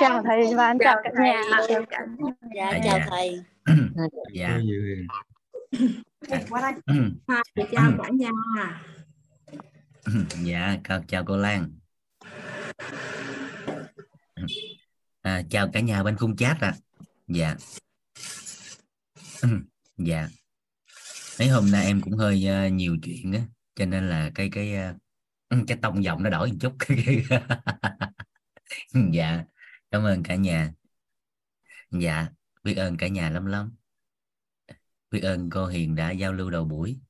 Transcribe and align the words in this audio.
chào 0.00 0.22
thầy 0.22 0.54
và 0.54 0.66
anh 0.66 0.78
chào 0.78 0.96
cả 1.04 1.10
nhà. 1.20 1.42
Dạ 2.56 2.68
À, 2.68 2.80
chào 2.84 2.98
dạ. 2.98 3.06
thầy. 3.10 3.42
Dạ. 4.34 4.58
Qua 6.50 6.60
đây. 6.60 6.72
Chị 7.54 7.62
chào 7.72 7.92
cả 8.02 8.08
nhà. 8.08 8.30
Dạ 10.42 10.76
chào, 10.88 11.02
chào 11.08 11.24
cô 11.24 11.36
Lan. 11.36 11.78
À, 15.22 15.42
chào 15.50 15.68
cả 15.72 15.80
nhà 15.80 16.02
bên 16.02 16.16
khung 16.16 16.36
chat 16.36 16.60
ạ. 16.60 16.74
Dạ. 17.28 17.56
Dạ. 19.98 20.28
Mấy 21.38 21.48
hôm 21.48 21.70
nay 21.70 21.86
em 21.86 22.00
cũng 22.00 22.12
hơi 22.12 22.46
ờ, 22.46 22.68
nhiều 22.68 22.96
chuyện 23.02 23.32
á 23.32 23.40
cho 23.74 23.86
nên 23.86 24.08
là 24.08 24.30
cái 24.34 24.48
cái 24.52 24.74
ờ, 24.74 24.94
cái 25.66 25.78
tông 25.82 26.04
giọng 26.04 26.22
nó 26.22 26.30
đổi 26.30 26.48
một 26.48 26.54
chút. 26.60 26.72
Dạ 29.12 29.44
cảm 29.90 30.04
ơn 30.04 30.22
cả 30.22 30.36
nhà. 30.36 30.74
Dạ 31.90 32.28
biết 32.62 32.74
ơn 32.74 32.96
cả 32.96 33.08
nhà 33.08 33.30
lắm 33.30 33.46
lắm. 33.46 33.76
Biết 35.10 35.20
ơn 35.20 35.50
cô 35.50 35.66
Hiền 35.66 35.94
đã 35.94 36.10
giao 36.10 36.32
lưu 36.32 36.50
đầu 36.50 36.64
buổi. 36.64 37.00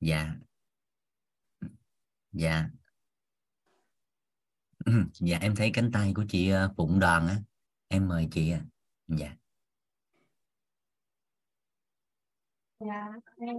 Dạ. 0.00 0.34
Dạ. 2.32 2.68
Dạ 5.20 5.38
em 5.40 5.54
thấy 5.56 5.70
cánh 5.74 5.90
tay 5.92 6.12
của 6.16 6.24
chị 6.28 6.48
ờ, 6.48 6.74
Phụng 6.76 7.00
Đoàn 7.00 7.26
á, 7.28 7.36
em 7.88 8.08
mời 8.08 8.28
chị 8.30 8.50
ạ. 8.50 8.64
Dạ. 9.08 9.36
Dạ 12.80 13.12
em 13.38 13.56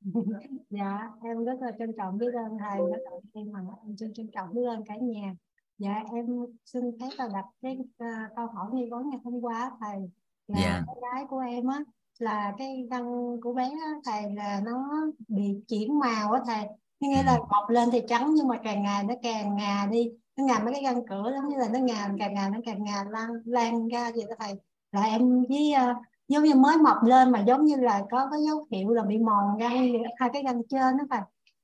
dạ 0.70 1.10
em 1.22 1.44
rất 1.44 1.58
là 1.60 1.70
trân 1.78 1.92
trọng 1.96 2.18
biết 2.18 2.34
ơn 2.34 2.58
thầy 2.58 2.78
rất 2.78 3.02
là 3.04 3.10
em 3.32 3.52
mà 3.52 3.60
em 3.82 3.96
trân 3.96 4.30
trọng 4.32 4.54
biết 4.54 4.62
ơn 4.68 4.84
cả 4.86 4.94
nhà 5.02 5.34
dạ 5.78 6.02
em 6.14 6.26
xin 6.64 6.82
phép 7.00 7.08
là 7.16 7.28
đặt 7.32 7.44
cái 7.62 7.78
uh, 7.80 8.36
câu 8.36 8.46
hỏi 8.46 8.66
nghi 8.72 8.88
vấn 8.90 9.10
ngày 9.10 9.20
hôm 9.24 9.40
qua 9.40 9.70
thầy. 9.80 10.10
Là 10.48 10.58
Dạ. 10.62 10.82
con 10.86 10.96
gái 11.00 11.24
của 11.30 11.38
em 11.38 11.66
á 11.66 11.78
là 12.18 12.54
cái 12.58 12.86
răng 12.90 13.36
của 13.42 13.52
bé 13.52 13.64
á, 13.64 13.92
thầy 14.04 14.34
là 14.34 14.60
nó 14.64 15.06
bị 15.28 15.62
chuyển 15.68 15.98
màu 15.98 16.32
á 16.32 16.40
thầy. 16.46 16.66
Nghĩa 17.00 17.22
là 17.22 17.38
mọc 17.50 17.68
lên 17.68 17.88
thì 17.92 18.02
trắng 18.08 18.34
nhưng 18.34 18.48
mà 18.48 18.60
càng 18.64 18.82
ngày 18.82 19.04
nó 19.04 19.14
càng 19.22 19.56
ngà 19.56 19.86
đi. 19.90 20.10
Nó 20.36 20.44
ngà 20.44 20.58
mấy 20.58 20.72
cái 20.72 20.82
răng 20.82 21.06
cửa 21.06 21.32
giống 21.34 21.48
như 21.48 21.56
là 21.56 21.68
nó 21.68 21.78
ngà 21.78 22.08
càng 22.18 22.34
ngà 22.34 22.48
nó 22.48 22.58
càng 22.64 22.84
ngà 22.84 23.04
lan 23.10 23.30
lan 23.44 23.88
ra 23.88 24.10
vậy 24.14 24.24
đó 24.28 24.34
thầy. 24.38 24.54
Là 24.92 25.02
em 25.02 25.44
với 25.48 25.72
ờ, 25.72 25.94
giống 26.28 26.44
như 26.44 26.54
mới 26.54 26.76
mọc 26.78 27.02
lên 27.02 27.32
mà 27.32 27.44
giống 27.46 27.64
như 27.64 27.76
là 27.76 28.04
có 28.10 28.28
cái 28.30 28.40
dấu 28.46 28.66
hiệu 28.70 28.90
là 28.90 29.02
bị 29.02 29.18
mòn 29.18 29.58
răng 29.58 29.92
hai 30.18 30.30
cái 30.32 30.42
răng 30.42 30.62
trên 30.68 30.96
đó 30.96 31.04
thầy 31.10 31.20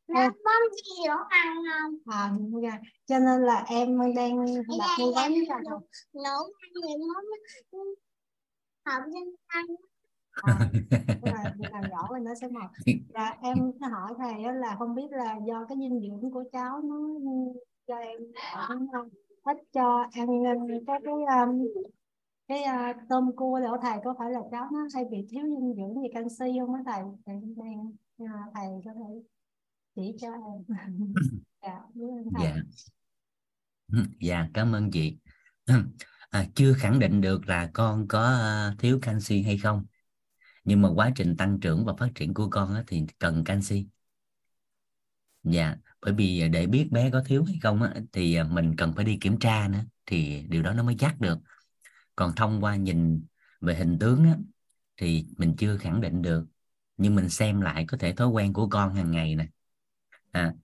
Nó 0.08 0.20
bơm 0.20 0.72
gì 0.72 1.04
ở 1.08 1.16
ăn 1.28 1.56
không? 1.72 1.94
à, 2.14 2.30
dạ. 2.62 2.78
cho 3.06 3.18
nên 3.18 3.42
là 3.42 3.64
em 3.68 3.98
đang 4.16 4.46
đặt 4.46 4.88
mua 4.98 5.12
dạ, 5.12 5.20
váy 5.20 5.34
cho 5.48 5.54
nấu 5.70 5.80
nấu 6.24 6.42
ăn 6.42 6.70
thì 6.74 6.94
nó 6.98 7.20
hợp 8.84 9.02
với 9.12 9.36
ăn. 9.46 9.66
à, 10.32 10.70
là 11.22 11.54
làm 11.72 11.82
rõ 11.90 12.06
rồi 12.10 12.20
nó 12.20 12.34
sẽ 12.40 12.48
mọc 12.48 12.70
dạ 13.14 13.34
em 13.42 13.56
hỏi 13.92 14.12
thầy 14.18 14.44
á 14.44 14.52
là 14.52 14.76
không 14.78 14.94
biết 14.94 15.10
là 15.10 15.36
do 15.46 15.64
cái 15.68 15.78
dinh 15.80 16.00
dưỡng 16.00 16.30
của 16.30 16.44
cháu 16.52 16.80
nó 16.84 16.96
cho 17.86 17.96
em 17.96 18.20
đúng 18.70 18.88
không 18.92 19.08
ít 19.44 19.56
cho 19.72 20.06
ăn 20.12 20.26
có 20.86 20.98
cái 21.04 21.12
um, 21.12 21.66
cái 22.48 22.62
uh, 22.90 22.96
tôm 23.08 23.36
cua 23.36 23.60
để 23.60 23.66
thầy 23.82 23.98
có 24.04 24.14
phải 24.18 24.30
là 24.30 24.40
cháu 24.50 24.68
nó 24.72 24.88
hay 24.94 25.04
bị 25.04 25.26
thiếu 25.30 25.42
dinh 25.42 25.74
dưỡng 25.76 26.02
gì 26.02 26.08
canxi 26.14 26.58
không 26.60 26.74
á 26.74 26.82
thầy 26.86 27.02
thầy 27.26 27.36
uh, 28.22 28.30
thầy 28.54 28.66
có 28.84 28.92
thể 28.94 29.33
chỉ 29.94 30.16
cho 30.20 30.28
em. 30.28 30.64
Dạ 31.62 31.70
ơn 31.94 32.30
thầy. 32.34 32.44
Dạ. 32.44 32.62
Dạ 34.20 34.48
cảm 34.54 34.72
ơn 34.74 34.90
chị. 34.90 35.16
À, 36.30 36.46
chưa 36.54 36.72
khẳng 36.74 36.98
định 36.98 37.20
được 37.20 37.48
là 37.48 37.70
con 37.74 38.08
có 38.08 38.20
ờ, 38.22 38.74
thiếu 38.78 38.98
canxi 39.02 39.42
hay 39.42 39.58
không. 39.58 39.86
Nhưng 40.64 40.82
mà 40.82 40.88
quá 40.94 41.12
trình 41.16 41.36
tăng 41.36 41.60
trưởng 41.60 41.84
và 41.84 41.94
phát 41.98 42.08
triển 42.14 42.34
của 42.34 42.48
con 42.50 42.74
á, 42.74 42.84
thì 42.86 43.04
cần 43.18 43.44
canxi. 43.44 43.86
Dạ 45.42 45.76
bởi 46.00 46.12
vì 46.14 46.48
để 46.48 46.66
biết 46.66 46.88
bé 46.92 47.10
có 47.10 47.22
thiếu 47.26 47.44
hay 47.44 47.58
không 47.62 47.82
á, 47.82 47.94
thì 48.12 48.34
ờ, 48.34 48.44
mình 48.44 48.76
cần 48.76 48.92
phải 48.96 49.04
đi 49.04 49.18
kiểm 49.20 49.38
tra 49.38 49.68
nữa 49.68 49.78
thì 50.06 50.42
điều 50.48 50.62
đó 50.62 50.72
nó 50.72 50.82
mới 50.82 50.96
chắc 50.98 51.20
được. 51.20 51.38
Còn 52.16 52.32
thông 52.36 52.64
qua 52.64 52.76
nhìn 52.76 53.26
về 53.60 53.74
hình 53.74 53.98
tướng 54.00 54.24
á, 54.24 54.36
thì 54.96 55.26
mình 55.38 55.54
chưa 55.58 55.76
khẳng 55.78 56.00
định 56.00 56.22
được. 56.22 56.46
Nhưng 56.96 57.14
mình 57.16 57.28
xem 57.30 57.60
lại 57.60 57.84
có 57.88 57.98
thể 57.98 58.12
thói 58.14 58.28
quen 58.28 58.52
của 58.52 58.68
con 58.68 58.94
hàng 58.94 59.10
ngày 59.10 59.34
nè 59.36 59.46
à, 60.34 60.54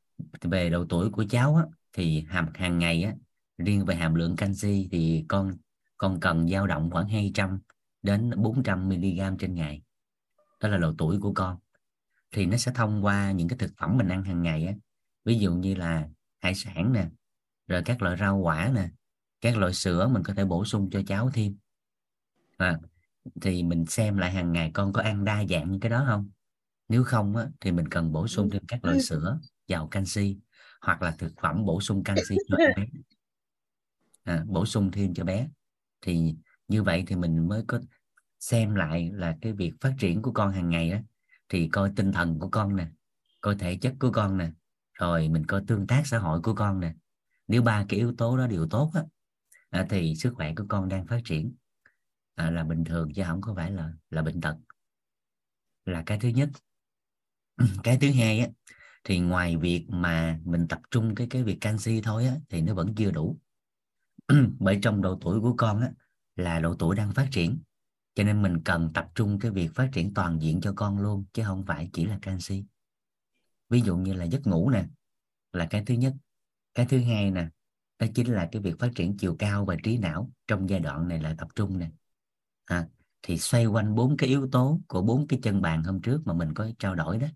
về 0.43 0.71
độ 0.71 0.85
tuổi 0.89 1.11
của 1.11 1.25
cháu 1.31 1.57
á, 1.57 1.65
thì 1.93 2.25
hàm 2.29 2.49
hàng 2.55 2.79
ngày 2.79 3.03
á, 3.03 3.15
riêng 3.59 3.85
về 3.85 3.95
hàm 3.95 4.15
lượng 4.15 4.37
canxi 4.37 4.89
thì 4.93 5.25
con 5.29 5.57
con 5.97 6.21
cần 6.21 6.49
dao 6.49 6.67
động 6.67 6.91
khoảng 6.91 7.09
200 7.09 7.61
đến 8.03 8.31
400 8.37 8.89
mg 8.89 9.37
trên 9.39 9.55
ngày. 9.55 9.83
Đó 10.61 10.69
là 10.69 10.79
độ 10.79 10.95
tuổi 10.99 11.19
của 11.21 11.33
con. 11.35 11.59
Thì 12.31 12.47
nó 12.47 12.57
sẽ 12.57 12.73
thông 12.75 13.05
qua 13.05 13.33
những 13.33 13.49
cái 13.49 13.59
thực 13.59 13.71
phẩm 13.77 13.97
mình 13.97 14.09
ăn 14.09 14.25
hàng 14.25 14.43
ngày 14.43 14.67
á. 14.67 14.75
Ví 15.25 15.39
dụ 15.39 15.53
như 15.53 15.75
là 15.75 16.09
hải 16.41 16.55
sản 16.55 16.93
nè 16.93 17.09
rồi 17.67 17.83
các 17.85 18.03
loại 18.03 18.17
rau 18.17 18.39
quả 18.39 18.71
nè 18.75 18.89
các 19.41 19.57
loại 19.57 19.75
sữa 19.75 20.09
mình 20.09 20.23
có 20.23 20.35
thể 20.35 20.45
bổ 20.45 20.65
sung 20.65 20.91
cho 20.93 21.03
cháu 21.07 21.31
thêm. 21.35 21.57
À, 22.57 22.79
thì 23.41 23.63
mình 23.63 23.87
xem 23.87 24.19
lại 24.19 24.33
hàng 24.33 24.53
ngày 24.53 24.71
con 24.75 24.93
có 24.93 25.03
ăn 25.03 25.25
đa 25.25 25.45
dạng 25.45 25.71
những 25.71 25.81
cái 25.81 25.91
đó 25.91 26.05
không? 26.09 26.31
Nếu 26.89 27.05
không 27.05 27.37
á, 27.37 27.47
thì 27.61 27.73
mình 27.73 27.89
cần 27.89 28.13
bổ 28.13 28.29
sung 28.29 28.51
thêm 28.51 28.63
các 28.69 28.85
loại 28.85 29.01
sữa 29.01 29.39
giàu 29.71 29.89
canxi 29.89 30.39
hoặc 30.81 31.03
là 31.03 31.11
thực 31.19 31.33
phẩm 31.43 31.65
bổ 31.65 31.81
sung 31.81 32.05
canxi 32.05 32.37
cho 32.49 32.57
bé. 32.57 32.87
À, 34.25 34.45
bổ 34.47 34.67
sung 34.67 34.91
thêm 34.91 35.15
cho 35.15 35.25
bé. 35.25 35.49
Thì 36.01 36.35
như 36.69 36.83
vậy 36.83 37.05
thì 37.07 37.17
mình 37.17 37.49
mới 37.49 37.65
có 37.67 37.81
xem 38.41 38.75
lại 38.75 39.11
là 39.13 39.37
cái 39.41 39.53
việc 39.53 39.73
phát 39.81 39.95
triển 39.99 40.23
của 40.23 40.33
con 40.33 40.53
hàng 40.53 40.71
ngày 40.71 40.91
đó 40.91 40.99
thì 41.49 41.69
coi 41.69 41.93
tinh 41.97 42.13
thần 42.13 42.39
của 42.39 42.49
con 42.49 42.77
nè 42.77 42.87
coi 43.41 43.55
thể 43.55 43.77
chất 43.77 43.95
của 44.01 44.11
con 44.13 44.39
nè 44.39 44.51
rồi 44.93 45.29
mình 45.29 45.47
coi 45.47 45.63
tương 45.67 45.87
tác 45.87 46.03
xã 46.07 46.19
hội 46.19 46.41
của 46.43 46.55
con 46.55 46.81
nè. 46.81 46.95
Nếu 47.49 47.63
ba 47.63 47.85
cái 47.89 47.99
yếu 47.99 48.15
tố 48.19 48.37
đó 48.37 48.47
đều 48.47 48.67
tốt 48.71 48.91
á 48.95 49.03
à, 49.71 49.87
thì 49.91 50.15
sức 50.17 50.33
khỏe 50.35 50.55
của 50.57 50.65
con 50.69 50.89
đang 50.89 51.07
phát 51.07 51.21
triển. 51.25 51.55
À, 52.35 52.51
là 52.51 52.65
bình 52.65 52.85
thường 52.85 53.13
chứ 53.15 53.23
không 53.27 53.41
có 53.41 53.55
phải 53.55 53.71
là 53.73 53.93
là 54.11 54.23
bệnh 54.23 54.41
tật. 54.41 54.57
Là 55.85 56.03
cái 56.07 56.19
thứ 56.21 56.29
nhất. 56.29 56.49
Cái 57.85 57.99
thứ 58.01 58.13
hai 58.13 58.41
á 58.41 58.49
thì 59.05 59.21
ngoài 59.21 59.57
việc 59.57 59.87
mà 59.89 60.41
mình 60.45 60.69
tập 60.69 60.81
trung 60.91 61.15
cái 61.15 61.27
cái 61.31 61.43
việc 61.43 61.59
canxi 61.61 62.01
thôi 62.01 62.27
á 62.27 62.37
thì 62.49 62.61
nó 62.61 62.75
vẫn 62.75 62.95
chưa 62.95 63.11
đủ. 63.11 63.39
Bởi 64.59 64.79
trong 64.83 65.03
độ 65.03 65.19
tuổi 65.21 65.41
của 65.41 65.55
con 65.57 65.81
á 65.81 65.93
là 66.37 66.61
độ 66.61 66.75
tuổi 66.79 66.97
đang 66.97 67.13
phát 67.13 67.29
triển. 67.33 67.59
Cho 68.15 68.25
nên 68.25 68.43
mình 68.43 68.61
cần 68.65 68.91
tập 68.95 69.09
trung 69.15 69.39
cái 69.39 69.51
việc 69.51 69.75
phát 69.75 69.91
triển 69.93 70.15
toàn 70.15 70.43
diện 70.43 70.61
cho 70.61 70.73
con 70.77 70.99
luôn 70.99 71.25
chứ 71.33 71.43
không 71.47 71.65
phải 71.67 71.91
chỉ 71.93 72.07
là 72.07 72.19
canxi. 72.23 72.65
Ví 73.69 73.81
dụ 73.81 73.97
như 73.97 74.13
là 74.13 74.25
giấc 74.25 74.47
ngủ 74.47 74.71
nè 74.71 74.87
là 75.53 75.67
cái 75.67 75.85
thứ 75.87 75.95
nhất. 75.95 76.15
Cái 76.75 76.87
thứ 76.87 76.99
hai 76.99 77.31
nè 77.31 77.49
đó 77.99 78.07
chính 78.15 78.33
là 78.33 78.49
cái 78.53 78.63
việc 78.63 78.79
phát 78.79 78.91
triển 78.95 79.17
chiều 79.17 79.37
cao 79.39 79.65
và 79.65 79.77
trí 79.83 79.99
não. 79.99 80.31
Trong 80.47 80.71
giai 80.71 80.81
đoạn 80.81 81.09
này 81.09 81.21
là 81.21 81.35
tập 81.39 81.49
trung 81.55 81.79
nè. 81.79 81.91
À, 82.65 82.87
thì 83.23 83.39
xoay 83.39 83.67
quanh 83.67 83.95
bốn 83.95 84.17
cái 84.17 84.29
yếu 84.29 84.49
tố 84.53 84.81
của 84.89 85.03
bốn 85.03 85.27
cái 85.27 85.41
chân 85.43 85.63
bàn 85.63 85.83
hôm 85.83 86.03
trước 86.03 86.23
mà 86.25 86.33
mình 86.33 86.55
có 86.55 86.71
trao 86.79 86.95
đổi 86.95 87.19
đó 87.19 87.27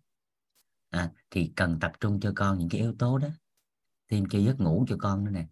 à, 0.95 1.11
thì 1.31 1.53
cần 1.57 1.79
tập 1.81 1.93
trung 2.01 2.21
cho 2.21 2.33
con 2.37 2.59
những 2.59 2.69
cái 2.69 2.81
yếu 2.81 2.95
tố 2.99 3.19
đó. 3.19 3.29
Thêm 4.11 4.25
cho 4.31 4.39
giấc 4.39 4.61
ngủ 4.61 4.85
cho 4.89 4.97
con 4.99 5.25
nữa 5.25 5.31
nè. 5.31 5.47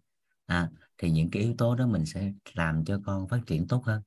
À, 0.45 0.69
thì 0.97 1.11
những 1.11 1.31
cái 1.31 1.43
yếu 1.43 1.55
tố 1.57 1.75
đó 1.75 1.87
mình 1.87 2.05
sẽ 2.05 2.33
làm 2.53 2.85
cho 2.85 2.99
con 3.05 3.27
phát 3.27 3.39
triển 3.45 3.67
tốt 3.67 3.85
hơn. 3.85 4.01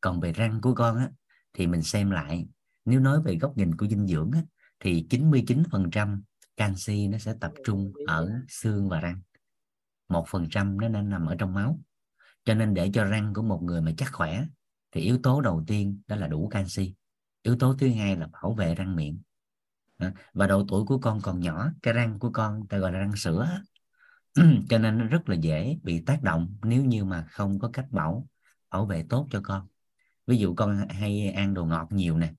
Còn 0.00 0.20
về 0.20 0.32
răng 0.32 0.60
của 0.60 0.74
con 0.74 0.96
á 0.96 1.10
thì 1.52 1.66
mình 1.66 1.82
xem 1.82 2.10
lại. 2.10 2.46
Nếu 2.84 3.00
nói 3.00 3.22
về 3.22 3.38
góc 3.38 3.56
nhìn 3.56 3.76
của 3.76 3.86
dinh 3.86 4.06
dưỡng 4.06 4.30
á, 4.32 4.42
thì 4.80 5.06
99% 5.10 6.22
canxi 6.56 7.08
nó 7.08 7.18
sẽ 7.18 7.34
tập 7.40 7.52
trung 7.64 7.92
ở 8.06 8.32
xương 8.48 8.88
và 8.88 9.00
răng. 9.00 9.20
một 10.08 10.24
phần 10.28 10.46
trăm 10.50 10.80
nó 10.80 10.88
nên 10.88 11.08
nằm 11.08 11.26
ở 11.26 11.34
trong 11.38 11.54
máu. 11.54 11.78
Cho 12.44 12.54
nên 12.54 12.74
để 12.74 12.90
cho 12.94 13.04
răng 13.04 13.34
của 13.34 13.42
một 13.42 13.62
người 13.62 13.82
mà 13.82 13.92
chắc 13.96 14.12
khỏe 14.12 14.46
thì 14.92 15.00
yếu 15.00 15.18
tố 15.22 15.40
đầu 15.40 15.64
tiên 15.66 16.02
đó 16.06 16.16
là 16.16 16.26
đủ 16.26 16.48
canxi. 16.48 16.94
Yếu 17.42 17.56
tố 17.58 17.74
thứ 17.78 17.90
hai 17.90 18.16
là 18.16 18.26
bảo 18.32 18.52
vệ 18.52 18.74
răng 18.74 18.96
miệng 18.96 19.18
và 20.32 20.46
độ 20.46 20.64
tuổi 20.68 20.84
của 20.84 20.98
con 20.98 21.20
còn 21.22 21.40
nhỏ 21.40 21.70
cái 21.82 21.94
răng 21.94 22.18
của 22.18 22.30
con 22.32 22.66
ta 22.68 22.78
gọi 22.78 22.92
là 22.92 22.98
răng 22.98 23.16
sữa. 23.16 23.62
Cho 24.68 24.78
nên 24.78 24.98
nó 24.98 25.04
rất 25.04 25.28
là 25.28 25.34
dễ 25.34 25.78
bị 25.82 26.02
tác 26.06 26.22
động 26.22 26.56
nếu 26.62 26.84
như 26.84 27.04
mà 27.04 27.26
không 27.30 27.58
có 27.58 27.70
cách 27.72 27.86
bảo 27.90 28.26
bảo 28.70 28.86
vệ 28.86 29.04
tốt 29.08 29.26
cho 29.30 29.40
con. 29.44 29.66
Ví 30.26 30.38
dụ 30.38 30.54
con 30.54 30.88
hay 30.88 31.32
ăn 31.32 31.54
đồ 31.54 31.64
ngọt 31.64 31.88
nhiều 31.92 32.18
nè 32.18 32.32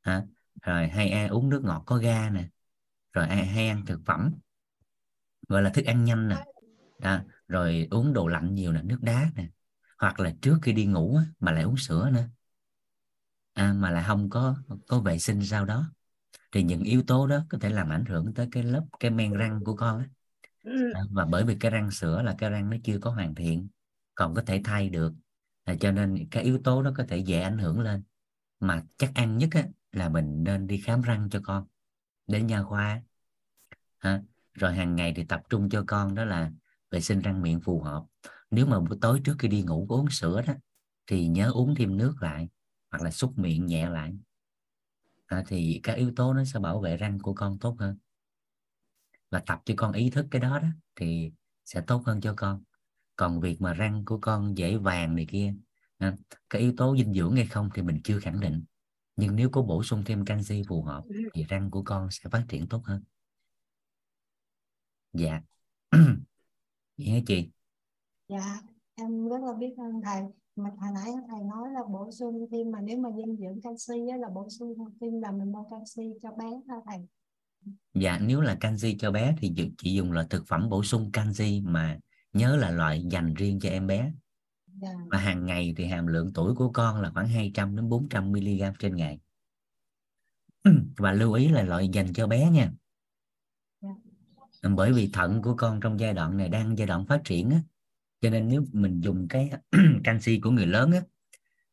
à, 0.00 0.22
rồi 0.62 0.88
hay 0.88 1.10
ăn 1.10 1.28
uống 1.28 1.48
nước 1.48 1.62
ngọt 1.64 1.82
có 1.86 1.96
ga 1.96 2.30
nè 2.30 2.48
rồi 3.12 3.26
hay, 3.26 3.68
ăn 3.68 3.86
thực 3.86 4.00
phẩm 4.06 4.34
gọi 5.48 5.62
là 5.62 5.70
thức 5.70 5.84
ăn 5.84 6.04
nhanh 6.04 6.28
nè. 6.28 6.44
À, 6.98 7.24
rồi 7.48 7.88
uống 7.90 8.12
đồ 8.12 8.28
lạnh 8.28 8.54
nhiều 8.54 8.72
nè 8.72 8.82
nước 8.82 8.98
đá 9.02 9.30
nè. 9.36 9.48
Hoặc 9.98 10.20
là 10.20 10.32
trước 10.42 10.58
khi 10.62 10.72
đi 10.72 10.86
ngủ 10.86 11.18
mà 11.40 11.52
lại 11.52 11.62
uống 11.62 11.76
sữa 11.76 12.10
nữa. 12.12 12.28
À, 13.52 13.72
mà 13.72 13.90
lại 13.90 14.04
không 14.06 14.30
có 14.30 14.56
có 14.88 15.00
vệ 15.00 15.18
sinh 15.18 15.44
sau 15.46 15.64
đó 15.64 15.92
thì 16.52 16.62
những 16.62 16.82
yếu 16.82 17.02
tố 17.06 17.26
đó 17.26 17.44
có 17.50 17.58
thể 17.58 17.70
làm 17.70 17.88
ảnh 17.92 18.04
hưởng 18.04 18.34
tới 18.34 18.48
cái 18.52 18.62
lớp 18.62 18.84
cái 19.00 19.10
men 19.10 19.32
răng 19.34 19.60
của 19.64 19.76
con 19.76 19.98
á. 19.98 20.08
ừ. 20.64 20.92
và 21.10 21.24
bởi 21.24 21.44
vì 21.44 21.56
cái 21.60 21.70
răng 21.70 21.90
sữa 21.90 22.22
là 22.22 22.34
cái 22.38 22.50
răng 22.50 22.70
nó 22.70 22.76
chưa 22.84 22.98
có 22.98 23.10
hoàn 23.10 23.34
thiện 23.34 23.68
còn 24.14 24.34
có 24.34 24.42
thể 24.46 24.60
thay 24.64 24.88
được. 24.88 25.12
À, 25.64 25.74
cho 25.80 25.92
nên 25.92 26.28
cái 26.30 26.42
yếu 26.44 26.58
tố 26.64 26.82
đó 26.82 26.92
có 26.96 27.04
thể 27.08 27.18
dễ 27.18 27.40
ảnh 27.42 27.58
hưởng 27.58 27.80
lên. 27.80 28.02
Mà 28.60 28.84
chắc 28.96 29.12
ăn 29.14 29.38
nhất 29.38 29.48
á, 29.52 29.64
là 29.92 30.08
mình 30.08 30.44
nên 30.44 30.66
đi 30.66 30.78
khám 30.80 31.02
răng 31.02 31.28
cho 31.30 31.40
con 31.44 31.66
đến 32.26 32.46
nha 32.46 32.62
khoa. 32.62 33.02
Ha 33.98 34.22
rồi 34.54 34.74
hàng 34.74 34.96
ngày 34.96 35.12
thì 35.16 35.24
tập 35.24 35.42
trung 35.50 35.68
cho 35.68 35.84
con 35.86 36.14
đó 36.14 36.24
là 36.24 36.50
vệ 36.90 37.00
sinh 37.00 37.20
răng 37.20 37.42
miệng 37.42 37.60
phù 37.60 37.80
hợp. 37.82 38.04
Nếu 38.50 38.66
mà 38.66 38.80
buổi 38.80 38.98
tối 39.00 39.20
trước 39.24 39.36
khi 39.38 39.48
đi 39.48 39.62
ngủ 39.62 39.86
uống 39.88 40.10
sữa 40.10 40.42
đó 40.46 40.54
thì 41.06 41.28
nhớ 41.28 41.50
uống 41.54 41.74
thêm 41.74 41.96
nước 41.96 42.14
lại 42.20 42.48
hoặc 42.90 43.02
là 43.02 43.10
xúc 43.10 43.32
miệng 43.38 43.66
nhẹ 43.66 43.88
lại 43.90 44.12
à, 45.32 45.44
thì 45.46 45.80
các 45.82 45.92
yếu 45.92 46.12
tố 46.16 46.34
nó 46.34 46.44
sẽ 46.44 46.60
bảo 46.60 46.80
vệ 46.80 46.96
răng 46.96 47.18
của 47.18 47.34
con 47.34 47.58
tốt 47.58 47.76
hơn. 47.78 47.98
Và 49.30 49.42
tập 49.46 49.62
cho 49.64 49.74
con 49.76 49.92
ý 49.92 50.10
thức 50.10 50.26
cái 50.30 50.40
đó 50.40 50.58
đó 50.58 50.68
thì 50.96 51.32
sẽ 51.64 51.80
tốt 51.86 52.02
hơn 52.06 52.20
cho 52.20 52.34
con. 52.36 52.62
Còn 53.16 53.40
việc 53.40 53.60
mà 53.60 53.74
răng 53.74 54.04
của 54.04 54.18
con 54.22 54.58
dễ 54.58 54.76
vàng 54.76 55.16
này 55.16 55.26
kia 55.28 55.54
à, 55.98 56.16
cái 56.50 56.62
yếu 56.62 56.74
tố 56.76 56.96
dinh 56.96 57.14
dưỡng 57.14 57.36
hay 57.36 57.46
không 57.46 57.70
thì 57.74 57.82
mình 57.82 58.00
chưa 58.04 58.20
khẳng 58.20 58.40
định. 58.40 58.64
Nhưng 59.16 59.36
nếu 59.36 59.50
có 59.50 59.62
bổ 59.62 59.82
sung 59.82 60.02
thêm 60.06 60.24
canxi 60.24 60.62
phù 60.68 60.82
hợp 60.82 61.04
thì 61.34 61.44
răng 61.44 61.70
của 61.70 61.82
con 61.82 62.10
sẽ 62.10 62.30
phát 62.30 62.44
triển 62.48 62.68
tốt 62.68 62.82
hơn. 62.84 63.02
Dạ. 65.12 65.40
Vậy 66.96 67.08
hả 67.08 67.18
chị? 67.26 67.50
Dạ 68.28 68.60
em 68.94 69.28
rất 69.28 69.42
là 69.46 69.52
biết 69.58 69.74
ơn 69.78 70.00
thầy 70.04 70.22
mà 70.56 70.70
hồi 70.78 70.90
nãy 70.94 71.10
thầy 71.28 71.44
nói 71.44 71.70
là 71.74 71.80
bổ 71.92 72.10
sung 72.10 72.46
thêm 72.50 72.70
mà 72.70 72.80
nếu 72.80 72.98
mà 72.98 73.08
dinh 73.16 73.36
dưỡng 73.36 73.60
canxi 73.60 74.08
á, 74.10 74.16
là 74.16 74.28
bổ 74.34 74.48
sung 74.48 74.74
thêm 75.00 75.20
là 75.20 75.32
mình 75.32 75.52
mua 75.52 75.64
canxi 75.70 76.02
cho 76.22 76.30
bé 76.38 76.46
hả 76.68 76.74
thầy? 76.86 76.98
Dạ 77.94 78.18
nếu 78.18 78.40
là 78.40 78.56
canxi 78.60 78.96
cho 78.98 79.10
bé 79.10 79.34
thì 79.38 79.54
chị 79.78 79.94
dùng 79.94 80.12
là 80.12 80.26
thực 80.30 80.46
phẩm 80.46 80.68
bổ 80.68 80.82
sung 80.82 81.10
canxi 81.12 81.60
mà 81.64 81.98
nhớ 82.32 82.56
là 82.56 82.70
loại 82.70 83.04
dành 83.10 83.34
riêng 83.34 83.60
cho 83.60 83.68
em 83.68 83.86
bé. 83.86 84.12
Dạ. 84.66 84.92
Và 85.10 85.18
hàng 85.18 85.46
ngày 85.46 85.74
thì 85.76 85.86
hàm 85.86 86.06
lượng 86.06 86.32
tuổi 86.34 86.54
của 86.54 86.70
con 86.72 87.00
là 87.00 87.10
khoảng 87.10 87.28
200 87.28 87.76
đến 87.76 87.88
400 87.88 88.32
mg 88.32 88.62
trên 88.78 88.96
ngày. 88.96 89.20
Và 90.96 91.12
lưu 91.12 91.32
ý 91.32 91.48
là 91.48 91.62
loại 91.62 91.88
dành 91.88 92.12
cho 92.12 92.26
bé 92.26 92.50
nha. 92.50 92.72
Dạ. 93.80 94.68
bởi 94.76 94.92
vì 94.92 95.10
thận 95.12 95.42
của 95.42 95.54
con 95.56 95.80
trong 95.80 96.00
giai 96.00 96.14
đoạn 96.14 96.36
này 96.36 96.48
đang 96.48 96.78
giai 96.78 96.86
đoạn 96.86 97.06
phát 97.06 97.20
triển 97.24 97.50
á 97.50 97.60
cho 98.22 98.30
nên 98.30 98.48
nếu 98.48 98.64
mình 98.72 99.00
dùng 99.00 99.28
cái 99.28 99.50
canxi 100.04 100.40
của 100.40 100.50
người 100.50 100.66
lớn 100.66 100.92
á 100.92 101.00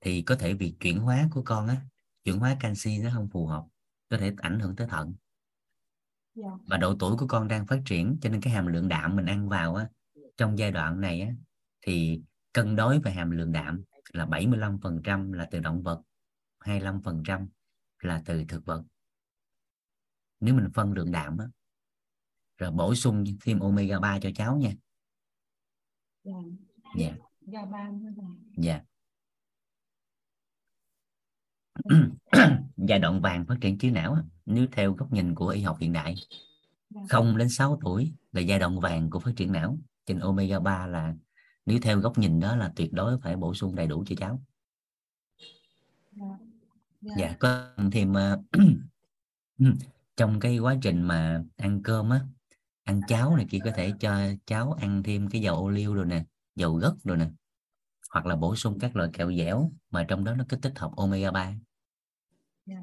thì 0.01 0.21
có 0.21 0.35
thể 0.35 0.53
việc 0.53 0.75
chuyển 0.79 0.99
hóa 0.99 1.27
của 1.31 1.43
con 1.43 1.67
á 1.67 1.81
chuyển 2.23 2.39
hóa 2.39 2.57
canxi 2.59 2.97
nó 2.97 3.09
không 3.13 3.29
phù 3.29 3.47
hợp 3.47 3.65
có 4.09 4.17
thể 4.17 4.33
ảnh 4.37 4.59
hưởng 4.59 4.75
tới 4.75 4.87
thận. 4.87 5.13
Dạ. 6.35 6.49
Và 6.67 6.77
độ 6.77 6.95
tuổi 6.99 7.17
của 7.17 7.27
con 7.27 7.47
đang 7.47 7.65
phát 7.65 7.81
triển 7.85 8.17
cho 8.21 8.29
nên 8.29 8.41
cái 8.41 8.53
hàm 8.53 8.67
lượng 8.67 8.87
đạm 8.87 9.15
mình 9.15 9.25
ăn 9.25 9.49
vào 9.49 9.75
á 9.75 9.89
trong 10.37 10.59
giai 10.59 10.71
đoạn 10.71 11.01
này 11.01 11.21
á 11.21 11.31
thì 11.81 12.21
cân 12.53 12.75
đối 12.75 12.99
về 12.99 13.11
hàm 13.11 13.31
lượng 13.31 13.51
đạm 13.51 13.83
là 14.13 14.25
75% 14.25 15.33
là 15.33 15.47
từ 15.51 15.59
động 15.59 15.83
vật 15.83 16.01
25% 16.59 17.47
là 17.99 18.21
từ 18.25 18.43
thực 18.47 18.65
vật. 18.65 18.83
Nếu 20.39 20.55
mình 20.55 20.69
phân 20.73 20.93
lượng 20.93 21.11
đạm 21.11 21.37
á 21.37 21.45
rồi 22.57 22.71
bổ 22.71 22.95
sung 22.95 23.23
thêm 23.41 23.59
omega 23.59 23.99
3 23.99 24.19
cho 24.19 24.29
cháu 24.35 24.57
nha 24.57 24.71
dạ. 26.23 26.33
Dạ. 26.97 27.15
Dạ 27.41 27.61
thầy 27.71 28.25
dạ. 28.57 28.81
Giai 32.77 32.99
đoạn 32.99 33.21
vàng 33.21 33.45
phát 33.45 33.55
triển 33.61 33.77
trí 33.77 33.91
não 33.91 34.17
nếu 34.45 34.67
theo 34.71 34.93
góc 34.93 35.13
nhìn 35.13 35.35
của 35.35 35.47
y 35.47 35.61
học 35.61 35.77
hiện 35.79 35.93
đại 35.93 36.15
dạ. 36.89 37.01
0 37.09 37.37
đến 37.37 37.49
6 37.49 37.79
tuổi 37.83 38.13
là 38.31 38.41
giai 38.41 38.59
đoạn 38.59 38.79
vàng 38.79 39.09
của 39.09 39.19
phát 39.19 39.31
triển 39.35 39.51
não. 39.51 39.77
Trên 40.05 40.19
omega 40.19 40.59
3 40.59 40.87
là 40.87 41.15
nếu 41.65 41.79
theo 41.81 41.99
góc 41.99 42.17
nhìn 42.17 42.39
đó 42.39 42.55
là 42.55 42.73
tuyệt 42.75 42.93
đối 42.93 43.19
phải 43.19 43.35
bổ 43.35 43.53
sung 43.53 43.75
đầy 43.75 43.87
đủ 43.87 44.03
cho 44.07 44.15
cháu. 44.15 44.41
Dạ. 46.11 46.25
Dạ. 47.01 47.13
Dạ 47.17 47.35
có 47.39 47.73
thêm 47.91 48.13
ờ, 48.13 48.41
trong 50.17 50.39
cái 50.39 50.59
quá 50.59 50.75
trình 50.81 51.01
mà 51.01 51.43
ăn 51.57 51.81
cơm 51.83 52.09
á 52.09 52.21
ăn 52.89 53.01
cháo 53.07 53.35
này 53.35 53.45
kia 53.49 53.59
có 53.63 53.71
thể 53.75 53.93
cho 53.99 54.19
cháu 54.45 54.71
ăn 54.71 55.03
thêm 55.03 55.29
cái 55.29 55.41
dầu 55.41 55.55
ô 55.55 55.69
liu 55.69 55.93
rồi 55.93 56.05
nè 56.05 56.23
dầu 56.55 56.73
gất 56.73 56.93
rồi 57.03 57.17
nè 57.17 57.27
hoặc 58.09 58.25
là 58.25 58.35
bổ 58.35 58.55
sung 58.55 58.77
các 58.79 58.95
loại 58.95 59.09
kẹo 59.13 59.31
dẻo 59.33 59.71
mà 59.89 60.05
trong 60.07 60.23
đó 60.23 60.33
nó 60.35 60.45
có 60.49 60.57
tích 60.61 60.79
hợp 60.79 60.91
omega 60.95 61.31
3 61.31 61.53
dạ 62.65 62.75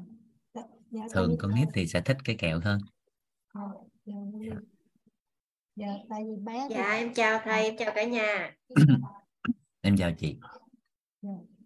dạ 0.53 0.61
dạ 0.91 1.01
thường 1.13 1.35
con 1.39 1.55
nít 1.55 1.67
thì 1.73 1.87
sẽ 1.87 2.01
thích 2.01 2.17
cái 2.23 2.35
kẹo 2.39 2.59
hơn. 2.59 2.81
Ờ, 3.53 3.61
dạ, 4.05 4.15
dạ 5.75 5.93
tại 6.09 6.23
vì 6.23 6.35
bé 6.43 6.65
thì 6.69 6.75
dạ 6.75 6.91
em 6.91 7.13
chào 7.13 7.39
thầy 7.43 7.63
em 7.63 7.77
chào 7.77 7.91
cả 7.95 8.03
nhà. 8.03 8.55
Em 9.81 9.97
chào 9.97 10.11
chị 10.17 10.37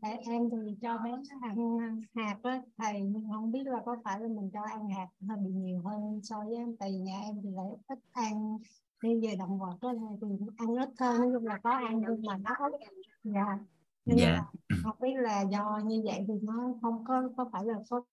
Dạ, 0.02 0.10
em 0.26 0.50
thì 0.52 0.76
cho 0.82 0.98
bé 0.98 1.12
ăn 1.42 2.02
hạt 2.16 2.38
á. 2.44 2.62
Thầy 2.78 3.02
nhưng 3.02 3.28
không 3.32 3.52
biết 3.52 3.64
là 3.66 3.80
có 3.86 3.98
phải 4.04 4.20
là 4.20 4.28
mình 4.28 4.50
cho 4.54 4.62
ăn 4.62 4.90
hạt 4.90 5.08
hơi 5.30 5.38
bị 5.38 5.52
nhiều 5.52 5.82
hơn 5.86 6.20
so 6.24 6.40
với 6.40 6.56
em. 6.56 6.78
Tại 6.78 6.94
nhà 6.94 7.20
em 7.22 7.36
thì 7.44 7.50
lại 7.50 7.66
ít 7.88 8.00
ăn. 8.12 8.58
Đi 9.04 9.22
về 9.22 9.36
động 9.36 9.60
vật 9.60 9.78
á 9.82 9.90
thì 10.22 10.28
ăn 10.58 10.76
ít 10.76 10.90
hơn. 11.00 11.22
Nói 11.22 11.30
chung 11.34 11.48
là 11.48 11.58
có 11.64 11.72
ăn 11.72 12.02
nhưng 12.08 12.26
mà 12.26 12.38
nó 12.38 12.56
ít. 12.72 12.72
Dạ. 13.24 13.58
Nên 14.06 14.18
dạ. 14.18 14.32
là 14.32 14.46
không 14.84 14.96
biết 15.02 15.14
là 15.16 15.42
do 15.42 15.80
như 15.86 16.02
vậy 16.06 16.26
thì 16.28 16.34
nó 16.42 16.74
không 16.82 17.06
có 17.06 17.30
có 17.38 17.50
phải 17.54 17.66
là 17.66 17.76
có 17.90 18.04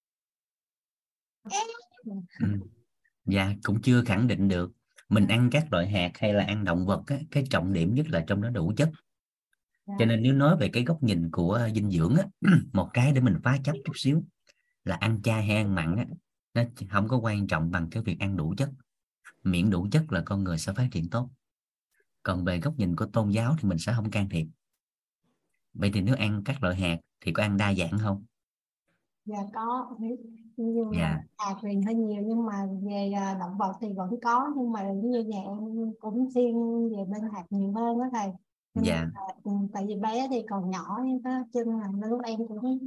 ừ. 2.41 2.47
dạ 3.25 3.53
cũng 3.65 3.83
chưa 3.83 4.05
khẳng 4.05 4.27
định 4.27 4.49
được. 4.49 4.73
Mình 5.09 5.27
ăn 5.27 5.49
các 5.53 5.73
loại 5.73 5.89
hạt 5.89 6.11
hay 6.15 6.33
là 6.33 6.45
ăn 6.45 6.65
động 6.65 6.87
vật 6.87 7.03
á, 7.07 7.17
cái 7.31 7.45
trọng 7.51 7.73
điểm 7.73 7.95
nhất 7.95 8.07
là 8.09 8.25
trong 8.27 8.43
đó 8.43 8.51
đủ 8.51 8.73
chất 8.77 8.91
cho 9.99 10.07
nên 10.07 10.23
nếu 10.23 10.33
nói 10.33 10.57
về 10.57 10.69
cái 10.69 10.85
góc 10.85 11.03
nhìn 11.03 11.31
của 11.31 11.53
ờ, 11.53 11.71
dinh 11.75 11.91
dưỡng 11.91 12.17
á, 12.17 12.25
một 12.73 12.91
cái 12.93 13.13
để 13.13 13.21
mình 13.21 13.37
phá 13.43 13.59
chấp 13.65 13.73
chút 13.85 13.93
xíu 13.97 14.25
là 14.85 14.97
ăn 14.97 15.23
chay 15.23 15.47
hay 15.47 15.57
ăn 15.57 15.75
mặn 15.75 15.97
á, 15.97 16.05
nó 16.55 16.63
không 16.91 17.09
có 17.09 17.17
quan 17.17 17.47
trọng 17.47 17.71
bằng 17.71 17.91
cái 17.91 18.03
việc 18.03 18.19
ăn 18.19 18.37
đủ 18.37 18.55
chất. 18.57 18.71
Miễn 19.43 19.71
đủ 19.71 19.89
chất 19.91 20.13
là 20.13 20.23
con 20.27 20.45
người 20.45 20.59
sẽ 20.59 20.73
phát 20.73 20.89
triển 20.93 21.11
tốt. 21.11 21.31
Còn 22.23 22.45
về 22.45 22.61
góc 22.61 22.75
nhìn 22.77 22.97
của 22.97 23.07
tôn 23.07 23.31
giáo 23.31 23.57
thì 23.59 23.69
mình 23.69 23.79
sẽ 23.79 23.93
không 23.97 24.11
can 24.11 24.29
thiệp. 24.29 24.47
Vậy 25.75 25.91
thì 25.95 26.01
nếu 26.01 26.15
ăn 26.15 26.43
các 26.45 26.63
loại 26.63 26.77
hạt 26.77 26.99
thì 27.21 27.33
có 27.33 27.43
ăn 27.43 27.57
đa 27.57 27.75
dạng 27.75 27.99
không? 27.99 28.25
Dạ 29.25 29.39
có. 29.55 29.97
Nhưng 30.57 30.91
mà 30.91 30.99
dạ. 30.99 31.23
hạt 31.39 31.55
thì 31.63 31.69
hơi 31.87 31.95
nhiều 31.95 32.23
nhưng 32.27 32.47
mà 32.47 32.67
về 32.83 33.13
à, 33.17 33.37
động 33.41 33.59
vật 33.59 33.73
thì 33.81 33.93
vẫn 33.93 34.11
có 34.23 34.53
nhưng 34.57 34.73
mà 34.73 34.93
như 34.93 35.25
nhà 35.25 35.39
em 35.39 35.93
cũng 36.01 36.29
thiên 36.35 36.55
về 36.91 37.05
bên 37.05 37.21
hạt 37.33 37.45
nhiều 37.51 37.73
hơn 37.73 37.99
đó 37.99 38.05
thầy 38.13 38.31
dạ. 38.83 39.07
Là, 39.15 39.35
ừ, 39.45 39.51
tại 39.73 39.85
vì 39.89 39.97
bé 39.97 40.29
thì 40.31 40.43
còn 40.51 40.71
nhỏ 40.71 40.99
đó 41.25 41.31
cho 41.53 41.61
nên 41.65 41.79
là 41.81 42.09
lúc 42.09 42.21
em 42.25 42.39
cũng 42.49 42.79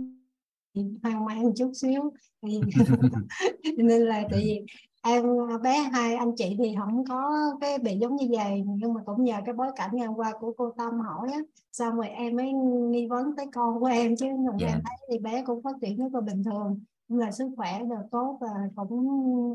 hoang 1.04 1.26
mang 1.26 1.52
chút 1.56 1.72
xíu. 1.74 2.14
Nên 3.78 4.02
là 4.02 4.24
tại 4.32 4.40
vì 4.44 4.62
em 5.04 5.24
bé 5.64 5.78
hai 5.78 6.16
anh 6.16 6.36
chị 6.36 6.56
thì 6.60 6.76
không 6.80 7.06
có 7.06 7.32
cái 7.62 7.80
bị 7.80 7.98
giống 8.02 8.16
như 8.16 8.28
vậy 8.38 8.64
nhưng 8.66 8.94
mà 8.94 9.02
cũng 9.06 9.24
nhờ 9.24 9.38
cái 9.46 9.56
bối 9.56 9.68
cảnh 9.76 9.90
ngày 9.94 10.08
hôm 10.08 10.16
qua 10.16 10.34
của 10.40 10.54
cô 10.58 10.72
Tâm 10.78 11.00
hỏi 11.00 11.30
á 11.34 11.40
xong 11.72 11.96
rồi 11.96 12.08
em 12.08 12.36
mới 12.36 12.52
nghi 12.92 13.08
vấn 13.08 13.36
tới 13.36 13.46
con 13.54 13.80
của 13.80 13.86
em 13.86 14.16
chứ. 14.16 14.26
Nhưng 14.40 14.60
dạ. 14.60 14.68
em 14.68 14.82
thấy 14.84 15.08
thì 15.12 15.20
bé 15.20 15.44
cũng 15.46 15.64
phát 15.64 15.76
triển 15.82 15.98
rất 15.98 16.14
là 16.14 16.22
bình 16.22 16.44
thường. 16.44 16.80
nhưng 16.80 16.91
là 17.18 17.32
sức 17.32 17.50
khỏe 17.58 17.80
đều 17.80 18.00
tốt 18.12 18.38
và 18.42 18.48
cũng 18.76 19.08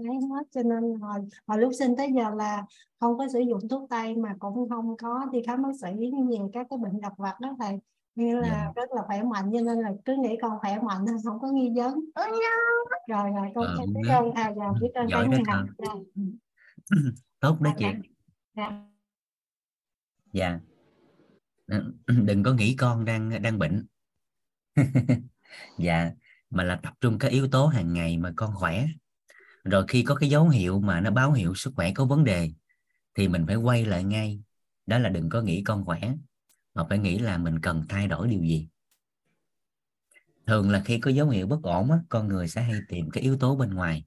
ấy 0.09 0.17
hết. 0.31 0.47
Cho 0.51 0.63
nên 0.63 1.01
hồi, 1.01 1.21
hồi 1.47 1.59
lúc 1.59 1.73
sinh 1.79 1.97
tới 1.97 2.13
giờ 2.13 2.31
là 2.31 2.65
không 3.01 3.19
có 3.19 3.29
sử 3.29 3.41
dụng 3.41 3.69
thuốc 3.69 3.91
tây 3.91 4.17
mà 4.17 4.35
cũng 4.39 4.69
không 4.69 4.97
có 4.97 5.27
đi 5.33 5.43
khám 5.47 5.63
bác 5.63 5.69
sĩ 5.83 5.89
về 6.31 6.39
các 6.53 6.67
cái 6.71 6.79
bệnh 6.79 7.01
đặc 7.01 7.13
vặt 7.17 7.41
đó 7.41 7.57
thầy. 7.59 7.81
Như 8.15 8.41
là 8.41 8.49
dạ. 8.49 8.73
rất 8.77 8.93
là 8.93 9.03
khỏe 9.07 9.23
mạnh 9.23 9.51
cho 9.53 9.61
nên 9.61 9.79
là 9.81 9.93
cứ 10.05 10.17
nghĩ 10.17 10.37
con 10.43 10.59
khỏe 10.61 10.79
mạnh 10.81 11.05
nên 11.05 11.17
không 11.25 11.41
có 11.41 11.49
nghi 11.49 11.73
vấn. 11.77 12.01
Rồi 13.09 13.31
rồi 13.31 13.53
con 13.55 13.67
em 13.81 13.95
biết 13.95 14.11
ơn 14.11 14.31
thầy. 14.35 14.55
Và 14.57 14.73
biết 14.81 14.91
ơn 14.95 15.07
cả 15.11 15.27
nhà 15.27 15.39
con. 15.47 15.67
Dạ. 15.79 15.95
tốt 17.41 17.61
đó 17.61 17.73
chị. 17.79 17.87
Dạ. 18.57 18.83
dạ. 20.33 20.61
Ờ, 21.67 21.85
đừng 22.25 22.43
có 22.43 22.53
nghĩ 22.53 22.77
con 22.79 23.05
đang 23.05 23.43
đang 23.43 23.59
bệnh. 23.59 23.87
Dạ 25.79 26.11
mà 26.51 26.65
là 26.65 26.77
tập 26.77 26.93
trung 27.01 27.19
các 27.19 27.29
yếu 27.29 27.49
tố 27.49 27.67
hàng 27.67 27.93
ngày 27.93 28.17
mà 28.17 28.33
con 28.37 28.55
khỏe. 28.55 28.87
Rồi 29.65 29.85
khi 29.89 30.03
có 30.03 30.15
cái 30.15 30.29
dấu 30.29 30.49
hiệu 30.49 30.81
mà 30.81 31.01
nó 31.01 31.11
báo 31.11 31.33
hiệu 31.33 31.55
sức 31.55 31.73
khỏe 31.77 31.93
có 31.93 32.05
vấn 32.05 32.25
đề 32.25 32.53
thì 33.15 33.29
mình 33.29 33.47
phải 33.47 33.57
quay 33.57 33.85
lại 33.85 34.05
ngay. 34.05 34.41
Đó 34.87 34.99
là 34.99 35.09
đừng 35.09 35.29
có 35.29 35.43
nghĩ 35.43 35.63
con 35.63 35.85
khỏe 35.85 36.01
mà 36.75 36.85
phải 36.89 36.99
nghĩ 36.99 37.19
là 37.19 37.39
mình 37.39 37.61
cần 37.61 37.85
thay 37.89 38.09
đổi 38.09 38.29
điều 38.29 38.41
gì. 38.41 38.69
Thường 40.47 40.71
là 40.71 40.83
khi 40.85 40.99
có 40.99 41.11
dấu 41.11 41.29
hiệu 41.29 41.47
bất 41.47 41.63
ổn 41.63 41.91
á, 41.91 41.99
con 42.09 42.29
người 42.29 42.49
sẽ 42.49 42.63
hay 42.63 42.81
tìm 42.89 43.11
cái 43.11 43.23
yếu 43.23 43.37
tố 43.39 43.57
bên 43.57 43.75
ngoài 43.75 44.05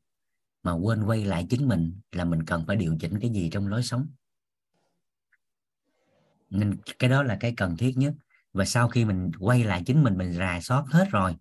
mà 0.63 0.71
quên 0.71 1.03
quay 1.03 1.25
lại 1.25 1.47
chính 1.49 1.67
mình 1.67 1.99
là 2.11 2.25
mình 2.25 2.45
cần 2.45 2.63
phải 2.67 2.75
điều 2.75 2.97
chỉnh 2.99 3.19
cái 3.19 3.29
gì 3.29 3.49
trong 3.49 3.67
lối 3.67 3.83
sống. 3.83 4.07
Nên 6.49 6.77
cái 6.99 7.09
đó 7.09 7.23
là 7.23 7.37
cái 7.39 7.53
cần 7.57 7.77
thiết 7.77 7.97
nhất. 7.97 8.13
Và 8.53 8.65
sau 8.65 8.87
khi 8.87 9.05
mình 9.05 9.31
quay 9.39 9.63
lại 9.63 9.83
chính 9.85 10.03
mình 10.03 10.17
mình 10.17 10.33
rà 10.33 10.59
soát 10.61 10.83
hết 10.87 11.07
rồi 11.11 11.35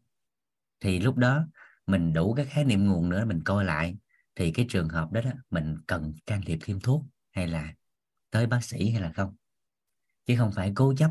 thì 0.80 1.00
lúc 1.00 1.16
đó 1.16 1.44
mình 1.86 2.12
đủ 2.12 2.34
cái 2.34 2.46
khái 2.46 2.64
niệm 2.64 2.86
nguồn 2.86 3.08
nữa 3.08 3.24
mình 3.24 3.42
coi 3.44 3.64
lại. 3.64 3.96
Thì 4.34 4.52
cái 4.52 4.66
trường 4.68 4.88
hợp 4.88 5.12
đó, 5.12 5.20
đó 5.24 5.30
mình 5.50 5.76
cần 5.86 6.12
can 6.26 6.40
thiệp 6.46 6.58
thêm 6.64 6.80
thuốc 6.80 7.02
hay 7.30 7.46
là 7.46 7.74
tới 8.30 8.46
bác 8.46 8.64
sĩ 8.64 8.90
hay 8.90 9.02
là 9.02 9.12
không? 9.12 9.36
Chứ 10.26 10.34
không 10.38 10.52
phải 10.52 10.72
cố 10.74 10.94
chấp 10.96 11.10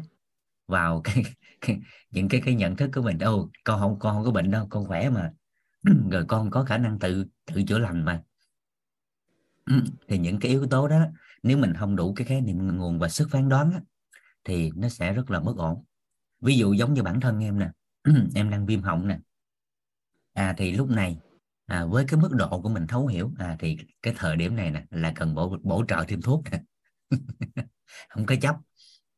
vào 0.67 1.01
cái, 1.03 1.23
cái 1.61 1.79
những 2.11 2.29
cái 2.29 2.41
cái 2.45 2.55
nhận 2.55 2.75
thức 2.75 2.89
của 2.93 3.01
mình. 3.01 3.17
Đâu 3.17 3.49
con 3.63 3.79
không 3.79 3.99
con 3.99 4.15
không 4.15 4.25
có 4.25 4.31
bệnh 4.31 4.51
đâu 4.51 4.67
con 4.69 4.85
khỏe 4.85 5.09
mà. 5.09 5.31
Rồi 6.11 6.25
con 6.27 6.51
có 6.51 6.63
khả 6.63 6.77
năng 6.77 6.99
tự 6.99 7.25
tự 7.45 7.63
chữa 7.67 7.79
lành 7.79 8.05
mà. 8.05 8.23
Thì 10.07 10.17
những 10.17 10.39
cái 10.39 10.51
yếu 10.51 10.67
tố 10.67 10.87
đó 10.87 11.05
nếu 11.43 11.57
mình 11.57 11.73
không 11.73 11.95
đủ 11.95 12.13
cái 12.13 12.27
khái 12.27 12.41
niệm 12.41 12.77
nguồn 12.77 12.99
và 12.99 13.09
sức 13.09 13.27
phán 13.31 13.49
đoán 13.49 13.71
thì 14.43 14.71
nó 14.75 14.89
sẽ 14.89 15.13
rất 15.13 15.31
là 15.31 15.39
bất 15.39 15.57
ổn. 15.57 15.83
Ví 16.41 16.57
dụ 16.57 16.73
giống 16.73 16.93
như 16.93 17.03
bản 17.03 17.19
thân 17.19 17.43
em 17.43 17.59
nè. 17.59 17.71
Em 18.35 18.49
đang 18.49 18.65
viêm 18.65 18.81
họng 18.81 19.07
nè 19.07 19.19
à 20.37 20.53
thì 20.57 20.71
lúc 20.71 20.89
này 20.89 21.17
à, 21.65 21.85
với 21.85 22.05
cái 22.07 22.19
mức 22.19 22.29
độ 22.31 22.61
của 22.61 22.69
mình 22.69 22.87
thấu 22.87 23.07
hiểu 23.07 23.31
à 23.37 23.55
thì 23.59 23.77
cái 24.01 24.13
thời 24.17 24.35
điểm 24.35 24.55
này 24.55 24.71
nè 24.71 24.85
là 24.89 25.13
cần 25.15 25.35
bổ 25.35 25.57
bổ 25.63 25.85
trợ 25.87 26.05
thêm 26.07 26.21
thuốc. 26.21 26.43
Không 28.09 28.25
có 28.25 28.35
chấp. 28.41 28.55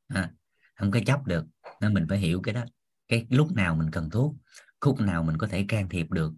À, 0.08 0.32
không 0.76 0.92
có 0.92 1.00
chấp 1.06 1.26
được 1.26 1.46
nên 1.82 1.94
mình 1.94 2.06
phải 2.10 2.18
hiểu 2.18 2.42
cái 2.42 2.54
đó. 2.54 2.66
Cái 3.08 3.28
lúc 3.30 3.52
nào 3.52 3.76
mình 3.76 3.92
cần 3.92 4.10
thuốc 4.10 4.36
khúc 4.80 5.00
nào 5.00 5.24
mình 5.24 5.38
có 5.38 5.48
thể 5.48 5.66
can 5.68 5.90
thiệp 5.90 6.12
được 6.12 6.34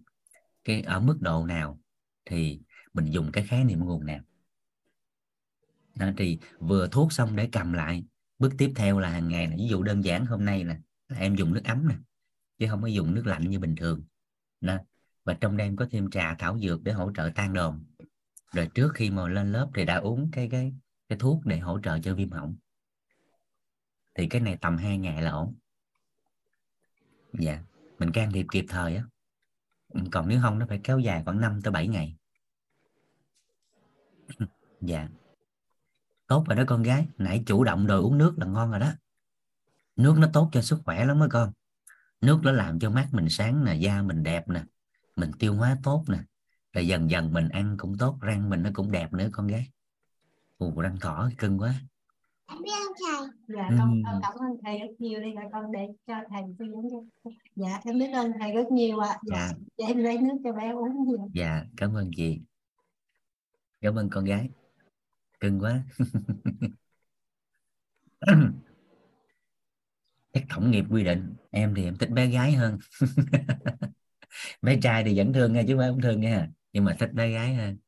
cái 0.64 0.82
ở 0.82 1.00
mức 1.00 1.16
độ 1.20 1.46
nào 1.46 1.80
thì 2.24 2.60
mình 2.92 3.10
dùng 3.10 3.32
cái 3.32 3.46
khái 3.46 3.64
niệm 3.64 3.80
nguồn 3.80 4.06
nào. 4.06 4.20
Đó, 5.94 6.10
thì 6.16 6.38
vừa 6.58 6.88
thuốc 6.88 7.12
xong 7.12 7.36
để 7.36 7.48
cầm 7.52 7.72
lại 7.72 8.04
bước 8.38 8.52
tiếp 8.58 8.72
theo 8.76 8.98
là 8.98 9.08
hàng 9.08 9.28
ngày 9.28 9.46
này 9.46 9.56
ví 9.56 9.68
dụ 9.68 9.82
đơn 9.82 10.04
giản 10.04 10.26
hôm 10.26 10.44
nay 10.44 10.64
nè 10.64 10.76
là 11.08 11.18
em 11.18 11.34
dùng 11.34 11.54
nước 11.54 11.64
ấm 11.64 11.88
nè 11.88 11.94
chứ 12.58 12.66
không 12.70 12.82
có 12.82 12.88
dùng 12.88 13.14
nước 13.14 13.26
lạnh 13.26 13.50
như 13.50 13.58
bình 13.58 13.76
thường 13.76 14.02
đó. 14.62 14.78
và 15.24 15.34
trong 15.34 15.56
đêm 15.56 15.76
có 15.76 15.86
thêm 15.90 16.10
trà 16.10 16.34
thảo 16.34 16.58
dược 16.58 16.82
để 16.82 16.92
hỗ 16.92 17.12
trợ 17.12 17.30
tan 17.34 17.52
đồn. 17.52 17.84
Rồi 18.52 18.68
trước 18.74 18.92
khi 18.94 19.10
mà 19.10 19.28
lên 19.28 19.52
lớp 19.52 19.70
thì 19.74 19.84
đã 19.84 19.96
uống 19.96 20.30
cái 20.32 20.48
cái 20.50 20.74
cái 21.08 21.18
thuốc 21.18 21.46
để 21.46 21.58
hỗ 21.58 21.80
trợ 21.82 21.98
cho 21.98 22.14
viêm 22.14 22.30
họng 22.30 22.56
thì 24.14 24.26
cái 24.26 24.40
này 24.40 24.58
tầm 24.60 24.76
2 24.76 24.98
ngày 24.98 25.22
là 25.22 25.30
ổn. 25.30 25.54
Dạ. 27.32 27.62
Mình 27.98 28.12
can 28.12 28.32
thiệp 28.32 28.46
kịp 28.52 28.64
thời 28.68 28.96
á. 28.96 29.04
Còn 30.12 30.28
nếu 30.28 30.40
không 30.42 30.58
nó 30.58 30.66
phải 30.68 30.80
kéo 30.84 30.98
dài 30.98 31.22
khoảng 31.24 31.40
5 31.40 31.62
tới 31.62 31.72
7 31.72 31.88
ngày. 31.88 32.16
Dạ. 34.80 35.08
Tốt 36.26 36.44
rồi 36.48 36.56
đó 36.56 36.64
con 36.66 36.82
gái. 36.82 37.06
Nãy 37.18 37.42
chủ 37.46 37.64
động 37.64 37.86
rồi 37.86 38.00
uống 38.00 38.18
nước 38.18 38.34
là 38.38 38.46
ngon 38.46 38.70
rồi 38.70 38.80
đó. 38.80 38.92
Nước 39.96 40.14
nó 40.18 40.28
tốt 40.32 40.48
cho 40.52 40.62
sức 40.62 40.80
khỏe 40.84 41.04
lắm 41.04 41.20
đó 41.20 41.26
con 41.30 41.52
nước 42.22 42.40
nó 42.42 42.52
làm 42.52 42.78
cho 42.78 42.90
mắt 42.90 43.08
mình 43.12 43.28
sáng 43.28 43.64
nè 43.64 43.74
da 43.74 44.02
mình 44.02 44.22
đẹp 44.22 44.48
nè 44.48 44.64
mình 45.16 45.30
tiêu 45.38 45.54
hóa 45.54 45.76
tốt 45.82 46.04
nè 46.08 46.18
rồi 46.72 46.86
dần 46.86 47.10
dần 47.10 47.32
mình 47.32 47.48
ăn 47.48 47.76
cũng 47.78 47.98
tốt 47.98 48.18
răng 48.20 48.50
mình 48.50 48.62
nó 48.62 48.70
cũng 48.74 48.92
đẹp 48.92 49.12
nữa 49.12 49.28
con 49.32 49.46
gái. 49.46 49.66
Ù 50.58 50.80
răng 50.80 50.96
thỏ 51.00 51.30
cưng 51.38 51.58
quá. 51.58 51.74
Em 52.46 52.58
biết 52.62 52.70
không 52.84 52.92
thầy? 53.06 53.28
Dạ 53.48 53.68
con, 53.78 54.02
con 54.06 54.20
cảm 54.22 54.32
ơn 54.32 54.56
thầy 54.64 54.78
rất 54.78 54.86
nhiều 54.98 55.20
đi 55.20 55.32
rồi 55.32 55.44
con 55.52 55.72
để 55.72 55.88
cho 56.06 56.14
thầy 56.30 56.42
tư 56.58 56.66
vấn 56.74 56.90
cho 56.90 56.98
dạ 57.56 57.80
em 57.84 57.98
biết 57.98 58.10
ơn 58.12 58.32
thầy 58.40 58.52
rất 58.52 58.72
nhiều 58.72 58.98
ạ. 58.98 59.08
À. 59.08 59.18
dạ. 59.22 59.52
dạ 59.76 59.86
em 59.86 59.98
lấy 59.98 60.18
nước 60.18 60.36
cho 60.44 60.52
bé 60.52 60.70
uống 60.72 61.04
nhiều. 61.04 61.30
Dạ 61.34 61.64
cảm 61.76 61.94
ơn 61.94 62.10
chị. 62.16 62.40
Cảm 63.80 63.94
ơn 63.94 64.10
con 64.10 64.24
gái. 64.24 64.50
Cưng 65.40 65.60
quá. 65.60 65.82
Chắc 70.32 70.44
tổng 70.54 70.70
nghiệp 70.70 70.84
quy 70.90 71.04
định 71.04 71.34
em 71.52 71.74
thì 71.74 71.84
em 71.84 71.96
thích 71.96 72.10
bé 72.10 72.26
gái 72.26 72.52
hơn. 72.52 72.78
Bé 74.62 74.78
trai 74.82 75.04
thì 75.04 75.16
vẫn 75.18 75.32
thương 75.32 75.52
nha 75.52 75.62
chứ 75.68 75.76
không 75.78 76.00
thương 76.00 76.20
nha. 76.20 76.48
Nhưng 76.72 76.84
mà 76.84 76.96
thích 76.98 77.12
bé 77.12 77.30
gái 77.30 77.54
hơn. 77.54 77.78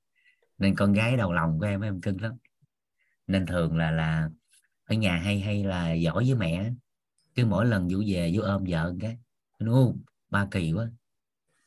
Nên 0.58 0.76
con 0.76 0.92
gái 0.92 1.16
đầu 1.16 1.32
lòng 1.32 1.58
của 1.60 1.66
em 1.66 1.80
em 1.80 2.00
cưng 2.00 2.22
lắm. 2.22 2.32
Nên 3.26 3.46
thường 3.46 3.76
là 3.76 3.90
là 3.90 4.30
ở 4.84 4.94
nhà 4.96 5.16
hay 5.16 5.40
hay 5.40 5.64
là 5.64 5.92
giỏi 5.92 6.24
với 6.24 6.34
mẹ 6.34 6.72
cứ 7.34 7.46
mỗi 7.46 7.66
lần 7.66 7.88
vũ 7.92 8.02
về 8.08 8.32
vũ 8.34 8.42
ôm 8.42 8.64
vợ 8.68 8.94
cái. 9.00 9.18
Nó 9.60 9.92
ba 10.30 10.48
kỳ 10.50 10.72
quá. 10.72 10.90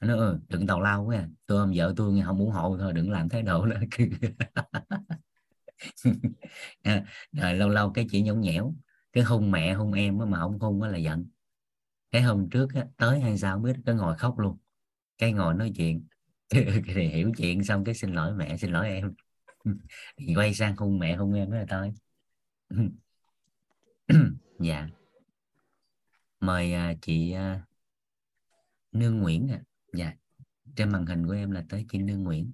Nó 0.02 0.18
ừ, 0.18 0.40
đừng 0.50 0.68
tào 0.68 0.82
lao 0.82 1.06
quá 1.06 1.18
à. 1.18 1.30
tôi 1.48 1.60
ôm 1.60 1.72
vợ 1.76 1.94
tôi 1.98 2.22
không 2.26 2.40
ủng 2.40 2.52
hộ 2.52 2.78
thôi 2.80 2.94
đừng 2.94 3.12
làm 3.12 3.30
thái 3.30 3.42
độ 3.44 3.66
đó 3.66 3.78
à, 6.84 7.04
rồi 7.32 7.54
lâu 7.54 7.70
lâu 7.70 7.92
cái 7.92 8.08
chỉ 8.12 8.22
nhõng 8.22 8.42
nhẽo. 8.42 8.76
Cái 9.14 9.24
hung 9.24 9.52
mẹ 9.52 9.74
hung 9.74 9.94
em 9.94 10.18
mà 10.18 10.40
không 10.40 10.60
hung 10.60 10.84
là 10.84 10.98
giận 10.98 11.26
cái 12.18 12.24
hôm 12.24 12.50
trước 12.50 12.74
á, 12.74 12.86
tới 12.98 13.20
hay 13.20 13.38
sao 13.38 13.56
không 13.56 13.64
biết 13.64 13.76
cái 13.86 13.96
ngồi 13.96 14.18
khóc 14.18 14.40
luôn. 14.40 14.58
Cái 15.18 15.34
ngồi 15.34 15.54
nói 15.54 15.72
chuyện. 15.76 16.08
Thì 16.96 17.08
hiểu 17.08 17.32
chuyện 17.38 17.64
xong 17.64 17.84
cái 17.84 17.96
xin 17.96 18.14
lỗi 18.14 18.34
mẹ 18.34 18.58
xin 18.58 18.72
lỗi 18.72 18.90
em. 18.90 19.14
Thì 20.18 20.36
quay 20.36 20.54
sang 20.54 20.76
hung 20.78 21.00
mẹ 21.00 21.16
hung 21.16 21.34
em 21.34 21.52
đó 21.52 21.58
là 21.58 21.66
thôi. 21.70 21.94
Dạ. 24.60 24.88
Mời 26.40 26.74
à, 26.74 26.94
chị 27.02 27.32
à, 27.32 27.66
Nương 28.92 29.18
Nguyễn 29.18 29.48
à. 29.52 29.62
dạ. 29.94 30.14
Trên 30.76 30.92
màn 30.92 31.06
hình 31.06 31.28
của 31.28 31.34
em 31.34 31.52
là 31.52 31.66
tới 31.70 31.86
chị 31.92 31.98
Nương 31.98 32.24
Nguyễn. 32.24 32.54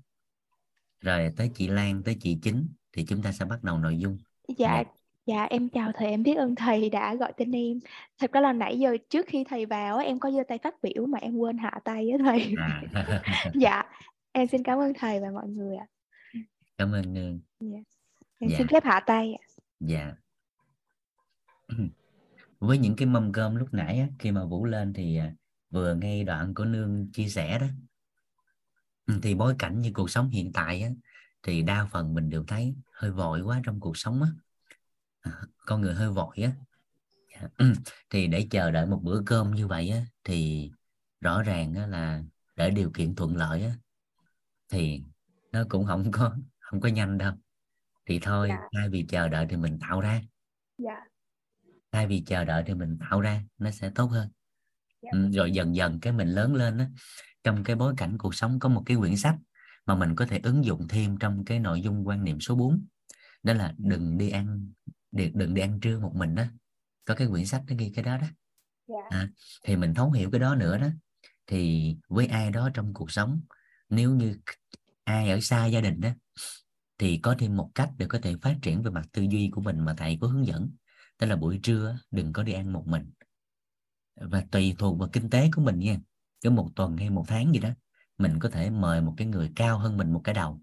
Rồi 0.99 1.29
tới 1.37 1.51
chị 1.55 1.67
Lan 1.67 2.03
tới 2.03 2.17
chị 2.21 2.39
Chính. 2.41 2.67
Thì 2.91 3.05
chúng 3.05 3.21
ta 3.21 3.31
sẽ 3.31 3.45
bắt 3.45 3.63
đầu 3.63 3.77
nội 3.77 3.97
dung. 3.97 4.17
Dạ. 4.47 4.55
Dạ, 4.57 4.83
dạ 5.25 5.43
em 5.43 5.69
chào 5.69 5.91
thầy 5.95 6.09
em 6.09 6.23
biết 6.23 6.35
ơn 6.35 6.55
thầy 6.55 6.89
đã 6.89 7.15
gọi 7.15 7.33
tên 7.37 7.51
em. 7.51 7.79
Thật 8.19 8.31
ra 8.31 8.41
là 8.41 8.53
nãy 8.53 8.79
giờ 8.79 8.97
trước 9.09 9.25
khi 9.27 9.43
thầy 9.49 9.65
vào 9.65 9.97
em 9.97 10.19
có 10.19 10.31
giơ 10.31 10.43
tay 10.47 10.57
phát 10.63 10.75
biểu 10.81 11.05
mà 11.05 11.19
em 11.19 11.37
quên 11.37 11.57
hạ 11.57 11.79
tay 11.83 12.09
á 12.09 12.17
thầy. 12.25 12.53
À. 12.57 13.21
dạ 13.53 13.83
em 14.31 14.47
xin 14.47 14.63
cảm 14.63 14.79
ơn 14.79 14.93
thầy 14.93 15.19
và 15.19 15.31
mọi 15.31 15.47
người 15.47 15.75
ạ. 15.75 15.87
Cảm 16.77 16.91
ơn 16.91 17.13
Nương 17.13 17.39
dạ. 17.59 17.77
em 18.39 18.49
dạ. 18.49 18.57
xin 18.57 18.67
phép 18.67 18.83
hạ 18.83 18.99
tay 19.05 19.33
ạ. 19.33 19.43
Dạ. 19.79 20.13
Với 22.59 22.77
những 22.77 22.95
cái 22.95 23.05
mâm 23.05 23.31
cơm 23.31 23.55
lúc 23.55 23.67
nãy 23.71 23.99
á, 23.99 24.07
khi 24.19 24.31
mà 24.31 24.45
Vũ 24.45 24.65
lên 24.65 24.93
thì 24.93 25.17
à, 25.17 25.33
vừa 25.69 25.95
nghe 25.95 26.23
đoạn 26.23 26.53
của 26.53 26.65
Nương 26.65 27.11
chia 27.13 27.27
sẻ 27.27 27.59
đó. 27.59 27.67
Thì 29.23 29.35
bối 29.35 29.55
cảnh 29.59 29.81
như 29.81 29.91
cuộc 29.93 30.09
sống 30.09 30.29
hiện 30.29 30.51
tại 30.53 30.81
á, 30.81 30.89
thì 31.43 31.61
đa 31.61 31.87
phần 31.91 32.13
mình 32.13 32.29
đều 32.29 32.43
thấy 32.47 32.75
hơi 32.91 33.11
vội 33.11 33.41
quá 33.41 33.61
trong 33.63 33.79
cuộc 33.79 33.97
sống 33.97 34.21
á 34.21 34.29
con 35.65 35.81
người 35.81 35.93
hơi 35.93 36.09
vội 36.09 36.37
á. 36.37 36.51
Dạ, 37.33 37.47
thì 38.09 38.27
để 38.27 38.47
chờ 38.51 38.71
đợi 38.71 38.85
một 38.85 38.99
bữa 39.03 39.21
cơm 39.25 39.51
như 39.51 39.67
vậy 39.67 39.89
á 39.89 40.01
thì 40.23 40.71
rõ 41.21 41.43
ràng 41.43 41.73
á, 41.73 41.87
là 41.87 42.23
để 42.55 42.69
điều 42.69 42.91
kiện 42.91 43.15
thuận 43.15 43.35
lợi 43.35 43.63
á 43.63 43.71
thì 44.69 45.03
nó 45.51 45.63
cũng 45.69 45.85
không 45.85 46.11
có 46.11 46.35
không 46.59 46.81
có 46.81 46.89
nhanh 46.89 47.17
đâu. 47.17 47.33
Thì 48.05 48.19
thôi 48.19 48.47
dạ. 48.49 48.59
thay 48.73 48.89
vì 48.89 49.05
chờ 49.09 49.27
đợi 49.27 49.45
thì 49.49 49.57
mình 49.57 49.79
tạo 49.79 50.01
ra. 50.01 50.21
Dạ. 50.77 50.99
thay 51.91 52.07
vì 52.07 52.23
chờ 52.25 52.45
đợi 52.45 52.63
thì 52.67 52.73
mình 52.73 52.97
tạo 52.99 53.21
ra 53.21 53.43
nó 53.57 53.71
sẽ 53.71 53.91
tốt 53.95 54.05
hơn. 54.05 54.29
Dạ. 55.01 55.09
ừ, 55.11 55.31
rồi 55.31 55.51
dần 55.51 55.75
dần 55.75 55.99
cái 55.99 56.13
mình 56.13 56.27
lớn 56.27 56.55
lên 56.55 56.77
á 56.77 56.89
trong 57.43 57.63
cái 57.63 57.75
bối 57.75 57.93
cảnh 57.97 58.17
cuộc 58.17 58.35
sống 58.35 58.59
có 58.59 58.69
một 58.69 58.83
cái 58.85 58.97
quyển 58.97 59.17
sách 59.17 59.35
mà 59.85 59.95
mình 59.95 60.15
có 60.15 60.25
thể 60.25 60.39
ứng 60.43 60.65
dụng 60.65 60.87
thêm 60.87 61.17
trong 61.17 61.45
cái 61.45 61.59
nội 61.59 61.81
dung 61.81 62.07
quan 62.07 62.23
niệm 62.23 62.39
số 62.39 62.55
4 62.55 62.85
đó 63.43 63.53
là 63.53 63.73
đừng 63.77 64.17
đi 64.17 64.29
ăn 64.29 64.71
đừng 65.13 65.53
đi 65.53 65.61
ăn 65.61 65.79
trưa 65.79 65.99
một 65.99 66.11
mình 66.15 66.35
đó. 66.35 66.43
Có 67.05 67.15
cái 67.15 67.27
quyển 67.27 67.45
sách 67.45 67.63
nó 67.67 67.75
ghi 67.79 67.91
cái 67.95 68.03
đó 68.03 68.17
đó. 68.17 68.27
Yeah. 68.87 69.09
à, 69.09 69.29
thì 69.63 69.75
mình 69.75 69.93
thấu 69.93 70.11
hiểu 70.11 70.31
cái 70.31 70.39
đó 70.39 70.55
nữa 70.55 70.77
đó. 70.77 70.87
Thì 71.47 71.95
với 72.09 72.27
ai 72.27 72.51
đó 72.51 72.69
trong 72.73 72.93
cuộc 72.93 73.11
sống 73.11 73.41
nếu 73.89 74.15
như 74.15 74.37
ai 75.03 75.29
ở 75.29 75.39
xa 75.39 75.65
gia 75.65 75.81
đình 75.81 76.01
đó 76.01 76.09
thì 76.97 77.17
có 77.17 77.35
thêm 77.39 77.57
một 77.57 77.71
cách 77.75 77.89
để 77.97 78.05
có 78.05 78.19
thể 78.19 78.35
phát 78.41 78.55
triển 78.61 78.83
về 78.83 78.91
mặt 78.91 79.05
tư 79.11 79.21
duy 79.21 79.49
của 79.51 79.61
mình 79.61 79.79
mà 79.79 79.93
thầy 79.97 80.17
có 80.21 80.27
hướng 80.27 80.47
dẫn. 80.47 80.71
Đó 81.19 81.27
là 81.27 81.35
buổi 81.35 81.59
trưa 81.63 81.97
đừng 82.11 82.33
có 82.33 82.43
đi 82.43 82.53
ăn 82.53 82.73
một 82.73 82.87
mình. 82.87 83.11
Và 84.15 84.45
tùy 84.51 84.75
thuộc 84.77 84.99
vào 84.99 85.09
kinh 85.13 85.29
tế 85.29 85.49
của 85.55 85.61
mình 85.61 85.79
nha. 85.79 85.99
Cứ 86.41 86.49
một 86.49 86.69
tuần 86.75 86.97
hay 86.97 87.09
một 87.09 87.25
tháng 87.27 87.53
gì 87.53 87.59
đó 87.59 87.69
mình 88.17 88.39
có 88.39 88.49
thể 88.49 88.69
mời 88.69 89.01
một 89.01 89.13
cái 89.17 89.27
người 89.27 89.51
cao 89.55 89.77
hơn 89.77 89.97
mình 89.97 90.13
một 90.13 90.21
cái 90.23 90.35
đầu 90.35 90.61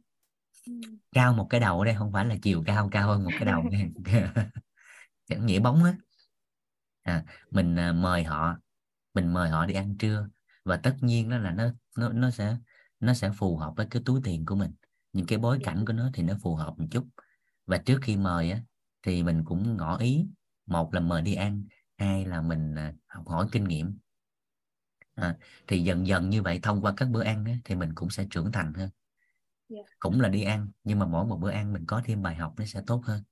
cao 1.12 1.32
một 1.34 1.46
cái 1.50 1.60
đầu 1.60 1.78
ở 1.78 1.84
đây 1.84 1.94
không 1.94 2.12
phải 2.12 2.24
là 2.26 2.36
chiều 2.42 2.62
cao 2.66 2.88
cao 2.92 3.08
hơn 3.08 3.24
một 3.24 3.30
cái 3.38 3.44
đầu 3.44 3.64
chẳng 5.26 5.46
nghĩa 5.46 5.60
bóng 5.60 5.84
á. 5.84 5.94
À, 7.02 7.24
mình 7.50 7.76
à, 7.78 7.92
mời 7.92 8.24
họ 8.24 8.56
mình 9.14 9.32
mời 9.32 9.50
họ 9.50 9.66
đi 9.66 9.74
ăn 9.74 9.98
trưa 9.98 10.28
và 10.64 10.76
tất 10.76 10.96
nhiên 11.00 11.28
đó 11.30 11.38
là 11.38 11.50
nó 11.50 11.70
nó 11.98 12.08
nó 12.08 12.30
sẽ 12.30 12.56
nó 13.00 13.14
sẽ 13.14 13.30
phù 13.36 13.56
hợp 13.56 13.72
với 13.76 13.86
cái 13.90 14.02
túi 14.06 14.20
tiền 14.24 14.46
của 14.46 14.54
mình. 14.54 14.72
Những 15.12 15.26
cái 15.26 15.38
bối 15.38 15.58
cảnh 15.64 15.84
của 15.86 15.92
nó 15.92 16.10
thì 16.14 16.22
nó 16.22 16.34
phù 16.42 16.54
hợp 16.54 16.74
một 16.78 16.86
chút. 16.90 17.06
Và 17.66 17.78
trước 17.78 17.98
khi 18.02 18.16
mời 18.16 18.50
á 18.50 18.60
thì 19.02 19.22
mình 19.22 19.44
cũng 19.44 19.76
ngỏ 19.76 19.98
ý 19.98 20.26
một 20.66 20.94
là 20.94 21.00
mời 21.00 21.22
đi 21.22 21.34
ăn 21.34 21.64
hai 21.98 22.24
là 22.26 22.42
mình 22.42 22.74
à, 22.74 22.92
học 23.06 23.28
hỏi 23.28 23.46
kinh 23.52 23.64
nghiệm. 23.64 23.98
À, 25.14 25.36
thì 25.66 25.82
dần 25.82 26.06
dần 26.06 26.30
như 26.30 26.42
vậy 26.42 26.60
thông 26.62 26.82
qua 26.82 26.92
các 26.96 27.08
bữa 27.10 27.22
ăn 27.22 27.44
á, 27.44 27.52
thì 27.64 27.74
mình 27.74 27.94
cũng 27.94 28.10
sẽ 28.10 28.26
trưởng 28.30 28.52
thành 28.52 28.74
hơn 28.74 28.90
yeah. 29.70 29.86
Cũng 29.98 30.20
là 30.20 30.28
đi 30.28 30.42
ăn 30.42 30.68
nhưng 30.84 30.98
mà 30.98 31.06
mỗi 31.06 31.26
một 31.26 31.36
bữa 31.36 31.50
ăn 31.50 31.72
mình 31.72 31.84
có 31.86 32.02
thêm 32.04 32.22
bài 32.22 32.34
học 32.34 32.54
nó 32.58 32.64
sẽ 32.64 32.82
tốt 32.86 33.02
hơn. 33.04 33.22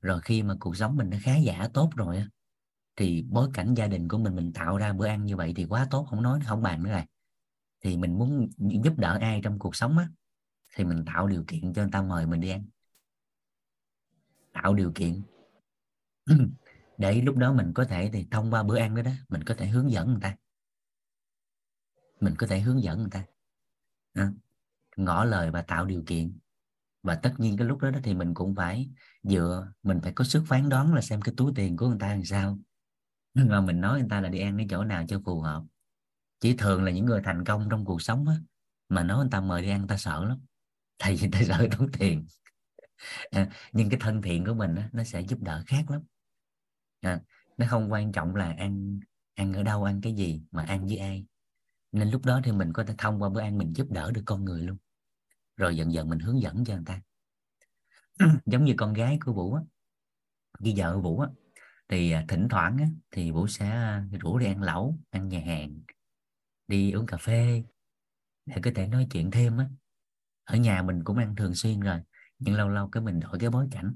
Rồi 0.00 0.20
khi 0.24 0.42
mà 0.42 0.56
cuộc 0.60 0.76
sống 0.76 0.96
mình 0.96 1.10
nó 1.10 1.16
khá 1.22 1.36
giả 1.36 1.68
tốt 1.74 1.90
rồi 1.96 2.16
á 2.16 2.28
thì 2.96 3.24
bối 3.28 3.48
cảnh 3.54 3.74
gia 3.74 3.86
đình 3.86 4.08
của 4.08 4.18
mình 4.18 4.36
mình 4.36 4.52
tạo 4.52 4.76
ra 4.76 4.92
bữa 4.92 5.06
ăn 5.06 5.24
như 5.24 5.36
vậy 5.36 5.52
thì 5.56 5.64
quá 5.64 5.86
tốt 5.90 6.06
không 6.10 6.22
nói 6.22 6.40
không 6.46 6.62
bàn 6.62 6.82
nữa 6.82 6.90
rồi. 6.90 7.04
Thì 7.80 7.96
mình 7.96 8.18
muốn 8.18 8.48
giúp 8.82 8.92
đỡ 8.96 9.18
ai 9.20 9.40
trong 9.42 9.58
cuộc 9.58 9.76
sống 9.76 9.98
á 9.98 10.08
thì 10.76 10.84
mình 10.84 11.04
tạo 11.06 11.26
điều 11.26 11.44
kiện 11.48 11.72
cho 11.72 11.82
người 11.82 11.90
ta 11.92 12.02
mời 12.02 12.26
mình 12.26 12.40
đi 12.40 12.50
ăn. 12.50 12.64
Tạo 14.52 14.74
điều 14.74 14.92
kiện. 14.94 15.22
Để 16.98 17.22
lúc 17.22 17.36
đó 17.36 17.52
mình 17.52 17.72
có 17.74 17.84
thể 17.84 18.10
thì 18.12 18.26
thông 18.30 18.50
qua 18.50 18.62
bữa 18.62 18.78
ăn 18.78 18.94
đó 18.94 19.02
đó 19.02 19.10
mình 19.28 19.44
có 19.44 19.54
thể 19.54 19.66
hướng 19.66 19.90
dẫn 19.90 20.06
người 20.10 20.20
ta. 20.20 20.36
Mình 22.20 22.34
có 22.38 22.46
thể 22.46 22.60
hướng 22.60 22.82
dẫn 22.82 22.98
người 22.98 23.10
ta. 23.10 23.24
À, 24.12 24.32
ngỏ 25.04 25.24
lời 25.24 25.50
và 25.50 25.62
tạo 25.62 25.86
điều 25.86 26.02
kiện. 26.06 26.38
Và 27.02 27.14
tất 27.14 27.34
nhiên 27.38 27.56
cái 27.56 27.66
lúc 27.66 27.78
đó, 27.78 27.90
thì 28.02 28.14
mình 28.14 28.34
cũng 28.34 28.54
phải 28.54 28.90
dựa 29.22 29.72
mình 29.82 30.00
phải 30.02 30.12
có 30.12 30.24
sức 30.24 30.44
phán 30.46 30.68
đoán 30.68 30.94
là 30.94 31.00
xem 31.00 31.20
cái 31.20 31.34
túi 31.36 31.52
tiền 31.54 31.76
của 31.76 31.88
người 31.88 31.98
ta 32.00 32.08
làm 32.08 32.24
sao. 32.24 32.58
Mà 33.34 33.60
mình 33.60 33.80
nói 33.80 34.00
người 34.00 34.08
ta 34.10 34.20
là 34.20 34.28
đi 34.28 34.40
ăn 34.40 34.56
cái 34.56 34.66
chỗ 34.70 34.84
nào 34.84 35.04
cho 35.08 35.20
phù 35.24 35.40
hợp. 35.40 35.62
Chỉ 36.40 36.56
thường 36.56 36.84
là 36.84 36.90
những 36.90 37.04
người 37.06 37.20
thành 37.24 37.44
công 37.44 37.68
trong 37.70 37.84
cuộc 37.84 38.02
sống 38.02 38.28
á, 38.28 38.34
mà 38.88 39.02
nói 39.02 39.18
người 39.18 39.30
ta 39.30 39.40
mời 39.40 39.62
đi 39.62 39.70
ăn 39.70 39.78
người 39.78 39.88
ta 39.88 39.96
sợ 39.96 40.24
lắm. 40.24 40.38
Tại 40.98 41.16
vì 41.16 41.20
người 41.20 41.30
ta 41.32 41.40
sợ 41.48 41.68
tốn 41.78 41.92
tiền. 41.92 42.26
À, 43.30 43.50
nhưng 43.72 43.90
cái 43.90 44.00
thân 44.02 44.22
thiện 44.22 44.44
của 44.44 44.54
mình 44.54 44.74
á, 44.74 44.88
nó 44.92 45.04
sẽ 45.04 45.20
giúp 45.20 45.42
đỡ 45.42 45.62
khác 45.66 45.90
lắm. 45.90 46.02
À, 47.00 47.20
nó 47.56 47.66
không 47.68 47.92
quan 47.92 48.12
trọng 48.12 48.36
là 48.36 48.54
ăn 48.58 49.00
ăn 49.34 49.52
ở 49.52 49.62
đâu 49.62 49.84
ăn 49.84 50.00
cái 50.00 50.14
gì 50.14 50.42
mà 50.50 50.62
ăn 50.62 50.86
với 50.86 50.96
ai. 50.96 51.26
Nên 51.92 52.10
lúc 52.10 52.24
đó 52.24 52.40
thì 52.44 52.52
mình 52.52 52.72
có 52.72 52.84
thể 52.84 52.94
thông 52.98 53.22
qua 53.22 53.28
bữa 53.28 53.40
ăn 53.40 53.58
mình 53.58 53.72
giúp 53.76 53.86
đỡ 53.90 54.10
được 54.10 54.22
con 54.24 54.44
người 54.44 54.62
luôn 54.62 54.76
rồi 55.60 55.76
dần 55.76 55.92
dần 55.92 56.08
mình 56.08 56.18
hướng 56.18 56.42
dẫn 56.42 56.64
cho 56.64 56.74
người 56.74 56.84
ta. 56.86 57.00
Giống 58.46 58.64
như 58.64 58.74
con 58.76 58.92
gái 58.92 59.18
của 59.24 59.32
vũ 59.32 59.54
á 59.54 59.62
với 60.60 60.74
vợ 60.76 60.98
vũ 60.98 61.20
á 61.20 61.28
thì 61.88 62.10
à, 62.10 62.24
thỉnh 62.28 62.48
thoảng 62.50 62.78
á, 62.78 62.86
thì 63.10 63.30
vũ 63.30 63.46
sẽ 63.46 63.70
à, 63.70 64.04
rủ 64.20 64.38
đi 64.38 64.46
ăn 64.46 64.62
lẩu 64.62 64.98
ăn 65.10 65.28
nhà 65.28 65.40
hàng 65.40 65.80
đi 66.68 66.92
uống 66.92 67.06
cà 67.06 67.16
phê 67.16 67.64
để 68.46 68.56
có 68.62 68.70
thể 68.74 68.86
nói 68.86 69.06
chuyện 69.10 69.30
thêm 69.30 69.58
á. 69.58 69.68
Ở 70.44 70.56
nhà 70.56 70.82
mình 70.82 71.04
cũng 71.04 71.16
ăn 71.16 71.36
thường 71.36 71.54
xuyên 71.54 71.80
rồi 71.80 72.00
nhưng 72.38 72.54
lâu 72.54 72.68
lâu 72.68 72.88
cái 72.88 73.02
mình 73.02 73.20
đổi 73.20 73.38
cái 73.38 73.50
bối 73.50 73.68
cảnh. 73.70 73.94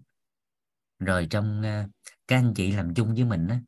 Rồi 0.98 1.26
trong 1.30 1.60
uh, 1.60 1.90
các 2.28 2.36
anh 2.36 2.54
chị 2.54 2.72
làm 2.72 2.94
chung 2.94 3.14
với 3.14 3.24
mình 3.24 3.48
á 3.48 3.60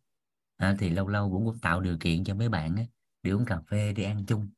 à, 0.56 0.76
thì 0.78 0.90
lâu 0.90 1.08
lâu 1.08 1.30
cũng 1.30 1.58
tạo 1.62 1.80
điều 1.80 1.96
kiện 2.00 2.24
cho 2.24 2.34
mấy 2.34 2.48
bạn 2.48 2.76
á 2.76 2.82
đi 3.22 3.30
uống 3.30 3.44
cà 3.44 3.60
phê 3.70 3.92
đi 3.92 4.02
ăn 4.02 4.26
chung. 4.26 4.50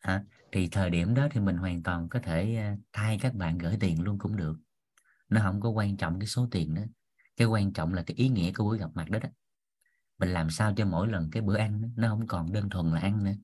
À, 0.00 0.24
thì 0.52 0.68
thời 0.68 0.90
điểm 0.90 1.14
đó 1.14 1.28
thì 1.30 1.40
mình 1.40 1.56
hoàn 1.56 1.82
toàn 1.82 2.08
có 2.08 2.18
thể 2.18 2.58
uh, 2.72 2.78
thay 2.92 3.18
các 3.20 3.34
bạn 3.34 3.58
gửi 3.58 3.76
tiền 3.80 4.02
luôn 4.02 4.18
cũng 4.18 4.36
được. 4.36 4.56
Nó 5.28 5.40
không 5.40 5.60
có 5.60 5.68
quan 5.68 5.96
trọng 5.96 6.20
cái 6.20 6.26
số 6.26 6.48
tiền 6.50 6.74
đó. 6.74 6.82
Cái 7.36 7.46
quan 7.46 7.72
trọng 7.72 7.94
là 7.94 8.02
cái 8.02 8.14
ý 8.16 8.28
nghĩa 8.28 8.52
của 8.52 8.64
buổi 8.64 8.78
gặp 8.78 8.90
mặt 8.94 9.10
đó 9.10 9.18
đó. 9.18 9.28
Mình 10.18 10.28
làm 10.28 10.50
sao 10.50 10.74
cho 10.76 10.84
mỗi 10.84 11.08
lần 11.08 11.30
cái 11.30 11.42
bữa 11.42 11.56
ăn 11.56 11.82
đó, 11.82 11.88
nó 11.96 12.08
không 12.08 12.26
còn 12.26 12.52
đơn 12.52 12.70
thuần 12.70 12.90
là 12.90 13.00
ăn 13.00 13.24
nữa. 13.24 13.34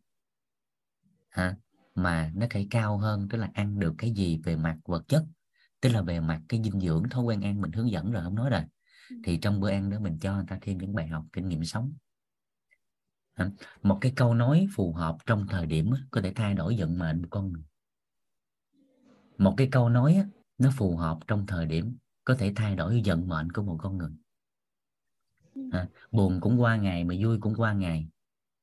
Hả? 1.31 1.57
Mà 1.95 2.33
nó 2.35 2.47
phải 2.53 2.67
cao 2.71 2.99
hơn 2.99 3.29
tức 3.29 3.39
là 3.39 3.51
ăn 3.55 3.79
được 3.79 3.95
cái 3.99 4.11
gì 4.11 4.41
về 4.45 4.57
mặt 4.57 4.77
vật 4.85 5.09
chất 5.09 5.25
tức 5.81 5.89
là 5.89 6.03
về 6.03 6.21
mặt 6.21 6.43
cái 6.49 6.63
dinh 6.65 6.81
dưỡng 6.81 7.09
thói 7.09 7.23
quen 7.23 7.41
ăn 7.41 7.61
mình 7.61 7.73
hướng 7.73 7.91
dẫn 7.91 8.13
rồi 8.13 8.23
không 8.23 8.35
nói 8.35 8.51
rồi. 8.51 8.63
Ừ. 9.11 9.17
thì 9.25 9.37
trong 9.37 9.61
bữa 9.61 9.71
ăn 9.71 9.91
đó 9.91 10.01
mình 10.01 10.19
cho 10.19 10.35
người 10.35 10.45
ta 10.49 10.59
thêm 10.63 10.79
những 10.79 10.95
bài 10.95 11.07
học 11.07 11.25
kinh 11.33 11.49
nghiệm 11.49 11.65
sống 11.65 11.93
một 13.83 13.99
cái 14.01 14.13
câu 14.17 14.35
nói 14.35 14.67
phù 14.75 14.93
hợp 14.93 15.17
trong 15.27 15.47
thời 15.49 15.67
điểm 15.67 15.91
có 16.11 16.21
thể 16.21 16.33
thay 16.37 16.55
đổi 16.55 16.77
vận 16.79 16.99
mệnh 16.99 17.23
của 17.23 17.29
con 17.31 17.53
người. 17.53 17.63
Một 19.39 19.55
cái 19.57 19.69
câu 19.73 19.89
nói 19.89 20.25
nó 20.59 20.71
phù 20.77 20.97
hợp 20.97 21.19
trong 21.27 21.47
thời 21.47 21.67
điểm 21.67 21.97
có 22.25 22.35
thể 22.35 22.53
thay 22.57 22.77
đổi 22.77 23.03
vận 23.05 23.29
mệnh 23.29 23.53
của 23.53 23.63
một 23.63 23.77
con 23.81 23.99
người. 23.99 24.13
À, 25.73 25.89
buồn 26.11 26.41
cũng 26.41 26.61
qua 26.61 26.77
ngày 26.77 27.05
mà 27.05 27.15
vui 27.21 27.39
cũng 27.41 27.55
qua 27.55 27.73
ngày. 27.73 28.09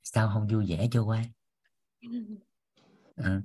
Sao 0.03 0.29
không 0.34 0.48
vui 0.48 0.65
vẻ 0.70 0.88
cho 0.91 1.03
qua? 1.03 1.24
À, 3.15 3.41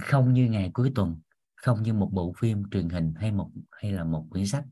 không 0.00 0.32
như 0.32 0.50
ngày 0.50 0.70
cuối 0.74 0.92
tuần 0.94 1.20
không 1.54 1.82
như 1.82 1.92
một 1.92 2.10
bộ 2.12 2.32
phim 2.38 2.62
truyền 2.70 2.88
hình 2.88 3.14
hay 3.16 3.32
một 3.32 3.50
hay 3.70 3.92
là 3.92 4.04
một 4.04 4.26
quyển 4.30 4.46
sách. 4.46 4.64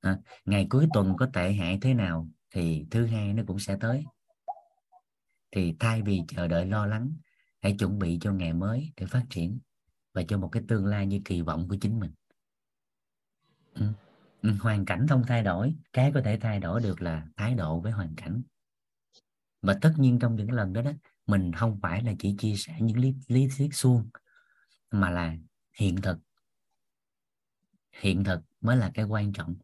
À, 0.00 0.18
ngày 0.44 0.66
cuối 0.70 0.88
tuần 0.94 1.16
có 1.18 1.26
tệ 1.32 1.52
hại 1.52 1.78
thế 1.82 1.94
nào 1.94 2.28
thì 2.50 2.86
thứ 2.90 3.06
hai 3.06 3.32
nó 3.32 3.42
cũng 3.46 3.58
sẽ 3.58 3.76
tới 3.80 4.04
thì 5.50 5.74
thay 5.80 6.02
vì 6.02 6.22
chờ 6.28 6.48
đợi 6.48 6.66
lo 6.66 6.86
lắng 6.86 7.12
hãy 7.62 7.76
chuẩn 7.78 7.98
bị 7.98 8.18
cho 8.20 8.32
ngày 8.32 8.52
mới 8.52 8.92
để 8.96 9.06
phát 9.06 9.24
triển 9.30 9.58
và 10.14 10.22
cho 10.28 10.38
một 10.38 10.48
cái 10.48 10.62
tương 10.68 10.86
lai 10.86 11.06
như 11.06 11.20
kỳ 11.24 11.42
vọng 11.42 11.68
của 11.68 11.76
chính 11.80 12.00
mình. 12.00 12.10
Ừ. 13.74 13.86
ừ 14.42 14.50
hoàn 14.60 14.84
cảnh 14.84 15.06
không 15.08 15.22
thay 15.26 15.42
đổi 15.42 15.74
cái 15.92 16.12
có 16.14 16.20
thể 16.24 16.38
thay 16.40 16.60
đổi 16.60 16.80
được 16.80 17.02
là 17.02 17.26
thái 17.36 17.54
độ 17.54 17.80
với 17.80 17.92
hoàn 17.92 18.14
cảnh. 18.16 18.42
Và 19.62 19.78
tất 19.82 19.94
nhiên 19.96 20.18
trong 20.18 20.36
những 20.36 20.52
lần 20.52 20.72
đó 20.72 20.82
đó 20.82 20.92
mình 21.26 21.52
không 21.52 21.78
phải 21.82 22.02
là 22.02 22.12
chỉ 22.18 22.34
chia 22.38 22.54
sẻ 22.56 22.76
những 22.80 22.98
lý, 22.98 23.14
lý 23.28 23.48
thuyết 23.56 23.74
suông 23.74 24.08
mà 24.90 25.10
là 25.10 25.36
hiện 25.78 25.96
thực. 25.96 26.18
Hiện 28.00 28.24
thực 28.24 28.40
mới 28.60 28.76
là 28.76 28.90
cái 28.94 29.04
quan 29.04 29.32
trọng. 29.32 29.56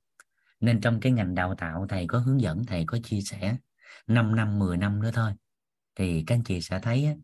Nên 0.60 0.80
trong 0.80 1.00
cái 1.00 1.12
ngành 1.12 1.34
đào 1.34 1.54
tạo 1.54 1.86
thầy 1.88 2.06
có 2.06 2.18
hướng 2.18 2.40
dẫn 2.40 2.64
thầy 2.66 2.84
có 2.86 2.98
chia 3.02 3.20
sẻ. 3.20 3.56
5 4.06 4.36
năm 4.36 4.58
10 4.58 4.76
năm 4.76 5.02
nữa 5.02 5.10
thôi 5.14 5.32
thì 5.94 6.24
các 6.26 6.34
anh 6.34 6.44
chị 6.44 6.60
sẽ 6.60 6.80
thấy 6.80 7.16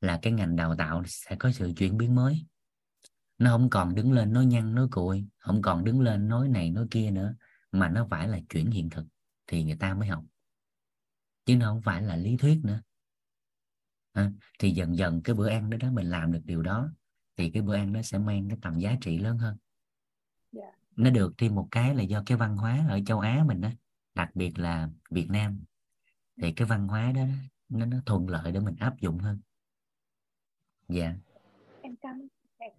là 0.00 0.18
cái 0.22 0.32
ngành 0.32 0.56
đào 0.56 0.76
tạo 0.76 1.02
sẽ 1.06 1.36
có 1.38 1.52
sự 1.52 1.72
chuyển 1.76 1.98
biến 1.98 2.14
mới 2.14 2.46
nó 3.38 3.50
không 3.50 3.70
còn 3.70 3.94
đứng 3.94 4.12
lên 4.12 4.32
nói 4.32 4.46
nhăn 4.46 4.74
nói 4.74 4.88
cuội 4.90 5.26
không 5.38 5.62
còn 5.62 5.84
đứng 5.84 6.00
lên 6.00 6.28
nói 6.28 6.48
này 6.48 6.70
nói 6.70 6.86
kia 6.90 7.10
nữa 7.10 7.34
mà 7.72 7.88
nó 7.88 8.06
phải 8.10 8.28
là 8.28 8.40
chuyển 8.48 8.70
hiện 8.70 8.90
thực 8.90 9.06
thì 9.46 9.64
người 9.64 9.76
ta 9.76 9.94
mới 9.94 10.08
học 10.08 10.24
chứ 11.44 11.56
nó 11.56 11.66
không 11.66 11.82
phải 11.82 12.02
là 12.02 12.16
lý 12.16 12.36
thuyết 12.36 12.60
nữa 12.64 12.80
à, 14.12 14.30
thì 14.58 14.70
dần 14.70 14.96
dần 14.96 15.22
cái 15.22 15.34
bữa 15.34 15.48
ăn 15.48 15.70
đó 15.70 15.76
đó 15.80 15.90
mình 15.90 16.06
làm 16.06 16.32
được 16.32 16.42
điều 16.44 16.62
đó 16.62 16.90
thì 17.36 17.50
cái 17.50 17.62
bữa 17.62 17.74
ăn 17.74 17.92
nó 17.92 18.02
sẽ 18.02 18.18
mang 18.18 18.48
cái 18.48 18.58
tầm 18.62 18.78
giá 18.78 18.96
trị 19.00 19.18
lớn 19.18 19.38
hơn 19.38 19.56
yeah. 20.56 20.68
Dạ. 20.72 20.78
nó 20.96 21.10
được 21.10 21.34
thêm 21.38 21.54
một 21.54 21.68
cái 21.70 21.94
là 21.94 22.02
do 22.02 22.22
cái 22.26 22.38
văn 22.38 22.56
hóa 22.56 22.86
ở 22.88 23.00
châu 23.06 23.20
Á 23.20 23.44
mình 23.46 23.60
đó 23.60 23.70
đặc 24.14 24.30
biệt 24.34 24.58
là 24.58 24.88
Việt 25.10 25.30
Nam 25.30 25.64
thì 26.42 26.52
cái 26.52 26.68
văn 26.68 26.88
hóa 26.88 27.12
đó 27.12 27.22
nó 27.68 27.86
nó 27.86 27.96
thuận 28.06 28.28
lợi 28.28 28.52
để 28.52 28.60
mình 28.60 28.74
áp 28.80 29.00
dụng 29.00 29.18
hơn. 29.18 29.38
Dạ. 30.88 31.04
Yeah. 31.04 31.16
em 31.82 31.96
cảm 31.96 32.20
ơn 32.20 32.28
thầy. 32.58 32.70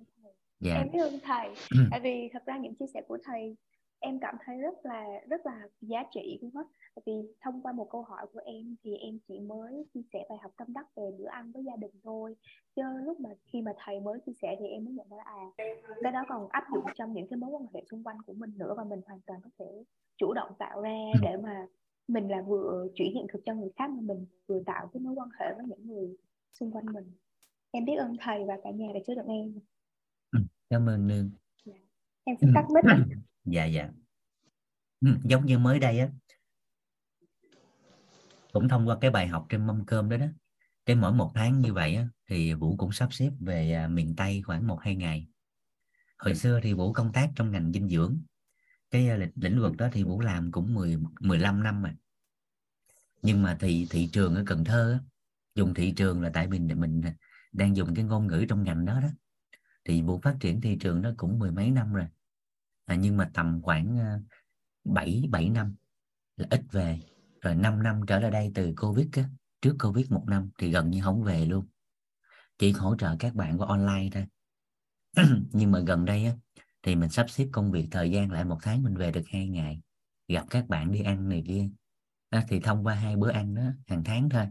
Dạ. 0.59 0.75
em 0.75 0.91
biết 0.93 0.99
ơn 0.99 1.19
thầy. 1.23 1.53
Tại 1.91 1.99
vì 1.99 2.29
thật 2.33 2.45
ra 2.45 2.57
những 2.57 2.75
chia 2.75 2.87
sẻ 2.93 3.01
của 3.07 3.17
thầy 3.23 3.55
em 3.99 4.19
cảm 4.19 4.35
thấy 4.45 4.57
rất 4.57 4.85
là 4.85 5.05
rất 5.29 5.45
là 5.45 5.67
giá 5.81 6.03
trị 6.13 6.39
luôn 6.41 6.51
á. 6.55 6.63
Tại 6.95 7.03
vì 7.05 7.13
thông 7.41 7.61
qua 7.61 7.71
một 7.71 7.87
câu 7.91 8.01
hỏi 8.01 8.27
của 8.33 8.41
em 8.45 8.75
thì 8.83 8.95
em 8.95 9.19
chỉ 9.27 9.39
mới 9.39 9.85
chia 9.93 10.01
sẻ 10.13 10.25
bài 10.29 10.37
học 10.41 10.51
tâm 10.57 10.73
đắc 10.73 10.85
về 10.95 11.11
bữa 11.19 11.27
ăn 11.27 11.51
với 11.51 11.63
gia 11.63 11.75
đình 11.75 11.91
thôi. 12.03 12.35
Chứ 12.75 12.81
lúc 13.03 13.19
mà 13.19 13.29
khi 13.45 13.61
mà 13.61 13.71
thầy 13.85 13.99
mới 13.99 14.19
chia 14.25 14.33
sẻ 14.41 14.55
thì 14.59 14.67
em 14.67 14.85
mới 14.85 14.93
nhận 14.93 15.09
ra 15.09 15.23
à 15.25 15.45
cái 16.03 16.11
đó 16.11 16.25
còn 16.29 16.47
áp 16.49 16.63
dụng 16.73 16.85
trong 16.95 17.13
những 17.13 17.27
cái 17.27 17.37
mối 17.37 17.49
quan 17.49 17.65
hệ 17.73 17.83
xung 17.91 18.03
quanh 18.03 18.17
của 18.27 18.33
mình 18.33 18.57
nữa 18.57 18.73
và 18.77 18.83
mình 18.83 19.01
hoàn 19.05 19.19
toàn 19.25 19.39
có 19.43 19.49
thể 19.59 19.83
chủ 20.17 20.33
động 20.33 20.51
tạo 20.59 20.81
ra 20.81 20.97
để 21.21 21.37
mà 21.43 21.67
mình 22.07 22.27
là 22.27 22.41
vừa 22.41 22.87
chuyển 22.95 23.13
hiện 23.13 23.27
thực 23.33 23.41
cho 23.45 23.53
người 23.53 23.69
khác 23.75 23.89
mà 23.89 24.01
mình 24.01 24.25
vừa 24.47 24.63
tạo 24.65 24.89
cái 24.93 25.01
mối 25.01 25.13
quan 25.13 25.29
hệ 25.39 25.45
với 25.57 25.65
những 25.65 25.87
người 25.87 26.17
xung 26.53 26.71
quanh 26.71 26.85
mình. 26.85 27.11
Em 27.71 27.85
biết 27.85 27.95
ơn 27.95 28.15
thầy 28.19 28.45
và 28.47 28.57
cả 28.63 28.71
nhà 28.71 28.87
đã 28.93 28.99
chứa 29.07 29.15
được 29.15 29.27
em. 29.27 29.59
Ừ, 30.31 30.39
cảm 30.69 30.89
ơn 30.89 31.07
nương. 31.07 31.31
Dạ. 31.65 31.73
em 32.23 32.35
sẽ 32.41 32.47
tắt 32.55 32.65
mic 32.69 32.83
dạ 33.45 33.65
dạ. 33.65 33.89
Ừ, 35.01 35.07
giống 35.23 35.45
như 35.45 35.57
mới 35.59 35.79
đây 35.79 35.99
á 35.99 36.09
cũng 38.55 38.69
thông 38.69 38.87
qua 38.87 38.97
cái 39.01 39.11
bài 39.11 39.27
học 39.27 39.45
trên 39.49 39.67
mâm 39.67 39.85
cơm 39.85 40.09
đó 40.09 40.17
đó 40.17 40.25
cái 40.85 40.95
mỗi 40.95 41.13
một 41.13 41.31
tháng 41.35 41.61
như 41.61 41.73
vậy 41.73 41.95
á, 41.95 42.07
thì 42.29 42.53
vũ 42.53 42.75
cũng 42.77 42.91
sắp 42.91 43.13
xếp 43.13 43.31
về 43.39 43.73
à, 43.73 43.87
miền 43.87 44.15
tây 44.15 44.41
khoảng 44.45 44.67
một 44.67 44.79
hai 44.81 44.95
ngày. 44.95 45.27
Hồi 46.17 46.35
xưa 46.35 46.59
thì 46.63 46.73
vũ 46.73 46.93
công 46.93 47.11
tác 47.13 47.29
trong 47.35 47.51
ngành 47.51 47.71
dinh 47.73 47.89
dưỡng 47.89 48.19
cái 48.95 49.07
ờ, 49.09 49.17
lĩnh, 49.17 49.31
lĩnh 49.35 49.61
vực 49.61 49.77
đó 49.77 49.89
thì 49.91 50.03
vũ 50.03 50.21
làm 50.21 50.51
cũng 50.51 50.73
10 50.73 50.97
15 51.19 51.63
năm 51.63 51.83
rồi. 51.83 51.93
Nhưng 53.21 53.43
mà 53.43 53.57
thị 53.59 53.87
thị 53.89 54.09
trường 54.13 54.35
ở 54.35 54.43
Cần 54.45 54.63
Thơ 54.63 54.99
dùng 55.55 55.73
thị 55.73 55.91
trường 55.91 56.21
là 56.21 56.29
tại 56.33 56.47
mình 56.47 56.69
mình 56.75 57.01
đang 57.51 57.75
dùng 57.75 57.95
cái 57.95 58.05
ngôn 58.05 58.27
ngữ 58.27 58.45
trong 58.49 58.63
ngành 58.63 58.85
đó 58.85 59.01
đó. 59.01 59.07
Thì 59.85 60.01
vụ 60.01 60.19
phát 60.19 60.37
triển 60.39 60.61
thị 60.61 60.77
trường 60.79 61.01
nó 61.01 61.11
cũng 61.17 61.39
mười 61.39 61.51
mấy 61.51 61.71
năm 61.71 61.93
rồi. 61.93 62.05
À, 62.85 62.95
nhưng 62.95 63.17
mà 63.17 63.29
tầm 63.33 63.61
khoảng 63.63 63.97
ờ, 63.97 64.19
7-7 64.83 65.51
năm 65.51 65.75
là 66.37 66.47
ít 66.49 66.61
về. 66.71 66.99
Rồi 67.41 67.55
5 67.55 67.83
năm 67.83 68.01
trở 68.07 68.19
lại 68.19 68.31
đây 68.31 68.51
từ 68.55 68.73
Covid 68.77 69.07
á, 69.11 69.29
trước 69.61 69.75
Covid 69.79 70.11
một 70.11 70.23
năm 70.27 70.49
thì 70.57 70.71
gần 70.71 70.89
như 70.89 71.01
không 71.03 71.23
về 71.23 71.45
luôn. 71.45 71.67
Chỉ 72.57 72.71
hỗ 72.71 72.95
trợ 72.95 73.15
các 73.19 73.35
bạn 73.35 73.57
qua 73.57 73.67
online 73.67 74.09
thôi. 74.11 74.25
Nhưng 75.53 75.71
mà 75.71 75.79
gần 75.79 76.05
đây 76.05 76.25
á, 76.25 76.33
thì 76.85 76.95
mình 76.95 77.09
sắp 77.09 77.29
xếp 77.29 77.47
công 77.51 77.71
việc 77.71 77.87
thời 77.91 78.11
gian 78.11 78.31
lại 78.31 78.45
một 78.45 78.57
tháng 78.61 78.83
mình 78.83 78.95
về 78.95 79.11
được 79.11 79.23
hai 79.27 79.47
ngày. 79.47 79.79
Gặp 80.27 80.45
các 80.49 80.67
bạn 80.67 80.91
đi 80.91 81.01
ăn 81.01 81.29
này 81.29 81.43
kia. 81.47 81.69
Đó, 82.31 82.41
thì 82.47 82.59
thông 82.59 82.85
qua 82.85 82.95
hai 82.95 83.15
bữa 83.15 83.31
ăn 83.31 83.55
đó 83.55 83.63
hàng 83.87 84.03
tháng 84.03 84.29
thôi. 84.29 84.47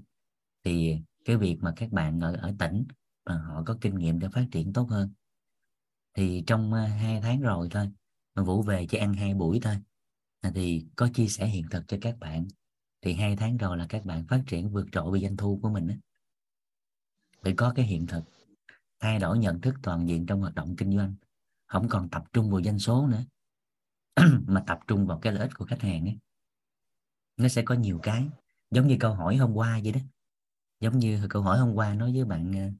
Thì 0.64 0.96
cái 1.24 1.36
việc 1.36 1.56
mà 1.60 1.72
các 1.76 1.92
bạn 1.92 2.20
ở 2.20 2.36
ở 2.36 2.54
tỉnh 2.58 2.84
mà 3.26 3.36
họ 3.38 3.62
có 3.66 3.78
kinh 3.80 3.94
nghiệm 3.94 4.18
để 4.18 4.28
phát 4.32 4.46
triển 4.50 4.72
tốt 4.72 4.90
hơn. 4.90 5.10
Thì 6.14 6.44
trong 6.46 6.72
uh, 6.72 6.88
hai 6.88 7.20
tháng 7.20 7.40
rồi 7.40 7.68
thôi 7.70 7.90
mà 8.34 8.42
vũ 8.42 8.62
về 8.62 8.86
chỉ 8.86 8.98
ăn 8.98 9.14
hai 9.14 9.34
buổi 9.34 9.60
thôi. 9.62 9.76
À, 10.40 10.52
thì 10.54 10.86
có 10.96 11.08
chia 11.14 11.28
sẻ 11.28 11.46
hiện 11.46 11.64
thực 11.70 11.88
cho 11.88 11.96
các 12.00 12.18
bạn. 12.18 12.46
Thì 13.02 13.14
hai 13.14 13.36
tháng 13.36 13.56
rồi 13.56 13.76
là 13.76 13.86
các 13.88 14.04
bạn 14.04 14.26
phát 14.26 14.42
triển 14.46 14.70
vượt 14.70 14.86
trội 14.92 15.12
về 15.12 15.20
doanh 15.20 15.36
thu 15.36 15.58
của 15.62 15.70
mình 15.70 15.86
đó. 15.86 15.94
phải 17.42 17.54
có 17.56 17.72
cái 17.76 17.86
hiện 17.86 18.06
thực. 18.06 18.24
Thay 19.00 19.18
đổi 19.18 19.38
nhận 19.38 19.60
thức 19.60 19.74
toàn 19.82 20.08
diện 20.08 20.26
trong 20.26 20.40
hoạt 20.40 20.54
động 20.54 20.76
kinh 20.76 20.96
doanh 20.96 21.14
không 21.74 21.88
còn 21.88 22.08
tập 22.08 22.24
trung 22.32 22.50
vào 22.50 22.62
doanh 22.62 22.78
số 22.78 23.06
nữa. 23.06 23.22
Mà 24.46 24.64
tập 24.66 24.78
trung 24.86 25.06
vào 25.06 25.18
cái 25.18 25.32
lợi 25.32 25.42
ích 25.42 25.54
của 25.54 25.64
khách 25.64 25.80
hàng 25.80 26.04
ấy. 26.04 26.18
Nó 27.36 27.48
sẽ 27.48 27.62
có 27.62 27.74
nhiều 27.74 27.98
cái. 28.02 28.28
Giống 28.70 28.86
như 28.86 28.96
câu 29.00 29.14
hỏi 29.14 29.36
hôm 29.36 29.52
qua 29.54 29.80
vậy 29.84 29.92
đó. 29.92 30.00
Giống 30.80 30.98
như 30.98 31.26
câu 31.30 31.42
hỏi 31.42 31.58
hôm 31.58 31.74
qua 31.74 31.94
nói 31.94 32.12
với 32.14 32.24
bạn 32.24 32.52
ờ, 32.52 32.70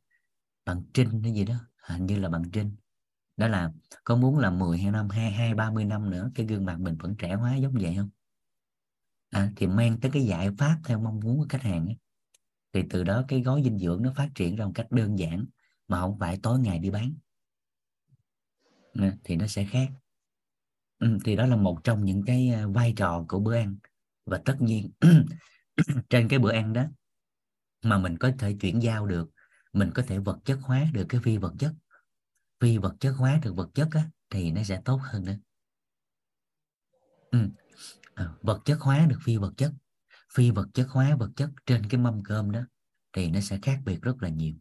bạn 0.64 0.82
Trinh 0.94 1.22
hay 1.22 1.32
gì 1.32 1.44
đó. 1.44 1.54
Hình 1.76 2.06
như 2.06 2.18
là 2.18 2.28
bạn 2.28 2.42
Trinh. 2.52 2.76
Đó 3.36 3.48
là 3.48 3.72
có 4.04 4.16
muốn 4.16 4.38
là 4.38 4.50
10 4.50 4.78
hay 4.78 4.90
năm 4.90 5.08
hai 5.08 5.30
hai 5.30 5.54
ba 5.54 5.70
mươi 5.70 5.84
năm 5.84 6.10
nữa 6.10 6.30
cái 6.34 6.46
gương 6.46 6.64
mặt 6.64 6.80
mình 6.80 6.96
vẫn 6.96 7.14
trẻ 7.18 7.34
hóa 7.34 7.56
giống 7.56 7.74
vậy 7.74 7.94
không? 7.96 8.10
À, 9.30 9.52
thì 9.56 9.66
mang 9.66 10.00
tới 10.00 10.10
cái 10.10 10.24
giải 10.24 10.50
pháp 10.58 10.78
theo 10.84 11.00
mong 11.00 11.20
muốn 11.20 11.38
của 11.38 11.46
khách 11.48 11.62
hàng 11.62 11.86
ấy. 11.86 11.96
thì 12.72 12.82
từ 12.90 13.04
đó 13.04 13.24
cái 13.28 13.40
gói 13.42 13.62
dinh 13.64 13.78
dưỡng 13.78 14.02
nó 14.02 14.12
phát 14.16 14.30
triển 14.34 14.56
ra 14.56 14.66
một 14.66 14.72
cách 14.74 14.86
đơn 14.90 15.18
giản 15.18 15.46
mà 15.88 16.00
không 16.00 16.18
phải 16.18 16.38
tối 16.42 16.58
ngày 16.60 16.78
đi 16.78 16.90
bán 16.90 17.14
thì 19.24 19.36
nó 19.36 19.46
sẽ 19.46 19.64
khác. 19.64 19.88
Ừ, 20.98 21.18
thì 21.24 21.36
đó 21.36 21.46
là 21.46 21.56
một 21.56 21.78
trong 21.84 22.04
những 22.04 22.22
cái 22.26 22.48
à, 22.48 22.66
vai 22.66 22.92
trò 22.96 23.24
của 23.28 23.40
bữa 23.40 23.54
ăn. 23.54 23.76
Và 24.26 24.42
tất 24.44 24.56
nhiên 24.60 24.90
trên 26.10 26.28
cái 26.28 26.38
bữa 26.38 26.52
ăn 26.52 26.72
đó 26.72 26.84
mà 27.82 27.98
mình 27.98 28.18
có 28.18 28.32
thể 28.38 28.56
chuyển 28.60 28.82
giao 28.82 29.06
được 29.06 29.30
mình 29.72 29.90
có 29.94 30.02
thể 30.06 30.18
vật 30.18 30.38
chất 30.44 30.58
hóa 30.62 30.86
được 30.92 31.06
cái 31.08 31.20
phi 31.24 31.36
vật 31.36 31.54
chất 31.58 31.72
phi 32.60 32.78
vật 32.78 32.94
chất 33.00 33.12
hóa 33.12 33.40
được 33.42 33.56
vật 33.56 33.70
chất 33.74 33.88
á, 33.92 34.10
thì 34.30 34.50
nó 34.50 34.62
sẽ 34.62 34.80
tốt 34.84 35.00
hơn 35.02 35.24
nữa. 35.24 35.36
Ừ. 37.30 37.38
à, 38.14 38.28
vật 38.42 38.60
chất 38.64 38.78
hóa 38.80 39.06
được 39.06 39.18
phi 39.24 39.36
vật 39.36 39.52
chất 39.56 39.72
phi 40.34 40.50
vật 40.50 40.66
chất 40.74 40.88
hóa 40.90 41.16
vật 41.16 41.30
chất 41.36 41.50
trên 41.66 41.88
cái 41.88 42.00
mâm 42.00 42.22
cơm 42.24 42.50
đó 42.50 42.60
thì 43.12 43.30
nó 43.30 43.40
sẽ 43.40 43.58
khác 43.62 43.80
biệt 43.84 44.02
rất 44.02 44.22
là 44.22 44.28
nhiều 44.28 44.54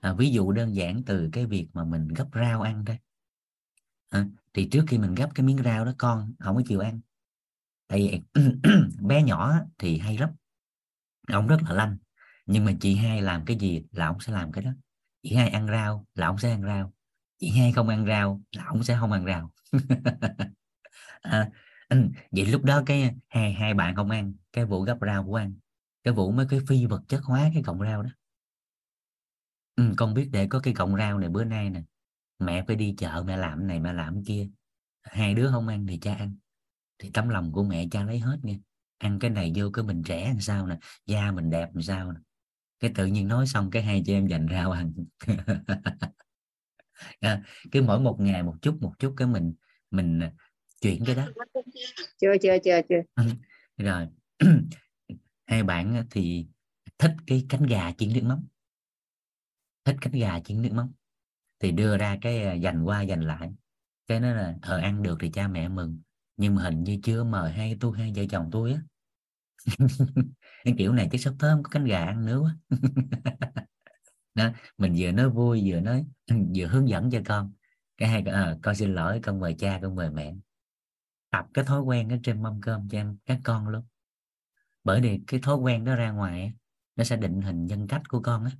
à, 0.00 0.14
ví 0.14 0.30
dụ 0.30 0.52
đơn 0.52 0.76
giản 0.76 1.02
từ 1.06 1.28
cái 1.32 1.46
việc 1.46 1.68
mà 1.72 1.84
mình 1.84 2.08
gấp 2.08 2.26
rau 2.34 2.62
ăn 2.62 2.84
đây 2.84 2.98
à, 4.08 4.26
thì 4.54 4.68
trước 4.72 4.84
khi 4.88 4.98
mình 4.98 5.14
gấp 5.14 5.28
cái 5.34 5.46
miếng 5.46 5.62
rau 5.64 5.84
đó 5.84 5.92
con 5.98 6.32
không 6.38 6.56
có 6.56 6.62
chịu 6.68 6.80
ăn. 6.80 7.00
Tại 7.88 8.22
vì 8.34 8.42
bé 9.00 9.22
nhỏ 9.22 9.54
thì 9.78 9.98
hay 9.98 10.18
lắm. 10.18 10.30
Ông 11.32 11.46
rất 11.46 11.58
là 11.62 11.74
lanh. 11.74 11.96
Nhưng 12.46 12.64
mà 12.64 12.72
chị 12.80 12.96
hai 12.96 13.22
làm 13.22 13.44
cái 13.44 13.56
gì 13.56 13.84
là 13.92 14.06
ông 14.06 14.20
sẽ 14.20 14.32
làm 14.32 14.52
cái 14.52 14.64
đó. 14.64 14.70
Chị 15.22 15.34
hai 15.34 15.48
ăn 15.50 15.66
rau 15.68 16.06
là 16.14 16.26
ông 16.26 16.38
sẽ 16.38 16.50
ăn 16.50 16.62
rau. 16.62 16.92
Chị 17.38 17.50
hai 17.50 17.72
không 17.72 17.88
ăn 17.88 18.06
rau 18.06 18.42
là 18.52 18.64
ông 18.64 18.84
sẽ 18.84 18.96
không 19.00 19.12
ăn 19.12 19.26
rau. 19.26 19.52
À, 21.22 21.50
vậy 22.30 22.46
lúc 22.46 22.64
đó 22.64 22.82
cái 22.86 23.14
hai 23.28 23.52
hai 23.52 23.74
bạn 23.74 23.96
không 23.96 24.10
ăn 24.10 24.34
cái 24.52 24.64
vụ 24.64 24.82
gấp 24.82 24.98
rau 25.00 25.24
của 25.26 25.36
ăn. 25.36 25.54
Cái 26.04 26.14
vụ 26.14 26.32
mới 26.32 26.46
cái 26.50 26.60
phi 26.68 26.86
vật 26.86 27.02
chất 27.08 27.24
hóa 27.24 27.50
cái 27.54 27.62
cọng 27.62 27.80
rau 27.80 28.02
đó 28.02 28.10
ừ, 29.78 29.84
con 29.96 30.14
biết 30.14 30.28
để 30.32 30.46
có 30.46 30.60
cái 30.60 30.74
cọng 30.74 30.96
rau 30.96 31.18
này 31.18 31.28
bữa 31.28 31.44
nay 31.44 31.70
nè. 31.70 31.82
Mẹ 32.38 32.64
phải 32.66 32.76
đi 32.76 32.94
chợ 32.98 33.22
mẹ 33.26 33.36
làm 33.36 33.66
này 33.66 33.80
mẹ 33.80 33.92
làm 33.92 34.24
kia. 34.24 34.48
Hai 35.02 35.34
đứa 35.34 35.50
không 35.50 35.68
ăn 35.68 35.86
thì 35.86 35.98
cha 35.98 36.14
ăn. 36.14 36.36
Thì 36.98 37.10
tấm 37.14 37.28
lòng 37.28 37.52
của 37.52 37.62
mẹ 37.62 37.86
cha 37.90 38.04
lấy 38.04 38.18
hết 38.18 38.38
nha. 38.42 38.54
Ăn 38.98 39.18
cái 39.18 39.30
này 39.30 39.52
vô 39.56 39.70
cái 39.70 39.84
mình 39.84 40.02
trẻ 40.02 40.28
làm 40.28 40.40
sao 40.40 40.66
nè 40.66 40.78
da 41.06 41.32
mình 41.32 41.50
đẹp 41.50 41.68
làm 41.74 41.82
sao 41.82 42.12
nè. 42.12 42.20
Cái 42.80 42.92
tự 42.94 43.06
nhiên 43.06 43.28
nói 43.28 43.46
xong 43.46 43.70
cái 43.70 43.82
hai 43.82 44.02
chị 44.06 44.12
em 44.12 44.26
dành 44.26 44.46
rau 44.50 44.70
ăn. 44.70 44.92
À, 47.20 47.42
cái 47.72 47.82
mỗi 47.82 48.00
một 48.00 48.20
ngày 48.20 48.42
một 48.42 48.54
chút 48.62 48.78
một 48.80 48.92
chút 48.98 49.14
cái 49.16 49.28
mình 49.28 49.54
mình 49.90 50.20
chuyển 50.80 51.04
cái 51.04 51.14
đó. 51.14 51.28
Chưa 52.20 52.32
chưa 52.42 52.56
chưa 52.64 52.80
chưa. 52.88 53.02
Ừ, 53.14 53.24
rồi. 53.76 54.06
Hai 55.46 55.62
bạn 55.62 56.06
thì 56.10 56.46
thích 56.98 57.12
cái 57.26 57.46
cánh 57.48 57.66
gà 57.66 57.92
chiên 57.92 58.12
nước 58.12 58.20
mắm 58.24 58.46
thích 59.88 59.96
cánh 60.00 60.12
gà 60.12 60.40
chiên 60.40 60.62
nước 60.62 60.70
mắm 60.72 60.92
thì 61.60 61.72
đưa 61.72 61.98
ra 61.98 62.18
cái 62.22 62.44
à, 62.44 62.54
dành 62.54 62.84
qua 62.84 63.02
dành 63.02 63.20
lại. 63.22 63.52
Cái 64.06 64.20
nó 64.20 64.34
là 64.34 64.54
ờ 64.62 64.78
ăn 64.78 65.02
được 65.02 65.18
thì 65.20 65.30
cha 65.30 65.48
mẹ 65.48 65.68
mừng 65.68 66.00
nhưng 66.36 66.54
mà 66.54 66.62
hình 66.62 66.84
như 66.84 66.98
chưa 67.02 67.24
mời 67.24 67.52
hai 67.52 67.76
tôi 67.80 67.98
hai 67.98 68.12
vợ 68.16 68.24
chồng 68.30 68.50
tôi 68.52 68.72
á. 68.72 68.82
Cái 70.64 70.74
kiểu 70.78 70.92
này 70.92 71.08
cái 71.12 71.18
sắp 71.18 71.34
thơm 71.38 71.62
có 71.62 71.70
cánh 71.70 71.84
gà 71.84 72.04
ăn 72.04 72.26
nữa 72.26 72.40
quá. 72.40 72.56
Đó 74.34 74.50
mình 74.78 74.94
vừa 74.98 75.12
nói 75.12 75.30
vui 75.30 75.62
vừa 75.72 75.80
nói 75.80 76.06
vừa 76.56 76.66
hướng 76.66 76.88
dẫn 76.88 77.10
cho 77.10 77.20
con. 77.26 77.52
Cái 77.96 78.08
hai 78.08 78.22
à, 78.22 78.56
con 78.62 78.74
xin 78.74 78.94
lỗi 78.94 79.20
con 79.22 79.40
mời 79.40 79.54
cha 79.58 79.78
con 79.82 79.94
mời 79.94 80.10
mẹ. 80.10 80.34
Tập 81.30 81.46
cái 81.54 81.64
thói 81.64 81.80
quen 81.82 82.08
ở 82.08 82.16
trên 82.22 82.42
mâm 82.42 82.60
cơm 82.60 82.88
cho 82.88 82.98
em 82.98 83.16
các 83.26 83.40
con 83.44 83.68
luôn. 83.68 83.84
Bởi 84.84 85.00
vì 85.00 85.20
cái 85.26 85.40
thói 85.40 85.56
quen 85.56 85.84
đó 85.84 85.94
ra 85.94 86.10
ngoài 86.10 86.52
nó 86.96 87.04
sẽ 87.04 87.16
định 87.16 87.40
hình 87.42 87.66
nhân 87.66 87.86
cách 87.88 88.02
của 88.08 88.20
con 88.22 88.44
á 88.44 88.50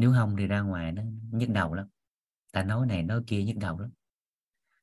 nếu 0.00 0.12
không 0.12 0.36
thì 0.38 0.46
ra 0.46 0.60
ngoài 0.60 0.92
nó 0.92 1.02
nhức 1.32 1.48
đầu 1.50 1.74
lắm. 1.74 1.86
Ta 2.52 2.64
nói 2.64 2.86
này, 2.86 3.02
nói 3.02 3.22
kia 3.26 3.44
nhức 3.44 3.56
đầu 3.56 3.78
lắm. 3.78 3.90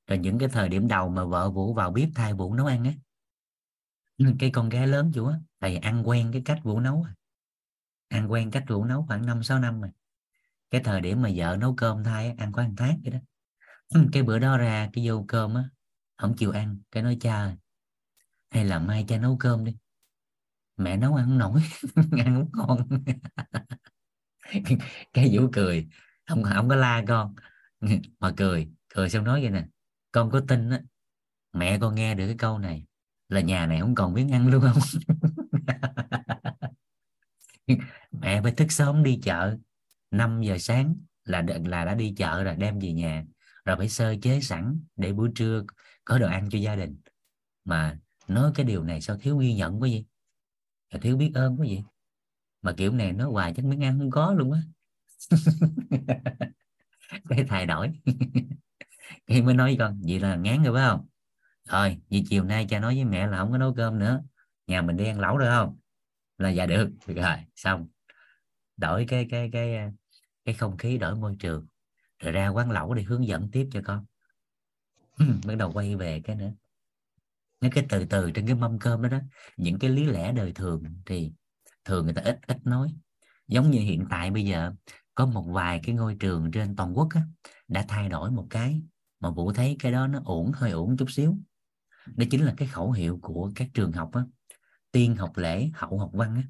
Rồi 0.08 0.19
những 0.19 0.39
cái 0.39 0.49
thời 0.49 0.69
điểm 0.69 0.88
đầu 0.88 1.10
mà 1.10 1.25
vợ 1.25 1.49
vũ 1.51 1.73
vào 1.73 1.91
bếp 1.91 2.10
thay 2.15 2.34
vũ 2.34 2.53
nấu 2.53 2.65
ăn 2.65 2.84
á 2.86 2.93
ừ, 4.17 4.25
cái 4.39 4.49
con 4.53 4.69
gái 4.69 4.88
lớn 4.88 5.12
chủ 5.15 5.25
á, 5.27 5.36
thầy 5.62 5.77
ăn 5.77 6.03
quen 6.08 6.30
cái 6.34 6.41
cách 6.45 6.60
vũ 6.63 6.80
nấu 6.80 7.03
à. 7.03 7.13
ăn 8.08 8.32
quen 8.32 8.51
cách 8.51 8.63
vũ 8.67 8.86
nấu 8.86 9.06
khoảng 9.08 9.25
năm, 9.25 9.43
sáu 9.43 9.60
năm 9.60 9.82
rồi. 9.82 9.91
Cái 10.69 10.82
thời 10.84 11.01
điểm 11.01 11.21
mà 11.21 11.30
vợ 11.36 11.58
nấu 11.60 11.75
cơm 11.75 12.03
thay 12.03 12.36
ăn 12.38 12.53
khoảng 12.53 12.75
tháng 12.75 13.01
vậy 13.03 13.12
đó. 13.13 13.19
Ừ, 13.89 14.08
cái 14.13 14.23
bữa 14.23 14.39
đó 14.39 14.58
ra 14.58 14.89
cái 14.93 15.10
vô 15.10 15.25
cơm 15.27 15.56
á, 15.56 15.63
không 16.17 16.36
chịu 16.38 16.51
ăn, 16.51 16.80
cái 16.91 17.03
nói, 17.03 17.17
cha 17.21 17.56
hay 18.49 18.65
là 18.65 18.80
mai 18.80 19.06
cha 19.08 19.17
nấu 19.17 19.38
cơm 19.39 19.65
đi. 19.65 19.77
Mẹ 20.77 20.97
nấu 20.97 21.15
ăn 21.15 21.25
không 21.27 21.38
nổi, 21.38 21.62
ăn 22.25 22.45
không 22.53 22.67
ngon. 22.67 22.88
cái 25.13 25.29
vũ 25.33 25.49
cười. 25.53 25.88
Không 26.27 26.43
không 26.43 26.69
có 26.69 26.75
la 26.75 27.03
con. 27.07 27.36
Mà 28.19 28.33
cười 28.38 28.67
cười 28.89 29.10
xong 29.10 29.23
nói 29.23 29.41
vậy 29.41 29.51
nè. 29.51 29.65
Con 30.12 30.29
có 30.31 30.41
tin 30.47 30.69
á, 30.69 30.81
mẹ 31.53 31.77
con 31.81 31.95
nghe 31.95 32.15
được 32.15 32.25
cái 32.27 32.36
câu 32.38 32.60
này 32.60 32.86
là 33.29 33.41
nhà 33.41 33.65
này 33.65 33.79
không 33.79 33.95
còn 33.95 34.13
miếng 34.13 34.31
ăn 34.31 34.47
luôn 34.47 34.62
không? 34.62 34.79
Mẹ 38.12 38.41
phải 38.41 38.51
thức 38.51 38.71
sớm 38.71 39.03
đi 39.03 39.19
chợ. 39.23 39.57
5 40.12 40.41
giờ 40.41 40.57
sáng 40.57 40.95
là 41.23 41.45
là 41.65 41.86
đã 41.86 41.95
đi 41.95 42.13
chợ 42.17 42.43
rồi, 42.43 42.55
đem 42.55 42.79
về 42.79 42.93
nhà. 42.93 43.25
Rồi 43.65 43.77
phải 43.77 43.89
sơ 43.89 44.15
chế 44.21 44.41
sẵn 44.41 44.79
để 44.95 45.13
buổi 45.13 45.29
trưa 45.36 45.63
có 46.05 46.19
đồ 46.19 46.27
ăn 46.27 46.49
cho 46.49 46.60
gia 46.60 46.75
đình. 46.75 46.97
Mà 47.65 47.99
nói 48.27 48.51
cái 48.55 48.65
điều 48.65 48.83
này 48.83 49.01
sao 49.01 49.17
thiếu 49.17 49.38
ghi 49.38 49.53
nhận 49.53 49.81
quá 49.81 49.89
gì 49.89 50.05
thiếu 51.01 51.17
biết 51.17 51.31
ơn 51.33 51.57
quá 51.60 51.65
gì 51.67 51.83
mà 52.61 52.73
kiểu 52.77 52.91
này 52.91 53.13
nó 53.13 53.29
hoài 53.29 53.53
chắc 53.55 53.65
miếng 53.65 53.83
ăn 53.83 53.99
không 53.99 54.11
có 54.11 54.33
luôn 54.33 54.51
á. 54.51 54.61
Cái 57.29 57.45
thay 57.47 57.65
đổi. 57.65 57.91
Khi 59.27 59.41
mới 59.41 59.53
nói 59.53 59.69
với 59.69 59.77
con, 59.79 60.01
vậy 60.07 60.19
là 60.19 60.35
ngán 60.35 60.63
rồi 60.63 60.73
phải 60.75 60.89
không? 60.89 61.07
Thôi 61.69 61.97
vì 62.09 62.23
chiều 62.29 62.43
nay 62.43 62.65
cha 62.69 62.79
nói 62.79 62.95
với 62.95 63.05
mẹ 63.05 63.27
là 63.27 63.37
không 63.37 63.51
có 63.51 63.57
nấu 63.57 63.73
cơm 63.73 63.99
nữa. 63.99 64.23
Nhà 64.67 64.81
mình 64.81 64.97
đi 64.97 65.05
ăn 65.05 65.19
lẩu 65.19 65.37
được 65.37 65.49
không? 65.49 65.77
Là 66.37 66.49
dạ 66.49 66.65
được. 66.65 66.89
Rồi, 67.07 67.37
xong. 67.55 67.87
Đổi 68.77 69.05
cái 69.07 69.27
cái 69.29 69.49
cái 69.53 69.91
cái 70.45 70.55
không 70.55 70.77
khí, 70.77 70.97
đổi 70.97 71.15
môi 71.15 71.35
trường. 71.39 71.67
Rồi 72.19 72.31
ra 72.31 72.47
quán 72.47 72.71
lẩu 72.71 72.93
để 72.93 73.03
hướng 73.03 73.27
dẫn 73.27 73.49
tiếp 73.51 73.69
cho 73.71 73.81
con. 73.85 74.05
Bắt 75.45 75.55
đầu 75.57 75.71
quay 75.73 75.95
về 75.95 76.21
cái 76.23 76.35
nữa. 76.35 76.51
Nó 77.61 77.69
cái 77.71 77.85
từ 77.89 78.05
từ 78.05 78.31
trên 78.31 78.45
cái 78.45 78.55
mâm 78.55 78.79
cơm 78.79 79.01
đó 79.01 79.09
đó. 79.09 79.19
Những 79.57 79.79
cái 79.79 79.89
lý 79.89 80.05
lẽ 80.05 80.31
đời 80.31 80.51
thường 80.51 80.83
thì 81.05 81.31
thường 81.88 82.06
người 82.06 82.13
ta 82.13 82.21
ít 82.21 82.39
ít 82.47 82.58
nói. 82.65 82.95
Giống 83.47 83.71
như 83.71 83.80
hiện 83.80 84.06
tại 84.10 84.32
bây 84.32 84.45
giờ 84.45 84.73
có 85.15 85.26
một 85.26 85.41
vài 85.41 85.80
cái 85.84 85.95
ngôi 85.95 86.15
trường 86.15 86.52
trên 86.52 86.76
toàn 86.76 86.97
quốc 86.97 87.08
á, 87.13 87.21
đã 87.67 87.86
thay 87.88 88.10
đổi 88.10 88.32
một 88.32 88.47
cái 88.50 88.82
mà 89.19 89.30
vũ 89.30 89.54
thấy 89.54 89.76
cái 89.80 89.91
đó 89.91 90.08
nó 90.08 90.21
ổn 90.26 90.52
hơi 90.56 90.71
ổn 90.71 90.97
chút 90.97 91.12
xíu. 91.12 91.38
Đó 92.15 92.26
chính 92.32 92.45
là 92.45 92.54
cái 92.58 92.67
khẩu 92.67 92.91
hiệu 92.91 93.19
của 93.21 93.52
các 93.56 93.69
trường 93.73 93.91
học 93.91 94.12
á 94.13 94.26
tiên 94.91 95.15
học 95.15 95.38
lễ 95.38 95.69
hậu 95.73 96.00
học 96.00 96.10
văn 96.13 96.36
á. 96.36 96.43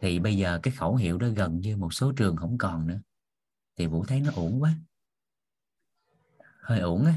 Thì 0.00 0.18
bây 0.18 0.36
giờ 0.36 0.60
cái 0.62 0.74
khẩu 0.74 0.96
hiệu 0.96 1.18
đó 1.18 1.28
gần 1.36 1.60
như 1.60 1.76
một 1.76 1.94
số 1.94 2.12
trường 2.12 2.36
không 2.36 2.58
còn 2.58 2.86
nữa. 2.86 3.00
Thì 3.76 3.86
vũ 3.86 4.04
thấy 4.04 4.20
nó 4.20 4.30
ổn 4.34 4.62
quá. 4.62 4.74
Hơi 6.60 6.80
ổn 6.80 7.04
á. 7.04 7.14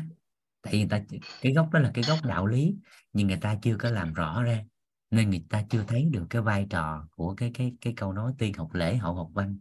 Tại 0.61 0.73
vì 0.73 0.79
người 0.79 0.89
ta 0.89 1.01
cái 1.41 1.53
gốc 1.53 1.69
đó 1.73 1.79
là 1.79 1.91
cái 1.93 2.03
gốc 2.07 2.19
đạo 2.23 2.47
lý 2.47 2.75
nhưng 3.13 3.27
người 3.27 3.39
ta 3.41 3.57
chưa 3.61 3.75
có 3.77 3.89
làm 3.91 4.13
rõ 4.13 4.43
ra 4.43 4.63
nên 5.11 5.29
người 5.29 5.45
ta 5.49 5.63
chưa 5.69 5.83
thấy 5.87 6.05
được 6.11 6.25
cái 6.29 6.41
vai 6.41 6.67
trò 6.69 7.07
của 7.15 7.35
cái 7.35 7.51
cái 7.53 7.73
cái 7.81 7.93
câu 7.97 8.13
nói 8.13 8.33
tiên 8.37 8.53
học 8.53 8.73
lễ 8.73 8.95
hậu 8.95 9.15
học 9.15 9.29
văn. 9.33 9.59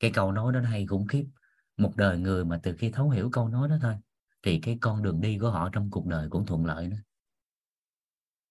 Cái 0.00 0.10
câu 0.14 0.32
nói 0.32 0.52
đó 0.52 0.60
hay 0.60 0.86
khủng 0.86 1.06
khiếp. 1.06 1.26
Một 1.76 1.96
đời 1.96 2.18
người 2.18 2.44
mà 2.44 2.60
từ 2.62 2.76
khi 2.78 2.90
thấu 2.90 3.10
hiểu 3.10 3.30
câu 3.32 3.48
nói 3.48 3.68
đó 3.68 3.76
thôi 3.82 3.94
thì 4.42 4.60
cái 4.60 4.78
con 4.80 5.02
đường 5.02 5.20
đi 5.20 5.38
của 5.38 5.50
họ 5.50 5.68
trong 5.72 5.90
cuộc 5.90 6.06
đời 6.06 6.28
cũng 6.30 6.46
thuận 6.46 6.66
lợi 6.66 6.88
nữa. 6.88 7.02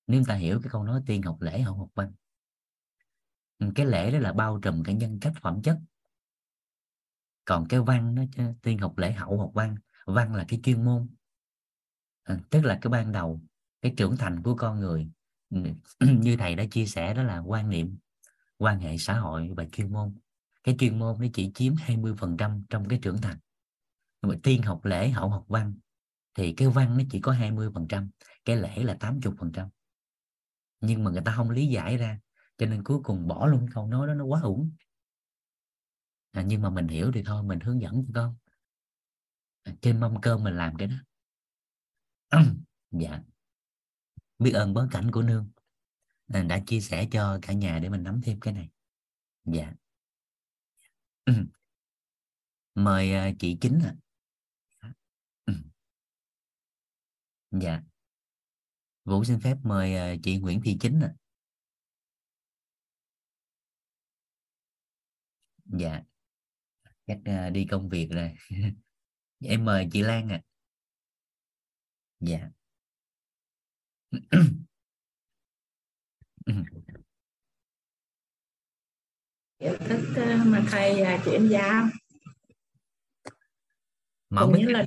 Nếu 0.07 0.23
ta 0.27 0.35
hiểu 0.35 0.59
cái 0.63 0.69
câu 0.69 0.83
nói 0.83 1.01
tiên 1.05 1.21
học 1.21 1.41
lễ 1.41 1.61
hậu 1.61 1.75
học 1.75 1.89
văn 1.95 2.11
cái 3.75 3.85
lễ 3.85 4.11
đó 4.11 4.19
là 4.19 4.33
bao 4.33 4.59
trùm 4.61 4.83
cái 4.83 4.95
nhân 4.95 5.19
cách 5.21 5.33
phẩm 5.41 5.61
chất. 5.61 5.79
Còn 7.45 7.67
cái 7.69 7.79
văn 7.79 8.15
nó 8.15 8.23
tiên 8.61 8.77
học 8.77 8.97
lễ 8.97 9.11
hậu 9.11 9.39
học 9.39 9.51
văn 9.53 9.75
văn 10.05 10.35
là 10.35 10.45
cái 10.47 10.59
chuyên 10.63 10.85
môn. 10.85 11.07
À, 12.23 12.39
tức 12.49 12.61
là 12.65 12.77
cái 12.81 12.89
ban 12.89 13.11
đầu 13.11 13.41
cái 13.81 13.93
trưởng 13.97 14.17
thành 14.17 14.43
của 14.43 14.55
con 14.55 14.79
người 14.79 15.09
ừ, 15.49 15.57
như 16.07 16.37
thầy 16.37 16.55
đã 16.55 16.65
chia 16.71 16.85
sẻ 16.85 17.13
đó 17.13 17.23
là 17.23 17.39
quan 17.39 17.69
niệm 17.69 17.97
quan 18.57 18.79
hệ 18.79 18.97
xã 18.97 19.13
hội 19.19 19.51
và 19.57 19.65
chuyên 19.71 19.93
môn. 19.93 20.15
Cái 20.63 20.75
chuyên 20.79 20.99
môn 20.99 21.15
nó 21.19 21.27
chỉ 21.33 21.51
chiếm 21.55 21.75
20% 21.75 22.63
trong 22.69 22.87
cái 22.87 22.99
trưởng 23.01 23.21
thành. 23.21 23.37
Mà 24.21 24.35
tiên 24.43 24.61
học 24.63 24.85
lễ 24.85 25.09
hậu 25.09 25.29
học 25.29 25.45
văn 25.47 25.75
thì 26.35 26.53
cái 26.53 26.67
văn 26.67 26.97
nó 26.97 27.03
chỉ 27.11 27.19
có 27.19 27.31
20 27.31 27.69
phần 27.73 27.87
trăm 27.87 28.09
cái 28.45 28.57
lễ 28.57 28.83
là 28.83 28.97
80 28.99 29.33
phần 29.39 29.51
trăm. 29.51 29.69
Nhưng 30.81 31.03
mà 31.03 31.11
người 31.11 31.21
ta 31.25 31.31
không 31.31 31.49
lý 31.49 31.67
giải 31.67 31.97
ra 31.97 32.19
cho 32.57 32.65
nên 32.65 32.83
cuối 32.83 32.99
cùng 33.03 33.27
bỏ 33.27 33.47
luôn 33.47 33.67
câu 33.73 33.87
nói 33.87 34.07
đó 34.07 34.13
nó 34.13 34.25
quá 34.25 34.41
uổng. 34.41 34.71
À, 36.31 36.41
nhưng 36.41 36.61
mà 36.61 36.69
mình 36.69 36.87
hiểu 36.87 37.11
thì 37.13 37.23
thôi 37.25 37.43
mình 37.43 37.59
hướng 37.59 37.81
dẫn 37.81 38.05
cho 38.07 38.11
con. 38.15 38.35
À, 39.63 39.73
trên 39.81 39.99
mâm 39.99 40.21
cơm 40.21 40.43
mình 40.43 40.57
làm 40.57 40.75
cái 40.77 40.87
đó. 40.87 40.95
Dạ 42.91 43.34
biết 44.39 44.51
ơn 44.51 44.73
bối 44.73 44.87
cảnh 44.91 45.11
của 45.11 45.21
nương. 45.21 45.49
Đã 46.27 46.59
chia 46.67 46.79
sẻ 46.81 47.07
cho 47.11 47.39
cả 47.41 47.53
nhà 47.53 47.79
để 47.79 47.89
mình 47.89 48.03
nắm 48.03 48.21
thêm 48.23 48.39
cái 48.39 48.53
này. 48.53 48.69
Dạ. 49.45 49.73
Mời 52.75 53.13
à, 53.13 53.31
chị 53.39 53.57
chính 53.61 53.79
ạ. 53.83 53.95
À. 54.79 54.93
dạ. 57.51 57.81
Vũ 59.05 59.23
xin 59.23 59.39
phép 59.39 59.57
mời 59.63 59.95
à, 59.95 60.15
chị 60.23 60.39
nguyễn 60.39 60.61
thị 60.61 60.77
chính 60.79 60.99
ạ. 60.99 61.07
À. 61.07 61.15
dạ. 65.65 66.03
Chắc 67.07 67.19
à, 67.25 67.49
đi 67.49 67.67
công 67.71 67.89
việc 67.89 68.07
rồi. 68.11 68.35
Em 69.39 69.65
mời 69.65 69.87
chị 69.91 70.01
Lan 70.01 70.29
ạ. 70.29 70.35
À. 70.35 70.43
dạ 72.19 72.49
thức 79.59 79.99
mà 80.45 80.63
thầy 80.71 81.05
chuyển 81.25 81.47
giao 81.49 81.87
cũng 84.39 84.57
như 84.57 84.67
là 84.67 84.85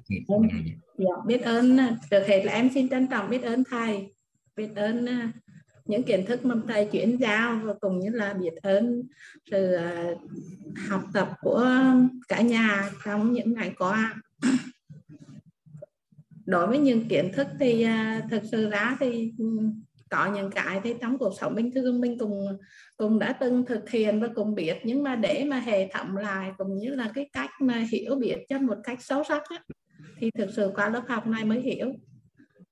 dạ, 0.99 1.11
biết 1.27 1.43
ơn 1.43 1.77
được 2.11 2.25
hết 2.29 2.43
là 2.45 2.53
em 2.53 2.71
xin 2.75 2.88
trân 2.88 3.07
trọng 3.07 3.31
biết 3.31 3.43
ơn 3.43 3.64
thầy 3.71 4.14
biết 4.57 4.69
ơn 4.77 5.07
những 5.85 6.03
kiến 6.03 6.27
thức 6.27 6.45
mà 6.45 6.55
thầy 6.69 6.88
chuyển 6.93 7.17
giao 7.21 7.61
và 7.64 7.75
cũng 7.81 8.01
như 8.01 8.11
là 8.11 8.35
biết 8.35 8.53
ơn 8.62 9.03
sự 9.51 9.77
học 10.88 11.05
tập 11.14 11.31
của 11.41 11.67
cả 12.29 12.41
nhà 12.41 12.91
trong 13.05 13.33
những 13.33 13.55
ngày 13.55 13.75
qua 13.79 14.14
đối 16.49 16.67
với 16.67 16.79
những 16.79 17.09
kiến 17.09 17.33
thức 17.33 17.47
thì 17.61 17.83
à, 17.83 18.23
thực 18.31 18.43
sự 18.51 18.71
ra 18.71 18.97
thì 19.01 19.33
ừ, 19.39 19.45
có 20.11 20.27
những 20.35 20.51
cái 20.51 20.81
thì 20.85 20.95
trong 21.01 21.19
cuộc 21.19 21.33
sống 21.41 21.55
bình 21.55 21.71
thường 21.75 22.01
mình 22.01 22.19
cùng 22.19 22.47
cùng 22.97 23.19
đã 23.19 23.33
từng 23.33 23.67
thực 23.67 23.91
hiện 23.91 24.21
và 24.21 24.29
cùng 24.35 24.55
biết. 24.55 24.77
Nhưng 24.85 25.03
mà 25.03 25.17
để 25.17 25.45
mà 25.51 25.59
hệ 25.59 25.89
thống 25.89 26.17
lại 26.17 26.51
cũng 26.59 26.79
như 26.79 26.95
là 26.95 27.11
cái 27.15 27.31
cách 27.33 27.51
mà 27.61 27.85
hiểu 27.93 28.15
biết 28.15 28.37
cho 28.49 28.59
một 28.59 28.77
cách 28.85 28.99
sâu 29.03 29.25
sắc 29.29 29.43
á, 29.49 29.63
thì 30.19 30.31
thực 30.39 30.51
sự 30.57 30.71
qua 30.75 30.89
lớp 30.89 31.03
học 31.09 31.27
này 31.27 31.45
mới 31.45 31.61
hiểu. 31.61 31.93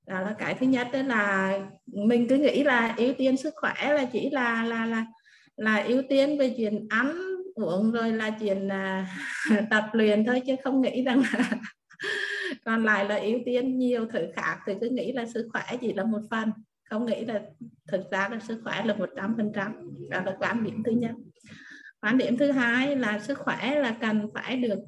Đó 0.07 0.21
là 0.21 0.35
cái 0.37 0.55
thứ 0.59 0.65
nhất 0.65 0.87
đó 0.93 1.01
là 1.01 1.59
mình 1.85 2.27
cứ 2.27 2.37
nghĩ 2.37 2.63
là 2.63 2.93
ưu 2.97 3.13
tiên 3.13 3.37
sức 3.37 3.53
khỏe 3.55 3.93
là 3.93 4.05
chỉ 4.05 4.29
là 4.29 4.63
là 4.63 4.85
là 4.85 5.05
là 5.55 5.83
ưu 5.83 6.01
tiên 6.09 6.37
về 6.37 6.53
chuyện 6.57 6.87
ăn 6.89 7.13
uống 7.55 7.91
rồi 7.91 8.11
là 8.11 8.29
chuyện 8.39 8.67
uh, 8.67 9.67
tập 9.69 9.83
luyện 9.93 10.25
thôi 10.25 10.41
chứ 10.45 10.55
không 10.63 10.81
nghĩ 10.81 11.03
rằng 11.03 11.21
là 11.33 11.49
còn 12.65 12.85
lại 12.85 13.05
là 13.05 13.15
ưu 13.15 13.39
tiên 13.45 13.77
nhiều 13.77 14.07
thứ 14.13 14.27
khác, 14.35 14.59
thì 14.65 14.73
cứ 14.81 14.89
nghĩ 14.89 15.11
là 15.11 15.25
sức 15.25 15.49
khỏe 15.53 15.77
chỉ 15.81 15.93
là 15.93 16.03
một 16.03 16.21
phần, 16.31 16.51
không 16.89 17.05
nghĩ 17.05 17.25
là 17.25 17.41
thực 17.87 18.01
ra 18.11 18.29
là 18.29 18.39
sức 18.39 18.61
khỏe 18.63 18.83
là 18.85 18.93
một 18.93 19.09
trăm 19.15 19.33
phần 19.37 19.51
trăm. 19.55 19.73
Đó 20.09 20.21
là 20.25 20.35
quan 20.39 20.63
điểm 20.63 20.83
thứ 20.83 20.91
nhất. 20.91 21.11
Quan 22.01 22.17
điểm 22.17 22.37
thứ 22.37 22.51
hai 22.51 22.95
là 22.95 23.19
sức 23.19 23.37
khỏe 23.37 23.81
là 23.81 23.97
cần 24.01 24.29
phải 24.33 24.57
được 24.57 24.79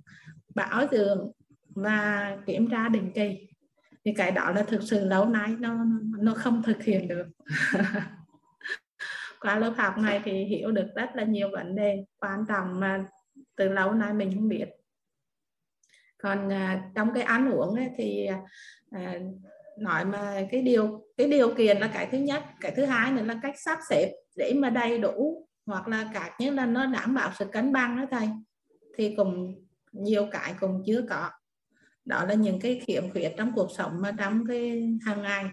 bảo 0.55 0.87
dưỡng 0.91 1.31
và 1.75 2.37
kiểm 2.45 2.69
tra 2.69 2.89
định 2.89 3.11
kỳ. 3.15 3.47
Thì 4.05 4.13
cái 4.13 4.31
đó 4.31 4.51
là 4.51 4.63
thực 4.63 4.83
sự 4.83 5.05
lâu 5.05 5.25
nay 5.25 5.55
nó 5.59 5.77
nó 6.19 6.33
không 6.33 6.63
thực 6.63 6.83
hiện 6.83 7.07
được. 7.07 7.27
Qua 9.39 9.59
lớp 9.59 9.73
học 9.77 9.97
này 9.97 10.21
thì 10.25 10.43
hiểu 10.43 10.71
được 10.71 10.87
rất 10.95 11.09
là 11.15 11.23
nhiều 11.23 11.49
vấn 11.51 11.75
đề 11.75 12.05
quan 12.19 12.45
trọng 12.47 12.79
mà 12.79 13.05
từ 13.55 13.69
lâu 13.69 13.91
nay 13.91 14.13
mình 14.13 14.31
không 14.35 14.49
biết 14.49 14.69
còn 16.23 16.53
à, 16.53 16.83
trong 16.95 17.13
cái 17.13 17.23
ăn 17.23 17.51
uống 17.51 17.75
ấy, 17.75 17.89
thì 17.97 18.27
à, 18.91 19.19
nói 19.77 20.05
mà 20.05 20.41
cái 20.51 20.61
điều 20.61 21.05
cái 21.17 21.27
điều 21.27 21.53
kiện 21.55 21.77
là 21.77 21.89
cái 21.93 22.07
thứ 22.11 22.17
nhất. 22.17 22.43
Cái 22.61 22.71
thứ 22.75 22.85
hai 22.85 23.11
nữa 23.11 23.23
là 23.23 23.39
cách 23.43 23.55
sắp 23.57 23.79
xếp 23.89 24.11
để 24.35 24.53
mà 24.55 24.69
đầy 24.69 24.97
đủ 24.99 25.47
hoặc 25.65 25.87
là 25.87 26.09
cả 26.13 26.35
như 26.39 26.51
là 26.51 26.65
nó 26.65 26.85
đảm 26.85 27.15
bảo 27.15 27.31
sự 27.39 27.45
cân 27.45 27.73
bằng 27.73 27.97
đó 27.97 28.05
thầy 28.11 28.27
thì 28.97 29.15
cũng 29.17 29.55
nhiều 29.91 30.27
cái 30.31 30.53
cũng 30.59 30.83
chưa 30.85 31.01
có. 31.09 31.29
Đó 32.05 32.25
là 32.25 32.33
những 32.33 32.59
cái 32.59 32.81
khiếm 32.85 33.11
khuyết 33.11 33.29
trong 33.37 33.51
cuộc 33.55 33.69
sống 33.77 34.01
mà 34.01 34.11
trong 34.17 34.47
cái 34.47 34.89
hàng 35.05 35.21
ngày. 35.21 35.45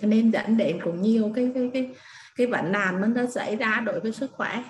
Cho 0.00 0.08
nên 0.08 0.30
dẫn 0.30 0.56
đến 0.56 0.78
cũng 0.84 1.02
nhiều 1.02 1.32
cái 1.34 1.50
cái 1.54 1.70
cái 1.72 1.94
cái 2.36 2.46
vấn 2.46 2.72
nạn 2.72 3.14
nó 3.14 3.26
xảy 3.26 3.56
ra 3.56 3.82
đối 3.86 4.00
với 4.00 4.12
sức 4.12 4.30
khỏe. 4.32 4.64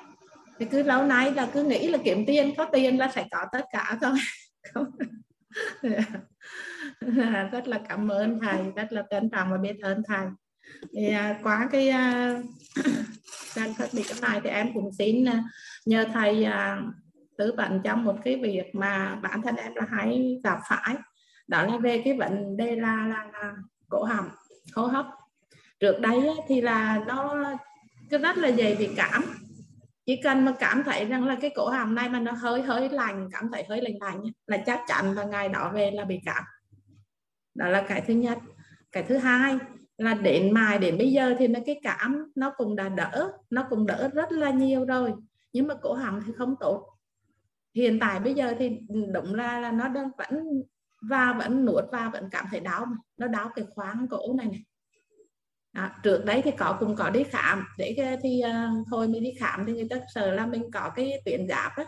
Thì 0.59 0.67
cứ 0.67 0.83
lâu 0.83 1.03
nay 1.03 1.33
là 1.33 1.49
cứ 1.53 1.65
nghĩ 1.65 1.89
là 1.89 1.99
kiếm 2.05 2.25
tiền 2.27 2.55
có 2.57 2.65
tiền 2.73 2.99
là 2.99 3.09
phải 3.09 3.29
có 3.31 3.47
tất 3.53 3.65
cả 3.73 3.99
thôi. 4.01 4.13
À, 7.23 7.49
rất 7.53 7.69
là 7.69 7.81
cảm 7.89 8.09
ơn 8.09 8.41
thầy 8.41 8.59
rất 8.77 8.93
là 8.93 9.05
trân 9.11 9.31
trọng 9.31 9.51
và 9.51 9.57
biết 9.57 9.77
ơn 9.83 10.03
thầy. 10.07 10.27
Thì 10.93 11.11
quá 11.11 11.39
qua 11.43 11.69
cái 11.73 11.89
à, 11.89 12.37
gian 13.55 13.75
phát 13.75 13.89
bị 13.93 14.03
cái 14.09 14.19
này 14.23 14.41
thì 14.45 14.51
em 14.51 14.75
cũng 14.75 14.91
xin 14.99 15.25
nhờ 15.87 16.05
thầy 16.13 16.47
tư 17.39 17.55
vấn 17.57 17.81
trong 17.85 18.05
một 18.05 18.17
cái 18.25 18.37
việc 18.43 18.75
mà 18.75 19.15
bản 19.23 19.43
thân 19.43 19.57
em 19.57 19.75
là 19.75 19.87
hay 19.91 20.41
gặp 20.45 20.59
phải. 20.69 20.97
Đó 21.49 21.67
là 21.67 21.79
về 21.79 22.03
cái 22.05 22.15
vấn 22.19 22.57
đề 22.57 22.77
là 22.77 23.07
là, 23.07 23.27
là 23.33 23.53
cổ 23.89 24.05
họng 24.05 24.29
hô 24.75 24.87
hấp. 24.87 25.07
Trước 25.81 26.01
đây 26.01 26.21
thì 26.49 26.61
là 26.61 27.05
nó 27.07 27.45
rất 28.11 28.39
là 28.39 28.51
dày 28.51 28.75
bị 28.75 28.89
cảm 28.97 29.46
chỉ 30.07 30.21
cần 30.23 30.45
mà 30.45 30.55
cảm 30.59 30.83
thấy 30.85 31.05
rằng 31.05 31.27
là 31.27 31.37
cái 31.41 31.51
cổ 31.55 31.69
họng 31.69 31.95
này 31.95 32.09
mà 32.09 32.21
nó 32.21 32.33
hơi 32.33 32.63
hơi 32.63 32.89
lành, 32.89 33.29
cảm 33.33 33.51
thấy 33.53 33.65
hơi 33.69 33.83
lành 33.83 33.99
lành 34.01 34.23
là 34.47 34.57
chắc 34.67 34.81
chắn 34.87 35.13
là 35.13 35.25
ngày 35.25 35.49
đó 35.49 35.71
về 35.75 35.91
là 35.91 36.05
bị 36.05 36.21
cảm. 36.25 36.45
Đó 37.55 37.69
là 37.69 37.85
cái 37.89 38.01
thứ 38.07 38.15
nhất. 38.15 38.39
Cái 38.93 39.03
thứ 39.03 39.17
hai 39.17 39.59
là 39.99 40.15
đến 40.15 40.55
mai 40.55 40.79
đến 40.79 40.99
bây 40.99 41.13
giờ 41.13 41.35
thì 41.39 41.49
nó, 41.49 41.61
cái 41.67 41.81
cảm 41.83 42.33
nó 42.35 42.53
cũng 42.57 42.77
đã 42.77 42.89
đỡ, 42.89 43.33
nó 43.51 43.67
cũng 43.71 43.87
đỡ 43.87 44.11
rất 44.15 44.33
là 44.33 44.51
nhiều 44.51 44.85
rồi, 44.85 45.15
nhưng 45.53 45.67
mà 45.67 45.75
cổ 45.75 45.95
họng 45.95 46.21
thì 46.27 46.33
không 46.37 46.55
tốt. 46.61 46.89
Hiện 47.75 47.99
tại 48.01 48.21
bây 48.21 48.35
giờ 48.35 48.55
thì 48.59 48.79
đúng 49.13 49.33
ra 49.33 49.61
là 49.61 49.73
nó 49.73 49.89
đang 49.89 50.11
vẫn 50.19 50.63
và 51.03 51.33
vẫn 51.33 51.65
nuốt 51.65 51.85
và 51.93 52.09
vẫn 52.09 52.29
cảm 52.31 52.47
thấy 52.51 52.61
đau 52.61 52.87
mà. 52.87 52.97
nó 53.17 53.27
đau 53.27 53.51
cái 53.55 53.65
khoáng 53.75 54.07
cổ 54.11 54.35
này 54.37 54.47
này 54.47 54.63
đó, 55.77 55.91
trước 56.03 56.25
đấy 56.25 56.43
thì 56.45 56.51
có 56.59 56.77
cũng 56.81 56.97
có 56.97 57.11
đi 57.11 57.25
khám 57.25 57.65
để 57.79 58.19
thì 58.23 58.43
uh, 58.45 58.87
thôi 58.91 59.09
mình 59.09 59.23
đi 59.23 59.35
khám 59.41 59.67
thì 59.67 59.73
người 59.73 59.89
ta 59.91 59.97
sợ 60.15 60.35
là 60.35 60.47
mình 60.47 60.71
có 60.71 60.93
cái 60.97 61.23
tuyến 61.25 61.49
giáp 61.49 61.79
đó 61.79 61.85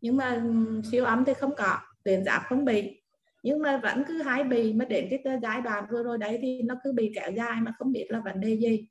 nhưng 0.00 0.16
mà 0.16 0.42
siêu 0.90 1.04
âm 1.04 1.24
thì 1.24 1.34
không 1.34 1.54
có 1.56 1.78
tuyến 2.04 2.24
giáp 2.24 2.42
không 2.46 2.64
bị. 2.64 3.02
Nhưng 3.42 3.62
mà 3.62 3.76
vẫn 3.76 4.04
cứ 4.08 4.22
hai 4.22 4.44
bị 4.44 4.72
mà 4.72 4.84
đến 4.84 5.08
cái 5.10 5.38
giai 5.42 5.60
đoạn 5.60 5.84
vừa 5.90 6.02
rồi 6.02 6.18
đấy 6.18 6.38
thì 6.42 6.62
nó 6.62 6.74
cứ 6.84 6.92
bị 6.92 7.12
kéo 7.14 7.30
dài 7.32 7.60
mà 7.60 7.72
không 7.78 7.92
biết 7.92 8.06
là 8.08 8.20
vấn 8.24 8.40
đề 8.40 8.56
gì. 8.56 8.88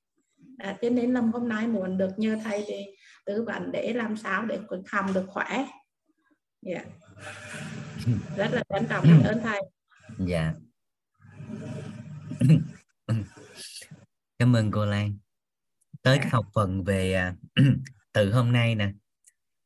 À, 0.58 0.78
cho 0.82 0.90
nên 0.90 1.14
là 1.14 1.22
hôm 1.22 1.50
nay 1.50 1.68
muốn 1.68 1.98
được 1.98 2.10
nhờ 2.18 2.38
thầy 2.44 2.64
thì 2.68 2.86
tư 3.26 3.44
vấn 3.44 3.72
để 3.72 3.94
làm 3.94 4.18
sao 4.18 4.46
để 4.46 4.60
hầm 4.88 5.14
được 5.14 5.26
khỏe. 5.28 5.66
Yeah. 6.66 6.86
rất 8.38 8.54
là 8.54 8.64
trân 8.70 8.88
trọng 8.90 9.06
cảm 9.08 9.24
ơn 9.24 9.42
thầy. 9.44 9.62
Dạ 10.20 10.54
cảm 14.40 14.56
ơn 14.56 14.72
cô 14.72 14.86
Lan. 14.86 15.18
Tới 16.02 16.18
cái 16.18 16.30
học 16.30 16.46
phần 16.54 16.84
về 16.84 17.14
à, 17.14 17.36
từ 18.14 18.34
hôm 18.34 18.52
nay 18.52 18.76
nè 18.76 18.92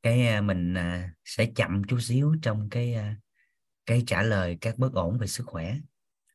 cái 0.03 0.27
à, 0.27 0.41
mình 0.41 0.73
à, 0.73 1.13
sẽ 1.25 1.45
chậm 1.55 1.83
chút 1.83 1.99
xíu 1.99 2.35
trong 2.41 2.69
cái 2.69 2.97
cái 3.85 4.03
trả 4.07 4.23
lời 4.23 4.57
các 4.61 4.77
bất 4.77 4.93
ổn 4.93 5.17
về 5.17 5.27
sức 5.27 5.43
khỏe. 5.47 5.77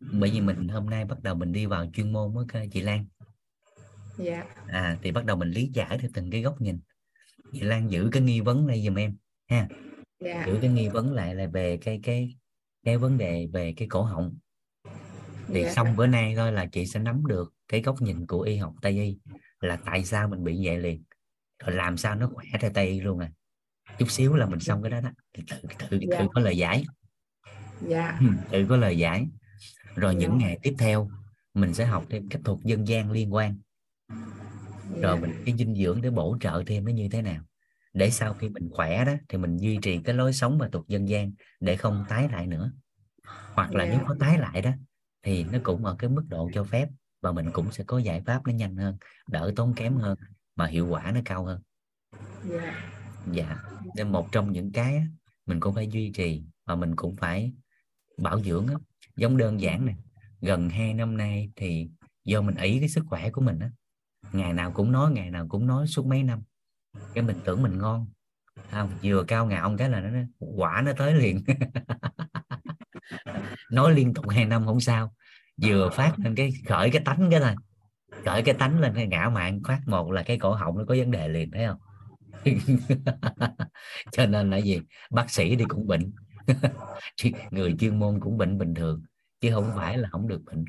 Bởi 0.00 0.30
vì 0.30 0.40
mình 0.40 0.68
hôm 0.68 0.90
nay 0.90 1.04
bắt 1.04 1.22
đầu 1.22 1.34
mình 1.34 1.52
đi 1.52 1.66
vào 1.66 1.86
chuyên 1.92 2.12
môn 2.12 2.34
với 2.34 2.68
chị 2.72 2.80
Lan. 2.80 3.06
Dạ. 4.18 4.44
À 4.66 4.98
thì 5.02 5.12
bắt 5.12 5.24
đầu 5.24 5.36
mình 5.36 5.50
lý 5.50 5.70
giải 5.74 5.98
theo 5.98 6.10
từng 6.14 6.30
cái 6.30 6.42
góc 6.42 6.60
nhìn. 6.60 6.78
Chị 7.52 7.60
Lan 7.60 7.90
giữ 7.90 8.08
cái 8.12 8.22
nghi 8.22 8.40
vấn 8.40 8.66
này 8.66 8.82
giùm 8.84 8.94
em 8.94 9.16
ha. 9.48 9.68
Dạ. 10.20 10.44
giữ 10.46 10.58
cái 10.60 10.70
nghi 10.70 10.88
vấn 10.88 11.12
lại 11.12 11.34
là 11.34 11.46
về 11.46 11.76
cái 11.76 12.00
cái 12.02 12.36
cái 12.84 12.98
vấn 12.98 13.18
đề 13.18 13.48
về 13.52 13.74
cái 13.76 13.88
cổ 13.88 14.02
họng. 14.02 14.38
Thì 15.48 15.62
dạ. 15.62 15.72
xong 15.72 15.96
bữa 15.96 16.06
nay 16.06 16.34
thôi 16.36 16.52
là 16.52 16.66
chị 16.66 16.86
sẽ 16.86 17.00
nắm 17.00 17.26
được 17.26 17.54
cái 17.68 17.82
góc 17.82 18.02
nhìn 18.02 18.26
của 18.26 18.40
y 18.40 18.56
học 18.56 18.74
tây 18.82 18.92
y 18.92 19.18
là 19.60 19.78
tại 19.84 20.04
sao 20.04 20.28
mình 20.28 20.44
bị 20.44 20.66
vậy 20.66 20.78
liền 20.78 21.02
rồi 21.64 21.76
làm 21.76 21.96
sao 21.96 22.14
nó 22.14 22.30
khỏe 22.34 22.44
theo 22.60 22.70
tây 22.74 22.88
y 22.88 23.00
luôn 23.00 23.18
à 23.18 23.30
chút 23.98 24.10
xíu 24.10 24.34
là 24.34 24.46
mình 24.46 24.60
xong 24.60 24.82
cái 24.82 24.90
đó 24.90 25.00
đó 25.00 25.10
tự 25.32 25.42
tự, 25.90 25.98
dạ. 26.10 26.18
tự 26.18 26.26
có 26.34 26.40
lời 26.40 26.56
giải 26.56 26.84
dạ. 27.80 28.20
tự 28.50 28.66
có 28.68 28.76
lời 28.76 28.98
giải 28.98 29.26
rồi 29.96 30.14
dạ. 30.14 30.20
những 30.20 30.38
ngày 30.38 30.58
tiếp 30.62 30.74
theo 30.78 31.10
mình 31.54 31.74
sẽ 31.74 31.84
học 31.84 32.04
thêm 32.10 32.28
cách 32.28 32.40
thuật 32.44 32.58
dân 32.64 32.88
gian 32.88 33.10
liên 33.10 33.34
quan 33.34 33.58
rồi 34.88 35.16
dạ. 35.16 35.20
mình 35.20 35.42
cái 35.46 35.54
dinh 35.58 35.74
dưỡng 35.74 36.02
để 36.02 36.10
bổ 36.10 36.36
trợ 36.40 36.62
thêm 36.66 36.84
nó 36.84 36.92
như 36.92 37.08
thế 37.08 37.22
nào 37.22 37.42
để 37.92 38.10
sau 38.10 38.34
khi 38.34 38.48
mình 38.48 38.70
khỏe 38.72 39.04
đó 39.04 39.12
thì 39.28 39.38
mình 39.38 39.56
duy 39.56 39.78
trì 39.82 39.98
cái 40.04 40.14
lối 40.14 40.32
sống 40.32 40.58
và 40.58 40.68
tục 40.72 40.88
dân 40.88 41.08
gian 41.08 41.32
để 41.60 41.76
không 41.76 42.04
tái 42.08 42.28
lại 42.32 42.46
nữa 42.46 42.72
hoặc 43.54 43.74
là 43.74 43.84
Dạ. 43.84 43.90
nếu 43.90 44.00
có 44.08 44.16
tái 44.20 44.38
lại 44.38 44.62
đó 44.62 44.70
thì 45.22 45.44
nó 45.44 45.58
cũng 45.62 45.84
ở 45.84 45.96
cái 45.98 46.10
mức 46.10 46.24
độ 46.28 46.50
cho 46.54 46.64
phép 46.64 46.88
và 47.24 47.32
mình 47.32 47.50
cũng 47.52 47.72
sẽ 47.72 47.84
có 47.84 47.98
giải 47.98 48.22
pháp 48.26 48.46
nó 48.46 48.52
nhanh 48.52 48.76
hơn 48.76 48.96
đỡ 49.28 49.52
tốn 49.56 49.74
kém 49.74 49.96
hơn 49.96 50.18
mà 50.56 50.66
hiệu 50.66 50.86
quả 50.86 51.12
nó 51.14 51.20
cao 51.24 51.44
hơn. 51.44 51.60
Dạ. 52.44 52.90
Dạ. 53.32 53.56
Nên 53.96 54.12
một 54.12 54.32
trong 54.32 54.52
những 54.52 54.72
cái 54.72 55.06
mình 55.46 55.60
cũng 55.60 55.74
phải 55.74 55.88
duy 55.88 56.12
trì 56.12 56.42
và 56.64 56.74
mình 56.74 56.96
cũng 56.96 57.16
phải 57.16 57.52
bảo 58.18 58.40
dưỡng 58.40 58.66
á. 58.66 58.74
giống 59.16 59.36
đơn 59.36 59.60
giản 59.60 59.86
nè 59.86 59.94
gần 60.40 60.70
hai 60.70 60.94
năm 60.94 61.16
nay 61.16 61.50
thì 61.56 61.90
do 62.24 62.42
mình 62.42 62.56
ý 62.56 62.78
cái 62.80 62.88
sức 62.88 63.04
khỏe 63.08 63.30
của 63.30 63.40
mình 63.40 63.58
á. 63.58 63.70
Ngày 64.32 64.52
nào 64.52 64.72
cũng 64.72 64.92
nói 64.92 65.12
ngày 65.12 65.30
nào 65.30 65.46
cũng 65.48 65.66
nói 65.66 65.86
suốt 65.86 66.06
mấy 66.06 66.22
năm. 66.22 66.42
Cái 67.14 67.24
mình 67.24 67.36
tưởng 67.44 67.62
mình 67.62 67.78
ngon. 67.78 68.06
Không 68.70 68.90
vừa 69.02 69.24
cao 69.28 69.46
ngạo 69.46 69.74
cái 69.78 69.88
là 69.88 70.00
nó 70.00 70.18
quả 70.38 70.82
nó 70.84 70.92
tới 70.96 71.14
liền. 71.14 71.44
Nói 73.70 73.94
liên 73.94 74.14
tục 74.14 74.28
hai 74.28 74.44
năm 74.44 74.66
không 74.66 74.80
sao 74.80 75.14
vừa 75.62 75.90
phát 75.90 76.18
lên 76.18 76.34
cái 76.34 76.52
khởi 76.68 76.90
cái 76.90 77.02
tánh 77.04 77.30
cái 77.30 77.40
thôi 77.40 77.54
khởi 78.24 78.42
cái 78.42 78.54
tánh 78.54 78.80
lên 78.80 78.92
cái 78.94 79.06
ngã 79.06 79.30
mạng 79.34 79.60
phát 79.68 79.80
một 79.86 80.10
là 80.10 80.22
cái 80.22 80.38
cổ 80.38 80.54
họng 80.54 80.78
nó 80.78 80.84
có 80.88 80.94
vấn 80.98 81.10
đề 81.10 81.28
liền 81.28 81.50
thấy 81.50 81.66
không? 81.66 81.78
Cho 84.12 84.26
nên 84.26 84.50
là 84.50 84.56
gì? 84.56 84.80
Bác 85.10 85.30
sĩ 85.30 85.56
thì 85.56 85.64
cũng 85.68 85.86
bệnh. 85.86 86.12
Người 87.50 87.76
chuyên 87.78 87.98
môn 87.98 88.20
cũng 88.20 88.38
bệnh 88.38 88.58
bình 88.58 88.74
thường 88.74 89.02
chứ 89.40 89.50
không 89.54 89.70
phải 89.76 89.98
là 89.98 90.08
không 90.08 90.28
được 90.28 90.44
bệnh. 90.44 90.64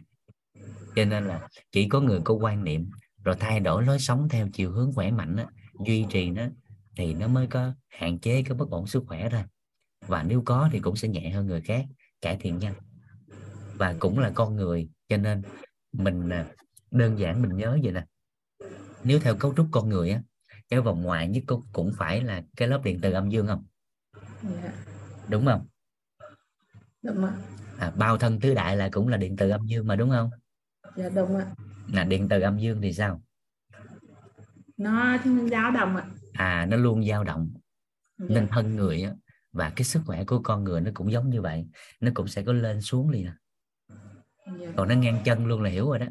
Cho 0.96 1.06
nên 1.06 1.28
là 1.28 1.48
chỉ 1.72 1.90
có 1.90 2.02
người 2.02 2.20
có 2.24 2.34
quan 2.34 2.64
niệm 2.64 2.90
rồi 3.24 3.36
thay 3.40 3.60
đổi 3.60 3.84
lối 3.84 4.00
sống 4.00 4.30
theo 4.30 4.48
chiều 4.54 4.72
hướng 4.72 4.94
khỏe 4.94 5.12
mạnh 5.12 5.36
á, 5.36 5.46
duy 5.86 6.06
trì 6.10 6.30
nó 6.30 6.44
thì 6.98 7.14
nó 7.14 7.28
mới 7.28 7.48
có 7.48 7.74
hạn 7.90 8.20
chế 8.20 8.44
cái 8.44 8.58
bất 8.58 8.70
ổn 8.70 8.88
sức 8.88 9.04
khỏe 9.08 9.30
thôi. 9.30 9.44
Và 10.08 10.24
nếu 10.24 10.42
có 10.46 10.70
thì 10.72 10.80
cũng 10.80 10.96
sẽ 10.96 11.08
nhẹ 11.08 11.30
hơn 11.30 11.48
người 11.48 11.62
khác 11.62 11.86
cải 12.22 12.38
thiện 12.38 12.58
nhanh 12.58 12.74
và 13.78 13.96
cũng 14.00 14.20
là 14.20 14.32
con 14.36 14.56
người. 14.56 14.90
Cho 15.10 15.18
nên 15.18 15.42
mình 15.92 16.30
à, 16.30 16.46
đơn 16.92 17.20
giản 17.20 17.42
mình 17.42 17.56
nhớ 17.58 17.80
vậy 17.84 17.92
nè. 17.92 18.06
Nếu 19.04 19.20
theo 19.20 19.36
cấu 19.36 19.54
trúc 19.58 19.68
con 19.72 19.90
người 19.90 20.10
á 20.12 20.22
cái 20.70 20.82
vòng 20.82 21.02
ngoài 21.02 21.28
nhất 21.28 21.44
cũng- 21.48 21.68
cũng 21.74 21.92
phải 21.98 22.22
là 22.22 22.44
cái 22.58 22.68
lớp 22.68 22.82
điện 22.84 23.00
từ 23.02 23.12
âm 23.12 23.30
dương 23.30 23.48
không? 23.48 23.66
Dạ. 24.42 24.74
Đúng 25.30 25.46
không? 25.46 25.68
Đúng 27.02 27.26
ạ. 27.26 27.34
À, 27.78 27.92
bao 27.96 28.18
thân 28.18 28.40
tứ 28.40 28.54
đại 28.54 28.78
là 28.78 28.90
cũng 28.92 29.08
là 29.08 29.18
điện 29.18 29.36
từ 29.38 29.50
âm 29.50 29.66
dương 29.66 29.88
mà 29.88 29.96
đúng 29.96 30.10
không? 30.10 30.30
Dạ 30.96 31.10
đúng 31.10 31.38
ạ. 31.38 31.46
Là 31.94 32.04
điện 32.04 32.28
từ 32.30 32.42
âm 32.42 32.58
dương 32.58 32.82
thì 32.82 32.94
sao? 32.94 33.22
Nó 34.78 35.18
dao 35.52 35.72
động 35.72 35.96
ạ. 35.96 36.06
À 36.34 36.66
nó 36.70 36.78
luôn 36.78 37.06
dao 37.08 37.24
động. 37.24 37.54
Dạ. 38.18 38.26
Nên 38.30 38.48
thân 38.48 38.76
người 38.76 39.02
á, 39.02 39.14
và 39.52 39.70
cái 39.76 39.84
sức 39.84 40.02
khỏe 40.06 40.24
của 40.24 40.42
con 40.44 40.64
người 40.64 40.82
nó 40.82 40.92
cũng 40.94 41.12
giống 41.12 41.30
như 41.30 41.42
vậy. 41.42 41.68
Nó 42.00 42.12
cũng 42.14 42.28
sẽ 42.28 42.44
có 42.44 42.54
lên 42.54 42.82
xuống 42.82 43.10
liền 43.10 43.30
dạ. 44.46 44.68
Còn 44.76 44.88
nó 44.90 44.96
ngang 44.96 45.22
chân 45.26 45.46
luôn 45.46 45.62
là 45.62 45.70
hiểu 45.70 45.90
rồi 45.90 46.00
đó. 46.00 46.08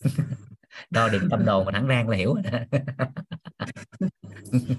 Đo 0.90 1.08
điện 1.08 1.22
tâm 1.30 1.44
đồ 1.44 1.64
mà 1.64 1.72
thẳng 1.72 1.88
rang 1.88 2.08
là 2.08 2.16
hiểu 2.16 2.34
rồi 2.34 2.42
đó. 2.42 2.58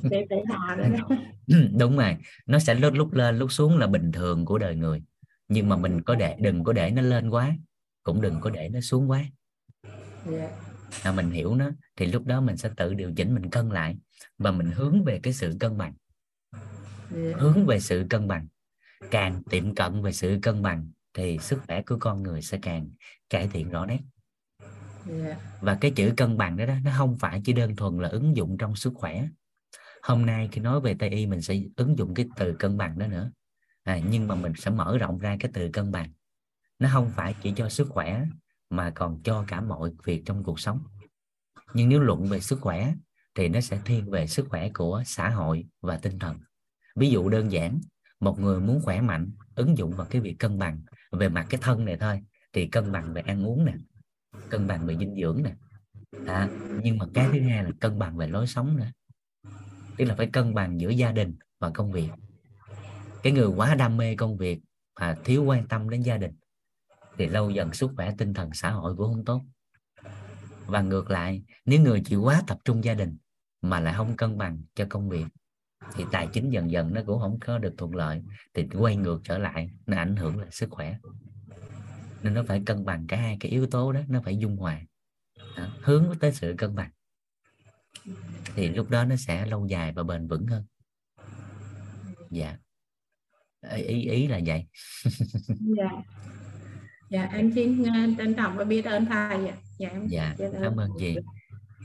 Để 0.04 0.26
để 0.30 0.44
họ 0.50 0.76
đó. 0.76 0.84
Đó. 0.98 1.16
đúng 1.80 1.98
rồi. 1.98 2.18
Nó 2.46 2.60
sẽ 2.60 2.76
lúc 2.76 2.94
lúc 2.94 3.14
lên 3.14 3.38
lúc 3.38 3.52
xuống 3.52 3.78
là 3.78 3.88
bình 3.88 4.12
thường 4.12 4.46
của 4.46 4.58
đời 4.58 4.76
người. 4.76 5.04
Nhưng 5.48 5.70
mà 5.70 5.78
mình 5.78 6.02
có 6.02 6.16
để 6.16 6.38
đừng 6.40 6.64
có 6.64 6.74
để 6.74 6.92
nó 6.92 7.02
lên 7.02 7.30
quá 7.30 7.56
cũng 8.04 8.22
đừng 8.22 8.40
có 8.42 8.50
để 8.50 8.70
nó 8.70 8.82
xuống 8.82 9.10
quá. 9.10 9.24
Dạ. 10.26 10.50
Là 11.04 11.12
mình 11.12 11.32
hiểu 11.32 11.56
nó 11.56 11.70
thì 11.96 12.06
lúc 12.06 12.26
đó 12.26 12.42
mình 12.42 12.58
sẽ 12.58 12.70
tự 12.78 12.94
điều 12.94 13.14
chỉnh 13.16 13.36
mình 13.36 13.50
cân 13.50 13.70
lại 13.70 13.98
và 14.38 14.52
mình 14.52 14.72
hướng 14.72 15.04
về 15.04 15.20
cái 15.24 15.34
sự 15.34 15.58
cân 15.60 15.78
bằng. 15.78 15.94
Dạ. 17.10 17.32
Hướng 17.38 17.66
về 17.66 17.80
sự 17.80 18.06
cân 18.10 18.28
bằng. 18.28 18.48
Càng 19.12 19.44
tiệm 19.50 19.76
cận 19.76 20.02
về 20.02 20.12
sự 20.12 20.40
cân 20.42 20.62
bằng 20.62 20.92
thì 21.14 21.38
sức 21.38 21.60
khỏe 21.68 21.82
của 21.82 21.98
con 22.00 22.24
người 22.24 22.42
sẽ 22.42 22.60
càng 22.62 22.90
cải 23.30 23.48
thiện 23.48 23.70
rõ 23.70 23.86
nét. 23.86 24.00
Dạ. 25.06 25.36
Và 25.62 25.78
cái 25.82 25.92
chữ 25.92 26.14
cân 26.18 26.38
bằng 26.38 26.58
đó, 26.58 26.66
đó 26.66 26.74
nó 26.84 26.92
không 26.98 27.18
phải 27.18 27.42
chỉ 27.46 27.54
đơn 27.54 27.76
thuần 27.76 27.98
là 27.98 28.10
ứng 28.10 28.36
dụng 28.36 28.58
trong 28.58 28.76
sức 28.76 28.94
khỏe. 28.96 29.28
Hôm 30.04 30.26
nay 30.26 30.50
khi 30.52 30.62
nói 30.62 30.82
về 30.82 30.96
tây 31.00 31.10
y 31.10 31.26
mình 31.26 31.42
sẽ 31.42 31.62
ứng 31.76 31.98
dụng 31.98 32.14
cái 32.14 32.26
từ 32.36 32.56
cân 32.60 32.78
bằng 32.78 33.00
đó 33.00 33.08
nữa. 33.08 33.32
À, 33.84 34.00
nhưng 34.10 34.28
mà 34.28 34.36
mình 34.36 34.54
sẽ 34.58 34.72
mở 34.72 34.98
rộng 34.98 35.18
ra 35.18 35.38
cái 35.40 35.52
từ 35.54 35.70
cân 35.74 35.92
bằng. 35.92 36.12
Nó 36.80 36.90
không 36.94 37.12
phải 37.16 37.36
chỉ 37.42 37.54
cho 37.56 37.70
sức 37.70 37.88
khỏe 37.90 38.26
mà 38.70 38.92
còn 38.96 39.24
cho 39.24 39.46
cả 39.48 39.62
mọi 39.62 39.92
việc 40.04 40.24
trong 40.26 40.44
cuộc 40.44 40.60
sống. 40.60 40.80
Nhưng 41.74 41.90
nếu 41.90 42.00
luận 42.00 42.26
về 42.26 42.40
sức 42.40 42.62
khỏe 42.62 42.94
thì 43.36 43.48
nó 43.48 43.62
sẽ 43.62 43.80
thiên 43.86 44.10
về 44.10 44.28
sức 44.28 44.46
khỏe 44.50 44.70
của 44.74 45.04
xã 45.06 45.30
hội 45.30 45.66
và 45.82 45.98
tinh 45.98 46.20
thần. 46.20 46.40
Ví 46.96 47.10
dụ 47.10 47.30
đơn 47.30 47.52
giản 47.52 47.80
một 48.20 48.40
người 48.40 48.60
muốn 48.60 48.82
khỏe 48.82 49.02
mạnh 49.02 49.32
ứng 49.56 49.78
dụng 49.78 49.92
vào 49.92 50.08
cái 50.10 50.22
việc 50.22 50.36
cân 50.40 50.60
bằng 50.60 50.82
về 51.12 51.30
mặt 51.30 51.46
cái 51.50 51.60
thân 51.64 51.86
này 51.86 51.98
thôi 51.98 52.22
thì 52.54 52.68
cân 52.68 52.92
bằng 52.92 53.14
về 53.14 53.22
ăn 53.22 53.46
uống 53.46 53.66
nè 53.66 53.74
cân 54.50 54.68
bằng 54.68 54.86
về 54.86 54.98
dinh 54.98 55.16
dưỡng 55.22 55.44
nè. 55.44 55.56
À, 56.28 56.50
nhưng 56.84 56.98
mà 56.98 57.06
cái 57.14 57.30
thứ 57.34 57.42
hai 57.42 57.64
là 57.64 57.72
cân 57.80 58.00
bằng 58.00 58.18
về 58.18 58.28
lối 58.28 58.48
sống 58.48 58.78
nữa. 58.78 58.92
Tức 59.98 60.06
là 60.06 60.16
phải 60.16 60.30
cân 60.34 60.54
bằng 60.54 60.82
giữa 60.82 60.90
gia 60.90 61.12
đình 61.12 61.36
và 61.60 61.70
công 61.70 61.92
việc. 61.92 62.10
Cái 63.24 63.34
người 63.34 63.48
quá 63.48 63.76
đam 63.76 63.98
mê 63.98 64.16
công 64.16 64.38
việc 64.38 64.60
và 65.00 65.18
thiếu 65.24 65.44
quan 65.44 65.68
tâm 65.68 65.90
đến 65.90 66.02
gia 66.02 66.18
đình 66.18 66.36
thì 67.18 67.28
lâu 67.28 67.50
dần 67.50 67.74
sức 67.74 67.92
khỏe 67.96 68.14
tinh 68.18 68.34
thần 68.34 68.50
xã 68.54 68.72
hội 68.72 68.96
cũng 68.96 69.14
không 69.14 69.26
tốt. 69.26 69.42
Và 70.66 70.82
ngược 70.82 71.10
lại 71.10 71.44
nếu 71.66 71.82
người 71.82 72.02
chịu 72.06 72.22
quá 72.22 72.42
tập 72.48 72.58
trung 72.66 72.84
gia 72.84 72.94
đình 72.94 73.18
mà 73.62 73.80
lại 73.80 73.94
không 73.98 74.18
cân 74.18 74.38
bằng 74.38 74.64
cho 74.76 74.86
công 74.90 75.10
việc 75.10 75.26
thì 75.96 76.06
tài 76.12 76.28
chính 76.34 76.50
dần 76.50 76.72
dần 76.72 76.94
nó 76.94 77.02
cũng 77.06 77.20
không 77.20 77.40
có 77.40 77.58
được 77.58 77.74
thuận 77.78 77.96
lợi 77.96 78.22
thì 78.54 78.68
quay 78.80 78.96
ngược 78.96 79.22
trở 79.24 79.38
lại 79.38 79.70
nó 79.86 79.98
ảnh 79.98 80.16
hưởng 80.16 80.40
lại 80.40 80.48
sức 80.52 80.70
khỏe. 80.70 80.98
Nên 82.24 82.34
nó 82.34 82.44
phải 82.48 82.62
cân 82.66 82.86
bằng 82.86 83.08
cả 83.08 83.18
hai 83.18 83.38
cái 83.40 83.52
yếu 83.52 83.68
tố 83.68 83.92
đó 83.92 84.02
nó 84.08 84.22
phải 84.26 84.38
dung 84.38 84.58
hòa 84.58 84.82
đó, 85.58 85.68
hướng 85.82 86.06
tới 86.20 86.32
sự 86.32 86.56
cân 86.58 86.76
bằng. 86.76 86.90
Thì 88.56 88.70
lúc 88.70 88.90
đó 88.90 89.06
nó 89.06 89.16
sẽ 89.16 89.46
lâu 89.46 89.68
dài 89.68 89.92
và 89.92 90.04
bền 90.04 90.28
vững 90.28 90.48
hơn. 90.48 90.64
Dạ. 92.32 92.58
Ý 93.76 93.84
ý, 93.84 94.10
ý 94.10 94.28
là 94.28 94.40
vậy. 94.46 94.68
Dạ. 95.78 95.90
Dạ 97.10 97.24
em 97.24 97.52
xin 97.56 97.84
ờ, 97.84 97.92
trân 98.18 98.34
trọng 98.34 98.58
và 98.58 98.64
biết 98.64 98.86
ơn 98.86 99.06
thầy 99.06 99.48
ạ. 99.48 99.58
Dạ 99.80 99.90
em 99.90 100.08
dạ 100.08 100.36
cảm 100.62 100.76
ơn 100.76 100.90
chị. 101.00 101.16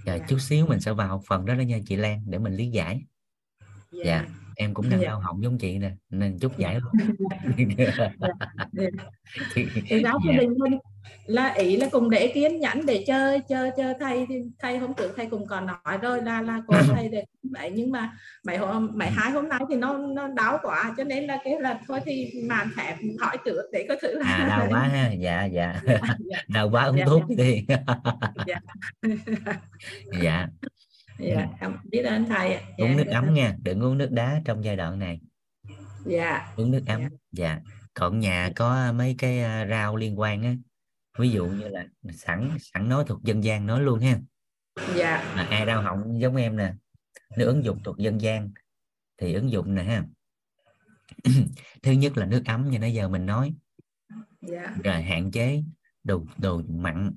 dạ, 0.07 0.15
Dạ. 0.17 0.27
chút 0.29 0.39
xíu 0.41 0.67
mình 0.67 0.81
sẽ 0.81 0.93
vào 0.93 1.23
phần 1.29 1.45
đó 1.47 1.55
đó 1.55 1.61
nha 1.63 1.79
chị 1.87 1.97
Lan 1.97 2.23
để 2.27 2.39
mình 2.39 2.55
lý 2.55 2.71
giải 2.71 3.03
dạ 4.05 4.25
em 4.57 4.75
cũng 4.75 4.91
đang 4.91 5.01
Dạ. 5.01 5.09
đau 5.09 5.21
họng 5.21 5.43
giống 5.43 5.59
chị 5.59 5.79
nè 5.79 5.91
nên 6.11 6.39
chút 6.39 6.59
giải 6.59 6.81
luôn. 6.81 6.93
Thì 9.55 9.67
giáo 10.05 10.19
Dạ. 10.27 10.33
đình 10.41 10.55
mình 10.59 10.79
là 11.27 11.49
ý 11.53 11.77
là 11.77 11.87
cùng 11.93 12.11
để 12.11 12.33
kiên 12.35 12.61
nhẫn 12.61 12.87
để 12.87 13.05
chơi 13.07 13.41
chơi 13.49 13.71
chơi 13.77 13.95
thầy 14.01 14.27
thì 14.29 14.35
thầy 14.59 14.79
hôm 14.79 14.95
trước 14.95 15.13
thầy 15.17 15.27
cũng 15.27 15.47
còn 15.47 15.67
nói 15.67 15.99
rồi 16.03 16.23
là 16.23 16.43
là 16.43 16.63
cô 16.67 16.75
thầy 16.95 17.09
để 17.09 17.25
vậy 17.43 17.71
nhưng 17.75 17.93
mà 17.93 18.13
mấy 18.47 18.57
hôm 18.57 18.91
mấy 18.95 19.09
hai 19.11 19.31
hôm 19.31 19.49
nay 19.49 19.61
thì 19.71 19.77
nó 19.77 19.99
nó 19.99 20.29
đau 20.29 20.59
quá 20.63 20.95
cho 20.97 21.05
nên 21.05 21.25
là 21.25 21.39
cái 21.45 21.61
là 21.61 21.81
thôi 21.89 22.01
thì 22.05 22.33
màn 22.49 22.69
thẹp 22.77 22.97
hỏi 23.21 23.37
trước 23.45 23.63
để 23.73 23.87
có 23.89 23.95
thử 24.03 24.19
là 24.19 24.27
à 24.27 24.47
đau 24.49 24.67
quá 24.71 24.81
ha. 24.89 25.13
Dạ 25.13 25.45
dạ. 25.45 25.81
Dạ, 25.87 25.99
dạ, 26.31 26.39
đau 26.49 26.71
quá 26.71 26.85
uống 26.85 26.99
Dạ, 26.99 27.05
thuốc 27.07 27.23
đi. 27.37 27.65
Dạ. 28.47 28.61
dạ 30.23 30.47
dạ, 31.19 31.49
em 31.61 31.77
biết 31.91 32.03
ơn 32.03 32.25
thầy. 32.25 32.51
Dạ, 32.51 32.85
uống 32.85 32.97
nước 32.97 33.07
ấm 33.07 33.35
nha 33.35 33.57
đừng 33.63 33.81
uống 33.81 33.99
nước 33.99 34.11
đá 34.13 34.43
trong 34.45 34.65
giai 34.65 34.77
đoạn 34.77 34.99
này. 34.99 35.21
Dạ. 36.07 36.53
Uống 36.57 36.71
nước 36.71 36.83
ấm 36.87 37.01
Dạ. 37.01 37.09
dạ. 37.33 37.61
Còn 37.95 38.21
nhà 38.21 38.51
có 38.57 38.93
mấy 38.93 39.15
cái 39.19 39.41
à, 39.41 39.67
rau 39.71 39.97
liên 39.97 40.19
quan 40.19 40.43
á 40.43 40.57
ví 41.19 41.31
dụ 41.31 41.47
như 41.47 41.69
là 41.69 41.87
sẵn 42.13 42.51
sẵn 42.61 42.89
nói 42.89 43.05
thuật 43.07 43.23
dân 43.23 43.45
gian 43.45 43.67
nói 43.67 43.81
luôn 43.81 44.01
ha. 44.01 44.19
Dạ. 44.97 45.33
Mà 45.37 45.43
ai 45.43 45.67
đau 45.67 45.83
họng 45.83 46.21
giống 46.21 46.37
em 46.37 46.57
nè 46.57 46.75
nếu 47.37 47.47
ứng 47.47 47.65
dụng 47.65 47.83
thuật 47.83 47.97
dân 47.99 48.21
gian 48.21 48.51
thì 49.19 49.33
ứng 49.33 49.51
dụng 49.51 49.75
nè 49.75 49.83
ha. 49.85 50.05
Thứ 51.83 51.93
nhất 51.93 52.17
là 52.17 52.27
nước 52.27 52.43
ấm 52.47 52.71
như 52.71 52.79
nãy 52.79 52.95
giờ 52.95 53.09
mình 53.09 53.27
nói. 53.27 53.55
Dạ. 54.41 54.77
Rồi 54.85 55.03
hạn 55.03 55.31
chế 55.31 55.63
đồ 56.05 56.25
đồ 56.39 56.63
mặn. 56.69 57.13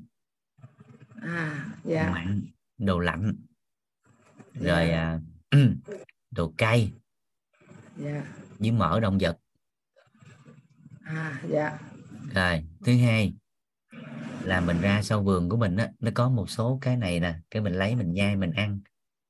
À 1.21 1.65
dạ. 1.84 2.09
Mặn 2.11 2.41
đồ 2.78 2.99
lạnh 2.99 3.36
rồi 4.53 4.89
à, 4.89 5.19
đồ 6.31 6.53
cay. 6.57 6.91
Dạ. 7.97 8.23
Với 8.59 8.71
mỡ 8.71 8.99
động 8.99 9.17
vật. 9.21 9.37
À 11.01 11.41
dạ. 11.49 11.77
Rồi 12.33 12.63
thứ 12.85 12.97
hai 12.97 13.33
là 14.43 14.61
mình 14.61 14.81
ra 14.81 15.01
sau 15.01 15.23
vườn 15.23 15.49
của 15.49 15.57
mình 15.57 15.77
á 15.77 15.91
nó 15.99 16.11
có 16.15 16.29
một 16.29 16.49
số 16.49 16.77
cái 16.81 16.97
này 16.97 17.19
nè 17.19 17.35
cái 17.51 17.61
mình 17.61 17.73
lấy 17.73 17.95
mình 17.95 18.13
nhai 18.13 18.35
mình 18.35 18.51
ăn 18.51 18.79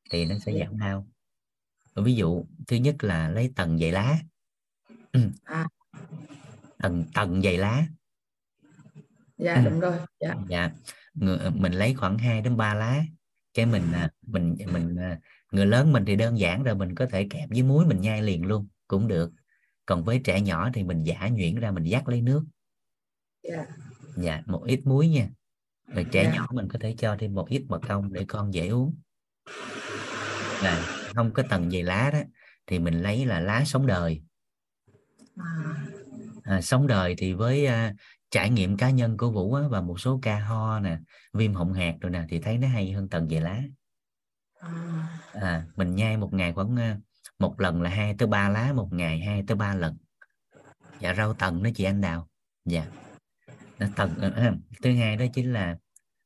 thì 0.09 0.25
nó 0.25 0.35
sẽ 0.45 0.53
giảm 0.59 0.77
đau. 0.77 1.07
Ví 1.95 2.15
dụ 2.15 2.45
thứ 2.67 2.75
nhất 2.75 2.95
là 3.03 3.29
lấy 3.29 3.51
tầng 3.55 3.79
dày 3.79 3.91
lá. 3.91 4.17
À. 5.43 5.67
tầng 6.77 7.03
tầng 7.13 7.41
dày 7.41 7.57
lá. 7.57 7.85
Dạ 9.37 9.55
Ừ. 9.55 9.61
đúng 9.65 9.79
rồi 9.79 9.97
dạ. 10.19 10.35
Dạ. 10.49 10.71
Mình 11.53 11.71
lấy 11.73 11.93
khoảng 11.93 12.17
2 12.17 12.41
đến 12.41 12.57
3 12.57 12.73
lá 12.73 13.03
cái 13.53 13.65
mình 13.65 13.91
à, 13.93 14.09
mình 14.21 14.55
mình 14.73 14.95
à, 14.95 15.19
người 15.51 15.65
lớn 15.65 15.93
mình 15.93 16.05
thì 16.05 16.15
đơn 16.15 16.39
giản 16.39 16.63
rồi 16.63 16.75
mình 16.75 16.95
có 16.95 17.05
thể 17.05 17.27
kẹp 17.29 17.49
với 17.49 17.63
muối 17.63 17.85
mình 17.85 18.01
nhai 18.01 18.21
liền 18.21 18.45
luôn 18.45 18.67
cũng 18.87 19.07
được. 19.07 19.31
Còn 19.85 20.03
với 20.03 20.21
trẻ 20.23 20.41
nhỏ 20.41 20.69
thì 20.73 20.83
mình 20.83 21.03
giả 21.03 21.29
nhuyễn 21.31 21.55
ra 21.55 21.71
mình 21.71 21.83
dắt 21.83 22.07
lấy 22.07 22.21
nước. 22.21 22.45
Dạ. 23.43 23.65
Dạ 24.17 24.41
một 24.45 24.63
ít 24.67 24.79
muối 24.85 25.07
nha. 25.07 25.29
Rồi 25.87 26.05
trẻ 26.11 26.23
Dạ. 26.23 26.35
nhỏ 26.35 26.47
mình 26.53 26.67
có 26.69 26.79
thể 26.79 26.95
cho 26.97 27.15
thêm 27.19 27.33
một 27.33 27.49
ít 27.49 27.65
mật 27.69 27.81
ong 27.87 28.13
để 28.13 28.25
con 28.27 28.53
dễ 28.53 28.67
uống. 28.67 28.95
Là 30.63 30.85
không 31.15 31.33
có 31.33 31.43
tầng 31.49 31.71
dày 31.71 31.83
lá 31.83 32.09
đó 32.13 32.19
thì 32.67 32.79
mình 32.79 33.01
lấy 33.01 33.25
là 33.25 33.39
lá 33.39 33.63
sống 33.65 33.87
đời. 33.87 34.21
À, 35.37 35.75
à, 36.43 36.61
sống 36.61 36.87
đời 36.87 37.15
thì 37.17 37.33
với 37.33 37.65
à, 37.65 37.93
trải 38.31 38.49
nghiệm 38.49 38.77
cá 38.77 38.89
nhân 38.89 39.17
của 39.17 39.31
Vũ 39.31 39.53
á, 39.53 39.67
và 39.67 39.81
một 39.81 39.99
số 39.99 40.19
ca 40.21 40.39
ho 40.39 40.79
nè 40.79 40.99
viêm 41.33 41.53
họng 41.53 41.73
hạt 41.73 41.95
rồi 42.01 42.11
nè 42.11 42.25
thì 42.29 42.39
thấy 42.39 42.57
nó 42.57 42.67
hay 42.67 42.91
hơn 42.91 43.09
tầng 43.09 43.29
dày 43.29 43.41
lá. 43.41 43.61
À, 44.59 44.71
à, 45.33 45.65
mình 45.75 45.95
nhai 45.95 46.17
một 46.17 46.33
ngày 46.33 46.53
khoảng 46.53 46.75
à, 46.79 46.97
một 47.39 47.59
lần 47.59 47.81
là 47.81 47.89
hai 47.89 48.15
tới 48.17 48.27
ba 48.27 48.49
lá 48.49 48.73
một 48.73 48.89
ngày 48.91 49.19
hai 49.19 49.43
tới 49.47 49.57
ba 49.57 49.75
lần. 49.75 49.97
Dạ 50.99 51.13
rau 51.13 51.33
tầng 51.33 51.63
đó 51.63 51.69
chị 51.75 51.83
anh 51.83 52.01
đào. 52.01 52.27
Dạ. 52.65 52.85
Nó 53.79 53.87
tầng 53.95 54.15
à, 54.21 54.53
thứ 54.83 54.95
hai 54.95 55.15
đó 55.15 55.25
chính 55.33 55.53
là 55.53 55.77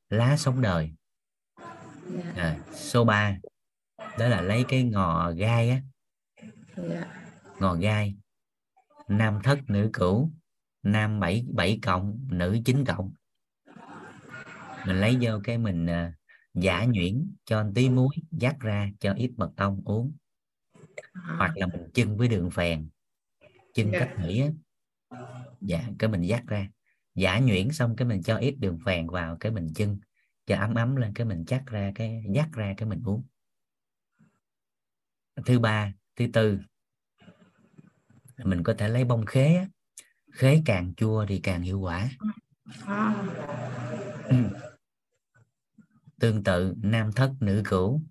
lá 0.09 0.37
sống 0.37 0.61
đời. 0.61 0.93
Dạ. 2.07 2.33
À, 2.35 2.57
số 2.73 3.05
3 3.05 3.37
đó 3.97 4.27
là 4.27 4.41
lấy 4.41 4.65
cái 4.67 4.83
ngò 4.83 5.31
gai 5.31 5.69
á. 5.69 5.81
Dạ. 6.75 7.05
Ngò 7.59 7.75
gai. 7.75 8.15
Nam 9.07 9.39
thất 9.43 9.59
nữ 9.67 9.89
cửu 9.93 10.31
nam 10.83 11.19
bảy 11.19 11.45
bảy 11.53 11.79
cộng 11.81 12.27
nữ 12.31 12.57
chín 12.65 12.85
cộng. 12.85 13.13
Mình 14.87 14.95
lấy 14.95 15.17
vô 15.21 15.39
cái 15.43 15.57
mình 15.57 15.85
à, 15.85 16.13
giả 16.53 16.85
nhuyễn 16.85 17.35
cho 17.45 17.65
tí 17.75 17.89
muối 17.89 18.15
dắt 18.31 18.55
ra 18.59 18.89
cho 18.99 19.13
ít 19.13 19.31
mật 19.37 19.51
ong 19.57 19.81
uống. 19.85 20.13
Hoặc 21.13 21.57
là 21.57 21.67
mình 21.67 21.89
chưng 21.93 22.17
với 22.17 22.27
đường 22.27 22.51
phèn. 22.51 22.89
Chưng 23.73 23.91
Dạ. 23.91 23.99
cách 23.99 24.13
thủy 24.17 24.39
á. 24.39 24.49
Dạ 25.61 25.89
cái 25.99 26.09
mình 26.09 26.21
dắt 26.21 26.43
ra. 26.47 26.69
Giả 27.15 27.39
nhuyễn 27.39 27.71
xong 27.71 27.95
cái 27.95 28.07
mình 28.07 28.23
cho 28.23 28.37
ít 28.37 28.55
đường 28.59 28.79
phèn 28.85 29.07
vào 29.07 29.37
cái 29.39 29.51
mình 29.51 29.73
chưng. 29.75 29.99
Cho 30.45 30.55
ấm 30.57 30.75
ấm 30.75 30.95
lên 30.95 31.13
cái 31.13 31.25
mình 31.25 31.43
chắc 31.47 31.63
ra 31.65 31.91
cái 31.95 32.23
dắt 32.35 32.49
ra 32.51 32.73
cái 32.77 32.89
mình 32.89 33.01
uống. 33.05 33.23
Thứ 35.45 35.59
ba 35.59 35.93
thứ 36.15 36.27
tư. 36.33 36.59
Mình 38.37 38.63
có 38.63 38.73
thể 38.77 38.89
lấy 38.89 39.05
bông 39.05 39.25
khế 39.25 39.55
á 39.55 39.67
khế 40.33 40.61
càng 40.65 40.93
chua 40.97 41.25
thì 41.25 41.39
càng 41.43 41.61
hiệu 41.61 41.79
quả. 41.79 42.09
À, 42.85 43.27
tương 46.19 46.43
tự 46.43 46.75
nam 46.77 47.11
thất 47.11 47.33
nữ 47.39 47.61
cửu 47.65 48.01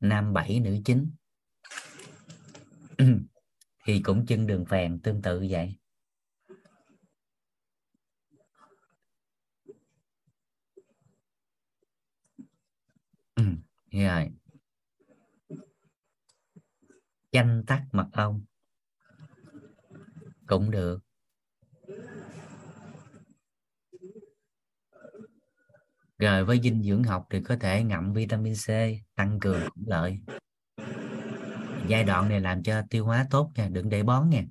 nam 0.00 0.32
bảy 0.32 0.60
nữ 0.60 0.78
chín 0.84 1.10
ừ. 2.98 3.04
thì 3.84 4.02
cũng 4.02 4.26
chân 4.26 4.46
đường 4.46 4.64
phèn 4.64 5.00
tương 5.00 5.22
tự 5.22 5.46
vậy. 5.50 5.76
Ừ, 13.34 13.44
rồi. 13.90 14.30
Chanh 17.32 17.64
tắt 17.66 17.86
mật 17.92 18.08
ong. 18.12 18.44
Cũng 20.46 20.70
được. 20.70 21.00
Rồi 26.22 26.44
với 26.44 26.60
dinh 26.62 26.82
dưỡng 26.82 27.02
học 27.02 27.26
thì 27.30 27.40
có 27.40 27.56
thể 27.56 27.82
ngậm 27.82 28.12
vitamin 28.12 28.54
C 28.54 28.68
tăng 29.14 29.40
cường 29.40 29.60
cũng 29.74 29.84
lợi. 29.86 30.18
Giai 31.88 32.04
đoạn 32.04 32.28
này 32.28 32.40
làm 32.40 32.62
cho 32.62 32.82
tiêu 32.90 33.04
hóa 33.04 33.26
tốt 33.30 33.52
nha 33.54 33.68
đừng 33.68 33.88
để 33.88 34.02
bón 34.02 34.30
nha. 34.30 34.44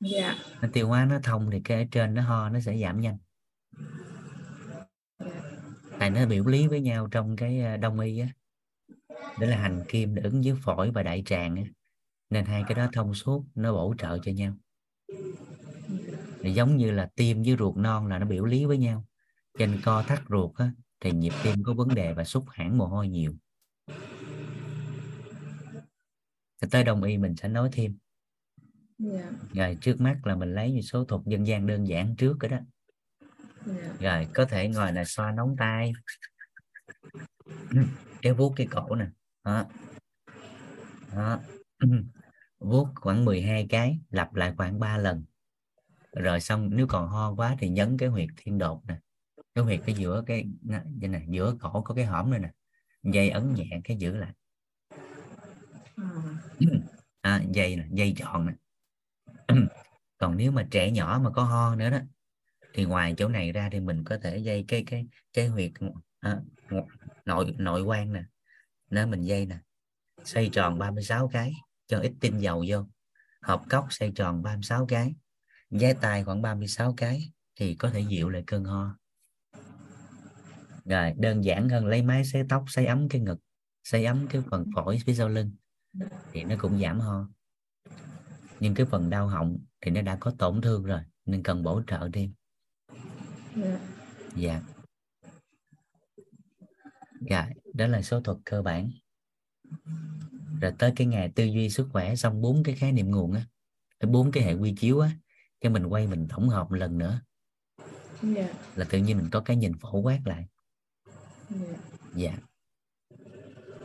Dạ. 0.00 0.34
Nó 0.62 0.68
tiêu 0.72 0.88
hóa 0.88 1.04
nó 1.04 1.18
thông 1.22 1.50
thì 1.50 1.60
cái 1.64 1.78
ở 1.82 1.84
trên 1.90 2.14
nó 2.14 2.22
ho 2.22 2.48
nó 2.48 2.60
sẽ 2.60 2.78
giảm 2.78 3.00
nhanh. 3.00 3.18
Tại 5.98 6.10
nó 6.10 6.26
biểu 6.26 6.46
lý 6.46 6.66
với 6.66 6.80
nhau 6.80 7.08
trong 7.10 7.36
cái 7.36 7.60
à, 7.60 7.76
đông 7.76 8.00
y 8.00 8.18
á 8.18 8.28
đó 9.40 9.46
là 9.46 9.56
hành 9.56 9.84
kim 9.88 10.14
để 10.14 10.22
ứng 10.22 10.42
với 10.42 10.54
phổi 10.62 10.90
và 10.90 11.02
đại 11.02 11.22
tràng 11.26 11.56
á. 11.56 11.62
Nên 12.30 12.44
hai 12.44 12.64
cái 12.68 12.74
đó 12.74 12.88
thông 12.92 13.14
suốt 13.14 13.44
nó 13.54 13.72
bổ 13.72 13.94
trợ 13.98 14.18
cho 14.18 14.32
nhau. 14.32 14.54
Thì 16.40 16.52
giống 16.52 16.76
như 16.76 16.90
là 16.90 17.10
tim 17.14 17.42
với 17.42 17.56
ruột 17.58 17.76
non 17.76 18.06
là 18.06 18.18
nó 18.18 18.26
biểu 18.26 18.44
lý 18.44 18.64
với 18.64 18.78
nhau 18.78 19.04
trên 19.58 19.80
co 19.84 20.02
thắt 20.02 20.20
ruột 20.28 20.56
á, 20.56 20.70
thì 21.00 21.12
nhịp 21.12 21.32
tim 21.42 21.62
có 21.64 21.74
vấn 21.74 21.88
đề 21.94 22.12
và 22.12 22.24
xúc 22.24 22.44
hãn 22.48 22.78
mồ 22.78 22.86
hôi 22.86 23.08
nhiều. 23.08 23.34
Thì 26.60 26.68
tới 26.70 26.84
đông 26.84 27.02
y 27.02 27.18
mình 27.18 27.36
sẽ 27.36 27.48
nói 27.48 27.68
thêm. 27.72 27.98
Dạ. 28.98 29.30
Rồi 29.52 29.78
trước 29.80 30.00
mắt 30.00 30.20
là 30.24 30.36
mình 30.36 30.54
lấy 30.54 30.72
một 30.72 30.80
số 30.82 31.04
thuật 31.04 31.22
dân 31.26 31.46
gian 31.46 31.66
đơn 31.66 31.88
giản 31.88 32.16
trước 32.16 32.36
cái 32.40 32.50
đó. 32.50 32.58
Dạ. 33.66 33.96
Rồi 34.00 34.28
có 34.34 34.44
thể 34.44 34.68
ngồi 34.68 34.92
là 34.92 35.04
xoa 35.04 35.32
nóng 35.32 35.56
tay. 35.58 35.92
Kéo 38.22 38.34
vuốt 38.34 38.52
cái 38.56 38.66
cổ 38.70 38.94
nè. 38.94 39.06
Đó. 39.44 39.64
Đó. 41.12 41.40
vuốt 42.58 42.88
khoảng 42.94 43.24
12 43.24 43.66
cái 43.68 43.98
lặp 44.10 44.34
lại 44.34 44.54
khoảng 44.56 44.80
3 44.80 44.98
lần. 44.98 45.24
Rồi 46.12 46.40
xong 46.40 46.70
nếu 46.72 46.86
còn 46.86 47.08
ho 47.08 47.34
quá 47.34 47.56
thì 47.58 47.68
nhấn 47.68 47.96
cái 47.98 48.08
huyệt 48.08 48.28
thiên 48.36 48.58
đột 48.58 48.82
nè 48.88 48.98
cái 49.54 49.64
huyệt 49.64 49.80
cái 49.86 49.94
giữa 49.94 50.22
cái 50.26 50.46
vậy 51.00 51.08
nè 51.08 51.22
giữa 51.28 51.54
cổ 51.60 51.82
có 51.82 51.94
cái 51.94 52.04
hõm 52.04 52.30
này 52.30 52.40
nè. 52.40 52.50
Dây 53.02 53.30
ấn 53.30 53.54
nhẹ 53.54 53.80
cái 53.84 53.96
giữ 53.96 54.16
lại. 54.16 54.32
À, 55.96 56.06
à, 57.20 57.42
dây 57.52 57.76
nè 57.76 57.84
dây 57.90 58.14
tròn 58.16 58.46
nè. 58.46 58.52
Còn 60.18 60.36
nếu 60.36 60.52
mà 60.52 60.66
trẻ 60.70 60.90
nhỏ 60.90 61.20
mà 61.24 61.30
có 61.30 61.44
ho 61.44 61.74
nữa 61.74 61.90
đó 61.90 61.98
thì 62.74 62.84
ngoài 62.84 63.14
chỗ 63.16 63.28
này 63.28 63.52
ra 63.52 63.68
thì 63.72 63.80
mình 63.80 64.04
có 64.04 64.18
thể 64.22 64.38
dây 64.38 64.64
cái 64.68 64.84
cái 64.86 65.06
cái 65.32 65.48
huyệt 65.48 65.72
à, 66.20 66.40
nội 67.24 67.54
nội 67.58 67.82
quan 67.82 68.12
nè. 68.12 68.24
Nếu 68.90 69.06
mình 69.06 69.22
dây 69.22 69.46
nè. 69.46 69.58
Xoay 70.24 70.50
tròn 70.52 70.78
36 70.78 71.28
cái 71.28 71.52
cho 71.86 72.00
ít 72.00 72.12
tinh 72.20 72.38
dầu 72.38 72.64
vô. 72.68 72.86
Hộp 73.42 73.62
cốc 73.70 73.86
xoay 73.90 74.12
tròn 74.14 74.42
36 74.42 74.86
cái. 74.86 75.14
Giái 75.70 75.94
tai 76.00 76.24
khoảng 76.24 76.42
36 76.42 76.94
cái 76.96 77.32
thì 77.56 77.74
có 77.74 77.90
thể 77.90 78.00
dịu 78.00 78.28
lại 78.28 78.42
cơn 78.46 78.64
ho 78.64 78.96
rồi 80.84 81.12
đơn 81.16 81.44
giản 81.44 81.68
hơn 81.68 81.86
lấy 81.86 82.02
máy 82.02 82.24
sấy 82.24 82.42
tóc 82.48 82.64
sấy 82.68 82.86
ấm 82.86 83.08
cái 83.08 83.20
ngực 83.20 83.38
sấy 83.84 84.04
ấm 84.04 84.26
cái 84.30 84.42
phần 84.50 84.64
phổi 84.74 84.98
phía 85.06 85.14
sau 85.14 85.28
lưng 85.28 85.50
thì 86.32 86.44
nó 86.44 86.56
cũng 86.58 86.80
giảm 86.80 87.00
ho. 87.00 87.28
Nhưng 88.60 88.74
cái 88.74 88.86
phần 88.86 89.10
đau 89.10 89.28
họng 89.28 89.58
thì 89.80 89.90
nó 89.90 90.02
đã 90.02 90.16
có 90.16 90.34
tổn 90.38 90.60
thương 90.60 90.84
rồi 90.84 91.00
nên 91.26 91.42
cần 91.42 91.62
bổ 91.62 91.82
trợ 91.86 92.08
thêm. 92.12 92.32
Dạ. 93.56 93.80
Dạ. 94.36 94.62
Dạ 97.20 97.48
đó 97.74 97.86
là 97.86 98.02
số 98.02 98.20
thuật 98.20 98.38
cơ 98.44 98.62
bản. 98.62 98.90
Rồi 100.60 100.72
tới 100.78 100.92
cái 100.96 101.06
ngày 101.06 101.32
tư 101.34 101.44
duy 101.44 101.70
sức 101.70 101.88
khỏe 101.92 102.16
xong 102.16 102.40
bốn 102.40 102.62
cái 102.62 102.74
khái 102.74 102.92
niệm 102.92 103.10
nguồn 103.10 103.32
á 103.32 103.46
bốn 104.06 104.32
cái 104.32 104.42
hệ 104.42 104.54
quy 104.54 104.74
chiếu 104.76 105.00
á 105.00 105.10
cái 105.60 105.72
mình 105.72 105.86
quay 105.86 106.06
mình 106.06 106.26
tổng 106.28 106.48
hợp 106.48 106.70
một 106.70 106.76
lần 106.76 106.98
nữa. 106.98 107.20
Dạ. 108.22 108.48
Là 108.76 108.84
tự 108.90 108.98
nhiên 108.98 109.16
mình 109.16 109.28
có 109.32 109.40
cái 109.40 109.56
nhìn 109.56 109.72
phổ 109.80 109.98
quát 109.98 110.20
lại 110.24 110.48
dạ. 111.50 111.76
Dạ. 112.14 112.36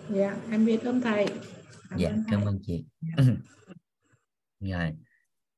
Dạ 0.09 0.37
em 0.51 0.65
biết 0.65 0.81
ơn 0.83 1.01
thầy. 1.01 1.27
Dạ 1.97 2.15
cảm 2.31 2.45
ơn 2.45 2.59
chị. 2.63 2.85
Rồi. 4.59 4.95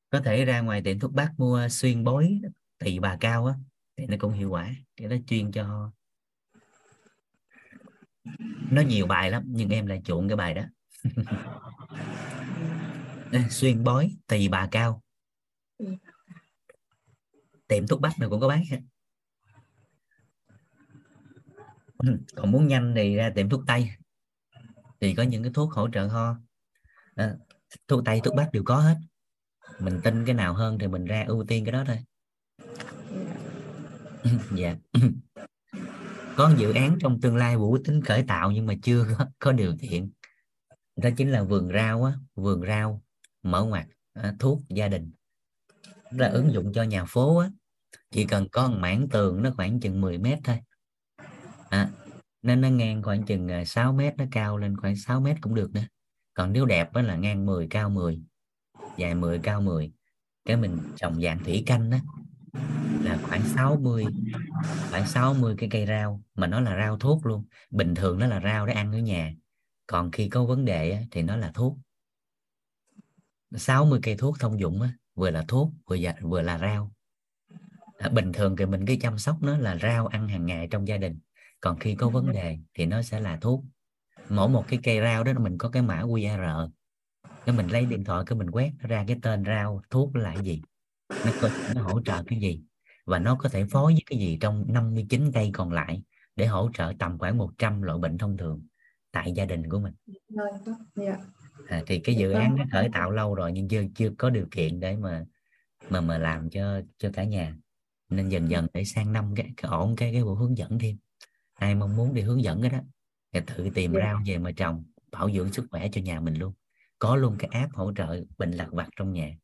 Có 0.09 0.19
thể 0.19 0.45
ra 0.45 0.61
ngoài 0.61 0.81
tiệm 0.81 0.99
thuốc 0.99 1.13
bắc 1.13 1.33
mua 1.37 1.67
xuyên 1.69 2.03
bối 2.03 2.41
tỳ 2.77 2.99
bà 2.99 3.17
cao 3.19 3.45
á 3.45 3.55
thì 3.97 4.05
nó 4.05 4.15
cũng 4.19 4.33
hiệu 4.33 4.49
quả 4.49 4.75
cái 4.95 5.07
đó 5.07 5.15
chuyên 5.27 5.51
cho 5.51 5.63
ho 5.63 5.91
nó 8.71 8.81
nhiều 8.81 9.07
bài 9.07 9.31
lắm 9.31 9.43
nhưng 9.47 9.69
em 9.69 9.85
lại 9.85 10.01
chuộng 10.05 10.27
cái 10.27 10.37
bài 10.37 10.53
đó. 10.53 10.63
Đây, 13.31 13.43
xuyên 13.49 13.83
bói 13.83 14.17
tỳ 14.27 14.47
bà 14.47 14.67
cao. 14.71 15.01
Ừ. 15.77 15.85
tiệm 17.67 17.87
thuốc 17.87 18.01
bắc 18.01 18.19
nào 18.19 18.29
cũng 18.29 18.41
có 18.41 18.47
bán 18.47 18.63
hết 18.65 18.79
Ừ, 21.85 21.90
còn 22.35 22.51
muốn 22.51 22.67
nhanh 22.67 22.93
thì 22.95 23.15
ra 23.15 23.31
tiệm 23.35 23.49
thuốc 23.49 23.61
tây. 23.67 23.89
Thì 25.01 25.15
có 25.15 25.23
những 25.23 25.43
cái 25.43 25.51
thuốc 25.55 25.71
hỗ 25.71 25.89
trợ 25.93 26.07
ho 26.07 26.35
à, 27.15 27.35
thuốc 27.87 28.05
tây 28.05 28.21
thuốc 28.23 28.35
bắc 28.35 28.51
đều 28.51 28.63
có 28.63 28.75
hết. 28.75 28.97
Mình 29.79 29.99
tin 30.03 30.25
cái 30.25 30.35
nào 30.35 30.53
hơn 30.53 30.79
thì 30.79 30.87
mình 30.87 31.05
ra 31.05 31.23
ưu 31.27 31.45
tiên 31.47 31.65
cái 31.65 31.71
đó 31.71 31.83
thôi. 31.87 31.97
Dạ. 34.55 34.75
Có 36.35 36.53
dự 36.57 36.73
án 36.73 36.97
trong 36.99 37.21
tương 37.21 37.35
lai 37.35 37.57
vũ 37.57 37.77
tính 37.85 38.01
khởi 38.01 38.23
tạo 38.27 38.51
nhưng 38.51 38.65
mà 38.65 38.73
chưa 38.83 39.05
có, 39.17 39.25
có 39.39 39.51
điều 39.51 39.75
kiện. 39.81 40.11
Đó 40.95 41.09
chính 41.17 41.31
là 41.31 41.43
vườn 41.43 41.69
rau 41.73 42.03
á 42.03 42.13
vườn 42.35 42.61
rau 42.67 43.03
mở 43.43 43.63
ngoặt 43.63 43.85
à, 44.13 44.33
thuốc 44.39 44.61
gia 44.69 44.87
đình. 44.87 45.11
Là 46.11 46.27
ứng 46.27 46.53
dụng 46.53 46.73
cho 46.73 46.83
nhà 46.83 47.05
phố 47.05 47.37
á. 47.37 47.49
Chỉ 48.11 48.25
cần 48.25 48.47
có 48.51 48.67
một 48.67 48.77
mảng 48.79 49.09
tường 49.09 49.43
nó 49.43 49.51
khoảng 49.55 49.79
chừng 49.79 50.01
10 50.01 50.17
mét 50.17 50.39
thôi 50.43 50.59
à, 51.71 51.89
nên 52.41 52.61
nó 52.61 52.69
ngang 52.69 53.03
khoảng 53.03 53.23
chừng 53.23 53.51
à, 53.51 53.65
6 53.65 53.93
mét 53.93 54.17
nó 54.17 54.25
cao 54.31 54.57
lên 54.57 54.77
khoảng 54.77 54.95
6 54.95 55.19
mét 55.19 55.37
cũng 55.41 55.55
được 55.55 55.73
nữa. 55.73 55.83
Còn 56.33 56.53
nếu 56.53 56.65
đẹp 56.65 56.93
đó 56.93 57.01
là 57.01 57.15
ngang 57.15 57.45
10 57.45 57.67
cao 57.69 57.89
10 57.89 58.21
dài 58.97 59.15
10 59.15 59.39
cao 59.39 59.61
10 59.61 59.91
cái 60.45 60.57
mình 60.57 60.77
trồng 60.95 61.21
dạng 61.21 61.43
thủy 61.43 61.63
canh 61.65 61.89
đó 61.89 61.97
là 63.03 63.19
khoảng 63.23 63.43
60 63.43 64.05
khoảng 64.89 65.07
60 65.07 65.55
cái 65.57 65.69
cây 65.71 65.85
rau 65.85 66.21
mà 66.35 66.47
nó 66.47 66.59
là 66.59 66.77
rau 66.77 66.97
thuốc 66.97 67.25
luôn. 67.25 67.45
Bình 67.69 67.95
thường 67.95 68.19
nó 68.19 68.27
là 68.27 68.41
rau 68.41 68.65
để 68.65 68.73
ăn 68.73 68.91
ở 68.91 68.99
nhà. 68.99 69.33
Còn 69.87 70.11
khi 70.11 70.29
có 70.29 70.45
vấn 70.45 70.65
đề 70.65 71.05
thì 71.11 71.21
nó 71.21 71.35
là 71.35 71.51
thuốc. 71.53 71.77
60 73.55 73.99
cây 74.03 74.15
thuốc 74.15 74.39
thông 74.39 74.59
dụng 74.59 74.81
vừa 75.15 75.31
là 75.31 75.45
thuốc 75.47 75.69
vừa 75.85 75.97
là, 75.97 76.15
vừa 76.21 76.41
là 76.41 76.57
rau. 76.57 76.91
À, 77.97 78.09
bình 78.09 78.31
thường 78.33 78.55
thì 78.55 78.65
mình 78.65 78.85
cứ 78.85 78.95
chăm 79.01 79.17
sóc 79.17 79.37
nó 79.41 79.57
là 79.57 79.77
rau 79.81 80.07
ăn 80.07 80.27
hàng 80.27 80.45
ngày 80.45 80.67
trong 80.71 80.87
gia 80.87 80.97
đình 80.97 81.19
còn 81.61 81.79
khi 81.79 81.95
có 81.95 82.09
vấn 82.09 82.31
đề 82.31 82.57
thì 82.73 82.85
nó 82.85 83.01
sẽ 83.01 83.19
là 83.19 83.37
thuốc. 83.37 83.63
Mỗi 84.29 84.49
một 84.49 84.65
cái 84.67 84.79
cây 84.83 85.01
rau 85.01 85.23
đó 85.23 85.33
mình 85.39 85.57
có 85.57 85.69
cái 85.69 85.81
mã 85.81 86.01
QR 86.01 86.69
cái 87.45 87.55
mình 87.55 87.67
lấy 87.67 87.85
điện 87.85 88.03
thoại 88.03 88.23
cái 88.27 88.37
mình 88.37 88.51
quét 88.51 88.71
ra 88.79 89.03
cái 89.07 89.17
tên 89.21 89.45
rau 89.45 89.81
thuốc 89.89 90.15
là 90.15 90.33
cái 90.35 90.43
gì? 90.43 90.61
Nó 91.09 91.31
có, 91.41 91.49
nó 91.75 91.81
hỗ 91.81 92.01
trợ 92.01 92.23
cái 92.27 92.39
gì? 92.39 92.61
Và 93.05 93.19
nó 93.19 93.35
có 93.35 93.49
thể 93.49 93.65
phối 93.65 93.93
với 93.93 94.03
cái 94.05 94.19
gì 94.19 94.37
trong 94.41 94.65
59 94.67 95.31
cây 95.33 95.49
còn 95.53 95.71
lại 95.71 96.03
để 96.35 96.45
hỗ 96.45 96.69
trợ 96.73 96.93
tầm 96.99 97.19
khoảng 97.19 97.37
100 97.37 97.81
loại 97.81 97.99
bệnh 97.99 98.17
thông 98.17 98.37
thường 98.37 98.61
tại 99.11 99.31
gia 99.31 99.45
đình 99.45 99.69
của 99.69 99.79
mình. 99.79 99.93
À, 101.67 101.83
thì 101.87 101.99
cái 101.99 102.15
dự 102.15 102.31
án 102.31 102.55
nó 102.55 102.63
khởi 102.71 102.89
tạo 102.93 103.11
lâu 103.11 103.35
rồi 103.35 103.51
nhưng 103.51 103.67
chưa 103.67 103.83
chưa 103.95 104.09
có 104.17 104.29
điều 104.29 104.45
kiện 104.51 104.79
để 104.79 104.95
mà 104.97 105.25
mà 105.89 106.01
mà 106.01 106.17
làm 106.17 106.49
cho 106.49 106.81
cho 106.97 107.09
cả 107.13 107.23
nhà. 107.23 107.55
Nên 108.09 108.29
dần 108.29 108.49
dần 108.49 108.67
để 108.73 108.83
sang 108.83 109.13
năm 109.13 109.33
cái, 109.35 109.51
cái 109.57 109.71
ổn 109.71 109.95
cái 109.95 110.13
cái 110.13 110.23
bộ 110.23 110.33
hướng 110.33 110.57
dẫn 110.57 110.79
thêm 110.79 110.97
ai 111.61 111.75
mong 111.75 111.95
muốn 111.95 112.13
đi 112.13 112.21
hướng 112.21 112.43
dẫn 112.43 112.61
cái 112.61 112.69
đó? 112.69 112.77
Thì 113.33 113.39
tự 113.47 113.69
tìm 113.73 113.93
yeah. 113.93 114.03
Dạ. 114.03 114.13
rau 114.13 114.21
về 114.25 114.37
mà 114.37 114.51
trồng 114.51 114.83
bảo 115.11 115.31
dưỡng 115.31 115.53
sức 115.53 115.65
khỏe 115.71 115.89
cho 115.91 116.01
nhà 116.01 116.19
mình 116.19 116.33
luôn. 116.33 116.53
Có 116.99 117.15
luôn 117.15 117.35
cái 117.39 117.49
app 117.53 117.73
hỗ 117.73 117.93
trợ 117.93 118.23
bệnh 118.37 118.51
lặt 118.51 118.67
vặt 118.71 118.89
trong 118.95 119.13
nhà. 119.13 119.37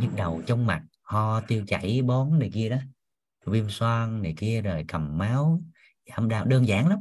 Nhức 0.00 0.10
đầu 0.16 0.42
trong 0.46 0.66
mặt 0.66 0.82
ho 1.02 1.40
tiêu 1.40 1.64
chảy 1.66 2.02
bón 2.02 2.38
này 2.38 2.50
kia 2.54 2.68
đó. 2.68 2.76
Viêm 3.46 3.70
xoang 3.70 4.22
này 4.22 4.34
kia 4.36 4.62
rồi 4.62 4.84
cầm 4.88 5.18
máu. 5.18 5.60
Giảm 6.10 6.28
đau 6.28 6.44
đơn 6.44 6.68
giản 6.68 6.88
lắm. 6.88 6.98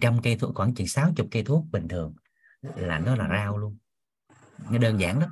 Trăm 0.00 0.22
cây 0.22 0.36
thuốc 0.38 0.54
khoảng 0.54 0.74
chừng 0.74 0.86
sáu 0.86 1.12
chục 1.16 1.28
cây 1.30 1.44
thuốc 1.44 1.64
bình 1.72 1.88
thường 1.88 2.14
là 2.62 2.98
nó 2.98 3.16
là 3.16 3.28
rau 3.28 3.58
luôn. 3.58 3.78
Nó 4.70 4.78
đơn 4.78 5.00
giản 5.00 5.18
lắm. 5.18 5.30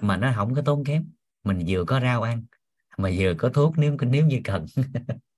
Mà 0.00 0.16
nó 0.16 0.32
không 0.36 0.54
có 0.54 0.62
tốn 0.64 0.84
kém. 0.84 1.10
Mình 1.44 1.64
vừa 1.68 1.84
có 1.84 2.00
rau 2.00 2.22
ăn 2.22 2.44
mà 2.98 3.10
vừa 3.18 3.34
có 3.38 3.48
thuốc 3.48 3.78
nếu 3.78 3.96
nếu 4.00 4.26
như 4.26 4.40
cần 4.44 4.66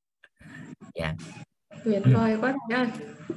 dạ. 0.95 1.15
Tuyệt 1.85 2.03
vời 2.15 2.37
quá 2.41 2.55
thầy 2.69 2.87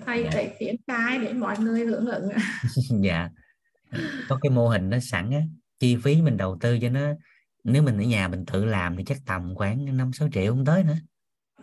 thầy 0.05 0.23
dạ. 0.23 0.29
phải 0.33 0.55
triển 0.59 0.75
khai 0.87 1.19
để 1.19 1.33
mọi 1.33 1.59
người 1.59 1.85
hưởng 1.85 2.05
ứng. 2.05 2.29
Dạ. 3.03 3.29
Có 4.29 4.39
cái 4.41 4.49
mô 4.49 4.67
hình 4.67 4.89
nó 4.89 4.99
sẵn 4.99 5.31
á 5.31 5.41
chi 5.79 5.97
phí 6.03 6.21
mình 6.21 6.37
đầu 6.37 6.57
tư 6.61 6.79
cho 6.79 6.89
nó 6.89 7.01
nếu 7.63 7.83
mình 7.83 7.97
ở 7.97 8.03
nhà 8.03 8.27
mình 8.27 8.45
tự 8.45 8.65
làm 8.65 8.97
thì 8.97 9.03
chắc 9.03 9.17
tầm 9.25 9.55
khoảng 9.55 9.97
năm 9.97 10.13
sáu 10.13 10.29
triệu 10.33 10.53
không 10.53 10.65
tới 10.65 10.83
nữa. 10.83 10.97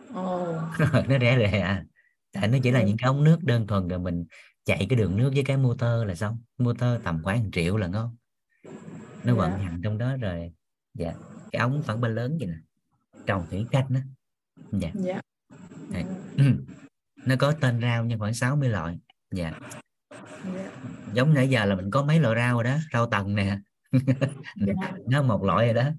Oh. 0.09 0.59
nó 1.09 1.19
rẻ 1.19 1.37
rẻ 1.37 1.59
à. 1.59 1.83
Tại 2.31 2.47
nó 2.47 2.57
chỉ 2.63 2.71
là 2.71 2.83
những 2.83 2.97
cái 2.97 3.07
ống 3.07 3.23
nước 3.23 3.43
đơn 3.43 3.67
thuần 3.67 3.87
rồi 3.87 3.99
mình 3.99 4.25
chạy 4.65 4.85
cái 4.89 4.97
đường 4.97 5.17
nước 5.17 5.31
với 5.33 5.43
cái 5.43 5.57
motor 5.57 6.05
là 6.05 6.15
xong. 6.15 6.41
Motor 6.57 6.89
tầm 7.03 7.23
khoảng 7.23 7.43
1 7.43 7.49
triệu 7.53 7.77
là 7.77 7.87
ngon. 7.87 8.15
Nó 9.23 9.33
yeah. 9.33 9.37
vận 9.37 9.51
dạ. 9.51 9.57
hành 9.57 9.81
trong 9.83 9.97
đó 9.97 10.17
rồi. 10.17 10.51
Dạ. 10.93 11.13
Cái 11.51 11.59
ống 11.59 11.83
khoảng 11.85 12.01
ba 12.01 12.07
lớn 12.07 12.37
vậy 12.39 12.47
nè. 12.47 12.57
Trồng 13.25 13.45
thủy 13.49 13.65
canh 13.71 13.93
đó 13.93 13.99
dạ. 14.71 14.91
Yeah. 15.05 15.25
nó 17.25 17.35
có 17.39 17.51
tên 17.51 17.81
rau 17.81 18.05
như 18.05 18.17
khoảng 18.17 18.33
60 18.33 18.69
loại. 18.69 18.97
Dạ. 19.31 19.43
Yeah. 19.43 19.63
giống 21.13 21.33
nãy 21.33 21.49
giờ 21.49 21.65
là 21.65 21.75
mình 21.75 21.91
có 21.91 22.03
mấy 22.03 22.19
loại 22.19 22.35
rau 22.35 22.53
rồi 22.53 22.63
đó 22.63 22.77
rau 22.93 23.09
tầng 23.09 23.35
nè. 23.35 23.57
Nó 25.09 25.21
một 25.21 25.43
loại 25.43 25.65
rồi 25.65 25.73
đó. 25.73 25.91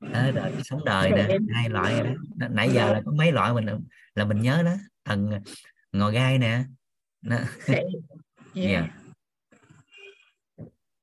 Đó, 0.00 0.30
rồi 0.34 0.52
sống 0.64 0.84
đời 0.84 1.10
nè 1.10 1.38
hai 1.54 1.68
loại 1.68 1.94
rồi 1.94 2.16
đó. 2.36 2.48
Nãy 2.50 2.70
giờ 2.72 2.92
là 2.92 3.02
có 3.04 3.12
mấy 3.12 3.32
loại 3.32 3.54
mình 3.54 3.66
là 4.14 4.24
mình 4.24 4.40
nhớ 4.40 4.62
đó. 4.62 4.74
Tầng 5.04 5.30
ngò 5.92 6.10
gai 6.10 6.38
nè. 6.38 6.64
Đó. 7.22 7.36
yeah. 7.66 7.84
yeah. 8.54 8.90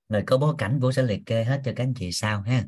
rồi 0.10 0.24
có 0.28 0.38
bối 0.38 0.56
cảnh 0.58 0.80
vũ 0.80 0.92
sẽ 0.92 1.04
liệt 1.04 1.22
kê 1.26 1.44
hết 1.44 1.62
cho 1.66 1.72
các 1.76 1.84
anh 1.84 1.94
chị 1.94 2.12
sau 2.12 2.42
ha. 2.42 2.64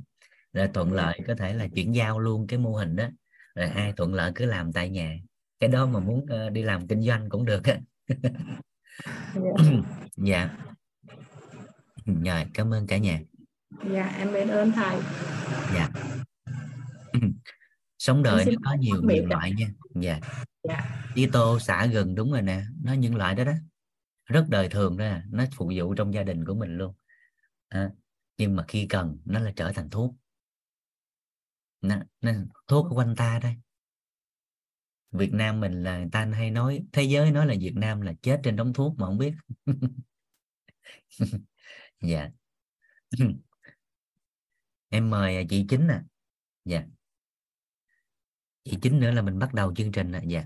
Rồi 0.54 0.70
thuận 0.74 0.94
lợi 0.94 1.20
có 1.28 1.36
thể 1.36 1.54
là 1.54 1.68
chuyển 1.68 1.96
giao 1.96 2.20
luôn 2.20 2.48
cái 2.48 2.60
mô 2.60 2.74
hình 2.74 2.96
đó. 2.96 3.10
Rồi 3.56 3.68
ai 3.68 3.94
thuận 3.98 4.14
lợi 4.14 4.32
cứ 4.36 4.46
làm 4.46 4.74
tại 4.74 4.90
nhà 4.90 5.18
cái 5.60 5.70
đó 5.70 5.86
mà 5.86 6.00
muốn 6.00 6.18
uh, 6.20 6.52
đi 6.52 6.64
làm 6.64 6.88
kinh 6.88 7.02
doanh 7.02 7.30
cũng 7.30 7.46
được 7.46 7.64
á. 7.64 7.80
Dạ. 10.18 10.58
Rồi 12.06 12.46
cảm 12.54 12.74
ơn 12.74 12.88
cả 12.88 12.98
nhà. 12.98 13.20
Dạ 13.92 14.06
em 14.18 14.34
biết 14.34 14.50
ơn 14.50 14.72
thầy. 14.72 14.98
Dạ. 15.76 15.90
Sống 17.98 18.24
đời 18.24 18.46
nó 18.46 18.52
có 18.66 18.74
nhiều 18.80 19.02
nhiều 19.04 19.26
loại 19.26 19.52
nha. 19.58 19.68
Dạ. 19.96 20.20
Dạ. 20.64 21.06
Tí 21.16 21.26
tô 21.26 21.60
xả 21.60 21.86
gừng 21.86 22.16
đúng 22.16 22.32
rồi 22.32 22.42
nè. 22.42 22.64
Nó 22.84 22.94
những 22.94 23.16
loại 23.16 23.36
đó 23.36 23.44
đó. 23.44 23.54
Rất 24.26 24.46
đời 24.50 24.70
thường 24.70 24.98
đó. 24.98 25.18
Nó 25.30 25.46
phục 25.56 25.70
vụ 25.76 25.94
trong 25.94 26.14
gia 26.14 26.24
đình 26.24 26.46
của 26.46 26.56
mình 26.56 26.78
luôn. 26.78 26.94
À, 27.70 27.90
nhưng 28.38 28.56
mà 28.56 28.66
khi 28.68 28.86
cần 28.90 29.18
nó 29.26 29.40
là 29.40 29.52
trở 29.56 29.72
thành 29.72 29.90
thuốc. 29.90 30.16
Nó, 31.82 31.96
nó, 32.22 32.32
thuốc 32.68 32.88
quanh 32.96 33.16
ta 33.16 33.40
đây 33.44 33.56
Việt 35.12 35.34
Nam 35.34 35.60
mình 35.60 35.84
là 35.84 35.98
người 35.98 36.10
ta 36.12 36.26
hay 36.26 36.52
nói 36.52 36.86
thế 36.94 37.04
giới 37.04 37.32
nói 37.32 37.48
là 37.48 37.54
Việt 37.60 37.74
Nam 37.76 38.02
là 38.02 38.14
chết 38.22 38.40
trên 38.44 38.56
đống 38.56 38.74
thuốc 38.74 38.94
mà 38.98 39.06
không 39.06 39.18
biết. 39.18 39.34
Dạ. 42.02 42.30
Em 44.90 45.10
mời 45.10 45.38
à, 45.38 45.44
chị 45.50 45.66
chính 45.70 45.88
nè. 45.88 45.94
À. 45.94 46.04
dạ. 46.66 46.84
Chị 48.64 48.78
chính 48.82 49.00
nữa 49.00 49.12
là 49.12 49.22
mình 49.22 49.40
bắt 49.40 49.54
đầu 49.54 49.74
chương 49.76 49.92
trình 49.92 50.12
nè. 50.12 50.22
Dạ. 50.28 50.44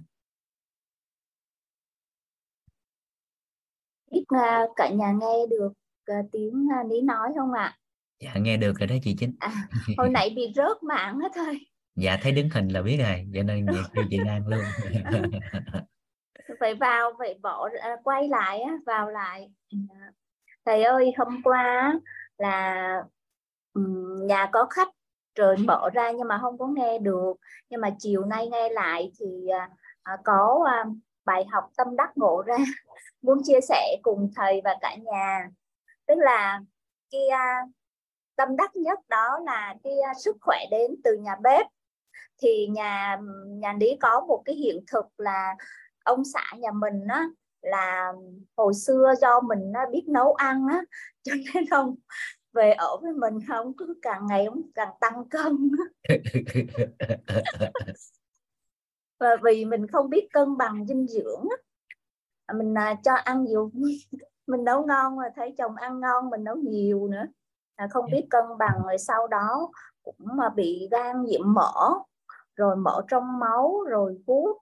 Biết 4.12 4.24
uh, 4.36 4.72
cả 4.76 4.89
nhà 4.89 5.12
nghe 5.12 5.45
được 5.49 5.74
uh, 6.12 6.32
tiếng 6.32 6.68
uh, 6.82 6.86
ní 6.91 7.01
nói 7.01 7.30
không 7.36 7.53
ạ? 7.53 7.78
Dạ 8.20 8.34
nghe 8.36 8.57
được 8.57 8.80
rồi 8.80 8.88
đó 8.88 8.95
chị 9.03 9.16
chính. 9.20 9.36
À, 9.39 9.70
hồi 9.97 10.09
nãy 10.09 10.34
bị 10.36 10.53
rớt 10.55 10.84
mạng 10.84 11.20
hết 11.20 11.32
thôi 11.36 11.59
dạ 12.02 12.18
thấy 12.22 12.32
đứng 12.32 12.49
hình 12.49 12.68
là 12.68 12.82
biết 12.82 12.97
rồi 12.97 13.28
cho 13.36 13.43
nên 13.43 13.66
kêu 13.93 14.06
chị 14.10 14.18
Lan 14.18 14.47
luôn. 14.47 14.60
Phải 16.60 16.76
vào 16.76 17.12
phải 17.20 17.36
bỏ 17.41 17.70
quay 18.04 18.28
lại 18.28 18.64
vào 18.86 19.10
lại. 19.10 19.52
Thầy 20.66 20.84
ơi 20.84 21.14
hôm 21.18 21.41
qua 21.43 21.93
là 22.38 23.04
nhà 24.28 24.49
có 24.52 24.66
khách 24.70 24.88
rồi 25.36 25.56
mở 25.58 25.89
ra 25.93 26.12
nhưng 26.12 26.28
mà 26.28 26.38
không 26.41 26.58
có 26.58 26.68
nghe 26.68 26.99
được. 26.99 27.34
Nhưng 27.70 27.82
mà 27.82 27.89
chiều 27.99 28.26
nay 28.26 28.47
nghe 28.47 28.70
lại 28.70 29.12
thì 29.20 29.47
à, 30.04 30.18
có 30.24 30.66
à, 30.68 30.86
bài 31.26 31.45
học 31.52 31.70
tâm 31.78 31.95
đắc 31.95 32.12
ngộ 32.16 32.43
ra 32.45 32.58
muốn 33.22 33.41
chia 33.43 33.60
sẻ 33.70 33.97
cùng 34.04 34.32
thầy 34.36 34.62
và 34.64 34.78
cả 34.82 34.95
nhà. 34.95 35.49
Tức 36.08 36.16
là 36.18 36.60
cái 37.12 37.28
à, 37.28 37.62
tâm 38.36 38.56
đắc 38.56 38.76
nhất 38.76 38.99
đó 39.10 39.39
là 39.45 39.76
cái 39.84 39.93
à, 39.99 40.14
sức 40.14 40.38
khỏe 40.41 40.58
đến 40.72 40.91
từ 41.04 41.18
nhà 41.18 41.36
bếp 41.43 41.68
thì 42.42 42.68
nhà 42.68 43.18
nhà 43.48 43.74
lý 43.80 43.98
có 44.02 44.26
một 44.28 44.42
cái 44.46 44.56
hiện 44.56 44.84
thực 44.92 45.06
là 45.18 45.56
ông 46.04 46.24
xã 46.34 46.44
nhà 46.58 46.72
mình 46.72 47.08
á 47.08 47.28
là 47.62 48.14
hồi 48.58 48.74
xưa 48.74 49.14
do 49.22 49.39
mình 49.42 49.74
á, 49.74 49.82
biết 49.92 50.04
nấu 50.08 50.34
ăn 50.34 50.68
á 50.70 50.82
cho 51.24 51.34
nên 51.54 51.66
ông 51.66 51.96
về 52.54 52.72
ở 52.72 52.98
với 53.02 53.14
mình 53.14 53.39
không 53.48 53.74
cứ 53.78 53.94
càng 54.02 54.28
ngày 54.28 54.46
ông 54.46 54.62
càng 54.76 54.94
tăng 55.00 55.30
cân 55.30 55.72
và 59.20 59.36
vì 59.44 59.66
mình 59.66 59.88
không 59.88 60.10
biết 60.10 60.28
cân 60.34 60.58
bằng 60.58 60.86
dinh 60.88 61.08
dưỡng 61.08 61.44
á 61.50 61.58
mình 62.54 62.78
à, 62.78 62.96
cho 63.04 63.14
ăn 63.14 63.44
nhiều 63.44 63.72
mình 64.48 64.64
nấu 64.64 64.86
ngon 64.86 65.16
mà 65.16 65.24
thấy 65.36 65.56
chồng 65.58 65.76
ăn 65.76 66.00
ngon 66.00 66.30
mình 66.30 66.44
nấu 66.44 66.56
nhiều 66.56 67.08
nữa. 67.08 67.26
À, 67.76 67.88
không 67.92 68.06
biết 68.12 68.28
cân 68.30 68.44
bằng 68.60 68.82
rồi 68.84 68.98
sau 68.98 69.28
đó 69.28 69.72
cũng 70.04 70.16
mà 70.20 70.50
bị 70.50 70.88
gan 70.92 71.26
nhiễm 71.26 71.54
mỡ 71.54 71.94
rồi 72.56 72.76
mỡ 72.76 73.02
trong 73.08 73.39
máu 73.39 73.84
rồi 73.89 74.24
hút 74.28 74.58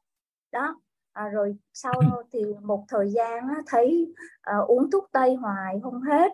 đó. 0.51 0.81
À, 1.13 1.27
rồi 1.29 1.55
sau 1.73 2.23
thì 2.31 2.45
một 2.63 2.85
thời 2.87 3.11
gian 3.11 3.47
á, 3.47 3.55
thấy 3.67 4.13
à, 4.41 4.57
uống 4.57 4.91
thuốc 4.91 5.09
tây 5.11 5.35
hoài 5.35 5.79
không 5.83 6.01
hết. 6.01 6.33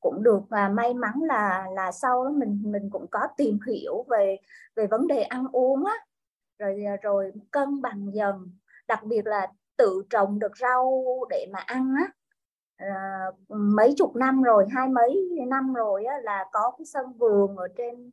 Cũng 0.00 0.22
được 0.22 0.40
và 0.48 0.68
may 0.68 0.94
mắn 0.94 1.14
là 1.22 1.66
là 1.74 1.92
sau 1.92 2.24
đó 2.24 2.30
mình 2.30 2.62
mình 2.66 2.90
cũng 2.92 3.06
có 3.10 3.20
tìm 3.36 3.58
hiểu 3.66 4.04
về 4.08 4.36
về 4.76 4.86
vấn 4.86 5.06
đề 5.06 5.22
ăn 5.22 5.46
uống 5.52 5.84
á. 5.84 5.94
Rồi 6.58 6.84
rồi 7.02 7.32
cân 7.50 7.82
bằng 7.82 8.14
dần. 8.14 8.50
Đặc 8.88 9.04
biệt 9.04 9.26
là 9.26 9.46
tự 9.76 10.02
trồng 10.10 10.38
được 10.38 10.52
rau 10.60 11.04
để 11.30 11.46
mà 11.52 11.58
ăn 11.58 11.94
á. 11.98 12.12
À, 12.76 12.86
mấy 13.48 13.94
chục 13.96 14.16
năm 14.16 14.42
rồi 14.42 14.66
hai 14.70 14.88
mấy 14.88 15.30
năm 15.48 15.74
rồi 15.74 16.04
á, 16.04 16.14
là 16.22 16.44
có 16.52 16.72
cái 16.78 16.84
sân 16.86 17.12
vườn 17.12 17.56
ở 17.56 17.68
trên 17.76 18.10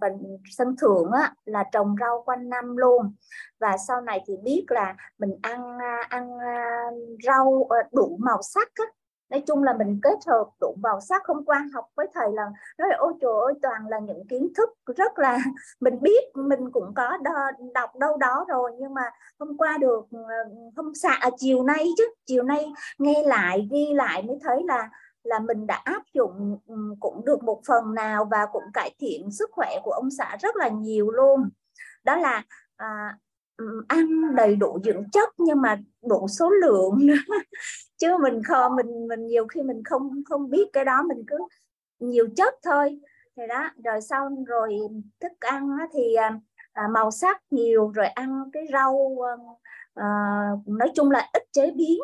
và 0.00 0.08
sân 0.50 0.76
thượng 0.80 1.10
á, 1.12 1.34
là 1.44 1.64
trồng 1.72 1.96
rau 2.00 2.22
quanh 2.26 2.48
năm 2.48 2.76
luôn. 2.76 3.14
Và 3.60 3.76
sau 3.88 4.00
này 4.00 4.24
thì 4.26 4.36
biết 4.44 4.64
là 4.68 4.96
mình 5.18 5.38
ăn 5.42 5.78
à, 5.78 6.06
ăn 6.08 6.38
à, 6.38 6.84
rau 7.26 7.66
ờ, 7.70 7.76
đủ 7.92 8.18
màu 8.20 8.42
sắc 8.42 8.68
á, 8.74 8.84
nói 9.30 9.42
chung 9.46 9.62
là 9.62 9.72
mình 9.72 10.00
kết 10.02 10.18
hợp 10.26 10.48
đủ 10.60 10.76
màu 10.82 11.00
sắc. 11.00 11.26
Hôm 11.26 11.44
qua 11.44 11.68
học 11.74 11.84
với 11.96 12.06
thầy 12.14 12.32
là 12.32 12.42
nói 12.78 12.88
là 12.88 12.96
ôi 12.98 13.12
trời 13.20 13.32
ơi 13.44 13.54
toàn 13.62 13.88
là 13.88 13.98
những 13.98 14.26
kiến 14.28 14.52
thức 14.56 14.70
rất 14.96 15.18
là 15.18 15.38
mình 15.80 15.98
biết 16.00 16.24
mình 16.34 16.70
cũng 16.72 16.94
có 16.94 17.18
đọc 17.74 17.96
đâu 17.96 18.16
đó 18.16 18.44
rồi. 18.48 18.70
Nhưng 18.78 18.94
mà 18.94 19.02
hôm 19.38 19.56
qua 19.56 19.78
được 19.80 20.06
ờ, 20.12 20.34
hôm 20.76 20.94
xa 20.94 21.10
à, 21.10 21.30
chiều 21.38 21.62
nay 21.62 21.86
chứ 21.98 22.04
chiều 22.26 22.42
nay 22.42 22.72
nghe 22.98 23.22
lại 23.26 23.68
ghi 23.70 23.92
lại 23.94 24.22
mới 24.22 24.38
thấy 24.42 24.62
là 24.66 24.90
là 25.30 25.38
mình 25.38 25.66
đã 25.66 25.74
áp 25.84 26.02
dụng 26.14 26.58
cũng 27.00 27.24
được 27.24 27.42
một 27.42 27.60
phần 27.66 27.94
nào 27.94 28.24
và 28.30 28.46
cũng 28.52 28.62
cải 28.74 28.94
thiện 28.98 29.30
sức 29.30 29.50
khỏe 29.52 29.76
của 29.82 29.90
ông 29.90 30.10
xã 30.10 30.36
rất 30.40 30.56
là 30.56 30.68
nhiều 30.68 31.10
luôn. 31.10 31.48
Đó 32.04 32.16
là 32.16 32.42
à, 32.76 33.18
ăn 33.88 34.34
đầy 34.34 34.56
đủ 34.56 34.78
dưỡng 34.84 35.10
chất 35.12 35.28
nhưng 35.38 35.62
mà 35.62 35.78
đủ 36.02 36.28
số 36.28 36.50
lượng 36.50 37.06
nữa. 37.06 37.14
Chứ 37.96 38.16
mình 38.22 38.42
không 38.42 38.76
mình 38.76 39.08
mình 39.08 39.26
nhiều 39.26 39.46
khi 39.46 39.62
mình 39.62 39.82
không 39.84 40.22
không 40.28 40.50
biết 40.50 40.68
cái 40.72 40.84
đó 40.84 41.02
mình 41.08 41.24
cứ 41.26 41.36
nhiều 41.98 42.28
chất 42.36 42.54
thôi. 42.62 43.00
Thì 43.36 43.42
đó 43.48 43.70
rồi 43.84 44.00
sau 44.00 44.30
rồi 44.46 44.78
thức 45.20 45.32
ăn 45.40 45.68
thì 45.92 46.14
à, 46.14 46.40
à, 46.72 46.88
màu 46.88 47.10
sắc 47.10 47.42
nhiều 47.50 47.90
rồi 47.90 48.06
ăn 48.06 48.50
cái 48.52 48.62
rau 48.72 49.18
à, 49.94 50.04
nói 50.66 50.92
chung 50.94 51.10
là 51.10 51.30
ít 51.32 51.42
chế 51.52 51.70
biến 51.76 51.98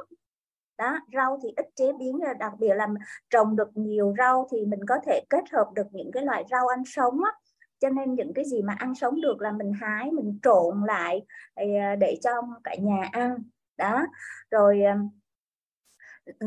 đó 0.79 0.99
rau 1.13 1.39
thì 1.43 1.49
ít 1.57 1.67
chế 1.77 1.93
biến 1.99 2.21
đặc 2.39 2.53
biệt 2.59 2.75
là 2.75 2.89
trồng 3.31 3.57
được 3.57 3.69
nhiều 3.75 4.15
rau 4.19 4.49
thì 4.53 4.67
mình 4.67 4.81
có 4.89 4.95
thể 5.07 5.21
kết 5.31 5.45
hợp 5.53 5.71
được 5.75 5.87
những 5.93 6.11
cái 6.13 6.25
loại 6.25 6.45
rau 6.51 6.69
ăn 6.69 6.85
sống 6.87 7.25
á. 7.25 7.33
Cho 7.81 7.89
nên 7.89 8.15
những 8.15 8.33
cái 8.35 8.45
gì 8.45 8.63
mà 8.63 8.75
ăn 8.79 8.95
sống 8.95 9.21
được 9.21 9.41
là 9.41 9.53
mình 9.53 9.73
hái 9.81 10.11
mình 10.11 10.39
trộn 10.43 10.85
lại 10.87 11.23
ờ, 11.55 11.65
để 12.01 12.19
cho 12.23 12.31
cả 12.65 12.75
nhà 12.81 13.09
ăn. 13.13 13.37
Đó 13.77 14.07
rồi 14.51 14.83
ờ, 14.83 14.95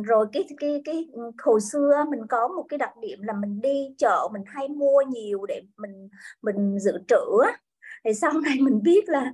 rồi 0.03 0.25
cái 0.34 0.47
cái 0.57 0.82
cái 0.86 1.09
ừ, 1.13 1.32
hồi 1.43 1.61
xưa 1.61 2.05
mình 2.09 2.27
có 2.30 2.47
một 2.47 2.65
cái 2.69 2.77
đặc 2.77 2.91
điểm 3.01 3.21
là 3.21 3.34
mình 3.34 3.61
đi 3.61 3.95
chợ 3.97 4.27
mình 4.34 4.43
hay 4.45 4.67
mua 4.67 5.01
nhiều 5.01 5.45
để 5.45 5.61
mình 5.77 6.09
mình 6.41 6.80
dự 6.80 6.91
trữ 7.07 7.43
á. 7.45 7.57
Thì 8.05 8.13
sau 8.13 8.32
này 8.34 8.57
mình 8.61 8.84
biết 8.84 9.09
là 9.09 9.34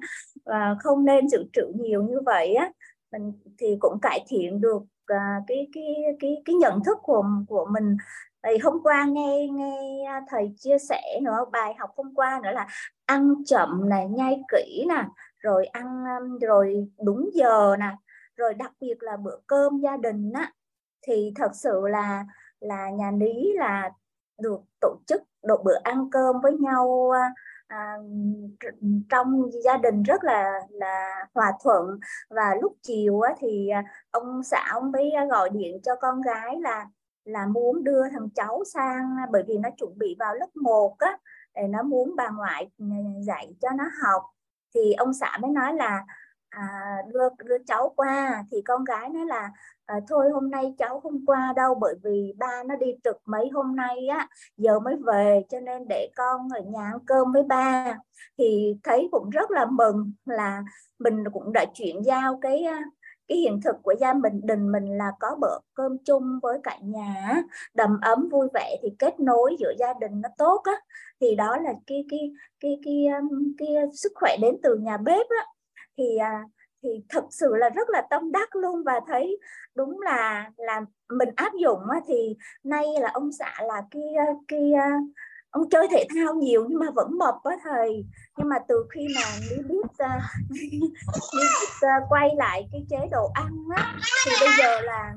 uh, 0.50 0.78
không 0.80 1.06
nên 1.06 1.30
dự 1.30 1.44
trữ 1.54 1.72
nhiều 1.76 2.04
như 2.04 2.22
vậy 2.26 2.54
á 2.54 2.72
mình 3.20 3.34
thì 3.58 3.78
cũng 3.80 4.00
cải 4.02 4.26
thiện 4.28 4.62
được 4.62 4.82
uh, 5.14 5.44
cái 5.48 5.68
cái 5.74 5.84
cái 6.20 6.42
cái 6.46 6.56
nhận 6.56 6.84
thức 6.84 6.98
của 7.04 7.24
của 7.48 7.68
mình. 7.72 7.98
Thì 8.44 8.58
hôm 8.58 8.84
qua 8.84 9.06
nghe 9.06 9.48
nghe 9.48 10.06
thầy 10.30 10.54
chia 10.58 10.78
sẻ 10.90 11.20
nữa 11.24 11.46
bài 11.52 11.74
học 11.80 11.90
hôm 11.98 12.16
qua 12.16 12.40
nữa 12.44 12.52
là 12.52 12.68
ăn 13.06 13.34
chậm 13.46 13.90
này 13.90 14.08
nhai 14.10 14.44
kỹ 14.52 14.86
nè 14.90 15.04
rồi 15.40 15.66
ăn 15.66 16.04
um, 16.20 16.40
rồi 16.40 16.88
đúng 17.06 17.30
giờ 17.34 17.76
nè 17.80 17.96
rồi 18.36 18.54
đặc 18.54 18.72
biệt 18.80 18.96
là 19.00 19.18
bữa 19.18 19.38
cơm 19.48 19.80
gia 19.80 19.98
đình 19.98 20.32
á 20.34 20.52
thì 21.08 21.34
thật 21.36 21.52
sự 21.54 21.82
là 21.88 22.26
là 22.60 22.90
nhà 22.90 23.12
lý 23.12 23.54
là 23.56 23.90
được 24.42 24.60
tổ 24.82 24.98
chức 25.08 25.22
độ 25.44 25.62
bữa 25.64 25.78
ăn 25.84 26.10
cơm 26.12 26.42
với 26.42 26.58
nhau 26.58 27.12
à, 27.16 27.34
à, 27.68 27.98
trong 29.10 29.52
gia 29.64 29.78
đình 29.78 30.04
rất 30.04 30.24
là 30.24 30.60
là 30.70 31.26
hòa 31.34 31.54
thuận. 31.64 32.00
Và 32.30 32.56
lúc 32.62 32.78
chiều 32.82 33.22
á, 33.22 33.34
thì 33.40 33.70
à, 33.70 33.84
ông 34.12 34.44
xã 34.44 34.70
ông 34.72 34.92
mới 34.92 35.12
gọi 35.30 35.50
điện 35.50 35.82
cho 35.84 35.96
con 35.96 36.22
gái 36.22 36.56
là 36.62 36.88
là 37.26 37.48
muốn 37.48 37.84
đưa 37.84 38.10
thằng 38.10 38.30
cháu 38.36 38.64
sang 38.74 39.16
à, 39.18 39.28
bởi 39.32 39.44
vì 39.48 39.58
nó 39.58 39.70
chuẩn 39.78 39.98
bị 39.98 40.16
vào 40.20 40.36
lớp 40.36 40.56
1 40.56 40.96
á 41.00 41.18
để 41.56 41.68
nó 41.68 41.84
muốn 41.84 42.16
bà 42.16 42.30
ngoại 42.30 42.70
à, 42.80 42.86
dạy 43.22 43.56
cho 43.62 43.70
nó 43.78 43.84
học. 44.04 44.24
Thì 44.76 44.94
ông 44.94 45.14
xã 45.14 45.38
mới 45.42 45.52
nói 45.52 45.74
là 45.74 46.06
à, 46.50 46.96
đưa 47.14 47.30
đưa 47.46 47.58
cháu 47.68 47.94
qua. 47.96 48.44
Thì 48.52 48.62
con 48.62 48.84
gái 48.84 49.10
nói 49.10 49.26
là 49.26 49.52
à, 49.86 50.00
thôi 50.08 50.26
hôm 50.34 50.52
nay 50.52 50.74
cháu 50.78 51.00
không 51.00 51.26
qua 51.26 51.54
đâu 51.56 51.76
bởi 51.76 51.96
vì 52.04 52.34
ba 52.38 52.64
nó 52.66 52.76
đi 52.76 52.88
trực 53.04 53.18
mấy 53.26 53.50
hôm 53.50 53.76
nay 53.76 54.08
á 54.08 54.28
giờ 54.58 54.80
mới 54.80 54.96
về 55.06 55.42
cho 55.50 55.60
nên 55.60 55.88
để 55.88 56.10
con 56.16 56.50
ở 56.54 56.62
nhà 56.62 56.92
ăn 56.94 57.00
cơm 57.06 57.32
với 57.32 57.44
ba. 57.44 57.98
Thì 58.38 58.76
thấy 58.84 59.10
cũng 59.12 59.30
rất 59.30 59.52
là 59.52 59.66
mừng 59.66 60.12
là 60.26 60.64
mình 61.00 61.24
cũng 61.34 61.54
đã 61.54 61.66
chuyển 61.74 62.06
giao 62.06 62.40
cái 62.42 62.66
cái 63.28 63.38
hiện 63.38 63.62
thực 63.62 63.76
của 63.84 63.94
gia 64.00 64.14
mình 64.14 64.42
đình 64.44 64.72
mình 64.72 64.98
là 64.98 65.12
có 65.20 65.36
bữa 65.42 65.58
cơm 65.74 65.98
chung 66.06 66.40
với 66.42 66.60
cả 66.64 66.78
nhà 66.82 67.42
đầm 67.74 68.00
ấm 68.02 68.30
vui 68.32 68.48
vẻ 68.54 68.78
thì 68.84 68.90
kết 69.00 69.20
nối 69.20 69.56
giữa 69.60 69.74
gia 69.80 69.94
đình 69.94 70.22
nó 70.22 70.30
tốt 70.38 70.62
á. 70.64 70.74
Thì 71.22 71.36
đó 71.36 71.58
là 71.58 71.74
cái 71.88 72.06
cái 72.10 72.32
cái 72.60 72.80
cái 72.84 73.08
cái, 73.08 73.22
cái 73.58 73.76
sức 73.94 74.12
khỏe 74.16 74.38
đến 74.42 74.56
từ 74.64 74.76
nhà 74.76 74.98
bếp 74.98 75.28
á. 75.30 75.46
Thì 75.98 76.18
à, 76.18 76.44
thì 76.86 77.04
thực 77.10 77.24
sự 77.30 77.56
là 77.56 77.70
rất 77.70 77.90
là 77.90 78.02
tâm 78.10 78.32
đắc 78.32 78.56
luôn 78.56 78.84
và 78.84 79.00
thấy 79.08 79.38
đúng 79.76 80.02
là 80.02 80.52
là 80.58 80.82
mình 81.10 81.30
áp 81.36 81.54
dụng 81.62 81.80
thì 82.08 82.36
nay 82.64 82.86
là 83.02 83.10
ông 83.14 83.32
xã 83.32 83.54
là 83.68 83.82
kia 83.92 84.18
kia 84.48 84.74
ờ, 84.74 84.90
ờ, 84.90 84.98
ông 85.50 85.70
chơi 85.70 85.88
thể 85.92 86.08
thao 86.16 86.34
nhiều 86.34 86.66
nhưng 86.70 86.80
mà 86.80 86.92
vẫn 86.96 87.18
mập 87.18 87.36
á 87.44 87.56
thầy. 87.64 88.06
Nhưng 88.38 88.50
mà 88.50 88.56
từ 88.68 88.86
khi 88.94 89.08
mà 89.16 89.22
đi 89.50 89.56
biết 89.70 89.86
uh, 89.86 90.22
đi 90.50 90.80
biết 91.34 91.70
uh, 91.86 92.04
quay 92.10 92.30
lại 92.38 92.68
cái 92.72 92.86
chế 92.90 93.08
độ 93.12 93.32
ăn 93.34 93.56
á 93.76 93.96
thì 94.26 94.32
bây 94.42 94.50
giờ 94.58 94.82
là 94.82 95.14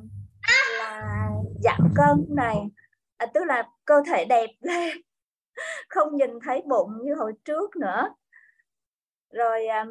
là 0.78 1.28
giảm 1.62 1.94
cân 1.96 2.26
này 2.36 2.56
à, 3.16 3.26
tức 3.34 3.44
là 3.44 3.68
cơ 3.84 4.02
thể 4.06 4.24
đẹp 4.24 4.50
lên 4.60 4.96
không 5.88 6.16
nhìn 6.16 6.30
thấy 6.44 6.62
bụng 6.68 6.90
như 7.04 7.14
hồi 7.14 7.32
trước 7.44 7.76
nữa. 7.76 8.08
Rồi 9.32 9.66
um, 9.66 9.88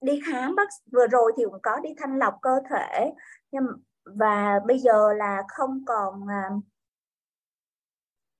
đi 0.00 0.20
khám 0.26 0.54
bác 0.54 0.68
vừa 0.92 1.06
rồi 1.06 1.32
thì 1.36 1.44
cũng 1.44 1.60
có 1.62 1.80
đi 1.80 1.90
thanh 1.98 2.18
lọc 2.18 2.34
cơ 2.42 2.60
thể 2.70 3.12
nhưng 3.50 3.64
và 4.04 4.60
bây 4.66 4.78
giờ 4.78 5.12
là 5.12 5.42
không 5.48 5.84
còn 5.86 6.26
à, 6.28 6.50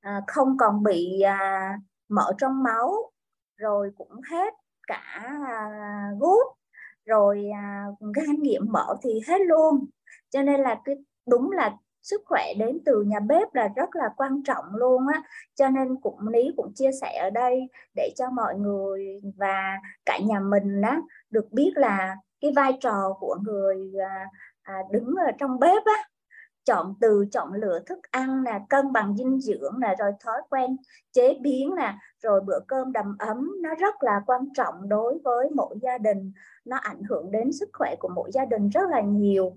à, 0.01 0.21
không 0.27 0.57
còn 0.59 0.83
bị 0.83 1.21
à, 1.21 1.79
mỡ 2.09 2.33
trong 2.39 2.63
máu 2.63 3.13
rồi 3.57 3.91
cũng 3.97 4.21
hết 4.31 4.55
cả 4.87 5.23
à, 5.47 6.11
gút 6.21 6.47
rồi 7.07 7.45
à, 7.55 7.87
gan 8.15 8.43
nhiễm 8.43 8.63
mỡ 8.73 8.97
thì 9.03 9.21
hết 9.29 9.39
luôn. 9.47 9.87
Cho 10.31 10.43
nên 10.43 10.61
là 10.61 10.81
cái 10.85 10.97
đúng 11.27 11.51
là 11.51 11.77
sức 12.07 12.23
khỏe 12.27 12.55
đến 12.59 12.79
từ 12.85 13.03
nhà 13.03 13.21
bếp 13.21 13.55
là 13.55 13.69
rất 13.77 13.97
là 13.97 14.09
quan 14.17 14.43
trọng 14.43 14.65
luôn 14.73 15.07
á. 15.07 15.23
Cho 15.55 15.69
nên 15.69 16.01
cũng 16.01 16.29
lý 16.29 16.53
cũng 16.57 16.73
chia 16.75 16.91
sẻ 17.01 17.19
ở 17.23 17.31
đây 17.31 17.69
để 17.95 18.11
cho 18.17 18.31
mọi 18.31 18.55
người 18.55 19.21
và 19.37 19.77
cả 20.07 20.19
nhà 20.19 20.41
mình 20.41 20.83
á 20.83 21.01
được 21.31 21.53
biết 21.53 21.73
là 21.75 22.17
cái 22.41 22.53
vai 22.57 22.73
trò 22.81 23.17
của 23.21 23.37
người 23.43 23.93
à, 24.01 24.31
à, 24.63 24.75
đứng 24.91 25.15
ở 25.27 25.33
trong 25.39 25.59
bếp 25.59 25.85
á. 25.85 26.09
Chọn 26.65 26.95
từ 27.01 27.27
chọn 27.33 27.53
lựa 27.53 27.81
thức 27.87 27.99
ăn 28.11 28.45
nè 28.45 28.61
cân 28.69 28.93
bằng 28.93 29.17
dinh 29.17 29.41
dưỡng 29.41 29.81
nè 29.81 29.95
rồi 29.99 30.13
thói 30.25 30.43
quen 30.51 30.77
chế 31.13 31.39
biến 31.41 31.75
nè 31.77 31.95
rồi 32.23 32.41
bữa 32.41 32.59
cơm 32.69 32.93
đầm 32.93 33.17
ấm 33.19 33.53
nó 33.63 33.75
rất 33.75 33.95
là 34.01 34.21
quan 34.27 34.43
trọng 34.55 34.89
đối 34.89 35.19
với 35.25 35.51
mỗi 35.55 35.77
gia 35.83 35.99
đình. 35.99 36.33
Nó 36.65 36.77
ảnh 36.77 37.03
hưởng 37.09 37.31
đến 37.31 37.53
sức 37.53 37.69
khỏe 37.73 37.95
của 37.99 38.09
mỗi 38.09 38.31
gia 38.33 38.45
đình 38.45 38.69
rất 38.69 38.91
là 38.91 39.01
nhiều. 39.01 39.57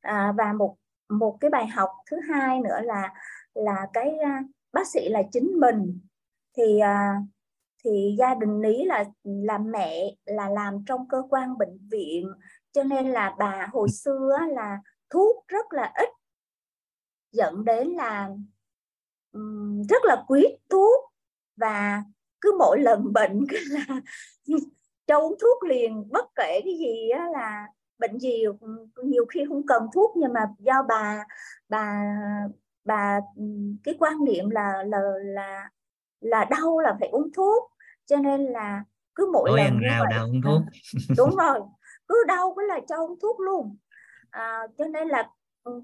À, 0.00 0.32
và 0.36 0.52
một 0.52 0.76
một 1.18 1.36
cái 1.40 1.50
bài 1.50 1.66
học 1.66 1.90
thứ 2.10 2.16
hai 2.28 2.60
nữa 2.60 2.80
là 2.82 3.14
là 3.54 3.86
cái 3.92 4.18
à, 4.18 4.42
bác 4.72 4.86
sĩ 4.88 5.08
là 5.08 5.22
chính 5.32 5.60
mình. 5.60 6.00
Thì 6.56 6.78
à, 6.78 7.14
thì 7.84 8.14
gia 8.18 8.34
đình 8.34 8.60
lý 8.60 8.84
là 8.84 9.04
là 9.24 9.58
mẹ 9.58 10.14
là 10.24 10.48
làm 10.48 10.84
trong 10.86 11.08
cơ 11.08 11.22
quan 11.30 11.58
bệnh 11.58 11.88
viện 11.90 12.28
cho 12.72 12.82
nên 12.82 13.10
là 13.10 13.34
bà 13.38 13.68
hồi 13.72 13.88
xưa 13.88 14.38
là 14.48 14.78
thuốc 15.10 15.44
rất 15.48 15.72
là 15.72 15.92
ít 15.94 16.08
dẫn 17.32 17.64
đến 17.64 17.88
là 17.88 18.30
rất 19.88 20.04
là 20.04 20.24
quý 20.28 20.46
thuốc 20.70 21.12
và 21.56 22.02
cứ 22.40 22.56
mỗi 22.58 22.80
lần 22.80 23.12
bệnh 23.12 23.46
là 23.70 24.00
cho 25.06 25.18
uống 25.18 25.34
thuốc 25.40 25.62
liền 25.62 26.08
bất 26.10 26.24
kể 26.34 26.60
cái 26.64 26.74
gì 26.78 27.08
á, 27.08 27.28
là 27.32 27.66
bệnh 27.98 28.18
gì 28.18 28.44
nhiều 29.02 29.24
khi 29.26 29.44
không 29.48 29.66
cần 29.66 29.86
thuốc 29.94 30.16
nhưng 30.16 30.32
mà 30.32 30.46
do 30.58 30.82
bà 30.88 31.24
bà 31.68 32.02
bà 32.84 33.20
cái 33.84 33.94
quan 33.98 34.24
niệm 34.24 34.50
là 34.50 34.82
là 34.86 34.98
là 35.22 35.70
là 36.20 36.44
đau 36.44 36.78
là 36.78 36.96
phải 37.00 37.08
uống 37.08 37.32
thuốc. 37.32 37.70
Cho 38.06 38.16
nên 38.16 38.44
là 38.44 38.84
cứ 39.14 39.30
mỗi 39.32 39.50
Ôi, 39.50 39.60
lần 39.64 39.74
như 39.74 39.80
nào 39.82 40.04
vậy, 40.10 40.18
uống 40.18 40.42
thuốc. 40.42 40.62
Đúng 41.18 41.36
rồi 41.36 41.60
cứ 42.08 42.24
đau 42.28 42.54
cái 42.56 42.66
là 42.66 42.80
cho 42.88 42.96
uống 42.96 43.18
thuốc 43.20 43.40
luôn. 43.40 43.76
À, 44.30 44.66
cho 44.78 44.84
nên 44.86 45.08
là 45.08 45.28
Ừ, 45.64 45.82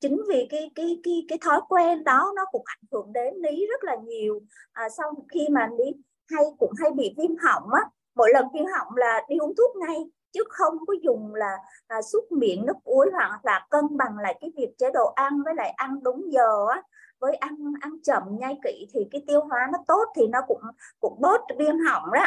chính 0.00 0.22
vì 0.28 0.46
cái 0.50 0.70
cái 0.74 1.00
cái 1.02 1.24
cái 1.28 1.38
thói 1.42 1.60
quen 1.68 2.04
đó 2.04 2.32
nó 2.36 2.44
cũng 2.52 2.62
ảnh 2.64 2.84
hưởng 2.92 3.12
đến 3.12 3.34
lý 3.34 3.66
rất 3.66 3.84
là 3.84 3.96
nhiều. 3.96 4.40
À, 4.72 4.88
sau 4.88 5.26
khi 5.32 5.48
mà 5.50 5.68
lý 5.78 5.84
hay 6.26 6.44
cũng 6.58 6.72
hay 6.78 6.90
bị 6.90 7.14
viêm 7.18 7.36
họng 7.36 7.70
á 7.70 7.80
mỗi 8.14 8.30
lần 8.32 8.46
viêm 8.54 8.64
họng 8.64 8.96
là 8.96 9.20
đi 9.28 9.36
uống 9.36 9.54
thuốc 9.56 9.76
ngay 9.76 9.96
chứ 10.32 10.44
không 10.48 10.74
có 10.86 10.94
dùng 11.02 11.34
là 11.34 11.58
à, 11.86 12.02
xúc 12.02 12.32
miệng 12.32 12.66
nước 12.66 12.76
uối 12.84 13.10
hoặc 13.12 13.44
là 13.44 13.66
cân 13.70 13.96
bằng 13.96 14.18
lại 14.18 14.38
cái 14.40 14.50
việc 14.56 14.74
chế 14.78 14.90
độ 14.94 15.12
ăn 15.14 15.42
với 15.44 15.54
lại 15.54 15.70
ăn 15.70 16.02
đúng 16.02 16.32
giờ 16.32 16.66
á. 16.74 16.82
Với 17.20 17.34
ăn 17.34 17.56
ăn 17.80 17.92
chậm 18.02 18.22
nhai 18.38 18.58
kỹ 18.64 18.86
thì 18.94 19.00
cái 19.10 19.24
tiêu 19.26 19.40
hóa 19.40 19.68
nó 19.72 19.78
tốt 19.86 20.04
thì 20.16 20.26
nó 20.26 20.40
cũng 20.48 20.60
cũng 21.00 21.20
bớt 21.20 21.40
viêm 21.58 21.78
họng 21.78 22.10
đó. 22.12 22.26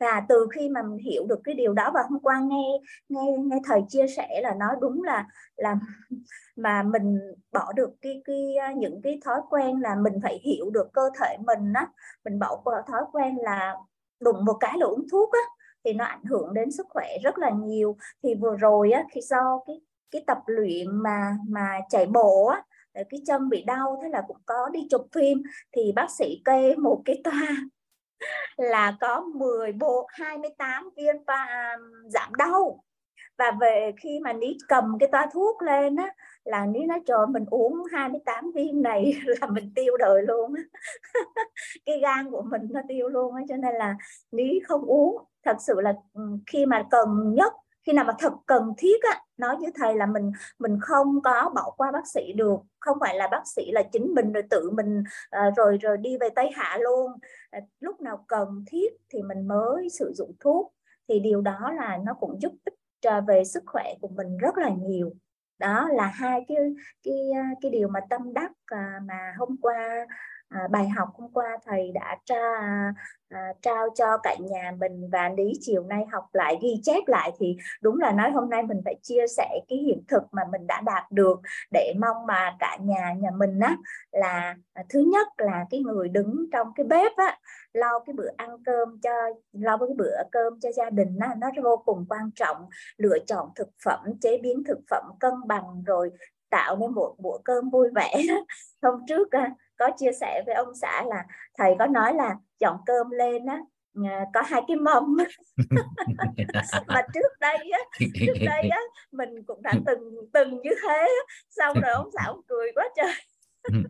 Và 0.00 0.22
từ 0.28 0.46
khi 0.54 0.68
mà 0.68 0.82
mình 0.82 0.98
hiểu 0.98 1.26
được 1.26 1.40
cái 1.44 1.54
điều 1.54 1.72
đó 1.72 1.90
và 1.94 2.02
hôm 2.10 2.20
qua 2.20 2.40
nghe 2.40 2.80
nghe 3.08 3.22
nghe 3.38 3.56
thầy 3.64 3.82
chia 3.88 4.06
sẻ 4.16 4.40
là 4.42 4.54
nói 4.54 4.76
đúng 4.80 5.02
là 5.02 5.26
là 5.56 5.76
mà 6.56 6.82
mình 6.82 7.20
bỏ 7.52 7.72
được 7.72 7.90
cái 8.02 8.22
cái 8.24 8.56
à, 8.56 8.72
những 8.72 9.00
cái 9.02 9.20
thói 9.24 9.40
quen 9.50 9.80
là 9.80 9.94
mình 9.94 10.14
phải 10.22 10.38
hiểu 10.44 10.70
được 10.70 10.92
cơ 10.92 11.10
thể 11.20 11.36
mình 11.46 11.72
á. 11.72 11.88
Mình 12.24 12.38
bỏ 12.38 12.60
qua 12.64 12.82
thói 12.86 13.02
quen 13.12 13.36
là 13.42 13.76
đụng 14.20 14.44
một 14.44 14.56
cái 14.60 14.78
là 14.78 14.86
uống 14.86 15.06
thuốc 15.12 15.32
á 15.32 15.63
thì 15.84 15.92
nó 15.92 16.04
ảnh 16.04 16.24
hưởng 16.24 16.54
đến 16.54 16.70
sức 16.70 16.86
khỏe 16.90 17.18
rất 17.22 17.38
là 17.38 17.50
nhiều. 17.50 17.96
Thì 18.22 18.34
vừa 18.34 18.56
rồi 18.56 18.90
á, 18.90 19.04
khi 19.12 19.20
do 19.20 19.60
cái 19.66 19.80
cái 20.10 20.24
tập 20.26 20.38
luyện 20.46 20.86
mà 21.02 21.36
mà 21.48 21.78
chạy 21.90 22.06
bộ 22.06 22.46
á 22.46 22.62
cái 22.94 23.20
chân 23.26 23.48
bị 23.48 23.64
đau, 23.66 24.00
thế 24.02 24.08
là 24.08 24.22
cũng 24.28 24.36
có 24.46 24.68
đi 24.72 24.80
chụp 24.90 25.06
phim. 25.14 25.42
Thì 25.72 25.92
bác 25.92 26.10
sĩ 26.18 26.42
kê 26.44 26.74
một 26.76 27.02
cái 27.04 27.20
toa 27.24 27.48
là 28.56 28.96
có 29.00 29.20
10 29.20 29.72
bộ 29.72 30.06
28 30.10 30.90
viên 30.96 31.24
và 31.26 31.34
à, 31.34 31.76
giảm 32.08 32.34
đau. 32.34 32.84
Và 33.38 33.50
về 33.60 33.92
khi 34.00 34.20
mà 34.24 34.32
ní 34.32 34.56
cầm 34.68 34.96
cái 35.00 35.08
toa 35.12 35.26
thuốc 35.32 35.62
lên 35.62 35.96
á, 35.96 36.14
là 36.44 36.66
ní 36.66 36.84
nói, 36.86 37.00
trời 37.06 37.26
mình 37.30 37.44
uống 37.50 37.84
28 37.92 38.52
viên 38.54 38.82
này 38.82 39.14
là 39.40 39.46
mình 39.46 39.72
tiêu 39.74 39.96
đời 39.96 40.22
luôn 40.22 40.54
cái 41.86 41.98
gan 42.00 42.30
của 42.30 42.42
mình 42.42 42.62
nó 42.70 42.80
tiêu 42.88 43.08
luôn 43.08 43.34
á, 43.34 43.42
cho 43.48 43.56
nên 43.56 43.74
là 43.74 43.96
ní 44.32 44.60
không 44.68 44.82
uống 44.82 45.24
thật 45.44 45.56
sự 45.60 45.80
là 45.80 45.94
khi 46.46 46.66
mà 46.66 46.86
cần 46.90 47.34
nhất, 47.34 47.52
khi 47.86 47.92
nào 47.92 48.04
mà 48.04 48.14
thật 48.18 48.32
cần 48.46 48.72
thiết 48.78 49.02
á, 49.10 49.20
nói 49.36 49.56
với 49.60 49.70
thầy 49.74 49.94
là 49.96 50.06
mình 50.06 50.32
mình 50.58 50.78
không 50.80 51.22
có 51.22 51.50
bỏ 51.54 51.70
qua 51.76 51.92
bác 51.92 52.06
sĩ 52.08 52.32
được. 52.32 52.56
Không 52.80 52.98
phải 53.00 53.14
là 53.16 53.28
bác 53.28 53.42
sĩ 53.56 53.70
là 53.72 53.82
chính 53.92 54.14
mình 54.14 54.32
rồi 54.32 54.42
tự 54.50 54.70
mình 54.70 55.02
ờ, 55.30 55.50
rồi 55.56 55.78
rồi 55.80 55.96
đi 55.96 56.16
về 56.18 56.28
tây 56.36 56.50
hạ 56.54 56.78
luôn. 56.80 57.12
Ờ, 57.50 57.60
lúc 57.80 58.00
nào 58.00 58.24
cần 58.28 58.64
thiết 58.66 58.88
thì 59.12 59.22
mình 59.22 59.48
mới 59.48 59.88
sử 59.90 60.12
dụng 60.14 60.32
thuốc. 60.40 60.72
Thì 61.08 61.20
điều 61.20 61.40
đó 61.40 61.72
là 61.76 61.98
nó 62.04 62.14
cũng 62.14 62.40
giúp 62.40 62.52
ích 62.64 62.74
về 63.26 63.44
sức 63.44 63.62
khỏe 63.66 63.94
của 64.00 64.08
mình 64.08 64.36
rất 64.38 64.58
là 64.58 64.70
nhiều. 64.78 65.10
Đó 65.58 65.88
là 65.92 66.06
hai 66.06 66.44
cái 66.48 66.56
cái 67.02 67.14
ờ, 67.34 67.42
cái 67.62 67.70
điều 67.70 67.88
mà 67.88 68.00
tâm 68.10 68.34
đắc 68.34 68.52
mà 69.02 69.34
hôm 69.38 69.56
qua 69.62 70.06
à, 70.48 70.68
bài 70.70 70.88
học 70.88 71.08
hôm 71.14 71.30
qua 71.32 71.58
thầy 71.64 71.92
đã 71.94 72.16
tra 72.24 72.36
à, 73.28 73.52
trao 73.62 73.88
cho 73.94 74.18
cả 74.22 74.36
nhà 74.40 74.72
mình 74.80 75.10
và 75.12 75.28
lý 75.28 75.52
chiều 75.60 75.84
nay 75.84 76.04
học 76.12 76.24
lại 76.32 76.58
ghi 76.62 76.80
chép 76.82 77.02
lại 77.06 77.32
thì 77.38 77.56
đúng 77.82 78.00
là 78.00 78.12
nói 78.12 78.30
hôm 78.30 78.50
nay 78.50 78.62
mình 78.62 78.80
phải 78.84 78.96
chia 79.02 79.26
sẻ 79.36 79.60
cái 79.68 79.78
hiện 79.78 80.02
thực 80.08 80.22
mà 80.32 80.42
mình 80.52 80.66
đã 80.66 80.80
đạt 80.80 81.12
được 81.12 81.40
để 81.72 81.94
mong 82.00 82.26
mà 82.26 82.56
cả 82.58 82.78
nhà 82.80 83.12
nhà 83.18 83.30
mình 83.30 83.60
á 83.60 83.76
là 84.12 84.56
à, 84.72 84.82
thứ 84.88 85.00
nhất 85.12 85.28
là 85.36 85.64
cái 85.70 85.80
người 85.80 86.08
đứng 86.08 86.46
trong 86.52 86.68
cái 86.76 86.86
bếp 86.86 87.12
á 87.16 87.38
lo 87.72 87.98
cái 87.98 88.14
bữa 88.14 88.28
ăn 88.36 88.50
cơm 88.64 89.00
cho 89.02 89.10
lo 89.52 89.76
cái 89.76 89.94
bữa 89.96 90.16
cơm 90.32 90.60
cho 90.60 90.72
gia 90.72 90.90
đình 90.90 91.18
á, 91.20 91.34
nó 91.38 91.50
vô 91.62 91.82
cùng 91.86 92.06
quan 92.08 92.30
trọng. 92.34 92.56
Lựa 92.96 93.18
chọn 93.26 93.48
thực 93.56 93.68
phẩm 93.84 94.00
chế 94.20 94.38
biến 94.38 94.64
thực 94.64 94.78
phẩm 94.90 95.04
cân 95.20 95.34
bằng 95.46 95.82
rồi 95.86 96.10
tạo 96.50 96.76
nên 96.76 96.90
một 96.90 97.14
bữa 97.18 97.38
cơm 97.44 97.70
vui 97.70 97.88
vẻ. 97.94 98.12
Hôm 98.82 99.00
trước 99.08 99.28
có 99.76 99.90
chia 99.96 100.12
sẻ 100.20 100.42
với 100.46 100.54
ông 100.54 100.74
xã 100.74 101.04
là 101.06 101.24
thầy 101.58 101.74
có 101.78 101.86
nói 101.86 102.14
là 102.14 102.36
chọn 102.58 102.76
cơm 102.86 103.10
lên 103.10 103.46
á 103.46 103.60
à, 104.04 104.24
có 104.34 104.42
hai 104.42 104.62
cái 104.68 104.76
mâm. 104.76 105.16
Mà 106.86 107.02
trước 107.14 107.40
đây 107.40 107.70
á 107.72 107.78
trước 107.98 108.34
đây 108.46 108.68
á 108.68 108.80
mình 109.12 109.28
cũng 109.46 109.62
đã 109.62 109.72
từng 109.86 110.30
từng 110.32 110.60
như 110.62 110.70
thế 110.82 111.08
xong 111.50 111.80
rồi 111.80 111.92
ông 111.92 112.08
xã 112.14 112.24
ông 112.26 112.40
cười 112.48 112.72
quá 112.74 112.88
trời. 112.96 113.14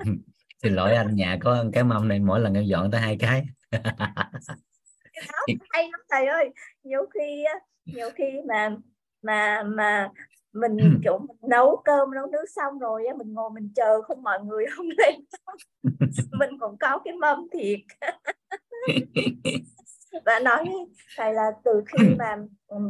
Xin 0.63 0.75
lỗi 0.75 0.95
anh 0.95 1.15
nhà 1.15 1.39
có 1.41 1.65
cái 1.73 1.85
mâm 1.85 2.09
này 2.09 2.21
mỗi 2.21 2.41
lần 2.41 2.55
em 2.55 2.65
dọn 2.65 2.91
tới 2.91 3.01
hai 3.01 3.17
cái. 3.21 3.45
Cái 3.71 5.25
đó 5.33 5.39
hay 5.71 5.89
lắm 5.93 6.01
thầy 6.11 6.27
ơi. 6.27 6.51
Nhiều 6.83 7.07
khi 7.15 7.45
nhiều 7.85 8.11
khi 8.15 8.41
mà 8.49 8.77
mà 9.23 9.63
mà 9.63 10.09
mình 10.55 10.77
ừ. 10.77 10.87
kiểu 11.05 11.19
mình 11.19 11.37
nấu 11.51 11.83
cơm 11.85 12.15
nấu 12.15 12.27
nước 12.27 12.45
xong 12.57 12.79
rồi 12.79 13.07
á 13.07 13.15
mình 13.19 13.33
ngồi 13.35 13.51
mình 13.51 13.73
chờ 13.77 14.03
không 14.03 14.23
mọi 14.23 14.41
người 14.45 14.65
không 14.71 14.87
lên 14.87 15.15
mình 16.33 16.51
cũng 16.61 16.77
có 16.81 16.99
cái 17.05 17.15
mâm 17.15 17.47
thiệt 17.53 17.81
và 20.27 20.39
nói 20.39 20.65
thầy 21.17 21.35
là 21.35 21.53
từ 21.65 21.83
khi 21.87 22.09
mà 22.19 22.37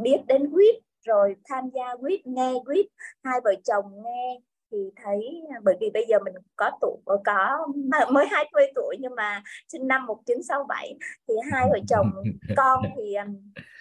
biết 0.03 0.19
đến 0.27 0.51
quýt 0.53 0.75
rồi 1.05 1.37
tham 1.45 1.71
gia 1.75 1.97
quýt 1.97 2.27
nghe 2.27 2.53
quýt 2.65 2.87
hai 3.23 3.41
vợ 3.45 3.55
chồng 3.65 4.03
nghe 4.05 4.41
thì 4.75 4.91
thấy 5.05 5.43
bởi 5.63 5.77
vì 5.81 5.91
bây 5.95 6.07
giờ 6.09 6.19
mình 6.25 6.35
có 6.57 6.71
tuổi 6.81 6.97
có 7.25 7.67
mới 8.11 8.27
20 8.31 8.67
tuổi 8.75 8.97
nhưng 9.01 9.15
mà 9.15 9.43
sinh 9.69 9.87
năm 9.87 10.07
1967 10.07 10.95
thì 11.29 11.35
hai 11.53 11.69
vợ 11.71 11.79
chồng 11.89 12.11
con 12.57 12.83
thì 12.97 13.17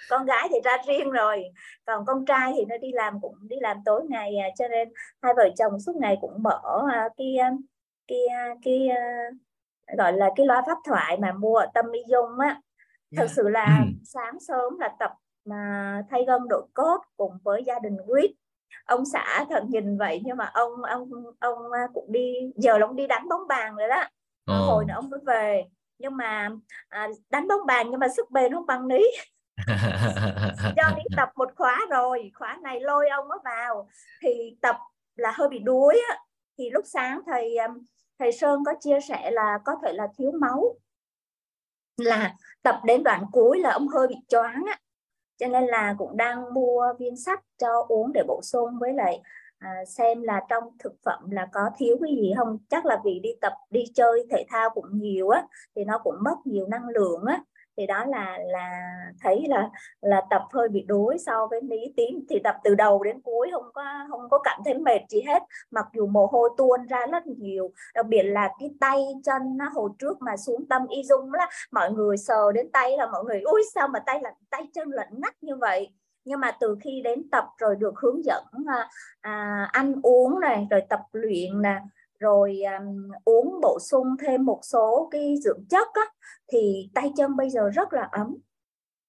con 0.10 0.26
gái 0.26 0.48
thì 0.50 0.56
ra 0.64 0.78
riêng 0.88 1.12
rồi 1.12 1.44
còn 1.86 2.06
con 2.06 2.26
trai 2.26 2.54
thì 2.56 2.66
nó 2.66 2.78
đi 2.78 2.91
làm 2.91 3.20
cũng 3.22 3.36
đi 3.48 3.56
làm 3.60 3.78
tối 3.86 4.02
ngày 4.10 4.38
à, 4.38 4.48
cho 4.60 4.68
nên 4.68 4.89
hai 5.22 5.34
vợ 5.38 5.50
chồng 5.58 5.80
suốt 5.80 5.96
ngày 5.96 6.18
cũng 6.22 6.44
mở 6.44 6.62
à, 6.91 7.10
cái 7.18 7.38
à, 7.38 7.52
cái 8.08 8.20
cái, 8.64 8.89
cái 8.89 8.98
gọi 9.98 10.14
là 10.14 10.30
cái 10.36 10.46
loa 10.46 10.64
pháp 10.66 10.78
thoại 10.86 11.18
mà 11.22 11.32
mua 11.32 11.56
ở 11.56 11.68
tâm 11.74 11.91
y 11.91 12.02
dung 12.08 12.39
á. 12.39 12.62
Thật 13.18 13.28
sự 13.30 13.50
là 13.50 13.86
sáng 14.04 14.39
sớm 14.39 14.80
là 14.80 14.89
tập 15.00 15.12
mà 15.46 16.02
thay 16.10 16.26
gân 16.28 16.41
đội 16.50 16.64
cốt 16.74 17.02
cùng 17.18 17.38
với 17.44 17.64
gia 17.64 17.80
đình 17.80 17.98
quýt 18.08 18.32
ông 18.86 19.05
xã 19.05 19.45
thật 19.49 19.63
nhìn 19.69 19.97
vậy 19.97 20.21
nhưng 20.26 20.38
mà 20.38 20.45
ông 20.53 20.84
ông 20.84 21.09
ông 21.39 21.57
cũng 21.93 22.11
đi 22.11 22.34
giờ 22.55 22.78
ông 22.82 22.95
đi 22.95 23.07
đánh 23.07 23.30
bóng 23.30 23.47
bàn 23.47 23.76
rồi 23.76 23.88
đó. 23.88 24.03
Oh. 24.51 24.67
hồi 24.67 24.86
nữa 24.86 24.93
ông 24.95 25.09
mới 25.09 25.19
về. 25.26 25.63
Nhưng 25.99 26.17
mà 26.17 26.49
à, 26.89 27.07
đánh 27.30 27.47
bóng 27.47 27.65
bàn 27.65 27.88
nhưng 27.91 27.99
mà 27.99 28.07
sức 28.07 28.32
bền 28.32 28.53
không 28.53 28.65
bằng 28.65 28.88
ní. 28.88 29.01
Do 30.78 30.91
đi 30.95 31.03
tập 31.17 31.30
một 31.36 31.49
khóa 31.55 31.80
rồi 31.89 32.32
khóa 32.34 32.57
này 32.63 32.80
lôi 32.80 33.09
ông 33.09 33.28
nó 33.28 33.36
vào. 33.45 33.89
Thì 34.21 34.57
tập 34.61 34.78
là 35.15 35.32
hơi 35.36 35.49
bị 35.49 35.59
đuối 35.59 36.01
á. 36.09 36.17
Thì 36.57 36.69
lúc 36.69 36.86
sáng 36.88 37.21
thầy 37.26 37.57
um, 37.57 37.86
thầy 38.19 38.32
Sơn 38.32 38.63
có 38.65 38.74
chia 38.80 38.99
sẻ 39.07 39.32
là 39.32 39.59
có 39.65 39.76
thể 39.84 39.93
là 39.93 40.07
thiếu 40.17 40.32
máu. 40.41 40.76
Là 41.97 42.36
tập 42.61 42.82
đến 42.86 43.03
đoạn 43.03 43.26
cuối 43.32 43.59
là 43.59 43.71
ông 43.71 43.88
hơi 43.88 44.07
bị 44.07 44.15
choáng 44.28 44.63
á. 44.67 44.80
Cho 45.38 45.47
nên 45.47 45.65
là 45.65 45.95
cũng 45.97 46.17
đang 46.17 46.53
mua 46.53 46.93
viên 46.99 47.17
sắt 47.17 47.39
cho 47.64 47.86
uống 47.88 48.14
để 48.14 48.24
bổ 48.28 48.39
sung 48.43 48.70
với 48.80 48.93
lại 48.93 49.22
à, 49.59 49.70
xem 49.88 50.22
là 50.22 50.41
trong 50.49 50.64
thực 50.80 50.93
phẩm 51.05 51.30
là 51.32 51.47
có 51.53 51.70
thiếu 51.78 51.97
cái 52.01 52.16
gì 52.16 52.34
không? 52.38 52.57
Chắc 52.70 52.86
là 52.86 53.01
vì 53.05 53.20
đi 53.20 53.30
tập 53.41 53.53
đi 53.70 53.84
chơi 53.95 54.28
thể 54.32 54.45
thao 54.49 54.70
cũng 54.70 54.86
nhiều 54.91 55.30
á 55.30 55.43
thì 55.76 55.84
nó 55.84 55.97
cũng 55.97 56.16
mất 56.22 56.36
nhiều 56.45 56.68
năng 56.68 56.89
lượng 56.89 57.26
á. 57.26 57.41
Thì 57.78 57.86
đó 57.88 58.05
là 58.05 58.38
là 58.45 58.70
thấy 59.22 59.45
là 59.49 59.70
là 60.01 60.22
tập 60.30 60.41
hơi 60.53 60.70
bị 60.70 60.84
đuối 60.88 61.18
so 61.26 61.47
với 61.51 61.61
lý 61.61 61.93
tím 61.97 62.26
thì 62.30 62.39
tập 62.43 62.55
từ 62.64 62.76
đầu 62.76 63.03
đến 63.03 63.22
cuối 63.22 63.49
không 63.53 63.66
có 63.74 63.84
không 64.09 64.30
có 64.30 64.39
cảm 64.43 64.61
thấy 64.66 64.74
mệt 64.74 65.01
gì 65.09 65.22
hết. 65.28 65.43
Mặc 65.72 65.86
dù 65.93 66.07
mồ 66.07 66.26
hôi 66.26 66.49
tuôn 66.57 66.86
ra 66.86 67.05
rất 67.11 67.28
nhiều 67.28 67.72
đặc 67.93 68.05
biệt 68.07 68.24
là 68.24 68.49
cái 68.59 68.70
tay 68.80 69.05
chân 69.24 69.57
nó 69.57 69.66
hồi 69.74 69.89
trước 69.99 70.22
mà 70.22 70.38
xuống 70.38 70.66
tâm 70.70 70.88
y 70.88 71.03
dung 71.03 71.34
là 71.34 71.49
mọi 71.72 71.91
người 71.91 72.18
sờ 72.18 72.51
đến 72.51 72.72
tay 72.72 72.97
là 72.97 73.07
mọi 73.11 73.24
người 73.24 73.41
ui 73.41 73.61
sao 73.76 73.88
mà 73.88 73.99
tay 73.99 74.20
lạnh 74.24 74.36
tay 74.49 74.61
chân 74.74 74.89
lạnh 74.89 75.09
ngắt 75.22 75.43
như 75.43 75.55
vậy? 75.55 75.89
Nhưng 76.26 76.39
mà 76.39 76.51
từ 76.59 76.78
khi 76.82 77.01
đến 77.03 77.30
tập 77.32 77.45
rồi 77.57 77.76
được 77.76 77.93
hướng 77.95 78.26
dẫn 78.26 78.43
à, 78.67 78.89
à 79.21 79.67
ăn 79.71 79.95
uống 80.03 80.39
này 80.39 80.67
rồi 80.69 80.82
tập 80.89 81.01
luyện 81.11 81.61
nè 81.61 81.82
rồi 82.19 82.61
um, 82.80 83.11
uống 83.26 83.59
bổ 83.61 83.78
sung 83.82 84.07
thêm 84.19 84.45
một 84.45 84.59
số 84.63 85.07
cái 85.11 85.36
dưỡng 85.43 85.65
chất 85.69 85.88
á, 85.93 86.01
thì 86.51 86.89
tay 86.93 87.11
chân 87.17 87.36
bây 87.36 87.49
giờ 87.49 87.69
rất 87.69 87.93
là 87.93 88.09
ấm 88.11 88.38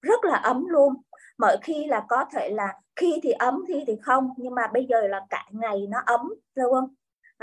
rất 0.05 0.25
là 0.25 0.37
ấm 0.37 0.67
luôn. 0.69 0.95
Mọi 1.39 1.57
khi 1.63 1.87
là 1.87 2.05
có 2.09 2.25
thể 2.33 2.49
là 2.49 2.75
khi 2.97 3.21
thì 3.23 3.31
ấm 3.31 3.65
khi 3.69 3.85
thì 3.87 3.97
không 4.03 4.29
nhưng 4.37 4.55
mà 4.55 4.63
bây 4.73 4.87
giờ 4.87 5.07
là 5.07 5.21
cả 5.31 5.45
ngày 5.51 5.87
nó 5.89 5.99
ấm 6.07 6.35
luôn 6.55 6.95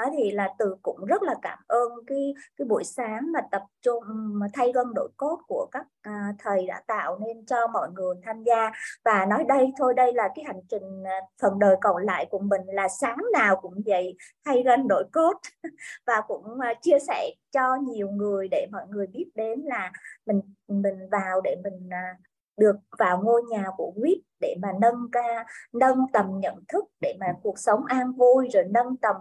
đó 0.01 0.09
thì 0.17 0.31
là 0.31 0.49
từ 0.59 0.75
cũng 0.81 1.05
rất 1.05 1.23
là 1.23 1.35
cảm 1.41 1.59
ơn 1.67 1.91
cái 2.07 2.33
cái 2.57 2.65
buổi 2.65 2.83
sáng 2.83 3.31
mà 3.33 3.39
tập 3.51 3.63
trung 3.81 4.03
mà 4.07 4.47
thay 4.53 4.71
gân 4.71 4.93
đổi 4.95 5.09
cốt 5.17 5.39
của 5.47 5.67
các 5.71 5.85
à, 6.01 6.33
thầy 6.39 6.67
đã 6.67 6.81
tạo 6.87 7.19
nên 7.19 7.45
cho 7.45 7.67
mọi 7.67 7.89
người 7.91 8.15
tham 8.23 8.43
gia. 8.43 8.71
Và 9.05 9.25
nói 9.25 9.43
đây 9.47 9.71
thôi 9.77 9.93
đây 9.93 10.13
là 10.13 10.29
cái 10.35 10.45
hành 10.45 10.61
trình 10.69 11.03
à, 11.05 11.19
phần 11.41 11.59
đời 11.59 11.75
còn 11.81 12.03
lại 12.05 12.25
của 12.29 12.39
mình 12.39 12.61
là 12.65 12.87
sáng 12.87 13.17
nào 13.33 13.55
cũng 13.55 13.81
vậy 13.85 14.15
thay 14.45 14.63
gân 14.63 14.87
đổi 14.87 15.03
cốt. 15.11 15.33
Và 16.07 16.21
cũng 16.27 16.59
à, 16.59 16.73
chia 16.81 16.99
sẻ 17.07 17.29
cho 17.51 17.75
nhiều 17.75 18.09
người 18.09 18.47
để 18.51 18.67
mọi 18.71 18.83
người 18.89 19.07
biết 19.07 19.25
đến 19.35 19.61
là 19.65 19.91
mình 20.25 20.41
mình 20.67 21.09
vào 21.11 21.41
để 21.41 21.55
mình 21.63 21.89
à, 21.91 22.17
được 22.61 22.75
vào 22.99 23.21
ngôi 23.23 23.43
nhà 23.49 23.65
của 23.77 23.93
quýt 24.01 24.17
để 24.39 24.55
mà 24.61 24.69
nâng 24.81 25.07
ca 25.11 25.45
nâng 25.73 25.97
tầm 26.13 26.25
nhận 26.39 26.55
thức 26.67 26.85
để 27.01 27.15
mà 27.19 27.27
cuộc 27.43 27.59
sống 27.59 27.85
an 27.85 28.11
vui 28.11 28.47
rồi 28.53 28.63
nâng 28.69 28.97
tầm 28.97 29.15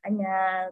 à, 0.00 0.10
nhà, 0.10 0.66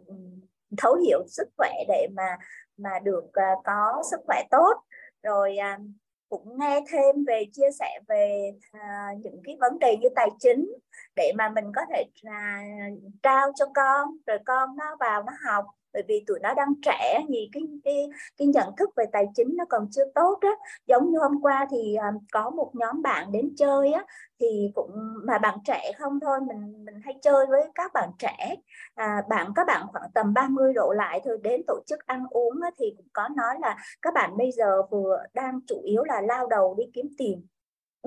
thấu 0.78 0.94
hiểu 0.94 1.24
sức 1.28 1.48
khỏe 1.56 1.72
để 1.88 2.08
mà 2.16 2.38
mà 2.76 2.98
được 2.98 3.24
uh, 3.24 3.64
có 3.64 4.02
sức 4.10 4.20
khỏe 4.26 4.42
tốt. 4.50 4.74
Rồi 5.22 5.56
uh, 5.74 5.80
cũng 6.28 6.58
nghe 6.58 6.80
thêm 6.92 7.24
về 7.26 7.44
chia 7.52 7.70
sẻ 7.78 8.00
về 8.08 8.52
uh, 8.76 9.24
những 9.24 9.40
cái 9.44 9.56
vấn 9.60 9.78
đề 9.78 9.96
như 9.96 10.08
tài 10.16 10.28
chính 10.38 10.72
để 11.16 11.32
mà 11.38 11.48
mình 11.48 11.64
có 11.76 11.82
thể 11.90 12.04
uh, 12.28 13.12
trao 13.22 13.52
cho 13.54 13.66
con 13.74 14.08
rồi 14.26 14.38
con 14.44 14.76
nó 14.76 14.96
vào 15.00 15.22
nó 15.22 15.32
học 15.46 15.64
bởi 15.92 16.02
vì 16.08 16.24
tụi 16.26 16.38
nó 16.40 16.54
đang 16.54 16.74
trẻ 16.82 17.20
thì 17.28 17.48
cái 17.52 17.62
cái 17.84 18.08
cái 18.36 18.46
nhận 18.46 18.76
thức 18.76 18.90
về 18.96 19.04
tài 19.12 19.26
chính 19.34 19.56
nó 19.56 19.64
còn 19.68 19.88
chưa 19.90 20.04
tốt 20.14 20.38
á. 20.40 20.50
Giống 20.86 21.10
như 21.10 21.18
hôm 21.18 21.42
qua 21.42 21.66
thì 21.70 21.96
um, 21.96 22.18
có 22.32 22.50
một 22.50 22.70
nhóm 22.74 23.02
bạn 23.02 23.32
đến 23.32 23.54
chơi 23.56 23.92
á 23.92 24.04
thì 24.40 24.72
cũng 24.74 24.90
mà 25.26 25.38
bạn 25.38 25.58
trẻ 25.64 25.92
không 25.98 26.20
thôi 26.20 26.40
mình 26.40 26.84
mình 26.84 27.00
hay 27.04 27.14
chơi 27.22 27.46
với 27.46 27.62
các 27.74 27.92
bạn 27.94 28.10
trẻ. 28.18 28.54
À, 28.94 29.22
bạn 29.28 29.52
các 29.56 29.66
bạn 29.66 29.86
khoảng 29.92 30.10
tầm 30.14 30.34
30 30.34 30.72
độ 30.72 30.92
lại 30.92 31.20
thôi 31.24 31.38
đến 31.42 31.62
tổ 31.66 31.80
chức 31.86 32.06
ăn 32.06 32.26
uống 32.30 32.60
á, 32.62 32.70
thì 32.78 32.94
cũng 32.96 33.08
có 33.12 33.28
nói 33.36 33.54
là 33.60 33.76
các 34.02 34.14
bạn 34.14 34.36
bây 34.36 34.52
giờ 34.52 34.82
vừa 34.90 35.22
đang 35.34 35.60
chủ 35.66 35.82
yếu 35.84 36.04
là 36.04 36.20
lao 36.20 36.46
đầu 36.46 36.74
đi 36.78 36.84
kiếm 36.94 37.06
tiền. 37.18 37.46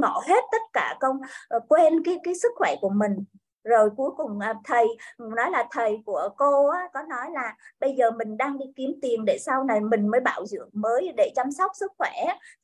Bỏ 0.02 0.24
hết 0.28 0.44
tất 0.52 0.62
cả 0.74 0.98
công 1.00 1.18
uh, 1.58 1.64
quên 1.70 2.04
cái 2.04 2.20
cái 2.24 2.36
sức 2.36 2.52
khỏe 2.56 2.76
của 2.82 2.90
mình 2.90 3.24
rồi 3.64 3.90
cuối 3.98 4.12
cùng 4.18 4.40
à, 4.40 4.54
thầy 4.64 4.88
nói 5.18 5.52
là 5.52 5.68
thầy 5.72 6.02
của 6.06 6.30
cô 6.38 6.68
á, 6.68 6.88
có 6.94 7.02
nói 7.02 7.32
là 7.32 7.56
bây 7.80 7.96
giờ 7.96 8.12
mình 8.12 8.38
đang 8.38 8.58
đi 8.58 8.66
kiếm 8.76 9.00
tiền 9.02 9.26
để 9.26 9.38
sau 9.38 9.64
này 9.64 9.80
mình 9.80 10.08
mới 10.08 10.20
bảo 10.22 10.46
dưỡng 10.46 10.70
mới 10.74 11.14
để 11.18 11.32
chăm 11.36 11.52
sóc 11.52 11.72
sức 11.76 11.92
khỏe 11.98 12.12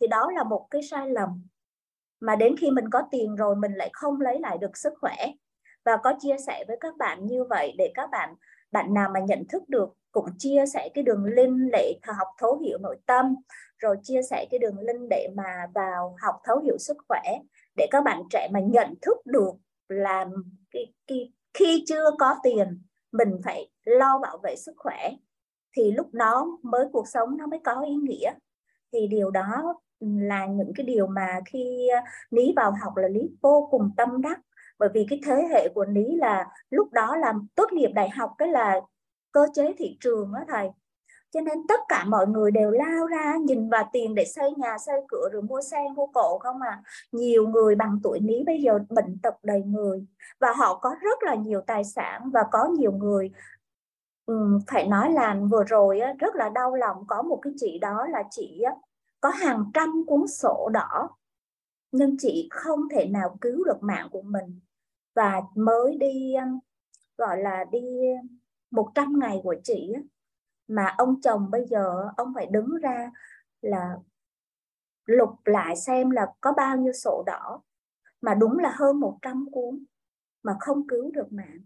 thì 0.02 0.08
đó 0.08 0.32
là 0.36 0.44
một 0.44 0.68
cái 0.72 0.84
sai 0.84 1.10
lầm. 1.10 1.48
Mà 2.20 2.36
đến 2.36 2.56
khi 2.60 2.72
mình 2.72 2.90
có 2.90 3.02
tiền 3.12 3.36
rồi 3.36 3.56
mình 3.56 3.74
lại 3.74 3.90
không 3.94 4.22
lấy 4.22 4.40
lại 4.40 4.58
được 4.58 4.78
sức 4.78 4.94
khỏe. 5.02 5.16
Và 5.86 5.98
có 5.98 6.14
chia 6.20 6.36
sẻ 6.48 6.64
với 6.68 6.78
các 6.80 6.98
bạn 6.98 7.26
như 7.26 7.44
vậy 7.44 7.76
để 7.78 7.92
các 7.96 8.10
bạn 8.12 8.36
bạn 8.72 8.94
nào 8.94 9.10
mà 9.14 9.20
nhận 9.20 9.44
thức 9.50 9.70
được 9.70 9.90
cũng 10.12 10.30
chia 10.38 10.66
sẻ 10.74 10.90
cái 10.94 11.04
đường 11.04 11.26
link 11.26 11.72
để 11.72 12.00
học 12.04 12.28
thấu 12.38 12.58
hiểu 12.58 12.78
nội 12.78 12.98
tâm 13.06 13.36
rồi 13.78 13.98
chia 14.04 14.22
sẻ 14.22 14.46
cái 14.52 14.60
đường 14.60 14.80
link 14.80 15.10
để 15.10 15.28
mà 15.36 15.68
vào 15.74 16.16
học 16.22 16.36
thấu 16.44 16.60
hiểu 16.60 16.78
sức 16.78 16.98
khỏe 17.08 17.22
để 17.78 17.88
các 17.92 18.04
bạn 18.04 18.24
trẻ 18.30 18.48
mà 18.52 18.60
nhận 18.60 18.94
thức 19.02 19.18
được 19.26 19.52
là 19.90 20.26
cái, 20.72 20.94
cái, 21.08 21.34
khi 21.54 21.84
chưa 21.88 22.12
có 22.20 22.36
tiền 22.44 22.82
mình 23.12 23.42
phải 23.44 23.70
lo 23.84 24.20
bảo 24.20 24.38
vệ 24.38 24.56
sức 24.56 24.74
khỏe 24.78 25.12
thì 25.78 25.92
lúc 25.92 26.14
đó 26.14 26.60
mới 26.64 26.86
cuộc 26.92 27.08
sống 27.08 27.38
nó 27.38 27.48
mới 27.48 27.60
có 27.64 27.82
ý 27.82 27.96
nghĩa. 27.96 28.34
Thì 28.94 29.08
điều 29.08 29.32
đó 29.32 29.76
là 30.00 30.46
những 30.46 30.72
cái 30.76 30.86
điều 30.86 31.08
mà 31.08 31.40
khi 31.46 31.90
lý 32.30 32.54
vào 32.56 32.74
học 32.84 32.98
là 32.98 33.08
lý 33.08 33.22
vô 33.42 33.68
cùng 33.72 33.90
tâm 33.98 34.22
đắc. 34.22 34.40
Bởi 34.80 34.90
vì 34.94 35.06
cái 35.10 35.20
thế 35.26 35.48
hệ 35.52 35.68
của 35.76 35.86
lý 35.86 36.16
là 36.16 36.48
lúc 36.70 36.92
đó 36.92 37.16
là 37.16 37.34
tốt 37.56 37.74
nghiệp 37.74 37.90
đại 37.94 38.10
học 38.10 38.32
cái 38.38 38.48
là 38.48 38.82
cơ 39.32 39.48
chế 39.54 39.74
thị 39.78 39.98
trường 40.00 40.34
đó 40.34 40.40
thầy 40.48 40.70
cho 41.32 41.42
nên 41.42 41.68
tất 41.68 41.80
cả 41.88 42.06
mọi 42.08 42.28
người 42.28 42.52
đều 42.52 42.72
lao 42.72 43.06
ra 43.06 43.36
nhìn 43.42 43.70
vào 43.70 43.90
tiền 43.94 44.16
để 44.16 44.26
xây 44.26 44.52
nhà 44.58 44.78
xây 44.78 45.02
cửa 45.08 45.30
rồi 45.32 45.42
mua 45.42 45.62
xe 45.62 45.78
mua 45.96 46.08
cổ 46.08 46.38
không 46.40 46.62
à. 46.62 46.82
Nhiều 47.12 47.48
người 47.48 47.76
bằng 47.76 48.00
tuổi 48.04 48.20
ní 48.20 48.44
bây 48.46 48.62
giờ 48.62 48.80
bệnh 48.90 49.20
tật 49.24 49.34
đầy 49.44 49.64
người 49.64 50.06
và 50.40 50.54
họ 50.54 50.80
có 50.82 50.96
rất 51.02 51.24
là 51.24 51.36
nhiều 51.36 51.62
tài 51.68 51.84
sản 51.84 52.30
và 52.34 52.44
có 52.52 52.66
nhiều 52.66 52.92
người 52.92 53.32
um, 54.26 54.60
phải 54.68 54.88
nói 54.88 55.12
là 55.12 55.38
vừa 55.52 55.64
rồi 55.64 56.00
á, 56.00 56.14
rất 56.20 56.36
là 56.36 56.50
đau 56.50 56.76
lòng. 56.76 57.04
Có 57.08 57.22
một 57.22 57.40
cái 57.42 57.54
chị 57.58 57.80
đó 57.80 58.08
là 58.10 58.24
chị 58.32 58.62
á, 58.62 58.76
có 59.22 59.30
hàng 59.30 59.66
trăm 59.74 60.04
cuốn 60.08 60.28
sổ 60.28 60.70
đỏ 60.74 61.10
nhưng 61.92 62.16
chị 62.20 62.48
không 62.52 62.90
thể 62.90 63.06
nào 63.06 63.38
cứu 63.42 63.64
được 63.64 63.78
mạng 63.84 64.08
của 64.12 64.22
mình 64.22 64.60
và 65.16 65.42
mới 65.56 65.98
đi 65.98 66.34
gọi 67.18 67.38
là 67.38 67.66
đi 67.72 67.82
100 68.72 69.20
ngày 69.20 69.42
của 69.44 69.56
chị 69.64 69.92
á, 69.96 70.02
mà 70.70 70.96
ông 70.98 71.22
chồng 71.22 71.52
bây 71.52 71.66
giờ 71.66 72.10
ông 72.18 72.34
phải 72.36 72.46
đứng 72.46 72.78
ra 72.82 73.12
là 73.62 73.96
lục 75.06 75.30
lại 75.46 75.76
xem 75.76 76.10
là 76.10 76.28
có 76.42 76.54
bao 76.54 76.78
nhiêu 76.78 76.94
sổ 76.94 77.24
đỏ. 77.26 77.62
Mà 78.22 78.34
đúng 78.34 78.60
là 78.60 78.74
hơn 78.76 79.00
100 79.00 79.46
cuốn 79.52 79.84
mà 80.44 80.58
không 80.60 80.88
cứu 80.88 81.12
được 81.12 81.34
mạng. 81.34 81.60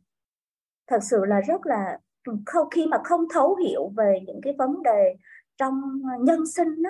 Thật 0.87 0.99
sự 1.01 1.25
là 1.25 1.41
rất 1.41 1.65
là 1.65 1.99
không 2.45 2.69
khi 2.69 2.87
mà 2.87 2.97
không 3.03 3.25
thấu 3.33 3.55
hiểu 3.55 3.91
về 3.97 4.19
những 4.27 4.39
cái 4.43 4.53
vấn 4.57 4.83
đề 4.83 5.15
trong 5.57 6.01
nhân 6.19 6.47
sinh 6.47 6.83
đó, 6.83 6.89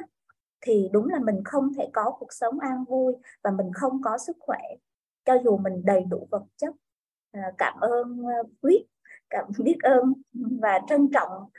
thì 0.61 0.89
đúng 0.91 1.09
là 1.09 1.19
mình 1.19 1.41
không 1.45 1.73
thể 1.73 1.89
có 1.93 2.15
cuộc 2.19 2.33
sống 2.33 2.59
an 2.59 2.83
vui 2.83 3.13
và 3.43 3.51
mình 3.51 3.71
không 3.73 4.01
có 4.03 4.17
sức 4.17 4.37
khỏe. 4.39 4.59
Cho 5.25 5.33
dù 5.43 5.57
mình 5.57 5.85
đầy 5.85 6.03
đủ 6.09 6.27
vật 6.31 6.43
chất 6.57 6.75
à, 7.31 7.51
cảm 7.57 7.79
ơn 7.79 8.25
à, 8.27 8.37
quyết 8.61 8.85
cảm 9.33 9.45
biết 9.59 9.77
ơn 9.83 10.13
và 10.33 10.79
trân 10.87 11.11
trọng 11.13 11.49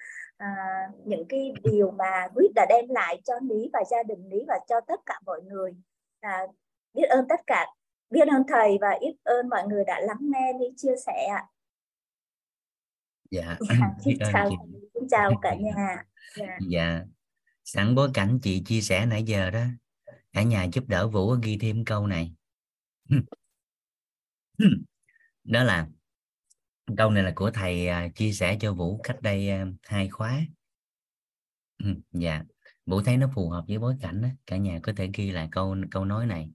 à, 0.45 0.90
những 1.05 1.24
cái 1.28 1.53
điều 1.62 1.90
mà 1.90 2.28
quyết 2.34 2.49
đã 2.55 2.66
đem 2.68 2.84
lại 2.88 3.20
cho 3.24 3.34
lý 3.42 3.70
và 3.72 3.84
gia 3.90 4.03
đình 4.03 4.28
lý 4.28 4.38
và 4.49 4.59
cho 4.68 4.80
tất 4.86 5.01
cả 5.07 5.20
mọi 5.26 5.42
người. 5.42 5.72
À, 6.20 6.38
biết 6.95 7.07
ơn 7.09 7.26
tất 7.28 7.40
cả 7.47 7.66
biết 8.11 8.28
ơn 8.28 8.42
thầy 8.49 8.78
và 8.80 8.99
biết 9.01 9.14
ơn 9.22 9.49
mọi 9.49 9.66
người 9.68 9.84
đã 9.84 10.01
lắng 10.01 10.18
nghe 10.20 10.53
lý 10.61 10.66
chia 10.76 10.95
sẻ 11.07 11.26
ạ. 11.30 11.47
Dạ. 13.30 13.57
Xin 14.05 14.18
chào 14.32 14.51
xin 14.95 15.09
chào 15.11 15.30
cả 15.42 15.55
nhà. 15.55 16.05
Dạ. 16.36 16.59
dạ. 16.70 17.03
Sẵn 17.64 17.95
bối 17.95 18.11
cảnh 18.14 18.38
chị 18.42 18.62
chia 18.66 18.80
sẻ 18.80 19.07
nãy 19.07 19.22
giờ 19.22 19.51
đó. 19.51 19.64
Cả 20.32 20.42
nhà 20.42 20.66
giúp 20.72 20.84
đỡ 20.88 21.09
vũ 21.09 21.34
ghi 21.42 21.59
thêm 21.61 21.84
câu 21.84 22.07
này. 22.07 22.34
Đó 25.45 25.62
là 25.62 25.86
câu 26.97 27.11
này 27.11 27.22
là 27.22 27.32
của 27.37 27.51
thầy 27.51 27.87
à, 27.87 28.09
chia 28.14 28.32
sẻ 28.32 28.57
cho 28.61 28.74
vũ 28.74 29.01
cách 29.03 29.22
đây 29.22 29.51
à, 29.51 29.66
hai 29.82 30.09
khóa. 30.09 30.41
Ừ, 31.78 31.95
dạ. 32.12 32.43
Vũ 32.87 33.03
thấy 33.03 33.16
nó 33.16 33.30
phù 33.35 33.51
hợp 33.51 33.64
với 33.68 33.78
bối 33.78 33.95
cảnh 34.01 34.22
đó. 34.22 34.28
cả 34.47 34.57
nhà 34.57 34.80
có 34.82 34.93
thể 34.97 35.11
ghi 35.14 35.30
lại 35.30 35.49
câu 35.53 35.76
câu 35.91 36.05
nói 36.05 36.26
này 36.26 36.51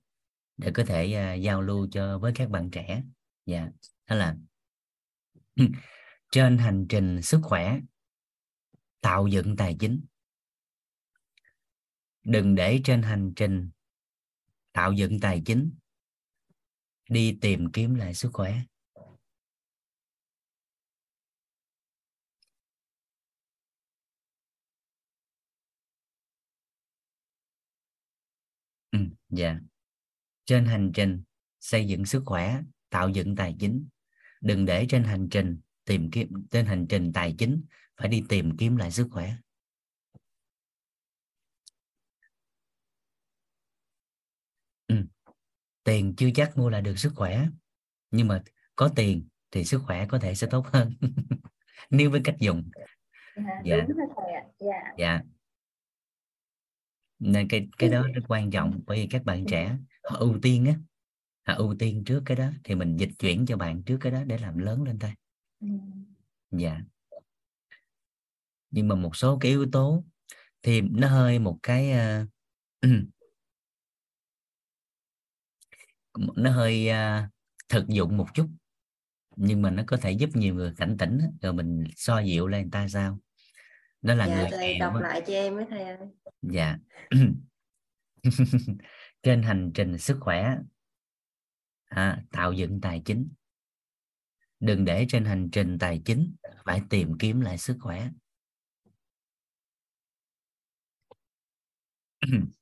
để 0.57 0.71
có 0.73 0.83
thể 0.83 1.33
uh, 1.35 1.41
giao 1.41 1.61
lưu 1.61 1.87
cho 1.91 2.19
với 2.19 2.31
các 2.35 2.49
bạn 2.49 2.71
trẻ. 2.71 3.03
Dạ 3.45 3.67
đó 4.07 4.15
là 4.15 4.35
trên 6.31 6.57
hành 6.57 6.85
trình 6.89 7.21
sức 7.21 7.39
khỏe 7.43 7.79
tạo 9.01 9.27
dựng 9.27 9.55
tài 9.55 9.75
chính. 9.79 10.01
Đừng 12.23 12.55
để 12.55 12.79
trên 12.83 13.01
hành 13.01 13.33
trình 13.35 13.69
tạo 14.73 14.93
dựng 14.93 15.19
tài 15.19 15.41
chính 15.45 15.71
đi 17.09 17.37
tìm 17.41 17.71
kiếm 17.71 17.95
lại 17.95 18.13
sức 18.13 18.29
khỏe 18.33 18.61
ừ, 28.91 28.99
dạ. 29.29 29.59
Trên 30.45 30.65
hành 30.65 30.91
trình 30.93 31.23
xây 31.59 31.87
dựng 31.87 32.05
sức 32.05 32.23
khỏe 32.25 32.61
tạo 32.89 33.09
dựng 33.09 33.35
tài 33.35 33.55
chính. 33.59 33.87
Đừng 34.41 34.65
để 34.65 34.85
trên 34.89 35.03
hành 35.03 35.27
trình 35.31 35.59
tìm 35.85 36.11
kiếm 36.11 36.47
trên 36.51 36.65
hành 36.65 36.85
trình 36.89 37.13
tài 37.13 37.35
chính 37.37 37.63
phải 37.97 38.07
đi 38.07 38.23
tìm 38.29 38.57
kiếm 38.57 38.77
lại 38.77 38.91
sức 38.91 39.07
khỏe. 39.11 39.33
Ừ. 44.87 44.95
tiền 45.83 46.13
chưa 46.17 46.29
chắc 46.35 46.57
mua 46.57 46.69
lại 46.69 46.81
được 46.81 46.99
sức 46.99 47.11
khỏe 47.15 47.47
nhưng 48.11 48.27
mà 48.27 48.43
có 48.75 48.89
tiền 48.95 49.27
thì 49.51 49.63
sức 49.65 49.81
khỏe 49.85 50.05
có 50.09 50.19
thể 50.19 50.35
sẽ 50.35 50.47
tốt 50.51 50.65
hơn. 50.67 50.93
Nếu 51.89 52.11
với 52.11 52.21
cách 52.23 52.35
dùng. 52.39 52.69
Dạ, 53.35 53.43
dạ. 53.65 53.85
đúng 53.87 53.97
rồi 53.97 54.07
thầy 54.15 54.33
ạ 54.33 54.43
dạ. 54.59 54.93
dạ 54.97 55.21
nên 57.19 57.47
cái 57.47 57.67
cái 57.77 57.89
đó 57.89 58.07
rất 58.13 58.21
quan 58.27 58.51
trọng 58.51 58.81
bởi 58.85 58.97
vì 58.97 59.07
các 59.07 59.25
bạn 59.25 59.45
trẻ 59.45 59.77
họ 60.03 60.17
ưu 60.17 60.39
tiên 60.41 60.65
á 60.65 60.73
họ 61.47 61.53
ưu 61.53 61.75
tiên 61.79 62.03
trước 62.05 62.23
cái 62.25 62.37
đó 62.37 62.49
thì 62.63 62.75
mình 62.75 62.97
dịch 62.97 63.11
chuyển 63.19 63.45
cho 63.45 63.57
bạn 63.57 63.83
trước 63.83 63.97
cái 64.01 64.11
đó 64.11 64.23
để 64.23 64.37
làm 64.37 64.57
lớn 64.57 64.83
lên 64.83 64.99
thôi. 64.99 65.11
Dạ. 66.51 66.81
Nhưng 68.71 68.87
mà 68.87 68.95
một 68.95 69.15
số 69.15 69.37
cái 69.41 69.51
yếu 69.51 69.65
tố 69.71 70.03
thì 70.61 70.81
nó 70.81 71.07
hơi 71.07 71.39
một 71.39 71.59
cái 71.63 71.93
uh, 76.17 76.37
nó 76.37 76.51
hơi 76.51 76.89
uh, 76.89 77.29
thực 77.69 77.87
dụng 77.87 78.17
một 78.17 78.27
chút 78.33 78.49
nhưng 79.35 79.61
mà 79.61 79.71
nó 79.71 79.83
có 79.87 79.97
thể 79.97 80.11
giúp 80.11 80.29
nhiều 80.33 80.55
người 80.55 80.73
cảnh 80.77 80.95
tỉnh 80.99 81.19
rồi 81.41 81.53
mình 81.53 81.83
so 81.95 82.19
dịu 82.19 82.47
lên 82.47 82.61
người 82.61 82.71
ta 82.71 82.87
sao 82.87 83.19
đó 84.01 84.13
là 84.13 84.27
dạ, 84.27 84.35
người 84.35 84.47
thầy 84.51 84.79
đọc 84.79 84.93
đó. 84.93 84.99
lại 84.99 85.21
cho 85.27 85.33
em 85.33 85.55
với 85.55 85.65
thầy 85.69 85.83
ơi 85.83 85.97
dạ. 86.41 86.77
Trên 89.23 89.43
hành 89.43 89.71
trình 89.73 89.97
sức 89.97 90.17
khỏe 90.19 90.55
à, 91.85 92.23
tạo 92.31 92.53
dựng 92.53 92.81
tài 92.81 93.01
chính. 93.05 93.29
Đừng 94.59 94.85
để 94.85 95.05
trên 95.09 95.25
hành 95.25 95.49
trình 95.51 95.77
tài 95.79 96.01
chính 96.05 96.35
phải 96.65 96.81
tìm 96.89 97.17
kiếm 97.19 97.41
lại 97.41 97.57
sức 97.57 97.77
khỏe. 97.79 98.09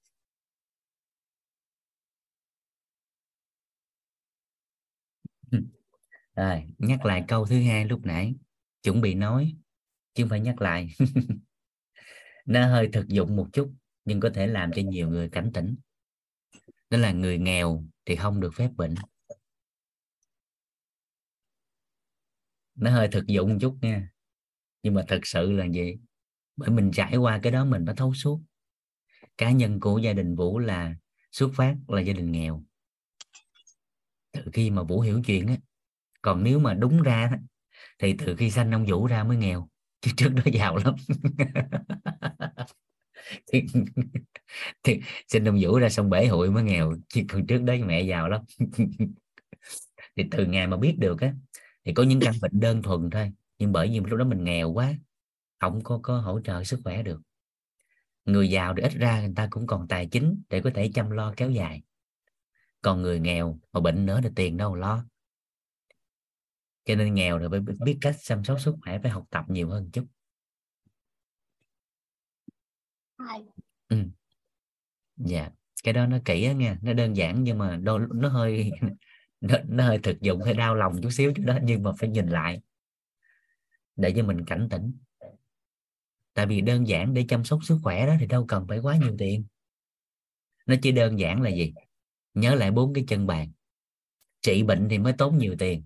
Rồi 6.36 6.68
nhắc 6.78 7.06
lại 7.06 7.26
câu 7.28 7.46
thứ 7.46 7.62
hai 7.62 7.86
lúc 7.86 8.00
nãy. 8.04 8.36
Chuẩn 8.84 9.02
bị 9.02 9.14
nói 9.14 9.56
chứ 10.18 10.24
không 10.24 10.30
phải 10.30 10.40
nhắc 10.40 10.62
lại. 10.62 10.90
Nó 12.46 12.68
hơi 12.68 12.90
thực 12.94 13.08
dụng 13.08 13.36
một 13.36 13.48
chút, 13.54 13.74
nhưng 14.06 14.20
có 14.20 14.30
thể 14.34 14.48
làm 14.48 14.72
cho 14.72 14.82
nhiều 14.82 15.10
người 15.10 15.30
cảnh 15.30 15.52
tỉnh. 15.54 15.76
Đó 16.90 16.98
là 16.98 17.12
người 17.12 17.38
nghèo 17.38 17.84
thì 18.06 18.16
không 18.16 18.40
được 18.40 18.54
phép 18.54 18.70
bệnh. 18.78 18.96
Nó 22.76 22.92
hơi 22.92 23.08
thực 23.08 23.28
dụng 23.28 23.50
một 23.50 23.58
chút 23.62 23.78
nha, 23.82 24.10
nhưng 24.84 24.94
mà 24.94 25.04
thật 25.08 25.20
sự 25.24 25.52
là 25.52 25.66
gì? 25.66 25.98
Bởi 26.56 26.70
mình 26.70 26.92
trải 26.94 27.18
qua 27.18 27.40
cái 27.44 27.52
đó 27.52 27.66
mình 27.66 27.86
mới 27.86 27.96
thấu 27.96 28.14
suốt. 28.14 28.42
Cá 29.38 29.52
nhân 29.52 29.80
của 29.80 29.98
gia 29.98 30.14
đình 30.14 30.36
vũ 30.36 30.60
là 30.60 30.96
xuất 31.32 31.50
phát 31.56 31.76
là 31.88 32.02
gia 32.02 32.14
đình 32.14 32.32
nghèo. 32.32 32.64
Từ 34.32 34.42
khi 34.54 34.70
mà 34.70 34.84
vũ 34.84 35.02
hiểu 35.02 35.22
chuyện 35.26 35.48
á, 35.48 35.58
còn 36.22 36.44
nếu 36.44 36.60
mà 36.60 36.74
đúng 36.74 37.02
ra 37.02 37.32
thì 38.00 38.16
từ 38.18 38.36
khi 38.36 38.52
sanh 38.52 38.72
ông 38.72 38.86
vũ 38.86 39.08
ra 39.08 39.24
mới 39.24 39.38
nghèo 39.38 39.70
chứ 40.02 40.12
trước 40.18 40.30
đó 40.30 40.44
giàu 40.46 40.78
lắm. 40.78 40.96
Thì, 43.52 43.66
thì 44.84 45.00
xin 45.28 45.48
ông 45.48 45.58
vũ 45.62 45.80
ra 45.80 45.90
xong 45.90 46.10
bể 46.10 46.28
hội 46.28 46.52
mới 46.52 46.64
nghèo. 46.64 46.94
Chứ 47.10 47.22
còn 47.30 47.48
trước 47.48 47.64
đó 47.64 47.74
mẹ 47.86 48.02
giàu 48.02 48.30
lắm. 48.30 48.42
Thì 50.16 50.24
từ 50.32 50.46
ngày 50.46 50.68
mà 50.68 50.78
biết 50.78 50.96
được 51.00 51.22
á 51.22 51.34
thì 51.86 51.94
có 51.94 52.04
những 52.04 52.20
căn 52.20 52.34
bệnh 52.42 52.60
đơn 52.60 52.84
thuần 52.84 53.10
thôi. 53.10 53.32
Nhưng 53.58 53.72
bởi 53.72 53.88
vì 53.88 54.00
lúc 54.00 54.20
đó 54.20 54.26
mình 54.26 54.44
nghèo 54.44 54.72
quá 54.72 54.94
không 55.60 55.84
có 55.84 56.00
có 56.04 56.20
hỗ 56.20 56.42
trợ 56.42 56.64
sức 56.64 56.80
khỏe 56.84 57.04
được. 57.04 57.22
Người 58.26 58.50
giàu 58.50 58.74
thì 58.78 58.84
ít 58.84 58.94
ra 58.94 59.22
người 59.22 59.34
ta 59.36 59.48
cũng 59.52 59.68
còn 59.68 59.88
tài 59.88 60.08
chính 60.08 60.42
để 60.50 60.62
có 60.62 60.72
thể 60.76 60.92
chăm 60.94 61.10
lo 61.10 61.34
kéo 61.38 61.50
dài. 61.52 61.82
Còn 62.82 63.02
người 63.02 63.20
nghèo 63.20 63.60
mà 63.74 63.80
bệnh 63.80 64.06
nữa 64.06 64.20
thì 64.24 64.30
tiền 64.36 64.58
đâu 64.58 64.76
lo 64.76 65.06
cho 66.88 66.96
nên 66.96 67.14
nghèo 67.14 67.38
rồi 67.38 67.50
phải 67.50 67.60
biết 67.86 67.98
cách 68.02 68.16
chăm 68.22 68.44
sóc 68.44 68.60
sức 68.62 68.76
khỏe 68.82 69.00
phải 69.04 69.12
học 69.12 69.26
tập 69.30 69.46
nhiều 69.48 69.70
hơn 69.70 69.90
chút. 69.94 70.08
Ừ. 73.90 73.98
dạ. 75.18 75.52
Cái 75.84 75.94
đó 75.94 76.06
nó 76.08 76.18
kỹ 76.26 76.44
á 76.46 76.54
nha 76.54 76.78
nó 76.82 76.94
đơn 76.94 77.18
giản 77.18 77.44
nhưng 77.44 77.58
mà 77.58 77.78
đôi 77.78 78.02
nó 78.14 78.30
hơi 78.30 78.72
nó, 79.42 79.56
nó 79.68 79.84
hơi 79.88 80.00
thực 80.00 80.22
dụng 80.22 80.42
hơi 80.42 80.54
đau 80.54 80.76
lòng 80.76 81.02
chút 81.02 81.10
xíu 81.10 81.34
chứ 81.36 81.44
đó 81.46 81.58
nhưng 81.64 81.84
mà 81.84 81.92
phải 82.00 82.10
nhìn 82.10 82.28
lại. 82.28 82.62
Để 83.96 84.14
cho 84.16 84.24
mình 84.24 84.46
cảnh 84.46 84.68
tỉnh. 84.72 84.94
Tại 86.34 86.46
vì 86.46 86.62
đơn 86.62 86.88
giản 86.88 87.14
để 87.14 87.26
chăm 87.30 87.44
sóc 87.44 87.60
sức 87.64 87.78
khỏe 87.84 88.08
đó 88.08 88.16
thì 88.20 88.28
đâu 88.28 88.46
cần 88.48 88.66
phải 88.68 88.80
quá 88.80 88.98
nhiều 88.98 89.16
tiền. 89.18 89.46
Nó 90.66 90.76
chỉ 90.82 90.92
đơn 90.92 91.20
giản 91.20 91.42
là 91.42 91.50
gì? 91.50 91.74
Nhớ 92.34 92.56
lại 92.56 92.72
bốn 92.72 92.94
cái 92.94 93.04
chân 93.08 93.28
bàn. 93.28 93.52
Trị 94.42 94.64
bệnh 94.64 94.88
thì 94.90 94.98
mới 94.98 95.14
tốn 95.14 95.38
nhiều 95.38 95.56
tiền 95.60 95.84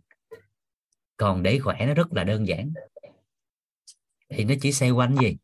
còn 1.21 1.43
để 1.43 1.59
khỏe 1.59 1.85
nó 1.87 1.93
rất 1.93 2.13
là 2.13 2.23
đơn 2.23 2.47
giản. 2.47 2.73
Thì 4.29 4.43
nó 4.43 4.53
chỉ 4.61 4.71
xoay 4.71 4.91
quanh 4.91 5.15
gì? 5.15 5.37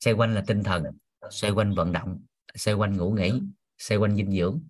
Xoay 0.00 0.14
quanh 0.14 0.34
là 0.34 0.44
tinh 0.46 0.62
thần, 0.62 0.84
xoay 1.30 1.52
quanh 1.52 1.74
vận 1.74 1.92
động, 1.92 2.22
xoay 2.54 2.74
quanh 2.74 2.96
ngủ 2.96 3.10
nghỉ, 3.10 3.42
xoay 3.78 3.98
quanh 3.98 4.16
dinh 4.16 4.32
dưỡng, 4.32 4.60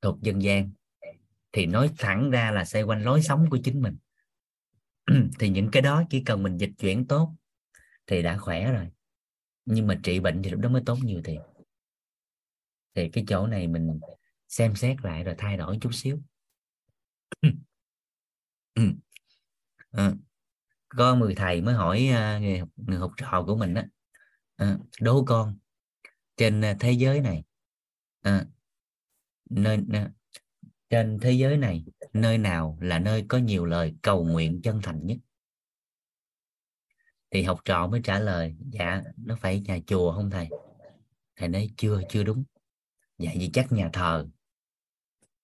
thuộc 0.00 0.22
dân 0.22 0.42
gian. 0.42 0.70
Thì 1.52 1.66
nói 1.66 1.90
thẳng 1.98 2.30
ra 2.30 2.50
là 2.50 2.64
xoay 2.64 2.82
quanh 2.82 3.02
lối 3.02 3.22
sống 3.22 3.50
của 3.50 3.58
chính 3.64 3.82
mình. 3.82 3.96
Thì 5.38 5.48
những 5.48 5.70
cái 5.72 5.82
đó 5.82 6.02
chỉ 6.10 6.22
cần 6.24 6.42
mình 6.42 6.56
dịch 6.56 6.72
chuyển 6.78 7.06
tốt 7.06 7.34
thì 8.06 8.22
đã 8.22 8.38
khỏe 8.38 8.72
rồi. 8.72 8.88
Nhưng 9.64 9.86
mà 9.86 10.00
trị 10.02 10.20
bệnh 10.20 10.42
thì 10.42 10.50
lúc 10.50 10.60
đó 10.60 10.68
mới 10.68 10.82
tốn 10.86 10.98
nhiều 11.02 11.20
tiền. 11.24 11.40
Thì 12.94 13.08
cái 13.08 13.24
chỗ 13.28 13.46
này 13.46 13.66
mình 13.66 14.00
xem 14.48 14.74
xét 14.74 14.96
lại 15.02 15.24
rồi 15.24 15.34
thay 15.38 15.56
đổi 15.56 15.78
chút 15.80 15.90
xíu. 15.94 16.18
Ừ 18.74 18.82
à, 19.90 20.12
có 20.88 21.14
10 21.14 21.34
thầy 21.34 21.62
mới 21.62 21.74
hỏi 21.74 22.08
à, 22.12 22.38
người, 22.38 22.62
người 22.76 22.98
học 22.98 23.12
trò 23.16 23.44
của 23.46 23.56
mình 23.56 23.74
đó 23.74 23.82
à, 24.56 24.66
ừ, 24.70 24.78
đố 25.00 25.24
con 25.26 25.58
trên 26.36 26.64
à, 26.64 26.76
thế 26.80 26.92
giới 26.92 27.20
này 27.20 27.44
à, 28.20 28.44
nơi 29.50 29.78
trên 30.90 31.18
thế 31.20 31.32
giới 31.32 31.56
này 31.56 31.84
nơi 32.12 32.38
nào 32.38 32.78
là 32.80 32.98
nơi 32.98 33.24
có 33.28 33.38
nhiều 33.38 33.64
lời 33.64 33.94
cầu 34.02 34.24
nguyện 34.24 34.60
chân 34.62 34.80
thành 34.82 35.06
nhất? 35.06 35.18
Thì 37.30 37.42
học 37.42 37.60
trò 37.64 37.86
mới 37.86 38.00
trả 38.04 38.18
lời 38.20 38.56
dạ 38.72 39.02
nó 39.16 39.36
phải 39.36 39.60
nhà 39.60 39.78
chùa 39.86 40.12
không 40.12 40.30
thầy? 40.30 40.48
Thầy 41.36 41.48
nói 41.48 41.70
chưa 41.76 42.02
chưa 42.08 42.22
đúng. 42.22 42.44
Dạ 43.18 43.30
vậy 43.36 43.50
chắc 43.52 43.72
nhà 43.72 43.90
thờ. 43.92 44.28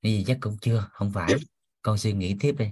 Như 0.02 0.22
chắc 0.26 0.38
cũng 0.40 0.56
chưa 0.60 0.88
không 0.90 1.12
phải. 1.12 1.34
Con 1.82 1.98
suy 1.98 2.12
nghĩ 2.12 2.36
tiếp 2.40 2.54
đi 2.58 2.66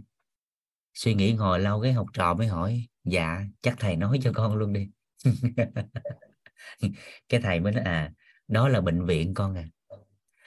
suy 0.95 1.15
nghĩ 1.15 1.33
ngồi 1.33 1.61
lâu 1.61 1.81
cái 1.83 1.93
học 1.93 2.07
trò 2.13 2.35
mới 2.35 2.47
hỏi 2.47 2.87
dạ 3.05 3.45
chắc 3.63 3.75
thầy 3.79 3.97
nói 3.97 4.19
cho 4.23 4.33
con 4.35 4.57
luôn 4.57 4.73
đi. 4.73 4.89
Cái 7.29 7.41
thầy 7.41 7.61
mới 7.61 7.73
nói 7.73 7.85
à 7.85 8.13
đó 8.49 8.69
là 8.69 8.81
bệnh 8.81 9.05
viện 9.07 9.35
con 9.35 9.55
à. 9.55 9.65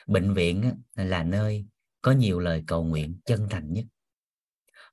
Bệnh 0.07 0.33
viện 0.33 0.71
là 0.95 1.23
nơi 1.23 1.65
có 2.01 2.11
nhiều 2.11 2.39
lời 2.39 2.63
cầu 2.67 2.83
nguyện 2.83 3.19
chân 3.25 3.47
thành 3.49 3.73
nhất. 3.73 3.85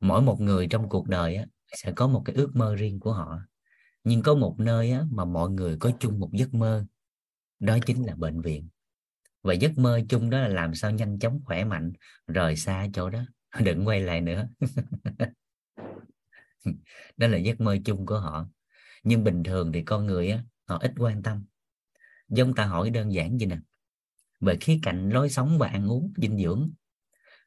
Mỗi 0.01 0.23
một 0.23 0.41
người 0.41 0.67
trong 0.67 0.89
cuộc 0.89 1.09
đời 1.09 1.39
sẽ 1.77 1.93
có 1.93 2.07
một 2.07 2.23
cái 2.25 2.37
ước 2.37 2.57
mơ 2.57 2.77
riêng 2.77 3.01
của 3.01 3.13
họ. 3.13 3.39
Nhưng 4.05 4.23
có 4.23 4.35
một 4.35 4.55
nơi 4.59 4.95
mà 5.11 5.25
mọi 5.25 5.51
người 5.51 5.77
có 5.81 5.91
chung 6.01 6.21
một 6.21 6.31
giấc 6.33 6.55
mơ, 6.55 6.87
đó 7.59 7.79
chính 7.87 8.07
là 8.07 8.15
bệnh 8.15 8.41
viện. 8.41 8.69
Và 9.43 9.55
giấc 9.55 9.79
mơ 9.79 10.01
chung 10.09 10.31
đó 10.31 10.41
là 10.41 10.49
làm 10.49 10.75
sao 10.75 10.91
nhanh 10.91 11.19
chóng, 11.19 11.41
khỏe 11.45 11.65
mạnh, 11.65 11.93
rời 12.27 12.57
xa 12.57 12.87
chỗ 12.93 13.11
đó, 13.11 13.25
đừng 13.65 13.89
quay 13.89 14.01
lại 14.01 14.21
nữa. 14.21 14.49
đó 17.16 17.27
là 17.27 17.39
giấc 17.39 17.61
mơ 17.61 17.77
chung 17.85 18.07
của 18.07 18.18
họ. 18.18 18.49
Nhưng 19.03 19.25
bình 19.25 19.43
thường 19.43 19.72
thì 19.72 19.83
con 19.83 20.07
người 20.07 20.31
á 20.31 20.45
họ 20.64 20.79
ít 20.79 20.93
quan 20.99 21.22
tâm. 21.22 21.45
Giống 22.29 22.55
ta 22.55 22.66
hỏi 22.66 22.91
đơn 22.91 23.12
giản 23.12 23.39
gì 23.39 23.47
nè. 23.47 23.59
Về 24.41 24.57
khía 24.61 24.79
cạnh 24.83 25.11
lối 25.11 25.31
sống 25.31 25.59
và 25.59 25.68
ăn 25.68 25.89
uống 25.89 26.12
dinh 26.16 26.39
dưỡng. 26.39 26.70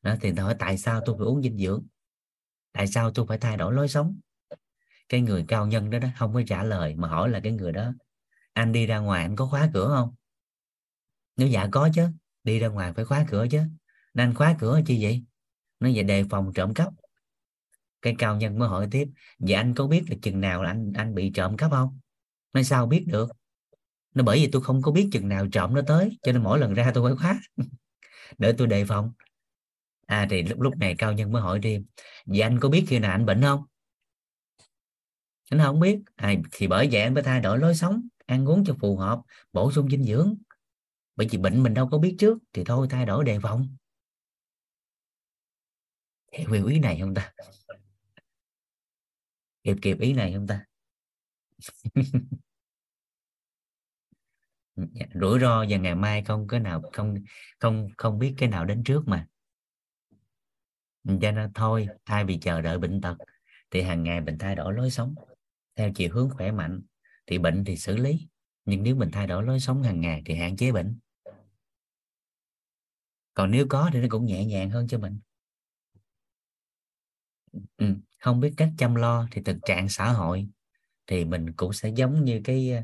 Đó, 0.02 0.16
thì 0.22 0.34
ta 0.36 0.44
hỏi 0.44 0.56
tại 0.60 0.78
sao 0.78 1.02
tôi 1.06 1.16
phải 1.20 1.26
uống 1.26 1.42
dinh 1.44 1.58
dưỡng? 1.58 1.86
Tại 2.72 2.88
sao 2.88 3.12
tôi 3.12 3.26
phải 3.28 3.38
thay 3.38 3.58
đổi 3.58 3.74
lối 3.74 3.88
sống? 3.88 4.20
Cái 5.10 5.22
người 5.22 5.46
cao 5.48 5.68
nhân 5.68 5.90
đó 5.90 6.00
đó 6.00 6.08
không 6.18 6.34
có 6.34 6.42
trả 6.48 6.64
lời 6.64 6.96
mà 6.96 7.08
hỏi 7.08 7.30
là 7.30 7.40
cái 7.44 7.52
người 7.52 7.72
đó 7.72 7.94
anh 8.54 8.72
đi 8.72 8.86
ra 8.86 9.00
ngoài 9.00 9.22
anh 9.22 9.36
có 9.36 9.46
khóa 9.46 9.70
cửa 9.74 9.88
không? 9.88 10.16
Nếu 11.36 11.48
dạ 11.48 11.68
có 11.72 11.90
chứ. 11.94 12.08
Đi 12.44 12.60
ra 12.60 12.68
ngoài 12.68 12.94
phải 12.94 13.06
khóa 13.06 13.26
cửa 13.30 13.48
chứ. 13.52 13.58
Nên 14.14 14.28
anh 14.28 14.34
khóa 14.34 14.56
cửa 14.60 14.82
chi 14.86 15.04
vậy? 15.04 15.24
Nó 15.80 15.88
vậy 15.88 15.96
dạ, 15.96 16.04
đề 16.04 16.24
phòng 16.30 16.52
trộm 16.56 16.74
cắp 16.74 16.94
cái 18.02 18.16
cao 18.20 18.38
nhân 18.38 18.60
mới 18.60 18.70
hỏi 18.70 18.88
tiếp 18.92 19.08
vậy 19.40 19.54
anh 19.54 19.74
có 19.76 19.88
biết 19.88 20.04
là 20.10 20.16
chừng 20.22 20.42
nào 20.42 20.64
là 20.64 20.70
anh 20.70 20.94
anh 20.96 21.16
bị 21.16 21.32
trộm 21.36 21.58
cắp 21.58 21.72
không? 21.72 22.00
Nói 22.54 22.64
sao 22.64 22.86
biết 22.86 23.06
được? 23.08 23.30
Nó 24.14 24.24
bởi 24.24 24.38
vì 24.40 24.50
tôi 24.52 24.62
không 24.62 24.82
có 24.82 24.92
biết 24.92 25.10
chừng 25.12 25.30
nào 25.30 25.48
trộm 25.52 25.74
nó 25.76 25.82
tới 25.88 26.20
cho 26.24 26.32
nên 26.32 26.44
mỗi 26.44 26.60
lần 26.60 26.74
ra 26.74 26.92
tôi 26.94 27.10
phải 27.10 27.18
khóa. 27.18 27.42
Để 28.38 28.54
tôi 28.58 28.68
đề 28.68 28.86
phòng. 28.86 29.12
À 30.06 30.28
thì 30.30 30.44
lúc 30.44 30.62
lúc 30.62 30.78
này 30.78 30.96
cao 30.98 31.14
nhân 31.14 31.32
mới 31.32 31.42
hỏi 31.42 31.60
thêm 31.64 31.86
vậy 32.26 32.42
anh 32.42 32.60
có 32.60 32.70
biết 32.70 32.86
khi 32.88 33.00
nào 33.00 33.12
anh 33.12 33.26
bệnh 33.26 33.42
không? 33.42 33.64
Anh 35.50 35.60
không 35.60 35.80
biết. 35.80 36.00
À, 36.16 36.34
thì 36.52 36.68
bởi 36.68 36.90
vậy 36.92 37.02
anh 37.02 37.14
phải 37.14 37.24
thay 37.24 37.42
đổi 37.42 37.60
lối 37.60 37.76
sống 37.76 38.08
ăn 38.26 38.46
uống 38.46 38.64
cho 38.66 38.76
phù 38.82 38.98
hợp 38.98 39.22
bổ 39.54 39.72
sung 39.72 39.90
dinh 39.90 40.04
dưỡng. 40.04 40.36
Bởi 41.16 41.28
vì 41.32 41.38
bệnh 41.38 41.64
mình 41.64 41.74
đâu 41.74 41.90
có 41.92 41.98
biết 41.98 42.16
trước 42.20 42.38
thì 42.54 42.64
thôi 42.64 42.88
thay 42.90 43.06
đổi 43.06 43.24
đề 43.26 43.40
phòng. 43.40 43.76
Hiểu 46.32 46.68
ý 46.68 46.80
này 46.80 46.98
không 47.02 47.14
ta? 47.14 47.34
Kịp 49.68 49.76
kịp 49.82 50.00
ý 50.00 50.14
này 50.14 50.34
không 50.34 50.48
ta? 50.48 50.66
Dạ, 54.76 55.06
rủi 55.22 55.40
ro 55.40 55.66
và 55.70 55.78
ngày 55.78 55.96
mai 55.96 56.24
không 56.24 56.48
cái 56.48 56.60
nào, 56.60 56.82
không 56.94 57.16
không 57.60 57.90
không 57.98 58.20
biết 58.20 58.34
cái 58.38 58.50
nào 58.50 58.66
đến 58.66 58.84
trước 58.84 59.08
mà. 59.08 59.28
Cho 61.22 61.32
nên 61.32 61.54
thôi, 61.54 61.88
thay 62.06 62.26
vì 62.26 62.38
chờ 62.40 62.62
đợi 62.62 62.78
bệnh 62.80 63.02
tật, 63.02 63.18
thì 63.72 63.82
hàng 63.82 64.04
ngày 64.04 64.22
mình 64.22 64.38
thay 64.38 64.56
đổi 64.56 64.74
lối 64.74 64.92
sống. 64.92 65.16
Theo 65.76 65.92
chiều 65.96 66.10
hướng 66.14 66.30
khỏe 66.30 66.52
mạnh, 66.52 66.82
thì 67.28 67.38
bệnh 67.38 67.64
thì 67.66 67.78
xử 67.78 67.98
lý. 67.98 68.28
Nhưng 68.66 68.84
nếu 68.84 68.96
mình 68.96 69.12
thay 69.12 69.28
đổi 69.28 69.44
lối 69.44 69.60
sống 69.60 69.84
hàng 69.84 70.02
ngày 70.02 70.22
thì 70.26 70.36
hạn 70.36 70.58
chế 70.58 70.72
bệnh. 70.72 71.00
Còn 73.34 73.52
nếu 73.52 73.66
có 73.70 73.90
thì 73.94 74.00
nó 74.00 74.08
cũng 74.10 74.26
nhẹ 74.26 74.46
nhàng 74.46 74.70
hơn 74.70 74.88
cho 74.88 74.98
mình. 75.00 75.20
Ừ 77.78 77.96
không 78.20 78.40
biết 78.40 78.54
cách 78.58 78.70
chăm 78.78 78.96
lo 78.96 79.28
thì 79.32 79.42
thực 79.42 79.58
trạng 79.66 79.90
xã 79.90 80.12
hội 80.12 80.48
thì 81.08 81.26
mình 81.26 81.54
cũng 81.54 81.74
sẽ 81.74 81.90
giống 81.90 82.26
như 82.26 82.42
cái 82.44 82.72
ờ, 82.72 82.82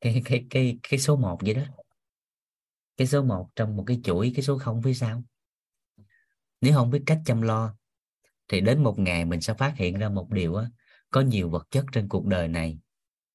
cái 0.00 0.22
cái 0.24 0.46
cái 0.50 0.78
cái 0.90 1.00
số 1.00 1.16
1 1.16 1.38
vậy 1.44 1.54
đó. 1.54 1.62
Cái 2.96 3.06
số 3.06 3.22
1 3.22 3.48
trong 3.56 3.76
một 3.76 3.84
cái 3.86 4.00
chuỗi, 4.04 4.32
cái 4.36 4.42
số 4.42 4.58
không 4.58 4.82
phía 4.82 4.94
sau. 4.94 5.22
Nếu 6.60 6.74
không 6.74 6.90
biết 6.90 7.02
cách 7.06 7.20
chăm 7.24 7.42
lo 7.42 7.74
thì 8.48 8.60
đến 8.60 8.82
một 8.82 8.98
ngày 8.98 9.24
mình 9.24 9.40
sẽ 9.40 9.54
phát 9.54 9.74
hiện 9.76 9.98
ra 9.98 10.08
một 10.08 10.30
điều 10.30 10.54
á, 10.54 10.66
có 11.10 11.20
nhiều 11.20 11.50
vật 11.50 11.66
chất 11.70 11.84
trên 11.92 12.08
cuộc 12.08 12.26
đời 12.26 12.48
này, 12.48 12.78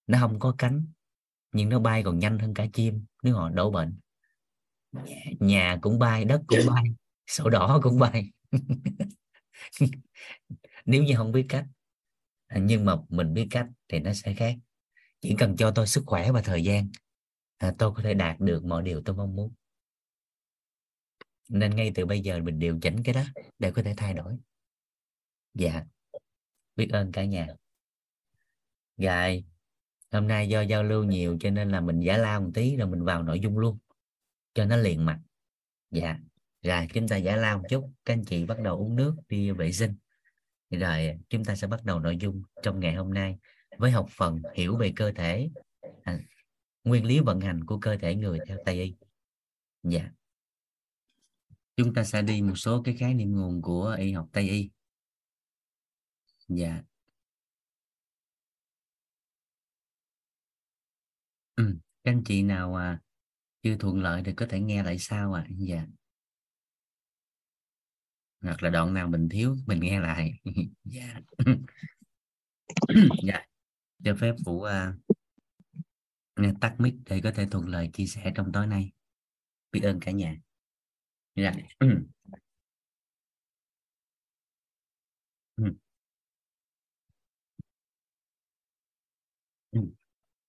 nó 0.08 0.20
không 0.20 0.40
có 0.40 0.56
cánh, 0.58 0.88
nhưng 1.52 1.70
nó 1.70 1.80
bay 1.80 2.04
còn 2.04 2.20
nhanh 2.20 2.40
hơn 2.40 2.54
cả 2.54 2.66
chim 2.74 3.06
nếu 3.24 3.36
họ 3.36 3.50
đổ 3.50 3.72
bệnh. 3.72 4.00
Nhà 5.40 5.78
cũng 5.82 6.00
bay, 6.00 6.26
đất 6.26 6.42
cũng 6.48 6.66
bay, 6.66 6.84
sổ 7.28 7.50
đỏ 7.50 7.80
cũng 7.84 8.00
bay. 8.00 8.32
nếu 10.86 11.04
như 11.04 11.14
không 11.18 11.32
biết 11.32 11.46
cách 11.50 11.66
à, 12.48 12.60
nhưng 12.62 12.86
mà 12.86 12.96
mình 13.10 13.34
biết 13.34 13.48
cách 13.52 13.68
thì 13.88 14.00
nó 14.00 14.14
sẽ 14.14 14.34
khác. 14.34 14.56
Chỉ 15.22 15.36
cần 15.40 15.56
cho 15.58 15.72
tôi 15.72 15.88
sức 15.88 16.04
khỏe 16.06 16.32
và 16.32 16.42
thời 16.42 16.64
gian 16.64 16.90
à, 17.58 17.74
tôi 17.78 17.92
có 17.96 18.04
thể 18.04 18.14
đạt 18.14 18.40
được 18.40 18.66
mọi 18.66 18.84
điều 18.84 19.02
tôi 19.06 19.16
mong 19.16 19.36
muốn. 19.36 19.54
Nên 21.50 21.76
ngay 21.76 21.92
từ 21.96 22.06
bây 22.06 22.20
giờ 22.20 22.40
mình 22.40 22.60
điều 22.60 22.80
chỉnh 22.82 23.04
cái 23.04 23.14
đó 23.14 23.24
để 23.60 23.72
có 23.72 23.84
thể 23.84 23.94
thay 23.98 24.14
đổi. 24.14 24.38
Dạ 25.54 25.84
biết 26.76 26.90
ơn 26.92 27.12
cả 27.12 27.26
nhà. 27.26 27.48
Rồi 28.98 29.46
hôm 30.12 30.28
nay 30.28 30.50
do 30.50 30.62
giao 30.62 30.84
lưu 30.84 31.04
nhiều 31.04 31.38
cho 31.40 31.50
nên 31.50 31.70
là 31.70 31.82
mình 31.82 32.00
giả 32.00 32.18
lao 32.18 32.42
một 32.42 32.52
tí 32.54 32.76
rồi 32.76 32.88
mình 32.88 33.04
vào 33.04 33.24
nội 33.24 33.40
dung 33.40 33.58
luôn 33.58 33.78
cho 34.54 34.66
nó 34.66 34.78
liền 34.78 35.06
mặt 35.06 35.20
dạ 35.92 36.20
rồi 36.62 36.88
chúng 36.94 37.08
ta 37.08 37.18
giả 37.18 37.36
lao 37.36 37.58
một 37.58 37.64
chút. 37.70 37.92
Các 38.06 38.14
anh 38.14 38.24
chị 38.26 38.46
bắt 38.46 38.60
đầu 38.60 38.78
uống 38.78 38.96
nước 38.96 39.16
đi 39.30 39.52
vệ 39.52 39.72
sinh 39.72 39.96
rồi 40.76 41.18
chúng 41.30 41.46
ta 41.46 41.56
sẽ 41.56 41.68
bắt 41.68 41.84
đầu 41.84 42.00
nội 42.00 42.18
dung 42.18 42.42
trong 42.64 42.80
ngày 42.80 42.94
hôm 42.96 43.14
nay 43.14 43.38
với 43.78 43.92
học 43.92 44.08
phần 44.12 44.42
hiểu 44.56 44.78
về 44.78 44.94
cơ 44.96 45.12
thể. 45.12 45.50
À, 46.04 46.20
nguyên 46.84 47.06
lý 47.06 47.20
vận 47.20 47.42
hành 47.42 47.64
của 47.64 47.80
cơ 47.80 47.98
thể 47.98 48.16
người 48.16 48.40
theo 48.48 48.58
tây 48.66 48.82
y. 48.82 48.96
Dạ. 49.84 50.10
Chúng 51.78 51.94
ta 51.94 52.04
sẽ 52.04 52.22
đi 52.22 52.42
một 52.42 52.56
số 52.56 52.82
cái 52.86 52.96
khái 53.00 53.14
niệm 53.14 53.32
nguồn 53.32 53.62
của 53.62 53.96
y 54.00 54.12
học 54.12 54.30
tây 54.32 54.50
y. 54.50 54.70
Dạ. 56.48 56.82
Ừ. 61.56 61.76
các 62.04 62.12
anh 62.12 62.24
chị 62.26 62.44
nào 62.44 62.76
à, 62.76 63.00
chưa 63.64 63.78
thuận 63.78 64.02
lợi 64.02 64.22
thì 64.26 64.34
có 64.34 64.46
thể 64.50 64.60
nghe 64.60 64.84
lại 64.84 65.00
sau 65.00 65.34
ạ. 65.34 65.46
À. 65.50 65.54
dạ 65.58 65.86
hoặc 68.46 68.64
là 68.64 68.70
đoạn 68.70 68.94
nào 68.94 69.08
mình 69.08 69.30
thiếu 69.30 69.56
mình 69.68 69.80
nghe 69.80 70.00
lại. 70.00 70.40
Dạ. 70.84 71.22
Dạ. 73.24 73.46
Cho 74.04 74.16
phép 74.16 74.36
vũ 74.46 74.66
uh, 74.66 74.70
tắt 76.62 76.76
mic 76.80 76.94
để 77.06 77.22
có 77.24 77.32
thể 77.32 77.48
thuận 77.52 77.68
lợi 77.68 77.90
chia 77.94 78.06
sẻ 78.06 78.32
trong 78.36 78.52
tối 78.52 78.68
nay. 78.68 78.92
Biết 79.72 79.82
ơn 79.84 80.00
cả 80.00 80.12
nhà. 80.12 80.38
Dạ. 81.36 81.54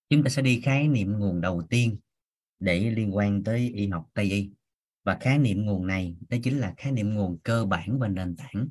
Chúng 0.08 0.22
ta 0.24 0.28
sẽ 0.30 0.42
đi 0.42 0.60
khái 0.64 0.88
niệm 0.88 1.18
nguồn 1.18 1.40
đầu 1.40 1.62
tiên 1.70 1.98
để 2.58 2.90
liên 2.90 3.16
quan 3.16 3.44
tới 3.44 3.70
y 3.74 3.88
học 3.88 4.10
tây 4.14 4.30
y 4.30 4.50
và 5.06 5.16
khái 5.20 5.38
niệm 5.38 5.64
nguồn 5.64 5.86
này 5.86 6.16
đó 6.28 6.36
chính 6.42 6.58
là 6.58 6.74
khái 6.76 6.92
niệm 6.92 7.14
nguồn 7.14 7.38
cơ 7.38 7.64
bản 7.64 7.98
và 7.98 8.08
nền 8.08 8.36
tảng. 8.36 8.68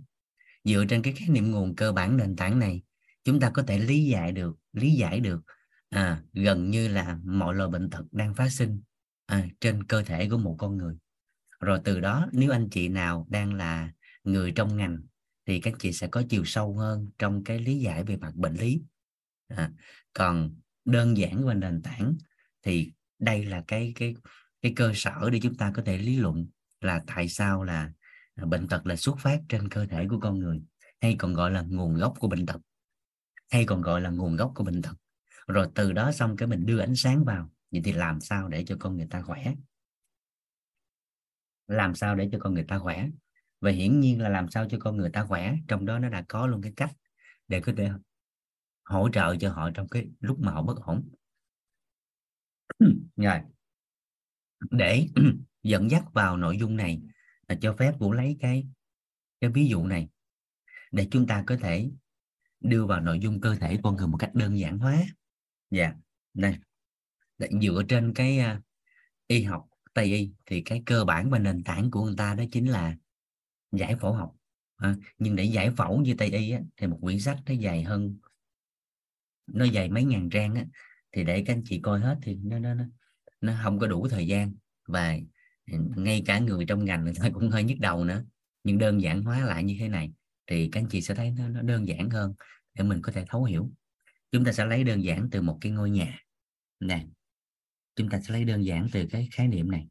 Dựa 0.64 0.86
trên 0.90 1.02
cái 1.02 1.14
khái 1.14 1.30
niệm 1.30 1.52
nguồn 1.52 1.76
cơ 1.76 1.92
bản 1.92 2.18
nền 2.18 2.36
tảng 2.36 2.60
này 2.60 2.84
chúng 3.24 3.40
ta 3.40 3.50
có 3.50 3.64
thể 3.64 3.80
lý 3.80 4.06
giải 4.06 4.32
được 4.32 4.56
lý 4.74 4.92
giải 4.92 5.20
được 5.20 5.42
à, 5.90 6.24
gần 6.34 6.70
như 6.70 6.88
là 6.88 7.20
mọi 7.24 7.56
loại 7.56 7.70
bệnh 7.70 7.90
tật 7.90 8.04
đang 8.12 8.36
phát 8.36 8.50
sinh 8.50 8.82
à, 9.26 9.48
trên 9.60 9.84
cơ 9.84 10.04
thể 10.04 10.30
của 10.30 10.38
một 10.38 10.56
con 10.60 10.78
người. 10.78 10.96
Rồi 11.60 11.80
từ 11.84 12.00
đó 12.00 12.28
nếu 12.32 12.52
anh 12.52 12.70
chị 12.70 12.88
nào 12.88 13.28
đang 13.30 13.54
là 13.54 13.92
người 14.24 14.52
trong 14.52 14.78
ngành 14.78 14.98
thì 15.46 15.60
các 15.60 15.74
chị 15.80 15.94
sẽ 15.94 16.08
có 16.08 16.24
chiều 16.30 16.46
sâu 16.46 16.78
hơn 16.78 17.10
trong 17.18 17.44
cái 17.44 17.60
lý 17.60 17.80
giải 17.80 18.04
về 18.04 18.18
mặt 18.18 18.36
bệnh 18.36 18.54
lý. 18.54 18.82
À, 19.48 19.72
còn 20.14 20.56
đơn 20.86 21.18
giản 21.18 21.46
và 21.46 21.54
nền 21.54 21.82
tảng 21.82 22.16
thì 22.64 22.92
đây 23.20 23.46
là 23.46 23.64
cái 23.68 23.94
cái 23.96 24.16
cái 24.66 24.74
cơ 24.76 24.92
sở 24.96 25.30
để 25.30 25.40
chúng 25.44 25.56
ta 25.56 25.72
có 25.76 25.82
thể 25.86 25.98
lý 25.98 26.18
luận 26.18 26.48
là 26.82 27.04
tại 27.08 27.30
sao 27.30 27.64
là 27.64 27.92
bệnh 28.36 28.68
tật 28.68 28.88
là 28.88 28.96
xuất 28.96 29.20
phát 29.20 29.42
trên 29.50 29.70
cơ 29.70 29.86
thể 29.86 30.08
của 30.10 30.20
con 30.20 30.40
người, 30.40 30.62
hay 31.02 31.16
còn 31.20 31.34
gọi 31.34 31.52
là 31.52 31.62
nguồn 31.62 31.96
gốc 31.96 32.14
của 32.20 32.28
bệnh 32.28 32.46
tật, 32.46 32.58
hay 33.52 33.66
còn 33.66 33.82
gọi 33.82 34.02
là 34.02 34.10
nguồn 34.10 34.36
gốc 34.36 34.52
của 34.56 34.64
bệnh 34.64 34.82
tật. 34.82 34.94
Rồi 35.48 35.68
từ 35.76 35.92
đó 35.94 36.12
xong 36.12 36.38
cái 36.38 36.48
mình 36.48 36.66
đưa 36.66 36.80
ánh 36.80 36.96
sáng 36.96 37.26
vào. 37.26 37.52
Vậy 37.72 37.82
thì 37.86 37.94
làm 37.94 38.22
sao 38.22 38.48
để 38.48 38.64
cho 38.68 38.76
con 38.80 38.98
người 38.98 39.08
ta 39.10 39.22
khỏe? 39.22 39.54
Làm 41.68 41.96
sao 41.96 42.16
để 42.16 42.30
cho 42.32 42.38
con 42.42 42.54
người 42.54 42.66
ta 42.68 42.80
khỏe? 42.80 43.10
Và 43.62 43.72
hiển 43.72 44.00
nhiên 44.00 44.22
là 44.22 44.30
làm 44.30 44.50
sao 44.50 44.68
cho 44.70 44.78
con 44.82 44.98
người 44.98 45.10
ta 45.10 45.26
khỏe, 45.26 45.56
trong 45.68 45.86
đó 45.86 46.00
nó 46.00 46.10
đã 46.10 46.26
có 46.28 46.48
luôn 46.48 46.62
cái 46.62 46.74
cách 46.76 46.92
để 47.48 47.60
có 47.60 47.74
thể 47.78 47.90
hỗ 48.84 49.10
trợ 49.14 49.36
cho 49.36 49.52
họ 49.52 49.70
trong 49.74 49.88
cái 49.88 50.08
lúc 50.20 50.40
mà 50.40 50.52
họ 50.52 50.62
bất 50.62 50.82
ổn. 50.82 51.10
Rồi 53.16 53.40
để 54.72 55.08
dẫn 55.64 55.92
dắt 55.92 56.04
vào 56.14 56.38
nội 56.38 56.58
dung 56.58 56.76
này 56.76 57.02
là 57.48 57.56
cho 57.62 57.74
phép 57.74 57.94
vũ 58.00 58.12
lấy 58.12 58.38
cái 58.40 58.68
cái 59.42 59.50
ví 59.50 59.68
dụ 59.68 59.86
này 59.86 60.10
để 60.92 61.08
chúng 61.12 61.28
ta 61.28 61.44
có 61.48 61.58
thể 61.58 61.90
đưa 62.60 62.86
vào 62.86 63.02
nội 63.02 63.20
dung 63.20 63.42
cơ 63.42 63.56
thể 63.56 63.80
con 63.84 63.96
người 63.96 64.08
một 64.08 64.18
cách 64.18 64.36
đơn 64.36 64.60
giản 64.60 64.78
hóa 64.78 65.04
dạ 65.72 65.84
yeah. 65.84 65.96
đây 66.34 66.56
để 67.38 67.50
dựa 67.62 67.84
trên 67.90 68.14
cái 68.14 68.40
uh, 68.40 68.64
y 69.28 69.44
học 69.44 69.68
tây 69.94 70.06
y 70.06 70.34
thì 70.46 70.62
cái 70.62 70.84
cơ 70.86 71.06
bản 71.06 71.30
và 71.30 71.40
nền 71.40 71.64
tảng 71.64 71.92
của 71.92 72.06
người 72.06 72.16
ta 72.18 72.36
đó 72.36 72.44
chính 72.52 72.70
là 72.70 72.96
giải 73.72 73.96
phẫu 73.96 74.14
học 74.14 74.36
à, 74.76 74.96
nhưng 75.18 75.36
để 75.36 75.44
giải 75.44 75.72
phẫu 75.78 76.02
như 76.02 76.16
tây 76.18 76.30
y 76.30 76.52
á, 76.52 76.60
thì 76.78 76.88
một 76.88 77.00
quyển 77.02 77.20
sách 77.20 77.38
nó 77.46 77.54
dài 77.54 77.84
hơn 77.84 78.18
nó 79.48 79.66
dài 79.66 79.90
mấy 79.90 80.04
ngàn 80.04 80.30
trang 80.30 80.56
á, 80.56 80.66
thì 81.12 81.24
để 81.24 81.44
các 81.46 81.54
anh 81.54 81.62
chị 81.66 81.80
coi 81.84 82.00
hết 82.00 82.18
thì 82.22 82.36
nó 82.36 82.60
nó 82.60 82.74
nó 82.74 82.84
nó 83.42 83.54
không 83.64 83.80
có 83.80 83.88
đủ 83.88 84.08
thời 84.08 84.28
gian. 84.28 84.54
Và 84.88 85.18
ừ, 85.72 85.78
ngay 85.96 86.24
cả 86.26 86.40
người 86.40 86.66
trong 86.66 86.86
ngành 86.86 87.04
người 87.04 87.14
ta 87.20 87.30
cũng 87.34 87.50
hơi 87.50 87.64
nhức 87.64 87.80
đầu 87.80 88.04
nữa. 88.04 88.24
Nhưng 88.64 88.78
đơn 88.78 89.02
giản 89.02 89.24
hóa 89.24 89.46
lại 89.46 89.64
như 89.64 89.76
thế 89.80 89.90
này 89.90 90.12
thì 90.48 90.70
các 90.72 90.80
anh 90.80 90.90
chị 90.90 91.02
sẽ 91.02 91.16
thấy 91.16 91.32
nó, 91.32 91.48
nó 91.50 91.62
đơn 91.62 91.88
giản 91.88 92.10
hơn 92.10 92.34
để 92.74 92.84
mình 92.84 93.02
có 93.02 93.12
thể 93.12 93.26
thấu 93.30 93.44
hiểu. 93.44 93.72
Chúng 94.32 94.46
ta 94.46 94.52
sẽ 94.52 94.66
lấy 94.66 94.84
đơn 94.84 95.04
giản 95.04 95.30
từ 95.32 95.42
một 95.42 95.58
cái 95.62 95.72
ngôi 95.72 95.90
nhà. 95.90 96.20
Nè 96.80 97.06
chúng 97.96 98.10
ta 98.10 98.20
sẽ 98.22 98.34
lấy 98.34 98.44
đơn 98.44 98.66
giản 98.66 98.88
từ 98.92 99.06
cái 99.12 99.30
khái 99.32 99.48
niệm 99.48 99.72
này. 99.72 99.88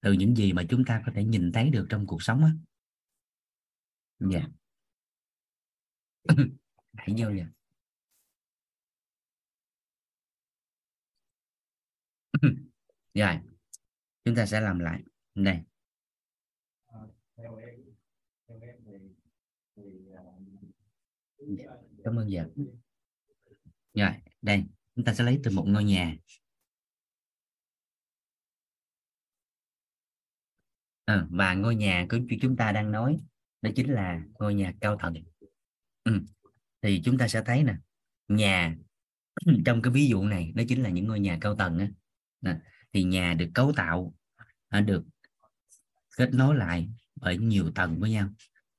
Từ 0.00 0.12
những 0.12 0.36
gì 0.36 0.52
mà 0.52 0.62
chúng 0.68 0.84
ta 0.84 1.02
có 1.06 1.12
thể 1.14 1.24
nhìn 1.24 1.52
thấy 1.52 1.70
được 1.70 1.86
trong 1.90 2.06
cuộc 2.06 2.22
sống 2.22 2.44
á. 2.44 2.50
Dạ. 4.18 4.46
Hãy 6.96 7.14
vô 7.18 7.26
vậy 7.26 7.46
rồi 13.14 13.38
chúng 14.24 14.34
ta 14.34 14.46
sẽ 14.46 14.60
làm 14.60 14.78
lại. 14.78 15.02
Này. 15.34 15.62
Cảm 22.04 22.16
ơn 22.18 22.30
giờ. 22.30 22.48
Rồi 23.94 24.10
đây 24.42 24.64
chúng 24.96 25.04
ta 25.04 25.14
sẽ 25.14 25.24
lấy 25.24 25.40
từ 25.44 25.50
một 25.50 25.64
ngôi 25.66 25.84
nhà. 25.84 26.16
À, 31.04 31.26
và 31.30 31.54
ngôi 31.54 31.74
nhà 31.74 32.06
của 32.10 32.18
chúng 32.42 32.56
ta 32.56 32.72
đang 32.72 32.90
nói 32.90 33.20
đó 33.62 33.70
chính 33.76 33.92
là 33.92 34.22
ngôi 34.38 34.54
nhà 34.54 34.74
cao 34.80 34.98
tầng. 35.02 35.14
Ừ. 36.04 36.20
thì 36.82 37.02
chúng 37.04 37.18
ta 37.18 37.28
sẽ 37.28 37.42
thấy 37.46 37.64
nè 37.64 37.74
nhà 38.28 38.76
trong 39.66 39.82
cái 39.82 39.92
ví 39.92 40.08
dụ 40.08 40.22
này 40.22 40.52
đó 40.54 40.62
chính 40.68 40.82
là 40.82 40.90
những 40.90 41.06
ngôi 41.06 41.20
nhà 41.20 41.38
cao 41.40 41.56
tầng 41.56 41.78
á 41.78 41.88
thì 42.92 43.02
nhà 43.02 43.34
được 43.34 43.50
cấu 43.54 43.72
tạo 43.76 44.14
à, 44.68 44.80
được 44.80 45.04
kết 46.16 46.30
nối 46.32 46.56
lại 46.56 46.88
bởi 47.14 47.38
nhiều 47.38 47.72
tầng 47.74 48.00
với 48.00 48.10
nhau 48.10 48.28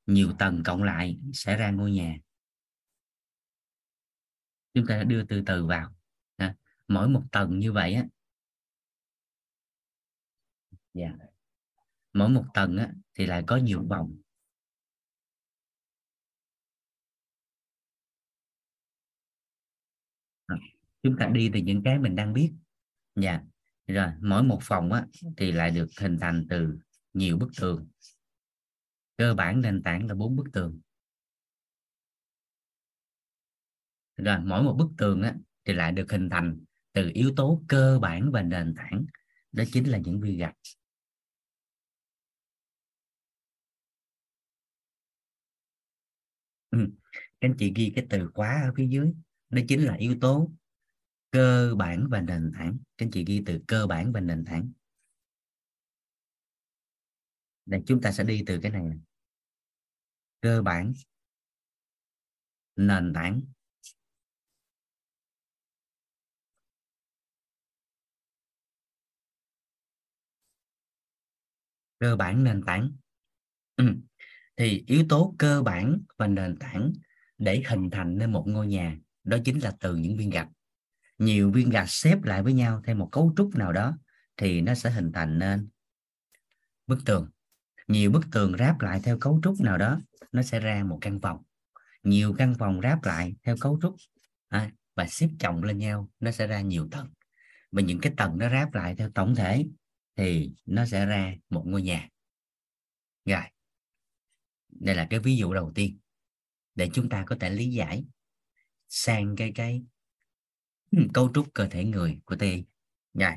nhiều 0.05 0.33
tầng 0.39 0.63
cộng 0.65 0.83
lại 0.83 1.19
sẽ 1.33 1.57
ra 1.57 1.71
ngôi 1.71 1.91
nhà 1.91 2.17
chúng 4.73 4.85
ta 4.87 5.03
đưa 5.03 5.23
từ 5.23 5.43
từ 5.45 5.65
vào 5.65 5.95
mỗi 6.87 7.09
một 7.09 7.23
tầng 7.31 7.59
như 7.59 7.71
vậy 7.71 7.93
á 7.93 8.05
yeah. 10.93 11.15
Dạ. 11.19 11.25
mỗi 12.13 12.29
một 12.29 12.45
tầng 12.53 12.77
á, 12.77 12.93
thì 13.13 13.25
lại 13.25 13.43
có 13.47 13.57
nhiều 13.57 13.87
vòng 13.87 14.17
chúng 21.03 21.15
ta 21.19 21.27
đi 21.33 21.49
từ 21.53 21.59
những 21.59 21.81
cái 21.85 21.99
mình 21.99 22.15
đang 22.15 22.33
biết 22.33 22.53
dạ 23.15 23.41
rồi 23.87 24.07
mỗi 24.21 24.43
một 24.43 24.59
phòng 24.61 24.93
á, 24.93 25.05
thì 25.37 25.51
lại 25.51 25.71
được 25.71 25.87
hình 25.99 26.17
thành 26.21 26.45
từ 26.49 26.77
nhiều 27.13 27.37
bức 27.37 27.51
tường. 27.59 27.87
Cơ 29.17 29.33
bản 29.33 29.61
nền 29.61 29.83
tảng 29.83 30.07
là 30.07 30.15
bốn 30.15 30.35
bức 30.35 30.45
tường. 30.53 30.79
Rồi 34.17 34.37
mỗi 34.43 34.63
một 34.63 34.75
bức 34.77 34.89
tường 34.97 35.21
á, 35.21 35.35
thì 35.65 35.73
lại 35.73 35.91
được 35.91 36.11
hình 36.11 36.29
thành 36.29 36.59
từ 36.93 37.11
yếu 37.13 37.33
tố 37.35 37.63
cơ 37.67 37.99
bản 37.99 38.31
và 38.31 38.41
nền 38.41 38.73
tảng. 38.77 39.05
Đó 39.51 39.63
chính 39.71 39.89
là 39.89 39.97
những 39.97 40.21
viên 40.21 40.37
gạch. 40.37 40.55
Ừ. 46.69 46.87
các 47.11 47.47
anh 47.47 47.55
chị 47.57 47.73
ghi 47.75 47.91
cái 47.95 48.05
từ 48.09 48.29
khóa 48.33 48.61
ở 48.63 48.73
phía 48.75 48.87
dưới. 48.87 49.13
Đó 49.49 49.61
chính 49.67 49.83
là 49.83 49.93
yếu 49.93 50.15
tố 50.21 50.51
cơ 51.31 51.75
bản 51.77 52.07
và 52.11 52.21
nền 52.21 52.51
tảng. 52.57 52.77
Các 52.97 53.05
anh 53.05 53.11
chị 53.11 53.23
ghi 53.27 53.43
từ 53.45 53.59
cơ 53.67 53.87
bản 53.87 54.11
và 54.11 54.19
nền 54.19 54.45
tảng. 54.45 54.71
Đây 57.65 57.83
chúng 57.85 58.01
ta 58.01 58.11
sẽ 58.11 58.23
đi 58.23 58.43
từ 58.47 58.59
cái 58.61 58.71
này, 58.71 58.83
này. 58.83 58.97
cơ 60.41 60.61
bản 60.61 60.93
nền 62.75 63.13
tảng. 63.13 63.41
Cơ 71.99 72.15
bản 72.15 72.43
nền 72.43 72.61
tảng. 72.65 72.91
Ừ. 73.75 73.95
thì 74.55 74.83
yếu 74.87 75.05
tố 75.09 75.35
cơ 75.39 75.61
bản 75.61 76.01
và 76.17 76.27
nền 76.27 76.57
tảng 76.59 76.93
để 77.37 77.63
hình 77.67 77.89
thành 77.91 78.17
nên 78.17 78.31
một 78.31 78.43
ngôi 78.47 78.67
nhà 78.67 78.97
đó 79.23 79.37
chính 79.45 79.59
là 79.59 79.77
từ 79.79 79.95
những 79.95 80.17
viên 80.17 80.29
gạch 80.29 80.49
nhiều 81.17 81.51
viên 81.51 81.69
gạch 81.69 81.89
xếp 81.89 82.23
lại 82.23 82.43
với 82.43 82.53
nhau 82.53 82.81
theo 82.85 82.95
một 82.95 83.09
cấu 83.11 83.33
trúc 83.37 83.55
nào 83.55 83.73
đó 83.73 83.97
thì 84.37 84.61
nó 84.61 84.75
sẽ 84.75 84.89
hình 84.89 85.11
thành 85.11 85.39
nên 85.39 85.69
bức 86.87 86.99
tường. 87.05 87.29
Nhiều 87.87 88.11
bức 88.11 88.25
tường 88.31 88.55
ráp 88.59 88.81
lại 88.81 89.01
theo 89.03 89.17
cấu 89.19 89.39
trúc 89.43 89.61
nào 89.61 89.77
đó 89.77 89.99
nó 90.31 90.41
sẽ 90.41 90.59
ra 90.59 90.83
một 90.83 90.97
căn 91.01 91.19
phòng. 91.21 91.43
Nhiều 92.03 92.35
căn 92.37 92.55
phòng 92.59 92.79
ráp 92.83 93.03
lại 93.03 93.35
theo 93.43 93.55
cấu 93.61 93.79
trúc 93.81 93.95
à, 94.47 94.71
và 94.95 95.07
xếp 95.07 95.29
chồng 95.39 95.63
lên 95.63 95.77
nhau 95.77 96.09
nó 96.19 96.31
sẽ 96.31 96.47
ra 96.47 96.61
nhiều 96.61 96.87
tầng. 96.91 97.07
Và 97.71 97.81
những 97.81 97.99
cái 97.99 98.13
tầng 98.17 98.37
nó 98.37 98.49
ráp 98.49 98.73
lại 98.73 98.95
theo 98.95 99.09
tổng 99.15 99.35
thể 99.35 99.65
thì 100.15 100.51
nó 100.65 100.85
sẽ 100.85 101.05
ra 101.05 101.33
một 101.49 101.63
ngôi 101.65 101.81
nhà. 101.81 102.09
Rồi 103.25 103.41
đây 104.69 104.95
là 104.95 105.07
cái 105.09 105.19
ví 105.19 105.37
dụ 105.37 105.53
đầu 105.53 105.71
tiên 105.75 105.99
để 106.75 106.89
chúng 106.93 107.09
ta 107.09 107.23
có 107.27 107.35
thể 107.39 107.49
lý 107.49 107.69
giải 107.69 108.05
sang 108.87 109.35
cái 109.35 109.51
cái 109.55 109.83
cấu 111.13 111.31
trúc 111.33 111.53
cơ 111.53 111.67
thể 111.67 111.85
người 111.85 112.19
của 112.25 112.35
TI 112.35 112.63
rồi 113.13 113.31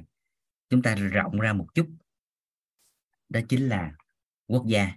chúng 0.68 0.82
ta 0.82 0.94
rộng 0.94 1.40
ra 1.40 1.52
một 1.52 1.66
chút. 1.74 1.88
Đó 3.28 3.40
chính 3.48 3.68
là 3.68 3.94
quốc 4.46 4.64
gia. 4.68 4.96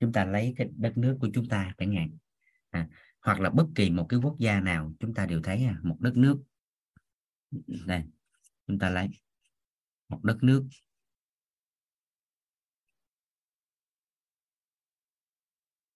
Chúng 0.00 0.12
ta 0.12 0.24
lấy 0.24 0.54
cái 0.56 0.68
đất 0.76 0.92
nước 0.96 1.18
của 1.20 1.28
chúng 1.34 1.48
ta 1.48 1.74
chẳng 1.78 1.94
hạn. 1.94 2.18
À, 2.70 2.88
hoặc 3.20 3.40
là 3.40 3.50
bất 3.50 3.66
kỳ 3.74 3.90
một 3.90 4.06
cái 4.08 4.20
quốc 4.22 4.36
gia 4.38 4.60
nào 4.60 4.92
chúng 5.00 5.14
ta 5.14 5.26
đều 5.26 5.42
thấy 5.42 5.64
à, 5.64 5.80
một 5.82 5.96
đất 6.00 6.16
nước. 6.16 6.42
Đây 7.86 8.02
chúng 8.66 8.78
ta 8.78 8.90
lấy 8.90 9.08
một 10.08 10.20
đất 10.24 10.38
nước. 10.42 10.68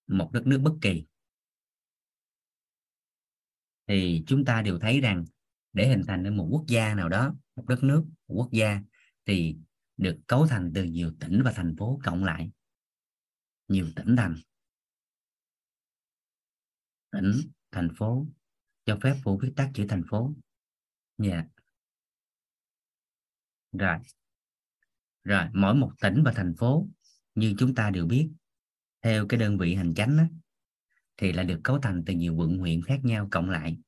Một 0.06 0.30
đất 0.32 0.46
nước 0.46 0.58
bất 0.64 0.74
kỳ. 0.82 1.06
Thì 3.86 4.24
chúng 4.26 4.44
ta 4.44 4.62
đều 4.62 4.78
thấy 4.78 5.00
rằng 5.00 5.24
để 5.74 5.88
hình 5.88 6.02
thành 6.06 6.22
nên 6.22 6.36
một 6.36 6.48
quốc 6.50 6.64
gia 6.68 6.94
nào 6.94 7.08
đó 7.08 7.34
một 7.56 7.64
đất 7.68 7.84
nước 7.84 8.04
một 8.28 8.34
quốc 8.34 8.48
gia 8.52 8.80
thì 9.26 9.56
được 9.96 10.18
cấu 10.26 10.46
thành 10.46 10.72
từ 10.74 10.84
nhiều 10.84 11.12
tỉnh 11.20 11.42
và 11.44 11.52
thành 11.52 11.76
phố 11.78 12.00
cộng 12.04 12.24
lại. 12.24 12.50
Nhiều 13.68 13.86
tỉnh 13.96 14.16
thành. 14.16 14.36
Tỉnh 17.10 17.32
thành 17.70 17.88
phố 17.96 18.26
cho 18.84 18.98
phép 19.02 19.14
phụ 19.24 19.38
viết 19.42 19.52
tắt 19.56 19.70
chữ 19.74 19.86
thành 19.88 20.02
phố. 20.10 20.34
Dạ. 21.18 21.32
Yeah. 21.32 21.46
rồi. 23.72 23.98
Rồi 25.24 25.44
mỗi 25.52 25.74
một 25.74 25.92
tỉnh 26.00 26.22
và 26.24 26.32
thành 26.36 26.54
phố 26.58 26.88
như 27.34 27.54
chúng 27.58 27.74
ta 27.74 27.90
đều 27.90 28.06
biết 28.06 28.30
theo 29.02 29.26
cái 29.28 29.40
đơn 29.40 29.58
vị 29.58 29.74
hành 29.74 29.94
chánh 29.94 30.16
đó, 30.16 30.24
thì 31.16 31.32
là 31.32 31.42
được 31.42 31.60
cấu 31.64 31.78
thành 31.78 32.02
từ 32.06 32.14
nhiều 32.14 32.34
quận 32.34 32.58
huyện 32.58 32.82
khác 32.82 33.00
nhau 33.02 33.28
cộng 33.30 33.50
lại. 33.50 33.78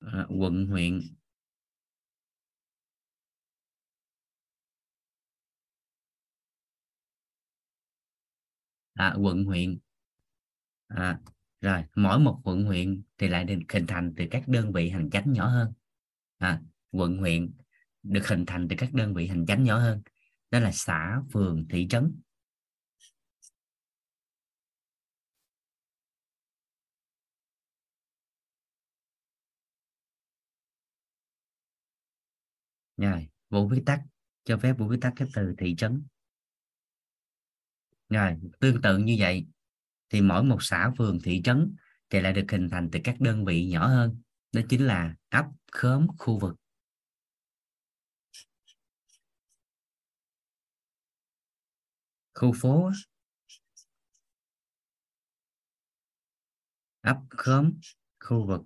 À, 0.00 0.26
quận 0.30 0.66
huyện. 0.66 1.00
À, 8.94 9.14
quận 9.18 9.44
huyện. 9.44 9.78
À, 10.86 11.20
rồi 11.60 11.84
mỗi 11.94 12.18
một 12.18 12.40
quận 12.44 12.64
huyện 12.64 13.02
thì 13.18 13.28
lại 13.28 13.44
được 13.44 13.58
hình 13.72 13.86
thành 13.86 14.14
từ 14.16 14.24
các 14.30 14.48
đơn 14.48 14.72
vị 14.72 14.90
hành 14.90 15.10
chánh 15.10 15.32
nhỏ 15.32 15.46
hơn. 15.46 15.72
À, 16.38 16.62
quận 16.90 17.18
huyện 17.18 17.52
được 18.02 18.28
hình 18.28 18.46
thành 18.46 18.68
từ 18.68 18.76
các 18.78 18.92
đơn 18.94 19.14
vị 19.14 19.26
hành 19.26 19.46
chánh 19.46 19.64
nhỏ 19.64 19.78
hơn. 19.78 20.02
Đó 20.50 20.60
là 20.60 20.72
xã 20.72 21.22
phường 21.32 21.68
thị 21.68 21.86
trấn. 21.90 22.20
Rồi 33.00 33.28
vũ 33.50 33.68
viết 33.68 33.82
tắt 33.86 34.02
cho 34.44 34.58
phép 34.58 34.72
vũ 34.78 34.88
viết 34.88 34.98
tắt 35.00 35.12
cái 35.16 35.28
từ 35.34 35.54
thị 35.58 35.74
trấn. 35.78 36.06
Rồi 38.08 38.36
tương 38.60 38.82
tự 38.82 38.98
như 38.98 39.16
vậy 39.18 39.46
thì 40.08 40.20
mỗi 40.20 40.42
một 40.44 40.58
xã 40.60 40.90
phường 40.98 41.18
thị 41.24 41.40
trấn 41.44 41.76
thì 42.10 42.20
lại 42.20 42.32
được 42.32 42.44
hình 42.50 42.68
thành 42.70 42.88
từ 42.92 43.00
các 43.04 43.20
đơn 43.20 43.44
vị 43.44 43.66
nhỏ 43.66 43.86
hơn. 43.86 44.22
Đó 44.52 44.60
chính 44.68 44.86
là 44.86 45.14
ấp 45.28 45.46
khóm 45.72 46.06
khu 46.18 46.38
vực. 46.38 46.56
Khu 52.34 52.52
phố. 52.60 52.90
Ấp 57.00 57.16
khóm 57.30 57.72
khu 58.20 58.46
vực. 58.46 58.60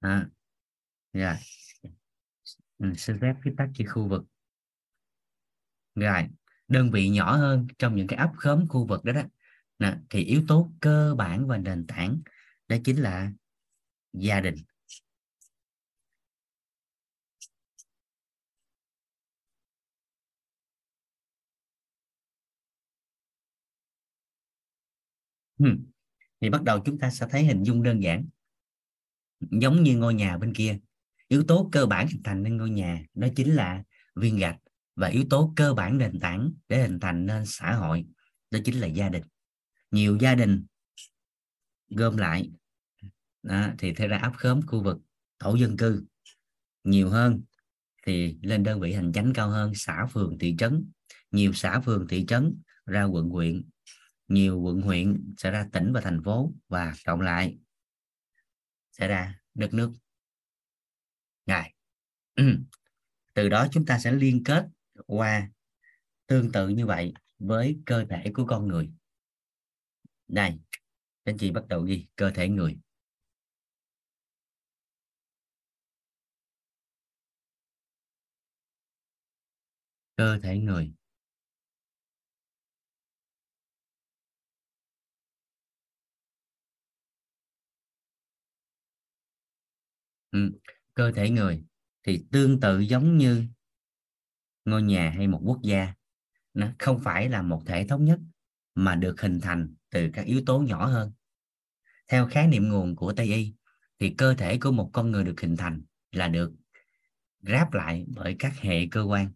À, 0.00 0.28
yeah 1.12 1.38
mình 2.78 2.94
xin 2.96 3.18
phép 3.20 3.34
viết 3.44 3.52
tắt 3.56 3.68
chữ 3.74 3.84
khu 3.88 4.08
vực. 4.08 4.24
Rồi 5.94 6.28
đơn 6.68 6.90
vị 6.90 7.08
nhỏ 7.08 7.36
hơn 7.36 7.66
trong 7.78 7.96
những 7.96 8.06
cái 8.06 8.18
ấp 8.18 8.30
khóm 8.36 8.68
khu 8.68 8.86
vực 8.86 9.04
đó 9.04 9.12
đó. 9.12 9.22
Nè, 9.78 9.98
thì 10.10 10.24
yếu 10.24 10.42
tố 10.48 10.72
cơ 10.80 11.14
bản 11.18 11.46
và 11.46 11.58
nền 11.58 11.86
tảng 11.86 12.20
đó 12.68 12.76
chính 12.84 13.02
là 13.02 13.30
gia 14.12 14.40
đình. 14.40 14.56
Hmm. 25.58 25.86
thì 26.40 26.50
bắt 26.50 26.62
đầu 26.62 26.80
chúng 26.84 26.98
ta 26.98 27.10
sẽ 27.10 27.26
thấy 27.30 27.44
hình 27.44 27.62
dung 27.64 27.82
đơn 27.82 28.02
giản. 28.02 28.26
Giống 29.40 29.82
như 29.82 29.96
ngôi 29.98 30.14
nhà 30.14 30.38
bên 30.38 30.54
kia 30.54 30.78
yếu 31.28 31.44
tố 31.48 31.68
cơ 31.72 31.86
bản 31.86 32.08
hình 32.08 32.22
thành 32.24 32.42
nên 32.42 32.56
ngôi 32.56 32.70
nhà 32.70 33.04
đó 33.14 33.28
chính 33.36 33.54
là 33.54 33.82
viên 34.14 34.36
gạch 34.36 34.56
và 34.96 35.08
yếu 35.08 35.24
tố 35.30 35.52
cơ 35.56 35.74
bản 35.74 35.98
nền 35.98 36.20
tảng 36.20 36.52
để 36.68 36.82
hình 36.82 37.00
thành 37.00 37.26
nên 37.26 37.46
xã 37.46 37.72
hội 37.72 38.06
đó 38.50 38.58
chính 38.64 38.80
là 38.80 38.86
gia 38.86 39.08
đình. 39.08 39.22
Nhiều 39.90 40.18
gia 40.20 40.34
đình 40.34 40.66
gom 41.88 42.16
lại 42.16 42.50
đó, 43.42 43.68
thì 43.78 43.92
thế 43.92 44.08
ra 44.08 44.18
áp 44.18 44.32
khóm 44.36 44.62
khu 44.66 44.82
vực 44.82 44.98
tổ 45.38 45.54
dân 45.54 45.76
cư. 45.76 46.04
Nhiều 46.84 47.08
hơn 47.08 47.42
thì 48.06 48.38
lên 48.42 48.62
đơn 48.62 48.80
vị 48.80 48.92
hành 48.92 49.12
chánh 49.12 49.32
cao 49.32 49.48
hơn 49.48 49.72
xã 49.74 50.06
phường 50.06 50.38
thị 50.38 50.54
trấn. 50.58 50.90
Nhiều 51.30 51.52
xã 51.52 51.80
phường 51.80 52.06
thị 52.08 52.24
trấn 52.28 52.60
ra 52.86 53.04
quận 53.04 53.28
huyện. 53.28 53.64
Nhiều 54.28 54.60
quận 54.60 54.80
huyện 54.80 55.34
sẽ 55.36 55.50
ra 55.50 55.68
tỉnh 55.72 55.92
và 55.92 56.00
thành 56.00 56.22
phố 56.24 56.52
và 56.68 56.94
cộng 57.06 57.20
lại 57.20 57.58
sẽ 58.92 59.08
ra 59.08 59.40
đất 59.54 59.74
nước 59.74 59.92
ngài. 61.46 61.74
Ừ. 62.34 62.58
Từ 63.34 63.48
đó 63.48 63.66
chúng 63.72 63.86
ta 63.86 63.98
sẽ 63.98 64.12
liên 64.12 64.44
kết 64.44 64.66
qua 65.06 65.50
tương 66.26 66.52
tự 66.52 66.68
như 66.68 66.86
vậy 66.86 67.14
với 67.38 67.78
cơ 67.86 68.04
thể 68.10 68.32
của 68.34 68.46
con 68.46 68.68
người. 68.68 68.90
Đây 70.28 70.58
anh 71.24 71.38
chị 71.38 71.50
bắt 71.50 71.68
đầu 71.68 71.80
ghi 71.82 72.06
cơ 72.16 72.30
thể 72.30 72.48
người. 72.48 72.78
Cơ 80.16 80.38
thể 80.42 80.58
người. 80.58 80.92
Ừ 90.32 90.50
cơ 90.96 91.12
thể 91.12 91.30
người 91.30 91.64
thì 92.02 92.24
tương 92.32 92.60
tự 92.60 92.80
giống 92.80 93.18
như 93.18 93.44
ngôi 94.64 94.82
nhà 94.82 95.10
hay 95.10 95.26
một 95.26 95.40
quốc 95.44 95.58
gia. 95.62 95.94
Nó 96.54 96.68
không 96.78 97.00
phải 97.04 97.28
là 97.28 97.42
một 97.42 97.62
thể 97.66 97.86
thống 97.88 98.04
nhất, 98.04 98.18
mà 98.74 98.94
được 98.94 99.20
hình 99.20 99.40
thành 99.40 99.74
từ 99.90 100.10
các 100.12 100.26
yếu 100.26 100.42
tố 100.46 100.58
nhỏ 100.58 100.86
hơn. 100.86 101.12
Theo 102.08 102.28
khái 102.28 102.46
niệm 102.46 102.68
nguồn 102.68 102.96
của 102.96 103.12
tây 103.12 103.26
y, 103.26 103.54
thì 103.98 104.14
cơ 104.18 104.34
thể 104.34 104.58
của 104.60 104.72
một 104.72 104.90
con 104.92 105.10
người 105.10 105.24
được 105.24 105.40
hình 105.40 105.56
thành 105.56 105.82
là 106.12 106.28
được 106.28 106.52
ráp 107.40 107.72
lại 107.74 108.04
bởi 108.08 108.36
các 108.38 108.52
hệ 108.56 108.86
cơ 108.90 109.02
quan. 109.02 109.30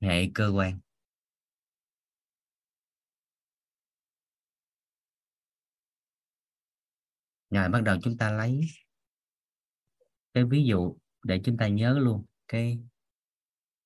Hệ 0.00 0.30
cơ 0.34 0.48
quan. 0.48 0.78
Rồi 7.50 7.68
bắt 7.68 7.82
đầu 7.82 7.96
chúng 8.02 8.16
ta 8.16 8.30
lấy 8.30 8.60
cái 10.36 10.44
ví 10.44 10.64
dụ 10.64 10.96
để 11.22 11.40
chúng 11.44 11.56
ta 11.56 11.68
nhớ 11.68 11.98
luôn 11.98 12.24
cái 12.48 12.78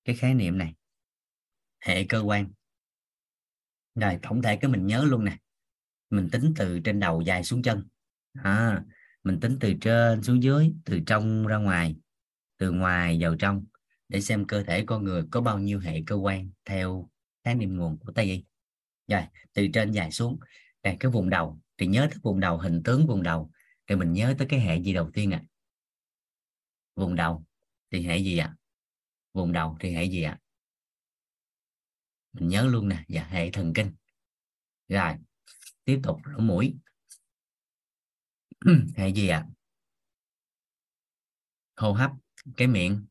cái 0.05 0.15
khái 0.15 0.33
niệm 0.33 0.57
này. 0.57 0.75
Hệ 1.79 2.03
cơ 2.03 2.19
quan. 2.19 2.51
Rồi 3.95 4.19
tổng 4.21 4.41
thể 4.41 4.57
cái 4.57 4.71
mình 4.71 4.87
nhớ 4.87 5.03
luôn 5.03 5.25
nè. 5.25 5.37
Mình 6.09 6.29
tính 6.31 6.53
từ 6.57 6.79
trên 6.79 6.99
đầu 6.99 7.21
dài 7.21 7.43
xuống 7.43 7.61
chân. 7.61 7.87
À, 8.33 8.83
mình 9.23 9.39
tính 9.39 9.57
từ 9.59 9.73
trên 9.81 10.23
xuống 10.23 10.43
dưới 10.43 10.73
từ 10.85 10.99
trong 11.05 11.47
ra 11.47 11.57
ngoài 11.57 11.95
từ 12.57 12.71
ngoài 12.71 13.17
vào 13.21 13.35
trong 13.35 13.65
để 14.09 14.21
xem 14.21 14.47
cơ 14.47 14.63
thể 14.63 14.83
con 14.85 15.03
người 15.03 15.23
có 15.31 15.41
bao 15.41 15.59
nhiêu 15.59 15.79
hệ 15.79 16.03
cơ 16.05 16.15
quan 16.15 16.49
theo 16.65 17.09
khái 17.43 17.55
niệm 17.55 17.77
nguồn 17.77 17.97
của 17.97 18.11
tây 18.11 18.25
y. 18.25 18.45
Rồi 19.07 19.21
từ 19.53 19.67
trên 19.73 19.91
dài 19.91 20.11
xuống. 20.11 20.39
Đây 20.83 20.97
cái 20.99 21.11
vùng 21.11 21.29
đầu. 21.29 21.59
Thì 21.77 21.87
nhớ 21.87 22.07
tới 22.11 22.19
vùng 22.23 22.39
đầu 22.39 22.57
hình 22.57 22.83
tướng 22.83 23.07
vùng 23.07 23.23
đầu. 23.23 23.51
Thì 23.87 23.95
mình 23.95 24.13
nhớ 24.13 24.35
tới 24.37 24.47
cái 24.47 24.59
hệ 24.59 24.77
gì 24.77 24.93
đầu 24.93 25.11
tiên 25.11 25.31
ạ? 25.31 25.41
à? 25.43 25.50
Vùng 26.95 27.15
đầu 27.15 27.45
thì 27.91 28.05
hệ 28.05 28.17
gì 28.17 28.37
ạ? 28.37 28.45
À? 28.45 28.57
vùng 29.33 29.51
đầu 29.51 29.77
thì 29.79 29.93
hệ 29.93 30.03
gì 30.03 30.23
ạ? 30.23 30.31
À? 30.31 30.41
mình 32.33 32.49
nhớ 32.49 32.67
luôn 32.71 32.89
nè 32.89 33.03
dạ 33.07 33.23
hệ 33.23 33.51
thần 33.51 33.73
kinh. 33.75 33.91
Rồi 34.87 35.15
tiếp 35.85 35.99
tục 36.03 36.19
lỗ 36.25 36.39
mũi. 36.39 36.75
Hệ 38.95 39.09
gì 39.09 39.27
ạ? 39.27 39.45
À? 39.47 39.49
hô 41.75 41.91
hấp 41.93 42.11
cái 42.57 42.67
miệng. 42.67 43.05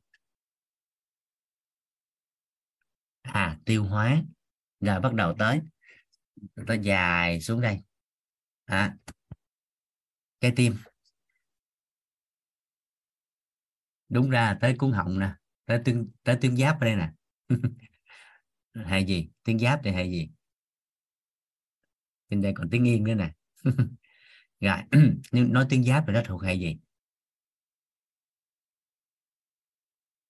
À 3.22 3.58
tiêu 3.64 3.84
hóa. 3.84 4.22
Rồi 4.80 5.00
bắt 5.00 5.14
đầu 5.14 5.34
tới. 5.38 5.60
Nó 6.56 6.74
dài 6.74 7.40
xuống 7.40 7.60
đây. 7.60 7.80
À, 8.64 8.96
cái 10.40 10.52
tim. 10.56 10.76
Đúng 14.10 14.30
ra 14.30 14.58
tới 14.60 14.76
cuốn 14.78 14.92
họng 14.92 15.18
nè, 15.18 15.34
tới 15.66 15.80
tương, 15.84 16.08
tới 16.22 16.36
tuyến 16.40 16.56
giáp 16.56 16.80
ở 16.80 16.84
đây 16.84 16.96
nè. 16.96 17.10
Hay 18.84 19.04
gì? 19.04 19.30
Tuyến 19.44 19.58
giáp 19.58 19.80
thì 19.84 19.90
hay 19.90 20.10
gì? 20.10 20.30
Trên 22.30 22.42
đây 22.42 22.52
còn 22.56 22.70
tiếng 22.70 22.84
yên 22.86 23.04
nữa 23.04 23.14
nè. 23.14 23.32
Rồi, 24.60 24.78
nhưng 25.32 25.52
nói 25.52 25.66
tuyến 25.70 25.84
giáp 25.84 26.04
thì 26.06 26.12
nó 26.12 26.22
thuộc 26.24 26.42
hệ 26.42 26.54
gì? 26.54 26.78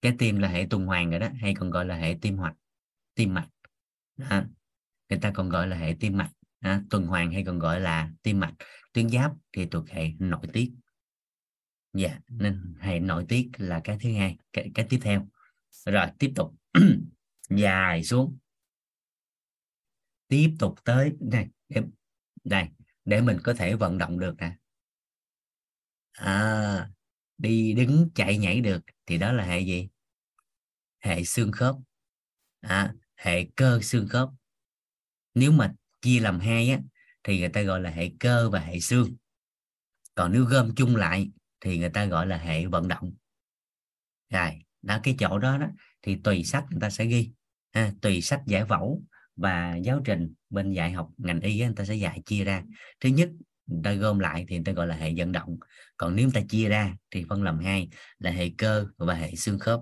Cái 0.02 0.14
tim 0.18 0.38
là 0.38 0.48
hệ 0.48 0.66
tuần 0.70 0.86
hoàn 0.86 1.10
rồi 1.10 1.20
đó, 1.20 1.28
hay 1.40 1.54
còn 1.54 1.70
gọi 1.70 1.84
là 1.84 1.96
hệ 1.96 2.18
tim 2.20 2.36
mạch 2.36 2.54
tim 3.20 3.34
mạch. 3.34 3.48
Đó. 4.16 4.42
người 5.08 5.18
ta 5.18 5.32
còn 5.34 5.48
gọi 5.48 5.68
là 5.68 5.76
hệ 5.76 5.96
tim 6.00 6.16
mạch. 6.16 6.30
Đó. 6.60 6.78
tuần 6.90 7.06
hoàn 7.06 7.32
hay 7.32 7.44
còn 7.44 7.58
gọi 7.58 7.80
là 7.80 8.10
tim 8.22 8.40
mạch. 8.40 8.54
Tuyến 8.92 9.08
giáp 9.08 9.32
thì 9.52 9.66
thuộc 9.66 9.88
hệ 9.88 10.10
nội 10.18 10.46
tiết 10.52 10.72
dạ 11.92 12.08
yeah. 12.08 12.22
nên 12.28 12.74
hệ 12.80 13.00
nội 13.00 13.24
tiết 13.28 13.50
là 13.56 13.80
cái 13.84 13.98
thứ 14.00 14.12
hai 14.12 14.36
cái, 14.52 14.70
cái 14.74 14.86
tiếp 14.90 14.98
theo. 15.02 15.28
Rồi 15.86 16.06
tiếp 16.18 16.32
tục. 16.36 16.54
Dài 17.50 18.04
xuống. 18.04 18.38
Tiếp 20.28 20.54
tục 20.58 20.74
tới 20.84 21.12
này 21.20 21.48
để, 21.68 21.82
đây 22.44 22.68
để 23.04 23.20
mình 23.20 23.38
có 23.44 23.54
thể 23.54 23.74
vận 23.74 23.98
động 23.98 24.18
được 24.18 24.34
nè. 24.38 24.56
À, 26.12 26.90
đi 27.38 27.72
đứng 27.72 28.10
chạy 28.14 28.38
nhảy 28.38 28.60
được 28.60 28.80
thì 29.06 29.18
đó 29.18 29.32
là 29.32 29.44
hệ 29.44 29.60
gì? 29.60 29.88
Hệ 30.98 31.24
xương 31.24 31.52
khớp. 31.52 31.76
À, 32.60 32.94
hệ 33.16 33.44
cơ 33.56 33.80
xương 33.82 34.08
khớp. 34.08 34.28
Nếu 35.34 35.52
mà 35.52 35.74
chia 36.00 36.20
làm 36.20 36.40
hai 36.40 36.70
á 36.70 36.80
thì 37.24 37.40
người 37.40 37.48
ta 37.48 37.62
gọi 37.62 37.80
là 37.80 37.90
hệ 37.90 38.10
cơ 38.20 38.50
và 38.50 38.60
hệ 38.60 38.80
xương. 38.80 39.16
Còn 40.14 40.32
nếu 40.32 40.44
gom 40.44 40.74
chung 40.74 40.96
lại 40.96 41.30
thì 41.60 41.78
người 41.78 41.90
ta 41.90 42.04
gọi 42.04 42.26
là 42.26 42.36
hệ 42.36 42.66
vận 42.66 42.88
động. 42.88 43.12
Rồi 44.30 44.58
đó 44.82 45.00
cái 45.02 45.14
chỗ 45.18 45.38
đó 45.38 45.58
đó 45.58 45.66
thì 46.02 46.16
tùy 46.24 46.44
sách 46.44 46.64
người 46.70 46.80
ta 46.80 46.90
sẽ 46.90 47.04
ghi. 47.04 47.32
Ha, 47.72 47.92
tùy 48.02 48.20
sách 48.20 48.42
giải 48.46 48.64
phẫu 48.64 49.02
và 49.36 49.76
giáo 49.76 50.00
trình 50.04 50.34
bên 50.50 50.72
dạy 50.72 50.92
học 50.92 51.10
ngành 51.16 51.40
y 51.40 51.64
người 51.64 51.74
ta 51.76 51.84
sẽ 51.84 51.94
dạy 51.94 52.22
chia 52.26 52.44
ra. 52.44 52.62
Thứ 53.00 53.08
nhất 53.08 53.30
người 53.66 53.80
ta 53.84 53.92
gom 53.92 54.18
lại 54.18 54.44
thì 54.48 54.56
người 54.56 54.64
ta 54.64 54.72
gọi 54.72 54.86
là 54.86 54.96
hệ 54.96 55.14
vận 55.16 55.32
động. 55.32 55.58
Còn 55.96 56.16
nếu 56.16 56.26
người 56.26 56.42
ta 56.42 56.46
chia 56.48 56.68
ra 56.68 56.96
thì 57.10 57.24
phân 57.28 57.42
làm 57.42 57.58
hai 57.58 57.88
là 58.18 58.30
hệ 58.30 58.50
cơ 58.58 58.86
và 58.96 59.14
hệ 59.14 59.34
xương 59.34 59.58
khớp. 59.58 59.80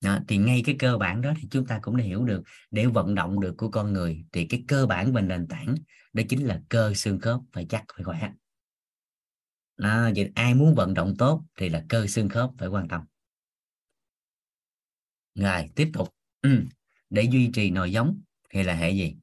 Đó, 0.00 0.18
thì 0.28 0.36
ngay 0.36 0.62
cái 0.66 0.76
cơ 0.78 0.98
bản 0.98 1.20
đó 1.20 1.32
thì 1.40 1.48
chúng 1.50 1.66
ta 1.66 1.78
cũng 1.82 1.96
đã 1.96 2.04
hiểu 2.04 2.24
được 2.24 2.42
để 2.70 2.86
vận 2.86 3.14
động 3.14 3.40
được 3.40 3.54
của 3.56 3.70
con 3.70 3.92
người 3.92 4.24
thì 4.32 4.46
cái 4.46 4.64
cơ 4.68 4.86
bản 4.86 5.12
và 5.12 5.20
nền 5.20 5.48
tảng 5.48 5.74
đó 6.12 6.22
chính 6.28 6.46
là 6.46 6.60
cơ 6.68 6.94
xương 6.94 7.20
khớp 7.20 7.40
phải 7.52 7.66
chắc 7.68 7.84
phải 7.96 8.04
khỏe 8.04 8.30
à, 9.76 10.12
vậy 10.16 10.32
ai 10.34 10.54
muốn 10.54 10.74
vận 10.74 10.94
động 10.94 11.14
tốt 11.18 11.44
thì 11.56 11.68
là 11.68 11.84
cơ 11.88 12.06
xương 12.06 12.28
khớp 12.28 12.50
phải 12.58 12.68
quan 12.68 12.88
tâm. 12.88 13.04
Rồi 15.34 15.70
tiếp 15.74 15.90
tục. 15.94 16.08
Ừ, 16.42 16.62
để 17.10 17.22
duy 17.22 17.50
trì 17.54 17.70
nồi 17.70 17.92
giống 17.92 18.20
thì 18.50 18.62
là 18.62 18.74
hệ 18.74 18.90
gì? 18.90 19.16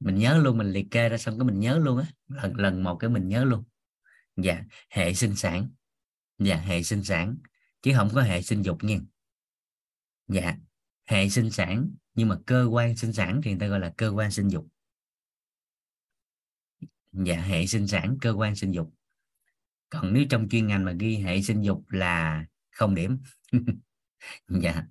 Mình 0.00 0.18
nhớ 0.18 0.38
luôn 0.38 0.58
mình 0.58 0.72
liệt 0.72 0.86
kê 0.90 1.08
ra 1.08 1.18
xong 1.18 1.38
cái 1.38 1.44
mình 1.44 1.60
nhớ 1.60 1.78
luôn 1.78 1.98
á 1.98 2.06
lần 2.28 2.56
lần 2.56 2.82
một 2.82 2.96
cái 2.96 3.10
mình 3.10 3.28
nhớ 3.28 3.44
luôn. 3.44 3.64
Dạ 4.36 4.64
hệ 4.90 5.14
sinh 5.14 5.36
sản. 5.36 5.68
Dạ 6.38 6.56
hệ 6.56 6.82
sinh 6.82 7.04
sản 7.04 7.36
chứ 7.82 7.92
không 7.96 8.10
có 8.14 8.22
hệ 8.22 8.42
sinh 8.42 8.62
dục 8.62 8.84
nha. 8.84 8.98
Dạ 10.28 10.56
hệ 11.06 11.28
sinh 11.28 11.50
sản 11.50 11.90
nhưng 12.14 12.28
mà 12.28 12.36
cơ 12.46 12.68
quan 12.70 12.96
sinh 12.96 13.12
sản 13.12 13.40
thì 13.44 13.50
người 13.50 13.60
ta 13.60 13.66
gọi 13.66 13.80
là 13.80 13.92
cơ 13.96 14.08
quan 14.08 14.30
sinh 14.30 14.48
dục 14.48 14.66
dạ 17.12 17.40
hệ 17.40 17.66
sinh 17.66 17.86
sản 17.86 18.16
cơ 18.20 18.30
quan 18.30 18.56
sinh 18.56 18.72
dục. 18.72 18.94
Còn 19.90 20.12
nếu 20.12 20.24
trong 20.30 20.48
chuyên 20.48 20.66
ngành 20.66 20.84
mà 20.84 20.92
ghi 20.92 21.16
hệ 21.16 21.42
sinh 21.42 21.62
dục 21.62 21.84
là 21.88 22.46
không 22.70 22.94
điểm. 22.94 23.18
Dạ. 24.48 24.84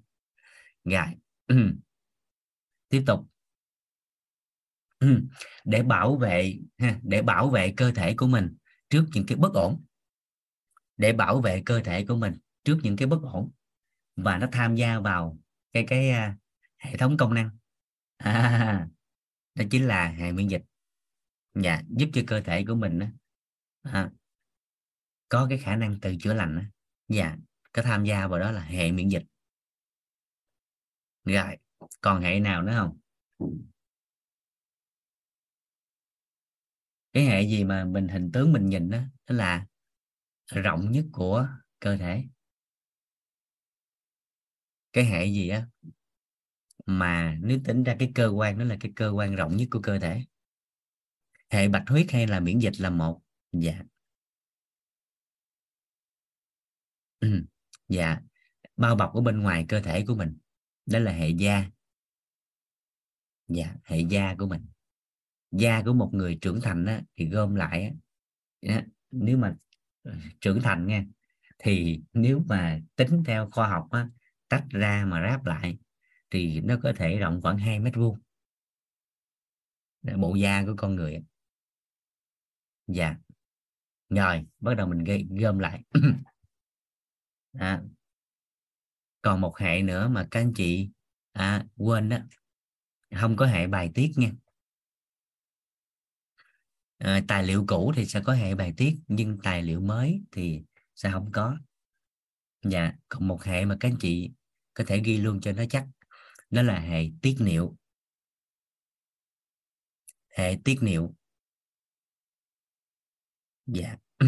Dạ 0.85 1.07
tiếp 2.89 3.03
tục. 3.07 3.27
Để 5.65 5.83
bảo 5.83 6.15
vệ 6.17 6.59
để 7.01 7.21
bảo 7.21 7.49
vệ 7.49 7.73
cơ 7.77 7.91
thể 7.91 8.15
của 8.15 8.27
mình 8.27 8.55
trước 8.89 9.05
những 9.13 9.25
cái 9.25 9.37
bất 9.37 9.53
ổn. 9.53 9.83
Để 10.97 11.13
bảo 11.13 11.41
vệ 11.41 11.61
cơ 11.65 11.81
thể 11.83 12.05
của 12.05 12.15
mình 12.15 12.37
trước 12.63 12.79
những 12.83 12.95
cái 12.95 13.07
bất 13.07 13.21
ổn. 13.21 13.51
Và 14.15 14.37
nó 14.37 14.47
tham 14.51 14.75
gia 14.75 14.99
vào 14.99 15.37
cái 15.73 15.85
cái 15.87 16.09
uh, 16.09 16.35
hệ 16.77 16.97
thống 16.97 17.17
công 17.17 17.33
năng. 17.33 17.49
À, 18.17 18.87
đó 19.55 19.65
chính 19.71 19.87
là 19.87 20.09
hệ 20.09 20.31
miễn 20.31 20.47
dịch 20.47 20.61
dạ 21.55 21.81
giúp 21.97 22.09
cho 22.13 22.21
cơ 22.27 22.41
thể 22.41 22.65
của 22.67 22.75
mình 22.75 22.99
à, 23.83 24.11
có 25.29 25.47
cái 25.49 25.57
khả 25.57 25.75
năng 25.75 25.99
tự 25.99 26.15
chữa 26.19 26.33
lành 26.33 26.69
dạ 27.07 27.37
có 27.73 27.81
tham 27.81 28.05
gia 28.05 28.27
vào 28.27 28.39
đó 28.39 28.51
là 28.51 28.61
hệ 28.61 28.91
miễn 28.91 29.09
dịch. 29.09 29.23
Rồi 31.25 31.57
còn 32.01 32.21
hệ 32.21 32.39
nào 32.39 32.61
nữa 32.61 32.73
không? 32.77 32.97
Cái 37.13 37.25
hệ 37.25 37.41
gì 37.41 37.63
mà 37.63 37.85
mình 37.85 38.07
hình 38.07 38.31
tướng 38.31 38.53
mình 38.53 38.65
nhìn 38.65 38.89
đó, 38.89 38.97
đó 39.27 39.35
là 39.35 39.65
rộng 40.47 40.91
nhất 40.91 41.05
của 41.11 41.47
cơ 41.79 41.97
thể. 41.97 42.23
Cái 44.93 45.05
hệ 45.05 45.25
gì 45.25 45.49
á 45.49 45.67
mà 46.85 47.37
nếu 47.41 47.59
tính 47.65 47.83
ra 47.83 47.95
cái 47.99 48.11
cơ 48.15 48.27
quan 48.27 48.57
đó 48.57 48.63
là 48.65 48.77
cái 48.79 48.91
cơ 48.95 49.09
quan 49.09 49.35
rộng 49.35 49.57
nhất 49.57 49.67
của 49.71 49.81
cơ 49.81 49.99
thể? 49.99 50.23
Hệ 51.49 51.67
bạch 51.67 51.83
huyết 51.87 52.11
hay 52.11 52.27
là 52.27 52.39
miễn 52.39 52.59
dịch 52.59 52.79
là 52.81 52.89
một? 52.89 53.21
Dạ. 53.51 53.83
Ừ. 57.19 57.45
dạ. 57.87 58.21
Bao 58.77 58.95
bọc 58.95 59.13
ở 59.13 59.21
bên 59.21 59.39
ngoài 59.41 59.65
cơ 59.69 59.81
thể 59.81 60.05
của 60.07 60.15
mình. 60.15 60.37
Đó 60.85 60.99
là 60.99 61.11
hệ 61.11 61.29
da. 61.29 61.69
Dạ 63.47 63.75
hệ 63.83 63.99
da 64.09 64.35
của 64.39 64.47
mình. 64.47 64.65
Da 65.51 65.81
của 65.85 65.93
một 65.93 66.09
người 66.13 66.37
trưởng 66.41 66.61
thành 66.61 66.85
á, 66.85 67.01
thì 67.17 67.29
gom 67.29 67.55
lại 67.55 67.83
á, 67.83 67.91
dạ, 68.61 68.83
nếu 69.11 69.37
mà 69.37 69.55
ờ, 70.03 70.13
trưởng 70.41 70.61
thành 70.61 70.87
nha 70.87 71.05
thì 71.59 72.01
nếu 72.13 72.43
mà 72.47 72.79
tính 72.95 73.23
theo 73.25 73.49
khoa 73.51 73.69
học 73.69 73.87
á, 73.91 74.09
tách 74.49 74.65
ra 74.69 75.05
mà 75.07 75.21
ráp 75.29 75.45
lại 75.45 75.77
thì 76.31 76.61
nó 76.61 76.79
có 76.83 76.93
thể 76.95 77.17
rộng 77.19 77.41
khoảng 77.41 77.57
2 77.57 77.79
mét 77.79 77.95
vuông. 77.95 78.17
Bộ 80.17 80.35
da 80.35 80.63
của 80.65 80.73
con 80.77 80.95
người 80.95 81.23
dạ. 82.93 83.15
Rồi 84.09 84.45
bắt 84.59 84.73
đầu 84.73 84.87
mình 84.87 85.03
gây 85.03 85.27
gom 85.29 85.59
lại. 85.59 85.83
À, 87.53 87.81
còn 89.21 89.41
một 89.41 89.57
hệ 89.57 89.81
nữa 89.81 90.07
mà 90.07 90.27
các 90.31 90.39
anh 90.39 90.53
chị 90.55 90.89
à, 91.31 91.65
quên 91.77 92.09
đó. 92.09 92.17
Không 93.15 93.35
có 93.35 93.45
hệ 93.45 93.67
bài 93.67 93.91
tiết 93.95 94.11
nha. 94.15 94.31
À, 96.97 97.21
tài 97.27 97.43
liệu 97.43 97.65
cũ 97.67 97.91
thì 97.95 98.05
sẽ 98.05 98.21
có 98.25 98.33
hệ 98.33 98.55
bài 98.55 98.73
tiết 98.77 98.95
nhưng 99.07 99.37
tài 99.43 99.63
liệu 99.63 99.81
mới 99.81 100.21
thì 100.31 100.63
sẽ 100.95 101.11
không 101.11 101.31
có. 101.31 101.57
Dạ 102.63 102.93
còn 103.09 103.27
một 103.27 103.43
hệ 103.43 103.65
mà 103.65 103.77
các 103.79 103.89
anh 103.89 103.97
chị 103.99 104.31
có 104.73 104.83
thể 104.87 105.01
ghi 105.05 105.17
luôn 105.17 105.41
cho 105.41 105.51
nó 105.51 105.63
chắc 105.69 105.87
đó 106.49 106.61
là 106.61 106.79
hệ 106.79 107.09
tiết 107.21 107.35
niệu. 107.39 107.77
Hệ 110.37 110.57
tiết 110.63 110.77
niệu 110.81 111.15
dạ. 113.73 113.95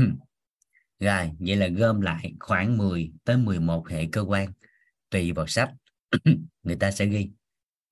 Rồi, 0.99 1.31
vậy 1.39 1.55
là 1.55 1.67
gom 1.67 2.01
lại 2.01 2.33
khoảng 2.39 2.77
10 2.77 3.11
tới 3.23 3.37
11 3.37 3.89
hệ 3.89 4.07
cơ 4.11 4.21
quan, 4.21 4.53
tùy 5.09 5.31
vào 5.31 5.47
sách. 5.47 5.73
Người 6.63 6.75
ta 6.75 6.91
sẽ 6.91 7.05
ghi. 7.05 7.31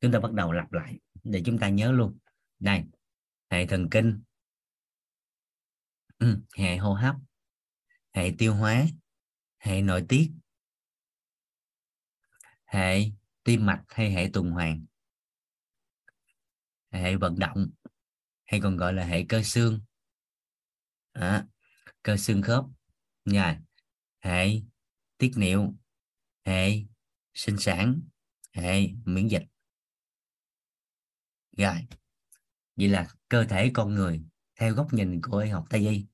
Chúng 0.01 0.11
ta 0.11 0.19
bắt 0.19 0.33
đầu 0.33 0.51
lặp 0.51 0.73
lại, 0.73 0.99
để 1.23 1.41
chúng 1.45 1.59
ta 1.59 1.69
nhớ 1.69 1.91
luôn. 1.91 2.17
Đây 2.59 2.83
hệ 3.49 3.65
thần 3.65 3.89
kinh. 3.91 4.21
Ừ, 6.17 6.39
hệ 6.57 6.77
hô 6.77 6.93
hấp. 6.93 7.15
Hệ 8.11 8.31
tiêu 8.37 8.53
hóa. 8.53 8.85
Hệ 9.57 9.81
nội 9.81 10.05
tiết. 10.09 10.31
Hệ 12.65 13.05
tim 13.43 13.65
mạch 13.65 13.83
hay 13.87 14.11
hệ 14.11 14.29
tuần 14.33 14.49
hoàn. 14.51 14.85
Hệ 16.91 17.15
vận 17.15 17.39
động. 17.39 17.69
Hay 18.45 18.61
còn 18.61 18.77
gọi 18.77 18.93
là 18.93 19.05
hệ 19.05 19.25
cơ 19.29 19.43
xương 19.43 19.81
à, 21.19 21.45
cơ 22.03 22.17
xương 22.17 22.41
khớp. 22.41 22.65
Nha. 23.25 23.61
Hệ. 24.19 24.61
Tiết 25.17 25.31
niệu. 25.35 25.73
Hệ. 26.45 26.83
Sinh 27.33 27.57
sản. 27.57 28.01
Hệ. 28.53 28.87
Miễn 29.05 29.27
dịch. 29.27 29.43
Rồi. 31.57 31.87
Vậy 32.75 32.87
là 32.87 33.07
cơ 33.29 33.45
thể 33.45 33.71
con 33.73 33.95
người 33.95 34.23
theo 34.55 34.73
góc 34.73 34.93
nhìn 34.93 35.21
của 35.21 35.37
y 35.37 35.49
học 35.49 35.65
tây 35.69 35.87
y 35.89 36.05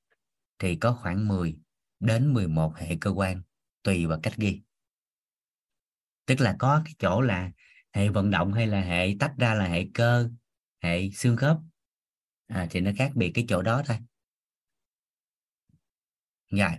thì 0.60 0.76
có 0.76 0.94
khoảng 1.02 1.28
10 1.28 1.60
đến 2.00 2.34
11 2.34 2.78
hệ 2.78 2.98
cơ 3.02 3.10
quan 3.10 3.42
tùy 3.84 4.06
vào 4.06 4.20
cách 4.24 4.34
ghi. 4.38 4.62
Tức 6.26 6.42
là 6.42 6.56
có 6.60 6.82
cái 6.86 6.94
chỗ 7.00 7.22
là 7.22 7.52
hệ 7.94 8.10
vận 8.10 8.32
động 8.32 8.54
hay 8.54 8.68
là 8.68 8.82
hệ 8.82 9.16
tách 9.20 9.34
ra 9.38 9.54
là 9.54 9.68
hệ 9.68 9.88
cơ 9.94 10.30
hệ 10.82 11.10
xương 11.12 11.38
khớp. 11.38 11.58
À, 12.48 12.68
thì 12.70 12.82
nó 12.82 12.92
khác 12.98 13.12
biệt 13.16 13.32
cái 13.34 13.46
chỗ 13.48 13.62
đó 13.62 13.84
thôi 13.86 13.98
rồi 16.56 16.72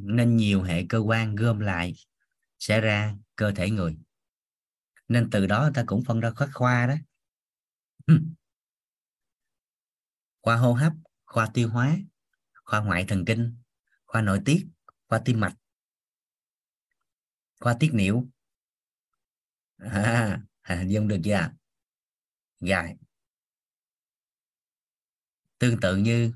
nên 0.00 0.36
nhiều 0.36 0.62
hệ 0.62 0.84
cơ 0.88 0.98
quan 0.98 1.36
gom 1.36 1.60
lại 1.60 1.94
sẽ 2.58 2.80
ra 2.80 3.16
cơ 3.36 3.52
thể 3.56 3.70
người. 3.70 3.98
Nên 5.08 5.28
từ 5.30 5.46
đó 5.46 5.62
người 5.62 5.72
ta 5.74 5.84
cũng 5.86 6.04
phân 6.04 6.20
ra 6.20 6.32
các 6.36 6.48
khoa 6.52 6.86
đó. 6.86 6.94
Khoa 10.40 10.56
hô 10.56 10.72
hấp 10.72 10.92
khoa 11.24 11.50
tiêu 11.54 11.68
hóa 11.68 11.96
khoa 12.64 12.80
ngoại 12.80 13.04
thần 13.08 13.24
kinh 13.24 13.56
khoa 14.04 14.22
nội 14.22 14.40
tiết 14.44 14.66
khoa 15.08 15.20
tim 15.24 15.40
mạch 15.40 15.56
khoa 17.60 17.76
tiết 17.80 17.90
niệu. 17.94 18.28
À, 19.76 20.40
hình 20.62 20.88
dung 20.88 21.08
được 21.08 21.18
chưa 21.24 21.50
rồi 22.60 22.96
tương 25.58 25.80
tự 25.80 25.96
như 25.96 26.32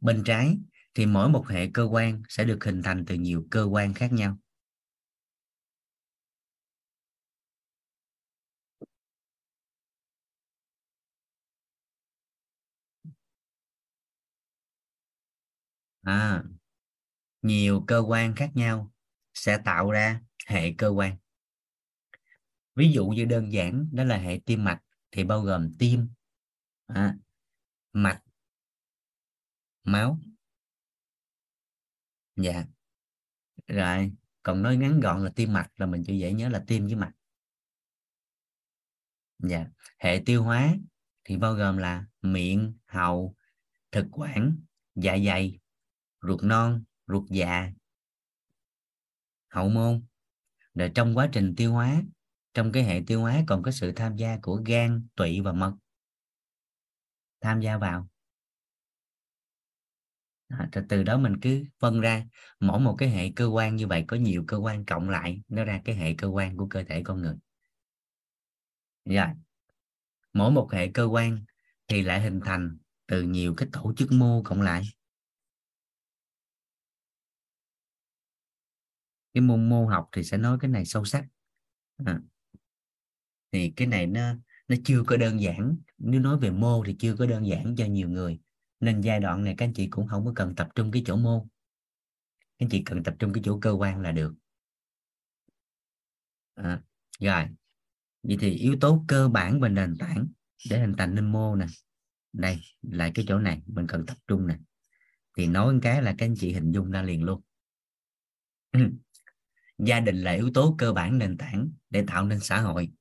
bên 0.00 0.22
trái 0.24 0.58
thì 0.94 1.06
mỗi 1.06 1.28
một 1.28 1.48
hệ 1.48 1.70
cơ 1.74 1.84
quan 1.84 2.22
sẽ 2.28 2.44
được 2.44 2.64
hình 2.64 2.82
thành 2.82 3.04
từ 3.06 3.14
nhiều 3.14 3.46
cơ 3.50 3.64
quan 3.64 3.94
khác 3.94 4.12
nhau. 4.12 4.38
À, 16.04 16.42
nhiều 17.42 17.84
cơ 17.86 18.04
quan 18.08 18.34
khác 18.34 18.50
nhau 18.54 18.92
sẽ 19.34 19.58
tạo 19.64 19.90
ra 19.90 20.20
hệ 20.46 20.72
cơ 20.78 20.88
quan. 20.88 21.16
Ví 22.76 22.92
dụ 22.92 23.06
như 23.06 23.24
đơn 23.24 23.52
giản 23.52 23.88
đó 23.92 24.04
là 24.04 24.16
hệ 24.16 24.40
tim 24.46 24.64
mạch 24.64 24.80
thì 25.10 25.24
bao 25.24 25.40
gồm 25.40 25.72
tim 25.78 26.08
à, 26.86 27.16
mạch 27.92 28.22
máu. 29.84 30.18
Dạ. 32.36 32.64
Rồi, 33.66 34.12
còn 34.42 34.62
nói 34.62 34.76
ngắn 34.76 35.00
gọn 35.00 35.24
là 35.24 35.30
tim 35.36 35.52
mạch, 35.52 35.70
là 35.76 35.86
mình 35.86 36.02
chỉ 36.06 36.18
dễ 36.18 36.32
nhớ 36.32 36.48
là 36.48 36.64
tim 36.66 36.86
với 36.86 36.94
mạch. 36.94 37.12
Dạ. 39.38 39.66
Hệ 39.98 40.22
tiêu 40.26 40.42
hóa 40.42 40.74
thì 41.24 41.36
bao 41.36 41.54
gồm 41.54 41.76
là 41.76 42.06
miệng 42.22 42.78
hậu 42.86 43.34
thực 43.92 44.06
quản 44.12 44.56
dạ 44.94 45.16
dày, 45.26 45.58
ruột 46.22 46.42
non, 46.42 46.84
ruột 47.06 47.30
già 47.30 47.72
hậu 49.48 49.68
môn. 49.68 50.02
Rồi 50.74 50.90
trong 50.94 51.16
quá 51.16 51.28
trình 51.32 51.54
tiêu 51.56 51.72
hóa, 51.72 52.02
trong 52.54 52.72
cái 52.72 52.82
hệ 52.84 53.02
tiêu 53.06 53.20
hóa 53.20 53.42
còn 53.46 53.62
có 53.62 53.70
sự 53.70 53.92
tham 53.92 54.16
gia 54.16 54.38
của 54.42 54.62
gan, 54.66 55.06
tụy 55.16 55.40
và 55.40 55.52
mật. 55.52 55.74
Tham 57.40 57.60
gia 57.60 57.78
vào 57.78 58.11
à, 60.58 60.68
từ 60.88 61.02
đó 61.02 61.18
mình 61.18 61.40
cứ 61.40 61.64
phân 61.78 62.00
ra. 62.00 62.24
Mỗi 62.60 62.80
một 62.80 62.94
cái 62.98 63.08
hệ 63.10 63.30
cơ 63.36 63.46
quan 63.46 63.76
như 63.76 63.86
vậy 63.86 64.04
có 64.08 64.16
nhiều 64.16 64.44
cơ 64.46 64.56
quan 64.56 64.84
cộng 64.84 65.10
lại 65.10 65.42
nó 65.48 65.64
ra 65.64 65.80
cái 65.84 65.94
hệ 65.94 66.14
cơ 66.14 66.26
quan 66.28 66.56
của 66.56 66.66
cơ 66.70 66.84
thể 66.84 67.02
con 67.04 67.22
người. 67.22 67.36
Rồi 69.04 69.26
mỗi 70.32 70.52
một 70.52 70.72
hệ 70.72 70.88
cơ 70.88 71.04
quan 71.04 71.44
thì 71.88 72.02
lại 72.02 72.20
hình 72.20 72.40
thành 72.44 72.78
từ 73.06 73.22
nhiều 73.22 73.54
cái 73.56 73.68
tổ 73.72 73.92
chức 73.96 74.12
mô 74.12 74.42
cộng 74.42 74.62
lại. 74.62 74.82
Cái 79.34 79.42
môn 79.42 79.68
mô 79.68 79.86
học 79.86 80.08
thì 80.12 80.24
sẽ 80.24 80.38
nói 80.38 80.58
cái 80.60 80.70
này 80.70 80.84
sâu 80.84 81.04
sắc. 81.04 81.24
À. 82.04 82.20
thì 83.52 83.72
cái 83.76 83.86
này 83.86 84.06
nó 84.06 84.34
nó 84.68 84.76
chưa 84.84 85.02
có 85.06 85.16
đơn 85.16 85.40
giản. 85.40 85.76
Nếu 85.98 86.20
nói 86.20 86.38
về 86.38 86.50
mô 86.50 86.84
thì 86.86 86.96
chưa 86.98 87.16
có 87.16 87.26
đơn 87.26 87.46
giản 87.46 87.74
cho 87.76 87.86
nhiều 87.86 88.08
người 88.08 88.38
nên 88.82 89.00
giai 89.00 89.20
đoạn 89.20 89.44
này 89.44 89.54
các 89.58 89.64
anh 89.64 89.74
chị 89.74 89.88
cũng 89.90 90.06
không 90.06 90.24
có 90.24 90.32
cần 90.36 90.54
tập 90.54 90.68
trung 90.74 90.90
cái 90.90 91.02
chỗ 91.06 91.16
mô 91.16 91.48
các 92.62 92.66
anh 92.66 92.68
chị 92.68 92.82
cần 92.86 93.02
tập 93.02 93.14
trung 93.18 93.32
cái 93.32 93.42
chỗ 93.44 93.58
cơ 93.60 93.70
quan 93.70 94.00
là 94.00 94.12
được. 94.12 94.34
À, 96.54 96.82
rồi. 97.20 97.44
Vậy 98.22 98.36
thì 98.40 98.50
yếu 98.50 98.76
tố 98.80 99.04
cơ 99.08 99.28
bản 99.28 99.60
và 99.60 99.68
nền 99.68 99.96
tảng 99.98 100.26
để 100.70 100.80
hình 100.80 100.94
thành 100.98 101.14
nên 101.14 101.32
mô 101.32 101.56
nè. 101.56 101.66
Đây 102.32 102.60
là 102.82 103.10
cái 103.14 103.24
chỗ 103.28 103.38
này 103.38 103.62
mình 103.66 103.86
cần 103.86 104.06
tập 104.06 104.16
trung 104.26 104.46
nè. 104.46 104.58
Thì 105.36 105.46
nói 105.46 105.72
một 105.72 105.78
cái 105.82 106.02
là 106.02 106.14
các 106.18 106.26
anh 106.26 106.34
chị 106.38 106.52
hình 106.52 106.72
dung 106.72 106.90
ra 106.90 107.02
liền 107.02 107.22
luôn. 107.22 107.42
Gia 109.78 110.00
đình 110.00 110.16
là 110.16 110.32
yếu 110.32 110.50
tố 110.54 110.74
cơ 110.78 110.92
bản 110.92 111.18
nền 111.18 111.36
tảng 111.36 111.70
để 111.90 112.04
tạo 112.06 112.26
nên 112.26 112.40
xã 112.40 112.60
hội. 112.60 112.92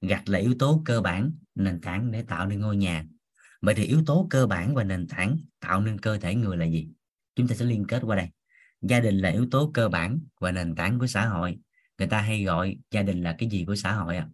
Gạch 0.00 0.28
là 0.28 0.38
yếu 0.38 0.54
tố 0.58 0.82
cơ 0.84 1.00
bản 1.00 1.32
nền 1.54 1.80
tảng 1.80 2.12
để 2.12 2.22
tạo 2.22 2.46
nên 2.46 2.60
ngôi 2.60 2.76
nhà 2.76 3.04
vậy 3.64 3.74
thì 3.74 3.84
yếu 3.84 4.02
tố 4.06 4.26
cơ 4.30 4.46
bản 4.46 4.74
và 4.74 4.84
nền 4.84 5.06
tảng 5.08 5.38
tạo 5.60 5.80
nên 5.80 6.00
cơ 6.00 6.18
thể 6.18 6.34
người 6.34 6.56
là 6.56 6.64
gì? 6.64 6.88
Chúng 7.34 7.48
ta 7.48 7.54
sẽ 7.54 7.64
liên 7.64 7.84
kết 7.88 8.02
qua 8.04 8.16
đây. 8.16 8.28
Gia 8.80 9.00
đình 9.00 9.18
là 9.18 9.30
yếu 9.30 9.48
tố 9.50 9.70
cơ 9.74 9.88
bản 9.88 10.20
và 10.40 10.52
nền 10.52 10.74
tảng 10.74 10.98
của 10.98 11.06
xã 11.06 11.26
hội. 11.26 11.58
Người 11.98 12.08
ta 12.08 12.20
hay 12.20 12.44
gọi 12.44 12.76
gia 12.90 13.02
đình 13.02 13.22
là 13.22 13.34
cái 13.38 13.48
gì 13.50 13.64
của 13.66 13.76
xã 13.76 13.92
hội 13.92 14.16
à, 14.16 14.28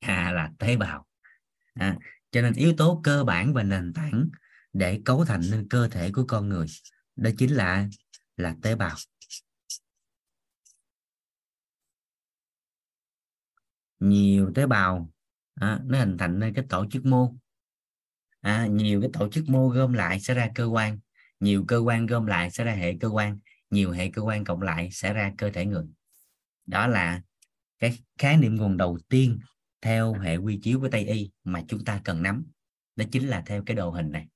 à 0.00 0.32
là 0.32 0.52
tế 0.58 0.76
bào. 0.76 1.06
À, 1.74 1.98
cho 2.30 2.42
nên 2.42 2.54
yếu 2.54 2.74
tố 2.76 3.00
cơ 3.04 3.24
bản 3.24 3.54
và 3.54 3.62
nền 3.62 3.92
tảng 3.92 4.28
để 4.72 5.00
cấu 5.04 5.24
thành 5.24 5.40
nên 5.50 5.68
cơ 5.68 5.88
thể 5.88 6.10
của 6.12 6.24
con 6.28 6.48
người 6.48 6.66
đó 7.16 7.30
chính 7.38 7.54
là 7.54 7.88
là 8.36 8.56
tế 8.62 8.74
bào. 8.74 8.96
Nhiều 14.00 14.52
tế 14.54 14.66
bào 14.66 15.12
à, 15.60 15.80
nó 15.84 15.98
hình 15.98 16.18
thành 16.18 16.38
nên 16.38 16.54
cái 16.54 16.64
tổ 16.68 16.86
chức 16.90 17.06
mô 17.06 17.34
à, 18.40 18.66
nhiều 18.66 19.00
cái 19.00 19.10
tổ 19.12 19.28
chức 19.28 19.48
mô 19.48 19.68
gom 19.68 19.92
lại 19.92 20.20
sẽ 20.20 20.34
ra 20.34 20.50
cơ 20.54 20.64
quan 20.64 20.98
nhiều 21.40 21.64
cơ 21.68 21.78
quan 21.78 22.06
gom 22.06 22.26
lại 22.26 22.50
sẽ 22.50 22.64
ra 22.64 22.72
hệ 22.72 22.96
cơ 23.00 23.08
quan 23.08 23.38
nhiều 23.70 23.90
hệ 23.90 24.10
cơ 24.10 24.22
quan 24.22 24.44
cộng 24.44 24.62
lại 24.62 24.90
sẽ 24.92 25.12
ra 25.12 25.32
cơ 25.38 25.50
thể 25.50 25.66
người. 25.66 25.86
Đó 26.66 26.86
là 26.86 27.22
cái 27.78 27.98
khái 28.18 28.36
niệm 28.36 28.56
nguồn 28.56 28.76
đầu 28.76 28.98
tiên 29.08 29.38
theo 29.80 30.14
hệ 30.14 30.36
quy 30.36 30.60
chiếu 30.62 30.80
của 30.80 30.88
tây 30.88 31.04
y 31.04 31.30
mà 31.44 31.62
chúng 31.68 31.84
ta 31.84 32.00
cần 32.04 32.22
nắm. 32.22 32.46
Đó 32.96 33.04
chính 33.12 33.28
là 33.28 33.42
theo 33.46 33.62
cái 33.66 33.76
đồ 33.76 33.90
hình 33.90 34.12
này. 34.12 34.28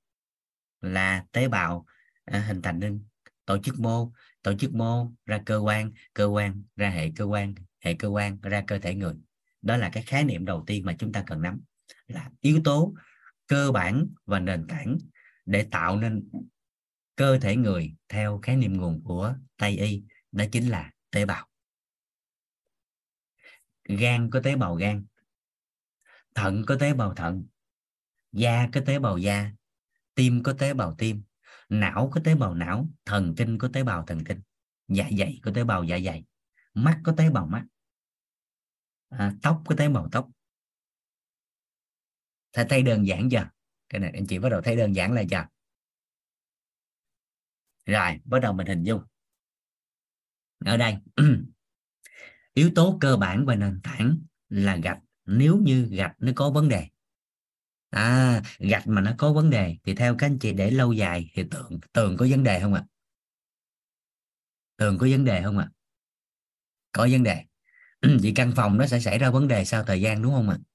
Là 0.81 1.25
tế 1.33 1.49
bào 1.49 1.87
à, 2.25 2.41
hình 2.41 2.63
thành 2.63 2.79
nên 2.79 3.05
tổ 3.45 3.59
chức 3.59 3.81
mô 3.81 4.13
tổ 4.43 4.55
chức 4.55 4.75
mô 4.75 5.13
ra 5.27 5.43
cơ 5.47 5.59
quan 5.59 5.93
cơ 6.15 6.25
quan 6.25 6.63
ra 6.77 6.91
hệ 6.91 7.11
cơ 7.17 7.25
quan 7.25 7.55
hệ 7.81 7.95
cơ 7.95 8.09
quan 8.09 8.41
ra 8.41 8.65
cơ 8.67 8.79
thể 8.79 8.95
người 8.95 9.15
đó 9.63 9.77
là 9.77 9.91
cái 9.93 10.03
khái 10.03 10.25
niệm 10.25 10.45
đầu 10.45 10.65
tiên 10.67 10.85
mà 10.85 10.95
chúng 10.99 11.13
ta 11.13 11.25
cần 11.27 11.43
nắm. 11.43 11.61
Là 12.07 12.31
yếu 12.41 12.61
tố 12.65 12.95
cơ 13.47 13.73
bản 13.73 14.07
và 14.25 14.41
nền 14.41 14.67
tảng 14.67 14.99
để 15.47 15.69
tạo 15.71 15.97
nên 15.97 16.29
cơ 17.17 17.39
thể 17.39 17.57
người 17.57 17.95
theo 18.09 18.39
khái 18.43 18.57
niệm 18.57 18.77
nguồn 18.77 19.05
của 19.05 19.35
Tây 19.57 19.79
y, 19.79 20.03
đó 20.33 20.45
chính 20.53 20.69
là 20.69 20.91
tế 21.11 21.27
bào. 21.27 21.49
Gan 23.85 24.31
có 24.31 24.41
tế 24.41 24.57
bào 24.57 24.75
gan, 24.75 25.05
thận 26.35 26.65
có 26.67 26.77
tế 26.81 26.95
bào 26.95 27.15
thận, 27.15 27.45
da 28.33 28.69
có 28.73 28.81
tế 28.87 28.99
bào 28.99 29.19
da, 29.19 29.53
tim 30.15 30.43
có 30.43 30.53
tế 30.53 30.75
bào 30.75 30.95
tim, 30.99 31.23
não 31.69 32.11
có 32.13 32.21
tế 32.25 32.35
bào 32.35 32.55
não, 32.55 32.89
thần 33.05 33.35
kinh 33.37 33.59
có 33.59 33.69
tế 33.73 33.85
bào 33.85 34.05
thần 34.07 34.25
kinh 34.25 34.41
dạ 34.89 35.09
dày 35.19 35.41
có 35.43 35.51
tế 35.55 35.65
bào 35.65 35.85
dạ 35.85 35.99
dày, 36.05 36.25
mắt 36.75 37.01
có 37.05 37.15
tế 37.17 37.31
bào 37.31 37.47
mắt 37.47 37.65
à, 39.19 39.33
tóc 39.43 39.63
có 39.67 39.75
tế 39.79 39.89
bào 39.89 40.09
tóc. 40.13 40.29
Thấy, 42.53 42.67
thấy 42.69 42.83
đơn 42.83 43.07
giản 43.07 43.29
chưa? 43.31 43.49
Cái 43.89 44.01
này 44.01 44.11
anh 44.15 44.27
chị 44.27 44.39
bắt 44.39 44.49
đầu 44.49 44.61
thấy 44.63 44.77
đơn 44.77 44.93
giản 44.93 45.13
là 45.13 45.23
chưa 45.31 45.47
rồi 47.87 48.21
bắt 48.25 48.39
đầu 48.39 48.53
mình 48.53 48.67
hình 48.67 48.83
dung. 48.83 49.03
Ở 50.65 50.77
đây 50.77 50.97
yếu 52.55 52.71
tố 52.75 52.99
cơ 53.01 53.17
bản 53.17 53.47
và 53.47 53.55
nền 53.55 53.81
tảng 53.83 54.19
là 54.49 54.77
gạch. 54.77 54.99
Nếu 55.25 55.57
như 55.57 55.89
gạch 55.91 56.15
nó 56.19 56.33
có 56.37 56.51
vấn 56.51 56.69
đề 56.69 56.89
à 57.91 58.43
gạch 58.59 58.87
mà 58.87 59.01
nó 59.01 59.15
có 59.19 59.33
vấn 59.33 59.51
đề 59.51 59.77
thì 59.85 59.95
theo 59.95 60.15
các 60.19 60.27
anh 60.27 60.39
chị 60.39 60.53
để 60.53 60.71
lâu 60.71 60.93
dài 60.93 61.31
thì 61.35 61.45
tường 61.51 61.81
tường 61.93 62.17
có 62.19 62.27
vấn 62.31 62.45
đề 62.45 62.61
không 62.61 62.75
ạ? 62.75 62.85
Tường 64.77 64.99
có 64.99 65.07
vấn 65.11 65.25
đề 65.25 65.43
không 65.43 65.59
ạ? 65.59 65.69
À? 65.71 65.75
có 66.93 67.09
vấn 67.11 67.23
đề. 67.23 67.45
vì 68.21 68.33
căn 68.35 68.53
phòng 68.57 68.79
nó 68.79 68.87
sẽ 68.87 69.01
xảy 69.01 69.19
ra 69.19 69.31
vấn 69.31 69.49
đề 69.49 69.65
sau 69.65 69.85
thời 69.85 70.01
gian, 70.01 70.23
đúng 70.23 70.33
không 70.33 70.49
ạ? 70.49 70.59
À? 70.61 70.73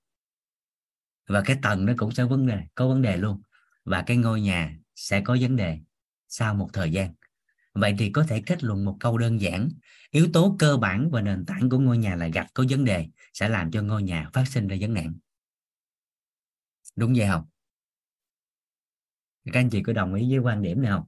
và 1.28 1.42
cái 1.46 1.58
tầng 1.62 1.86
nó 1.86 1.94
cũng 1.98 2.12
sẽ 2.12 2.24
vấn 2.24 2.48
đề, 2.48 2.64
có 2.76 2.88
vấn 2.88 3.02
đề 3.02 3.18
luôn. 3.18 3.42
Và 3.86 4.04
cái 4.08 4.18
ngôi 4.18 4.42
nhà 4.42 4.78
sẽ 4.96 5.22
có 5.22 5.38
vấn 5.42 5.56
đề 5.56 5.80
sau 6.28 6.54
một 6.56 6.70
thời 6.74 6.92
gian. 6.92 7.14
Vậy 7.74 7.96
thì 8.00 8.12
có 8.12 8.24
thể 8.30 8.44
kết 8.46 8.64
luận 8.64 8.86
một 8.86 8.98
câu 9.00 9.18
đơn 9.18 9.42
giản. 9.42 9.70
Yếu 10.12 10.28
tố 10.34 10.56
cơ 10.60 10.78
bản 10.78 11.10
và 11.12 11.22
nền 11.22 11.46
tảng 11.46 11.70
của 11.70 11.80
ngôi 11.80 11.98
nhà 11.98 12.16
là 12.16 12.28
gạch 12.28 12.48
có 12.54 12.66
vấn 12.70 12.86
đề 12.86 13.08
sẽ 13.34 13.50
làm 13.50 13.72
cho 13.72 13.82
ngôi 13.82 14.04
nhà 14.04 14.30
phát 14.34 14.44
sinh 14.48 14.68
ra 14.68 14.78
vấn 14.80 14.94
nạn. 14.94 15.14
Đúng 16.96 17.14
vậy 17.18 17.28
không? 17.28 17.46
Các 19.46 19.60
anh 19.60 19.70
chị 19.70 19.84
có 19.84 19.94
đồng 19.94 20.14
ý 20.14 20.30
với 20.30 20.40
quan 20.40 20.62
điểm 20.62 20.82
này 20.82 20.92
không? 20.92 21.06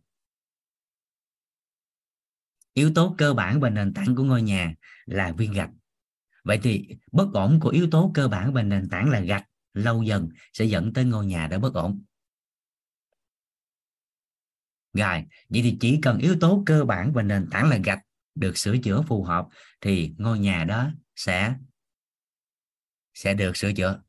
Yếu 2.74 2.92
tố 2.96 3.16
cơ 3.18 3.34
bản 3.34 3.60
và 3.60 3.70
nền 3.70 3.94
tảng 3.94 4.16
của 4.16 4.24
ngôi 4.24 4.42
nhà 4.42 4.74
là 5.06 5.32
viên 5.38 5.54
gạch 5.54 5.70
vậy 6.50 6.60
thì 6.64 6.88
bất 7.12 7.28
ổn 7.34 7.60
của 7.62 7.70
yếu 7.70 7.88
tố 7.92 8.12
cơ 8.14 8.28
bản 8.28 8.54
và 8.54 8.64
nền 8.64 8.90
tảng 8.90 9.10
là 9.10 9.20
gạch, 9.20 9.46
lâu 9.74 10.04
dần 10.04 10.30
sẽ 10.54 10.66
dẫn 10.66 10.94
tới 10.94 11.06
ngôi 11.06 11.26
nhà 11.26 11.48
đã 11.48 11.60
bất 11.60 11.74
ổn. 11.74 12.04
Rồi, 14.94 15.26
vậy 15.50 15.62
thì 15.62 15.78
chỉ 15.80 16.00
cần 16.02 16.18
yếu 16.18 16.36
tố 16.40 16.64
cơ 16.66 16.86
bản 16.86 17.14
và 17.14 17.24
nền 17.24 17.48
tảng 17.52 17.70
là 17.70 17.78
gạch 17.78 18.00
được 18.36 18.58
sửa 18.58 18.78
chữa 18.78 19.02
phù 19.02 19.24
hợp 19.24 19.48
thì 19.82 20.14
ngôi 20.18 20.40
nhà 20.40 20.64
đó 20.64 20.92
sẽ 21.16 21.56
sẽ 23.14 23.34
được 23.34 23.58
sửa 23.58 23.74
chữa. 23.74 24.02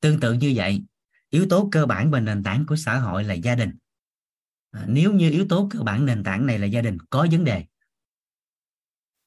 Tương 0.00 0.20
tự 0.20 0.32
như 0.32 0.52
vậy, 0.56 0.82
yếu 1.30 1.46
tố 1.50 1.68
cơ 1.72 1.86
bản 1.86 2.10
và 2.10 2.20
nền 2.20 2.42
tảng 2.42 2.64
của 2.66 2.76
xã 2.76 2.98
hội 2.98 3.24
là 3.24 3.34
gia 3.34 3.54
đình. 3.54 3.70
À, 4.70 4.84
nếu 4.88 5.12
như 5.12 5.30
yếu 5.30 5.46
tố 5.48 5.68
cơ 5.70 5.80
bản 5.80 6.06
nền 6.06 6.24
tảng 6.24 6.46
này 6.46 6.58
là 6.58 6.66
gia 6.66 6.80
đình, 6.80 6.98
có 7.10 7.26
vấn 7.30 7.44
đề, 7.44 7.64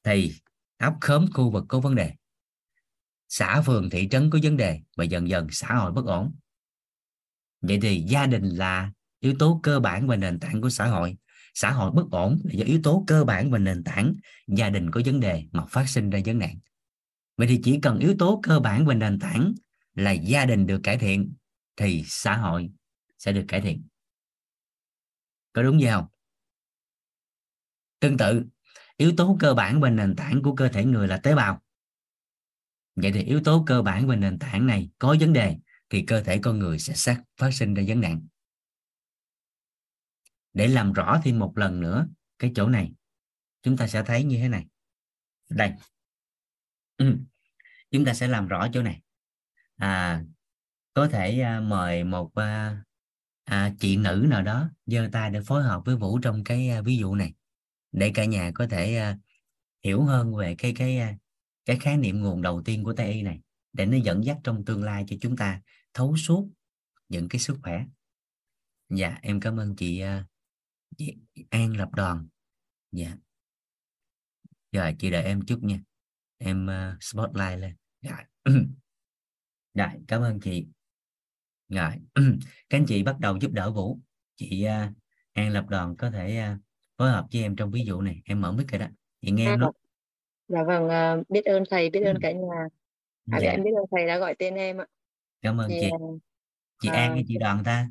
thì 0.04 0.41
ấp 0.82 0.94
khóm 1.00 1.26
khu 1.32 1.50
vực 1.50 1.64
có 1.68 1.80
vấn 1.80 1.94
đề. 1.94 2.12
Xã 3.28 3.62
phường, 3.62 3.90
thị 3.90 4.08
trấn 4.10 4.30
có 4.30 4.38
vấn 4.42 4.56
đề 4.56 4.80
và 4.96 5.04
dần 5.04 5.28
dần 5.28 5.46
xã 5.50 5.74
hội 5.74 5.92
bất 5.92 6.04
ổn. 6.06 6.34
Vậy 7.60 7.78
thì 7.82 8.04
gia 8.08 8.26
đình 8.26 8.44
là 8.44 8.92
yếu 9.20 9.34
tố 9.38 9.60
cơ 9.62 9.80
bản 9.80 10.06
và 10.06 10.16
nền 10.16 10.40
tảng 10.40 10.60
của 10.60 10.70
xã 10.70 10.86
hội. 10.86 11.16
Xã 11.54 11.70
hội 11.70 11.90
bất 11.90 12.10
ổn 12.10 12.38
là 12.44 12.50
do 12.52 12.64
yếu 12.64 12.80
tố 12.82 13.04
cơ 13.06 13.24
bản 13.24 13.50
và 13.50 13.58
nền 13.58 13.84
tảng 13.84 14.14
gia 14.48 14.70
đình 14.70 14.90
có 14.90 15.00
vấn 15.04 15.20
đề 15.20 15.46
mà 15.52 15.64
phát 15.66 15.88
sinh 15.88 16.10
ra 16.10 16.20
vấn 16.24 16.38
nạn. 16.38 16.58
Vậy 17.36 17.46
thì 17.46 17.60
chỉ 17.64 17.78
cần 17.82 17.98
yếu 17.98 18.14
tố 18.18 18.40
cơ 18.42 18.60
bản 18.60 18.86
và 18.86 18.94
nền 18.94 19.18
tảng 19.18 19.54
là 19.94 20.12
gia 20.12 20.46
đình 20.46 20.66
được 20.66 20.80
cải 20.82 20.98
thiện 20.98 21.34
thì 21.76 22.04
xã 22.06 22.36
hội 22.36 22.70
sẽ 23.18 23.32
được 23.32 23.44
cải 23.48 23.60
thiện. 23.60 23.86
Có 25.52 25.62
đúng 25.62 25.78
vậy 25.78 25.90
không? 25.90 26.06
Tương 28.00 28.16
tự 28.16 28.44
yếu 29.02 29.12
tố 29.16 29.36
cơ 29.40 29.54
bản 29.54 29.80
và 29.80 29.90
nền 29.90 30.16
tảng 30.16 30.42
của 30.42 30.54
cơ 30.54 30.68
thể 30.68 30.84
người 30.84 31.08
là 31.08 31.16
tế 31.16 31.34
bào. 31.34 31.62
Vậy 32.96 33.12
thì 33.12 33.22
yếu 33.22 33.40
tố 33.44 33.64
cơ 33.66 33.82
bản 33.82 34.06
và 34.06 34.16
nền 34.16 34.38
tảng 34.38 34.66
này 34.66 34.90
có 34.98 35.16
vấn 35.20 35.32
đề 35.32 35.56
thì 35.90 36.02
cơ 36.02 36.22
thể 36.22 36.38
con 36.42 36.58
người 36.58 36.78
sẽ 36.78 36.94
xác 36.94 37.22
phát 37.36 37.50
sinh 37.54 37.74
ra 37.74 37.82
vấn 37.86 38.00
nạn. 38.00 38.26
Để 40.52 40.68
làm 40.68 40.92
rõ 40.92 41.20
thêm 41.24 41.38
một 41.38 41.58
lần 41.58 41.80
nữa 41.80 42.08
cái 42.38 42.52
chỗ 42.54 42.68
này 42.68 42.92
chúng 43.62 43.76
ta 43.76 43.86
sẽ 43.86 44.02
thấy 44.02 44.24
như 44.24 44.38
thế 44.38 44.48
này. 44.48 44.66
Đây. 45.48 45.72
Ừ. 46.96 47.16
chúng 47.90 48.04
ta 48.04 48.14
sẽ 48.14 48.28
làm 48.28 48.48
rõ 48.48 48.68
chỗ 48.72 48.82
này. 48.82 49.02
À 49.76 50.24
có 50.94 51.08
thể 51.08 51.40
à, 51.40 51.60
mời 51.60 52.04
một 52.04 52.34
à, 52.34 52.82
à, 53.44 53.72
chị 53.78 53.96
nữ 53.96 54.26
nào 54.28 54.42
đó 54.42 54.68
giơ 54.86 55.08
tay 55.12 55.30
để 55.30 55.40
phối 55.40 55.62
hợp 55.62 55.82
với 55.84 55.96
vũ 55.96 56.18
trong 56.18 56.44
cái 56.44 56.68
à, 56.70 56.80
ví 56.80 56.96
dụ 56.96 57.14
này 57.14 57.34
để 57.92 58.10
cả 58.14 58.24
nhà 58.24 58.50
có 58.54 58.66
thể 58.66 59.12
uh, 59.12 59.18
hiểu 59.84 60.02
hơn 60.02 60.36
về 60.36 60.54
cái 60.58 60.72
cái 60.76 60.98
uh, 60.98 61.20
cái 61.64 61.78
khái 61.80 61.96
niệm 61.96 62.20
nguồn 62.20 62.42
đầu 62.42 62.62
tiên 62.64 62.84
của 62.84 62.92
tây 62.92 63.12
y 63.12 63.22
này 63.22 63.40
để 63.72 63.86
nó 63.86 63.96
dẫn 63.96 64.24
dắt 64.24 64.38
trong 64.44 64.64
tương 64.64 64.84
lai 64.84 65.04
cho 65.08 65.16
chúng 65.20 65.36
ta 65.36 65.62
thấu 65.94 66.16
suốt 66.16 66.48
những 67.08 67.28
cái 67.28 67.40
sức 67.40 67.58
khỏe. 67.62 67.84
Dạ 68.88 69.18
em 69.22 69.40
cảm 69.40 69.56
ơn 69.56 69.76
chị, 69.76 70.02
uh, 70.02 70.26
chị 70.98 71.16
An 71.50 71.76
lập 71.76 71.88
đoàn. 71.92 72.28
Dạ. 72.92 73.16
Rồi 74.72 74.96
chị 74.98 75.10
đợi 75.10 75.22
em 75.22 75.42
chút 75.46 75.62
nha. 75.62 75.80
Em 76.38 76.66
uh, 76.66 77.02
spotlight 77.02 77.58
lên. 77.58 77.76
Dạ. 78.02 78.24
Dạ 79.74 79.94
cảm 80.08 80.22
ơn 80.22 80.40
chị. 80.40 80.66
Rồi. 81.68 81.92
Các 82.68 82.78
anh 82.78 82.84
chị 82.88 83.02
bắt 83.02 83.16
đầu 83.20 83.38
giúp 83.40 83.52
đỡ 83.52 83.70
vũ. 83.70 84.00
Chị 84.36 84.66
uh, 84.66 84.96
An 85.32 85.50
lập 85.50 85.66
đoàn 85.68 85.96
có 85.96 86.10
thể 86.10 86.52
uh, 86.52 86.60
phối 87.02 87.10
hợp 87.10 87.24
với 87.32 87.42
em 87.42 87.56
trong 87.56 87.70
ví 87.70 87.84
dụ 87.84 88.00
này 88.00 88.22
em 88.24 88.40
mở 88.40 88.52
mic 88.52 88.68
rồi 88.68 88.78
đó. 88.78 88.86
Chị 89.20 89.30
nghe 89.30 89.46
em 89.46 89.60
đó 89.60 89.72
dạ 90.48 90.62
vâng 90.62 90.84
uh, 90.86 91.30
biết 91.30 91.44
ơn 91.44 91.64
thầy 91.70 91.90
biết 91.90 92.00
ơn 92.04 92.16
cả 92.22 92.32
nhà. 92.32 92.68
À, 93.30 93.38
dạ. 93.42 93.50
em 93.50 93.62
biết 93.62 93.70
ơn 93.76 93.84
thầy 93.90 94.06
đã 94.06 94.18
gọi 94.18 94.34
tên 94.38 94.54
em 94.54 94.80
ạ. 94.80 94.86
Cảm 95.42 95.60
ơn 95.60 95.68
thì, 95.68 95.78
chị. 95.80 95.90
chị 96.82 96.88
à, 96.88 96.94
An 96.94 97.14
hay 97.14 97.24
chị 97.28 97.38
Đoàn 97.38 97.64
ta? 97.64 97.86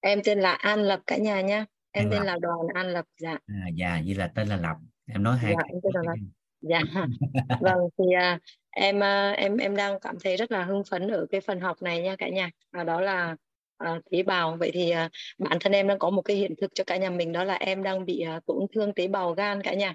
em 0.00 0.20
tên 0.24 0.40
là 0.40 0.52
An 0.52 0.82
Lập 0.82 1.00
cả 1.06 1.16
nhà 1.16 1.40
nha. 1.40 1.66
Em 1.90 2.04
An 2.04 2.10
tên 2.10 2.18
Lập. 2.18 2.24
là 2.24 2.38
Đoàn 2.40 2.58
An 2.74 2.86
Lập 2.86 3.04
dạ. 3.20 3.38
À, 3.46 3.68
dạ 3.74 4.02
vậy 4.06 4.14
là 4.14 4.28
tên 4.34 4.48
là 4.48 4.56
Lập. 4.56 4.76
Em 5.06 5.22
nói 5.22 5.38
hai 5.38 5.54
dạ, 5.56 5.62
em 5.68 5.80
tên 5.82 5.92
là 5.94 6.02
Lập. 6.02 6.14
dạ. 6.60 6.80
Vâng 7.60 7.78
thì 7.98 8.04
uh, 8.34 8.40
em 8.70 8.96
uh, 8.96 9.36
em 9.36 9.56
em 9.56 9.76
đang 9.76 10.00
cảm 10.00 10.16
thấy 10.24 10.36
rất 10.36 10.52
là 10.52 10.64
hưng 10.64 10.82
phấn 10.90 11.08
ở 11.08 11.26
cái 11.30 11.40
phần 11.40 11.60
học 11.60 11.82
này 11.82 12.02
nha 12.02 12.16
cả 12.16 12.28
nhà. 12.28 12.50
Và 12.72 12.84
đó 12.84 13.00
là 13.00 13.36
uh, 13.84 14.10
tế 14.10 14.22
bào. 14.22 14.56
Vậy 14.56 14.70
thì 14.74 14.92
uh, 14.92 15.10
bản 15.38 15.58
thân 15.60 15.72
em 15.72 15.88
đang 15.88 15.98
có 15.98 16.10
một 16.10 16.22
cái 16.22 16.36
hiện 16.36 16.54
thực 16.60 16.70
cho 16.74 16.84
cả 16.84 16.96
nhà 16.96 17.10
mình 17.10 17.32
đó 17.32 17.44
là 17.44 17.54
em 17.54 17.82
đang 17.82 18.04
bị 18.04 18.24
uh, 18.36 18.46
tổn 18.46 18.66
thương 18.74 18.94
tế 18.94 19.08
bào 19.08 19.34
gan 19.34 19.62
cả 19.62 19.74
nhà. 19.74 19.94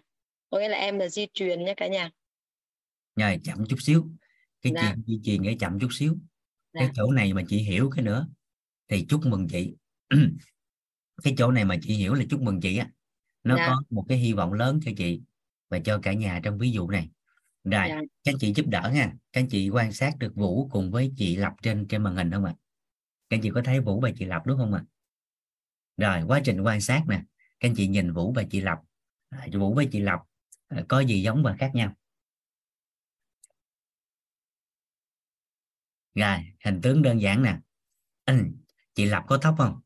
Có 0.49 0.59
nghĩa 0.59 0.69
là 0.69 0.77
em 0.77 0.99
là 0.99 1.07
di 1.07 1.27
truyền 1.33 1.65
nha 1.65 1.73
cả 1.77 1.87
nhà. 1.87 2.11
Rồi 3.15 3.39
chậm 3.43 3.65
chút 3.69 3.77
xíu. 3.79 4.07
Cái 4.61 4.73
dạ. 4.75 4.81
chuyện 4.81 5.03
di 5.07 5.19
truyền 5.23 5.41
để 5.41 5.55
chậm 5.59 5.79
chút 5.79 5.89
xíu. 5.91 6.15
Dạ. 6.73 6.81
cái 6.81 6.89
chỗ 6.95 7.11
này 7.11 7.33
mà 7.33 7.43
chị 7.47 7.57
hiểu 7.57 7.89
cái 7.95 8.03
nữa 8.03 8.27
thì 8.87 9.05
chúc 9.09 9.25
mừng 9.25 9.47
chị. 9.47 9.75
Cái 11.23 11.33
chỗ 11.37 11.51
này 11.51 11.65
mà 11.65 11.77
chị 11.81 11.93
hiểu 11.93 12.13
là 12.13 12.23
chúc 12.29 12.41
mừng 12.41 12.61
chị 12.61 12.77
á 12.77 12.89
nó 13.43 13.55
dạ. 13.55 13.67
có 13.67 13.81
một 13.89 14.05
cái 14.09 14.17
hy 14.17 14.33
vọng 14.33 14.53
lớn 14.53 14.79
cho 14.85 14.91
chị 14.97 15.21
và 15.69 15.79
cho 15.79 15.99
cả 16.03 16.13
nhà 16.13 16.39
trong 16.43 16.57
ví 16.57 16.71
dụ 16.71 16.89
này. 16.89 17.09
Rồi 17.63 17.85
dạ. 17.89 18.01
các 18.23 18.35
chị 18.39 18.53
giúp 18.55 18.67
đỡ 18.67 18.91
nha. 18.93 19.13
Các 19.33 19.45
chị 19.49 19.69
quan 19.69 19.91
sát 19.91 20.17
được 20.19 20.35
vũ 20.35 20.69
cùng 20.71 20.91
với 20.91 21.11
chị 21.17 21.35
lập 21.35 21.53
trên 21.61 21.87
trên 21.87 22.03
màn 22.03 22.15
hình 22.15 22.31
không 22.31 22.45
ạ 22.45 22.53
các 23.35 23.39
anh 23.39 23.41
chị 23.43 23.51
có 23.55 23.61
thấy 23.65 23.79
vũ 23.79 23.99
và 23.99 24.11
chị 24.15 24.25
lập 24.25 24.41
đúng 24.45 24.57
không 24.57 24.73
ạ? 24.73 24.83
Rồi, 25.97 26.21
quá 26.27 26.41
trình 26.43 26.61
quan 26.61 26.81
sát 26.81 27.03
nè. 27.07 27.15
Các 27.59 27.69
anh 27.69 27.73
chị 27.75 27.87
nhìn 27.87 28.13
vũ 28.13 28.33
và 28.33 28.43
chị 28.51 28.61
lập 28.61 28.79
vũ 29.53 29.73
với 29.73 29.87
chị 29.91 29.99
lập 29.99 30.19
ờ, 30.67 30.85
có 30.87 30.99
gì 30.99 31.21
giống 31.21 31.43
và 31.43 31.55
khác 31.59 31.71
nhau? 31.73 31.93
Rồi, 36.15 36.37
hình 36.65 36.81
tướng 36.81 37.01
đơn 37.01 37.21
giản 37.21 37.43
nè. 37.43 37.59
Ừ, 38.25 38.43
chị 38.95 39.05
lập 39.05 39.23
có 39.27 39.37
tóc 39.41 39.55
không? 39.57 39.81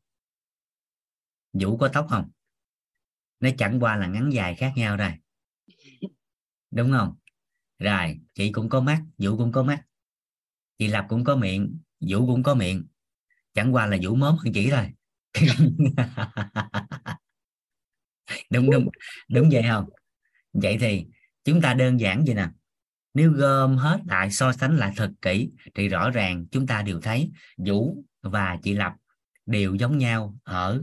Vũ 1.52 1.76
có 1.76 1.88
tóc 1.92 2.06
không? 2.10 2.30
Nó 3.40 3.50
chẳng 3.58 3.80
qua 3.80 3.96
là 3.96 4.06
ngắn 4.06 4.30
dài 4.32 4.54
khác 4.54 4.72
nhau 4.76 4.96
rồi. 4.96 5.12
Đúng 6.70 6.90
không? 6.90 7.14
Rồi, 7.78 8.20
chị 8.34 8.52
cũng 8.52 8.68
có 8.68 8.80
mắt, 8.80 9.02
vũ 9.18 9.36
cũng 9.36 9.52
có 9.52 9.62
mắt. 9.62 9.84
Chị 10.78 10.88
lập 10.88 11.06
cũng 11.08 11.24
có 11.24 11.36
miệng, 11.36 11.78
vũ 12.00 12.26
cũng 12.26 12.42
có 12.42 12.54
miệng 12.54 12.86
chẳng 13.54 13.74
qua 13.74 13.86
là 13.86 13.96
vũ 14.02 14.14
mớm 14.14 14.36
hơn 14.36 14.52
chị 14.52 14.70
thôi. 14.70 14.86
Đúng 18.50 18.70
đúng 18.70 18.88
đúng 19.28 19.48
vậy 19.52 19.62
không? 19.68 19.88
Vậy 20.52 20.76
thì 20.80 21.06
chúng 21.44 21.60
ta 21.60 21.74
đơn 21.74 22.00
giản 22.00 22.24
vậy 22.26 22.34
nè. 22.34 22.48
Nếu 23.14 23.32
gom 23.32 23.76
hết 23.76 24.00
lại 24.06 24.30
so 24.30 24.52
sánh 24.52 24.76
lại 24.76 24.92
thật 24.96 25.12
kỹ 25.22 25.50
thì 25.74 25.88
rõ 25.88 26.10
ràng 26.10 26.46
chúng 26.50 26.66
ta 26.66 26.82
đều 26.82 27.00
thấy 27.00 27.30
vũ 27.56 28.04
và 28.22 28.58
chị 28.62 28.74
lập 28.74 28.92
đều 29.46 29.74
giống 29.74 29.98
nhau 29.98 30.38
ở, 30.42 30.82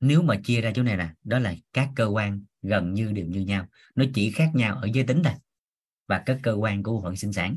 nếu 0.00 0.22
mà 0.22 0.36
chia 0.44 0.60
ra 0.60 0.72
chỗ 0.74 0.82
này 0.82 0.96
nè, 0.96 1.08
đó 1.24 1.38
là 1.38 1.54
các 1.72 1.88
cơ 1.96 2.06
quan 2.06 2.44
gần 2.62 2.94
như 2.94 3.12
đều 3.12 3.26
như 3.26 3.40
nhau. 3.40 3.66
Nó 3.94 4.04
chỉ 4.14 4.30
khác 4.30 4.50
nhau 4.54 4.76
ở 4.76 4.88
giới 4.94 5.04
tính 5.04 5.22
thôi 5.24 5.32
và 6.08 6.22
các 6.26 6.40
cơ 6.42 6.52
quan 6.52 6.82
của 6.82 6.92
bộ 6.92 7.02
phận 7.02 7.16
sinh 7.16 7.32
sản. 7.32 7.56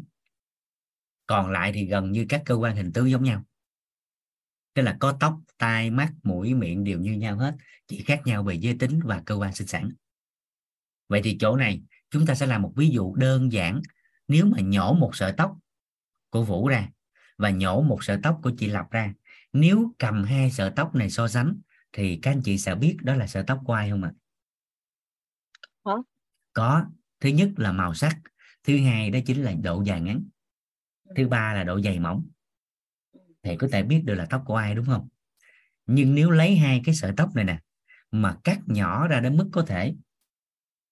Còn 1.27 1.51
lại 1.51 1.71
thì 1.73 1.85
gần 1.85 2.11
như 2.11 2.25
các 2.29 2.41
cơ 2.45 2.55
quan 2.55 2.75
hình 2.75 2.93
tướng 2.93 3.09
giống 3.09 3.23
nhau 3.23 3.43
tức 4.73 4.81
là 4.81 4.97
có 4.99 5.17
tóc 5.19 5.39
tai 5.57 5.91
mắt 5.91 6.13
mũi 6.23 6.53
miệng 6.53 6.83
đều 6.83 6.99
như 6.99 7.13
nhau 7.13 7.37
hết 7.37 7.55
chỉ 7.87 8.03
khác 8.03 8.21
nhau 8.25 8.43
về 8.43 8.55
giới 8.55 8.75
tính 8.79 8.99
và 9.03 9.23
cơ 9.25 9.35
quan 9.35 9.55
sinh 9.55 9.67
sản. 9.67 9.91
Vậy 11.07 11.21
thì 11.23 11.37
chỗ 11.39 11.55
này 11.55 11.81
chúng 12.09 12.25
ta 12.25 12.35
sẽ 12.35 12.45
làm 12.45 12.61
một 12.61 12.73
ví 12.75 12.89
dụ 12.89 13.15
đơn 13.15 13.51
giản. 13.51 13.81
Nếu 14.27 14.45
mà 14.45 14.57
nhổ 14.61 14.93
một 14.93 15.15
sợi 15.15 15.33
tóc 15.37 15.57
của 16.29 16.43
vũ 16.43 16.67
ra 16.67 16.89
và 17.37 17.49
nhổ 17.49 17.81
một 17.81 18.03
sợi 18.03 18.19
tóc 18.23 18.39
của 18.43 18.51
chị 18.57 18.67
lập 18.67 18.85
ra 18.91 19.13
nếu 19.53 19.93
cầm 19.99 20.23
hai 20.23 20.51
sợi 20.51 20.71
tóc 20.75 20.95
này 20.95 21.09
so 21.09 21.27
sánh 21.27 21.59
thì 21.93 22.19
các 22.21 22.31
anh 22.31 22.41
chị 22.41 22.57
sẽ 22.57 22.75
biết 22.75 22.97
đó 23.01 23.15
là 23.15 23.27
sợi 23.27 23.43
tóc 23.47 23.61
của 23.65 23.73
ai 23.73 23.89
không 23.89 24.03
ạ? 24.03 24.11
Có. 25.83 26.03
Có. 26.53 26.85
Thứ 27.19 27.29
nhất 27.29 27.49
là 27.57 27.71
màu 27.71 27.93
sắc 27.93 28.17
thứ 28.63 28.77
hai 28.77 29.09
đó 29.09 29.19
chính 29.25 29.43
là 29.43 29.53
độ 29.63 29.81
dài 29.81 30.01
ngắn 30.01 30.23
thứ 31.15 31.27
ba 31.27 31.53
là 31.53 31.63
độ 31.63 31.81
dày 31.81 31.99
mỏng 31.99 32.27
thì 33.43 33.57
có 33.57 33.67
thể 33.71 33.83
biết 33.83 34.01
được 34.05 34.15
là 34.15 34.25
tóc 34.29 34.43
của 34.45 34.55
ai 34.55 34.75
đúng 34.75 34.85
không? 34.85 35.07
Nhưng 35.85 36.15
nếu 36.15 36.31
lấy 36.31 36.55
hai 36.55 36.81
cái 36.85 36.95
sợi 36.95 37.13
tóc 37.17 37.35
này 37.35 37.45
nè 37.45 37.59
mà 38.11 38.37
cắt 38.43 38.59
nhỏ 38.65 39.07
ra 39.07 39.19
đến 39.19 39.37
mức 39.37 39.49
có 39.51 39.61
thể 39.61 39.93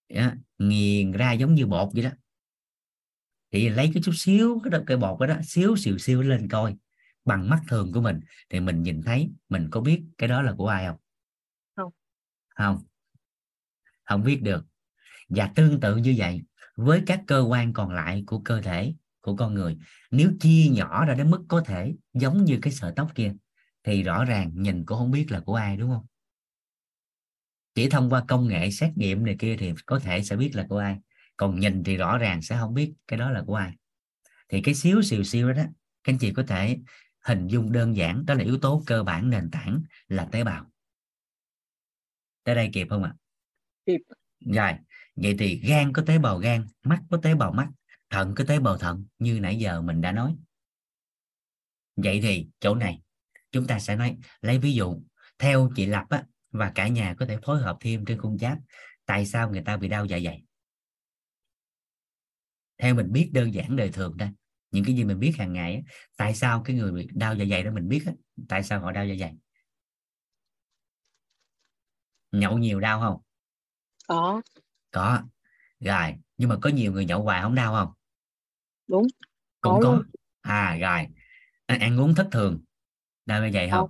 đó, 0.10 0.32
nghiền 0.58 1.12
ra 1.12 1.32
giống 1.32 1.56
như 1.56 1.66
bột 1.66 1.90
vậy 1.94 2.04
đó 2.04 2.10
thì 3.52 3.70
lấy 3.70 3.92
cái 3.94 4.04
chút 4.04 4.12
xíu 4.16 4.62
cái, 4.64 4.82
cái 4.88 4.98
bột 4.98 5.20
đó, 5.20 5.28
đó 5.28 5.36
xíu 5.44 5.76
xìu 5.76 5.98
xíu 5.98 6.22
lên 6.22 6.48
coi 6.50 6.76
bằng 7.26 7.50
mắt 7.50 7.62
thường 7.68 7.92
của 7.94 8.02
mình. 8.02 8.20
Thì 8.50 8.60
mình 8.60 8.84
nhìn 8.84 9.02
thấy 9.02 9.30
mình 9.50 9.68
có 9.72 9.82
biết 9.82 10.04
cái 10.18 10.30
đó 10.30 10.42
là 10.42 10.54
của 10.58 10.68
ai 10.68 10.86
không? 10.86 10.98
Không. 11.76 11.92
Không. 12.56 12.84
Không 14.04 14.24
biết 14.24 14.42
được. 14.44 14.66
Và 15.30 15.52
tương 15.56 15.80
tự 15.80 15.96
như 15.96 16.16
vậy 16.18 16.42
với 16.76 17.04
các 17.06 17.24
cơ 17.28 17.40
quan 17.50 17.74
còn 17.74 17.90
lại 17.90 18.24
của 18.28 18.40
cơ 18.40 18.62
thể 18.62 18.94
của 19.28 19.36
con 19.36 19.54
người. 19.54 19.78
Nếu 20.12 20.32
chia 20.40 20.68
nhỏ 20.72 21.06
ra 21.06 21.16
đến 21.16 21.32
mức 21.32 21.46
có 21.48 21.62
thể 21.62 21.96
giống 22.14 22.46
như 22.46 22.60
cái 22.62 22.74
sợi 22.74 22.94
tóc 22.96 23.12
kia 23.16 23.34
thì 23.84 24.04
rõ 24.04 24.26
ràng 24.26 24.52
nhìn 24.56 24.86
cũng 24.86 24.98
không 24.98 25.12
biết 25.12 25.32
là 25.32 25.40
của 25.40 25.56
ai 25.56 25.78
đúng 25.78 25.90
không? 25.90 26.06
Chỉ 27.76 27.90
thông 27.90 28.10
qua 28.10 28.24
công 28.28 28.48
nghệ 28.48 28.72
xét 28.72 28.98
nghiệm 28.98 29.26
này 29.26 29.36
kia 29.40 29.56
thì 29.60 29.74
có 29.86 30.00
thể 30.00 30.24
sẽ 30.24 30.36
biết 30.36 30.52
là 30.54 30.66
của 30.70 30.78
ai. 30.78 30.98
Còn 31.38 31.60
nhìn 31.60 31.84
thì 31.84 31.98
rõ 31.98 32.18
ràng 32.18 32.42
sẽ 32.42 32.58
không 32.58 32.74
biết 32.74 32.94
cái 33.08 33.20
đó 33.20 33.32
là 33.32 33.44
của 33.48 33.56
ai. 33.56 33.74
Thì 34.50 34.62
cái 34.62 34.76
xíu 34.76 35.02
xìu 35.02 35.24
xìu 35.24 35.48
đó, 35.48 35.54
đó 35.54 35.64
các 36.04 36.14
anh 36.14 36.18
chị 36.20 36.34
có 36.34 36.44
thể 36.44 36.78
hình 37.22 37.48
dung 37.48 37.72
đơn 37.72 37.96
giản 37.96 38.26
đó 38.26 38.34
là 38.34 38.44
yếu 38.44 38.58
tố 38.60 38.84
cơ 38.86 39.04
bản 39.04 39.30
nền 39.30 39.52
tảng 39.52 39.82
là 40.08 40.26
tế 40.32 40.44
bào. 40.44 40.72
Tới 42.44 42.56
đây 42.56 42.70
kịp 42.74 42.88
không 42.90 43.04
ạ? 43.04 43.14
Kịp. 43.86 44.02
Rồi 44.40 44.72
vậy 45.16 45.36
thì 45.40 45.62
gan 45.68 45.94
có 45.94 46.04
tế 46.06 46.18
bào 46.18 46.38
gan 46.38 46.68
mắt 46.84 47.02
có 47.10 47.18
tế 47.18 47.36
bào 47.36 47.52
mắt 47.52 47.70
thận 48.10 48.34
có 48.36 48.44
tế 48.48 48.60
bào 48.60 48.78
thận 48.78 49.06
như 49.20 49.40
nãy 49.40 49.58
giờ 49.58 49.82
mình 49.82 50.02
đã 50.02 50.12
nói. 50.12 50.36
Vậy 51.96 52.20
thì 52.22 52.48
chỗ 52.60 52.76
này 52.76 53.02
chúng 53.52 53.68
ta 53.68 53.80
sẽ 53.80 53.96
nói 53.96 54.18
lấy 54.42 54.60
ví 54.60 54.74
dụ 54.74 55.02
theo 55.40 55.70
chị 55.76 55.86
lập 55.86 56.06
á, 56.10 56.24
và 56.52 56.72
cả 56.76 56.88
nhà 56.88 57.16
có 57.20 57.26
thể 57.26 57.38
phối 57.46 57.62
hợp 57.62 57.78
thêm 57.80 58.06
trên 58.06 58.18
khung 58.18 58.38
chat 58.38 58.58
tại 59.06 59.26
sao 59.26 59.52
người 59.52 59.62
ta 59.66 59.78
bị 59.78 59.88
đau 59.88 60.06
dạ 60.06 60.20
dày? 60.20 60.44
Theo 62.78 62.96
mình 62.96 63.12
biết 63.12 63.30
đơn 63.34 63.54
giản 63.54 63.76
đời 63.76 63.90
thường 63.90 64.18
đây 64.18 64.30
những 64.72 64.86
cái 64.86 64.96
gì 64.96 65.04
mình 65.04 65.20
biết 65.20 65.34
hàng 65.38 65.54
ngày 65.54 65.76
á, 65.76 65.82
tại 66.18 66.36
sao 66.36 66.62
cái 66.66 66.76
người 66.76 66.92
bị 66.92 67.08
đau 67.14 67.36
dạ 67.36 67.46
dày 67.46 67.64
đó 67.64 67.72
mình 67.72 67.88
biết 67.88 68.04
á, 68.06 68.12
tại 68.50 68.64
sao 68.64 68.82
họ 68.82 68.92
đau 68.92 69.06
dạ 69.06 69.16
dày? 69.20 69.36
Nhậu 72.32 72.58
nhiều 72.58 72.80
đau 72.80 73.00
không? 73.00 73.22
Có. 74.08 74.42
Có. 74.92 75.24
Rồi 75.80 76.16
nhưng 76.38 76.50
mà 76.50 76.58
có 76.62 76.70
nhiều 76.70 76.92
người 76.92 77.06
nhậu 77.06 77.24
hoài 77.24 77.42
không 77.42 77.56
đau 77.56 77.74
không 77.74 77.97
đúng 78.88 79.08
cũng 79.62 79.74
có 79.74 79.80
có. 79.84 79.92
Luôn. 79.92 80.04
à 80.42 80.78
rồi. 80.82 81.08
À, 81.66 81.78
ăn 81.80 82.00
uống 82.00 82.16
thất 82.16 82.28
thường. 82.32 82.60
Đau 83.26 83.42
dạ 83.42 83.50
dày 83.54 83.70
không? 83.70 83.90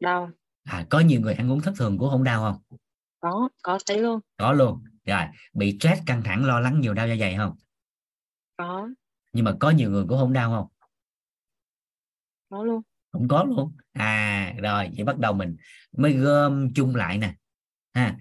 Đau 0.00 0.30
à 0.64 0.86
có 0.90 1.00
nhiều 1.00 1.20
người 1.20 1.34
ăn 1.34 1.50
uống 1.50 1.60
thất 1.60 1.72
thường 1.76 1.98
cũng 1.98 2.10
không 2.10 2.24
đau 2.24 2.40
không? 2.42 2.78
Có 3.20 3.48
có 3.62 3.78
thấy 3.86 3.98
luôn. 3.98 4.20
Có 4.36 4.52
luôn. 4.52 4.84
Rồi 5.04 5.22
bị 5.52 5.78
stress 5.80 6.02
căng 6.06 6.22
thẳng 6.22 6.44
lo 6.44 6.60
lắng 6.60 6.80
nhiều 6.80 6.94
đau 6.94 7.08
dạ 7.08 7.16
dày 7.20 7.36
không? 7.36 7.56
Có. 8.56 8.88
Nhưng 9.32 9.44
mà 9.44 9.56
có 9.60 9.70
nhiều 9.70 9.90
người 9.90 10.04
cũng 10.08 10.18
không 10.18 10.32
đau 10.32 10.50
không? 10.50 10.66
Có 12.50 12.64
luôn. 12.64 12.82
Không 13.12 13.28
có 13.28 13.44
luôn. 13.44 13.76
À 13.92 14.54
rồi 14.62 14.90
vậy 14.96 15.04
bắt 15.04 15.18
đầu 15.18 15.32
mình 15.32 15.56
mới 15.96 16.12
gom 16.12 16.74
chung 16.74 16.96
lại 16.96 17.18
nè. 17.18 17.34
Ha 17.94 18.16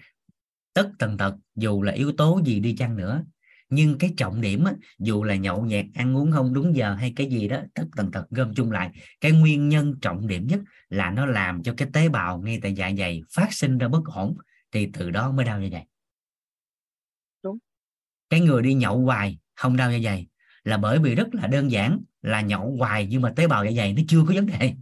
tất 0.73 0.91
tần 0.99 1.17
tật 1.17 1.35
dù 1.55 1.81
là 1.81 1.91
yếu 1.91 2.11
tố 2.17 2.41
gì 2.45 2.59
đi 2.59 2.75
chăng 2.75 2.97
nữa 2.97 3.23
nhưng 3.69 3.97
cái 3.97 4.13
trọng 4.17 4.41
điểm 4.41 4.63
á, 4.63 4.73
dù 4.99 5.23
là 5.23 5.35
nhậu 5.35 5.65
nhẹt 5.65 5.85
ăn 5.93 6.17
uống 6.17 6.31
không 6.31 6.53
đúng 6.53 6.75
giờ 6.75 6.93
hay 6.93 7.13
cái 7.15 7.27
gì 7.27 7.47
đó 7.47 7.61
tất 7.73 7.83
tần 7.95 8.11
tật 8.11 8.29
gom 8.29 8.53
chung 8.53 8.71
lại. 8.71 8.91
Cái 9.21 9.31
nguyên 9.31 9.69
nhân 9.69 9.95
trọng 10.01 10.27
điểm 10.27 10.47
nhất 10.47 10.59
là 10.89 11.11
nó 11.11 11.25
làm 11.25 11.63
cho 11.63 11.73
cái 11.77 11.87
tế 11.93 12.09
bào 12.09 12.41
ngay 12.41 12.59
tại 12.61 12.73
dạ 12.73 12.91
dày 12.97 13.21
phát 13.33 13.53
sinh 13.53 13.77
ra 13.77 13.87
bất 13.87 14.05
ổn 14.05 14.37
thì 14.71 14.89
từ 14.93 15.11
đó 15.11 15.31
mới 15.31 15.45
đau 15.45 15.61
dạ 15.61 15.67
dày. 15.71 15.87
Đúng. 17.43 17.57
Cái 18.29 18.39
người 18.39 18.61
đi 18.61 18.73
nhậu 18.73 18.99
hoài 18.99 19.39
không 19.55 19.77
đau 19.77 19.91
dạ 19.91 19.99
dày 20.03 20.27
là 20.63 20.77
bởi 20.77 20.99
vì 20.99 21.15
rất 21.15 21.27
là 21.31 21.47
đơn 21.47 21.71
giản 21.71 21.99
là 22.21 22.41
nhậu 22.41 22.75
hoài 22.77 23.07
nhưng 23.09 23.21
mà 23.21 23.33
tế 23.35 23.47
bào 23.47 23.65
dạ 23.65 23.71
dày 23.71 23.93
nó 23.93 24.01
chưa 24.07 24.23
có 24.27 24.33
vấn 24.35 24.45
đề. 24.45 24.73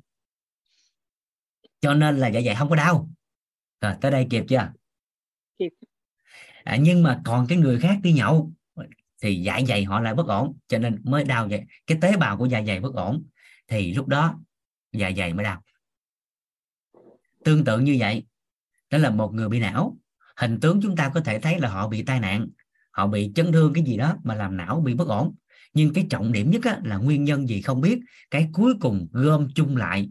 Cho 1.82 1.94
nên 1.94 2.18
là 2.18 2.28
dạ 2.28 2.42
dày 2.46 2.56
không 2.56 2.70
có 2.70 2.76
đau. 2.76 3.10
Rồi 3.82 3.94
tới 4.02 4.12
đây 4.12 4.28
kịp 4.30 4.44
chưa? 4.48 4.72
Kịp. 5.60 5.70
À, 6.64 6.78
nhưng 6.80 7.04
mà 7.04 7.22
còn 7.26 7.48
cái 7.48 7.58
người 7.58 7.80
khác 7.80 8.00
đi 8.04 8.14
nhậu 8.14 8.52
thì 9.22 9.36
dạ 9.36 9.60
dày 9.68 9.84
họ 9.84 10.00
lại 10.00 10.16
bất 10.16 10.28
ổn. 10.28 10.58
Cho 10.68 10.78
nên 10.78 11.02
mới 11.04 11.24
đau 11.24 11.48
vậy. 11.48 11.62
Cái 11.88 11.98
tế 12.02 12.18
bào 12.18 12.38
của 12.38 12.46
dạ 12.46 12.62
dày 12.68 12.80
bất 12.80 12.94
ổn 12.94 13.24
thì 13.68 13.94
lúc 13.94 14.08
đó 14.08 14.40
dạ 14.94 15.12
dày 15.18 15.34
mới 15.34 15.44
đau. 15.44 15.64
Tương 17.44 17.66
tự 17.66 17.80
như 17.80 17.96
vậy 18.00 18.24
đó 18.90 18.98
là 18.98 19.10
một 19.10 19.34
người 19.34 19.50
bị 19.50 19.60
não. 19.60 19.98
Hình 20.38 20.60
tướng 20.60 20.80
chúng 20.84 20.96
ta 20.96 21.10
có 21.14 21.20
thể 21.20 21.40
thấy 21.40 21.60
là 21.60 21.70
họ 21.70 21.88
bị 21.88 22.04
tai 22.04 22.20
nạn 22.20 22.48
họ 22.92 23.08
bị 23.08 23.32
chấn 23.36 23.52
thương 23.52 23.74
cái 23.74 23.84
gì 23.84 23.98
đó 23.98 24.18
mà 24.24 24.36
làm 24.36 24.58
não 24.58 24.82
bị 24.86 24.94
bất 24.94 25.08
ổn. 25.08 25.36
Nhưng 25.74 25.94
cái 25.94 26.08
trọng 26.10 26.32
điểm 26.32 26.52
nhất 26.52 26.64
á, 26.64 26.80
là 26.84 26.98
nguyên 26.98 27.24
nhân 27.24 27.48
gì 27.48 27.62
không 27.62 27.82
biết. 27.82 28.00
Cái 28.32 28.50
cuối 28.54 28.74
cùng 28.82 29.08
gom 29.12 29.48
chung 29.56 29.78
lại 29.78 30.10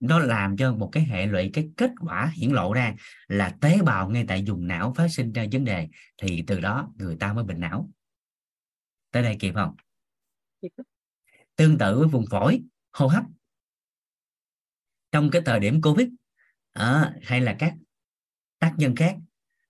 nó 0.00 0.18
làm 0.18 0.56
cho 0.56 0.74
một 0.74 0.88
cái 0.92 1.04
hệ 1.04 1.26
lụy 1.26 1.50
cái 1.52 1.68
kết 1.76 1.90
quả 2.00 2.32
hiển 2.34 2.50
lộ 2.50 2.72
ra 2.72 2.94
là 3.28 3.54
tế 3.60 3.78
bào 3.84 4.10
ngay 4.10 4.24
tại 4.28 4.44
vùng 4.46 4.66
não 4.66 4.94
phát 4.96 5.08
sinh 5.08 5.32
ra 5.32 5.44
vấn 5.52 5.64
đề. 5.64 5.88
Thì 6.22 6.44
từ 6.46 6.60
đó 6.60 6.92
người 6.96 7.16
ta 7.16 7.32
mới 7.32 7.44
bệnh 7.44 7.60
não 7.60 7.90
tới 9.12 9.22
đây 9.22 9.36
kịp 9.40 9.52
không? 9.54 9.76
Tương 11.56 11.78
tự 11.78 11.98
với 11.98 12.08
vùng 12.08 12.24
phổi 12.30 12.62
hô 12.92 13.06
hấp. 13.06 13.24
Trong 15.12 15.30
cái 15.30 15.42
thời 15.44 15.60
điểm 15.60 15.82
covid 15.82 16.08
à, 16.72 17.14
hay 17.22 17.40
là 17.40 17.56
các 17.58 17.74
tác 18.58 18.74
nhân 18.76 18.96
khác 18.96 19.16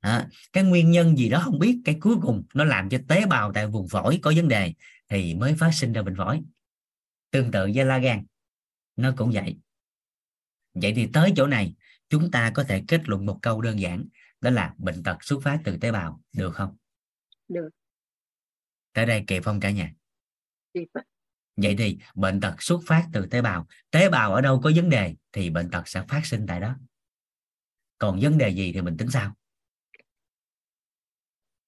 à, 0.00 0.28
cái 0.52 0.64
nguyên 0.64 0.90
nhân 0.90 1.16
gì 1.16 1.28
đó 1.28 1.40
không 1.44 1.58
biết 1.58 1.80
cái 1.84 1.98
cuối 2.00 2.16
cùng 2.22 2.44
nó 2.54 2.64
làm 2.64 2.88
cho 2.88 2.98
tế 3.08 3.26
bào 3.26 3.52
tại 3.52 3.66
vùng 3.66 3.88
phổi 3.88 4.18
có 4.22 4.32
vấn 4.36 4.48
đề 4.48 4.74
thì 5.08 5.34
mới 5.34 5.54
phát 5.58 5.70
sinh 5.72 5.92
ra 5.92 6.02
bệnh 6.02 6.16
phổi. 6.16 6.40
Tương 7.30 7.50
tự 7.50 7.70
với 7.74 7.84
la 7.84 7.98
gan 7.98 8.24
nó 8.96 9.14
cũng 9.16 9.30
vậy. 9.30 9.58
Vậy 10.74 10.92
thì 10.96 11.08
tới 11.12 11.32
chỗ 11.36 11.46
này 11.46 11.74
chúng 12.08 12.30
ta 12.30 12.50
có 12.54 12.64
thể 12.64 12.82
kết 12.88 13.08
luận 13.08 13.26
một 13.26 13.38
câu 13.42 13.60
đơn 13.60 13.80
giản 13.80 14.04
đó 14.40 14.50
là 14.50 14.74
bệnh 14.78 15.02
tật 15.02 15.24
xuất 15.24 15.42
phát 15.42 15.60
từ 15.64 15.76
tế 15.76 15.92
bào 15.92 16.20
được 16.32 16.54
không? 16.54 16.76
Được 17.48 17.68
tới 18.92 19.06
đây 19.06 19.24
kịp 19.26 19.44
không 19.44 19.60
cả 19.60 19.70
nhà? 19.70 19.92
Vậy 21.56 21.74
thì 21.78 21.98
bệnh 22.14 22.40
tật 22.40 22.62
xuất 22.62 22.80
phát 22.86 23.08
từ 23.12 23.26
tế 23.26 23.42
bào. 23.42 23.66
Tế 23.90 24.08
bào 24.08 24.34
ở 24.34 24.40
đâu 24.40 24.60
có 24.60 24.72
vấn 24.74 24.90
đề 24.90 25.14
thì 25.32 25.50
bệnh 25.50 25.70
tật 25.70 25.88
sẽ 25.88 26.04
phát 26.08 26.26
sinh 26.26 26.46
tại 26.48 26.60
đó. 26.60 26.76
Còn 27.98 28.20
vấn 28.20 28.38
đề 28.38 28.48
gì 28.50 28.72
thì 28.72 28.80
mình 28.80 28.96
tính 28.96 29.10
sao 29.10 29.34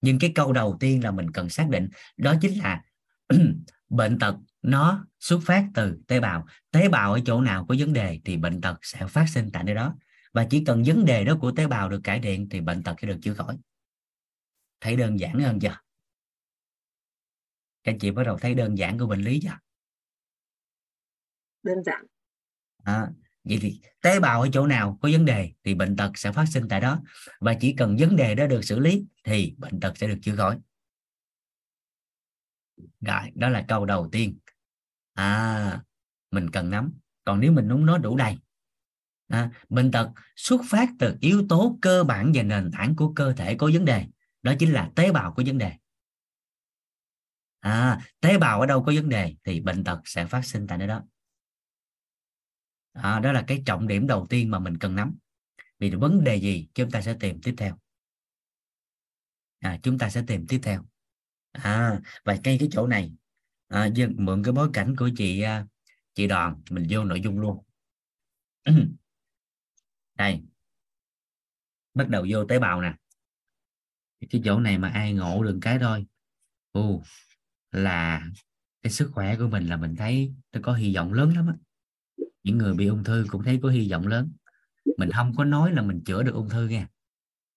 nhưng 0.05 0.19
cái 0.19 0.31
câu 0.35 0.53
đầu 0.53 0.77
tiên 0.79 1.03
là 1.03 1.11
mình 1.11 1.31
cần 1.31 1.49
xác 1.49 1.69
định 1.69 1.89
đó 2.17 2.35
chính 2.41 2.59
là 2.59 2.83
bệnh 3.89 4.19
tật 4.19 4.35
nó 4.61 5.07
xuất 5.19 5.39
phát 5.45 5.67
từ 5.73 5.97
tế 6.07 6.19
bào. 6.19 6.45
Tế 6.71 6.89
bào 6.89 7.13
ở 7.13 7.19
chỗ 7.25 7.41
nào 7.41 7.65
có 7.69 7.75
vấn 7.79 7.93
đề 7.93 8.19
thì 8.25 8.37
bệnh 8.37 8.61
tật 8.61 8.77
sẽ 8.81 9.07
phát 9.07 9.25
sinh 9.29 9.49
tại 9.53 9.63
nơi 9.63 9.75
đó. 9.75 9.95
Và 10.33 10.47
chỉ 10.49 10.63
cần 10.65 10.83
vấn 10.85 11.05
đề 11.05 11.25
đó 11.25 11.37
của 11.41 11.51
tế 11.51 11.67
bào 11.67 11.89
được 11.89 12.01
cải 12.03 12.19
thiện 12.19 12.49
thì 12.49 12.61
bệnh 12.61 12.83
tật 12.83 12.95
sẽ 13.01 13.07
được 13.07 13.17
chữa 13.21 13.33
khỏi. 13.33 13.57
Thấy 14.81 14.95
đơn 14.95 15.19
giản 15.19 15.39
hơn 15.39 15.59
chưa 15.59 15.84
các 17.85 17.91
anh 17.91 17.99
chị 17.99 18.11
bắt 18.11 18.23
đầu 18.23 18.37
thấy 18.37 18.53
đơn 18.53 18.77
giản 18.77 18.99
của 18.99 19.07
bệnh 19.07 19.21
lý 19.21 19.39
chưa? 19.43 19.57
Đơn 21.63 21.83
giản. 21.85 22.05
À, 22.83 23.07
vậy 23.43 23.57
thì 23.61 23.81
tế 24.01 24.19
bào 24.19 24.41
ở 24.41 24.49
chỗ 24.53 24.67
nào 24.67 24.99
có 25.01 25.09
vấn 25.11 25.25
đề 25.25 25.51
thì 25.63 25.75
bệnh 25.75 25.95
tật 25.95 26.11
sẽ 26.15 26.31
phát 26.31 26.45
sinh 26.45 26.67
tại 26.69 26.81
đó. 26.81 27.03
Và 27.39 27.53
chỉ 27.53 27.73
cần 27.73 27.95
vấn 27.99 28.15
đề 28.15 28.35
đó 28.35 28.47
được 28.47 28.61
xử 28.65 28.79
lý 28.79 29.05
thì 29.23 29.55
bệnh 29.57 29.79
tật 29.79 29.97
sẽ 29.97 30.07
được 30.07 30.17
chữa 30.21 30.35
khỏi. 30.35 30.59
Rồi 33.01 33.31
đó 33.35 33.49
là 33.49 33.65
câu 33.67 33.85
đầu 33.85 34.09
tiên. 34.11 34.37
À 35.13 35.81
mình 36.31 36.49
cần 36.49 36.69
nắm. 36.69 36.93
Còn 37.23 37.39
nếu 37.39 37.51
mình 37.51 37.67
muốn 37.67 37.85
nói 37.85 37.99
đủ 37.99 38.17
đầy. 38.17 38.37
À, 39.27 39.51
bệnh 39.69 39.91
tật 39.91 40.09
xuất 40.35 40.61
phát 40.69 40.89
từ 40.99 41.17
yếu 41.21 41.45
tố 41.49 41.77
cơ 41.81 42.03
bản 42.03 42.31
và 42.35 42.43
nền 42.43 42.71
tảng 42.71 42.95
của 42.95 43.13
cơ 43.13 43.33
thể 43.33 43.55
có 43.55 43.69
vấn 43.73 43.85
đề. 43.85 44.05
Đó 44.41 44.53
chính 44.59 44.73
là 44.73 44.91
tế 44.95 45.11
bào 45.11 45.33
có 45.33 45.43
vấn 45.45 45.57
đề 45.57 45.71
à, 47.65 47.99
tế 48.19 48.37
bào 48.37 48.59
ở 48.61 48.65
đâu 48.65 48.83
có 48.83 48.91
vấn 48.95 49.09
đề 49.09 49.35
thì 49.43 49.61
bệnh 49.61 49.83
tật 49.83 50.01
sẽ 50.05 50.25
phát 50.25 50.45
sinh 50.45 50.67
tại 50.67 50.77
nơi 50.77 50.87
đó. 50.87 51.03
À, 52.93 53.19
đó 53.19 53.31
là 53.31 53.43
cái 53.47 53.63
trọng 53.65 53.87
điểm 53.87 54.07
đầu 54.07 54.27
tiên 54.29 54.51
mà 54.51 54.59
mình 54.59 54.77
cần 54.77 54.95
nắm. 54.95 55.17
Vì 55.79 55.89
vấn 55.89 56.23
đề 56.23 56.35
gì 56.35 56.67
chúng 56.73 56.91
ta 56.91 57.01
sẽ 57.01 57.15
tìm 57.19 57.41
tiếp 57.41 57.53
theo. 57.57 57.77
À, 59.59 59.79
chúng 59.83 59.97
ta 59.97 60.09
sẽ 60.09 60.23
tìm 60.27 60.45
tiếp 60.47 60.59
theo. 60.63 60.85
À 61.51 62.01
và 62.23 62.37
cái 62.43 62.57
cái 62.59 62.69
chỗ 62.71 62.87
này 62.87 63.11
à, 63.67 63.85
dân 63.85 64.15
mượn 64.17 64.43
cái 64.43 64.51
bối 64.53 64.69
cảnh 64.73 64.95
của 64.95 65.09
chị 65.17 65.41
à, 65.41 65.65
chị 66.13 66.27
đoàn 66.27 66.61
mình 66.69 66.87
vô 66.89 67.03
nội 67.03 67.21
dung 67.21 67.39
luôn. 67.39 67.63
Đây. 70.15 70.41
Bắt 71.93 72.09
đầu 72.09 72.25
vô 72.29 72.45
tế 72.45 72.59
bào 72.59 72.81
nè. 72.81 72.93
Cái 74.29 74.41
chỗ 74.45 74.59
này 74.59 74.77
mà 74.77 74.89
ai 74.89 75.13
ngộ 75.13 75.43
được 75.43 75.59
cái 75.61 75.77
thôi. 75.79 76.05
Ồ, 76.71 77.03
là 77.75 78.23
cái 78.83 78.91
sức 78.91 79.11
khỏe 79.13 79.37
của 79.37 79.47
mình 79.47 79.67
là 79.67 79.77
mình 79.77 79.95
thấy 79.95 80.33
nó 80.53 80.59
có 80.63 80.73
hy 80.73 80.95
vọng 80.95 81.13
lớn 81.13 81.33
lắm 81.35 81.47
á. 81.47 81.53
Những 82.43 82.57
người 82.57 82.73
bị 82.73 82.87
ung 82.87 83.03
thư 83.03 83.25
cũng 83.29 83.43
thấy 83.43 83.59
có 83.63 83.69
hy 83.69 83.91
vọng 83.91 84.07
lớn. 84.07 84.31
Mình 84.97 85.09
không 85.11 85.33
có 85.37 85.43
nói 85.45 85.73
là 85.73 85.81
mình 85.81 86.03
chữa 86.05 86.23
được 86.23 86.35
ung 86.35 86.49
thư 86.49 86.67
nha. 86.67 86.87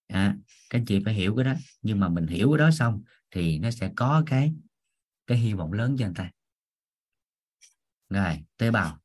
À, 0.07 0.37
các 0.71 0.83
chị 0.87 1.03
phải 1.05 1.15
hiểu 1.15 1.37
cái 1.37 1.45
đó. 1.45 1.55
Nhưng 1.83 2.01
mà 2.01 2.09
mình 2.09 2.27
hiểu 2.27 2.51
cái 2.53 2.59
đó 2.59 2.71
xong 2.71 3.03
thì 3.31 3.59
nó 3.59 3.71
sẽ 3.71 3.93
có 3.97 4.23
cái 4.27 4.55
cái 5.27 5.39
hy 5.39 5.55
vọng 5.55 5.73
lớn 5.73 5.97
cho 5.99 6.07
người 6.07 6.15
ta. 6.17 6.31
Rồi 8.11 8.45
tế 8.57 8.71
bào. 8.71 8.99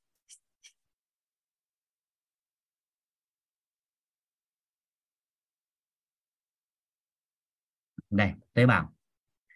Đây 8.10 8.34
tế 8.54 8.66
bào. 8.66 8.94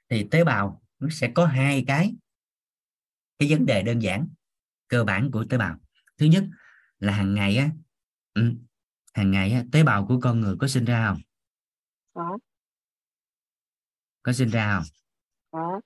Thì 0.09 0.27
tế 0.31 0.43
bào 0.43 0.81
nó 0.99 1.09
sẽ 1.11 1.31
có 1.35 1.45
hai 1.45 1.83
cái. 1.87 2.15
Cái 3.39 3.49
vấn 3.49 3.65
đề 3.65 3.83
đơn 3.83 3.99
giản 3.99 4.27
cơ 4.87 5.03
bản 5.03 5.31
của 5.31 5.45
tế 5.49 5.57
bào. 5.57 5.77
Thứ 6.17 6.25
nhất 6.25 6.43
là 6.99 7.13
hàng 7.13 7.33
ngày 7.33 7.57
á 7.57 7.69
ừ, 8.33 8.53
hàng 9.13 9.31
ngày 9.31 9.51
á, 9.51 9.63
tế 9.71 9.83
bào 9.83 10.07
của 10.07 10.19
con 10.21 10.39
người 10.39 10.55
có 10.59 10.67
sinh 10.67 10.85
ra 10.85 11.07
không? 11.07 11.21
Có. 12.13 12.37
Có 14.23 14.33
sinh 14.33 14.49
ra 14.49 14.77
không? 14.77 14.85
Có. 15.51 15.81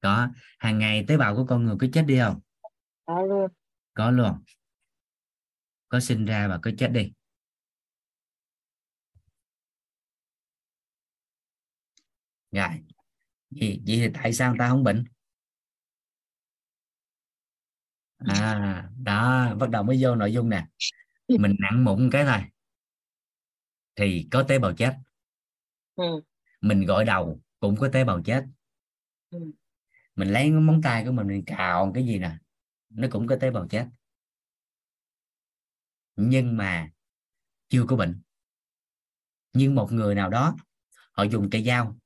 Có. 0.00 0.28
Hàng 0.58 0.78
ngày 0.78 1.04
tế 1.08 1.16
bào 1.16 1.36
của 1.36 1.46
con 1.46 1.64
người 1.64 1.76
có 1.80 1.86
chết 1.92 2.02
đi 2.02 2.18
không? 2.18 2.40
Có 3.04 3.22
luôn. 3.22 3.50
Có 3.94 4.10
luôn. 4.10 4.42
Có 5.88 6.00
sinh 6.00 6.24
ra 6.24 6.48
và 6.48 6.58
có 6.62 6.70
chết 6.78 6.88
đi. 6.88 7.12
Rồi 12.52 12.68
vậy, 13.60 13.82
vậy 13.86 13.96
thì 13.96 14.08
tại 14.14 14.32
sao 14.32 14.54
ta 14.58 14.68
không 14.68 14.84
bệnh? 14.84 15.04
À 18.18 18.90
đó 18.98 19.54
bắt 19.54 19.70
đầu 19.70 19.82
mới 19.82 19.98
vô 20.00 20.14
nội 20.14 20.32
dung 20.32 20.48
nè. 20.48 20.66
Mình 21.28 21.56
nặng 21.58 21.84
mụn 21.84 22.10
cái 22.12 22.24
thôi. 22.24 22.38
Thì 23.96 24.28
có 24.30 24.42
tế 24.42 24.58
bào 24.58 24.72
chết. 24.72 24.94
Ừ. 25.94 26.04
mình 26.60 26.86
gọi 26.86 27.04
đầu 27.04 27.40
cũng 27.60 27.76
có 27.76 27.88
tế 27.92 28.04
bào 28.04 28.22
chết. 28.24 28.44
Ừ. 29.30 29.38
mình 30.16 30.28
lấy 30.28 30.50
móng 30.50 30.80
tay 30.82 31.04
của 31.04 31.12
mình 31.12 31.26
mình 31.26 31.44
cào 31.46 31.92
cái 31.94 32.04
gì 32.06 32.18
nè 32.18 32.36
nó 32.90 33.08
cũng 33.10 33.26
có 33.26 33.36
tế 33.40 33.50
bào 33.50 33.66
chết. 33.68 33.86
Nhưng 36.16 36.56
mà 36.56 36.90
chưa 37.68 37.84
có 37.88 37.96
bệnh. 37.96 38.22
Nhưng 39.52 39.74
một 39.74 39.92
người 39.92 40.14
nào 40.14 40.30
đó 40.30 40.56
họ 41.12 41.22
dùng 41.22 41.50
cây 41.50 41.64
dao 41.64 41.96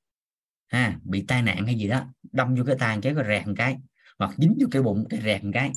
ha 0.69 0.99
bị 1.05 1.25
tai 1.29 1.43
nạn 1.43 1.67
hay 1.67 1.75
gì 1.75 1.89
đó 1.89 2.05
đâm 2.33 2.55
vô 2.55 2.65
cái 2.67 2.77
tay 2.79 2.99
cái 3.03 3.15
có 3.15 3.25
rẹt 3.25 3.47
một 3.47 3.55
cái 3.57 3.77
hoặc 4.19 4.31
dính 4.39 4.55
vô 4.61 4.67
cái 4.71 4.83
bụng 4.83 5.07
cái 5.11 5.21
rẹt 5.25 5.45
một 5.45 5.51
cái. 5.55 5.73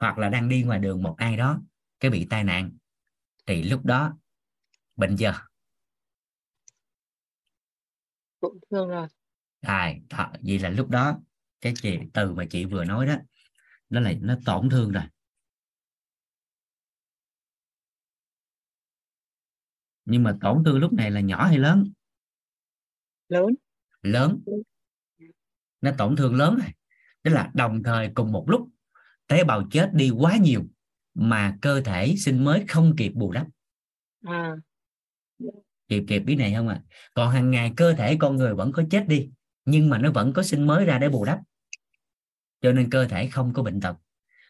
Hoặc 0.00 0.18
là 0.18 0.28
đang 0.28 0.48
đi 0.48 0.62
ngoài 0.62 0.78
đường 0.78 1.02
một 1.02 1.14
ai 1.18 1.36
đó 1.36 1.62
cái 2.00 2.10
bị 2.10 2.26
tai 2.30 2.44
nạn 2.44 2.70
thì 3.46 3.62
lúc 3.62 3.84
đó 3.84 4.18
bệnh 4.96 5.16
chưa 5.18 5.34
cũng 8.40 8.58
thương 8.70 8.88
rồi. 8.88 9.06
À, 9.60 9.94
th- 10.10 10.28
vậy 10.42 10.58
là 10.58 10.68
lúc 10.70 10.88
đó 10.88 11.20
cái 11.60 11.72
chị 11.82 11.98
từ 12.14 12.34
mà 12.34 12.44
chị 12.50 12.64
vừa 12.64 12.84
nói 12.84 13.06
đó 13.06 13.16
nó 13.90 14.00
là 14.00 14.12
nó 14.22 14.36
tổn 14.46 14.70
thương 14.70 14.92
rồi. 14.92 15.04
Nhưng 20.04 20.22
mà 20.22 20.36
tổn 20.40 20.64
thương 20.64 20.78
lúc 20.78 20.92
này 20.92 21.10
là 21.10 21.20
nhỏ 21.20 21.44
hay 21.46 21.58
lớn? 21.58 21.84
Lớn 23.28 23.54
lớn. 24.02 24.40
Nó 25.80 25.90
tổn 25.98 26.16
thương 26.16 26.34
lớn 26.34 26.58
này. 26.58 26.74
Tức 27.22 27.30
là 27.30 27.50
đồng 27.54 27.82
thời 27.82 28.10
cùng 28.14 28.32
một 28.32 28.44
lúc 28.48 28.68
tế 29.26 29.44
bào 29.44 29.62
chết 29.70 29.94
đi 29.94 30.10
quá 30.10 30.36
nhiều 30.36 30.62
mà 31.14 31.58
cơ 31.62 31.80
thể 31.80 32.14
sinh 32.16 32.44
mới 32.44 32.64
không 32.68 32.96
kịp 32.96 33.12
bù 33.14 33.32
đắp. 33.32 33.46
À. 34.26 34.56
Kịp 35.88 36.04
kịp 36.08 36.18
biết 36.18 36.36
này 36.36 36.54
không 36.54 36.68
ạ? 36.68 36.82
À? 36.84 36.86
còn 37.14 37.30
hàng 37.30 37.50
ngày 37.50 37.72
cơ 37.76 37.92
thể 37.92 38.16
con 38.20 38.36
người 38.36 38.54
vẫn 38.54 38.72
có 38.72 38.82
chết 38.90 39.08
đi 39.08 39.30
nhưng 39.64 39.90
mà 39.90 39.98
nó 39.98 40.10
vẫn 40.10 40.32
có 40.32 40.42
sinh 40.42 40.66
mới 40.66 40.84
ra 40.84 40.98
để 40.98 41.08
bù 41.08 41.24
đắp. 41.24 41.40
Cho 42.60 42.72
nên 42.72 42.90
cơ 42.90 43.08
thể 43.08 43.26
không 43.26 43.52
có 43.52 43.62
bệnh 43.62 43.80
tật. 43.80 43.96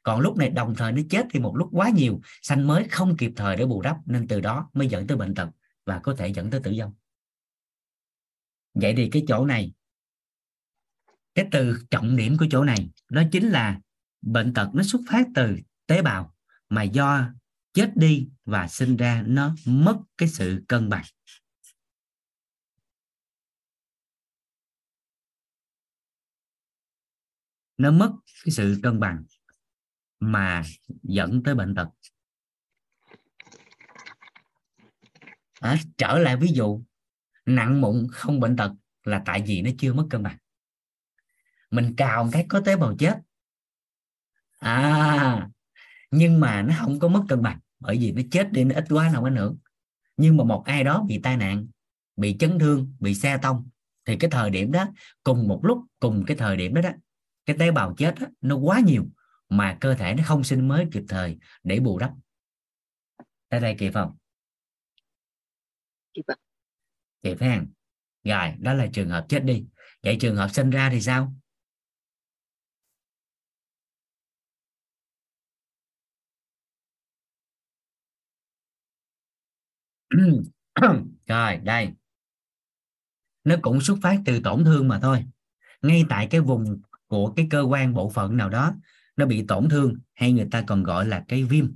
Còn 0.03 0.21
lúc 0.21 0.37
này 0.37 0.51
đồng 0.51 0.75
thời 0.75 0.93
nó 0.93 1.03
chết 1.11 1.27
thì 1.31 1.41
một 1.41 1.57
lúc 1.57 1.69
quá 1.73 1.91
nhiều 1.91 2.21
sanh 2.43 2.67
mới 2.67 2.85
không 2.85 3.17
kịp 3.17 3.33
thời 3.37 3.57
để 3.57 3.67
bù 3.67 3.83
đắp 3.83 3.97
nên 4.07 4.29
từ 4.29 4.41
đó 4.41 4.71
mới 4.73 4.89
dẫn 4.89 5.07
tới 5.07 5.17
bệnh 5.17 5.35
tật 5.35 5.49
và 5.87 5.99
có 5.99 6.15
thể 6.15 6.29
dẫn 6.29 6.51
tới 6.51 6.61
tử 6.61 6.75
vong 6.79 6.93
vậy 8.83 8.95
thì 8.97 9.09
cái 9.13 9.25
chỗ 9.29 9.47
này 9.47 9.73
cái 11.35 11.49
từ 11.53 11.85
trọng 11.91 12.17
điểm 12.17 12.37
của 12.39 12.47
chỗ 12.51 12.65
này 12.65 12.91
đó 13.11 13.23
chính 13.33 13.49
là 13.49 13.81
bệnh 14.23 14.55
tật 14.55 14.69
nó 14.75 14.83
xuất 14.83 15.01
phát 15.11 15.27
từ 15.35 15.57
tế 15.87 16.03
bào 16.03 16.35
mà 16.69 16.83
do 16.83 17.31
chết 17.73 17.93
đi 17.95 18.29
và 18.45 18.69
sinh 18.69 18.97
ra 18.97 19.23
nó 19.27 19.55
mất 19.67 19.99
cái 20.19 20.29
sự 20.29 20.65
cân 20.69 20.89
bằng. 20.89 21.05
Nó 27.77 27.91
mất 27.91 28.13
cái 28.45 28.53
sự 28.53 28.81
cân 28.83 29.01
bằng 29.01 29.25
mà 30.21 30.63
dẫn 31.03 31.43
tới 31.45 31.55
bệnh 31.55 31.75
tật. 31.75 31.89
À, 35.61 35.77
trở 35.99 36.19
lại 36.19 36.37
ví 36.37 36.49
dụ 36.55 36.83
nặng 37.55 37.81
mụn 37.81 38.07
không 38.13 38.41
bệnh 38.41 38.57
tật 38.57 38.73
là 39.05 39.23
tại 39.27 39.43
vì 39.47 39.63
nó 39.63 39.71
chưa 39.79 39.93
mất 39.93 40.07
cân 40.11 40.23
bằng. 40.23 40.37
Mình 41.71 41.95
cào 41.97 42.29
cái 42.33 42.47
có 42.49 42.61
tế 42.61 42.77
bào 42.77 42.95
chết. 42.99 43.19
À 44.59 45.49
nhưng 46.11 46.41
mà 46.41 46.63
nó 46.63 46.75
không 46.79 46.99
có 46.99 47.09
mất 47.09 47.25
cân 47.29 47.43
bằng 47.43 47.59
bởi 47.79 47.99
vì 48.01 48.13
nó 48.13 48.23
chết 48.31 48.53
đi 48.53 48.65
nó 48.65 48.75
ít 48.75 48.85
quá 48.89 49.11
nào 49.13 49.25
ảnh 49.25 49.37
hưởng. 49.37 49.59
Nhưng 50.17 50.37
mà 50.37 50.45
một 50.45 50.63
ai 50.67 50.85
đó 50.85 51.05
bị 51.09 51.21
tai 51.23 51.37
nạn 51.37 51.67
bị 52.17 52.37
chấn 52.39 52.59
thương 52.59 52.95
bị 53.01 53.15
xe 53.15 53.39
tông 53.43 53.69
thì 54.05 54.17
cái 54.17 54.31
thời 54.31 54.51
điểm 54.51 54.73
đó 54.73 54.87
cùng 55.23 55.49
một 55.49 55.61
lúc 55.65 55.79
cùng 56.01 56.25
cái 56.27 56.37
thời 56.37 56.57
điểm 56.57 56.75
đó 56.75 56.83
đó 56.83 56.91
cái 57.47 57.57
tế 57.59 57.71
bào 57.71 57.95
chết 57.97 58.15
đó, 58.21 58.27
nó 58.41 58.57
quá 58.57 58.81
nhiều 58.81 59.07
mà 59.49 59.79
cơ 59.81 59.95
thể 59.95 60.15
nó 60.15 60.23
không 60.27 60.45
sinh 60.45 60.69
mới 60.69 60.87
kịp 60.93 61.03
thời 61.09 61.39
để 61.63 61.81
bù 61.81 61.99
đắp. 61.99 62.13
Tới 63.49 63.61
đây 63.61 63.77
kịp 63.79 63.91
không 63.95 64.17
kịp 66.15 66.25
ạ 66.27 66.37
chị 67.23 67.35
phải 67.35 67.49
không 67.59 67.67
rồi, 68.25 68.55
đó 68.59 68.75
là 68.75 68.87
trường 68.93 69.09
hợp 69.09 69.27
chết 69.29 69.45
đi. 69.45 69.65
Vậy 70.03 70.17
trường 70.21 70.37
hợp 70.37 70.49
sinh 70.53 70.71
ra 70.71 70.91
thì 70.91 71.01
sao? 71.01 71.35
Rồi, 81.27 81.57
đây. 81.57 81.93
Nó 83.45 83.57
cũng 83.63 83.81
xuất 83.81 83.99
phát 84.03 84.21
từ 84.27 84.41
tổn 84.41 84.65
thương 84.65 84.89
mà 84.89 84.99
thôi. 85.03 85.25
Ngay 85.83 86.05
tại 86.09 86.27
cái 86.27 86.41
vùng 86.41 86.83
của 87.07 87.33
cái 87.37 87.47
cơ 87.51 87.63
quan 87.63 87.95
bộ 87.95 88.11
phận 88.11 88.37
nào 88.37 88.49
đó, 88.51 88.75
nó 89.17 89.27
bị 89.27 89.45
tổn 89.49 89.69
thương 89.69 89.95
hay 90.15 90.33
người 90.33 90.49
ta 90.51 90.63
còn 90.67 90.83
gọi 90.83 91.07
là 91.07 91.25
cái 91.29 91.45
viêm. 91.45 91.75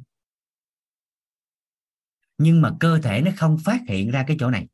Nhưng 2.38 2.62
mà 2.62 2.70
cơ 2.80 2.98
thể 3.02 3.22
nó 3.22 3.30
không 3.36 3.58
phát 3.64 3.80
hiện 3.88 4.10
ra 4.10 4.24
cái 4.28 4.36
chỗ 4.40 4.50
này 4.50 4.68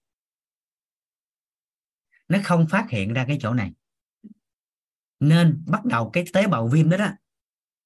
nó 2.31 2.39
không 2.45 2.67
phát 2.67 2.87
hiện 2.91 3.13
ra 3.13 3.25
cái 3.29 3.39
chỗ 3.41 3.55
này. 3.55 3.73
Nên 5.21 5.63
bắt 5.67 5.85
đầu 5.85 6.11
cái 6.13 6.25
tế 6.33 6.47
bào 6.47 6.69
viêm 6.69 6.91
đó 6.91 6.97
đó 6.97 7.11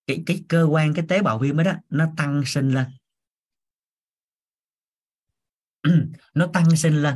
cái 0.07 0.23
cái 0.27 0.45
cơ 0.49 0.67
quan 0.71 0.95
cái 0.95 1.05
tế 1.09 1.23
bào 1.23 1.39
viêm 1.39 1.57
đó, 1.57 1.65
đó 1.65 1.73
nó 1.89 2.13
tăng 2.17 2.43
sinh 2.47 2.71
lên. 2.71 2.87
Nó 6.35 6.47
tăng 6.53 6.77
sinh 6.77 7.03
lên. 7.03 7.15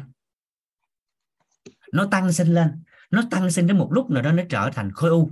Nó 1.93 2.09
tăng 2.11 2.33
sinh 2.33 2.49
lên. 2.49 2.83
Nó 3.11 3.23
tăng 3.31 3.51
sinh 3.51 3.67
đến 3.67 3.79
một 3.79 3.89
lúc 3.93 4.11
nào 4.11 4.23
đó 4.23 4.33
nó 4.33 4.43
trở 4.49 4.71
thành 4.75 4.93
khối 4.93 5.11
u 5.11 5.31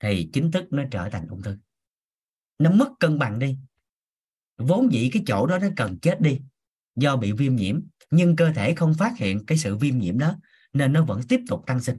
thì 0.00 0.30
chính 0.32 0.50
thức 0.50 0.64
nó 0.70 0.84
trở 0.90 1.08
thành 1.10 1.26
ung 1.28 1.42
thư. 1.42 1.58
Nó 2.58 2.70
mất 2.70 2.88
cân 3.00 3.18
bằng 3.18 3.38
đi. 3.38 3.58
Vốn 4.56 4.92
dĩ 4.92 5.10
cái 5.12 5.22
chỗ 5.26 5.46
đó 5.46 5.58
nó 5.58 5.68
cần 5.76 5.98
chết 5.98 6.20
đi 6.20 6.40
do 6.96 7.16
bị 7.16 7.32
viêm 7.32 7.56
nhiễm 7.56 7.80
nhưng 8.10 8.36
cơ 8.36 8.52
thể 8.52 8.74
không 8.74 8.94
phát 8.98 9.12
hiện 9.18 9.46
cái 9.46 9.58
sự 9.58 9.76
viêm 9.76 9.98
nhiễm 9.98 10.18
đó 10.18 10.36
nên 10.74 10.92
nó 10.92 11.04
vẫn 11.04 11.20
tiếp 11.28 11.40
tục 11.48 11.62
tăng 11.66 11.80
sinh. 11.80 11.98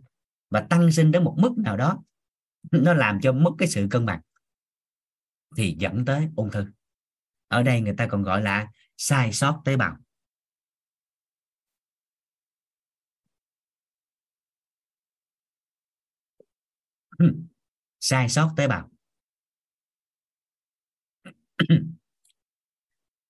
Và 0.50 0.62
tăng 0.70 0.92
sinh 0.92 1.12
đến 1.12 1.24
một 1.24 1.36
mức 1.40 1.58
nào 1.58 1.78
đó, 1.78 2.04
nó 2.72 2.94
làm 2.94 3.22
cho 3.22 3.32
mất 3.34 3.52
cái 3.58 3.68
sự 3.68 3.88
cân 3.92 4.06
bằng, 4.06 4.22
thì 5.58 5.76
dẫn 5.80 6.06
tới 6.06 6.30
ung 6.36 6.52
thư. 6.52 6.66
Ở 7.48 7.64
đây 7.64 7.82
người 7.82 7.94
ta 7.98 8.08
còn 8.08 8.24
gọi 8.24 8.42
là 8.42 8.68
sai 8.98 9.34
sót 9.34 9.62
tế 9.66 9.78
bào. 9.78 9.98
Sai 18.00 18.30
sót 18.30 18.54
tế 18.58 18.68
bào. 18.68 18.90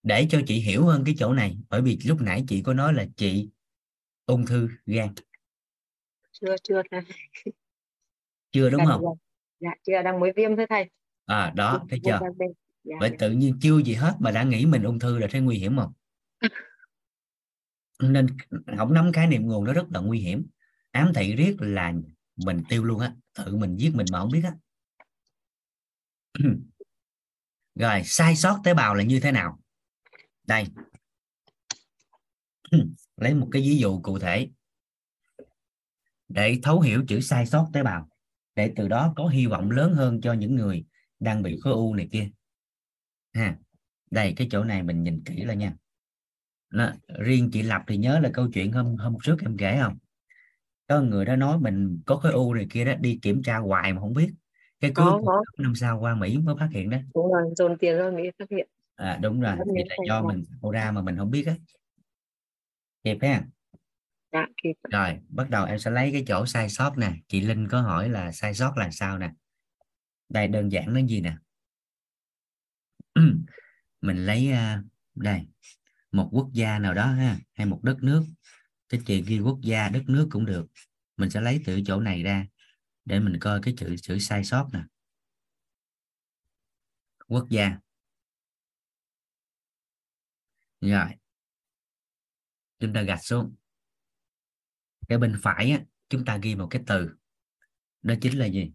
Để 0.03 0.27
cho 0.29 0.41
chị 0.47 0.55
hiểu 0.59 0.85
hơn 0.85 1.03
cái 1.05 1.15
chỗ 1.19 1.33
này, 1.33 1.57
bởi 1.69 1.81
vì 1.81 1.99
lúc 2.05 2.21
nãy 2.21 2.43
chị 2.47 2.61
có 2.61 2.73
nói 2.73 2.93
là 2.93 3.05
chị 3.17 3.49
ung 4.25 4.45
thư 4.45 4.69
gan 4.85 5.09
chưa 6.41 6.55
chưa. 6.63 6.81
Thầy 6.91 7.01
chưa 8.51 8.69
đúng 8.69 8.79
đang, 8.79 8.87
không? 8.87 9.17
dạ. 9.59 9.69
Chưa 9.83 10.01
đang 10.03 10.19
mới 10.19 10.31
viêm 10.35 10.55
thôi 10.55 10.65
thầy. 10.69 10.89
À 11.25 11.53
đó 11.55 11.85
thấy 11.89 11.99
chưa? 12.03 12.19
dạ, 12.83 12.95
dạ. 13.01 13.09
tự 13.19 13.31
nhiên 13.31 13.57
chưa 13.61 13.77
gì 13.77 13.93
hết 13.93 14.15
mà 14.19 14.31
đã 14.31 14.43
nghĩ 14.43 14.65
mình 14.65 14.83
ung 14.83 14.99
thư 14.99 15.17
là 15.17 15.27
thấy 15.31 15.41
nguy 15.41 15.57
hiểm 15.57 15.77
không? 15.77 15.93
Nên 17.99 18.27
không 18.77 18.93
nắm 18.93 19.11
khái 19.13 19.27
niệm 19.27 19.47
nguồn 19.47 19.63
nó 19.63 19.73
rất 19.73 19.85
là 19.89 19.99
nguy 19.99 20.19
hiểm. 20.19 20.47
Ám 20.91 21.11
thị 21.15 21.35
riết 21.35 21.55
là 21.59 21.93
mình 22.35 22.63
tiêu 22.69 22.83
luôn 22.83 22.99
á 22.99 23.15
tự 23.33 23.55
mình 23.55 23.77
giết 23.77 23.91
mình 23.95 24.05
mà 24.11 24.19
không 24.19 24.31
biết 24.31 24.41
á. 24.43 24.53
Rồi 27.75 28.01
sai 28.03 28.35
sót 28.35 28.61
tế 28.63 28.73
bào 28.73 28.95
là 28.95 29.03
như 29.03 29.19
thế 29.19 29.31
nào? 29.31 29.59
Đây. 30.47 30.65
Lấy 33.17 33.33
một 33.33 33.47
cái 33.51 33.61
ví 33.61 33.77
dụ 33.77 34.01
cụ 34.01 34.19
thể 34.19 34.49
để 36.27 36.59
thấu 36.63 36.81
hiểu 36.81 37.03
chữ 37.07 37.19
sai 37.19 37.45
sót 37.45 37.67
tế 37.73 37.83
bào 37.83 38.09
để 38.55 38.73
từ 38.75 38.87
đó 38.87 39.13
có 39.15 39.27
hy 39.27 39.45
vọng 39.45 39.71
lớn 39.71 39.93
hơn 39.93 40.21
cho 40.21 40.33
những 40.33 40.55
người 40.55 40.85
đang 41.19 41.43
bị 41.43 41.59
khối 41.61 41.73
u 41.73 41.93
này 41.93 42.09
kia. 42.11 42.29
Ha 43.33 43.55
đây 44.11 44.33
cái 44.35 44.47
chỗ 44.51 44.63
này 44.63 44.83
mình 44.83 45.03
nhìn 45.03 45.23
kỹ 45.25 45.43
là 45.43 45.53
nha. 45.53 45.73
Nó, 46.69 46.91
riêng 47.19 47.49
chị 47.53 47.61
lập 47.61 47.81
thì 47.87 47.97
nhớ 47.97 48.19
là 48.19 48.29
câu 48.33 48.47
chuyện 48.53 48.71
hôm 48.71 48.95
hôm 48.95 49.17
trước 49.23 49.37
em 49.41 49.57
kể 49.57 49.79
không? 49.81 49.97
Có 50.87 51.01
người 51.01 51.25
đó 51.25 51.35
nói 51.35 51.59
mình 51.59 52.01
có 52.05 52.15
khối 52.15 52.31
u 52.31 52.53
này 52.53 52.67
kia 52.69 52.85
đó 52.85 52.93
đi 52.99 53.19
kiểm 53.21 53.43
tra 53.43 53.57
hoài 53.57 53.93
mà 53.93 53.99
không 53.99 54.13
biết. 54.13 54.33
Cái 54.79 54.91
cuối 54.95 55.05
có, 55.05 55.21
có. 55.25 55.43
năm 55.57 55.75
sau 55.75 55.99
qua 55.99 56.15
Mỹ 56.15 56.37
mới 56.37 56.55
phát 56.59 56.69
hiện 56.71 56.89
đó. 56.89 56.97
Đúng 57.15 57.31
rồi 57.33 57.53
dồn 57.55 57.77
tiền 57.77 57.97
ra 57.97 58.09
Mỹ 58.09 58.23
phát 58.39 58.49
hiện. 58.49 58.67
À 58.95 59.19
đúng 59.21 59.41
rồi 59.41 59.55
thì 59.75 59.83
là 59.89 59.95
do 60.07 60.23
mình 60.23 60.43
ra 60.73 60.91
mà 60.91 61.01
mình 61.01 61.17
không 61.17 61.31
biết 61.31 61.47
á. 61.47 61.55
Kịp 63.03 63.17
ha 63.21 63.43
dạ, 64.35 64.45
kịp. 64.63 64.73
rồi 64.91 65.19
bắt 65.29 65.49
đầu 65.49 65.65
em 65.65 65.79
sẽ 65.79 65.91
lấy 65.91 66.09
cái 66.11 66.23
chỗ 66.27 66.45
sai 66.45 66.69
sót 66.69 66.97
nè. 66.97 67.13
Chị 67.27 67.41
Linh 67.41 67.67
có 67.67 67.81
hỏi 67.81 68.09
là 68.09 68.31
sai 68.31 68.53
sót 68.53 68.77
là 68.77 68.91
sao 68.91 69.17
nè? 69.17 69.31
Đây 70.29 70.47
đơn 70.47 70.71
giản 70.71 70.93
nó 70.93 70.99
gì 70.99 71.21
nè? 71.21 71.35
Mình 74.01 74.25
lấy 74.25 74.51
à, 74.51 74.83
đây 75.15 75.47
một 76.11 76.29
quốc 76.31 76.49
gia 76.53 76.79
nào 76.79 76.93
đó 76.93 77.05
ha 77.05 77.37
hay 77.53 77.65
một 77.65 77.79
đất 77.83 77.97
nước. 78.01 78.25
Cái 78.89 79.01
chị 79.05 79.23
ghi 79.27 79.39
quốc 79.39 79.59
gia 79.61 79.89
đất 79.89 80.03
nước 80.07 80.27
cũng 80.31 80.45
được. 80.45 80.67
Mình 81.17 81.29
sẽ 81.29 81.41
lấy 81.41 81.61
từ 81.65 81.81
chỗ 81.85 81.99
này 81.99 82.23
ra 82.23 82.47
để 83.05 83.19
mình 83.19 83.39
coi 83.39 83.59
cái 83.63 83.73
chữ 83.77 83.95
chữ 84.01 84.19
sai 84.19 84.43
sót 84.43 84.69
nè. 84.73 84.79
Quốc 87.27 87.47
gia. 87.49 87.77
Rồi. 90.81 91.09
Chúng 92.79 92.93
ta 92.93 93.01
gạch 93.01 93.23
xuống 93.23 93.55
cái 95.07 95.17
bên 95.17 95.35
phải 95.41 95.71
á, 95.71 95.81
chúng 96.09 96.25
ta 96.25 96.37
ghi 96.37 96.55
một 96.55 96.67
cái 96.69 96.83
từ. 96.87 97.09
Đó 98.01 98.13
chính 98.21 98.37
là 98.37 98.45
gì? 98.45 98.71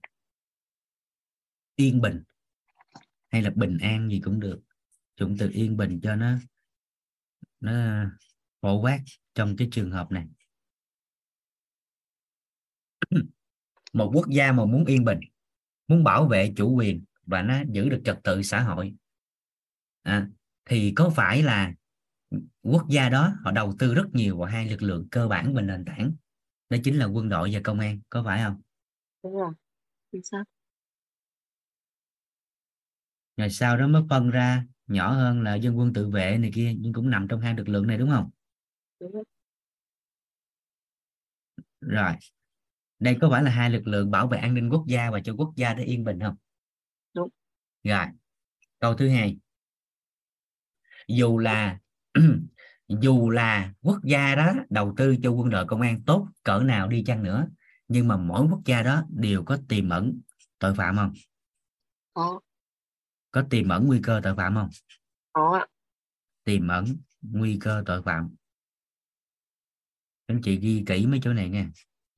Yên 1.77 2.01
bình. 2.01 2.23
Hay 3.29 3.43
là 3.43 3.51
bình 3.55 3.79
an 3.79 4.09
gì 4.11 4.21
cũng 4.25 4.41
được. 4.41 4.61
Dùng 5.17 5.37
từ 5.39 5.51
yên 5.53 5.77
bình 5.77 6.01
cho 6.03 6.17
nó 6.17 6.39
nó 7.61 8.05
phổ 8.61 8.81
quát 8.81 9.01
trong 9.35 9.57
cái 9.57 9.69
trường 9.73 9.91
hợp 9.91 10.11
này. 10.11 10.27
Một 13.93 14.11
quốc 14.15 14.27
gia 14.31 14.53
mà 14.53 14.65
muốn 14.65 14.85
yên 14.85 15.05
bình 15.05 15.21
muốn 15.91 16.05
bảo 16.05 16.29
vệ 16.29 16.53
chủ 16.57 16.75
quyền 16.77 17.05
và 17.27 17.43
nó 17.43 17.63
giữ 17.69 17.89
được 17.89 18.03
trật 18.05 18.19
tự 18.25 18.43
xã 18.43 18.61
hội 18.61 18.95
à, 20.03 20.29
thì 20.65 20.93
có 20.97 21.11
phải 21.17 21.43
là 21.43 21.75
quốc 22.63 22.87
gia 22.89 23.09
đó 23.09 23.33
họ 23.45 23.51
đầu 23.53 23.75
tư 23.79 23.95
rất 23.95 24.07
nhiều 24.15 24.37
vào 24.39 24.47
hai 24.49 24.71
lực 24.71 24.83
lượng 24.83 25.09
cơ 25.11 25.29
bản 25.29 25.55
và 25.55 25.63
nền 25.63 25.85
tảng. 25.85 26.13
Đó 26.71 26.77
chính 26.85 26.99
là 26.99 27.07
quân 27.07 27.29
đội 27.29 27.51
và 27.53 27.61
công 27.65 27.81
an 27.81 28.01
có 28.11 28.23
phải 28.25 28.43
không? 28.45 28.61
Đúng 29.23 29.37
rồi 29.37 29.53
chính 30.13 30.23
xác. 30.25 30.45
Rồi 33.37 33.51
sau 33.51 33.77
đó 33.77 33.87
mới 33.87 34.03
phân 34.11 34.31
ra 34.31 34.65
nhỏ 34.87 35.13
hơn 35.13 35.43
là 35.43 35.55
dân 35.55 35.79
quân 35.79 35.93
tự 35.93 36.09
vệ 36.11 36.39
này 36.39 36.51
kia 36.55 36.75
nhưng 36.79 36.93
cũng 36.93 37.11
nằm 37.11 37.29
trong 37.29 37.41
hai 37.41 37.55
lực 37.55 37.69
lượng 37.69 37.87
này 37.87 37.99
đúng 37.99 38.11
không? 38.11 38.31
Đúng 39.01 39.13
rồi. 39.13 39.25
rồi 41.81 42.13
đây 43.01 43.19
có 43.21 43.31
phải 43.31 43.43
là 43.43 43.51
hai 43.51 43.71
lực 43.71 43.87
lượng 43.89 44.11
bảo 44.11 44.29
vệ 44.29 44.39
an 44.39 44.55
ninh 44.55 44.71
quốc 44.71 44.85
gia 44.89 45.11
và 45.11 45.21
cho 45.25 45.35
quốc 45.39 45.53
gia 45.57 45.75
để 45.75 45.85
yên 45.85 46.05
bình 46.05 46.21
không? 46.21 46.37
Đúng. 47.15 47.29
Rồi 47.85 48.07
câu 48.81 48.95
thứ 48.95 49.09
hai. 49.09 49.39
Dù 51.09 51.39
là 51.39 51.79
dù 52.89 53.31
là 53.31 53.73
quốc 53.81 53.99
gia 54.05 54.35
đó 54.35 54.55
đầu 54.71 54.95
tư 54.97 55.17
cho 55.23 55.31
quân 55.31 55.51
đội 55.51 55.67
công 55.67 55.81
an 55.81 56.03
tốt 56.07 56.29
cỡ 56.43 56.59
nào 56.59 56.89
đi 56.89 57.05
chăng 57.07 57.23
nữa 57.23 57.49
nhưng 57.89 58.09
mà 58.09 58.17
mỗi 58.17 58.47
quốc 58.51 58.61
gia 58.65 58.83
đó 58.83 59.05
đều 59.11 59.45
có 59.45 59.59
tiềm 59.69 59.89
ẩn 59.89 60.21
tội 60.59 60.75
phạm 60.75 60.97
không? 60.97 61.13
Có. 62.15 62.41
Có 63.31 63.45
tiềm 63.51 63.69
ẩn 63.69 63.87
nguy 63.87 64.01
cơ 64.03 64.21
tội 64.25 64.37
phạm 64.37 64.55
không? 64.55 64.71
Có 65.33 65.67
tiềm 66.45 66.69
ẩn 66.69 66.97
nguy 67.23 67.59
cơ 67.61 67.83
tội 67.87 68.03
phạm. 68.03 68.35
Anh 70.27 70.41
chị 70.43 70.59
ghi 70.59 70.85
kỹ 70.87 71.07
mấy 71.07 71.21
chỗ 71.23 71.33
này 71.33 71.49
nha 71.49 71.71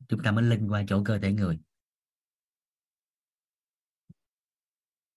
chúng 0.09 0.23
ta 0.23 0.31
mới 0.31 0.45
linh 0.45 0.69
qua 0.69 0.85
chỗ 0.89 1.03
cơ 1.05 1.19
thể 1.19 1.33
người. 1.33 1.59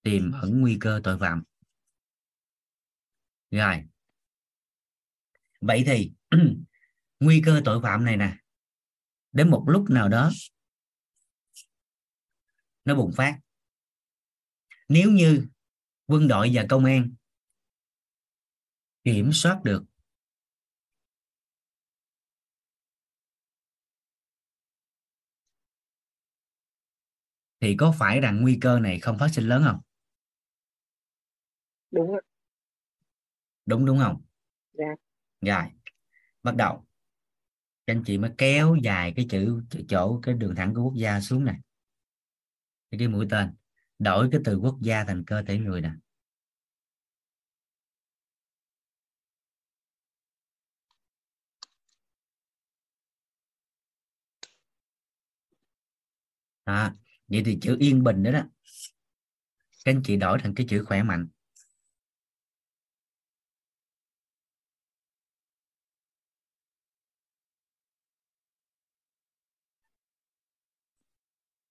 Tiềm 0.02 0.32
ẩn 0.32 0.60
nguy 0.60 0.76
cơ 0.80 1.00
tội 1.04 1.18
phạm. 1.18 1.42
Rồi 3.50 3.84
vậy 5.60 5.82
thì 5.86 6.12
nguy 7.20 7.42
cơ 7.44 7.62
tội 7.64 7.80
phạm 7.82 8.04
này 8.04 8.16
nè 8.16 8.36
đến 9.32 9.50
một 9.50 9.64
lúc 9.66 9.90
nào 9.90 10.08
đó 10.08 10.30
nó 12.84 12.94
bùng 12.94 13.12
phát. 13.12 13.38
Nếu 14.88 15.10
như 15.10 15.46
quân 16.06 16.28
đội 16.28 16.50
và 16.54 16.64
công 16.68 16.84
an 16.84 17.10
kiểm 19.04 19.32
soát 19.32 19.60
được 19.64 19.84
thì 27.60 27.76
có 27.76 27.94
phải 27.98 28.20
rằng 28.20 28.42
nguy 28.42 28.58
cơ 28.60 28.80
này 28.80 29.00
không 29.00 29.18
phát 29.18 29.28
sinh 29.32 29.48
lớn 29.48 29.62
không? 29.66 29.80
Đúng 31.90 32.12
rồi. 32.12 32.22
đúng 33.66 33.84
đúng 33.84 33.98
không? 33.98 34.22
Dạ 34.72 34.84
rồi 35.46 35.64
bắt 36.42 36.56
đầu. 36.56 36.86
Các 37.86 37.94
anh 37.94 38.02
chị 38.06 38.18
mới 38.18 38.30
kéo 38.38 38.76
dài 38.82 39.12
cái 39.16 39.26
chữ 39.30 39.62
chỗ 39.88 40.20
cái 40.22 40.34
đường 40.34 40.54
thẳng 40.54 40.74
của 40.74 40.82
quốc 40.82 40.94
gia 40.96 41.20
xuống 41.20 41.44
này 41.44 41.56
cái 42.98 43.08
mũi 43.08 43.26
tên. 43.30 43.54
Đổi 43.98 44.28
cái 44.32 44.40
từ 44.44 44.56
quốc 44.58 44.76
gia 44.80 45.04
thành 45.04 45.24
cơ 45.24 45.42
thể 45.42 45.58
người 45.58 45.80
nè. 45.80 45.90
À, 56.64 56.94
vậy 57.28 57.42
thì 57.44 57.58
chữ 57.62 57.76
yên 57.80 58.04
bình 58.04 58.22
đó 58.22 58.30
đó. 58.30 58.42
Các 59.84 59.92
anh 59.92 60.02
chị 60.04 60.16
đổi 60.16 60.38
thành 60.42 60.54
cái 60.54 60.66
chữ 60.70 60.84
khỏe 60.84 61.02
mạnh. 61.02 61.28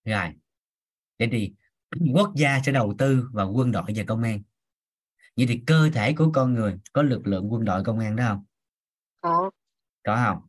Rồi. 0.06 0.34
Vậy 1.20 1.30
thì 1.32 1.54
quốc 2.16 2.32
gia 2.36 2.62
sẽ 2.66 2.72
đầu 2.72 2.96
tư 2.98 3.30
vào 3.34 3.52
quân 3.54 3.72
đội 3.72 3.84
và 3.96 4.04
công 4.08 4.24
an. 4.24 4.42
Vậy 5.38 5.46
thì 5.50 5.62
cơ 5.68 5.90
thể 5.94 6.14
của 6.14 6.32
con 6.34 6.54
người 6.54 6.80
có 6.94 7.04
lực 7.04 7.28
lượng 7.28 7.54
quân 7.54 7.66
đội 7.66 7.84
công 7.84 8.00
an 8.00 8.16
đó 8.16 8.26
không? 8.28 8.46
Có. 9.22 9.52
Có 10.04 10.16
không? 10.26 10.48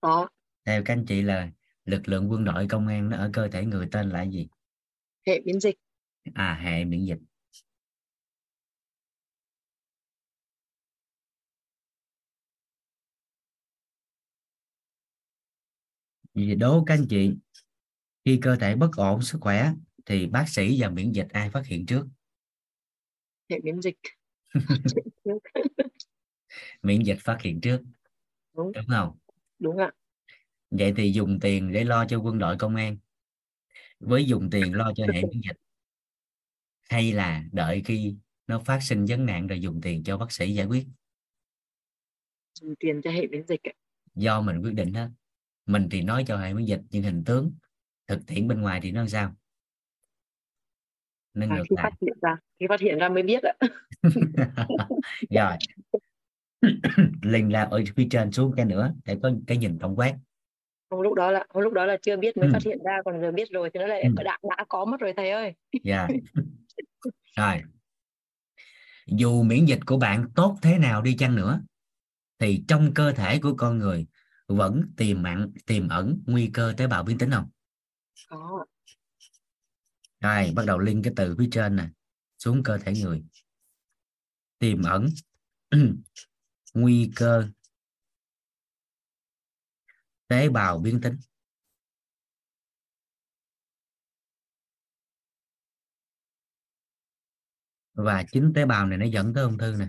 Có. 0.00 0.28
Theo 0.64 0.82
các 0.84 0.92
anh 0.94 1.04
chị 1.06 1.22
là 1.22 1.50
lực 1.84 2.08
lượng 2.08 2.30
quân 2.30 2.44
đội 2.44 2.66
công 2.68 2.86
an 2.88 3.08
nó 3.10 3.16
ở 3.16 3.30
cơ 3.32 3.48
thể 3.48 3.64
người 3.64 3.88
tên 3.92 4.10
là 4.10 4.22
gì? 4.22 4.48
Hệ 5.26 5.40
miễn 5.44 5.60
dịch. 5.60 5.74
À 6.34 6.60
hệ 6.62 6.84
miễn 6.84 7.04
dịch. 7.04 7.18
Vì 16.34 16.54
đố 16.54 16.84
các 16.86 16.94
anh 16.94 17.06
chị 17.08 17.34
khi 18.28 18.38
cơ 18.42 18.56
thể 18.56 18.76
bất 18.76 18.90
ổn 18.96 19.22
sức 19.22 19.38
khỏe 19.40 19.72
thì 20.06 20.26
bác 20.26 20.48
sĩ 20.48 20.82
và 20.82 20.90
miễn 20.90 21.12
dịch 21.12 21.26
ai 21.32 21.50
phát 21.50 21.66
hiện 21.66 21.86
trước? 21.86 22.06
Hệ 23.50 23.58
miễn 23.62 23.80
dịch. 23.80 23.96
Miễn 26.82 27.02
dịch 27.02 27.18
phát 27.20 27.38
hiện 27.42 27.60
trước. 27.60 27.80
Đúng. 28.56 28.72
Đúng 28.72 28.84
không? 28.88 29.18
Đúng 29.58 29.76
ạ. 29.76 29.92
Vậy 30.70 30.94
thì 30.96 31.12
dùng 31.12 31.40
tiền 31.40 31.72
để 31.72 31.84
lo 31.84 32.04
cho 32.08 32.18
quân 32.18 32.38
đội 32.38 32.56
công 32.58 32.76
an. 32.76 32.96
Với 34.00 34.24
dùng 34.24 34.50
tiền 34.50 34.74
lo 34.74 34.92
cho 34.96 35.04
hệ 35.12 35.22
miễn 35.22 35.40
dịch. 35.48 35.56
Hay 36.90 37.12
là 37.12 37.44
đợi 37.52 37.82
khi 37.84 38.16
nó 38.46 38.58
phát 38.58 38.78
sinh 38.82 39.04
vấn 39.08 39.26
nạn 39.26 39.46
rồi 39.46 39.60
dùng 39.60 39.80
tiền 39.80 40.04
cho 40.04 40.18
bác 40.18 40.32
sĩ 40.32 40.54
giải 40.54 40.66
quyết? 40.66 40.86
Dùng 42.60 42.74
tiền 42.80 43.00
cho 43.04 43.10
hệ 43.10 43.26
miễn 43.26 43.46
dịch 43.46 43.60
ạ. 43.62 43.72
do 44.14 44.40
mình 44.40 44.62
quyết 44.62 44.74
định 44.74 44.94
hết 44.94 45.08
mình 45.66 45.88
thì 45.90 46.02
nói 46.02 46.24
cho 46.26 46.36
hệ 46.36 46.54
miễn 46.54 46.64
dịch 46.64 46.80
nhưng 46.90 47.02
hình 47.02 47.24
tướng 47.24 47.52
thực 48.08 48.26
tiễn 48.26 48.48
bên 48.48 48.60
ngoài 48.60 48.80
thì 48.82 48.90
nó 48.90 49.00
làm 49.00 49.08
sao? 49.08 49.34
Nên 51.34 51.50
à, 51.52 51.56
ngược 51.56 51.64
khi 51.70 51.76
lại. 51.76 51.82
phát 51.90 51.96
hiện 52.00 52.18
ra 52.22 52.36
khi 52.60 52.66
phát 52.68 52.80
hiện 52.80 52.98
ra 52.98 53.08
mới 53.08 53.22
biết 53.22 53.42
ạ. 53.42 53.52
Rồi. 55.30 55.56
Lên 57.22 57.48
là 57.48 57.62
ở 57.62 57.82
phía 57.96 58.06
trên 58.10 58.32
xuống 58.32 58.52
cái 58.56 58.66
nữa 58.66 58.94
để 59.04 59.16
có 59.22 59.30
cái 59.46 59.56
nhìn 59.56 59.78
tổng 59.78 59.96
quát. 59.96 60.14
Không 60.90 61.00
lúc 61.00 61.14
đó 61.14 61.30
là 61.30 61.46
không 61.48 61.62
lúc 61.62 61.72
đó 61.72 61.86
là 61.86 61.96
chưa 62.02 62.16
biết 62.16 62.36
mới 62.36 62.46
ừ. 62.46 62.52
phát 62.52 62.62
hiện 62.64 62.78
ra 62.84 62.98
còn 63.04 63.20
giờ 63.20 63.32
biết 63.32 63.50
rồi 63.50 63.70
thì 63.74 63.80
nó 63.80 63.86
lại 63.86 64.02
ừ. 64.02 64.08
đã 64.24 64.38
đã 64.42 64.64
có 64.68 64.84
mất 64.84 65.00
rồi 65.00 65.12
thầy 65.16 65.30
ơi. 65.30 65.54
Dạ. 65.82 65.98
Yeah. 65.98 66.10
rồi. 67.36 67.62
Dù 69.06 69.42
miễn 69.42 69.64
dịch 69.64 69.80
của 69.86 69.96
bạn 69.96 70.26
tốt 70.34 70.56
thế 70.62 70.78
nào 70.78 71.02
đi 71.02 71.16
chăng 71.18 71.36
nữa 71.36 71.60
thì 72.38 72.64
trong 72.68 72.94
cơ 72.94 73.12
thể 73.12 73.38
của 73.38 73.54
con 73.56 73.78
người 73.78 74.06
vẫn 74.46 74.82
tiềm 74.96 75.22
ẩn 75.22 75.52
tiềm 75.66 75.88
ẩn 75.88 76.22
nguy 76.26 76.50
cơ 76.52 76.74
tế 76.76 76.86
bào 76.86 77.02
biến 77.02 77.18
tính 77.18 77.30
không 77.30 77.48
rồi 80.20 80.52
bắt 80.56 80.64
đầu 80.66 80.78
liên 80.78 81.02
cái 81.02 81.12
từ 81.16 81.34
phía 81.38 81.48
trên 81.52 81.76
nè, 81.76 81.88
xuống 82.38 82.62
cơ 82.62 82.78
thể 82.78 82.92
người. 82.92 83.24
Tiềm 84.58 84.82
ẩn. 84.82 85.06
Nguy 86.74 87.12
cơ. 87.16 87.48
Tế 90.28 90.48
bào 90.48 90.78
biến 90.78 91.00
tính. 91.00 91.16
Và 97.94 98.24
chính 98.32 98.52
tế 98.54 98.66
bào 98.66 98.86
này 98.86 98.98
nó 98.98 99.06
dẫn 99.06 99.34
tới 99.34 99.44
ung 99.44 99.58
thư 99.58 99.76
nè. 99.78 99.88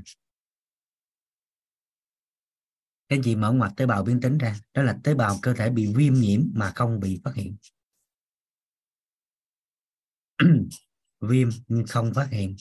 Cái 3.10 3.22
gì 3.24 3.36
mở 3.36 3.52
ngoặt 3.52 3.72
tế 3.78 3.86
bào 3.86 4.04
biến 4.04 4.22
tính 4.22 4.38
ra? 4.38 4.56
Đó 4.74 4.82
là 4.84 5.00
tế 5.04 5.14
bào 5.14 5.36
cơ 5.42 5.54
thể 5.54 5.70
bị 5.70 5.94
viêm 5.96 6.14
nhiễm 6.14 6.42
mà 6.54 6.72
không 6.76 7.00
bị 7.00 7.22
phát 7.24 7.36
hiện. 7.36 7.58
viêm 11.22 11.49
nhưng 11.68 11.88
không 11.88 12.14
phát 12.16 12.28
hiện. 12.32 12.56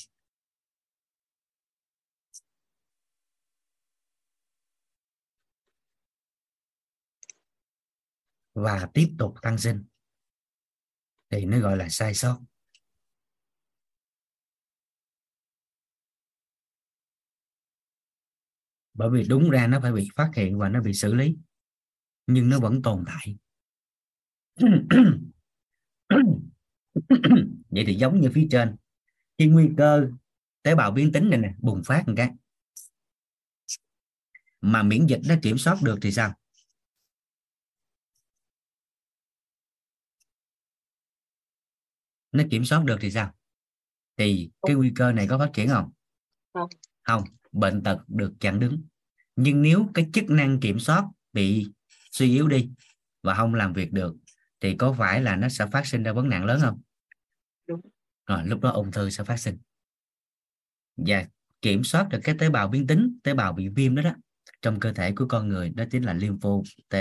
Và 8.55 8.88
tiếp 8.94 9.09
tục 9.18 9.34
tăng 9.42 9.59
sinh. 9.59 9.84
Thì 11.30 11.44
nó 11.44 11.59
gọi 11.59 11.76
là 11.76 11.88
sai 11.88 12.14
sót. 12.14 12.38
Bởi 18.94 19.10
vì 19.10 19.24
đúng 19.28 19.50
ra 19.50 19.66
nó 19.66 19.80
phải 19.80 19.92
bị 19.92 20.09
phát 20.16 20.30
hiện 20.36 20.59
và 20.59 20.68
nó 20.68 20.82
bị 20.82 20.92
xử 20.92 21.14
lý. 21.14 21.36
Nhưng 22.26 22.48
nó 22.48 22.59
vẫn 22.60 22.82
tồn 22.82 23.05
tại. 23.06 23.36
vậy 27.70 27.84
thì 27.86 27.94
giống 27.94 28.20
như 28.20 28.30
phía 28.34 28.48
trên 28.50 28.76
khi 29.38 29.46
nguy 29.46 29.70
cơ 29.76 30.08
tế 30.62 30.74
bào 30.74 30.90
biến 30.90 31.12
tính 31.12 31.30
này 31.30 31.38
nè 31.38 31.54
bùng 31.58 31.82
phát 31.84 32.08
một 32.08 32.14
cái. 32.16 32.30
Mà 34.60 34.82
miễn 34.82 35.06
dịch 35.06 35.20
nó 35.28 35.34
kiểm 35.42 35.58
soát 35.58 35.76
được 35.82 35.98
thì 36.02 36.12
sao? 36.12 36.34
Nó 42.32 42.44
kiểm 42.50 42.64
soát 42.64 42.84
được 42.84 42.96
thì 43.00 43.10
sao? 43.10 43.34
Thì 44.16 44.50
cái 44.66 44.76
nguy 44.76 44.92
cơ 44.96 45.12
này 45.12 45.26
có 45.28 45.38
phát 45.38 45.50
triển 45.52 45.68
không? 45.68 45.90
Không. 46.52 46.70
Không 47.02 47.24
bệnh 47.52 47.82
tật 47.82 47.98
được 48.08 48.34
chặn 48.40 48.60
đứng. 48.60 48.82
Nhưng 49.36 49.62
nếu 49.62 49.86
cái 49.94 50.06
chức 50.12 50.24
năng 50.30 50.60
kiểm 50.60 50.78
soát 50.78 51.04
bị 51.32 51.66
suy 52.10 52.30
yếu 52.30 52.48
đi 52.48 52.70
và 53.22 53.34
không 53.34 53.54
làm 53.54 53.72
việc 53.72 53.92
được 53.92 54.16
thì 54.60 54.76
có 54.76 54.92
phải 54.92 55.22
là 55.22 55.36
nó 55.36 55.48
sẽ 55.48 55.66
phát 55.72 55.86
sinh 55.86 56.02
ra 56.02 56.12
vấn 56.12 56.28
nạn 56.28 56.44
lớn 56.44 56.60
không 56.62 56.80
rồi 58.28 58.42
lúc 58.46 58.60
đó 58.60 58.70
ung 58.70 58.90
thư 58.90 59.10
sẽ 59.10 59.24
phát 59.24 59.36
sinh. 59.36 59.59
Và 60.96 61.26
kiểm 61.62 61.84
soát 61.84 62.09
được 62.10 62.18
cái 62.24 62.34
tế 62.38 62.50
bào 62.50 62.68
biến 62.68 62.86
tính, 62.86 63.18
tế 63.22 63.34
bào 63.34 63.52
bị 63.52 63.68
viêm 63.68 63.94
đó 63.94 64.02
đó, 64.02 64.12
trong 64.62 64.80
cơ 64.80 64.92
thể 64.92 65.12
của 65.16 65.26
con 65.28 65.48
người 65.48 65.70
đó 65.70 65.84
chính 65.90 66.02
là 66.02 66.12
lympho 66.12 66.50
T. 66.88 66.94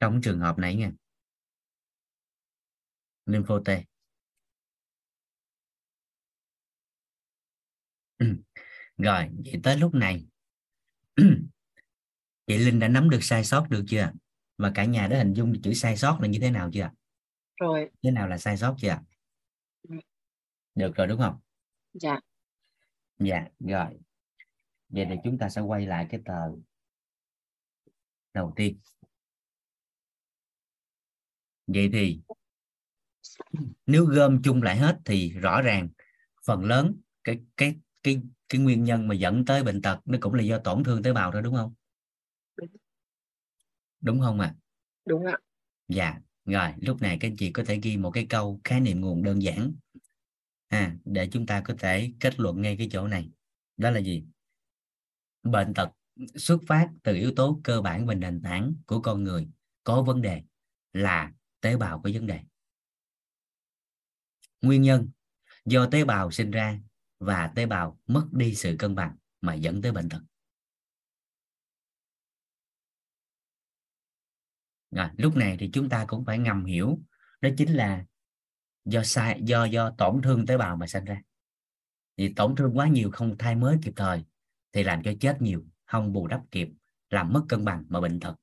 Trong 0.00 0.20
trường 0.22 0.40
hợp 0.40 0.58
này 0.58 0.74
nha, 0.76 0.92
lympho 3.26 3.58
T. 3.60 3.68
Ừ, 8.18 8.26
rồi, 8.98 9.28
vậy 9.44 9.60
tới 9.62 9.76
lúc 9.76 9.94
này, 9.94 10.26
chị 12.46 12.58
Linh 12.58 12.78
đã 12.78 12.88
nắm 12.88 13.10
được 13.10 13.24
sai 13.24 13.44
sót 13.44 13.70
được 13.70 13.84
chưa 13.88 14.12
mà 14.62 14.72
cả 14.74 14.84
nhà 14.84 15.08
đã 15.08 15.18
hình 15.18 15.32
dung 15.32 15.62
chữ 15.62 15.74
sai 15.74 15.96
sót 15.96 16.18
là 16.20 16.28
như 16.28 16.38
thế 16.42 16.50
nào 16.50 16.70
chưa 16.72 16.90
rồi. 17.60 17.90
Thế 18.02 18.10
nào 18.10 18.28
là 18.28 18.38
sai 18.38 18.56
sót 18.56 18.74
chưa 18.78 18.96
ừ. 19.88 19.96
được 20.74 20.94
rồi 20.94 21.06
đúng 21.06 21.20
không? 21.20 21.38
Dạ. 21.92 22.20
Dạ 23.18 23.44
rồi. 23.60 23.86
Vậy 24.88 25.06
thì 25.08 25.16
chúng 25.24 25.38
ta 25.38 25.48
sẽ 25.48 25.60
quay 25.60 25.86
lại 25.86 26.06
cái 26.10 26.20
tờ 26.24 26.40
đầu 28.34 28.52
tiên. 28.56 28.78
Vậy 31.66 31.90
thì 31.92 32.20
nếu 33.86 34.04
gom 34.04 34.42
chung 34.42 34.62
lại 34.62 34.76
hết 34.76 34.98
thì 35.04 35.30
rõ 35.30 35.62
ràng 35.62 35.88
phần 36.46 36.64
lớn 36.64 37.00
cái 37.24 37.40
cái 37.56 37.74
cái 38.02 38.20
cái 38.48 38.60
nguyên 38.60 38.84
nhân 38.84 39.08
mà 39.08 39.14
dẫn 39.14 39.44
tới 39.44 39.62
bệnh 39.62 39.82
tật 39.82 39.98
nó 40.04 40.18
cũng 40.20 40.34
là 40.34 40.42
do 40.42 40.58
tổn 40.58 40.84
thương 40.84 41.02
tế 41.02 41.12
bào 41.12 41.32
thôi 41.32 41.42
đúng 41.42 41.54
không 41.54 41.74
đúng 44.02 44.20
không 44.20 44.40
ạ? 44.40 44.46
À? 44.46 44.58
đúng 45.04 45.24
ạ. 45.24 45.38
Dạ 45.88 46.20
rồi 46.44 46.72
lúc 46.80 47.02
này 47.02 47.18
các 47.20 47.28
anh 47.28 47.36
chị 47.36 47.50
có 47.50 47.64
thể 47.66 47.78
ghi 47.82 47.96
một 47.96 48.10
cái 48.10 48.26
câu 48.28 48.60
khái 48.64 48.80
niệm 48.80 49.00
nguồn 49.00 49.22
đơn 49.22 49.42
giản. 49.42 49.72
À, 50.68 50.96
để 51.04 51.28
chúng 51.32 51.46
ta 51.46 51.60
có 51.60 51.74
thể 51.78 52.12
kết 52.20 52.40
luận 52.40 52.62
ngay 52.62 52.76
cái 52.76 52.88
chỗ 52.92 53.08
này. 53.08 53.30
Đó 53.76 53.90
là 53.90 54.00
gì? 54.00 54.24
Bệnh 55.42 55.74
tật 55.74 55.90
xuất 56.34 56.58
phát 56.66 56.90
từ 57.02 57.14
yếu 57.14 57.32
tố 57.36 57.60
cơ 57.64 57.80
bản 57.80 58.06
và 58.06 58.14
nền 58.14 58.42
tảng 58.42 58.74
của 58.86 59.00
con 59.00 59.24
người 59.24 59.48
có 59.84 60.02
vấn 60.02 60.22
đề 60.22 60.42
là 60.92 61.32
tế 61.60 61.76
bào 61.76 62.00
có 62.00 62.10
vấn 62.14 62.26
đề. 62.26 62.40
Nguyên 64.62 64.82
nhân 64.82 65.08
do 65.64 65.86
tế 65.86 66.04
bào 66.04 66.30
sinh 66.30 66.50
ra 66.50 66.80
và 67.18 67.52
tế 67.54 67.66
bào 67.66 67.98
mất 68.06 68.28
đi 68.32 68.54
sự 68.54 68.76
cân 68.78 68.94
bằng 68.94 69.16
mà 69.40 69.54
dẫn 69.54 69.82
tới 69.82 69.92
bệnh 69.92 70.08
tật 70.08 70.20
rồi, 74.92 75.08
lúc 75.16 75.36
này 75.36 75.56
thì 75.60 75.70
chúng 75.72 75.88
ta 75.88 76.04
cũng 76.08 76.24
phải 76.24 76.38
ngầm 76.38 76.64
hiểu. 76.64 76.98
Đó 77.40 77.48
chính 77.56 77.72
là 77.72 78.04
do 78.84 79.02
sai 79.02 79.40
do 79.44 79.64
do 79.64 79.90
tổn 79.90 80.22
thương 80.22 80.46
tế 80.46 80.56
bào 80.56 80.76
mà 80.76 80.86
sinh 80.86 81.04
ra. 81.04 81.22
Thì 82.16 82.32
tổn 82.36 82.56
thương 82.56 82.76
quá 82.76 82.86
nhiều 82.88 83.10
không 83.10 83.38
thay 83.38 83.54
mới 83.56 83.78
kịp 83.82 83.92
thời 83.96 84.24
thì 84.72 84.82
làm 84.82 85.02
cho 85.02 85.12
chết 85.20 85.42
nhiều 85.42 85.64
không 85.84 86.12
bù 86.12 86.26
đắp 86.26 86.40
kịp 86.50 86.68
làm 87.10 87.32
mất 87.32 87.42
cân 87.48 87.64
bằng 87.64 87.84
mà 87.88 88.00
bệnh 88.00 88.20
thật 88.20 88.34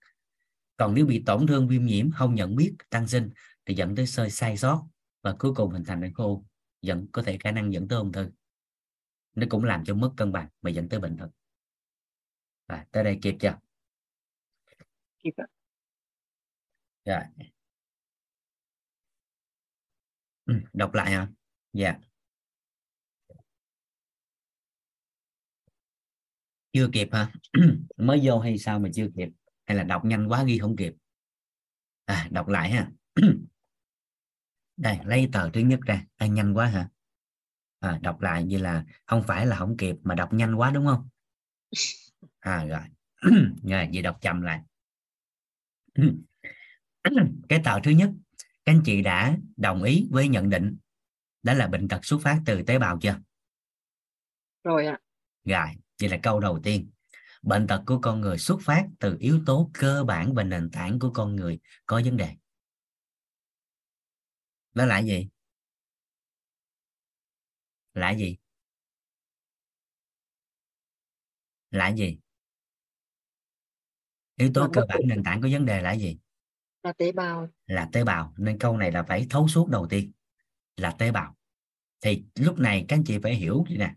còn 0.79 0.93
nếu 0.93 1.05
bị 1.05 1.23
tổn 1.25 1.47
thương 1.47 1.67
viêm 1.67 1.85
nhiễm 1.85 2.11
không 2.11 2.35
nhận 2.35 2.55
biết 2.55 2.75
tăng 2.89 3.07
sinh 3.07 3.29
thì 3.65 3.73
dẫn 3.75 3.95
tới 3.95 4.07
sơi 4.07 4.29
sai 4.29 4.57
sót 4.57 4.87
và 5.21 5.35
cuối 5.39 5.53
cùng 5.55 5.71
hình 5.71 5.83
thành 5.83 6.01
bệnh 6.01 6.13
khô 6.13 6.45
dẫn 6.81 7.07
có 7.11 7.21
thể 7.21 7.37
khả 7.37 7.51
năng 7.51 7.73
dẫn 7.73 7.87
tới 7.87 7.99
ung 7.99 8.11
thư. 8.11 8.29
Nó 9.35 9.45
cũng 9.49 9.63
làm 9.63 9.85
cho 9.85 9.95
mất 9.95 10.11
cân 10.17 10.31
bằng 10.31 10.47
mà 10.61 10.69
dẫn 10.69 10.89
tới 10.89 10.99
bệnh 10.99 11.17
thật 11.17 11.29
à, 12.67 12.85
tới 12.91 13.03
đây 13.03 13.19
kịp 13.21 13.35
chưa? 13.39 13.57
Kịp 15.23 15.33
ạ 15.37 15.45
rồi. 17.09 17.49
Ừ, 20.45 20.53
đọc 20.73 20.93
lại 20.93 21.11
hả? 21.11 21.27
Dạ. 21.73 21.95
Chưa 26.73 26.89
kịp 26.93 27.09
hả? 27.11 27.31
Mới 27.97 28.19
vô 28.23 28.39
hay 28.39 28.57
sao 28.57 28.79
mà 28.79 28.89
chưa 28.93 29.07
kịp? 29.15 29.29
Hay 29.65 29.77
là 29.77 29.83
đọc 29.83 30.05
nhanh 30.05 30.27
quá 30.27 30.43
ghi 30.43 30.59
không 30.59 30.75
kịp? 30.75 30.93
À, 32.05 32.27
đọc 32.31 32.47
lại 32.47 32.69
ha. 32.69 32.91
Đây 34.77 34.97
lấy 35.05 35.29
tờ 35.31 35.49
thứ 35.49 35.61
nhất 35.61 35.79
ra. 35.85 36.05
À, 36.17 36.27
nhanh 36.27 36.53
quá 36.53 36.65
hả? 36.65 36.89
À, 37.79 37.99
đọc 38.01 38.21
lại 38.21 38.43
như 38.43 38.57
là 38.57 38.85
không 39.05 39.23
phải 39.27 39.45
là 39.45 39.55
không 39.55 39.77
kịp 39.77 39.95
mà 40.03 40.15
đọc 40.15 40.33
nhanh 40.33 40.55
quá 40.55 40.71
đúng 40.71 40.85
không? 40.85 41.09
À 42.39 42.65
rồi. 42.65 42.81
Rồi 43.63 43.89
vậy 43.93 44.01
đọc 44.01 44.17
chậm 44.21 44.41
lại 44.41 44.61
cái 47.49 47.61
tờ 47.63 47.79
thứ 47.83 47.91
nhất 47.91 48.09
các 48.65 48.71
anh 48.71 48.81
chị 48.85 49.01
đã 49.01 49.37
đồng 49.57 49.83
ý 49.83 50.07
với 50.11 50.27
nhận 50.27 50.49
định 50.49 50.77
đó 51.43 51.53
là 51.53 51.67
bệnh 51.67 51.87
tật 51.87 52.05
xuất 52.05 52.21
phát 52.21 52.41
từ 52.45 52.63
tế 52.63 52.79
bào 52.79 52.97
chưa? 53.01 53.19
Rồi 54.63 54.85
ạ. 54.85 54.99
Rồi 55.45 55.67
vậy 55.99 56.09
là 56.09 56.19
câu 56.23 56.39
đầu 56.39 56.59
tiên. 56.63 56.91
Bệnh 57.41 57.67
tật 57.67 57.83
của 57.85 57.99
con 58.01 58.21
người 58.21 58.37
xuất 58.37 58.59
phát 58.61 58.87
từ 58.99 59.17
yếu 59.19 59.43
tố 59.45 59.71
cơ 59.73 60.03
bản 60.03 60.33
và 60.33 60.43
nền 60.43 60.69
tảng 60.71 60.99
của 60.99 61.11
con 61.13 61.35
người 61.35 61.59
có 61.85 62.01
vấn 62.05 62.17
đề. 62.17 62.35
Đó 64.73 64.85
là 64.85 64.99
gì? 64.99 65.29
Là 67.93 68.11
gì? 68.11 68.37
Là 71.71 71.89
gì? 71.89 72.19
Yếu 74.35 74.51
tố 74.53 74.69
cơ 74.73 74.81
bản 74.89 74.99
nền 75.05 75.23
tảng 75.23 75.41
có 75.41 75.49
vấn 75.51 75.65
đề 75.65 75.81
là 75.81 75.91
gì 75.93 76.17
là 76.83 76.93
tế 76.93 77.11
bào. 77.11 77.49
Là 77.67 77.89
tế 77.91 78.03
bào. 78.03 78.33
Nên 78.37 78.59
câu 78.59 78.77
này 78.77 78.91
là 78.91 79.03
phải 79.03 79.27
thấu 79.29 79.47
suốt 79.47 79.69
đầu 79.69 79.87
tiên. 79.87 80.11
Là 80.77 80.91
tế 80.91 81.11
bào. 81.11 81.35
Thì 82.01 82.23
lúc 82.35 82.59
này 82.59 82.85
các 82.87 82.95
anh 82.95 83.03
chị 83.03 83.19
phải 83.23 83.35
hiểu 83.35 83.65
gì 83.69 83.77
nè? 83.77 83.93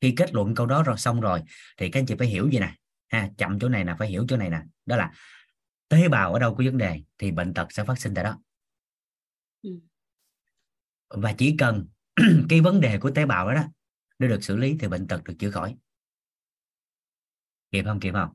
Khi 0.00 0.14
kết 0.16 0.34
luận 0.34 0.54
câu 0.54 0.66
đó 0.66 0.82
rồi 0.82 0.98
xong 0.98 1.20
rồi 1.20 1.42
thì 1.76 1.90
các 1.90 2.00
anh 2.00 2.06
chị 2.06 2.14
phải 2.18 2.28
hiểu 2.28 2.48
gì 2.50 2.58
nè? 2.58 2.74
Ha 3.08 3.30
chậm 3.38 3.58
chỗ 3.58 3.68
này 3.68 3.84
nè 3.84 3.94
phải 3.98 4.08
hiểu 4.08 4.26
chỗ 4.28 4.36
này 4.36 4.50
nè. 4.50 4.62
Đó 4.86 4.96
là 4.96 5.12
tế 5.88 6.08
bào 6.08 6.32
ở 6.32 6.38
đâu 6.38 6.54
có 6.54 6.64
vấn 6.64 6.78
đề 6.78 7.02
thì 7.18 7.32
bệnh 7.32 7.54
tật 7.54 7.72
sẽ 7.72 7.84
phát 7.84 7.98
sinh 7.98 8.14
tại 8.14 8.24
đó. 8.24 8.40
Ừ. 9.62 9.70
và 11.08 11.34
chỉ 11.38 11.54
cần 11.58 11.86
cái 12.48 12.60
vấn 12.60 12.80
đề 12.80 12.98
của 12.98 13.10
tế 13.10 13.26
bào 13.26 13.48
đó, 13.48 13.54
đó 13.54 13.64
nó 14.18 14.28
được 14.28 14.44
xử 14.44 14.56
lý 14.56 14.76
thì 14.80 14.88
bệnh 14.88 15.08
tật 15.08 15.24
được 15.24 15.34
chữa 15.38 15.50
khỏi. 15.50 15.76
Kịp 17.70 17.82
không? 17.84 18.00
Kịp 18.00 18.12
không? 18.12 18.34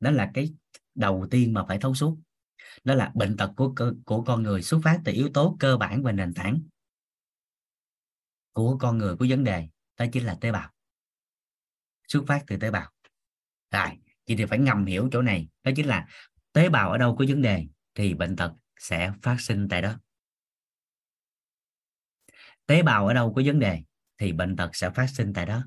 Đó 0.00 0.10
là 0.10 0.30
cái 0.34 0.54
đầu 0.94 1.26
tiên 1.30 1.54
mà 1.54 1.64
phải 1.68 1.78
thấu 1.78 1.94
suốt 1.94 2.18
đó 2.84 2.94
là 2.94 3.12
bệnh 3.14 3.36
tật 3.36 3.52
của 3.56 3.74
của 4.04 4.22
con 4.22 4.42
người 4.42 4.62
xuất 4.62 4.80
phát 4.84 5.00
từ 5.04 5.12
yếu 5.12 5.30
tố 5.34 5.56
cơ 5.60 5.76
bản 5.76 6.02
và 6.02 6.12
nền 6.12 6.34
tảng 6.34 6.60
của 8.52 8.78
con 8.80 8.98
người 8.98 9.16
của 9.16 9.26
vấn 9.28 9.44
đề, 9.44 9.68
đó 9.98 10.06
chính 10.12 10.24
là 10.24 10.36
tế 10.40 10.52
bào. 10.52 10.72
Xuất 12.08 12.24
phát 12.26 12.44
từ 12.46 12.56
tế 12.56 12.70
bào. 12.70 12.92
Rồi 13.70 13.88
chị 14.26 14.36
thì 14.36 14.44
phải 14.44 14.58
ngầm 14.58 14.86
hiểu 14.86 15.08
chỗ 15.12 15.22
này, 15.22 15.48
đó 15.62 15.70
chính 15.76 15.86
là 15.86 16.08
tế 16.52 16.68
bào 16.68 16.90
ở 16.90 16.98
đâu 16.98 17.16
có 17.16 17.24
vấn 17.28 17.42
đề 17.42 17.66
thì 17.94 18.14
bệnh 18.14 18.36
tật 18.36 18.52
sẽ 18.78 19.12
phát 19.22 19.40
sinh 19.40 19.68
tại 19.68 19.82
đó. 19.82 19.98
Tế 22.66 22.82
bào 22.82 23.06
ở 23.06 23.14
đâu 23.14 23.32
có 23.36 23.42
vấn 23.46 23.58
đề 23.58 23.82
thì 24.18 24.32
bệnh 24.32 24.56
tật 24.56 24.70
sẽ 24.76 24.90
phát 24.90 25.06
sinh 25.06 25.32
tại 25.32 25.46
đó. 25.46 25.64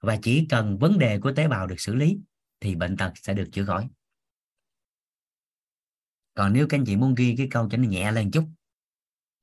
Và 0.00 0.18
chỉ 0.22 0.46
cần 0.50 0.78
vấn 0.78 0.98
đề 0.98 1.20
của 1.20 1.32
tế 1.32 1.48
bào 1.48 1.66
được 1.66 1.80
xử 1.80 1.94
lý 1.94 2.18
thì 2.60 2.74
bệnh 2.74 2.96
tật 2.96 3.12
sẽ 3.14 3.34
được 3.34 3.48
chữa 3.52 3.64
khỏi 3.64 3.88
còn 6.34 6.52
nếu 6.52 6.66
các 6.68 6.78
anh 6.78 6.84
chị 6.86 6.96
muốn 6.96 7.14
ghi 7.14 7.34
cái 7.38 7.48
câu 7.50 7.68
cho 7.70 7.78
nó 7.78 7.88
nhẹ 7.88 8.12
lên 8.12 8.30
chút 8.30 8.44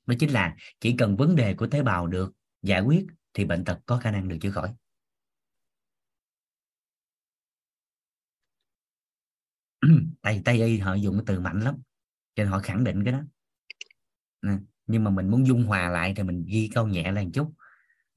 đó 0.10 0.16
chính 0.20 0.30
là 0.30 0.56
chỉ 0.80 0.96
cần 0.98 1.18
vấn 1.18 1.36
đề 1.36 1.54
của 1.54 1.68
tế 1.68 1.84
bào 1.84 2.08
được 2.08 2.34
giải 2.62 2.82
quyết 2.82 3.06
thì 3.34 3.46
bệnh 3.46 3.66
tật 3.66 3.80
có 3.86 3.98
khả 3.98 4.12
năng 4.12 4.28
được 4.28 4.38
chữa 4.42 4.52
khỏi. 4.52 4.74
Tây 10.22 10.42
tây 10.46 10.62
y 10.64 10.78
họ 10.78 10.94
dùng 10.94 11.18
cái 11.18 11.24
từ 11.28 11.40
mạnh 11.40 11.60
lắm 11.60 11.76
cho 12.36 12.44
nên 12.44 12.52
họ 12.52 12.60
khẳng 12.60 12.84
định 12.84 13.04
cái 13.04 13.14
đó. 13.14 13.22
Nhưng 14.88 15.04
mà 15.04 15.12
mình 15.12 15.30
muốn 15.30 15.48
dung 15.48 15.64
hòa 15.64 15.90
lại 15.90 16.14
thì 16.18 16.24
mình 16.24 16.46
ghi 16.48 16.70
câu 16.74 16.88
nhẹ 16.88 17.12
lên 17.12 17.32
chút. 17.32 17.54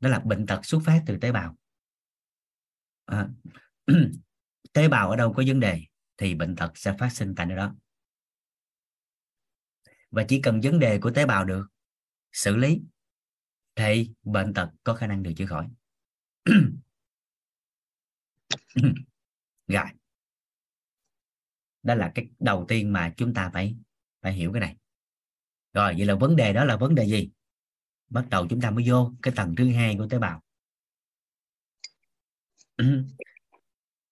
Đó 0.01 0.09
là 0.09 0.19
bệnh 0.19 0.47
tật 0.47 0.61
xuất 0.67 0.83
phát 0.85 1.03
từ 1.07 1.17
tế 1.17 1.33
bào. 1.33 1.57
À, 3.05 3.29
tế 4.73 4.89
bào 4.89 5.11
ở 5.11 5.17
đâu 5.17 5.33
có 5.33 5.43
vấn 5.47 5.61
đề 5.61 5.81
thì 6.17 6.35
bệnh 6.35 6.57
tật 6.57 6.73
sẽ 6.75 6.97
phát 6.99 7.09
sinh 7.13 7.35
tại 7.35 7.47
nơi 7.47 7.57
đó 7.57 7.75
và 10.13 10.25
chỉ 10.29 10.41
cần 10.43 10.61
vấn 10.63 10.79
đề 10.79 10.99
của 10.99 11.11
tế 11.11 11.27
bào 11.27 11.45
được 11.45 11.67
xử 12.33 12.57
lý, 12.57 12.81
thì 13.75 14.11
bệnh 14.23 14.55
tật 14.55 14.71
có 14.85 14.95
khả 14.95 15.07
năng 15.07 15.23
được 15.23 15.33
chữa 15.37 15.47
khỏi. 15.47 15.69
Rồi. 19.67 19.85
Đó 21.83 21.95
là 21.95 22.13
cái 22.15 22.29
đầu 22.39 22.65
tiên 22.69 22.93
mà 22.93 23.15
chúng 23.17 23.35
ta 23.35 23.51
phải 23.53 23.77
phải 24.23 24.33
hiểu 24.33 24.53
cái 24.53 24.61
này. 24.61 24.77
Rồi, 25.73 25.95
vậy 25.97 26.07
là 26.07 26.15
vấn 26.15 26.37
đề 26.37 26.53
đó 26.53 26.65
là 26.65 26.77
vấn 26.77 26.95
đề 26.95 27.07
gì? 27.07 27.31
Bắt 28.09 28.27
đầu 28.31 28.47
chúng 28.51 28.61
ta 28.61 28.71
mới 28.71 28.85
vô 28.89 29.13
cái 29.23 29.35
tầng 29.37 29.55
thứ 29.57 29.73
hai 29.73 29.95
của 29.99 30.09
tế 30.11 30.19
bào. 30.19 30.43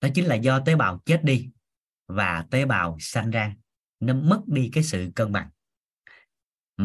Đó 0.00 0.08
chính 0.14 0.24
là 0.24 0.34
do 0.34 0.60
tế 0.60 0.76
bào 0.76 1.02
chết 1.04 1.20
đi 1.24 1.50
và 2.06 2.46
tế 2.50 2.66
bào 2.66 2.96
sanh 3.00 3.30
ra, 3.30 3.56
nó 4.00 4.14
mất 4.14 4.42
đi 4.46 4.70
cái 4.72 4.84
sự 4.84 5.10
cân 5.14 5.32
bằng 5.32 5.50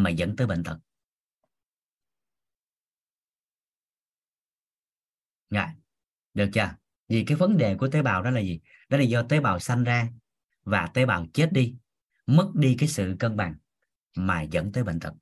mà 0.03 0.09
dẫn 0.09 0.35
tới 0.35 0.47
bệnh 0.47 0.63
tật 0.63 0.77
Rồi, 5.49 5.65
được 6.33 6.49
chưa? 6.53 6.69
Vì 7.09 7.23
cái 7.27 7.37
vấn 7.37 7.57
đề 7.57 7.75
của 7.75 7.87
tế 7.87 8.01
bào 8.01 8.23
đó 8.23 8.31
là 8.31 8.41
gì? 8.41 8.59
Đó 8.89 8.97
là 8.97 9.03
do 9.03 9.23
tế 9.23 9.39
bào 9.39 9.59
sanh 9.59 9.83
ra 9.83 10.09
và 10.63 10.87
tế 10.93 11.05
bào 11.05 11.25
chết 11.33 11.49
đi, 11.53 11.75
mất 12.25 12.51
đi 12.55 12.75
cái 12.79 12.89
sự 12.89 13.15
cân 13.19 13.37
bằng 13.37 13.55
mà 14.15 14.41
dẫn 14.41 14.71
tới 14.71 14.83
bệnh 14.83 14.99
tật. 14.99 15.13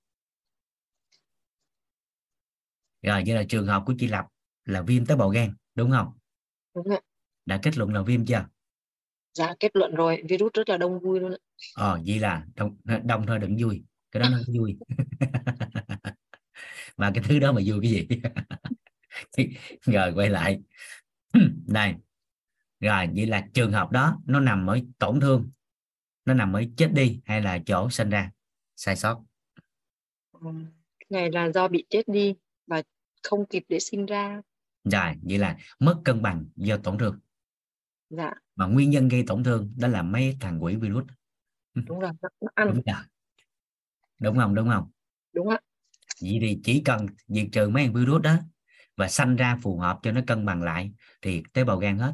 Rồi, 3.01 3.23
như 3.23 3.35
là 3.35 3.43
trường 3.43 3.67
hợp 3.67 3.83
của 3.85 3.93
chị 3.99 4.07
Lập 4.07 4.25
là 4.65 4.81
viêm 4.81 5.05
tế 5.05 5.15
bào 5.15 5.29
gan, 5.29 5.53
đúng 5.75 5.91
không? 5.91 6.13
Đúng 6.75 6.89
ạ. 6.89 6.99
Đã 7.45 7.59
kết 7.63 7.77
luận 7.77 7.93
là 7.93 8.01
viêm 8.01 8.25
chưa? 8.25 8.45
Dạ, 9.33 9.53
kết 9.59 9.75
luận 9.75 9.95
rồi, 9.95 10.23
virus 10.29 10.53
rất 10.53 10.69
là 10.69 10.77
đông 10.77 10.99
vui 10.99 11.19
luôn 11.19 11.31
ạ. 11.31 11.37
Ờ, 11.75 12.01
vậy 12.05 12.19
là 12.19 12.45
đông, 12.55 12.77
đông 13.03 13.25
thôi 13.27 13.39
đừng 13.39 13.55
vui, 13.59 13.83
cái 14.13 14.23
đó 14.23 14.29
nó 14.29 14.37
vui. 14.57 14.77
mà 16.97 17.11
cái 17.15 17.23
thứ 17.27 17.39
đó 17.39 17.51
mà 17.51 17.61
vui 17.65 17.79
cái 17.81 17.91
gì? 17.91 18.07
rồi 19.85 20.13
quay 20.13 20.29
lại. 20.29 20.61
Này. 21.67 21.95
Rồi 22.79 23.07
vậy 23.15 23.25
là 23.25 23.47
trường 23.53 23.71
hợp 23.71 23.91
đó 23.91 24.21
nó 24.25 24.39
nằm 24.39 24.67
ở 24.67 24.79
tổn 24.99 25.19
thương 25.19 25.49
nó 26.25 26.33
nằm 26.33 26.53
ở 26.53 26.63
chết 26.77 26.91
đi 26.93 27.21
hay 27.25 27.41
là 27.41 27.59
chỗ 27.65 27.89
sinh 27.89 28.09
ra? 28.09 28.31
Sai 28.75 28.95
sót. 28.95 29.23
Này 31.09 31.31
là 31.31 31.51
do 31.53 31.67
bị 31.67 31.85
chết 31.89 32.03
đi 32.07 32.35
và 32.67 32.83
không 33.23 33.45
kịp 33.45 33.63
để 33.69 33.79
sinh 33.79 34.05
ra. 34.05 34.41
Rồi 34.83 35.13
vậy 35.21 35.37
là 35.37 35.57
mất 35.79 36.01
cân 36.05 36.21
bằng 36.21 36.45
do 36.55 36.77
tổn 36.77 36.97
thương. 36.97 37.19
Dạ. 38.09 38.33
Mà 38.55 38.65
nguyên 38.65 38.89
nhân 38.89 39.07
gây 39.07 39.23
tổn 39.27 39.43
thương 39.43 39.73
đó 39.77 39.87
là 39.87 40.01
mấy 40.01 40.37
thằng 40.39 40.63
quỷ 40.63 40.75
virus. 40.75 41.05
Đúng 41.87 41.99
rồi 41.99 42.11
nó 42.21 42.49
ăn. 42.55 42.67
Đúng, 42.67 42.81
rồi. 42.85 43.03
Đúng 44.23 44.37
không 44.37 44.55
đúng 44.55 44.69
không? 44.69 44.91
Đúng 45.33 45.49
ạ. 45.49 45.59
Vậy 46.21 46.37
thì 46.41 46.59
chỉ 46.63 46.81
cần 46.85 47.05
diệt 47.27 47.47
trừ 47.51 47.69
mấy 47.69 47.89
virus 47.89 48.21
đó 48.21 48.37
và 48.97 49.07
sanh 49.07 49.35
ra 49.35 49.57
phù 49.61 49.77
hợp 49.77 49.99
cho 50.03 50.11
nó 50.11 50.21
cân 50.27 50.45
bằng 50.45 50.63
lại 50.63 50.91
thì 51.21 51.43
tế 51.53 51.63
bào 51.63 51.77
gan 51.77 51.97
hết. 51.97 52.13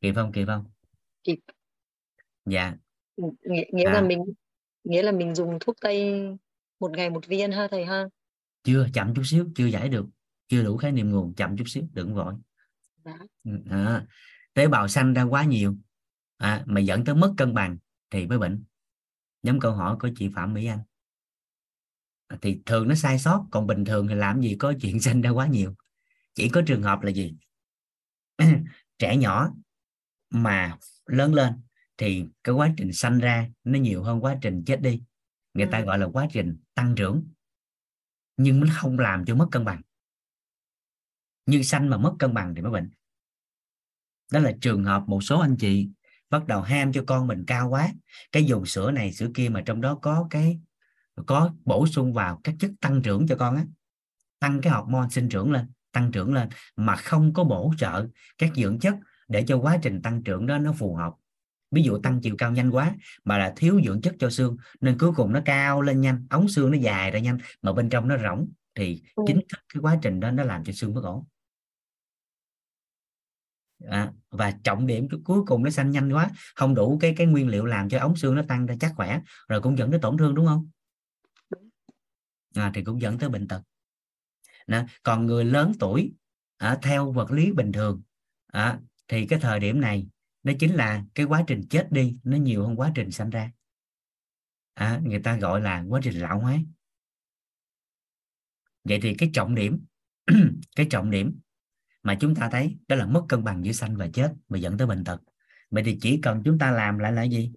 Kịp 0.00 0.12
không 0.14 0.32
kịp 0.32 0.44
không? 0.46 0.64
Kịp. 1.24 1.38
Dạ. 2.44 2.74
Nghĩa, 3.16 3.64
nghĩa 3.72 3.86
à. 3.86 3.92
là 3.92 4.00
mình 4.00 4.24
nghĩa 4.84 5.02
là 5.02 5.12
mình 5.12 5.34
dùng 5.34 5.58
thuốc 5.60 5.76
tây 5.80 6.26
một 6.80 6.90
ngày 6.96 7.10
một 7.10 7.26
viên 7.26 7.52
ha 7.52 7.68
thầy 7.70 7.84
ha? 7.84 8.04
Chưa 8.64 8.86
chậm 8.94 9.14
chút 9.14 9.22
xíu 9.24 9.48
chưa 9.54 9.66
giải 9.66 9.88
được 9.88 10.06
chưa 10.48 10.62
đủ 10.62 10.76
khái 10.76 10.92
niệm 10.92 11.10
nguồn 11.10 11.34
chậm 11.34 11.56
chút 11.56 11.64
xíu 11.66 11.82
đừng 11.92 12.14
vội 12.14 12.34
dạ. 13.04 13.18
à, 13.70 14.06
tế 14.54 14.68
bào 14.68 14.88
sanh 14.88 15.14
ra 15.14 15.22
quá 15.22 15.44
nhiều 15.44 15.76
à, 16.36 16.64
mà 16.66 16.80
dẫn 16.80 17.04
tới 17.04 17.14
mất 17.14 17.34
cân 17.36 17.54
bằng 17.54 17.78
thì 18.10 18.26
mới 18.26 18.38
bệnh. 18.38 18.64
Nhóm 19.42 19.60
câu 19.60 19.72
hỏi 19.72 19.96
của 20.00 20.08
chị 20.16 20.30
phạm 20.34 20.54
mỹ 20.54 20.66
anh. 20.66 20.80
Thì 22.42 22.60
thường 22.66 22.88
nó 22.88 22.94
sai 22.94 23.18
sót 23.18 23.46
còn 23.50 23.66
bình 23.66 23.84
thường 23.84 24.08
thì 24.08 24.14
làm 24.14 24.40
gì 24.40 24.56
có 24.58 24.72
chuyện 24.80 25.00
sinh 25.00 25.22
ra 25.22 25.30
quá 25.30 25.46
nhiều. 25.46 25.74
Chỉ 26.34 26.48
có 26.48 26.62
trường 26.66 26.82
hợp 26.82 27.02
là 27.02 27.10
gì? 27.10 27.36
Trẻ 28.98 29.16
nhỏ 29.16 29.52
mà 30.30 30.78
lớn 31.06 31.34
lên 31.34 31.52
thì 31.96 32.24
cái 32.44 32.54
quá 32.54 32.74
trình 32.76 32.92
sanh 32.92 33.18
ra 33.18 33.48
nó 33.64 33.78
nhiều 33.78 34.02
hơn 34.02 34.24
quá 34.24 34.38
trình 34.42 34.62
chết 34.66 34.80
đi. 34.80 35.02
Người 35.54 35.66
ta 35.72 35.78
ừ. 35.78 35.84
gọi 35.84 35.98
là 35.98 36.06
quá 36.06 36.26
trình 36.32 36.56
tăng 36.74 36.94
trưởng. 36.94 37.28
Nhưng 38.36 38.60
nó 38.60 38.66
không 38.72 38.98
làm 38.98 39.24
cho 39.24 39.34
mất 39.34 39.48
cân 39.50 39.64
bằng. 39.64 39.82
Như 41.46 41.62
sanh 41.62 41.90
mà 41.90 41.96
mất 41.96 42.14
cân 42.18 42.34
bằng 42.34 42.54
thì 42.54 42.62
mới 42.62 42.72
bệnh. 42.72 42.90
Đó 44.32 44.40
là 44.40 44.52
trường 44.60 44.84
hợp 44.84 45.02
một 45.06 45.20
số 45.20 45.40
anh 45.40 45.56
chị 45.56 45.88
bắt 46.30 46.46
đầu 46.46 46.60
ham 46.60 46.92
cho 46.92 47.04
con 47.06 47.26
mình 47.26 47.44
cao 47.46 47.68
quá. 47.68 47.88
Cái 48.32 48.44
dùng 48.44 48.66
sữa 48.66 48.90
này 48.90 49.12
sữa 49.12 49.28
kia 49.34 49.48
mà 49.48 49.60
trong 49.60 49.80
đó 49.80 49.98
có 50.02 50.26
cái 50.30 50.60
có 51.26 51.54
bổ 51.64 51.86
sung 51.86 52.12
vào 52.12 52.40
các 52.44 52.54
chất 52.58 52.70
tăng 52.80 53.02
trưởng 53.02 53.26
cho 53.26 53.36
con 53.36 53.56
á. 53.56 53.64
Tăng 54.38 54.60
cái 54.60 54.72
hormone 54.72 55.08
sinh 55.10 55.28
trưởng 55.28 55.52
lên 55.52 55.66
tăng 55.96 56.12
trưởng 56.12 56.34
lên 56.34 56.48
mà 56.76 56.96
không 56.96 57.32
có 57.32 57.44
bổ 57.44 57.72
trợ 57.78 58.06
các 58.38 58.50
dưỡng 58.56 58.78
chất 58.78 58.94
để 59.28 59.44
cho 59.46 59.56
quá 59.56 59.78
trình 59.82 60.02
tăng 60.02 60.22
trưởng 60.22 60.46
đó 60.46 60.58
nó 60.58 60.72
phù 60.72 60.94
hợp. 60.94 61.14
Ví 61.70 61.82
dụ 61.82 61.98
tăng 61.98 62.20
chiều 62.20 62.34
cao 62.38 62.52
nhanh 62.52 62.70
quá 62.70 62.94
mà 63.24 63.38
là 63.38 63.52
thiếu 63.56 63.80
dưỡng 63.84 64.00
chất 64.00 64.14
cho 64.18 64.30
xương 64.30 64.56
nên 64.80 64.98
cuối 64.98 65.12
cùng 65.16 65.32
nó 65.32 65.40
cao 65.44 65.82
lên 65.82 66.00
nhanh 66.00 66.26
ống 66.30 66.48
xương 66.48 66.70
nó 66.70 66.78
dài 66.78 67.10
ra 67.10 67.18
nhanh 67.18 67.38
mà 67.62 67.72
bên 67.72 67.88
trong 67.88 68.08
nó 68.08 68.16
rỗng 68.18 68.48
thì 68.74 69.02
ừ. 69.14 69.24
chính 69.26 69.40
cái 69.48 69.80
quá 69.80 69.98
trình 70.02 70.20
đó 70.20 70.30
nó 70.30 70.44
làm 70.44 70.64
cho 70.64 70.72
xương 70.72 70.94
bất 70.94 71.04
ổn 71.04 71.24
à, 73.84 74.12
và 74.30 74.50
trọng 74.50 74.86
điểm 74.86 75.08
cuối 75.24 75.40
cùng 75.46 75.64
nó 75.64 75.70
xanh 75.70 75.90
nhanh 75.90 76.12
quá 76.12 76.30
không 76.54 76.74
đủ 76.74 76.98
cái 77.00 77.14
cái 77.16 77.26
nguyên 77.26 77.48
liệu 77.48 77.64
làm 77.64 77.88
cho 77.88 77.98
ống 77.98 78.16
xương 78.16 78.34
nó 78.34 78.42
tăng 78.48 78.66
ra 78.66 78.74
chắc 78.80 78.92
khỏe 78.96 79.20
rồi 79.48 79.60
cũng 79.60 79.78
dẫn 79.78 79.90
tới 79.90 80.00
tổn 80.00 80.18
thương 80.18 80.34
đúng 80.34 80.46
không? 80.46 80.70
À, 82.54 82.70
thì 82.74 82.84
cũng 82.84 83.00
dẫn 83.00 83.18
tới 83.18 83.28
bệnh 83.28 83.48
tật. 83.48 83.62
Đó. 84.66 84.82
còn 85.02 85.26
người 85.26 85.44
lớn 85.44 85.72
tuổi 85.80 86.12
à, 86.56 86.78
theo 86.82 87.12
vật 87.12 87.30
lý 87.30 87.52
bình 87.52 87.72
thường 87.72 88.02
à, 88.46 88.80
thì 89.08 89.26
cái 89.26 89.38
thời 89.38 89.60
điểm 89.60 89.80
này 89.80 90.08
nó 90.42 90.52
chính 90.58 90.74
là 90.74 91.04
cái 91.14 91.26
quá 91.26 91.44
trình 91.46 91.62
chết 91.70 91.92
đi 91.92 92.18
nó 92.24 92.36
nhiều 92.36 92.66
hơn 92.66 92.76
quá 92.76 92.92
trình 92.94 93.10
sanh 93.10 93.30
ra. 93.30 93.52
À, 94.74 95.00
người 95.04 95.18
ta 95.18 95.36
gọi 95.36 95.60
là 95.60 95.84
quá 95.88 96.00
trình 96.02 96.20
lão 96.20 96.40
hóa. 96.40 96.58
Vậy 98.84 98.98
thì 99.02 99.14
cái 99.14 99.30
trọng 99.34 99.54
điểm 99.54 99.84
cái 100.76 100.86
trọng 100.90 101.10
điểm 101.10 101.40
mà 102.06 102.16
chúng 102.20 102.34
ta 102.34 102.48
thấy 102.52 102.76
đó 102.88 102.96
là 102.96 103.06
mất 103.06 103.24
cân 103.28 103.44
bằng 103.44 103.64
giữa 103.64 103.72
sanh 103.72 103.96
và 103.96 104.08
chết 104.12 104.32
và 104.48 104.58
dẫn 104.58 104.78
tới 104.78 104.86
bệnh 104.86 105.04
tật. 105.04 105.20
Vậy 105.70 105.82
thì 105.86 105.98
chỉ 106.00 106.20
cần 106.22 106.42
chúng 106.44 106.58
ta 106.58 106.70
làm 106.70 106.98
lại 106.98 107.12
là 107.12 107.22
gì? 107.22 107.52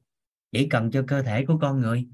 Chỉ 0.52 0.70
cần 0.70 0.92
cho 0.92 1.04
cơ 1.08 1.22
thể 1.22 1.46
của 1.46 1.58
con 1.62 1.82
người 1.82 2.08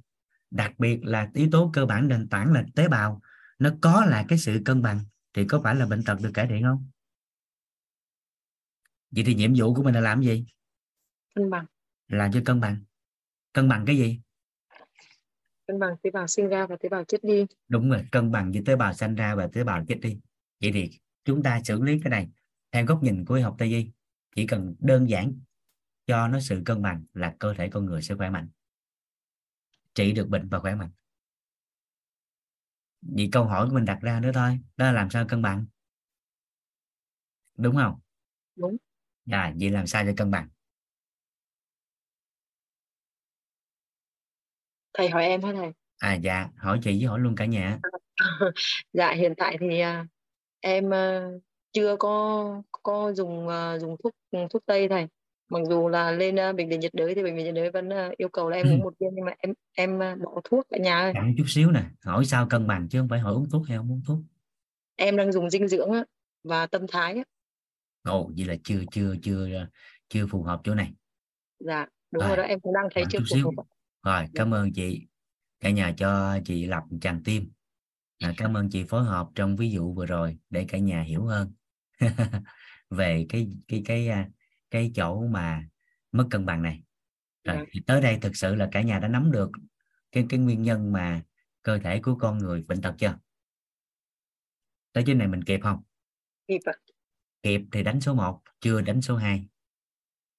đặc 0.52 0.74
biệt 0.78 1.04
là 1.04 1.30
yếu 1.34 1.50
tố 1.52 1.72
cơ 1.74 1.86
bản 1.86 2.08
nền 2.08 2.30
tảng 2.30 2.54
là 2.54 2.66
tế 2.76 2.88
bào 2.88 3.22
nó 3.60 3.70
có 3.82 4.06
là 4.06 4.26
cái 4.28 4.38
sự 4.38 4.62
cân 4.66 4.82
bằng 4.82 5.00
thì 5.34 5.46
có 5.48 5.62
phải 5.64 5.76
là 5.76 5.86
bệnh 5.86 6.04
tật 6.04 6.18
được 6.22 6.32
cải 6.34 6.48
thiện 6.48 6.64
không? 6.64 6.90
Vậy 9.12 9.24
thì 9.28 9.36
nhiệm 9.36 9.54
vụ 9.58 9.74
của 9.74 9.84
mình 9.84 9.96
là 9.96 10.02
làm 10.02 10.22
gì? 10.22 10.46
Cân 11.36 11.50
bằng. 11.50 11.66
Làm 12.08 12.32
cho 12.32 12.42
cân 12.46 12.60
bằng. 12.60 12.84
Cân 13.54 13.70
bằng 13.70 13.86
cái 13.86 13.98
gì? 13.98 14.20
Cân 15.68 15.80
bằng 15.80 15.96
tế 16.02 16.12
bào 16.12 16.28
sinh 16.28 16.48
ra 16.48 16.66
và 16.68 16.76
tế 16.80 16.90
bào 16.90 17.04
chết 17.04 17.24
đi. 17.24 17.46
Đúng 17.68 17.90
rồi 17.90 18.06
cân 18.12 18.32
bằng 18.32 18.54
giữa 18.54 18.62
tế 18.66 18.76
bào 18.76 18.94
sinh 18.94 19.16
ra 19.16 19.36
và 19.36 19.48
tế 19.54 19.64
bào 19.64 19.86
chết 19.88 20.00
đi. 20.02 20.20
Vậy 20.62 20.72
thì 20.74 21.00
chúng 21.26 21.44
ta 21.44 21.62
xử 21.64 21.82
lý 21.82 22.00
cái 22.04 22.10
này 22.10 22.30
theo 22.72 22.86
góc 22.86 23.04
nhìn 23.04 23.26
của 23.26 23.36
y 23.36 23.42
học 23.42 23.56
tây 23.58 23.68
y. 23.68 23.92
Chỉ 24.36 24.48
cần 24.48 24.76
đơn 24.80 25.10
giản 25.10 25.40
cho 26.08 26.28
nó 26.28 26.40
sự 26.40 26.62
cân 26.66 26.82
bằng 26.82 27.06
là 27.14 27.36
cơ 27.40 27.54
thể 27.54 27.70
con 27.70 27.86
người 27.86 28.02
sẽ 28.02 28.16
khỏe 28.16 28.30
mạnh 28.30 28.48
trị 29.96 30.12
được 30.12 30.28
bệnh 30.30 30.50
và 30.50 30.60
khỏe 30.60 30.76
mạnh. 30.76 30.90
Vì 33.02 33.30
câu 33.32 33.46
hỏi 33.46 33.68
của 33.70 33.76
mình 33.76 33.86
đặt 33.86 34.00
ra 34.02 34.20
nữa 34.20 34.32
thôi 34.34 34.60
đó 34.78 34.86
là 34.86 34.92
làm 34.92 35.10
sao 35.10 35.26
cân 35.28 35.42
bằng? 35.42 35.66
Đúng 37.58 37.76
không? 37.76 38.00
Đúng. 38.56 38.78
À, 39.32 39.54
vậy 39.60 39.70
làm 39.70 39.88
sao 39.88 40.04
cho 40.06 40.12
cân 40.18 40.32
bằng? 40.32 40.50
Thầy 44.94 45.10
hỏi 45.10 45.26
em 45.26 45.42
hả 45.42 45.52
thầy 45.54 45.72
à 45.98 46.14
dạ 46.14 46.50
hỏi 46.58 46.80
chị 46.84 46.92
với 46.92 47.08
hỏi 47.08 47.20
luôn 47.20 47.36
cả 47.36 47.46
nhà. 47.46 47.80
Dạ 48.94 49.14
hiện 49.14 49.34
tại 49.38 49.58
thì 49.60 49.82
uh, 49.84 50.08
em 50.66 50.86
uh, 50.88 51.42
chưa 51.74 51.96
có 52.00 52.62
có 52.72 53.14
dùng 53.14 53.48
uh, 53.48 53.82
dùng 53.82 53.96
thuốc 54.04 54.14
thuốc 54.50 54.66
tây 54.66 54.88
thầy. 54.90 55.08
Mặc 55.50 55.60
dù 55.70 55.88
là 55.88 56.12
lên 56.12 56.36
uh, 56.36 56.56
bệnh 56.56 56.70
viện 56.70 56.80
nhiệt 56.80 56.94
đới 56.94 57.16
thì 57.16 57.24
bệnh 57.24 57.36
viện 57.36 57.46
nhiệt 57.46 57.56
đới 57.56 57.72
vẫn 57.72 57.90
uh, 57.90 58.18
yêu 58.18 58.30
cầu 58.30 58.50
là 58.50 58.58
em 58.58 58.68
uống 58.68 58.80
một 58.80 58.94
viên 59.00 59.10
nhưng 59.14 59.26
mà 59.26 59.32
em 59.38 59.54
em 59.76 59.96
uh, 59.98 60.20
bỏ 60.20 60.42
thuốc 60.44 60.68
cả 60.70 60.78
nhà 60.78 61.00
ơi. 61.00 61.12
Chặn 61.14 61.36
chút 61.38 61.44
xíu 61.48 61.72
nè 61.72 61.84
hỏi 62.04 62.26
sao 62.26 62.48
cân 62.50 62.68
bằng 62.68 62.88
chứ 62.90 63.00
không 63.00 63.10
phải 63.10 63.20
hỏi 63.20 63.34
uống 63.34 63.50
thuốc 63.50 63.68
hay 63.68 63.78
không 63.78 63.92
uống 63.92 64.02
thuốc. 64.08 64.20
Em 64.96 65.18
đang 65.18 65.32
dùng 65.32 65.50
dinh 65.50 65.68
dưỡng 65.68 65.92
á, 65.92 66.04
và 66.44 66.66
tâm 66.66 66.88
thái 66.88 67.16
á. 67.16 67.24
ồ 68.04 68.32
vậy 68.38 68.46
là 68.46 68.56
chưa 68.64 68.80
chưa 68.92 69.16
chưa 69.22 69.68
chưa 70.10 70.28
phù 70.28 70.44
hợp 70.44 70.62
chỗ 70.64 70.76
này. 70.76 70.94
Dạ 71.60 71.86
đúng 72.12 72.22
Rồi, 72.22 72.28
rồi 72.28 72.38
đó 72.38 72.44
em 72.44 72.60
cũng 72.60 72.74
đang 72.74 72.88
thấy 72.96 73.04
chưa 73.10 73.20
phù 73.30 73.52
hợp 73.58 73.64
rồi 74.04 74.26
cảm 74.36 74.54
ơn 74.54 74.74
chị. 74.74 75.08
Cả 75.60 75.70
nhà 75.70 75.94
cho 75.98 76.40
chị 76.46 76.66
lập 76.66 76.84
tràng 77.02 77.24
tim 77.24 77.52
à, 78.20 78.34
cảm 78.38 78.58
ơn 78.58 78.70
chị 78.70 78.84
phối 78.90 79.04
hợp 79.04 79.28
trong 79.36 79.56
ví 79.56 79.72
dụ 79.72 79.94
vừa 79.94 80.06
rồi 80.06 80.38
để 80.50 80.66
cả 80.68 80.78
nhà 80.78 81.02
hiểu 81.02 81.26
hơn. 81.26 81.54
Về 82.90 83.26
cái 83.30 83.50
cái 83.68 83.82
cái 83.86 84.08
à, 84.08 84.30
cái 84.72 84.92
chỗ 84.96 85.28
mà 85.28 85.68
mất 86.12 86.28
cân 86.32 86.46
bằng 86.46 86.62
này. 86.62 86.84
Rồi 87.44 87.58
Dạ. 87.58 87.64
thì 87.72 87.82
tới 87.88 88.02
đây 88.02 88.18
thực 88.22 88.36
sự 88.36 88.56
là 88.56 88.70
cả 88.72 88.82
nhà 88.82 89.00
đã 89.00 89.08
nắm 89.08 89.32
được 89.32 89.52
cái 90.12 90.26
cái 90.30 90.40
nguyên 90.40 90.64
nhân 90.64 90.92
mà 90.92 91.22
cơ 91.62 91.80
thể 91.80 92.00
của 92.02 92.16
con 92.16 92.38
người 92.38 92.64
bệnh 92.68 92.82
tật 92.82 92.96
chưa? 92.98 93.18
Tới 94.94 95.04
trên 95.08 95.18
này 95.18 95.28
mình 95.28 95.44
kịp 95.44 95.60
không? 95.64 95.84
Kịp 96.48 96.60
kịp 97.44 97.62
thì 97.72 97.84
đánh 97.84 98.02
số 98.02 98.14
1 98.14 98.42
chưa 98.60 98.82
đánh 98.82 99.02
số 99.02 99.16
2 99.16 99.48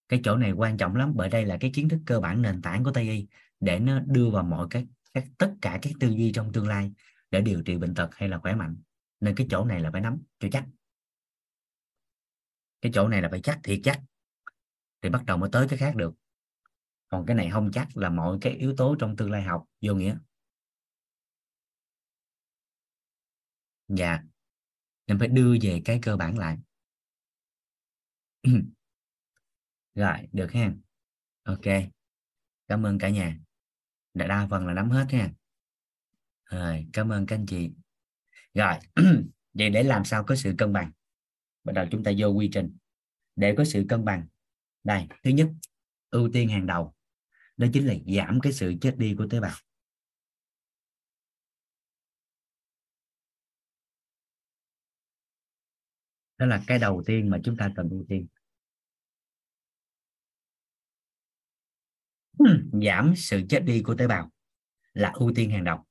cái 0.08 0.20
chỗ 0.24 0.36
này 0.36 0.52
quan 0.52 0.76
trọng 0.76 0.96
lắm 0.96 1.12
bởi 1.16 1.28
đây 1.28 1.44
là 1.44 1.56
cái 1.60 1.70
kiến 1.74 1.88
thức 1.88 2.00
cơ 2.06 2.20
bản 2.20 2.42
nền 2.42 2.62
tảng 2.62 2.84
của 2.84 2.90
Tây 2.90 3.10
y 3.10 3.26
để 3.60 3.78
nó 3.78 4.00
đưa 4.00 4.30
vào 4.30 4.44
mọi 4.44 4.66
các 4.70 4.84
các 5.14 5.24
tất 5.38 5.54
cả 5.62 5.78
các 5.82 5.92
tư 6.00 6.08
duy 6.08 6.32
trong 6.32 6.52
tương 6.52 6.68
lai 6.68 6.92
để 7.36 7.42
điều 7.42 7.62
trị 7.62 7.78
bệnh 7.78 7.94
tật 7.94 8.14
hay 8.14 8.28
là 8.28 8.38
khỏe 8.38 8.54
mạnh. 8.54 8.76
Nên 9.20 9.34
cái 9.36 9.46
chỗ 9.50 9.64
này 9.64 9.80
là 9.80 9.90
phải 9.90 10.00
nắm 10.00 10.22
cho 10.38 10.48
chắc. 10.52 10.66
Cái 12.80 12.92
chỗ 12.94 13.08
này 13.08 13.22
là 13.22 13.28
phải 13.30 13.40
chắc, 13.42 13.60
thiệt 13.62 13.80
chắc, 13.84 14.02
thì 15.02 15.10
bắt 15.10 15.24
đầu 15.26 15.36
mới 15.36 15.50
tới 15.52 15.66
cái 15.70 15.78
khác 15.78 15.96
được. 15.96 16.14
Còn 17.08 17.26
cái 17.26 17.36
này 17.36 17.50
không 17.50 17.70
chắc 17.72 17.96
là 17.96 18.10
mọi 18.10 18.38
cái 18.40 18.52
yếu 18.52 18.74
tố 18.76 18.96
trong 18.98 19.16
tương 19.16 19.30
lai 19.30 19.42
học 19.42 19.64
vô 19.80 19.94
nghĩa. 19.94 20.18
Dạ. 23.88 24.22
Nên 25.06 25.18
phải 25.18 25.28
đưa 25.28 25.56
về 25.62 25.82
cái 25.84 25.98
cơ 26.02 26.16
bản 26.16 26.38
lại. 26.38 26.58
Rồi, 29.94 30.28
được 30.32 30.52
ha. 30.52 30.74
Ok. 31.42 31.64
Cảm 32.68 32.86
ơn 32.86 32.98
cả 32.98 33.08
nhà. 33.08 33.38
Đã 34.14 34.26
đa 34.26 34.46
phần 34.50 34.66
là 34.66 34.74
nắm 34.74 34.90
hết 34.90 35.06
ha 35.10 35.32
rồi, 36.50 36.86
cảm 36.92 37.12
ơn 37.12 37.26
các 37.26 37.36
anh 37.36 37.46
chị. 37.46 37.70
Rồi, 38.54 38.74
vậy 39.54 39.70
để 39.70 39.82
làm 39.82 40.04
sao 40.04 40.24
có 40.24 40.36
sự 40.36 40.54
cân 40.58 40.72
bằng? 40.72 40.92
Bắt 41.64 41.72
đầu 41.72 41.86
chúng 41.90 42.04
ta 42.04 42.12
vô 42.18 42.28
quy 42.28 42.50
trình. 42.52 42.76
Để 43.36 43.54
có 43.56 43.64
sự 43.64 43.86
cân 43.88 44.04
bằng, 44.04 44.26
đây, 44.84 45.06
thứ 45.24 45.30
nhất, 45.30 45.48
ưu 46.10 46.30
tiên 46.32 46.48
hàng 46.48 46.66
đầu, 46.66 46.94
đó 47.56 47.66
chính 47.72 47.86
là 47.86 47.94
giảm 48.16 48.40
cái 48.40 48.52
sự 48.52 48.74
chết 48.80 48.94
đi 48.98 49.14
của 49.18 49.26
tế 49.30 49.40
bào. 49.40 49.54
Đó 56.38 56.46
là 56.46 56.64
cái 56.66 56.78
đầu 56.78 57.02
tiên 57.06 57.30
mà 57.30 57.38
chúng 57.44 57.56
ta 57.56 57.72
cần 57.76 57.88
ưu 57.88 58.04
tiên. 58.08 58.26
Giảm 62.84 63.14
sự 63.16 63.42
chết 63.48 63.60
đi 63.66 63.82
của 63.82 63.94
tế 63.94 64.06
bào 64.06 64.30
là 64.92 65.10
ưu 65.14 65.32
tiên 65.34 65.50
hàng 65.50 65.64
đầu 65.64 65.85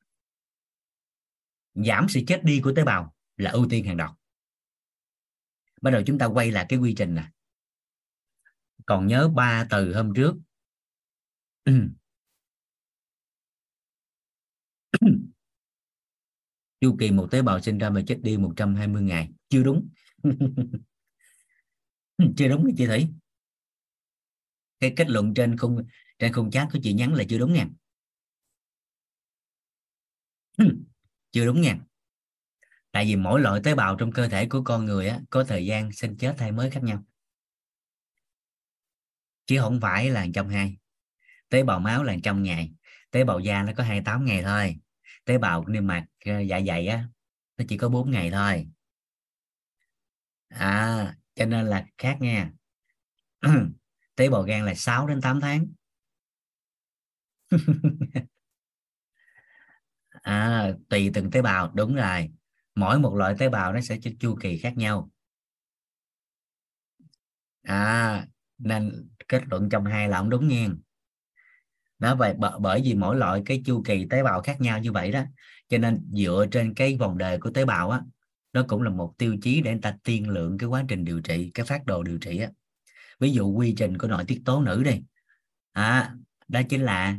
giảm 1.75 2.05
sự 2.09 2.19
chết 2.27 2.43
đi 2.43 2.61
của 2.63 2.73
tế 2.75 2.83
bào 2.83 3.13
là 3.37 3.51
ưu 3.51 3.67
tiên 3.69 3.85
hàng 3.85 3.97
đầu. 3.97 4.09
Bắt 5.81 5.91
đầu 5.91 6.01
chúng 6.05 6.17
ta 6.17 6.25
quay 6.25 6.51
lại 6.51 6.65
cái 6.69 6.79
quy 6.79 6.93
trình 6.97 7.15
nè. 7.15 7.23
Còn 8.85 9.07
nhớ 9.07 9.29
ba 9.35 9.67
từ 9.69 9.95
hôm 9.95 10.13
trước. 10.13 10.35
Chu 16.81 16.95
kỳ 16.99 17.11
một 17.11 17.27
tế 17.31 17.41
bào 17.41 17.61
sinh 17.61 17.77
ra 17.77 17.89
và 17.89 18.01
chết 18.07 18.19
đi 18.21 18.37
120 18.37 19.03
ngày. 19.03 19.29
Chưa 19.49 19.63
đúng. 19.63 19.89
Chưa 22.37 22.47
đúng 22.47 22.75
chị 22.77 22.85
Thủy 22.85 23.07
cái 24.79 24.93
kết 24.95 25.09
luận 25.09 25.33
trên 25.33 25.57
không 25.57 25.77
trên 26.19 26.33
không 26.33 26.51
chat 26.51 26.67
của 26.73 26.79
chị 26.83 26.93
nhắn 26.93 27.13
là 27.13 27.23
chưa 27.29 27.37
đúng 27.37 27.53
nha. 27.53 27.67
chưa 31.35 31.45
đúng 31.45 31.61
nha. 31.61 31.77
Tại 32.91 33.05
vì 33.05 33.15
mỗi 33.15 33.41
loại 33.41 33.61
tế 33.63 33.75
bào 33.75 33.95
trong 33.95 34.11
cơ 34.11 34.27
thể 34.27 34.45
của 34.45 34.61
con 34.63 34.85
người 34.85 35.07
á, 35.07 35.19
có 35.29 35.43
thời 35.43 35.65
gian 35.65 35.91
sinh 35.91 36.17
chết 36.17 36.35
thay 36.37 36.51
mới 36.51 36.71
khác 36.71 36.83
nhau. 36.83 37.03
Chứ 39.45 39.59
không 39.59 39.79
phải 39.81 40.09
là 40.09 40.27
trong 40.33 40.49
hai. 40.49 40.77
Tế 41.49 41.63
bào 41.63 41.79
máu 41.79 42.03
là 42.03 42.15
trong 42.23 42.43
ngày 42.43 42.71
tế 43.11 43.23
bào 43.23 43.39
da 43.39 43.63
nó 43.63 43.73
có 43.77 43.83
28 43.83 44.25
ngày 44.25 44.43
thôi. 44.43 44.79
Tế 45.25 45.37
bào 45.37 45.67
niêm 45.67 45.87
mạc 45.87 46.05
ờ, 46.25 46.39
dạ 46.39 46.61
dày 46.67 46.87
á 46.87 47.07
nó 47.57 47.65
chỉ 47.69 47.77
có 47.77 47.89
4 47.89 48.11
ngày 48.11 48.31
thôi. 48.31 48.67
À 50.49 51.15
cho 51.35 51.45
nên 51.45 51.65
là 51.65 51.85
khác 51.97 52.17
nha. 52.19 52.51
Tế 54.15 54.29
bào 54.29 54.41
gan 54.41 54.65
là 54.65 54.73
6 54.75 55.07
đến 55.07 55.21
8 55.21 55.41
tháng. 55.41 55.67
à 60.25 60.71
tùy 60.89 61.11
từng 61.13 61.31
tế 61.31 61.41
bào. 61.41 61.71
Đúng 61.75 61.95
rồi. 61.95 62.29
Mỗi 62.75 62.99
một 62.99 63.15
loại 63.15 63.35
tế 63.39 63.49
bào 63.49 63.73
nó 63.73 63.81
sẽ 63.81 63.97
có 64.03 64.11
chu 64.19 64.35
kỳ 64.41 64.57
khác 64.57 64.77
nhau. 64.77 65.11
À 67.63 68.27
nên 68.57 69.09
kết 69.27 69.43
luận 69.49 69.69
trong 69.69 69.85
hai 69.85 70.09
là 70.09 70.17
không 70.17 70.29
đúng 70.29 70.47
nha. 70.47 70.67
Đó 71.99 72.15
vậy 72.15 72.35
bởi 72.59 72.81
vì 72.85 72.93
mỗi 72.93 73.15
loại 73.15 73.41
cái 73.45 73.61
chu 73.65 73.81
kỳ 73.85 74.05
tế 74.09 74.23
bào 74.23 74.41
khác 74.41 74.61
nhau 74.61 74.79
như 74.79 74.91
vậy 74.91 75.11
đó 75.11 75.23
cho 75.69 75.77
nên 75.77 76.07
dựa 76.11 76.45
trên 76.51 76.73
cái 76.73 76.97
vòng 76.97 77.17
đời 77.17 77.39
của 77.39 77.49
tế 77.51 77.65
bào 77.65 77.89
á 77.89 78.01
nó 78.53 78.65
cũng 78.67 78.81
là 78.81 78.89
một 78.89 79.13
tiêu 79.17 79.37
chí 79.41 79.61
để 79.61 79.71
người 79.71 79.81
ta 79.81 79.97
tiên 80.03 80.29
lượng 80.29 80.57
cái 80.57 80.67
quá 80.69 80.83
trình 80.87 81.05
điều 81.05 81.21
trị 81.21 81.51
cái 81.53 81.65
phát 81.65 81.85
đồ 81.85 82.03
điều 82.03 82.17
trị 82.17 82.37
á. 82.39 82.49
Ví 83.19 83.31
dụ 83.31 83.51
quy 83.51 83.73
trình 83.77 83.97
của 83.97 84.07
nội 84.07 84.23
tiết 84.27 84.41
tố 84.45 84.61
nữ 84.61 84.83
đi. 84.83 85.01
À, 85.71 86.15
đó 86.47 86.61
chính 86.69 86.81
là 86.81 87.17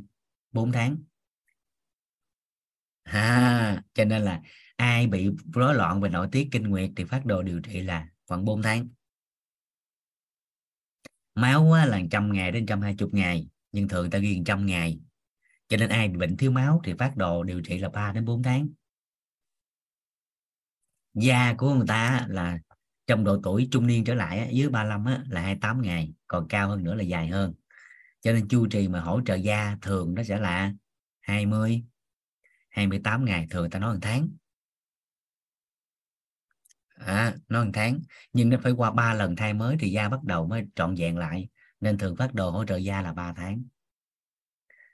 4 0.53 0.73
tháng 0.73 0.97
à, 3.07 3.83
cho 3.95 4.05
nên 4.05 4.23
là 4.23 4.41
ai 4.77 5.07
bị 5.07 5.31
rối 5.53 5.75
loạn 5.75 6.01
về 6.01 6.09
nội 6.09 6.29
tiết 6.33 6.49
kinh 6.53 6.63
nguyệt 6.63 6.91
thì 6.97 7.05
phát 7.05 7.27
đồ 7.27 7.43
điều 7.43 7.61
trị 7.61 7.81
là 7.81 8.09
khoảng 8.27 8.45
4 8.45 8.63
tháng. 8.63 8.89
Máu 11.35 11.73
á, 11.73 11.87
là 11.87 12.01
trăm 12.11 12.33
ngày 12.33 12.53
đến 12.53 12.67
trăm 12.67 12.81
hai 12.81 12.95
chục 12.95 13.15
ngày 13.15 13.49
nhưng 13.73 13.89
thường 13.89 14.11
ta 14.11 14.19
ghi 14.19 14.43
trăm 14.47 14.67
ngày. 14.67 14.99
Cho 15.69 15.77
nên 15.77 15.89
ai 15.89 16.09
bị 16.09 16.17
bệnh 16.17 16.37
thiếu 16.37 16.51
máu 16.51 16.81
thì 16.85 16.95
phát 16.99 17.17
đồ 17.17 17.43
điều 17.43 17.61
trị 17.61 17.79
là 17.79 17.89
3 17.89 18.13
đến 18.13 18.25
4 18.25 18.43
tháng. 18.43 18.69
Da 21.15 21.55
của 21.59 21.75
người 21.75 21.87
ta 21.89 22.27
là 22.29 22.59
trong 23.07 23.25
độ 23.25 23.41
tuổi 23.43 23.69
trung 23.71 23.87
niên 23.87 24.05
trở 24.05 24.15
lại 24.15 24.51
dưới 24.53 24.69
35 24.69 25.05
á, 25.05 25.23
là 25.29 25.41
28 25.41 25.83
ngày 25.83 26.13
còn 26.27 26.49
cao 26.49 26.69
hơn 26.69 26.85
nữa 26.85 26.95
là 26.95 27.03
dài 27.03 27.29
hơn. 27.29 27.55
Cho 28.21 28.33
nên 28.33 28.49
chu 28.49 28.67
trì 28.67 28.89
mà 28.89 29.01
hỗ 29.01 29.21
trợ 29.27 29.35
da 29.35 29.77
thường 29.83 30.15
nó 30.15 30.23
sẽ 30.23 30.41
là 30.41 30.73
20 31.21 31.83
28 32.77 33.25
ngày 33.25 33.47
thường 33.51 33.71
ta 33.71 33.79
nói 33.79 33.95
một 33.95 33.99
tháng. 34.03 34.29
À, 36.89 37.37
nói 37.49 37.65
một 37.65 37.71
tháng. 37.75 38.01
Nhưng 38.33 38.51
nó 38.51 38.59
phải 38.63 38.73
qua 38.73 38.91
ba 38.91 39.15
lần 39.15 39.37
thay 39.37 39.55
mới 39.55 39.77
thì 39.81 39.91
da 39.91 40.09
bắt 40.09 40.25
đầu 40.25 40.47
mới 40.47 40.67
trọn 40.75 40.95
vẹn 40.95 41.19
lại 41.19 41.49
nên 41.81 41.99
thường 41.99 42.17
phát 42.17 42.35
đồ 42.35 42.51
hỗ 42.51 42.65
trợ 42.65 42.77
da 42.77 43.03
là 43.03 43.13
3 43.13 43.33
tháng. 43.33 43.65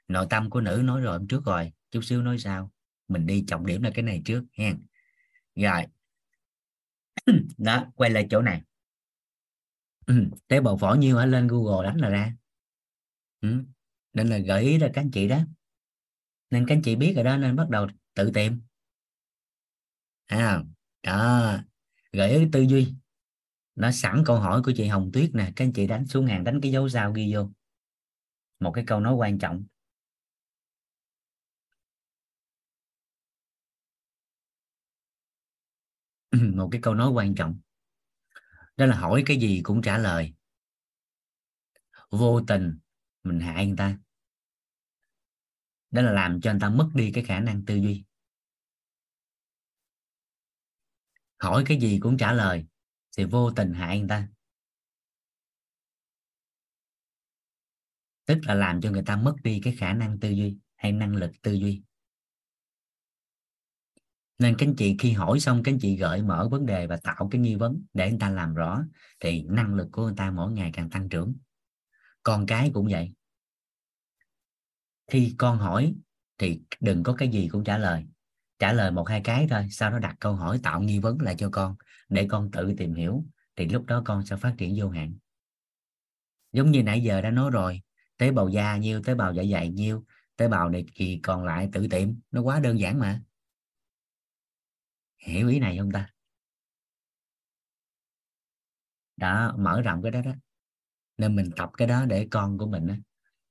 Nội 0.08 0.26
tâm 0.30 0.50
của 0.50 0.60
nữ 0.60 0.82
nói 0.84 1.00
rồi 1.00 1.18
hôm 1.18 1.28
trước 1.28 1.44
rồi 1.44 1.72
chút 1.90 2.00
xíu 2.04 2.22
nói 2.22 2.38
sao? 2.38 2.70
Mình 3.08 3.26
đi 3.26 3.44
trọng 3.46 3.66
điểm 3.66 3.82
là 3.82 3.90
cái 3.94 4.02
này 4.02 4.22
trước 4.24 4.44
nha 4.56 4.74
rồi. 5.54 5.86
Đó 7.58 7.86
quay 7.94 8.10
lại 8.10 8.26
chỗ 8.30 8.42
này. 8.42 8.62
Ừ. 10.06 10.14
tế 10.48 10.60
bào 10.60 10.76
phổi 10.76 10.98
nhiêu 10.98 11.18
hả? 11.18 11.26
Lên 11.26 11.48
google 11.48 11.88
đánh 11.88 12.00
là 12.00 12.08
ra. 12.08 12.34
Ừ. 13.40 13.64
nên 14.12 14.26
là 14.26 14.38
gợi 14.38 14.62
ý 14.62 14.78
là 14.78 14.90
các 14.94 15.00
anh 15.00 15.10
chị 15.10 15.28
đó 15.28 15.38
nên 16.52 16.66
các 16.66 16.74
anh 16.74 16.82
chị 16.82 16.96
biết 16.96 17.12
rồi 17.14 17.24
đó, 17.24 17.36
nên 17.36 17.56
bắt 17.56 17.68
đầu 17.70 17.86
tự 18.14 18.30
tìm. 18.34 18.60
À 20.26 20.62
đó. 21.02 21.58
Gợi 22.12 22.30
ý 22.30 22.46
tư 22.52 22.60
duy. 22.60 22.94
Nó 23.74 23.90
sẵn 23.90 24.22
câu 24.26 24.36
hỏi 24.36 24.62
của 24.64 24.72
chị 24.76 24.86
Hồng 24.86 25.10
Tuyết 25.12 25.30
nè, 25.34 25.52
các 25.56 25.64
anh 25.64 25.72
chị 25.72 25.86
đánh 25.86 26.06
xuống 26.06 26.26
hàng, 26.26 26.44
đánh 26.44 26.60
cái 26.60 26.72
dấu 26.72 26.88
sao 26.88 27.12
ghi 27.12 27.34
vô. 27.34 27.50
Một 28.60 28.72
cái 28.72 28.84
câu 28.86 29.00
nói 29.00 29.14
quan 29.14 29.38
trọng. 29.38 29.64
Một 36.56 36.68
cái 36.72 36.80
câu 36.80 36.94
nói 36.94 37.10
quan 37.10 37.34
trọng. 37.34 37.58
Đó 38.76 38.86
là 38.86 38.96
hỏi 38.96 39.22
cái 39.26 39.36
gì 39.36 39.60
cũng 39.62 39.82
trả 39.82 39.98
lời. 39.98 40.34
Vô 42.10 42.40
tình 42.46 42.78
mình 43.22 43.40
hại 43.40 43.66
người 43.66 43.76
ta 43.76 43.98
đó 45.92 46.02
là 46.02 46.12
làm 46.12 46.40
cho 46.40 46.50
anh 46.50 46.60
ta 46.60 46.68
mất 46.68 46.90
đi 46.94 47.12
cái 47.12 47.24
khả 47.24 47.40
năng 47.40 47.64
tư 47.64 47.74
duy. 47.74 48.04
Hỏi 51.38 51.64
cái 51.66 51.80
gì 51.80 51.98
cũng 52.02 52.16
trả 52.16 52.32
lời, 52.32 52.66
thì 53.16 53.24
vô 53.24 53.50
tình 53.50 53.72
hại 53.72 53.98
người 53.98 54.08
ta. 54.08 54.28
Tức 58.26 58.38
là 58.42 58.54
làm 58.54 58.80
cho 58.80 58.90
người 58.90 59.02
ta 59.06 59.16
mất 59.16 59.36
đi 59.42 59.60
cái 59.64 59.76
khả 59.76 59.92
năng 59.92 60.20
tư 60.20 60.28
duy 60.28 60.56
hay 60.76 60.92
năng 60.92 61.16
lực 61.16 61.30
tư 61.42 61.52
duy. 61.52 61.82
Nên 64.38 64.54
các 64.58 64.66
anh 64.66 64.74
chị 64.76 64.96
khi 64.98 65.12
hỏi 65.12 65.40
xong, 65.40 65.62
các 65.62 65.72
anh 65.72 65.78
chị 65.78 65.96
gợi 65.96 66.22
mở 66.22 66.48
vấn 66.50 66.66
đề 66.66 66.86
và 66.86 66.96
tạo 66.96 67.28
cái 67.30 67.40
nghi 67.40 67.54
vấn 67.54 67.84
để 67.92 68.10
người 68.10 68.18
ta 68.20 68.30
làm 68.30 68.54
rõ, 68.54 68.84
thì 69.20 69.42
năng 69.42 69.74
lực 69.74 69.88
của 69.92 70.02
người 70.02 70.14
ta 70.16 70.30
mỗi 70.30 70.52
ngày 70.52 70.70
càng 70.72 70.90
tăng 70.90 71.08
trưởng. 71.08 71.34
Con 72.22 72.46
cái 72.46 72.70
cũng 72.74 72.88
vậy 72.90 73.12
khi 75.12 75.34
con 75.38 75.58
hỏi 75.58 75.94
thì 76.38 76.60
đừng 76.80 77.02
có 77.02 77.14
cái 77.18 77.28
gì 77.28 77.48
cũng 77.48 77.64
trả 77.64 77.78
lời. 77.78 78.04
Trả 78.58 78.72
lời 78.72 78.90
một 78.90 79.08
hai 79.08 79.20
cái 79.24 79.46
thôi 79.50 79.66
sau 79.70 79.90
đó 79.90 79.98
đặt 79.98 80.16
câu 80.20 80.34
hỏi 80.34 80.60
tạo 80.62 80.82
nghi 80.82 80.98
vấn 80.98 81.20
lại 81.20 81.34
cho 81.38 81.48
con 81.52 81.76
để 82.08 82.26
con 82.30 82.50
tự 82.50 82.74
tìm 82.78 82.94
hiểu 82.94 83.24
thì 83.56 83.68
lúc 83.68 83.86
đó 83.86 84.02
con 84.04 84.26
sẽ 84.26 84.36
phát 84.36 84.54
triển 84.58 84.74
vô 84.78 84.88
hạn. 84.88 85.14
Giống 86.52 86.70
như 86.70 86.82
nãy 86.82 87.02
giờ 87.02 87.20
đã 87.20 87.30
nói 87.30 87.50
rồi 87.50 87.82
tế 88.16 88.30
bào 88.30 88.48
da 88.48 88.76
nhiêu 88.76 89.02
tế 89.02 89.14
bào 89.14 89.32
dạ 89.32 89.42
dày 89.52 89.68
nhiêu 89.68 90.04
tế 90.36 90.48
bào 90.48 90.68
này 90.68 90.84
kỳ 90.94 91.20
còn 91.22 91.44
lại 91.44 91.68
tự 91.72 91.86
tìm 91.90 92.20
nó 92.30 92.42
quá 92.42 92.60
đơn 92.60 92.80
giản 92.80 92.98
mà. 92.98 93.22
Hiểu 95.18 95.48
ý 95.48 95.58
này 95.58 95.78
không 95.78 95.92
ta? 95.92 96.10
Đó 99.16 99.54
mở 99.58 99.82
rộng 99.82 100.02
cái 100.02 100.12
đó 100.12 100.22
đó. 100.22 100.32
Nên 101.16 101.36
mình 101.36 101.50
tập 101.56 101.70
cái 101.78 101.88
đó 101.88 102.04
để 102.04 102.28
con 102.30 102.58
của 102.58 102.66
mình 102.66 102.86
đó, 102.86 102.94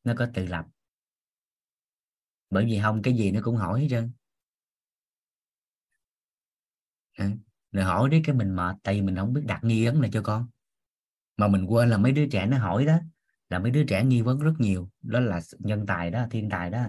nó 0.03 0.13
có 0.17 0.27
tự 0.33 0.45
lập 0.45 0.65
bởi 2.52 2.65
vì 2.65 2.80
không 2.84 3.02
cái 3.02 3.14
gì 3.14 3.32
nó 3.32 3.40
cũng 3.44 3.56
hỏi 3.56 3.82
hết 3.82 3.88
trơn. 3.90 4.11
Rồi 7.72 7.86
hỏi 7.86 8.10
đấy 8.10 8.22
cái 8.23 8.36
mình 8.36 8.56
mệt, 8.56 8.76
tại 8.84 8.95
vì 8.95 9.02
mình 9.02 9.15
không 9.15 9.34
biết 9.34 9.41
đặt 9.45 9.64
nghi 9.64 9.86
vấn 9.86 10.02
này 10.02 10.10
cho 10.14 10.22
con. 10.22 10.48
Mà 11.38 11.48
mình 11.48 11.65
quên 11.65 11.90
là 11.90 11.98
mấy 11.98 12.11
đứa 12.11 12.28
trẻ 12.32 12.45
nó 12.45 12.57
hỏi 12.57 12.86
đó, 12.86 12.98
là 13.49 13.60
mấy 13.60 13.72
đứa 13.72 13.84
trẻ 13.84 14.03
nghi 14.03 14.22
vấn 14.22 14.40
rất 14.40 14.53
nhiều. 14.60 14.90
Đó 15.02 15.19
là 15.19 15.41
nhân 15.60 15.86
tài 15.86 16.11
đó, 16.11 16.26
thiên 16.32 16.49
tài 16.49 16.69
đó. 16.69 16.86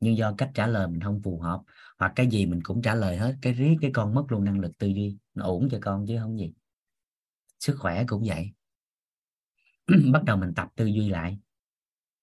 Nhưng 0.00 0.16
do 0.16 0.34
cách 0.38 0.50
trả 0.54 0.66
lời 0.66 0.88
mình 0.88 1.00
không 1.00 1.22
phù 1.22 1.40
hợp, 1.40 1.62
hoặc 1.98 2.12
cái 2.16 2.26
gì 2.26 2.46
mình 2.46 2.62
cũng 2.62 2.82
trả 2.82 2.94
lời 2.94 3.16
hết, 3.16 3.36
cái 3.42 3.52
riết 3.52 3.76
cái 3.80 3.90
con 3.94 4.14
mất 4.14 4.24
luôn 4.28 4.44
năng 4.44 4.60
lực 4.60 4.78
tư 4.78 4.86
duy. 4.86 5.16
Nó 5.34 5.44
ổn 5.44 5.68
cho 5.70 5.78
con 5.82 6.06
chứ 6.08 6.18
không 6.20 6.38
gì. 6.38 6.52
Sức 7.58 7.76
khỏe 7.78 8.04
cũng 8.08 8.22
vậy. 8.26 8.52
Bắt 10.12 10.24
đầu 10.24 10.36
mình 10.36 10.54
tập 10.54 10.68
tư 10.76 10.86
duy 10.86 11.08
lại. 11.08 11.38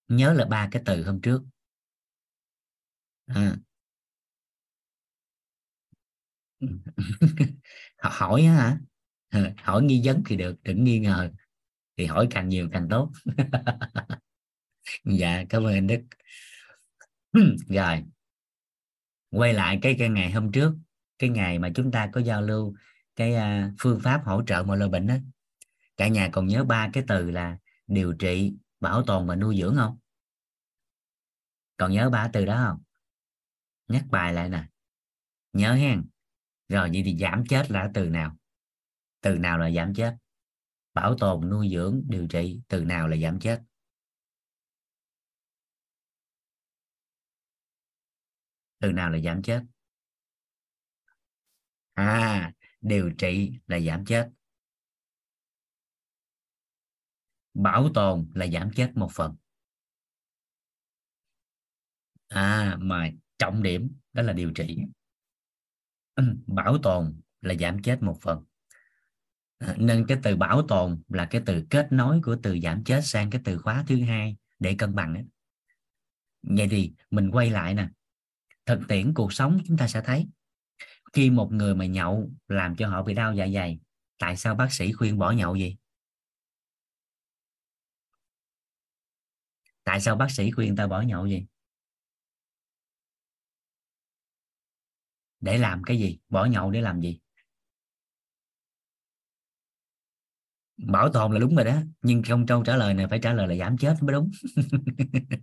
Nhớ 0.08 0.34
là 0.34 0.46
ba 0.46 0.70
cái 0.72 0.82
từ 0.86 1.04
hôm 1.06 1.22
trước 1.22 1.44
à. 3.28 3.58
hỏi 7.98 8.44
hả? 8.44 8.80
Hỏi 9.58 9.84
nghi 9.84 10.02
vấn 10.04 10.24
thì 10.26 10.36
được 10.36 10.56
đừng 10.64 10.84
nghi 10.84 11.00
ngờ. 11.00 11.32
Thì 11.98 12.06
hỏi 12.06 12.28
càng 12.32 12.50
nhiều 12.50 12.70
càng 12.72 12.88
tốt. 12.90 13.12
Dạ 15.04 15.44
cảm 15.50 15.64
ơn 15.64 15.74
anh 15.74 15.88
đức. 15.88 16.02
Rồi. 17.70 18.04
Quay 19.32 19.54
lại 19.54 19.80
cái 19.82 19.96
cái 20.00 20.10
ngày 20.10 20.32
hôm 20.32 20.52
trước 20.52 20.74
cái 21.20 21.30
ngày 21.30 21.60
mà 21.60 21.70
chúng 21.76 21.92
ta 21.92 22.10
có 22.14 22.22
giao 22.22 22.42
lưu 22.42 22.76
cái 23.16 23.34
uh, 23.34 23.74
phương 23.80 24.00
pháp 24.04 24.22
hỗ 24.26 24.44
trợ 24.48 24.64
mọi 24.64 24.78
loại 24.78 24.90
bệnh 24.90 25.08
đó 25.08 25.16
cả 25.98 26.08
nhà 26.08 26.30
còn 26.34 26.48
nhớ 26.48 26.64
ba 26.64 26.90
cái 26.94 27.04
từ 27.08 27.32
là 27.32 27.58
điều 27.88 28.14
trị 28.14 28.54
bảo 28.80 29.04
tồn 29.04 29.28
và 29.28 29.36
nuôi 29.36 29.58
dưỡng 29.60 29.76
không? 29.76 29.98
Còn 31.78 31.92
nhớ 31.92 32.10
ba 32.10 32.30
từ 32.34 32.46
đó 32.46 32.64
không 32.68 32.84
nhắc 33.88 34.06
bài 34.12 34.34
lại 34.34 34.50
nè. 34.50 34.68
Nhớ 35.54 35.74
hen 35.74 36.06
rồi 36.68 36.90
vậy 36.94 37.02
thì 37.06 37.18
giảm 37.18 37.44
chết 37.50 37.72
là 37.72 37.92
từ 37.94 38.10
nào? 38.10 38.38
Từ 39.22 39.38
nào 39.38 39.58
là 39.58 39.72
giảm 39.72 39.94
chết? 39.94 40.16
Bảo 40.94 41.16
tồn, 41.20 41.50
nuôi 41.50 41.70
dưỡng, 41.74 42.02
điều 42.08 42.28
trị, 42.28 42.62
từ 42.68 42.84
nào 42.84 43.08
là 43.08 43.18
giảm 43.18 43.40
chết? 43.40 43.62
Từ 48.80 48.92
nào 48.92 49.10
là 49.10 49.20
giảm 49.20 49.42
chết? 49.42 49.64
À 51.94 52.54
điều 52.82 53.12
trị 53.18 53.60
là 53.68 53.80
giảm 53.80 54.06
chết. 54.06 54.30
Bảo 57.54 57.90
tồn 57.94 58.32
là 58.36 58.48
giảm 58.48 58.72
chết 58.76 58.92
một 58.96 59.10
phần. 59.14 59.36
À 62.28 62.78
mà 62.80 63.10
trọng 63.38 63.64
điểm 63.64 63.92
đó 64.14 64.22
là 64.24 64.34
điều 64.34 64.52
trị. 64.52 64.78
Ừ, 66.16 66.24
bảo 66.48 66.78
tồn 66.84 67.22
là 67.42 67.56
giảm 67.60 67.82
chết 67.82 68.04
một 68.04 68.18
phần. 68.22 68.44
À, 69.58 69.76
nên 69.78 70.06
cái 70.08 70.18
từ 70.24 70.36
bảo 70.36 70.62
tồn 70.68 71.02
là 71.08 71.26
cái 71.26 71.42
từ 71.46 71.66
kết 71.70 71.88
nối 71.92 72.22
của 72.24 72.38
từ 72.44 72.60
giảm 72.64 72.84
chết 72.84 73.02
sang 73.04 73.30
cái 73.30 73.42
từ 73.44 73.58
khóa 73.58 73.84
thứ 73.88 74.02
hai 74.04 74.36
để 74.60 74.76
cân 74.78 74.96
bằng 74.96 75.14
ấy. 75.14 75.24
vậy 76.42 76.68
thì 76.72 76.94
mình 77.12 77.32
quay 77.32 77.50
lại 77.50 77.74
nè. 77.74 77.90
Thực 78.66 78.80
tiễn 78.88 79.14
cuộc 79.14 79.34
sống 79.34 79.60
chúng 79.68 79.78
ta 79.78 79.88
sẽ 79.88 80.02
thấy. 80.02 80.28
Khi 81.14 81.30
một 81.30 81.52
người 81.52 81.76
mà 81.76 81.86
nhậu 81.86 82.30
làm 82.48 82.76
cho 82.76 82.88
họ 82.88 83.04
bị 83.04 83.14
đau 83.14 83.34
dạ 83.34 83.48
dày, 83.54 83.80
tại 84.18 84.38
sao 84.38 84.56
bác 84.56 84.74
sĩ 84.74 84.92
khuyên 84.92 85.18
bỏ 85.18 85.32
nhậu 85.32 85.56
gì 85.56 85.76
tại 89.84 90.02
sao 90.02 90.16
bác 90.16 90.32
sĩ 90.32 90.52
khuyên 90.52 90.76
ta 90.76 90.88
bỏ 90.88 91.02
nhậu 91.02 91.28
gì 91.28 91.46
để 95.46 95.58
làm 95.58 95.84
cái 95.84 96.00
gì? 96.00 96.20
Bỏ 96.30 96.46
nhậu 96.46 96.72
để 96.72 96.82
làm 96.82 97.02
gì? 97.02 97.20
Bảo 100.78 101.10
tồn 101.10 101.32
là 101.34 101.40
đúng 101.40 101.56
rồi 101.56 101.66
đó. 101.66 101.76
Nhưng 102.02 102.24
không 102.24 102.46
câu 102.46 102.64
trả 102.64 102.76
lời 102.76 102.94
này 102.94 103.08
phải 103.10 103.20
trả 103.20 103.34
lời 103.34 103.48
là 103.48 103.56
giảm 103.56 103.78
chết 103.78 103.96
mới 104.02 104.14
đúng. 104.14 104.32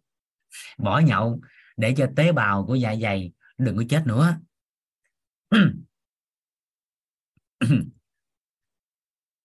Bỏ 0.79 0.99
nhậu 0.99 1.41
để 1.77 1.95
cho 1.97 2.09
tế 2.17 2.33
bào 2.33 2.67
của 2.67 2.75
dạ 2.75 2.95
dày 3.03 3.33
đừng 3.59 3.77
có 3.77 3.83
chết 3.89 4.03
nữa. 4.07 4.37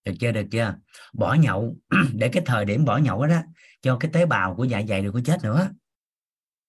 Được 0.04 0.14
chưa? 0.20 0.32
Được 0.32 0.46
chưa? 0.50 0.74
Bỏ 1.12 1.34
nhậu 1.34 1.76
để 2.14 2.28
cái 2.32 2.42
thời 2.46 2.64
điểm 2.64 2.84
bỏ 2.84 2.98
nhậu 2.98 3.22
đó, 3.22 3.28
đó 3.28 3.42
cho 3.82 3.96
cái 4.00 4.10
tế 4.14 4.26
bào 4.26 4.54
của 4.56 4.64
dạ 4.64 4.82
dày 4.88 5.02
đừng 5.02 5.12
có 5.12 5.20
chết 5.24 5.38
nữa. 5.42 5.70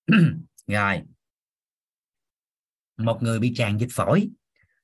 Rồi 0.68 1.02
một 3.00 3.20
người 3.22 3.40
bị 3.40 3.54
tràn 3.56 3.80
dịch 3.80 3.90
phổi. 3.92 4.30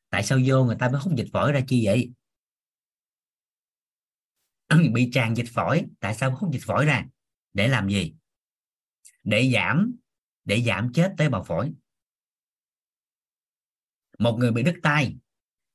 Tại 0.09 0.23
sao 0.23 0.39
vô 0.45 0.63
người 0.63 0.75
ta 0.79 0.89
mới 0.89 1.01
hút 1.01 1.13
dịch 1.17 1.27
phổi 1.33 1.51
ra 1.51 1.61
chi 1.67 1.85
vậy? 1.85 2.11
Bị 4.93 5.09
tràn 5.13 5.35
dịch 5.35 5.47
phổi, 5.53 5.85
tại 5.99 6.15
sao 6.15 6.35
hút 6.35 6.49
dịch 6.53 6.63
phổi 6.65 6.85
ra? 6.85 7.05
Để 7.53 7.67
làm 7.67 7.89
gì? 7.89 8.13
Để 9.23 9.51
giảm 9.53 9.95
để 10.45 10.61
giảm 10.61 10.93
chết 10.93 11.13
tế 11.17 11.29
bào 11.29 11.43
phổi. 11.43 11.73
Một 14.19 14.37
người 14.39 14.51
bị 14.51 14.63
đứt 14.63 14.75
tay, 14.83 15.17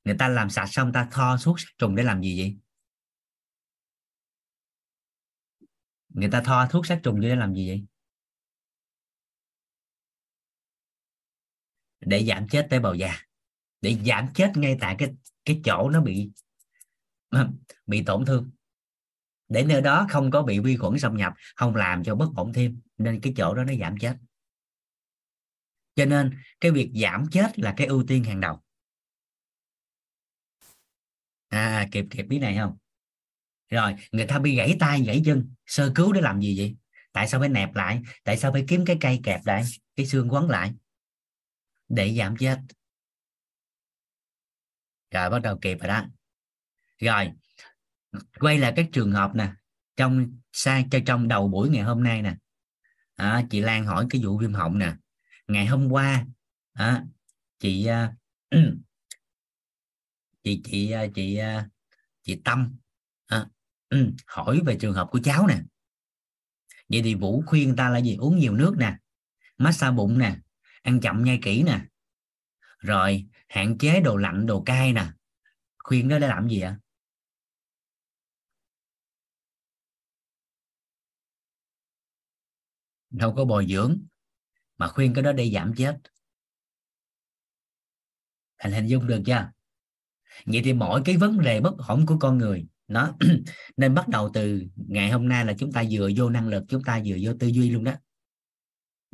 người 0.05 0.17
ta 0.19 0.29
làm 0.29 0.51
sạch 0.51 0.67
xong, 0.67 0.93
ta 0.93 1.09
tho 1.11 1.37
thuốc 1.43 1.61
sát 1.61 1.69
trùng 1.79 1.97
để 1.97 2.03
làm 2.03 2.23
gì 2.23 2.41
vậy? 2.41 2.57
Người 6.09 6.31
ta 6.31 6.43
tho 6.45 6.67
thuốc 6.71 6.87
sát 6.87 7.01
trùng 7.03 7.21
để 7.21 7.37
làm 7.37 7.55
gì 7.55 7.69
vậy? 7.69 7.90
Để 12.01 12.25
giảm 12.25 12.49
chết 12.49 12.67
tế 12.71 12.79
bào 12.79 12.95
da, 12.95 13.17
để 13.81 13.97
giảm 14.07 14.29
chết 14.35 14.53
ngay 14.57 14.77
tại 14.81 14.97
cái 14.99 15.15
cái 15.45 15.61
chỗ 15.65 15.91
nó 15.91 16.01
bị 16.01 16.31
bị 17.87 18.03
tổn 18.05 18.25
thương. 18.25 18.51
Để 19.49 19.65
nơi 19.65 19.81
đó 19.81 20.07
không 20.11 20.31
có 20.31 20.43
bị 20.43 20.59
vi 20.59 20.77
khuẩn 20.77 20.99
xâm 20.99 21.17
nhập, 21.17 21.33
không 21.57 21.77
làm 21.77 22.05
cho 22.05 22.15
bất 22.15 22.29
ổn 22.37 22.53
thêm, 22.53 22.81
nên 22.99 23.21
cái 23.21 23.33
chỗ 23.37 23.55
đó 23.55 23.65
nó 23.65 23.73
giảm 23.81 23.99
chết. 23.99 24.17
Cho 25.95 26.05
nên 26.05 26.39
cái 26.61 26.71
việc 26.71 26.91
giảm 26.95 27.27
chết 27.31 27.59
là 27.59 27.75
cái 27.77 27.87
ưu 27.87 28.05
tiên 28.09 28.25
hàng 28.25 28.41
đầu. 28.41 28.61
À 31.49 31.89
kịp 31.93 32.05
kịp 32.11 32.27
ý 32.31 32.39
này 32.39 32.57
không? 32.57 32.77
Rồi, 33.69 33.95
người 34.13 34.27
ta 34.27 34.39
bị 34.39 34.57
gãy 34.57 34.77
tay, 34.81 35.03
gãy 35.03 35.23
chân, 35.25 35.55
sơ 35.67 35.93
cứu 35.95 36.13
để 36.13 36.21
làm 36.21 36.41
gì 36.41 36.59
vậy? 36.59 36.77
Tại 37.13 37.29
sao 37.29 37.41
phải 37.41 37.49
nẹp 37.49 37.75
lại? 37.75 38.03
Tại 38.25 38.37
sao 38.37 38.53
phải 38.53 38.65
kiếm 38.69 38.85
cái 38.85 38.97
cây 39.01 39.21
kẹp 39.23 39.41
lại, 39.47 39.65
cái 39.97 40.07
xương 40.07 40.33
quấn 40.33 40.49
lại? 40.49 40.73
Để 41.91 42.15
giảm 42.19 42.37
chết. 42.37 42.59
Rồi 45.11 45.31
bắt 45.31 45.39
đầu 45.39 45.59
kịp 45.59 45.79
rồi 45.81 45.89
đó. 45.89 46.07
Rồi 46.99 47.33
quay 48.41 48.59
lại 48.59 48.73
các 48.77 48.87
trường 48.93 49.13
hợp 49.13 49.31
nè. 49.35 49.53
Trong 49.97 50.41
sai 50.53 50.87
cho 50.91 50.99
trong 51.07 51.29
đầu 51.29 51.49
buổi 51.49 51.69
ngày 51.69 51.83
hôm 51.83 52.03
nay 52.03 52.23
nè. 52.23 52.37
À, 53.17 53.45
chị 53.51 53.61
Lan 53.61 53.87
hỏi 53.87 54.07
cái 54.11 54.23
vụ 54.25 54.39
viêm 54.39 54.53
họng 54.53 54.79
nè. 54.79 54.95
Ngày 55.49 55.67
hôm 55.67 55.89
qua 55.89 56.27
à, 56.73 57.05
chị 57.59 57.89
uh, 57.89 58.15
chị 60.43 60.61
chị 60.65 60.91
à, 60.91 61.07
chị 61.07 61.13
chị, 61.15 61.41
chị 62.23 62.41
Tâm 62.45 62.77
à, 63.27 63.47
hỏi 64.27 64.61
về 64.67 64.77
trường 64.81 64.95
hợp 64.95 65.09
của 65.11 65.21
cháu 65.25 65.47
nè. 65.47 65.63
Vậy 66.89 67.03
thì 67.03 67.15
Vũ 67.15 67.43
khuyên 67.47 67.77
ta 67.77 67.89
là 67.89 67.99
gì? 67.99 68.17
Uống 68.17 68.39
nhiều 68.39 68.55
nước 68.55 68.75
nè. 68.79 68.97
Massage 69.59 69.97
bụng 69.97 70.19
nè 70.19 70.37
ăn 70.83 71.01
chậm 71.01 71.25
nhai 71.25 71.39
kỹ 71.43 71.63
nè. 71.63 71.81
Rồi, 72.79 73.27
hạn 73.49 73.79
chế 73.79 74.01
đồ 74.01 74.17
lạnh, 74.17 74.47
đồ 74.47 74.63
cay 74.63 74.93
nè. 74.93 75.07
Khuyên 75.79 76.09
đó 76.09 76.19
để 76.19 76.29
làm 76.29 76.49
gì 76.49 76.61
ạ? 76.61 76.79
Đâu 83.11 83.35
có 83.37 83.45
bồi 83.45 83.67
dưỡng, 83.69 84.01
mà 84.79 84.89
khuyên 84.89 85.15
cái 85.15 85.23
đó 85.23 85.33
để 85.33 85.51
giảm 85.51 85.75
chết. 85.77 85.99
Thành 88.59 88.73
hình 88.73 88.87
dung 88.87 89.07
được 89.07 89.23
chưa? 89.27 89.51
Vậy 90.47 90.61
thì 90.65 90.73
mỗi 90.73 91.03
cái 91.05 91.17
vấn 91.17 91.41
đề 91.41 91.61
bất 91.61 91.75
ổn 91.89 92.07
của 92.07 92.17
con 92.21 92.39
người, 92.39 92.67
nó 92.89 93.17
nên 93.77 93.95
bắt 93.95 94.09
đầu 94.09 94.31
từ 94.35 94.63
ngày 94.77 95.11
hôm 95.11 95.29
nay 95.29 95.45
là 95.45 95.55
chúng 95.59 95.73
ta 95.73 95.85
vừa 95.91 96.11
vô 96.17 96.31
năng 96.31 96.49
lực, 96.49 96.65
chúng 96.69 96.83
ta 96.83 97.01
vừa 97.07 97.17
vô 97.23 97.33
tư 97.41 97.47
duy 97.47 97.71
luôn 97.71 97.85
đó 97.85 97.93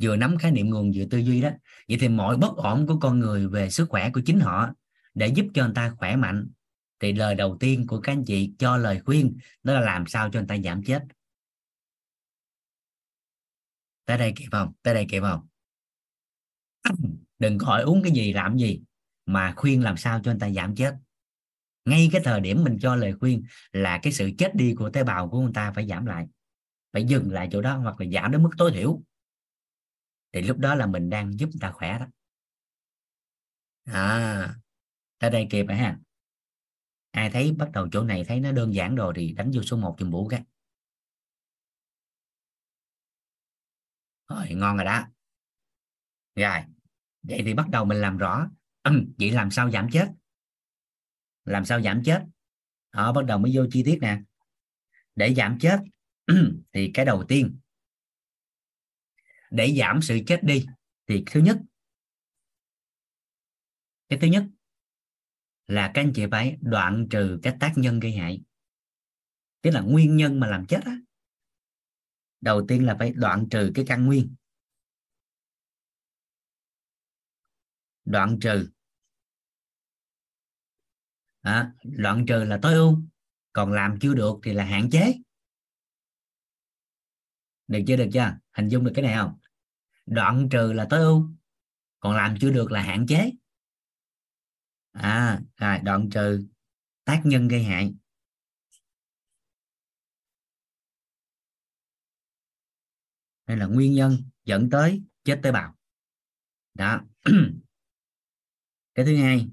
vừa 0.03 0.15
nắm 0.15 0.37
khái 0.37 0.51
niệm 0.51 0.69
nguồn, 0.69 0.91
vừa 0.95 1.05
tư 1.05 1.17
duy 1.17 1.41
đó. 1.41 1.49
Vậy 1.87 1.97
thì 1.99 2.09
mọi 2.09 2.37
bất 2.37 2.55
ổn 2.55 2.87
của 2.87 2.99
con 2.99 3.19
người 3.19 3.47
về 3.47 3.69
sức 3.69 3.89
khỏe 3.89 4.09
của 4.13 4.21
chính 4.25 4.39
họ 4.39 4.69
để 5.13 5.27
giúp 5.27 5.45
cho 5.53 5.65
người 5.65 5.75
ta 5.75 5.93
khỏe 5.97 6.15
mạnh. 6.15 6.49
Thì 6.99 7.13
lời 7.13 7.35
đầu 7.35 7.57
tiên 7.59 7.87
của 7.87 7.99
các 7.99 8.11
anh 8.11 8.25
chị 8.25 8.51
cho 8.59 8.77
lời 8.77 9.01
khuyên, 9.05 9.37
đó 9.63 9.73
là 9.73 9.81
làm 9.81 10.07
sao 10.07 10.29
cho 10.29 10.39
người 10.39 10.47
ta 10.47 10.57
giảm 10.57 10.83
chết. 10.83 11.03
Tới 14.05 14.17
đây 14.17 14.33
kịp 14.35 14.47
không? 14.51 14.73
Tới 14.81 14.93
đây 14.93 15.05
kịp 15.09 15.21
không? 15.21 15.47
Đừng 17.39 17.59
hỏi 17.59 17.81
uống 17.81 18.03
cái 18.03 18.11
gì, 18.11 18.33
làm 18.33 18.57
gì, 18.57 18.81
mà 19.25 19.53
khuyên 19.55 19.83
làm 19.83 19.97
sao 19.97 20.21
cho 20.23 20.31
người 20.31 20.39
ta 20.39 20.49
giảm 20.49 20.75
chết. 20.75 20.95
Ngay 21.85 22.09
cái 22.11 22.21
thời 22.25 22.41
điểm 22.41 22.63
mình 22.63 22.77
cho 22.81 22.95
lời 22.95 23.13
khuyên 23.19 23.43
là 23.71 23.99
cái 24.03 24.13
sự 24.13 24.31
chết 24.37 24.55
đi 24.55 24.73
của 24.77 24.89
tế 24.89 25.03
bào 25.03 25.29
của 25.29 25.41
người 25.41 25.51
ta 25.53 25.71
phải 25.71 25.87
giảm 25.87 26.05
lại. 26.05 26.25
Phải 26.93 27.03
dừng 27.03 27.31
lại 27.31 27.49
chỗ 27.51 27.61
đó 27.61 27.77
hoặc 27.77 28.01
là 28.01 28.07
giảm 28.13 28.31
đến 28.31 28.43
mức 28.43 28.49
tối 28.57 28.71
thiểu 28.73 29.01
thì 30.33 30.41
lúc 30.41 30.57
đó 30.57 30.75
là 30.75 30.85
mình 30.85 31.09
đang 31.09 31.39
giúp 31.39 31.45
người 31.45 31.59
ta 31.61 31.71
khỏe 31.71 31.99
đó. 31.99 32.05
À 33.85 34.55
tới 35.19 35.29
đây 35.29 35.47
kịp 35.49 35.65
rồi 35.67 35.77
ha. 35.77 35.99
Ai 37.11 37.29
thấy 37.29 37.51
bắt 37.51 37.69
đầu 37.73 37.87
chỗ 37.91 38.03
này 38.03 38.23
thấy 38.23 38.39
nó 38.39 38.51
đơn 38.51 38.73
giản 38.73 38.95
rồi 38.95 39.13
thì 39.15 39.31
đánh 39.31 39.51
vô 39.53 39.61
số 39.61 39.77
1 39.77 39.95
chùm 39.99 40.11
bủ 40.11 40.27
cái. 40.27 40.43
Rồi, 44.29 44.47
ngon 44.49 44.77
rồi 44.77 44.85
đó. 44.85 45.07
Rồi, 46.35 46.59
vậy 47.23 47.41
thì 47.45 47.53
bắt 47.53 47.69
đầu 47.69 47.85
mình 47.85 48.01
làm 48.01 48.17
rõ. 48.17 48.49
Ừ, 48.83 48.91
vậy 49.19 49.31
làm 49.31 49.51
sao 49.51 49.71
giảm 49.71 49.89
chết? 49.91 50.07
Làm 51.45 51.65
sao 51.65 51.81
giảm 51.81 52.01
chết? 52.05 52.23
Họ 52.93 53.13
bắt 53.13 53.25
đầu 53.25 53.37
mới 53.37 53.51
vô 53.55 53.65
chi 53.71 53.83
tiết 53.83 53.97
nè. 54.01 54.21
Để 55.15 55.33
giảm 55.33 55.59
chết, 55.59 55.79
thì 56.73 56.91
cái 56.93 57.05
đầu 57.05 57.23
tiên 57.27 57.59
để 59.51 59.75
giảm 59.79 60.01
sự 60.01 60.19
chết 60.27 60.43
đi 60.43 60.65
thì 61.07 61.23
thứ 61.25 61.39
nhất 61.39 61.57
cái 64.09 64.19
thứ 64.21 64.27
nhất 64.27 64.43
là 65.67 65.91
các 65.93 66.01
anh 66.01 66.11
chị 66.15 66.25
phải 66.31 66.57
đoạn 66.61 67.07
trừ 67.09 67.39
cái 67.43 67.55
tác 67.59 67.73
nhân 67.75 67.99
gây 67.99 68.11
hại. 68.11 68.41
Tức 69.61 69.71
là 69.71 69.81
nguyên 69.81 70.17
nhân 70.17 70.39
mà 70.39 70.47
làm 70.47 70.65
chết 70.65 70.79
á 70.85 70.97
đầu 72.41 72.65
tiên 72.67 72.85
là 72.85 72.95
phải 72.99 73.11
đoạn 73.11 73.47
trừ 73.51 73.71
cái 73.75 73.85
căn 73.87 74.05
nguyên. 74.05 74.35
Đoạn 78.05 78.37
trừ. 78.41 78.69
À, 81.41 81.73
đoạn 81.83 82.25
trừ 82.27 82.43
là 82.43 82.59
tối 82.61 82.73
ưu 82.73 82.97
còn 83.53 83.71
làm 83.71 83.99
chưa 84.01 84.13
được 84.13 84.33
thì 84.43 84.53
là 84.53 84.65
hạn 84.65 84.89
chế. 84.91 85.13
Được 87.67 87.79
chưa 87.87 87.95
được 87.95 88.09
chưa? 88.13 88.37
Hình 88.57 88.69
dung 88.69 88.83
được 88.83 88.91
cái 88.95 89.03
này 89.03 89.15
không? 89.17 89.39
Đoạn 90.05 90.47
trừ 90.51 90.73
là 90.73 90.87
tối 90.89 90.99
ưu, 90.99 91.29
còn 91.99 92.15
làm 92.15 92.35
chưa 92.41 92.51
được 92.51 92.71
là 92.71 92.81
hạn 92.81 93.05
chế. 93.07 93.31
À 94.91 95.41
rồi, 95.57 95.79
đoạn 95.79 96.09
trừ 96.09 96.47
tác 97.03 97.21
nhân 97.25 97.47
gây 97.47 97.63
hại. 97.63 97.93
Đây 103.45 103.57
là 103.57 103.65
nguyên 103.65 103.93
nhân 103.93 104.17
dẫn 104.43 104.69
tới 104.69 105.03
chết 105.23 105.39
tế 105.43 105.51
bào. 105.51 105.77
Đó. 106.73 107.01
Cái 108.95 109.05
thứ 109.05 109.17
hai, 109.17 109.47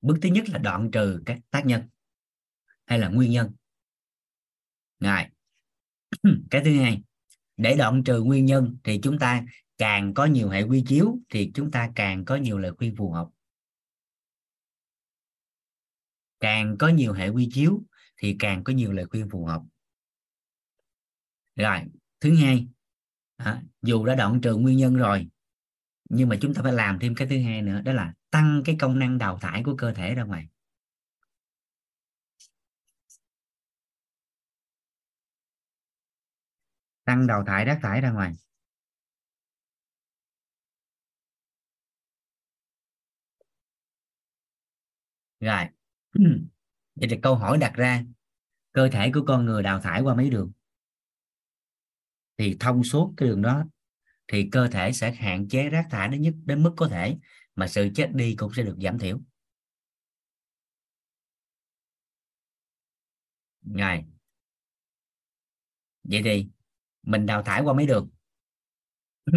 bước 0.00 0.18
thứ 0.22 0.28
nhất 0.28 0.44
là 0.48 0.58
đoạn 0.58 0.90
trừ 0.92 1.22
các 1.26 1.38
tác 1.50 1.66
nhân. 1.66 1.88
Hay 2.86 2.98
là 2.98 3.08
nguyên 3.08 3.30
nhân. 3.30 3.54
Rồi 5.00 5.24
cái 6.50 6.62
thứ 6.64 6.78
hai 6.78 7.02
để 7.56 7.76
đoạn 7.76 8.04
trừ 8.04 8.22
nguyên 8.22 8.44
nhân 8.44 8.76
thì 8.84 9.00
chúng 9.02 9.18
ta 9.18 9.44
càng 9.78 10.14
có 10.14 10.24
nhiều 10.24 10.48
hệ 10.48 10.62
quy 10.62 10.84
chiếu 10.86 11.18
thì 11.28 11.50
chúng 11.54 11.70
ta 11.70 11.90
càng 11.94 12.24
có 12.24 12.36
nhiều 12.36 12.58
lời 12.58 12.72
khuyên 12.78 12.96
phù 12.96 13.10
hợp. 13.10 13.28
Càng 16.40 16.76
có 16.78 16.88
nhiều 16.88 17.12
hệ 17.12 17.28
quy 17.28 17.48
chiếu 17.52 17.82
thì 18.16 18.36
càng 18.38 18.64
có 18.64 18.72
nhiều 18.72 18.92
lời 18.92 19.06
khuyên 19.06 19.28
phù 19.30 19.44
hợp. 19.44 19.62
Rồi 21.56 21.80
thứ 22.20 22.34
hai 22.36 22.66
à, 23.36 23.62
dù 23.82 24.04
đã 24.04 24.14
đoạn 24.14 24.40
trừ 24.40 24.56
nguyên 24.56 24.76
nhân 24.76 24.96
rồi 24.96 25.28
nhưng 26.08 26.28
mà 26.28 26.36
chúng 26.40 26.54
ta 26.54 26.62
phải 26.62 26.72
làm 26.72 26.98
thêm 26.98 27.14
cái 27.14 27.28
thứ 27.28 27.42
hai 27.42 27.62
nữa 27.62 27.80
đó 27.84 27.92
là 27.92 28.14
tăng 28.30 28.62
cái 28.64 28.76
công 28.78 28.98
năng 28.98 29.18
đào 29.18 29.38
thải 29.38 29.62
của 29.62 29.76
cơ 29.76 29.92
thể 29.92 30.14
ra 30.14 30.24
ngoài. 30.24 30.48
Tăng 37.08 37.26
đào 37.26 37.44
thải 37.44 37.64
rác 37.64 37.78
thải 37.82 38.00
ra 38.00 38.10
ngoài. 38.10 38.34
Rồi. 45.40 45.64
Vậy 46.96 47.08
thì 47.10 47.16
câu 47.22 47.34
hỏi 47.34 47.58
đặt 47.58 47.72
ra 47.74 48.04
cơ 48.72 48.88
thể 48.88 49.10
của 49.14 49.20
con 49.26 49.46
người 49.46 49.62
đào 49.62 49.80
thải 49.80 50.02
qua 50.02 50.14
mấy 50.14 50.30
đường? 50.30 50.52
Thì 52.38 52.56
thông 52.60 52.84
suốt 52.84 53.14
cái 53.16 53.28
đường 53.28 53.42
đó 53.42 53.64
thì 54.28 54.48
cơ 54.52 54.68
thể 54.68 54.92
sẽ 54.92 55.12
hạn 55.12 55.48
chế 55.48 55.68
rác 55.68 55.86
thải 55.90 56.08
đến 56.08 56.22
nhất 56.22 56.34
đến 56.44 56.62
mức 56.62 56.72
có 56.76 56.88
thể 56.88 57.16
mà 57.56 57.68
sự 57.68 57.88
chết 57.94 58.10
đi 58.14 58.34
cũng 58.36 58.54
sẽ 58.54 58.62
được 58.62 58.76
giảm 58.82 58.98
thiểu. 58.98 59.20
Ngài, 63.62 64.04
vậy 66.04 66.20
thì 66.24 66.48
mình 67.08 67.26
đào 67.26 67.42
thải 67.42 67.62
qua 67.62 67.74
mấy 67.74 67.86
đường. 67.86 68.08
Ừ, 69.24 69.32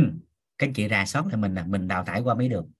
các 0.57 0.69
chị 0.75 0.87
rà 0.89 1.05
soát 1.05 1.25
là 1.31 1.37
mình 1.37 1.53
là 1.53 1.65
mình 1.65 1.87
đào 1.87 2.03
thải 2.05 2.21
qua 2.21 2.35
mấy 2.35 2.49
đường. 2.49 2.71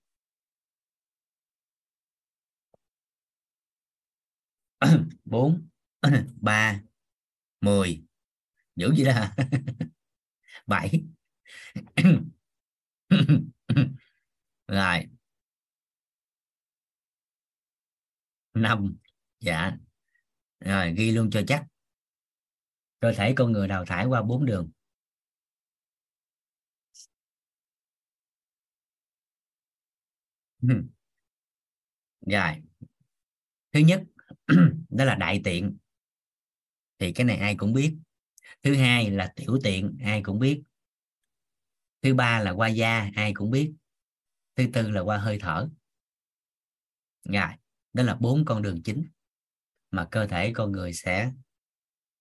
Ừ, 4.78 4.88
bốn, 5.24 5.68
ba, 6.40 6.82
mười. 7.60 8.04
Dữ 8.76 8.94
gì 8.96 9.04
đó 9.04 9.12
bảy. 10.66 11.04
Rồi. 14.68 15.06
Năm. 18.54 18.96
Dạ. 19.40 19.76
Rồi, 20.60 20.94
ghi 20.96 21.10
luôn 21.10 21.30
cho 21.30 21.42
chắc. 21.46 21.66
Cơ 23.00 23.12
thể 23.16 23.32
con 23.36 23.52
người 23.52 23.68
đào 23.68 23.84
thải 23.84 24.06
qua 24.06 24.22
bốn 24.22 24.46
đường. 24.46 24.70
rồi. 32.26 32.62
Thứ 33.72 33.80
nhất, 33.80 34.02
đó 34.88 35.04
là 35.04 35.14
đại 35.14 35.40
tiện. 35.44 35.76
Thì 36.98 37.12
cái 37.12 37.24
này 37.24 37.36
ai 37.36 37.54
cũng 37.54 37.72
biết. 37.72 37.96
Thứ 38.62 38.74
hai 38.74 39.10
là 39.10 39.32
tiểu 39.36 39.58
tiện, 39.64 39.98
ai 40.04 40.22
cũng 40.22 40.38
biết. 40.38 40.62
Thứ 42.02 42.14
ba 42.14 42.40
là 42.40 42.50
qua 42.50 42.68
da, 42.68 43.10
ai 43.14 43.32
cũng 43.34 43.50
biết. 43.50 43.72
Thứ 44.56 44.66
tư 44.72 44.90
là 44.90 45.00
qua 45.00 45.18
hơi 45.18 45.38
thở. 45.38 45.68
Rồi, 47.24 47.48
đó 47.92 48.02
là 48.02 48.14
bốn 48.14 48.44
con 48.44 48.62
đường 48.62 48.82
chính 48.82 49.08
mà 49.90 50.08
cơ 50.10 50.26
thể 50.26 50.52
con 50.54 50.72
người 50.72 50.92
sẽ 50.92 51.32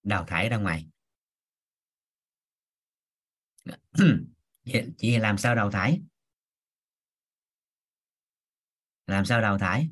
đào 0.03 0.25
thải 0.25 0.49
ra 0.49 0.57
ngoài. 0.57 0.87
Chị 4.97 5.17
làm 5.17 5.37
sao 5.37 5.55
đào 5.55 5.71
thải? 5.71 6.01
Làm 9.11 9.25
sao 9.25 9.41
đào 9.41 9.57
thải? 9.57 9.89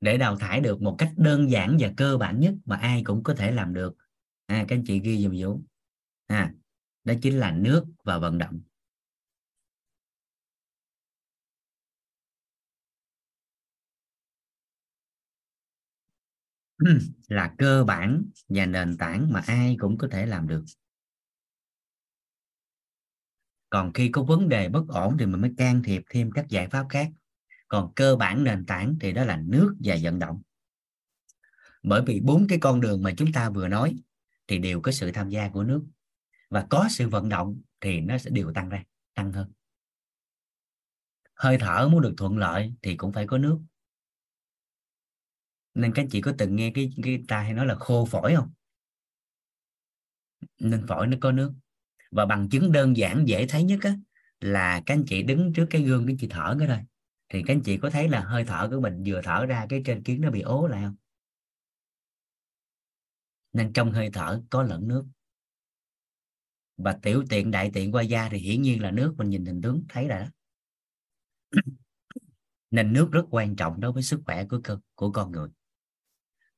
Để 0.00 0.18
đào 0.18 0.36
thải 0.36 0.60
được 0.60 0.82
một 0.82 0.94
cách 0.98 1.12
đơn 1.16 1.50
giản 1.50 1.76
và 1.80 1.92
cơ 1.96 2.16
bản 2.16 2.40
nhất 2.40 2.54
mà 2.64 2.76
ai 2.76 3.02
cũng 3.04 3.22
có 3.22 3.34
thể 3.34 3.50
làm 3.52 3.74
được. 3.74 3.96
À, 4.46 4.64
các 4.68 4.76
anh 4.76 4.84
chị 4.86 5.00
ghi 5.00 5.22
dùm 5.22 5.34
vũ 5.38 5.62
à, 6.26 6.52
đó 7.04 7.14
chính 7.22 7.38
là 7.38 7.50
nước 7.52 7.84
và 8.04 8.18
vận 8.18 8.38
động. 8.38 8.60
Là 17.28 17.54
cơ 17.58 17.84
bản 17.84 18.24
và 18.48 18.66
nền 18.66 18.96
tảng 18.96 19.32
mà 19.32 19.42
ai 19.46 19.76
cũng 19.78 19.98
có 19.98 20.08
thể 20.10 20.26
làm 20.26 20.48
được 20.48 20.64
còn 23.70 23.92
khi 23.92 24.08
có 24.08 24.22
vấn 24.22 24.48
đề 24.48 24.68
bất 24.68 24.88
ổn 24.88 25.16
thì 25.18 25.26
mình 25.26 25.40
mới 25.40 25.52
can 25.56 25.82
thiệp 25.82 26.02
thêm 26.10 26.30
các 26.30 26.48
giải 26.48 26.68
pháp 26.68 26.86
khác. 26.88 27.10
Còn 27.68 27.92
cơ 27.94 28.16
bản 28.16 28.44
nền 28.44 28.66
tảng 28.66 28.96
thì 29.00 29.12
đó 29.12 29.24
là 29.24 29.36
nước 29.36 29.76
và 29.84 29.96
vận 30.02 30.18
động. 30.18 30.42
Bởi 31.82 32.02
vì 32.06 32.20
bốn 32.20 32.46
cái 32.48 32.58
con 32.58 32.80
đường 32.80 33.02
mà 33.02 33.12
chúng 33.16 33.32
ta 33.32 33.50
vừa 33.50 33.68
nói 33.68 33.96
thì 34.46 34.58
đều 34.58 34.80
có 34.80 34.92
sự 34.92 35.12
tham 35.12 35.28
gia 35.28 35.48
của 35.48 35.62
nước. 35.62 35.82
Và 36.50 36.66
có 36.70 36.88
sự 36.90 37.08
vận 37.08 37.28
động 37.28 37.60
thì 37.80 38.00
nó 38.00 38.18
sẽ 38.18 38.30
đều 38.30 38.52
tăng 38.52 38.68
ra, 38.68 38.84
tăng 39.14 39.32
hơn. 39.32 39.52
Hơi 41.34 41.58
thở 41.60 41.88
muốn 41.88 42.02
được 42.02 42.14
thuận 42.16 42.38
lợi 42.38 42.74
thì 42.82 42.96
cũng 42.96 43.12
phải 43.12 43.26
có 43.26 43.38
nước. 43.38 43.58
Nên 45.74 45.92
các 45.94 46.06
chị 46.10 46.20
có 46.20 46.34
từng 46.38 46.56
nghe 46.56 46.72
cái 46.74 46.90
cái 47.02 47.24
ta 47.28 47.40
hay 47.40 47.54
nói 47.54 47.66
là 47.66 47.74
khô 47.74 48.04
phổi 48.04 48.34
không? 48.36 48.50
Nên 50.58 50.86
phổi 50.86 51.06
nó 51.06 51.16
có 51.20 51.32
nước 51.32 51.52
và 52.16 52.26
bằng 52.26 52.48
chứng 52.48 52.72
đơn 52.72 52.96
giản 52.96 53.28
dễ 53.28 53.46
thấy 53.46 53.64
nhất 53.64 53.78
á, 53.82 53.96
là 54.40 54.82
các 54.86 54.94
anh 54.94 55.04
chị 55.06 55.22
đứng 55.22 55.52
trước 55.52 55.66
cái 55.70 55.82
gương 55.82 56.06
cái 56.06 56.16
chị 56.18 56.26
thở 56.30 56.56
cái 56.58 56.68
thôi 56.68 56.78
thì 57.28 57.42
các 57.46 57.54
anh 57.54 57.62
chị 57.62 57.78
có 57.78 57.90
thấy 57.90 58.08
là 58.08 58.20
hơi 58.20 58.44
thở 58.44 58.68
của 58.70 58.80
mình 58.80 59.02
vừa 59.06 59.20
thở 59.24 59.46
ra 59.46 59.66
cái 59.68 59.82
trên 59.84 60.02
kiến 60.02 60.20
nó 60.20 60.30
bị 60.30 60.40
ố 60.40 60.66
lại 60.66 60.82
không? 60.84 60.96
Nên 63.52 63.72
trong 63.72 63.92
hơi 63.92 64.10
thở 64.12 64.42
có 64.50 64.62
lẫn 64.62 64.88
nước. 64.88 65.06
Và 66.76 66.98
tiểu 67.02 67.24
tiện 67.30 67.50
đại 67.50 67.70
tiện 67.74 67.92
qua 67.92 68.02
da 68.02 68.28
thì 68.28 68.38
hiển 68.38 68.62
nhiên 68.62 68.82
là 68.82 68.90
nước 68.90 69.14
mình 69.18 69.30
nhìn 69.30 69.44
hình 69.44 69.62
tướng 69.62 69.84
thấy 69.88 70.08
rồi 70.08 70.20
đó. 70.20 70.26
Nên 72.70 72.92
nước 72.92 73.08
rất 73.12 73.24
quan 73.30 73.56
trọng 73.56 73.80
đối 73.80 73.92
với 73.92 74.02
sức 74.02 74.20
khỏe 74.26 74.44
của 74.44 74.60
cơ 74.64 74.78
của 74.94 75.12
con 75.12 75.32
người. 75.32 75.48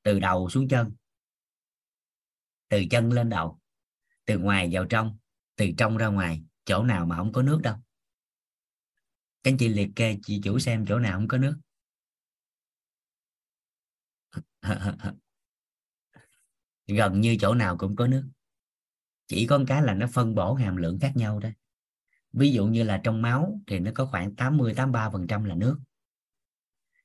Từ 0.03 0.21
đầu 0.21 0.51
xuống 0.51 0.69
chân. 0.69 0.93
Từ 2.69 2.85
chân 2.91 3.13
lên 3.13 3.29
đầu. 3.29 3.61
Từ 4.25 4.39
ngoài 4.39 4.69
vào 4.73 4.85
trong 4.85 5.19
từ 5.59 5.71
trong 5.79 5.97
ra 5.97 6.07
ngoài 6.07 6.43
chỗ 6.65 6.85
nào 6.85 7.07
mà 7.07 7.17
không 7.17 7.33
có 7.33 7.43
nước 7.43 7.61
đâu. 7.63 7.77
Các 9.43 9.51
anh 9.51 9.59
chị 9.59 9.69
liệt 9.69 9.89
kê 9.97 10.19
chị 10.23 10.41
chủ 10.45 10.59
xem 10.59 10.87
chỗ 10.87 10.99
nào 10.99 11.19
không 11.19 11.29
có 11.29 11.39
nước. 11.39 11.59
Gần 16.87 17.21
như 17.21 17.37
chỗ 17.41 17.55
nào 17.55 17.77
cũng 17.79 17.97
có 17.97 18.07
nước. 18.07 18.29
Chỉ 19.27 19.47
có 19.47 19.61
cái 19.67 19.83
là 19.83 19.95
nó 19.95 20.07
phân 20.13 20.35
bổ 20.35 20.55
hàm 20.55 20.77
lượng 20.77 20.99
khác 21.01 21.13
nhau 21.17 21.39
đó 21.39 21.49
ví 22.33 22.53
dụ 22.53 22.67
như 22.67 22.83
là 22.83 23.01
trong 23.05 23.23
máu 23.23 23.61
thì 23.67 23.79
nó 23.79 23.91
có 23.95 24.07
khoảng 24.07 24.35
80 24.35 24.75
83 24.75 25.11
phần 25.11 25.27
trăm 25.27 25.45
là 25.45 25.55
nước. 25.55 25.79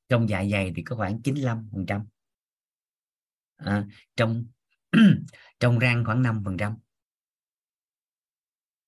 Trong 0.09 0.29
dạ 0.29 0.43
dày 0.51 0.73
thì 0.75 0.83
có 0.83 0.95
khoảng 0.95 1.21
95 1.21 1.69
phần 1.71 1.85
trăm. 1.85 2.05
À, 3.55 3.87
trong 4.15 4.45
trong 5.59 5.79
răng 5.79 6.05
khoảng 6.05 6.21
5 6.21 6.41
phần 6.45 6.57
trăm 6.57 6.77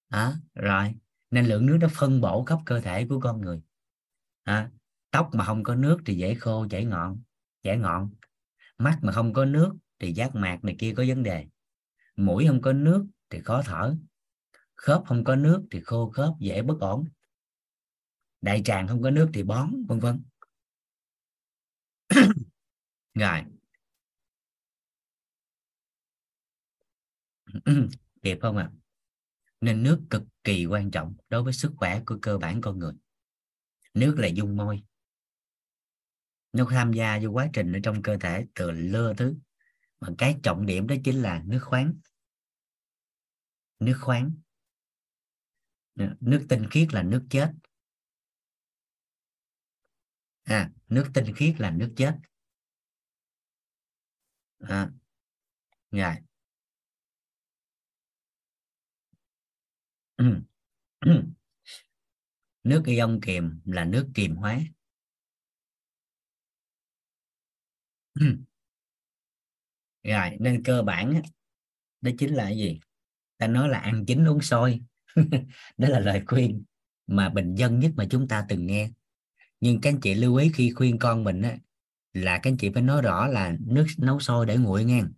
à, 0.10 0.34
rồi. 0.54 0.96
Nên 1.32 1.46
lượng 1.46 1.66
nước 1.66 1.78
nó 1.82 1.88
phân 1.92 2.22
bổ 2.22 2.44
khắp 2.44 2.60
cơ 2.66 2.82
thể 2.82 3.06
của 3.10 3.20
con 3.20 3.42
người. 3.42 3.62
À, 4.44 4.72
tóc 5.12 5.30
mà 5.34 5.46
không 5.46 5.64
có 5.64 5.76
nước 5.76 5.98
thì 6.06 6.16
dễ 6.16 6.36
khô 6.36 6.68
chảy 6.70 6.86
ngọn 6.86 7.22
chảy 7.66 7.78
ngọn. 7.78 8.10
Mắt 8.78 9.00
mà 9.02 9.12
không 9.12 9.34
có 9.34 9.46
nước 9.46 9.76
thì 10.00 10.14
giác 10.14 10.36
mạc 10.36 10.64
này 10.64 10.76
kia 10.80 10.94
có 10.98 11.06
vấn 11.08 11.24
đề. 11.24 11.48
Mũi 12.16 12.48
không 12.48 12.62
có 12.62 12.74
nước 12.74 13.06
thì 13.30 13.42
khó 13.42 13.62
thở. 13.66 13.96
Khớp 14.76 15.04
không 15.08 15.24
có 15.24 15.36
nước 15.36 15.64
thì 15.72 15.82
khô 15.82 16.10
khớp 16.10 16.34
dễ 16.40 16.62
bất 16.62 16.80
ổn. 16.80 17.06
Đại 18.42 18.62
tràng 18.66 18.88
không 18.88 19.02
có 19.02 19.12
nước 19.12 19.30
thì 19.34 19.44
bón 19.44 19.86
vân 19.88 20.00
vân. 20.00 20.24
Rồi. 23.14 23.42
Kịp 28.24 28.38
không 28.42 28.58
ạ? 28.58 28.70
à? 28.74 28.85
Nên 29.62 29.84
nước 29.84 30.02
cực 30.10 30.24
kỳ 30.44 30.66
quan 30.66 30.92
trọng 30.92 31.16
đối 31.30 31.44
với 31.44 31.54
sức 31.54 31.72
khỏe 31.78 32.02
của 32.06 32.18
cơ 32.22 32.38
bản 32.38 32.62
con 32.62 32.80
người. 32.80 32.94
Nước 33.94 34.16
là 34.18 34.28
dung 34.28 34.58
môi. 34.58 34.84
Nó 36.54 36.68
tham 36.70 36.94
gia 36.94 37.20
vô 37.24 37.30
quá 37.30 37.50
trình 37.54 37.74
ở 37.74 37.80
trong 37.84 38.02
cơ 38.02 38.18
thể 38.18 38.46
từ 38.56 38.72
lơ 38.72 39.14
thứ 39.18 39.36
mà 40.00 40.08
cái 40.18 40.40
trọng 40.44 40.66
điểm 40.66 40.88
đó 40.88 40.96
chính 41.04 41.22
là 41.22 41.44
nước 41.46 41.60
khoáng. 41.64 41.94
Nước 43.80 43.98
khoáng. 44.02 44.32
Nước 46.20 46.46
tinh 46.50 46.68
khiết 46.72 46.94
là 46.94 47.04
nước 47.04 47.26
chết. 47.30 47.54
À, 50.44 50.72
nước 50.88 51.12
tinh 51.14 51.34
khiết 51.36 51.56
là 51.60 51.72
nước 51.72 51.94
chết. 51.98 52.18
À, 54.60 54.92
rồi. 55.92 56.16
Nước 62.64 62.84
ion 62.86 63.20
kiềm 63.22 63.60
là 63.66 63.86
nước 63.86 64.08
kiềm 64.14 64.36
hóa. 64.36 64.60
Rồi 70.04 70.38
nên 70.40 70.64
cơ 70.64 70.82
bản 70.82 71.22
đó 72.02 72.12
chính 72.18 72.34
là 72.34 72.44
cái 72.44 72.58
gì? 72.58 72.80
Ta 73.38 73.48
nói 73.48 73.70
là 73.70 73.78
ăn 73.80 74.06
chín 74.06 74.26
uống 74.26 74.42
sôi. 74.42 74.82
Đó 75.78 75.90
là 75.90 76.00
lời 76.00 76.24
khuyên 76.28 76.64
mà 77.08 77.30
bình 77.30 77.56
dân 77.56 77.80
nhất 77.80 77.92
mà 77.96 78.06
chúng 78.10 78.28
ta 78.28 78.46
từng 78.50 78.66
nghe. 78.66 78.90
Nhưng 79.60 79.82
các 79.82 79.90
anh 79.90 80.02
chị 80.02 80.14
lưu 80.14 80.36
ý 80.36 80.52
khi 80.54 80.72
khuyên 80.72 81.00
con 81.00 81.24
mình 81.24 81.42
á, 81.42 81.58
là 82.14 82.38
các 82.38 82.52
anh 82.52 82.58
chị 82.58 82.70
phải 82.74 82.84
nói 82.84 83.02
rõ 83.02 83.28
là 83.28 83.56
nước 83.60 83.86
nấu 83.98 84.20
sôi 84.20 84.46
để 84.46 84.58
nguội 84.58 84.84
ngang 84.86 85.14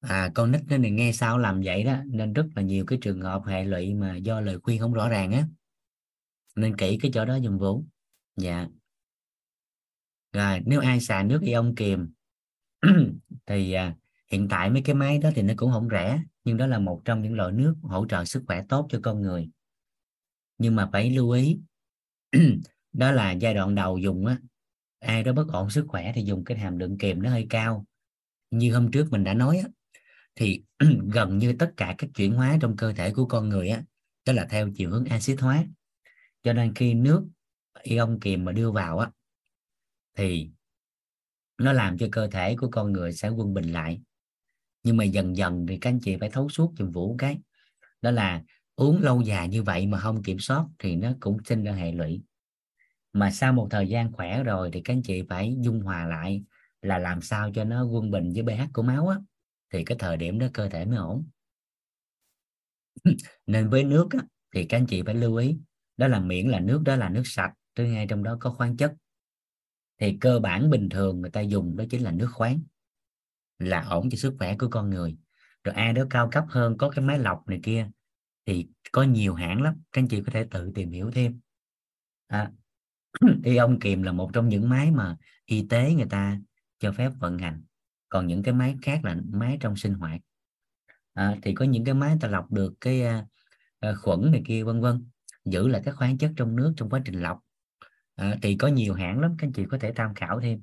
à 0.00 0.30
con 0.34 0.52
nít 0.52 0.60
nên 0.68 0.96
nghe 0.96 1.12
sao 1.12 1.38
làm 1.38 1.60
vậy 1.64 1.84
đó 1.84 1.96
nên 2.06 2.32
rất 2.32 2.46
là 2.54 2.62
nhiều 2.62 2.84
cái 2.86 2.98
trường 3.02 3.20
hợp 3.20 3.42
hệ 3.46 3.64
lụy 3.64 3.94
mà 3.94 4.16
do 4.16 4.40
lời 4.40 4.58
khuyên 4.62 4.80
không 4.80 4.92
rõ 4.92 5.08
ràng 5.08 5.32
á. 5.32 5.46
Nên 6.56 6.76
kỹ 6.76 6.98
cái 7.02 7.10
chỗ 7.14 7.24
đó 7.24 7.36
dùng 7.36 7.58
vũ. 7.58 7.84
Dạ. 8.36 8.66
Rồi 10.32 10.60
nếu 10.66 10.80
ai 10.80 11.00
xài 11.00 11.24
nước 11.24 11.40
ion 11.42 11.74
kiềm 11.74 12.12
thì 13.46 13.72
à, 13.72 13.94
hiện 14.30 14.48
tại 14.48 14.70
mấy 14.70 14.82
cái 14.82 14.94
máy 14.94 15.18
đó 15.18 15.30
thì 15.34 15.42
nó 15.42 15.54
cũng 15.56 15.72
không 15.72 15.88
rẻ 15.90 16.22
nhưng 16.44 16.56
đó 16.56 16.66
là 16.66 16.78
một 16.78 17.02
trong 17.04 17.22
những 17.22 17.34
loại 17.34 17.52
nước 17.52 17.74
hỗ 17.82 18.06
trợ 18.06 18.24
sức 18.24 18.42
khỏe 18.46 18.64
tốt 18.68 18.86
cho 18.90 19.00
con 19.02 19.22
người. 19.22 19.50
Nhưng 20.58 20.76
mà 20.76 20.88
phải 20.92 21.10
lưu 21.10 21.30
ý 21.30 21.60
đó 22.92 23.12
là 23.12 23.32
giai 23.32 23.54
đoạn 23.54 23.74
đầu 23.74 23.98
dùng 23.98 24.26
á 24.26 24.38
ai 25.00 25.22
đó 25.22 25.32
bất 25.32 25.48
ổn 25.48 25.70
sức 25.70 25.84
khỏe 25.88 26.12
thì 26.14 26.22
dùng 26.22 26.44
cái 26.44 26.58
hàm 26.58 26.78
lượng 26.78 26.98
kiềm 26.98 27.22
nó 27.22 27.30
hơi 27.30 27.46
cao. 27.50 27.86
Như 28.50 28.74
hôm 28.74 28.90
trước 28.90 29.10
mình 29.10 29.24
đã 29.24 29.34
nói 29.34 29.58
á, 29.58 29.68
thì 30.40 30.62
gần 31.12 31.38
như 31.38 31.52
tất 31.58 31.72
cả 31.76 31.94
các 31.98 32.10
chuyển 32.14 32.34
hóa 32.34 32.58
trong 32.60 32.76
cơ 32.76 32.92
thể 32.92 33.12
của 33.12 33.26
con 33.26 33.48
người 33.48 33.68
á, 33.68 33.82
đó 34.26 34.32
là 34.32 34.46
theo 34.50 34.68
chiều 34.74 34.90
hướng 34.90 35.04
axit 35.04 35.40
hóa. 35.40 35.64
Cho 36.42 36.52
nên 36.52 36.74
khi 36.74 36.94
nước 36.94 37.26
ion 37.82 38.18
kiềm 38.20 38.44
mà 38.44 38.52
đưa 38.52 38.70
vào 38.70 38.98
á, 38.98 39.10
thì 40.16 40.50
nó 41.58 41.72
làm 41.72 41.98
cho 41.98 42.08
cơ 42.12 42.28
thể 42.28 42.56
của 42.56 42.68
con 42.70 42.92
người 42.92 43.12
sẽ 43.12 43.28
quân 43.28 43.54
bình 43.54 43.72
lại. 43.72 44.00
Nhưng 44.82 44.96
mà 44.96 45.04
dần 45.04 45.36
dần 45.36 45.66
thì 45.68 45.76
các 45.76 45.90
anh 45.90 46.00
chị 46.00 46.16
phải 46.20 46.30
thấu 46.30 46.48
suốt 46.48 46.72
chùm 46.76 46.90
vũ 46.90 47.16
cái, 47.18 47.38
đó 48.02 48.10
là 48.10 48.42
uống 48.76 49.02
lâu 49.02 49.20
dài 49.20 49.48
như 49.48 49.62
vậy 49.62 49.86
mà 49.86 49.98
không 49.98 50.22
kiểm 50.22 50.38
soát 50.38 50.64
thì 50.78 50.96
nó 50.96 51.12
cũng 51.20 51.36
sinh 51.44 51.64
ra 51.64 51.72
hệ 51.72 51.92
lụy. 51.92 52.22
Mà 53.12 53.30
sau 53.30 53.52
một 53.52 53.68
thời 53.70 53.88
gian 53.88 54.12
khỏe 54.12 54.42
rồi 54.42 54.70
thì 54.72 54.80
các 54.80 54.94
anh 54.94 55.02
chị 55.02 55.22
phải 55.28 55.56
dung 55.60 55.80
hòa 55.80 56.06
lại 56.06 56.44
là 56.82 56.98
làm 56.98 57.20
sao 57.20 57.50
cho 57.54 57.64
nó 57.64 57.84
quân 57.84 58.10
bình 58.10 58.32
với 58.34 58.42
pH 58.42 58.72
của 58.72 58.82
máu 58.82 59.08
á 59.08 59.16
thì 59.70 59.84
cái 59.84 59.98
thời 59.98 60.16
điểm 60.16 60.38
đó 60.38 60.46
cơ 60.54 60.68
thể 60.68 60.84
mới 60.84 60.96
ổn. 60.96 61.26
Nên 63.46 63.70
với 63.70 63.84
nước 63.84 64.08
á, 64.10 64.18
thì 64.54 64.64
các 64.64 64.76
anh 64.76 64.86
chị 64.86 65.02
phải 65.02 65.14
lưu 65.14 65.36
ý 65.36 65.58
đó 65.96 66.08
là 66.08 66.20
miễn 66.20 66.48
là 66.48 66.60
nước 66.60 66.82
đó 66.84 66.96
là 66.96 67.08
nước 67.08 67.22
sạch 67.24 67.52
thứ 67.74 67.86
hai 67.92 68.06
trong 68.06 68.22
đó 68.22 68.36
có 68.40 68.50
khoáng 68.50 68.76
chất. 68.76 68.94
Thì 69.98 70.16
cơ 70.20 70.38
bản 70.38 70.70
bình 70.70 70.88
thường 70.88 71.20
người 71.20 71.30
ta 71.30 71.40
dùng 71.40 71.76
đó 71.76 71.84
chính 71.90 72.02
là 72.02 72.10
nước 72.10 72.28
khoáng 72.32 72.60
là 73.58 73.80
ổn 73.82 74.10
cho 74.10 74.16
sức 74.16 74.34
khỏe 74.38 74.56
của 74.58 74.68
con 74.70 74.90
người. 74.90 75.16
Rồi 75.64 75.74
ai 75.74 75.92
đó 75.92 76.04
cao 76.10 76.28
cấp 76.32 76.44
hơn 76.48 76.78
có 76.78 76.90
cái 76.90 77.04
máy 77.04 77.18
lọc 77.18 77.48
này 77.48 77.60
kia 77.62 77.90
thì 78.46 78.68
có 78.92 79.02
nhiều 79.02 79.34
hãng 79.34 79.62
lắm 79.62 79.74
các 79.92 80.00
anh 80.02 80.08
chị 80.08 80.22
có 80.26 80.32
thể 80.32 80.46
tự 80.50 80.72
tìm 80.74 80.90
hiểu 80.90 81.10
thêm. 81.10 81.40
À, 82.26 82.50
ông 83.60 83.78
kiềm 83.80 84.02
là 84.02 84.12
một 84.12 84.30
trong 84.32 84.48
những 84.48 84.68
máy 84.68 84.90
mà 84.90 85.16
y 85.44 85.66
tế 85.70 85.94
người 85.94 86.06
ta 86.10 86.40
cho 86.78 86.92
phép 86.92 87.10
vận 87.20 87.38
hành 87.38 87.62
còn 88.10 88.26
những 88.26 88.42
cái 88.42 88.54
máy 88.54 88.76
khác 88.82 89.00
là 89.04 89.16
máy 89.32 89.58
trong 89.60 89.76
sinh 89.76 89.94
hoạt. 89.94 90.20
À, 91.14 91.36
thì 91.42 91.54
có 91.54 91.64
những 91.64 91.84
cái 91.84 91.94
máy 91.94 92.16
ta 92.20 92.28
lọc 92.28 92.52
được 92.52 92.74
cái 92.80 93.02
à, 93.02 93.26
à 93.80 93.94
khuẩn 93.94 94.32
này 94.32 94.42
kia 94.46 94.62
vân 94.62 94.80
vân 94.80 95.06
giữ 95.44 95.68
lại 95.68 95.82
các 95.84 95.96
khoáng 95.96 96.18
chất 96.18 96.32
trong 96.36 96.56
nước 96.56 96.72
trong 96.76 96.90
quá 96.90 97.00
trình 97.04 97.22
lọc. 97.22 97.40
À, 98.14 98.36
thì 98.42 98.56
có 98.56 98.68
nhiều 98.68 98.94
hãng 98.94 99.20
lắm 99.20 99.34
các 99.38 99.46
anh 99.46 99.52
chị 99.52 99.64
có 99.70 99.78
thể 99.78 99.92
tham 99.96 100.14
khảo 100.14 100.40
thêm. 100.40 100.60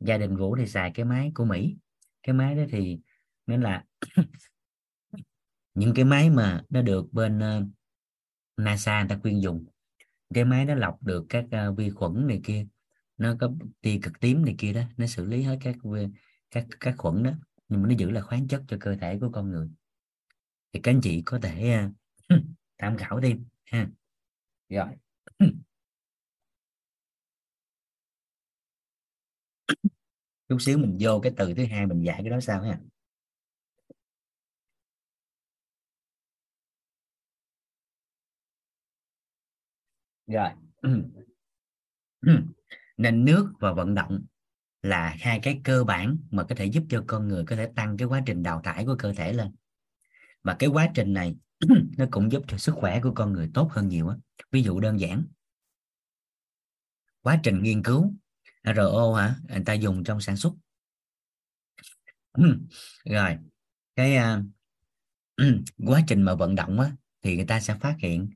Gia 0.00 0.18
đình 0.18 0.36
vũ 0.36 0.56
thì 0.56 0.66
xài 0.66 0.90
cái 0.94 1.04
máy 1.04 1.32
của 1.34 1.44
mỹ. 1.44 1.76
Cái 2.22 2.34
máy 2.34 2.54
đó 2.54 2.62
thì 2.70 2.98
nên 3.46 3.60
là 3.60 3.84
những 5.74 5.94
cái 5.94 6.04
máy 6.04 6.30
mà 6.30 6.64
nó 6.68 6.82
được 6.82 7.12
bên 7.12 7.38
uh, 7.38 7.68
NASA 8.56 9.00
người 9.00 9.08
ta 9.08 9.18
khuyên 9.22 9.42
dùng. 9.42 9.64
Cái 10.34 10.44
máy 10.44 10.64
nó 10.64 10.74
lọc 10.74 11.02
được 11.02 11.26
các 11.28 11.44
uh, 11.44 11.76
vi 11.76 11.90
khuẩn 11.90 12.26
này 12.26 12.40
kia 12.44 12.66
nó 13.18 13.36
có 13.40 13.52
tia 13.80 13.98
cực 14.02 14.20
tím 14.20 14.44
này 14.44 14.54
kia 14.58 14.72
đó 14.72 14.82
nó 14.96 15.06
xử 15.06 15.24
lý 15.24 15.42
hết 15.42 15.58
các 15.60 15.76
các 16.50 16.66
các 16.80 16.94
khuẩn 16.98 17.22
đó 17.22 17.30
nhưng 17.68 17.82
mà 17.82 17.88
nó 17.88 17.94
giữ 17.98 18.10
là 18.10 18.20
khoáng 18.20 18.48
chất 18.48 18.62
cho 18.68 18.76
cơ 18.80 18.96
thể 19.00 19.18
của 19.20 19.30
con 19.32 19.50
người. 19.50 19.68
Thì 20.72 20.80
các 20.82 20.90
anh 20.90 21.00
chị 21.02 21.22
có 21.26 21.38
thể 21.42 21.84
uh, 22.34 22.40
tham 22.78 22.96
khảo 22.96 23.20
thêm 23.20 23.44
ha. 23.64 23.88
Rồi. 24.68 24.86
Chút 30.48 30.58
xíu 30.60 30.78
mình 30.78 30.96
vô 31.00 31.20
cái 31.22 31.32
từ 31.36 31.54
thứ 31.54 31.64
hai 31.66 31.86
mình 31.86 32.02
giải 32.02 32.20
cái 32.22 32.30
đó 32.30 32.40
sao 32.40 32.62
ha. 32.62 32.80
Rồi. 40.26 40.50
Nên 42.96 43.24
nước 43.24 43.52
và 43.60 43.72
vận 43.72 43.94
động 43.94 44.24
là 44.86 45.16
hai 45.20 45.40
cái 45.42 45.60
cơ 45.64 45.84
bản 45.84 46.18
mà 46.30 46.44
có 46.44 46.54
thể 46.54 46.66
giúp 46.66 46.84
cho 46.88 47.04
con 47.06 47.28
người 47.28 47.44
có 47.46 47.56
thể 47.56 47.70
tăng 47.76 47.96
cái 47.96 48.08
quá 48.08 48.22
trình 48.26 48.42
đào 48.42 48.60
thải 48.64 48.84
của 48.84 48.96
cơ 48.98 49.12
thể 49.12 49.32
lên. 49.32 49.54
Và 50.42 50.56
cái 50.58 50.68
quá 50.68 50.88
trình 50.94 51.12
này 51.12 51.36
nó 51.98 52.06
cũng 52.10 52.32
giúp 52.32 52.42
cho 52.48 52.58
sức 52.58 52.74
khỏe 52.74 53.00
của 53.02 53.12
con 53.14 53.32
người 53.32 53.50
tốt 53.54 53.68
hơn 53.72 53.88
nhiều 53.88 54.08
á. 54.08 54.16
Ví 54.52 54.62
dụ 54.62 54.80
đơn 54.80 55.00
giản. 55.00 55.24
Quá 57.20 57.40
trình 57.42 57.62
nghiên 57.62 57.82
cứu 57.82 58.14
RO 58.76 59.14
hả? 59.14 59.36
Người 59.48 59.64
ta 59.66 59.72
dùng 59.72 60.04
trong 60.04 60.20
sản 60.20 60.36
xuất. 60.36 60.52
Rồi 63.04 63.38
cái 63.96 64.16
uh, 64.16 64.44
quá 65.86 66.02
trình 66.06 66.22
mà 66.22 66.34
vận 66.34 66.54
động 66.54 66.80
á 66.80 66.92
thì 67.22 67.36
người 67.36 67.46
ta 67.46 67.60
sẽ 67.60 67.74
phát 67.80 67.96
hiện 67.98 68.30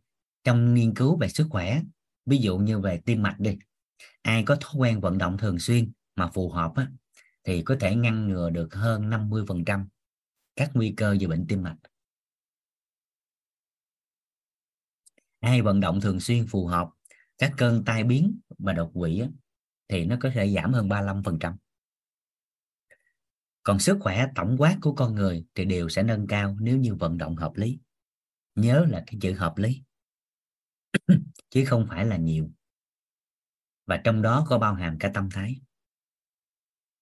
trong 0.44 0.74
nghiên 0.74 0.94
cứu 0.94 1.16
về 1.16 1.28
sức 1.28 1.47
khỏe 1.51 1.82
ví 2.27 2.39
dụ 2.39 2.59
như 2.59 2.81
về 2.81 3.01
tim 3.05 3.22
mạch 3.22 3.36
đi 3.40 3.59
ai 4.22 4.43
có 4.43 4.56
thói 4.60 4.72
quen 4.77 5.01
vận 5.01 5.18
động 5.18 5.39
thường 5.39 5.59
xuyên 5.59 5.93
mà 6.20 6.30
phù 6.34 6.51
hợp 6.51 6.72
á, 6.76 6.90
thì 7.44 7.62
có 7.62 7.76
thể 7.80 7.94
ngăn 7.94 8.28
ngừa 8.28 8.51
được 8.51 8.74
hơn 8.74 9.10
50% 9.10 9.86
các 10.56 10.70
nguy 10.74 10.94
cơ 10.97 11.16
về 11.20 11.26
bệnh 11.26 11.47
tim 11.48 11.62
mạch. 11.62 11.76
Ai 15.40 15.62
vận 15.62 15.80
động 15.80 16.01
thường 16.01 16.20
xuyên 16.20 16.47
phù 16.47 16.66
hợp 16.66 16.88
các 17.38 17.52
cơn 17.56 17.84
tai 17.84 18.05
biến 18.05 18.38
và 18.59 18.72
đột 18.72 18.90
quỵ 18.94 19.20
á, 19.20 19.28
thì 19.88 20.05
nó 20.05 20.16
có 20.20 20.30
thể 20.34 20.55
giảm 20.55 20.72
hơn 20.72 20.88
35% 20.88 21.56
còn 23.62 23.78
sức 23.78 23.98
khỏe 24.01 24.26
tổng 24.34 24.56
quát 24.59 24.78
của 24.80 24.94
con 24.94 25.14
người 25.14 25.44
thì 25.55 25.64
đều 25.64 25.88
sẽ 25.88 26.02
nâng 26.02 26.26
cao 26.26 26.56
nếu 26.60 26.76
như 26.78 26.94
vận 26.94 27.18
động 27.18 27.36
hợp 27.36 27.52
lý. 27.56 27.78
Nhớ 28.55 28.86
là 28.88 29.02
cái 29.06 29.14
chữ 29.20 29.32
hợp 29.32 29.59
lý 29.59 29.82
chứ 31.51 31.64
không 31.66 31.86
phải 31.88 32.06
là 32.06 32.16
nhiều. 32.16 32.51
Và 33.86 33.97
trong 34.05 34.23
đó 34.23 34.47
có 34.49 34.58
bao 34.58 34.74
hàm 34.74 34.99
cả 34.99 35.10
tâm 35.15 35.28
thái 35.31 35.60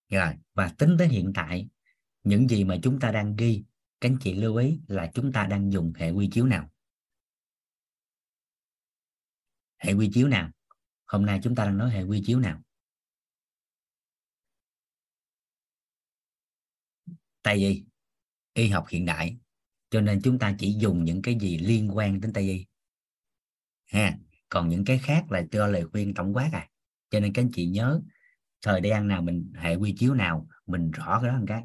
rồi, 0.08 0.34
và 0.54 0.74
tính 0.78 0.96
tới 0.98 1.08
hiện 1.08 1.32
tại, 1.34 1.68
những 2.24 2.48
gì 2.48 2.64
mà 2.64 2.76
chúng 2.82 3.00
ta 3.00 3.12
đang 3.12 3.36
ghi, 3.36 3.64
các 4.00 4.08
anh 4.08 4.18
chị 4.20 4.34
lưu 4.34 4.56
ý 4.56 4.80
là 4.88 5.10
chúng 5.14 5.32
ta 5.32 5.46
đang 5.46 5.72
dùng 5.72 5.92
hệ 5.96 6.10
quy 6.10 6.28
chiếu 6.32 6.46
nào? 6.46 6.70
Hệ 9.78 9.92
quy 9.92 10.10
chiếu 10.14 10.28
nào? 10.28 10.50
Hôm 11.06 11.26
nay 11.26 11.40
chúng 11.42 11.54
ta 11.54 11.64
đang 11.64 11.78
nói 11.78 11.90
hệ 11.90 12.02
quy 12.02 12.22
chiếu 12.26 12.40
nào? 12.40 12.62
Tại 17.42 17.56
vì 17.56 17.84
y 18.54 18.68
học 18.68 18.86
hiện 18.88 19.06
đại, 19.06 19.38
cho 19.90 20.00
nên 20.00 20.20
chúng 20.24 20.38
ta 20.38 20.56
chỉ 20.58 20.76
dùng 20.80 21.04
những 21.04 21.22
cái 21.22 21.38
gì 21.40 21.58
liên 21.58 21.96
quan 21.96 22.20
đến 22.20 22.32
tây 22.32 22.44
y. 22.50 22.66
Ha, 23.86 24.18
còn 24.48 24.68
những 24.68 24.84
cái 24.84 24.98
khác 24.98 25.32
là 25.32 25.42
cho 25.50 25.66
lời 25.66 25.84
khuyên 25.92 26.14
tổng 26.14 26.34
quát 26.34 26.50
à. 26.52 26.70
Cho 27.10 27.20
nên 27.20 27.32
các 27.32 27.42
anh 27.42 27.50
chị 27.52 27.66
nhớ 27.66 28.00
thời 28.62 28.80
gian 28.82 29.08
nào 29.08 29.22
mình, 29.22 29.52
hệ 29.54 29.74
quy 29.74 29.94
chiếu 29.98 30.14
nào, 30.14 30.48
mình 30.66 30.90
rõ 30.90 31.20
cái 31.22 31.30
đó 31.30 31.38
một 31.38 31.44
cái. 31.48 31.64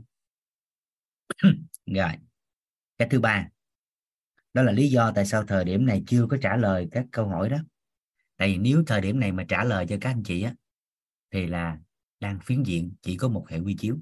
Rồi, 1.86 2.12
cái 2.98 3.08
thứ 3.12 3.20
ba, 3.20 3.50
đó 4.54 4.62
là 4.62 4.72
lý 4.72 4.90
do 4.90 5.12
tại 5.16 5.26
sao 5.26 5.44
thời 5.44 5.66
điểm 5.66 5.86
này 5.86 6.04
chưa 6.08 6.28
có 6.30 6.38
trả 6.42 6.58
lời 6.58 6.88
các 6.92 7.06
câu 7.12 7.28
hỏi 7.28 7.50
đó. 7.50 7.58
Tại 8.38 8.48
vì 8.48 8.58
nếu 8.58 8.84
thời 8.88 9.02
điểm 9.02 9.20
này 9.20 9.32
mà 9.32 9.46
trả 9.48 9.64
lời 9.64 9.86
cho 9.90 9.98
các 10.02 10.10
anh 10.10 10.24
chị 10.24 10.42
á, 10.42 10.56
thì 11.32 11.48
là 11.48 11.78
đang 12.20 12.40
phiến 12.40 12.64
diện 12.64 12.94
chỉ 13.02 13.18
có 13.18 13.28
một 13.28 13.46
hệ 13.50 13.60
quy 13.60 13.76
chiếu. 13.80 14.00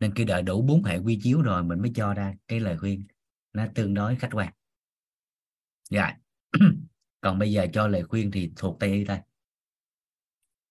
Nên 0.00 0.14
khi 0.14 0.24
đợi 0.24 0.42
đủ 0.42 0.62
bốn 0.62 0.84
hệ 0.84 0.98
quy 0.98 1.20
chiếu 1.22 1.42
rồi 1.42 1.64
mình 1.64 1.80
mới 1.80 1.92
cho 1.94 2.14
ra 2.14 2.34
cái 2.48 2.60
lời 2.60 2.78
khuyên 2.78 3.06
nó 3.52 3.66
tương 3.74 3.94
đối 3.94 4.16
khách 4.16 4.30
quan. 4.32 4.52
Rồi, 5.90 6.10
còn 7.20 7.38
bây 7.38 7.52
giờ 7.52 7.66
cho 7.72 7.88
lời 7.88 8.04
khuyên 8.04 8.30
thì 8.30 8.52
thuộc 8.56 8.80
tay 8.80 8.90
đây 8.90 9.04
thôi 9.08 9.18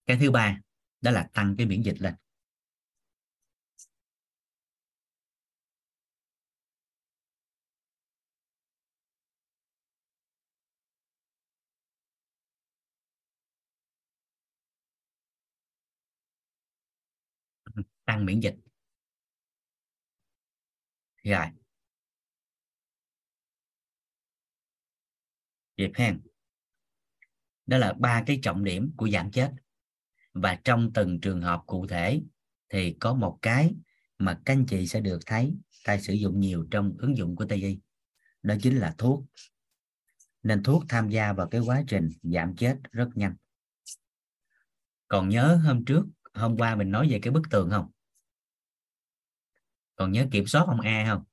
cái 0.05 0.17
thứ 0.17 0.31
ba 0.31 0.59
đó 1.01 1.11
là 1.11 1.29
tăng 1.33 1.55
cái 1.57 1.67
miễn 1.67 1.81
dịch 1.81 2.01
lên. 2.01 2.13
Tăng 18.05 18.25
miễn 18.25 18.39
dịch. 18.39 18.55
Rồi. 21.23 21.45
Dịp 25.77 25.91
hen. 25.95 26.19
Đó 27.65 27.77
là 27.77 27.93
ba 27.93 28.23
cái 28.27 28.39
trọng 28.43 28.63
điểm 28.63 28.91
của 28.97 29.09
giảm 29.09 29.31
chết 29.31 29.51
và 30.35 30.59
trong 30.63 30.93
từng 30.93 31.19
trường 31.21 31.41
hợp 31.41 31.61
cụ 31.65 31.87
thể, 31.87 32.21
thì 32.69 32.93
có 32.99 33.13
một 33.13 33.39
cái 33.41 33.75
mà 34.17 34.41
các 34.45 34.53
anh 34.53 34.65
chị 34.65 34.87
sẽ 34.87 35.01
được 35.01 35.19
thấy, 35.25 35.53
ta 35.85 35.97
sử 35.97 36.13
dụng 36.13 36.39
nhiều 36.39 36.67
trong 36.71 36.95
ứng 36.97 37.17
dụng 37.17 37.35
của 37.35 37.45
Tây 37.45 37.61
Y 37.61 37.79
đó 38.43 38.55
chính 38.61 38.77
là 38.77 38.95
thuốc. 38.97 39.23
Nên 40.43 40.63
thuốc 40.63 40.83
tham 40.89 41.09
gia 41.09 41.33
vào 41.33 41.47
cái 41.47 41.61
quá 41.61 41.83
trình 41.87 42.09
giảm 42.23 42.55
chết 42.55 42.77
rất 42.91 43.09
nhanh. 43.15 43.35
Còn 45.07 45.29
nhớ 45.29 45.59
hôm 45.65 45.85
trước, 45.85 46.05
hôm 46.33 46.57
qua 46.57 46.75
mình 46.75 46.91
nói 46.91 47.07
về 47.09 47.19
cái 47.21 47.33
bức 47.33 47.43
tường 47.51 47.69
không? 47.69 47.91
Còn 49.95 50.11
nhớ 50.11 50.27
kiểm 50.31 50.47
soát 50.47 50.65
ông 50.67 50.81
A 50.81 51.05
không? 51.07 51.23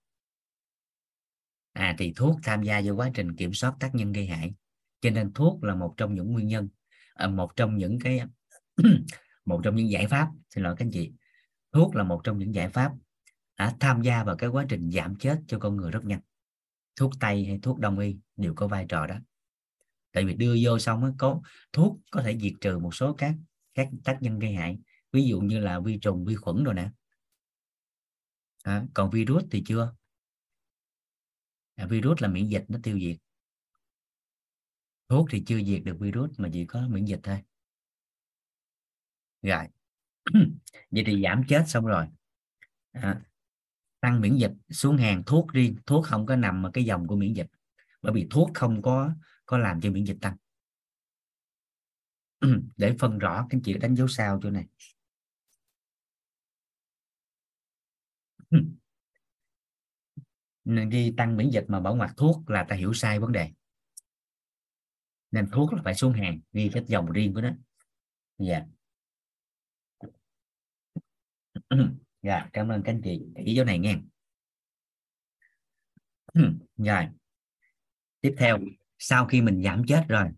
À 1.72 1.94
thì 1.98 2.12
thuốc 2.16 2.38
tham 2.42 2.62
gia 2.62 2.80
vào 2.80 2.96
quá 2.96 3.10
trình 3.14 3.36
kiểm 3.36 3.54
soát 3.54 3.74
tác 3.80 3.94
nhân 3.94 4.12
gây 4.12 4.26
hại. 4.26 4.52
Cho 5.00 5.10
nên 5.10 5.32
thuốc 5.32 5.64
là 5.64 5.74
một 5.74 5.94
trong 5.96 6.14
những 6.14 6.32
nguyên 6.32 6.46
nhân 6.46 6.68
à, 7.14 7.26
một 7.26 7.56
trong 7.56 7.76
những 7.76 7.98
cái 7.98 8.20
một 9.44 9.60
trong 9.64 9.76
những 9.76 9.90
giải 9.90 10.06
pháp 10.06 10.28
xin 10.50 10.64
lỗi 10.64 10.74
các 10.78 10.84
anh 10.84 10.90
chị 10.90 11.12
thuốc 11.72 11.94
là 11.94 12.04
một 12.04 12.20
trong 12.24 12.38
những 12.38 12.54
giải 12.54 12.68
pháp 12.68 12.92
đã 13.58 13.76
tham 13.80 14.02
gia 14.02 14.24
vào 14.24 14.36
cái 14.36 14.48
quá 14.48 14.66
trình 14.68 14.90
giảm 14.90 15.16
chết 15.16 15.40
cho 15.46 15.58
con 15.58 15.76
người 15.76 15.90
rất 15.90 16.04
nhanh. 16.04 16.20
Thuốc 16.96 17.12
tây 17.20 17.44
hay 17.44 17.58
thuốc 17.62 17.78
đông 17.78 17.98
y 17.98 18.16
đều 18.36 18.54
có 18.54 18.68
vai 18.68 18.86
trò 18.88 19.06
đó. 19.06 19.16
Tại 20.12 20.24
vì 20.24 20.34
đưa 20.34 20.56
vô 20.62 20.78
xong 20.78 21.00
mới 21.00 21.12
có 21.18 21.40
thuốc 21.72 21.98
có 22.10 22.22
thể 22.22 22.38
diệt 22.38 22.52
trừ 22.60 22.78
một 22.78 22.94
số 22.94 23.14
các 23.14 23.34
các 23.74 23.88
tác 24.04 24.18
nhân 24.20 24.38
gây 24.38 24.54
hại 24.54 24.78
ví 25.12 25.28
dụ 25.28 25.40
như 25.40 25.58
là 25.58 25.80
vi 25.80 25.98
trùng 25.98 26.24
vi 26.24 26.34
khuẩn 26.34 26.64
rồi 26.64 26.74
nè. 26.74 26.90
À, 28.62 28.84
còn 28.94 29.10
virus 29.10 29.44
thì 29.50 29.62
chưa. 29.66 29.94
À, 31.74 31.86
virus 31.86 32.22
là 32.22 32.28
miễn 32.28 32.48
dịch 32.48 32.64
nó 32.68 32.78
tiêu 32.82 32.98
diệt. 33.00 33.16
Thuốc 35.08 35.28
thì 35.30 35.42
chưa 35.46 35.62
diệt 35.62 35.82
được 35.84 35.96
virus 36.00 36.30
mà 36.38 36.48
chỉ 36.52 36.66
có 36.66 36.88
miễn 36.88 37.04
dịch 37.04 37.20
thôi 37.22 37.42
rồi. 39.42 39.66
Vậy 40.90 41.04
thì 41.06 41.22
giảm 41.22 41.42
chết 41.48 41.64
xong 41.66 41.86
rồi. 41.86 42.06
À, 42.92 43.20
tăng 44.00 44.20
miễn 44.20 44.36
dịch 44.36 44.52
xuống 44.70 44.96
hàng 44.96 45.22
thuốc 45.26 45.48
riêng 45.52 45.76
thuốc 45.86 46.06
không 46.06 46.26
có 46.26 46.36
nằm 46.36 46.66
ở 46.66 46.70
cái 46.74 46.84
dòng 46.84 47.06
của 47.06 47.16
miễn 47.16 47.32
dịch. 47.32 47.46
Bởi 48.02 48.12
vì 48.12 48.26
thuốc 48.30 48.50
không 48.54 48.82
có 48.82 49.14
có 49.46 49.58
làm 49.58 49.80
cho 49.80 49.90
miễn 49.90 50.04
dịch 50.04 50.18
tăng. 50.20 50.36
Để 52.76 52.96
phân 52.98 53.18
rõ 53.18 53.46
các 53.50 53.60
chị 53.64 53.74
đánh 53.74 53.94
dấu 53.94 54.08
sao 54.08 54.40
chỗ 54.42 54.50
này. 54.50 54.66
Nên 60.64 60.88
ghi 60.88 61.14
tăng 61.16 61.36
miễn 61.36 61.50
dịch 61.50 61.64
mà 61.68 61.80
bảo 61.80 61.96
ngoặc 61.96 62.12
thuốc 62.16 62.50
là 62.50 62.64
ta 62.64 62.76
hiểu 62.76 62.92
sai 62.92 63.20
vấn 63.20 63.32
đề. 63.32 63.50
Nên 65.30 65.46
thuốc 65.52 65.72
là 65.72 65.82
phải 65.84 65.94
xuống 65.94 66.12
hàng 66.12 66.40
ghi 66.52 66.70
cái 66.72 66.84
dòng 66.86 67.12
riêng 67.12 67.34
của 67.34 67.40
nó. 67.40 67.50
Dạ. 68.38 68.62
dạ 72.22 72.48
cảm 72.52 72.68
ơn 72.68 72.82
các 72.82 72.92
anh 72.92 73.00
chị 73.04 73.20
ý 73.44 73.54
chỗ 73.56 73.64
này 73.64 73.78
nghe. 73.78 73.96
Rồi 76.76 77.08
tiếp 78.20 78.34
theo 78.38 78.58
sau 78.98 79.26
khi 79.26 79.42
mình 79.42 79.62
giảm 79.62 79.86
chết 79.86 80.04
rồi 80.08 80.28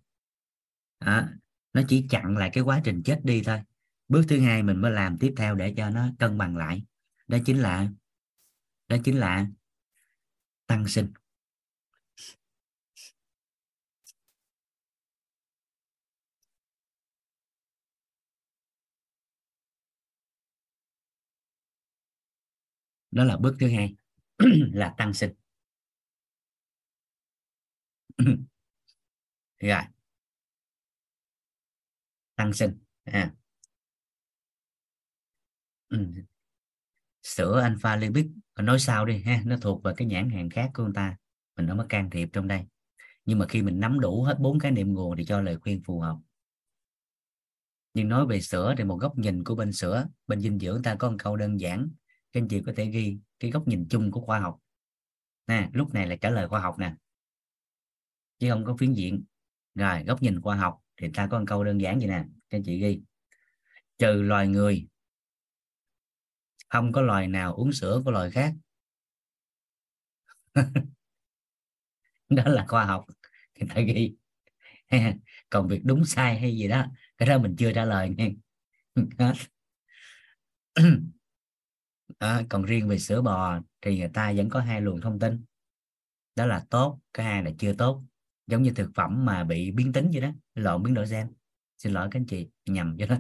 à, 0.99 1.29
nó 1.73 1.83
chỉ 1.89 2.07
chặn 2.11 2.37
lại 2.37 2.51
cái 2.53 2.63
quá 2.65 2.81
trình 2.85 3.03
chết 3.05 3.21
đi 3.25 3.43
thôi. 3.45 3.61
Bước 4.09 4.23
thứ 4.29 4.41
hai 4.41 4.63
mình 4.63 4.81
mới 4.81 4.91
làm 4.91 5.19
tiếp 5.19 5.35
theo 5.37 5.55
để 5.55 5.75
cho 5.77 5.91
nó 5.91 6.09
cân 6.19 6.39
bằng 6.39 6.57
lại. 6.57 6.85
Đó 7.29 7.39
chính 7.45 7.59
là 7.59 7.89
đó 8.89 8.97
chính 9.05 9.19
là 9.19 9.47
tăng 10.67 10.89
sinh. 10.89 11.13
Đó 23.15 23.25
là 23.25 23.36
bước 23.36 23.57
thứ 23.60 23.68
hai, 23.68 23.94
là 24.73 24.94
tăng 24.99 25.15
sinh. 25.15 25.33
Rồi. 29.60 29.83
Tăng 32.36 32.52
sinh. 32.52 32.78
À. 33.05 33.34
ừ. 35.89 35.99
sữa 37.23 37.60
alpha 37.60 37.97
lipid. 37.97 38.26
Nói 38.57 38.78
sau 38.78 39.07
đi 39.07 39.23
ha, 39.23 39.43
nó 39.47 39.57
thuộc 39.60 39.83
vào 39.83 39.94
cái 39.94 40.09
nhãn 40.09 40.31
hàng 40.31 40.51
khác 40.51 40.70
của 40.75 40.83
người 40.83 40.93
ta. 40.94 41.17
Mình 41.57 41.68
không 41.68 41.78
có 41.78 41.86
can 41.89 42.10
thiệp 42.10 42.28
trong 42.33 42.49
đây. 42.49 42.65
Nhưng 43.25 43.39
mà 43.39 43.47
khi 43.49 43.62
mình 43.62 43.81
nắm 43.81 44.01
đủ 44.01 44.23
hết 44.23 44.36
bốn 44.41 44.59
cái 44.59 44.73
niệm 44.73 44.94
nguồn 44.94 45.17
thì 45.17 45.25
cho 45.25 45.41
lời 45.41 45.59
khuyên 45.59 45.83
phù 45.84 46.01
hợp. 46.01 46.17
Nhưng 47.94 48.09
nói 48.09 48.26
về 48.26 48.41
sữa 48.41 48.75
thì 48.78 48.84
một 48.84 48.97
góc 48.97 49.18
nhìn 49.18 49.44
của 49.44 49.55
bên 49.55 49.73
sữa, 49.73 50.09
bên 50.26 50.41
dinh 50.41 50.59
dưỡng 50.59 50.83
ta 50.83 50.94
có 50.94 51.10
một 51.10 51.17
câu 51.18 51.36
đơn 51.36 51.60
giản 51.60 51.89
các 52.35 52.41
anh 52.41 52.49
chị 52.49 52.63
có 52.67 52.73
thể 52.77 52.87
ghi 52.87 53.19
cái 53.41 53.51
góc 53.51 53.69
nhìn 53.69 53.87
chung 53.91 54.11
của 54.11 54.21
khoa 54.21 54.39
học. 54.41 54.59
Nè, 55.47 55.69
lúc 55.73 55.95
này 55.95 56.07
là 56.07 56.17
trả 56.17 56.31
lời 56.31 56.49
khoa 56.49 56.61
học 56.61 56.79
nè. 56.79 56.95
Chứ 58.39 58.51
không 58.51 58.65
có 58.65 58.77
phiến 58.77 58.93
diện. 58.93 59.25
Rồi, 59.75 60.05
góc 60.05 60.23
nhìn 60.23 60.41
khoa 60.41 60.57
học 60.57 60.81
thì 60.97 61.09
ta 61.15 61.29
có 61.31 61.39
một 61.39 61.45
câu 61.49 61.65
đơn 61.65 61.81
giản 61.81 61.99
vậy 61.99 62.09
nè. 62.09 62.25
Các 62.51 62.59
anh 62.59 62.63
chị 62.65 62.79
ghi. 62.79 63.01
Trừ 63.99 64.23
loài 64.23 64.49
người, 64.49 64.87
không 66.69 66.93
có 66.93 67.03
loài 67.03 67.29
nào 67.29 67.55
uống 67.55 67.73
sữa 67.73 68.03
của 68.05 68.11
loài 68.11 68.31
khác. 68.31 68.55
Đó 72.29 72.43
là 72.47 72.65
khoa 72.69 72.85
học 72.85 73.05
thì 73.55 73.67
ta 73.75 73.81
ghi. 73.81 74.15
Còn 75.51 75.69
việc 75.69 75.81
đúng 75.85 76.05
sai 76.05 76.39
hay 76.41 76.57
gì 76.57 76.69
đó, 76.69 76.87
cái 77.19 77.29
đó 77.29 77.39
mình 77.39 77.57
chưa 77.59 77.73
trả 77.73 77.85
lời 77.85 78.15
nha 78.19 78.29
à, 82.18 82.43
còn 82.49 82.62
riêng 82.62 82.89
về 82.89 82.99
sữa 82.99 83.23
bò 83.23 83.60
thì 83.81 83.99
người 83.99 84.10
ta 84.15 84.33
vẫn 84.36 84.49
có 84.49 84.60
hai 84.60 84.81
luồng 84.81 85.01
thông 85.01 85.18
tin. 85.18 85.44
Đó 86.36 86.47
là 86.47 86.65
tốt 86.70 87.01
cái 87.15 87.26
hai 87.26 87.43
là 87.43 87.51
chưa 87.59 87.73
tốt. 87.73 88.05
Giống 88.47 88.62
như 88.62 88.70
thực 88.70 88.91
phẩm 88.94 89.25
mà 89.25 89.44
bị 89.44 89.70
biến 89.70 89.93
tính 89.93 90.10
vậy 90.12 90.20
đó 90.20 90.33
lộn 90.55 90.83
biến 90.83 90.94
đổi 90.94 91.07
gen. 91.10 91.33
Xin 91.78 91.93
lỗi 91.93 92.09
các 92.10 92.20
anh 92.20 92.26
chị 92.26 92.49
nhầm 92.67 92.97
cho 92.99 93.07
đó 93.07 93.17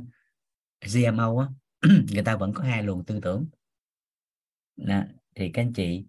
GMO 0.80 1.40
á 1.40 1.48
người 2.12 2.24
ta 2.24 2.36
vẫn 2.36 2.52
có 2.54 2.64
hai 2.64 2.82
luồng 2.82 3.04
tư 3.04 3.20
tưởng. 3.22 3.46
Nà, 4.76 5.08
thì 5.34 5.50
các 5.54 5.62
anh 5.62 5.72
chị 5.72 6.04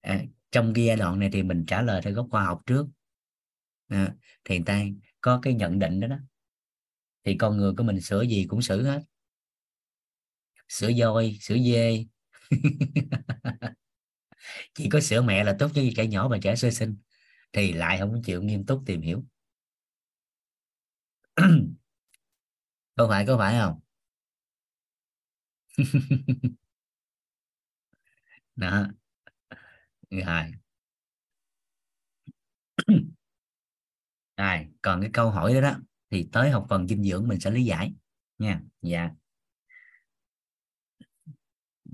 à, 0.00 0.24
trong 0.50 0.72
giai 0.76 0.96
đoạn 0.96 1.18
này 1.18 1.30
thì 1.32 1.42
mình 1.42 1.64
trả 1.66 1.82
lời 1.82 2.00
theo 2.04 2.12
góc 2.12 2.26
khoa 2.30 2.44
học 2.44 2.62
trước. 2.66 2.86
À, 3.88 4.14
thì 4.44 4.58
người 4.58 4.64
ta 4.66 4.82
có 5.20 5.40
cái 5.42 5.54
nhận 5.54 5.78
định 5.78 6.00
đó 6.00 6.08
đó. 6.08 6.16
Thì 7.24 7.36
con 7.36 7.56
người 7.56 7.72
của 7.76 7.82
mình 7.82 8.00
sửa 8.00 8.22
gì 8.22 8.46
cũng 8.48 8.62
xử 8.62 8.82
hết. 8.82 9.02
Sữa 10.68 10.90
voi 10.98 11.38
sữa 11.40 11.56
dê 11.66 12.04
chỉ 14.74 14.88
có 14.88 15.00
sữa 15.00 15.22
mẹ 15.22 15.44
là 15.44 15.56
tốt 15.58 15.70
cho 15.74 15.82
trẻ 15.96 16.06
nhỏ 16.06 16.28
và 16.28 16.38
trẻ 16.42 16.56
sơ 16.56 16.70
sinh. 16.70 16.96
Thì 17.52 17.72
lại 17.72 17.98
không 17.98 18.22
chịu 18.22 18.42
nghiêm 18.42 18.66
túc 18.66 18.82
tìm 18.86 19.00
hiểu. 19.02 19.24
Có 22.96 23.08
phải 23.08 23.26
có 23.26 23.38
phải 23.38 23.54
không? 23.60 23.80
Đó. 28.56 28.86
Rồi 30.10 30.20
rồi 30.22 30.52
còn 34.82 35.00
cái 35.00 35.10
câu 35.12 35.30
hỏi 35.30 35.54
đó 35.54 35.60
đó, 35.60 35.74
thì 36.10 36.28
tới 36.32 36.50
học 36.50 36.66
phần 36.68 36.88
dinh 36.88 37.04
dưỡng 37.04 37.28
mình 37.28 37.40
sẽ 37.40 37.50
lý 37.50 37.64
giải 37.64 37.94
nha. 38.38 38.60
Dạ 38.82 39.10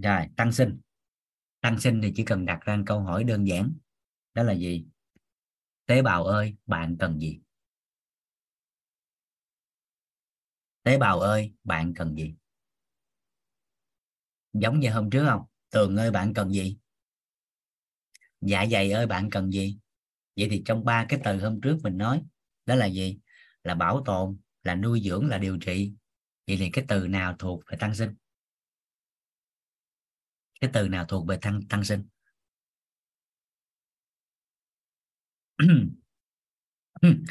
rồi, 0.00 0.26
tăng 0.36 0.52
sinh. 0.52 0.80
Tăng 1.60 1.80
sinh 1.80 2.00
thì 2.02 2.12
chỉ 2.16 2.24
cần 2.24 2.46
đặt 2.46 2.60
ra 2.60 2.78
câu 2.86 3.00
hỏi 3.00 3.24
đơn 3.24 3.44
giản. 3.44 3.72
Đó 4.34 4.42
là 4.42 4.52
gì? 4.52 4.86
Tế 5.86 6.02
bào 6.02 6.24
ơi, 6.24 6.56
bạn 6.66 6.96
cần 6.98 7.20
gì? 7.20 7.40
Tế 10.82 10.98
bào 10.98 11.20
ơi, 11.20 11.52
bạn 11.64 11.94
cần 11.94 12.14
gì? 12.16 12.34
Giống 14.52 14.80
như 14.80 14.90
hôm 14.90 15.10
trước 15.10 15.26
không? 15.28 15.42
Tường 15.70 15.96
ơi, 15.96 16.10
bạn 16.10 16.34
cần 16.34 16.52
gì? 16.52 16.78
Dạ 18.40 18.66
dày 18.70 18.90
ơi, 18.90 19.06
bạn 19.06 19.30
cần 19.30 19.50
gì? 19.52 19.78
Vậy 20.36 20.48
thì 20.50 20.62
trong 20.66 20.84
ba 20.84 21.06
cái 21.08 21.20
từ 21.24 21.40
hôm 21.40 21.60
trước 21.60 21.78
mình 21.82 21.98
nói, 21.98 22.22
đó 22.66 22.74
là 22.74 22.86
gì? 22.86 23.18
Là 23.64 23.74
bảo 23.74 24.02
tồn, 24.06 24.38
là 24.62 24.74
nuôi 24.74 25.00
dưỡng, 25.04 25.28
là 25.28 25.38
điều 25.38 25.58
trị. 25.58 25.92
Vậy 26.46 26.56
thì 26.60 26.70
cái 26.70 26.84
từ 26.88 27.08
nào 27.08 27.36
thuộc 27.38 27.62
về 27.70 27.76
tăng 27.80 27.94
sinh? 27.94 28.14
Cái 30.60 30.70
từ 30.72 30.88
nào 30.88 31.04
thuộc 31.04 31.26
về 31.26 31.38
tăng 31.42 31.62
tăng 31.68 31.84
sinh? 31.84 32.04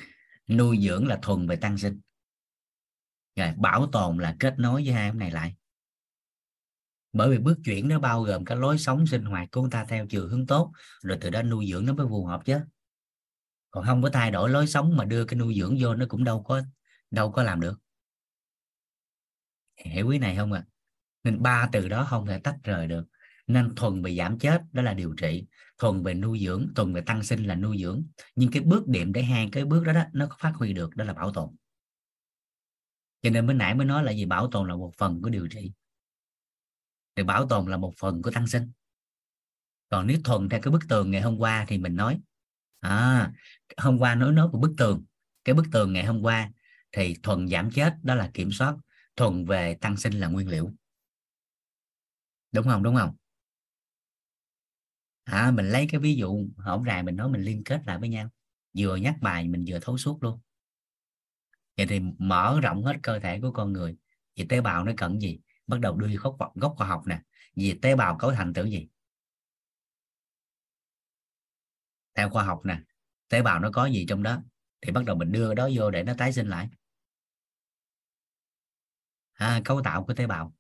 Nuôi 0.48 0.80
dưỡng 0.82 1.08
là 1.08 1.20
thuần 1.22 1.48
về 1.48 1.56
tăng 1.56 1.78
sinh. 1.78 2.02
Rồi, 3.36 3.54
bảo 3.58 3.90
tồn 3.92 4.18
là 4.18 4.36
kết 4.40 4.54
nối 4.58 4.84
với 4.86 4.94
hai 4.94 5.10
cái 5.10 5.16
này 5.16 5.32
lại. 5.32 5.56
Bởi 7.14 7.30
vì 7.30 7.38
bước 7.38 7.58
chuyển 7.66 7.88
nó 7.88 8.00
bao 8.00 8.24
gồm 8.24 8.46
cái 8.46 8.58
lối 8.58 8.78
sống 8.78 9.08
sinh 9.08 9.24
hoạt 9.24 9.52
của 9.52 9.62
chúng 9.62 9.70
ta 9.70 9.86
theo 9.86 10.08
chiều 10.08 10.28
hướng 10.28 10.48
tốt, 10.48 10.72
rồi 11.02 11.18
từ 11.22 11.30
đó 11.30 11.42
nuôi 11.42 11.68
dưỡng 11.72 11.86
nó 11.86 11.94
mới 11.94 12.08
phù 12.10 12.26
hợp 12.26 12.42
chứ. 12.46 12.60
Còn 13.72 13.86
không 13.86 14.02
có 14.02 14.10
thay 14.14 14.32
đổi 14.32 14.50
lối 14.50 14.68
sống 14.68 14.98
mà 14.98 15.06
đưa 15.06 15.26
cái 15.26 15.40
nuôi 15.40 15.56
dưỡng 15.60 15.78
vô, 15.80 15.96
nó 15.96 16.06
cũng 16.10 16.24
đâu 16.24 16.44
có 16.44 16.62
đâu 17.12 17.32
có 17.32 17.44
làm 17.44 17.62
được. 17.62 17.80
Hiểu 19.86 20.08
quý 20.08 20.18
này 20.18 20.36
không 20.36 20.54
ạ? 20.54 20.64
À? 20.66 20.70
nên 21.24 21.42
ba 21.44 21.70
từ 21.72 21.90
đó 21.90 22.08
không 22.10 22.26
thể 22.28 22.40
tách 22.40 22.56
rời 22.64 22.88
được 22.88 23.06
nên 23.50 23.76
thuần 23.76 24.02
về 24.02 24.16
giảm 24.16 24.40
chết 24.40 24.62
đó 24.72 24.82
là 24.82 24.94
điều 24.94 25.14
trị. 25.14 25.46
Thuần 25.78 26.04
về 26.04 26.14
nuôi 26.14 26.40
dưỡng 26.46 26.68
thuần 26.76 26.94
về 26.94 27.02
tăng 27.02 27.24
sinh 27.24 27.44
là 27.44 27.56
nuôi 27.56 27.78
dưỡng. 27.82 28.04
Nhưng 28.36 28.52
cái 28.52 28.62
bước 28.62 28.88
điểm 28.88 29.14
để 29.14 29.24
hai 29.24 29.50
cái 29.52 29.66
bước 29.66 29.84
đó, 29.86 29.94
đó 29.94 30.04
nó 30.14 30.28
có 30.30 30.36
phát 30.40 30.54
huy 30.56 30.74
được 30.74 30.96
đó 30.96 31.06
là 31.06 31.14
bảo 31.14 31.34
tồn. 31.34 31.56
Cho 33.22 33.30
nên 33.30 33.48
mới 33.48 33.56
nãy 33.56 33.76
mới 33.76 33.86
nói 33.86 34.04
là 34.04 34.12
gì? 34.12 34.26
Bảo 34.26 34.50
tồn 34.52 34.70
là 34.70 34.76
một 34.76 34.92
phần 34.98 35.22
của 35.22 35.30
điều 35.30 35.48
trị. 35.48 35.72
Thì 37.16 37.24
bảo 37.24 37.48
tồn 37.48 37.68
là 37.68 37.78
một 37.78 37.94
phần 37.98 38.22
của 38.22 38.32
tăng 38.32 38.48
sinh. 38.48 38.72
Còn 39.90 40.08
nếu 40.08 40.18
thuần 40.24 40.50
theo 40.50 40.62
cái 40.62 40.72
bức 40.72 40.82
tường 40.90 41.12
ngày 41.12 41.22
hôm 41.22 41.38
qua 41.38 41.66
thì 41.68 41.78
mình 41.78 41.96
nói 41.96 42.20
à, 42.80 43.32
hôm 43.78 43.98
qua 44.00 44.16
nói 44.16 44.34
nói 44.34 44.50
của 44.52 44.60
bức 44.60 44.74
tường. 44.78 45.04
Cái 45.44 45.56
bức 45.56 45.66
tường 45.72 45.94
ngày 45.94 46.06
hôm 46.06 46.22
qua 46.22 46.52
thì 46.92 47.16
thuần 47.24 47.48
giảm 47.48 47.72
chết 47.72 47.94
đó 48.04 48.16
là 48.16 48.32
kiểm 48.34 48.52
soát. 48.52 48.76
Thuần 49.16 49.46
về 49.46 49.78
tăng 49.82 49.98
sinh 49.98 50.14
là 50.14 50.28
nguyên 50.28 50.48
liệu. 50.50 50.74
Đúng 52.52 52.68
không? 52.68 52.84
Đúng 52.84 52.96
không? 52.96 53.16
À, 55.30 55.52
mình 55.52 55.70
lấy 55.70 55.88
cái 55.92 56.02
ví 56.02 56.16
dụ 56.16 56.48
hổng 56.58 56.84
ràng 56.84 57.06
mình 57.06 57.16
nói 57.16 57.30
mình 57.30 57.42
liên 57.42 57.64
kết 57.64 57.82
lại 57.86 57.98
với 58.00 58.10
nhau. 58.10 58.30
Vừa 58.78 58.96
nhắc 58.96 59.16
bài 59.22 59.48
mình 59.48 59.66
vừa 59.68 59.80
thấu 59.80 59.98
suốt 59.98 60.24
luôn. 60.24 60.40
Vậy 61.78 61.86
thì 61.90 62.00
mở 62.18 62.60
rộng 62.64 62.84
hết 62.84 62.96
cơ 63.04 63.20
thể 63.20 63.40
của 63.42 63.52
con 63.52 63.74
người. 63.74 63.98
Thì 64.36 64.46
tế 64.50 64.62
bào 64.62 64.84
nó 64.84 64.92
cần 64.98 65.22
gì? 65.22 65.40
Bắt 65.68 65.80
đầu 65.80 65.96
đưa 65.96 66.08
gốc 66.08 66.38
gốc 66.56 66.74
khoa 66.78 66.88
học 66.88 67.04
nè. 67.08 67.22
Vì 67.56 67.80
tế 67.82 67.96
bào 67.96 68.18
cấu 68.18 68.32
thành 68.32 68.54
từ 68.54 68.66
gì? 68.66 68.88
Theo 72.16 72.30
khoa 72.30 72.44
học 72.44 72.62
nè. 72.66 72.80
Tế 73.30 73.42
bào 73.42 73.60
nó 73.60 73.70
có 73.74 73.86
gì 73.86 74.06
trong 74.10 74.24
đó? 74.24 74.44
Thì 74.82 74.92
bắt 74.92 75.06
đầu 75.06 75.16
mình 75.16 75.32
đưa 75.32 75.54
đó 75.54 75.70
vô 75.76 75.92
để 75.92 76.04
nó 76.04 76.14
tái 76.18 76.34
sinh 76.34 76.48
lại. 76.48 76.70
À, 79.34 79.62
cấu 79.66 79.82
tạo 79.84 80.04
của 80.04 80.14
tế 80.14 80.28
bào. 80.28 80.54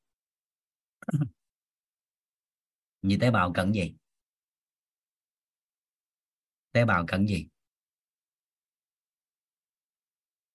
Như 3.01 3.17
tế 3.21 3.31
bào 3.31 3.53
cần 3.53 3.75
gì? 3.75 3.98
Tế 6.71 6.85
bào 6.85 7.05
cần 7.07 7.27
gì? 7.27 7.47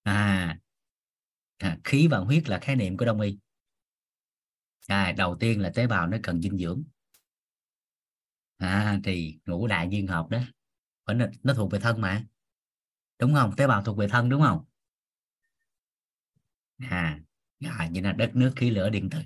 À, 0.03 0.57
à 1.57 1.77
khí 1.83 2.07
và 2.07 2.17
huyết 2.17 2.49
là 2.49 2.59
khái 2.59 2.75
niệm 2.75 2.97
của 2.97 3.05
đông 3.05 3.21
y. 3.21 3.37
À, 4.87 5.11
đầu 5.17 5.35
tiên 5.39 5.61
là 5.61 5.71
tế 5.75 5.87
bào 5.87 6.07
nó 6.07 6.17
cần 6.23 6.41
dinh 6.41 6.57
dưỡng. 6.57 6.83
À 8.57 8.99
thì 9.03 9.39
ngũ 9.45 9.67
đại 9.67 9.87
duyên 9.89 10.07
hợp 10.07 10.29
đó 10.29 10.39
nó, 11.13 11.25
nó 11.43 11.53
thuộc 11.53 11.71
về 11.71 11.79
thân 11.79 12.01
mà. 12.01 12.25
Đúng 13.19 13.33
không? 13.33 13.53
Tế 13.57 13.67
bào 13.67 13.83
thuộc 13.83 13.97
về 13.97 14.07
thân 14.07 14.29
đúng 14.29 14.41
không? 14.41 14.65
À 16.79 17.19
à 17.79 17.87
như 17.87 18.01
là 18.01 18.11
đất 18.13 18.35
nước 18.35 18.53
khí 18.55 18.69
lửa 18.69 18.89
điện 18.89 19.09
tử. 19.09 19.19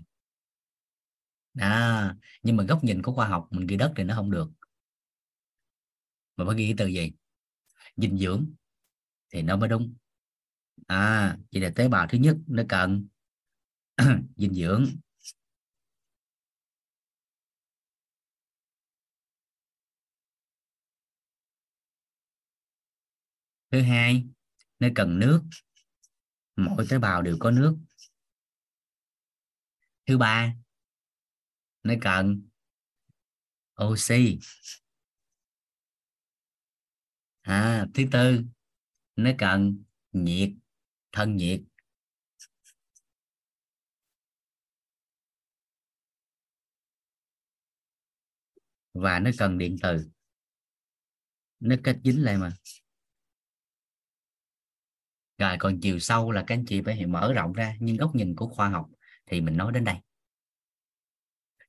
À 1.59 2.16
nhưng 2.43 2.58
mà 2.58 2.64
góc 2.64 2.84
nhìn 2.84 3.01
của 3.01 3.14
khoa 3.14 3.27
học 3.27 3.48
mình 3.51 3.68
ghi 3.68 3.77
đất 3.77 3.93
thì 3.95 4.03
nó 4.03 4.16
không 4.16 4.32
được 4.32 4.50
mà 6.40 6.45
phải 6.45 6.56
ghi 6.56 6.74
từ 6.77 6.88
gì? 6.88 7.11
Dinh 7.98 8.18
dưỡng. 8.18 8.53
Thì 9.34 9.42
nó 9.42 9.58
mới 9.58 9.69
đúng. 9.69 9.95
À 10.88 11.38
vậy 11.51 11.61
là 11.61 11.72
tế 11.76 11.88
bào 11.88 12.08
thứ 12.09 12.18
nhất 12.18 12.38
nó 12.48 12.64
cần 12.69 13.08
dinh 14.38 14.53
dưỡng. 14.53 14.85
Thứ 23.72 23.82
hai, 23.82 24.26
nó 24.80 24.88
cần 24.95 25.19
nước. 25.19 25.42
Mỗi 26.56 26.85
tế 26.90 27.00
bào 27.00 27.22
đều 27.22 27.38
có 27.40 27.51
nước. 27.51 27.77
Thứ 30.06 30.18
ba, 30.18 30.53
nó 31.84 31.93
cần 32.01 32.42
oxy 33.84 34.40
à 37.49 37.87
thứ 37.93 38.03
tư, 38.11 38.43
nó 39.15 39.31
cần 39.37 39.83
nhiệt, 40.11 40.49
thân 41.11 41.35
nhiệt. 41.35 41.61
Và 48.93 49.19
nó 49.19 49.31
cần 49.37 49.57
điện 49.57 49.77
từ. 49.81 50.09
Nó 51.59 51.75
kết 51.83 51.97
dính 52.03 52.23
lại 52.23 52.37
mà. 52.37 52.51
Rồi, 55.37 55.55
còn 55.59 55.79
chiều 55.81 55.99
sâu 55.99 56.31
là 56.31 56.43
các 56.47 56.55
anh 56.55 56.65
chị 56.65 56.81
phải 56.81 57.05
mở 57.05 57.33
rộng 57.33 57.53
ra, 57.53 57.75
nhưng 57.79 57.97
góc 57.97 58.15
nhìn 58.15 58.35
của 58.35 58.47
khoa 58.47 58.69
học 58.69 58.89
thì 59.25 59.41
mình 59.41 59.57
nói 59.57 59.71
đến 59.73 59.83
đây. 59.83 59.95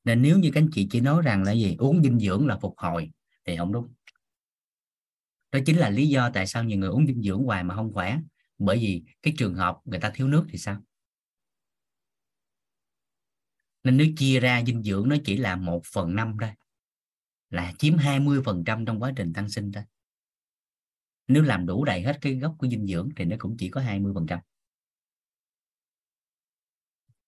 Nên 0.05 0.23
nếu 0.23 0.39
như 0.39 0.51
các 0.55 0.61
anh 0.61 0.69
chị 0.73 0.89
chỉ 0.91 1.01
nói 1.01 1.23
rằng 1.23 1.43
là 1.43 1.53
gì, 1.53 1.77
uống 1.79 2.03
dinh 2.03 2.19
dưỡng 2.19 2.47
là 2.47 2.59
phục 2.59 2.75
hồi, 2.77 3.11
thì 3.45 3.57
không 3.57 3.73
đúng 3.73 3.95
đó 5.53 5.59
chính 5.67 5.79
là 5.79 5.91
lý 5.91 6.09
do 6.09 6.31
tại 6.35 6.47
sao 6.47 6.65
nhiều 6.65 6.79
người 6.79 6.89
uống 6.89 7.07
dinh 7.07 7.23
dưỡng 7.23 7.45
hoài 7.45 7.65
mà 7.65 7.75
không 7.75 7.93
khỏe. 7.93 8.19
Bởi 8.59 8.79
vì 8.79 9.03
cái 9.23 9.35
trường 9.39 9.55
hợp 9.55 9.79
người 9.85 10.01
ta 10.01 10.11
thiếu 10.15 10.29
nước 10.29 10.47
thì 10.51 10.59
sao? 10.59 10.83
Nên 13.85 13.97
nếu 13.97 14.07
chia 14.17 14.41
ra 14.41 14.63
dinh 14.67 14.83
dưỡng 14.83 15.09
nó 15.09 15.17
chỉ 15.25 15.37
là 15.37 15.57
một 15.57 15.83
phần 15.93 16.15
năm 16.15 16.37
thôi 16.41 16.51
là 17.51 17.73
chiếm 17.79 17.97
20 17.97 18.43
phần 18.45 18.65
trăm 18.65 18.87
trong 18.87 19.03
quá 19.03 19.13
trình 19.17 19.33
tăng 19.33 19.49
sinh 19.49 19.73
thôi. 19.73 19.85
Nếu 21.29 21.43
làm 21.43 21.67
đủ 21.67 21.85
đầy 21.85 22.03
hết 22.03 22.19
cái 22.21 22.35
gốc 22.35 22.57
của 22.59 22.69
dinh 22.69 22.87
dưỡng 22.87 23.09
thì 23.17 23.25
nó 23.25 23.37
cũng 23.39 23.57
chỉ 23.59 23.69
có 23.69 23.81
20 23.81 24.13
phần 24.15 24.27
trăm. 24.27 24.41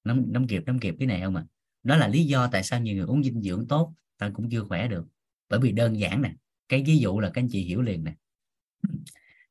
Nắm, 0.05 0.25
nắm 0.33 0.47
kịp 0.47 0.63
nắm 0.67 0.79
kịp 0.79 0.95
cái 0.99 1.07
này 1.09 1.21
không 1.21 1.37
ạ? 1.37 1.45
À? 1.49 1.51
đó 1.83 1.97
là 1.97 2.09
lý 2.09 2.25
do 2.25 2.49
tại 2.53 2.63
sao 2.63 2.81
nhiều 2.81 2.97
người 2.97 3.07
uống 3.07 3.25
dinh 3.25 3.43
dưỡng 3.43 3.69
tốt 3.69 3.95
ta 4.19 4.31
cũng 4.35 4.51
chưa 4.51 4.65
khỏe 4.65 4.89
được. 4.89 5.07
Bởi 5.49 5.61
vì 5.61 5.73
đơn 5.73 5.99
giản 5.99 6.23
nè 6.23 6.35
cái 6.73 6.83
ví 6.87 6.99
dụ 6.99 7.21
là 7.21 7.31
các 7.35 7.43
anh 7.43 7.49
chị 7.51 7.65
hiểu 7.65 7.83
liền 7.83 8.05
nè. 8.05 8.15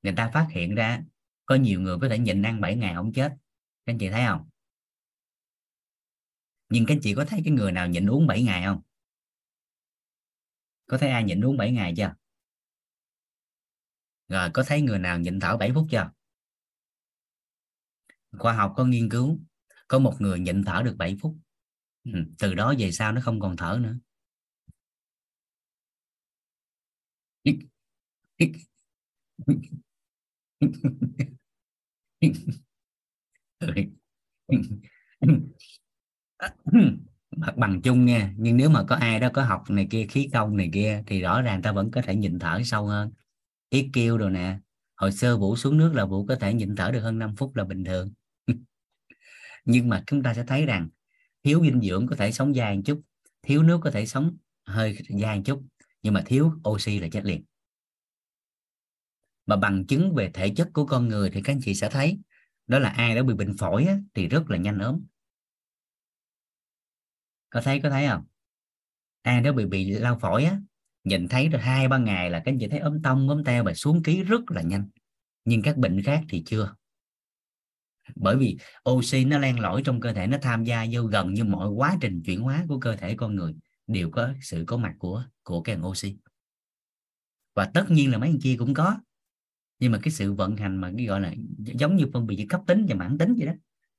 Người 0.02 0.14
ta 0.18 0.32
phát 0.34 0.48
hiện 0.52 0.76
ra 0.76 1.04
có 1.46 1.56
nhiều 1.56 1.82
người 1.82 1.98
có 2.02 2.10
thể 2.10 2.20
nhịn 2.20 2.42
ăn 2.42 2.62
7 2.62 2.76
ngày 2.76 2.96
không 2.96 3.14
chết. 3.14 3.30
Các 3.86 3.94
anh 3.94 3.98
chị 3.98 4.10
thấy 4.10 4.24
không? 4.28 4.50
Nhưng 6.70 6.86
các 6.86 6.94
anh 6.94 7.00
chị 7.02 7.14
có 7.16 7.26
thấy 7.26 7.42
cái 7.46 7.54
người 7.54 7.72
nào 7.72 7.88
nhịn 7.88 8.10
uống 8.10 8.28
7 8.28 8.44
ngày 8.44 8.64
không? 8.66 8.82
Có 10.88 10.98
thấy 10.98 11.10
ai 11.10 11.24
nhịn 11.24 11.42
uống 11.42 11.58
7 11.58 11.72
ngày 11.72 11.94
chưa? 11.98 12.16
Rồi 14.28 14.50
có 14.54 14.64
thấy 14.68 14.82
người 14.82 15.00
nào 15.00 15.20
nhịn 15.20 15.40
thở 15.40 15.58
7 15.58 15.72
phút 15.74 15.88
chưa? 15.92 16.12
Khoa 18.38 18.54
học 18.54 18.74
có 18.78 18.86
nghiên 18.86 19.10
cứu 19.10 19.40
có 19.88 20.00
một 20.00 20.16
người 20.20 20.40
nhịn 20.40 20.64
thở 20.64 20.82
được 20.86 20.96
7 20.98 21.18
phút. 21.22 21.38
Ừ, 22.04 22.12
từ 22.40 22.54
đó 22.54 22.74
về 22.80 22.92
sau 22.92 23.12
nó 23.12 23.22
không 23.24 23.40
còn 23.40 23.58
thở 23.58 23.80
nữa 23.82 23.96
mặt 27.14 27.31
bằng 37.58 37.82
chung 37.82 38.06
nha, 38.06 38.34
nhưng 38.38 38.58
nếu 38.58 38.70
mà 38.70 38.84
có 38.84 38.96
ai 38.96 39.20
đó 39.20 39.30
có 39.34 39.44
học 39.44 39.64
này 39.70 39.88
kia, 39.92 40.06
khí 40.10 40.30
công 40.34 40.58
này 40.58 40.70
kia, 40.74 41.04
thì 41.08 41.22
rõ 41.22 41.42
ràng 41.42 41.62
ta 41.62 41.72
vẫn 41.72 41.92
có 41.92 42.02
thể 42.02 42.16
nhịn 42.16 42.40
thở 42.40 42.62
sâu 42.66 42.86
hơn. 42.86 43.12
Ít 43.70 43.90
kêu 43.94 44.18
rồi 44.18 44.32
nè, 44.32 44.60
hồi 44.96 45.12
sơ 45.12 45.38
vũ 45.38 45.56
xuống 45.56 45.78
nước 45.78 45.94
là 45.96 46.06
vũ 46.06 46.26
có 46.26 46.36
thể 46.36 46.54
nhịn 46.54 46.76
thở 46.76 46.92
được 46.92 47.00
hơn 47.02 47.20
5 47.20 47.36
phút 47.36 47.56
là 47.56 47.64
bình 47.64 47.84
thường. 47.86 48.12
Nhưng 49.66 49.90
mà 49.90 50.04
chúng 50.08 50.24
ta 50.24 50.34
sẽ 50.34 50.44
thấy 50.48 50.66
rằng, 50.66 50.90
thiếu 51.44 51.62
dinh 51.64 51.82
dưỡng 51.82 52.08
có 52.08 52.16
thể 52.16 52.32
sống 52.32 52.56
dài 52.56 52.76
một 52.76 52.82
chút, 52.86 53.02
thiếu 53.44 53.64
nước 53.64 53.80
có 53.84 53.92
thể 53.92 54.06
sống 54.06 54.38
hơi 54.66 54.98
dài 55.10 55.38
một 55.38 55.44
chút 55.46 55.64
nhưng 56.02 56.14
mà 56.14 56.24
thiếu 56.26 56.52
oxy 56.70 57.00
là 57.00 57.08
chết 57.12 57.26
liền. 57.26 57.44
Mà 59.46 59.56
bằng 59.56 59.86
chứng 59.88 60.16
về 60.16 60.32
thể 60.34 60.54
chất 60.56 60.70
của 60.74 60.86
con 60.86 61.08
người 61.08 61.30
thì 61.30 61.42
các 61.42 61.54
anh 61.54 61.60
chị 61.64 61.76
sẽ 61.76 61.90
thấy 61.90 62.20
đó 62.68 62.80
là 62.80 62.90
ai 62.90 63.16
đã 63.16 63.24
bị 63.24 63.34
bệnh 63.34 63.58
phổi 63.58 63.86
á, 63.86 63.98
thì 64.14 64.28
rất 64.28 64.50
là 64.50 64.58
nhanh 64.58 64.80
ốm. 64.80 65.06
Có 67.50 67.62
thấy 67.62 67.80
có 67.84 67.90
thấy 67.90 68.08
không? 68.08 68.24
Ai 69.22 69.42
đó 69.42 69.52
bị 69.52 69.66
bị 69.66 69.92
lao 69.92 70.20
phổi 70.20 70.44
á 70.44 70.60
nhìn 71.04 71.28
thấy 71.28 71.50
rồi 71.50 71.62
hai 71.62 71.88
ba 71.88 71.98
ngày 71.98 72.30
là 72.30 72.40
các 72.40 72.52
anh 72.52 72.58
chị 72.60 72.68
thấy 72.68 72.80
ốm 72.80 73.02
tông 73.02 73.30
ốm 73.30 73.44
teo 73.44 73.64
và 73.64 73.74
xuống 73.74 74.04
ký 74.04 74.24
rất 74.24 74.52
là 74.52 74.62
nhanh. 74.62 74.90
Nhưng 75.46 75.62
các 75.62 75.78
bệnh 75.78 76.02
khác 76.04 76.24
thì 76.30 76.44
chưa. 76.46 76.76
Bởi 78.16 78.38
vì 78.38 78.58
oxy 78.90 79.26
nó 79.26 79.40
len 79.40 79.60
lỏi 79.60 79.82
trong 79.86 80.00
cơ 80.00 80.14
thể 80.14 80.28
nó 80.28 80.38
tham 80.42 80.64
gia 80.64 80.86
vô 80.92 81.04
gần 81.04 81.34
như 81.34 81.44
mọi 81.44 81.70
quá 81.70 81.98
trình 82.02 82.22
chuyển 82.26 82.42
hóa 82.42 82.66
của 82.68 82.80
cơ 82.80 82.96
thể 82.96 83.16
con 83.16 83.36
người 83.36 83.56
đều 83.88 84.10
có 84.12 84.34
sự 84.42 84.64
có 84.68 84.78
mặt 84.78 84.96
của 85.00 85.26
của 85.44 85.62
cái 85.62 85.78
oxy. 85.82 86.16
Và 87.54 87.72
tất 87.74 87.86
nhiên 87.90 88.12
là 88.12 88.18
mấy 88.18 88.30
anh 88.30 88.40
kia 88.44 88.56
cũng 88.60 88.74
có. 88.74 88.98
Nhưng 89.80 89.92
mà 89.92 90.00
cái 90.04 90.12
sự 90.12 90.34
vận 90.34 90.58
hành 90.58 90.78
mà 90.78 90.92
cái 90.98 91.06
gọi 91.06 91.22
là 91.22 91.34
giống 91.58 91.96
như 91.96 92.06
phân 92.14 92.28
biệt 92.28 92.36
giữa 92.36 92.46
cấp 92.50 92.62
tính 92.68 92.86
và 92.90 92.96
mãn 92.96 93.18
tính 93.18 93.36
vậy 93.38 93.48
đó, 93.48 93.54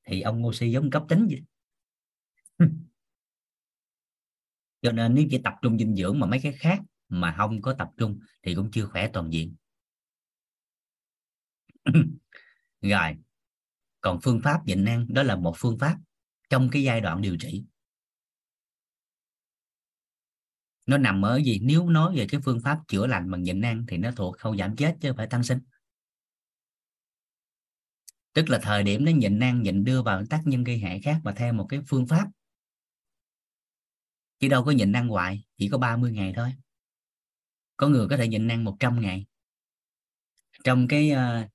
thì 0.05 0.21
ông 0.21 0.47
oxy 0.47 0.71
giống 0.71 0.91
cấp 0.91 1.05
tính 1.09 1.27
vậy 1.31 1.43
cho 4.83 4.93
nên 4.93 5.15
nếu 5.15 5.27
chỉ 5.31 5.39
tập 5.45 5.55
trung 5.63 5.79
dinh 5.79 5.97
dưỡng 5.97 6.21
mà 6.21 6.27
mấy 6.27 6.41
cái 6.43 6.53
khác 6.53 6.81
mà 7.09 7.35
không 7.37 7.63
có 7.63 7.75
tập 7.75 7.91
trung 7.97 8.19
thì 8.43 8.55
cũng 8.55 8.71
chưa 8.71 8.87
khỏe 8.87 9.11
toàn 9.13 9.33
diện. 9.33 9.55
Rồi, 12.81 13.17
còn 14.01 14.19
phương 14.23 14.41
pháp 14.45 14.67
nhịn 14.67 14.85
ăn, 14.85 15.07
đó 15.09 15.23
là 15.23 15.37
một 15.37 15.55
phương 15.57 15.79
pháp 15.79 15.99
trong 16.51 16.69
cái 16.73 16.83
giai 16.83 17.01
đoạn 17.01 17.23
điều 17.23 17.37
trị. 17.37 17.65
Nó 20.87 20.99
nằm 20.99 21.25
ở 21.25 21.37
gì? 21.37 21.61
Nếu 21.63 21.89
nói 21.89 22.17
về 22.17 22.27
cái 22.31 22.41
phương 22.45 22.61
pháp 22.61 22.79
chữa 22.89 23.07
lành 23.07 23.31
bằng 23.31 23.43
nhịn 23.43 23.61
ăn 23.61 23.85
thì 23.89 23.97
nó 23.97 24.11
thuộc 24.17 24.39
khâu 24.39 24.57
giảm 24.57 24.77
chết 24.77 24.97
chứ 25.01 25.09
không 25.09 25.17
phải 25.17 25.27
tăng 25.27 25.43
sinh. 25.45 25.59
Tức 28.33 28.51
là 28.51 28.59
thời 28.63 28.83
điểm 28.83 29.05
nó 29.05 29.11
nhịn 29.11 29.41
ăn, 29.41 29.63
nhịn 29.63 29.85
đưa 29.85 30.03
vào 30.03 30.25
tác 30.31 30.43
nhân 30.45 30.65
gây 30.65 30.79
hại 30.79 31.01
khác 31.01 31.21
và 31.25 31.33
theo 31.33 31.53
một 31.53 31.67
cái 31.69 31.81
phương 31.89 32.07
pháp. 32.07 32.29
Chứ 34.39 34.49
đâu 34.49 34.65
có 34.65 34.71
nhịn 34.71 34.93
ăn 34.93 35.09
hoài, 35.09 35.45
chỉ 35.59 35.69
có 35.69 35.79
30 35.79 36.13
ngày 36.13 36.33
thôi. 36.37 36.53
Có 37.77 37.89
người 37.89 38.09
có 38.09 38.17
thể 38.17 38.29
nhịn 38.29 38.49
ăn 38.49 38.65
100 38.65 39.01
ngày. 39.01 39.27
Trong 40.65 40.89
cái 40.89 41.11
ờ, 41.11 41.49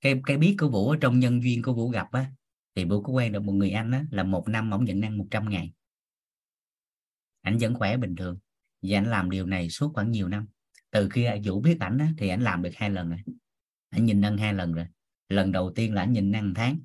cái 0.00 0.20
cái 0.26 0.36
biết 0.36 0.56
của 0.58 0.68
vũ 0.68 0.94
trong 1.00 1.18
nhân 1.18 1.42
duyên 1.42 1.62
của 1.62 1.74
vũ 1.74 1.88
gặp 1.88 2.12
á, 2.12 2.30
thì 2.74 2.84
vũ 2.84 3.02
có 3.02 3.12
quen 3.12 3.32
được 3.32 3.42
một 3.42 3.52
người 3.52 3.70
anh 3.70 3.90
á, 3.90 4.04
là 4.10 4.22
một 4.22 4.48
năm 4.48 4.70
ổng 4.70 4.84
nhịn 4.84 5.00
ăn 5.00 5.18
100 5.18 5.48
ngày. 5.50 5.72
Ảnh 7.40 7.58
vẫn 7.60 7.74
khỏe 7.74 7.96
bình 7.96 8.16
thường 8.16 8.38
và 8.88 8.98
anh 8.98 9.06
làm 9.06 9.30
điều 9.30 9.46
này 9.46 9.70
suốt 9.70 9.92
khoảng 9.94 10.10
nhiều 10.10 10.28
năm. 10.28 10.46
Từ 10.90 11.08
khi 11.08 11.26
vũ 11.44 11.60
biết 11.60 11.80
ảnh 11.80 11.98
á, 11.98 12.08
thì 12.18 12.28
ảnh 12.28 12.42
làm 12.42 12.62
được 12.62 12.70
hai 12.74 12.90
lần 12.90 13.08
rồi. 13.08 13.18
Ảnh 13.90 14.04
nhìn 14.04 14.20
ăn 14.20 14.38
hai 14.38 14.54
lần 14.54 14.72
rồi. 14.72 14.86
Lần 15.28 15.52
đầu 15.52 15.72
tiên 15.74 15.94
là 15.94 16.02
ảnh 16.02 16.12
nhìn 16.12 16.32
ăn 16.32 16.54
tháng. 16.54 16.78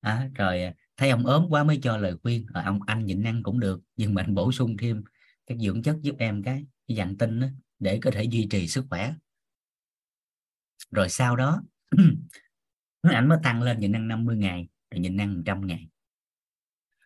À, 0.00 0.30
rồi 0.34 0.62
à, 0.62 0.74
thấy 0.96 1.10
ông 1.10 1.26
ốm 1.26 1.46
quá 1.50 1.64
mới 1.64 1.78
cho 1.82 1.96
lời 1.96 2.16
khuyên. 2.22 2.46
À, 2.54 2.62
ông 2.62 2.82
anh 2.86 3.06
nhịn 3.06 3.22
ăn 3.22 3.42
cũng 3.42 3.60
được 3.60 3.80
nhưng 3.96 4.14
mình 4.14 4.34
bổ 4.34 4.52
sung 4.52 4.76
thêm 4.76 5.04
các 5.46 5.58
dưỡng 5.58 5.82
chất 5.82 5.96
giúp 6.02 6.16
em 6.18 6.42
cái, 6.42 6.66
cái 6.88 6.96
dạng 6.96 7.18
tinh 7.18 7.40
đó, 7.40 7.46
để 7.78 7.98
có 8.02 8.10
thể 8.10 8.24
duy 8.24 8.46
trì 8.50 8.68
sức 8.68 8.86
khỏe. 8.90 9.14
Rồi 10.90 11.08
sau 11.08 11.36
đó 11.36 11.62
ảnh 13.02 13.28
mới 13.28 13.38
tăng 13.42 13.62
lên 13.62 13.80
nhịn 13.80 13.92
ăn 13.92 14.08
50 14.08 14.36
ngày 14.36 14.68
rồi 14.90 15.00
nhịn 15.00 15.20
ăn 15.20 15.34
100 15.34 15.66
ngày. 15.66 15.88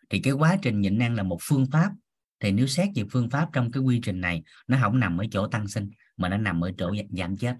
Thì 0.09 0.19
cái 0.19 0.33
quá 0.33 0.57
trình 0.61 0.81
nhịn 0.81 0.99
ăn 0.99 1.15
là 1.15 1.23
một 1.23 1.37
phương 1.41 1.65
pháp 1.71 1.91
thì 2.39 2.51
nếu 2.51 2.67
xét 2.67 2.89
về 2.95 3.03
phương 3.11 3.29
pháp 3.29 3.49
trong 3.53 3.71
cái 3.71 3.83
quy 3.83 3.99
trình 4.03 4.21
này, 4.21 4.43
nó 4.67 4.77
không 4.81 4.99
nằm 4.99 5.17
ở 5.17 5.25
chỗ 5.31 5.47
tăng 5.47 5.67
sinh, 5.67 5.89
mà 6.17 6.29
nó 6.29 6.37
nằm 6.37 6.63
ở 6.63 6.71
chỗ 6.77 6.95
giảm 7.09 7.37
chết. 7.37 7.57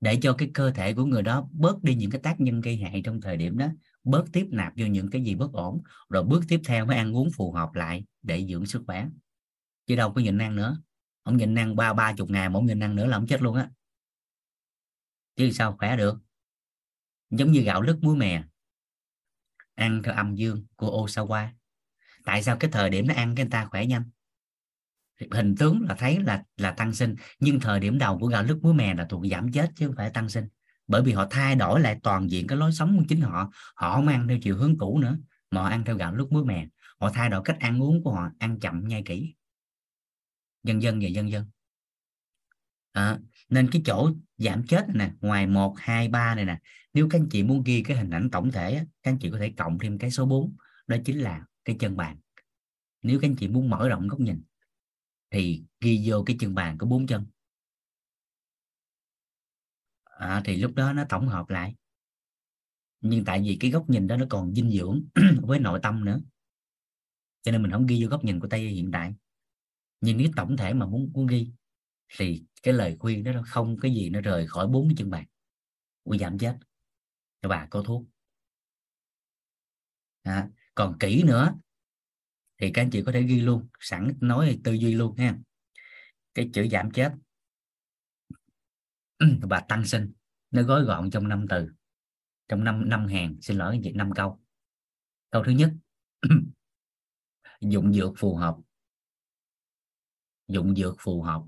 Để 0.00 0.18
cho 0.22 0.32
cái 0.32 0.50
cơ 0.54 0.70
thể 0.70 0.94
của 0.94 1.04
người 1.04 1.22
đó 1.22 1.48
bớt 1.52 1.82
đi 1.82 1.94
những 1.94 2.10
cái 2.10 2.20
tác 2.20 2.40
nhân 2.40 2.60
gây 2.60 2.76
hại 2.76 3.02
trong 3.04 3.20
thời 3.20 3.36
điểm 3.36 3.58
đó, 3.58 3.66
bớt 4.04 4.24
tiếp 4.32 4.46
nạp 4.50 4.72
vô 4.76 4.86
những 4.86 5.10
cái 5.10 5.24
gì 5.24 5.34
bất 5.34 5.52
ổn, 5.52 5.82
rồi 6.08 6.24
bước 6.24 6.44
tiếp 6.48 6.60
theo 6.64 6.86
mới 6.86 6.96
ăn 6.96 7.16
uống 7.16 7.30
phù 7.30 7.52
hợp 7.52 7.74
lại 7.74 8.04
để 8.22 8.46
dưỡng 8.48 8.66
sức 8.66 8.82
khỏe. 8.86 9.08
Chứ 9.86 9.96
đâu 9.96 10.12
có 10.12 10.20
nhịn 10.20 10.38
ăn 10.38 10.56
nữa. 10.56 10.80
Ông 11.22 11.36
nhịn 11.36 11.54
ăn 11.54 11.76
ba 11.76 11.92
ba 11.92 12.12
chục 12.12 12.30
ngày 12.30 12.48
mà 12.48 12.58
ông 12.58 12.66
nhịn 12.66 12.82
ăn 12.82 12.96
nữa 12.96 13.06
là 13.06 13.16
ông 13.16 13.26
chết 13.26 13.42
luôn 13.42 13.56
á. 13.56 13.70
Chứ 15.36 15.50
sao 15.50 15.76
khỏe 15.78 15.96
được? 15.96 16.18
Giống 17.30 17.52
như 17.52 17.60
gạo 17.60 17.82
lứt 17.82 17.98
muối 18.02 18.16
mè. 18.16 18.44
Ăn 19.74 20.02
theo 20.04 20.14
âm 20.14 20.34
dương 20.34 20.66
của 20.76 21.06
Osawa 21.06 21.48
tại 22.28 22.42
sao 22.42 22.56
cái 22.56 22.70
thời 22.70 22.90
điểm 22.90 23.06
nó 23.06 23.14
ăn 23.14 23.34
cái 23.34 23.44
người 23.44 23.50
ta 23.50 23.64
khỏe 23.64 23.86
nhanh? 23.86 24.02
Hình 25.30 25.54
tướng 25.58 25.82
là 25.88 25.94
thấy 25.94 26.18
là 26.20 26.42
là 26.56 26.70
tăng 26.70 26.94
sinh 26.94 27.14
nhưng 27.40 27.60
thời 27.60 27.80
điểm 27.80 27.98
đầu 27.98 28.18
của 28.18 28.26
gạo 28.26 28.42
lứt 28.42 28.58
muối 28.62 28.74
mè 28.74 28.94
là 28.94 29.06
thuộc 29.08 29.26
giảm 29.30 29.52
chết 29.52 29.70
chứ 29.76 29.86
không 29.86 29.96
phải 29.96 30.10
tăng 30.10 30.28
sinh. 30.28 30.48
Bởi 30.86 31.02
vì 31.02 31.12
họ 31.12 31.26
thay 31.30 31.54
đổi 31.54 31.80
lại 31.80 31.98
toàn 32.02 32.30
diện 32.30 32.46
cái 32.46 32.58
lối 32.58 32.72
sống 32.72 32.98
của 32.98 33.04
chính 33.08 33.20
họ 33.20 33.50
họ 33.74 33.94
không 33.94 34.08
ăn 34.08 34.28
theo 34.28 34.38
chiều 34.42 34.56
hướng 34.56 34.78
cũ 34.78 34.98
nữa 34.98 35.18
mà 35.50 35.62
họ 35.62 35.68
ăn 35.68 35.84
theo 35.84 35.96
gạo 35.96 36.14
lứt 36.14 36.32
muối 36.32 36.44
mè. 36.44 36.66
Họ 37.00 37.10
thay 37.10 37.30
đổi 37.30 37.42
cách 37.44 37.56
ăn 37.60 37.82
uống 37.82 38.02
của 38.02 38.12
họ 38.12 38.30
ăn 38.38 38.60
chậm 38.60 38.88
nhai 38.88 39.02
kỹ. 39.02 39.34
Dân 40.62 40.82
dân 40.82 40.98
và 41.02 41.08
dân 41.08 41.30
dân. 41.30 41.46
À, 42.92 43.18
nên 43.48 43.70
cái 43.70 43.82
chỗ 43.84 44.10
giảm 44.36 44.66
chết 44.66 44.88
này 44.88 45.08
nè 45.08 45.14
ngoài 45.20 45.46
1 45.46 45.74
2 45.78 46.08
3 46.08 46.34
này 46.34 46.44
nè 46.44 46.58
nếu 46.94 47.08
các 47.10 47.20
anh 47.20 47.28
chị 47.30 47.42
muốn 47.42 47.62
ghi 47.62 47.82
cái 47.82 47.96
hình 47.96 48.10
ảnh 48.10 48.30
tổng 48.30 48.52
thể 48.52 48.74
các 49.02 49.10
anh 49.10 49.18
chị 49.18 49.30
có 49.30 49.38
thể 49.38 49.52
cộng 49.56 49.78
thêm 49.78 49.98
cái 49.98 50.10
số 50.10 50.26
4 50.26 50.56
đó 50.86 50.96
chính 51.04 51.18
là 51.18 51.44
cái 51.68 51.76
chân 51.80 51.96
bàn. 51.96 52.18
Nếu 53.02 53.20
các 53.20 53.28
anh 53.28 53.36
chị 53.36 53.48
muốn 53.48 53.70
mở 53.70 53.88
rộng 53.88 54.08
góc 54.08 54.20
nhìn 54.20 54.42
thì 55.30 55.64
ghi 55.80 56.04
vô 56.06 56.22
cái 56.26 56.36
chân 56.40 56.54
bàn 56.54 56.78
có 56.78 56.86
bốn 56.86 57.06
chân. 57.06 57.26
À, 60.04 60.42
thì 60.44 60.56
lúc 60.56 60.74
đó 60.74 60.92
nó 60.92 61.04
tổng 61.08 61.28
hợp 61.28 61.50
lại. 61.50 61.74
Nhưng 63.00 63.24
tại 63.24 63.42
vì 63.44 63.56
cái 63.60 63.70
góc 63.70 63.90
nhìn 63.90 64.06
đó 64.06 64.16
nó 64.16 64.26
còn 64.30 64.54
dinh 64.54 64.70
dưỡng 64.70 65.04
với 65.42 65.58
nội 65.58 65.80
tâm 65.82 66.04
nữa. 66.04 66.20
Cho 67.42 67.52
nên 67.52 67.62
mình 67.62 67.70
không 67.70 67.86
ghi 67.86 68.02
vô 68.02 68.08
góc 68.08 68.24
nhìn 68.24 68.40
của 68.40 68.48
tây 68.48 68.68
hiện 68.68 68.90
tại 68.92 69.14
nhưng 70.00 70.18
nếu 70.18 70.28
tổng 70.36 70.56
thể 70.56 70.74
mà 70.74 70.86
muốn 70.86 71.10
muốn 71.14 71.26
ghi 71.26 71.52
thì 72.18 72.44
cái 72.62 72.74
lời 72.74 72.96
khuyên 73.00 73.24
đó 73.24 73.42
không 73.46 73.76
cái 73.80 73.94
gì 73.94 74.10
nó 74.10 74.20
rời 74.20 74.46
khỏi 74.46 74.66
bốn 74.66 74.88
cái 74.88 74.94
chân 74.98 75.10
bàn. 75.10 75.24
Của 76.04 76.16
giảm 76.16 76.38
chết. 76.38 76.58
Cho 77.42 77.48
bà 77.48 77.66
có 77.70 77.82
thuốc. 77.82 78.04
À, 80.22 80.48
còn 80.78 80.96
kỹ 81.00 81.22
nữa, 81.22 81.54
thì 82.58 82.70
các 82.74 82.82
anh 82.82 82.90
chị 82.90 83.02
có 83.06 83.12
thể 83.12 83.22
ghi 83.22 83.40
luôn, 83.40 83.68
sẵn 83.80 84.12
nói 84.20 84.60
tư 84.64 84.72
duy 84.72 84.94
luôn 84.94 85.16
ha. 85.16 85.38
Cái 86.34 86.50
chữ 86.54 86.68
giảm 86.70 86.90
chết. 86.90 87.12
Ừ, 89.18 89.26
và 89.42 89.60
tăng 89.60 89.84
sinh. 89.84 90.12
Nó 90.50 90.62
gói 90.62 90.84
gọn 90.84 91.10
trong 91.10 91.28
năm 91.28 91.46
từ, 91.48 91.68
trong 92.48 92.64
năm 92.64 92.88
năm 92.88 93.06
hàng. 93.06 93.36
Xin 93.42 93.56
lỗi 93.56 93.74
anh 93.74 93.80
chị, 93.84 93.92
năm 93.92 94.10
câu. 94.14 94.40
Câu 95.30 95.42
thứ 95.44 95.52
nhất. 95.52 95.72
Dụng 97.60 97.92
dược 97.92 98.12
phù 98.16 98.36
hợp. 98.36 98.56
Dụng 100.48 100.76
dược 100.76 100.94
phù 100.98 101.22
hợp. 101.22 101.42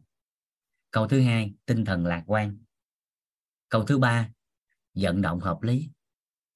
Câu 0.91 1.09
thứ 1.09 1.21
hai, 1.21 1.55
tinh 1.67 1.85
thần 1.85 2.07
lạc 2.07 2.25
quan. 2.27 2.59
Câu 3.69 3.85
thứ 3.85 3.99
ba, 3.99 4.31
vận 4.95 5.23
động 5.23 5.41
hợp 5.41 5.63
lý. 5.63 5.91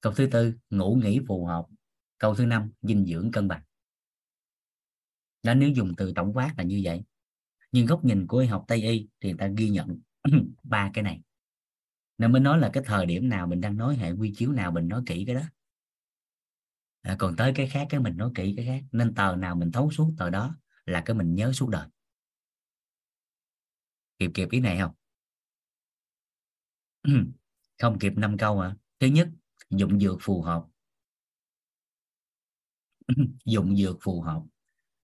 Câu 0.01 0.13
thứ 0.13 0.27
tư, 0.31 0.53
ngủ 0.69 0.99
nghỉ 1.03 1.19
phù 1.27 1.45
hợp 1.45 1.65
câu 2.17 2.35
thứ 2.35 2.45
năm 2.45 2.71
dinh 2.81 3.05
dưỡng 3.05 3.31
cân 3.31 3.47
bằng. 3.47 3.61
Đó 5.43 5.53
nếu 5.53 5.69
dùng 5.69 5.95
từ 5.97 6.13
tổng 6.15 6.33
quát 6.33 6.53
là 6.57 6.63
như 6.63 6.81
vậy 6.83 7.03
nhưng 7.75 7.85
góc 7.85 8.05
nhìn 8.05 8.27
của 8.27 8.37
y 8.37 8.47
học 8.47 8.65
tây 8.67 8.81
y 8.81 9.07
thì 9.21 9.29
người 9.29 9.37
ta 9.37 9.47
ghi 9.57 9.69
nhận 9.69 9.99
ba 10.63 10.91
cái 10.93 11.03
này. 11.03 11.21
Nên 12.17 12.31
mới 12.31 12.41
nói 12.41 12.59
là 12.59 12.69
cái 12.73 12.83
thời 12.85 13.05
điểm 13.05 13.29
nào 13.29 13.47
mình 13.47 13.61
đang 13.61 13.77
nói 13.77 13.95
hệ 13.95 14.11
quy 14.11 14.33
chiếu 14.35 14.51
nào 14.51 14.71
mình 14.71 14.87
nói 14.87 15.03
kỹ 15.05 15.23
cái 15.27 15.35
đó. 15.35 15.41
À, 17.01 17.15
còn 17.19 17.35
tới 17.35 17.51
cái 17.55 17.67
khác 17.69 17.87
cái 17.89 17.99
mình 17.99 18.17
nói 18.17 18.31
kỹ 18.35 18.53
cái 18.57 18.65
khác 18.65 18.83
nên 18.91 19.15
tờ 19.15 19.35
nào 19.35 19.55
mình 19.55 19.71
thấu 19.71 19.91
suốt 19.91 20.13
tờ 20.17 20.29
đó 20.29 20.57
là 20.85 21.01
cái 21.05 21.15
mình 21.15 21.35
nhớ 21.35 21.51
suốt 21.53 21.69
đời. 21.69 21.87
Kịp 24.19 24.31
kịp 24.33 24.47
ý 24.51 24.59
này 24.59 24.79
không? 24.79 24.93
Không 27.81 27.99
kịp 27.99 28.13
năm 28.15 28.37
câu 28.37 28.59
à 28.59 28.75
thứ 28.99 29.07
nhất 29.07 29.29
dụng 29.69 29.99
dược 29.99 30.17
phù 30.21 30.41
hợp. 30.41 30.65
dùng 33.45 33.75
dược 33.77 33.97
phù 34.01 34.21
hợp, 34.21 34.41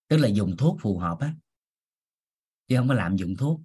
tức 0.09 0.17
là 0.17 0.27
dùng 0.27 0.57
thuốc 0.57 0.77
phù 0.81 0.99
hợp 0.99 1.17
á, 1.19 1.35
chứ 2.67 2.77
không 2.77 2.87
có 2.87 2.93
làm 2.93 3.15
dụng 3.15 3.37
thuốc. 3.37 3.61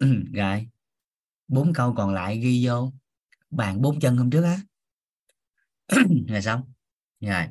Rồi, 0.34 0.68
bốn 1.48 1.72
câu 1.74 1.94
còn 1.96 2.14
lại 2.14 2.38
ghi 2.38 2.66
vô, 2.68 2.92
bàn 3.50 3.82
bốn 3.82 4.00
chân 4.00 4.18
hôm 4.18 4.30
trước 4.30 4.42
á. 4.44 4.58
Rồi 6.28 6.42
xong, 6.42 6.62
rồi. 7.20 7.44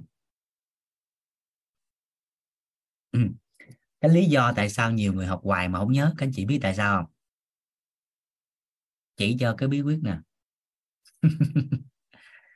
Cái 4.02 4.12
lý 4.12 4.26
do 4.26 4.54
tại 4.56 4.70
sao 4.70 4.92
nhiều 4.92 5.14
người 5.14 5.28
học 5.28 5.42
hoài 5.44 5.70
mà 5.70 5.80
không 5.80 5.92
nhớ, 5.92 6.14
các 6.18 6.28
anh 6.28 6.32
chị 6.36 6.46
biết 6.46 6.60
tại 6.64 6.76
sao 6.76 6.98
không? 6.98 7.14
Chỉ 9.18 9.38
cho 9.40 9.56
cái 9.58 9.70
bí 9.70 9.82
quyết 9.82 10.00
nè 10.04 10.18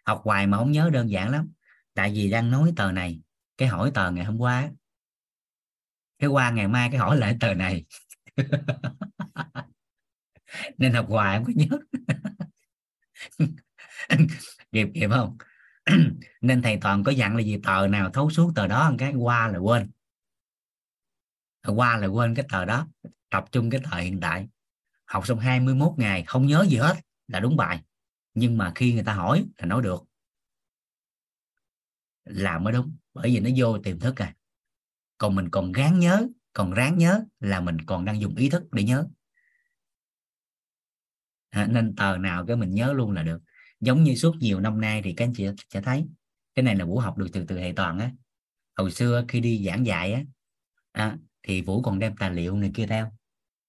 học 0.05 0.21
hoài 0.23 0.47
mà 0.47 0.57
không 0.57 0.71
nhớ 0.71 0.89
đơn 0.93 1.11
giản 1.11 1.31
lắm 1.31 1.51
tại 1.97 2.11
vì 2.15 2.29
đang 2.29 2.51
nói 2.51 2.73
tờ 2.75 2.91
này, 2.91 3.21
cái 3.57 3.67
hỏi 3.67 3.91
tờ 3.93 4.11
ngày 4.11 4.25
hôm 4.25 4.37
qua 4.37 4.69
cái 6.19 6.29
qua 6.29 6.51
ngày 6.51 6.67
mai 6.67 6.89
cái 6.89 6.99
hỏi 6.99 7.17
lại 7.17 7.37
tờ 7.39 7.53
này. 7.53 7.85
Nên 10.77 10.93
học 10.93 11.05
hoài 11.09 11.37
không 11.37 11.45
có 11.45 11.53
nhớ. 11.55 11.79
Kịp 14.71 14.87
kịp 14.93 15.09
không? 15.09 15.37
Nên 16.41 16.61
thầy 16.61 16.77
toàn 16.81 17.03
có 17.03 17.11
dặn 17.11 17.35
là 17.35 17.41
gì? 17.41 17.57
Tờ 17.63 17.87
nào 17.87 18.09
thấu 18.09 18.29
suốt 18.29 18.51
tờ 18.55 18.67
đó, 18.67 18.91
cái 18.97 19.13
qua 19.13 19.47
là 19.47 19.57
quên. 19.57 19.91
Qua 21.67 21.97
là 21.97 22.07
quên 22.07 22.35
cái 22.35 22.45
tờ 22.51 22.65
đó, 22.65 22.87
tập 23.29 23.45
trung 23.51 23.69
cái 23.69 23.81
tờ 23.91 23.97
hiện 23.97 24.19
tại. 24.19 24.47
Học 25.05 25.27
xong 25.27 25.39
21 25.39 25.93
ngày, 25.97 26.23
không 26.23 26.47
nhớ 26.47 26.65
gì 26.69 26.77
hết, 26.77 26.95
là 27.27 27.39
đúng 27.39 27.57
bài. 27.57 27.81
Nhưng 28.33 28.57
mà 28.57 28.71
khi 28.75 28.93
người 28.93 29.03
ta 29.03 29.13
hỏi 29.13 29.45
là 29.57 29.65
nói 29.65 29.81
được 29.81 30.06
làm 32.29 32.63
mới 32.63 32.73
đúng 32.73 32.95
bởi 33.13 33.29
vì 33.33 33.39
nó 33.39 33.49
vô 33.57 33.77
tiềm 33.79 33.99
thức 33.99 34.21
à. 34.21 34.33
Còn 35.17 35.35
mình 35.35 35.49
còn 35.49 35.71
gán 35.71 35.99
nhớ 35.99 36.27
còn 36.57 36.73
ráng 36.73 36.97
nhớ 36.97 37.23
là 37.39 37.61
mình 37.61 37.81
còn 37.81 38.05
đang 38.05 38.21
dùng 38.21 38.35
ý 38.35 38.49
thức 38.49 38.63
để 38.71 38.83
nhớ. 38.83 39.07
À, 41.49 41.67
nên 41.71 41.95
tờ 41.95 42.17
nào 42.17 42.45
cái 42.45 42.55
mình 42.55 42.71
nhớ 42.71 42.93
luôn 42.93 43.11
là 43.11 43.23
được. 43.23 43.41
Giống 43.79 44.03
như 44.03 44.15
suốt 44.15 44.35
nhiều 44.39 44.59
năm 44.59 44.81
nay 44.81 45.01
thì 45.03 45.13
các 45.13 45.25
anh 45.25 45.33
chị 45.35 45.47
sẽ 45.73 45.81
thấy 45.81 46.05
cái 46.55 46.63
này 46.63 46.75
là 46.75 46.85
vũ 46.85 46.99
học 46.99 47.17
được 47.17 47.27
từ 47.33 47.45
từ 47.47 47.59
hệ 47.59 47.73
toàn 47.75 47.99
á. 47.99 48.11
Hồi 48.75 48.91
xưa 48.91 49.25
khi 49.27 49.39
đi 49.39 49.65
giảng 49.65 49.85
dạy 49.85 50.13
á 50.13 50.23
à, 50.91 51.17
thì 51.43 51.61
vũ 51.61 51.81
còn 51.81 51.99
đem 51.99 52.15
tài 52.15 52.31
liệu 52.31 52.55
này 52.55 52.71
kia 52.73 52.85
theo. 52.87 53.11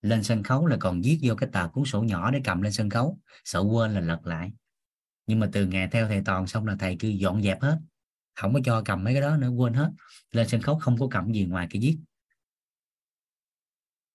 Lên 0.03 0.23
sân 0.23 0.43
khấu 0.43 0.67
là 0.67 0.77
còn 0.81 1.01
viết 1.01 1.19
vô 1.23 1.35
cái 1.35 1.49
tờ 1.53 1.69
cuốn 1.69 1.85
sổ 1.85 2.03
nhỏ 2.03 2.31
để 2.31 2.41
cầm 2.45 2.62
lên 2.62 2.73
sân 2.73 2.91
khấu. 2.91 3.19
Sợ 3.45 3.61
quên 3.61 3.95
là 3.95 4.01
lật 4.01 4.27
lại. 4.27 4.53
Nhưng 5.27 5.39
mà 5.39 5.49
từ 5.53 5.67
ngày 5.67 5.89
theo 5.93 6.09
thầy 6.09 6.23
toàn 6.25 6.47
xong 6.47 6.67
là 6.67 6.77
thầy 6.78 6.97
cứ 6.99 7.09
dọn 7.09 7.43
dẹp 7.43 7.62
hết 7.62 7.78
không 8.41 8.55
có 8.55 8.60
cho 8.65 8.83
cầm 8.84 9.05
mấy 9.05 9.15
cái 9.15 9.23
đó 9.23 9.36
nữa, 9.36 9.49
quên 9.49 9.75
hết. 9.75 9.91
Lên 10.33 10.49
sân 10.49 10.60
khấu 10.60 10.78
không 10.78 10.99
có 10.99 11.08
cầm 11.10 11.33
gì 11.33 11.44
ngoài 11.44 11.67
cái 11.70 11.83
viết. 11.83 11.99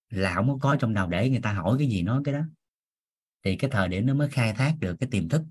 Là 0.09 0.33
không 0.33 0.59
có 0.59 0.75
trong 0.79 0.93
đầu 0.93 1.09
để 1.09 1.29
người 1.29 1.39
ta 1.41 1.53
hỏi 1.53 1.75
cái 1.79 1.87
gì 1.87 2.01
nói 2.01 2.21
cái 2.25 2.33
đó. 2.33 2.41
Thì 3.43 3.55
cái 3.55 3.69
thời 3.71 3.87
điểm 3.87 4.05
nó 4.05 4.13
mới 4.13 4.29
khai 4.29 4.53
thác 4.53 4.75
được 4.79 4.95
cái 4.99 5.09
tiềm 5.11 5.29
thức 5.29 5.41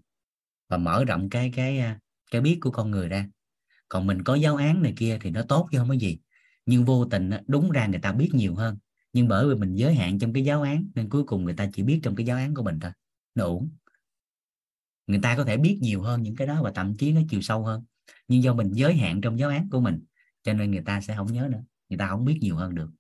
và 0.69 0.77
mở 0.77 1.05
rộng 1.05 1.31
cái 1.31 1.53
cái 1.55 1.79
à, 1.79 1.99
cái 2.31 2.41
biết 2.41 2.59
của 2.61 2.71
con 2.71 2.91
người 2.91 3.09
ra. 3.09 3.29
Còn 3.89 4.07
mình 4.07 4.23
có 4.23 4.35
giáo 4.35 4.57
án 4.57 4.83
này 4.83 4.93
kia 4.97 5.19
thì 5.21 5.31
nó 5.31 5.43
tốt 5.43 5.69
chứ 5.73 5.79
không 5.79 5.89
có 5.89 5.95
gì. 5.95 6.19
Nhưng 6.67 6.85
vô 6.85 7.05
tình 7.05 7.31
đúng 7.47 7.71
ra 7.71 7.87
người 7.87 8.01
ta 8.01 8.13
biết 8.13 8.31
nhiều 8.35 8.55
hơn. 8.55 8.79
Nhưng 9.13 9.29
bởi 9.29 9.49
vì 9.49 9.55
mình 9.55 9.75
giới 9.75 9.95
hạn 9.95 10.19
trong 10.19 10.33
cái 10.33 10.45
giáo 10.45 10.63
án 10.63 10.91
nên 10.95 11.09
cuối 11.09 11.25
cùng 11.25 11.45
người 11.45 11.55
ta 11.55 11.69
chỉ 11.73 11.83
biết 11.83 12.01
trong 12.03 12.17
cái 12.17 12.27
giáo 12.27 12.37
án 12.37 12.55
của 12.55 12.63
mình 12.63 12.81
thôi. 12.81 12.93
Nó 13.35 13.45
ổn 13.45 13.71
người 15.07 15.21
ta 15.23 15.37
có 15.37 15.45
thể 15.45 15.57
biết 15.57 15.79
nhiều 15.83 16.03
hơn 16.03 16.23
những 16.23 16.37
cái 16.37 16.47
đó 16.47 16.63
và 16.63 16.73
thậm 16.75 16.97
chí 16.97 17.13
nó 17.13 17.21
chiều 17.31 17.41
sâu 17.41 17.65
hơn 17.65 17.85
nhưng 18.29 18.43
do 18.43 18.55
mình 18.55 18.71
giới 18.75 18.95
hạn 18.95 19.21
trong 19.21 19.39
giáo 19.39 19.51
án 19.51 19.69
của 19.71 19.81
mình, 19.81 20.05
cho 20.43 20.53
nên 20.53 20.71
người 20.71 20.83
ta 20.87 21.01
sẽ 21.01 21.17
không 21.17 21.33
nhớ 21.33 21.49
nữa. 21.53 21.63
Người 21.89 21.99
ta 21.99 22.09
không 22.09 22.25
biết 22.25 22.39
nhiều 22.41 22.57
hơn 22.57 22.75
được. 22.75 22.91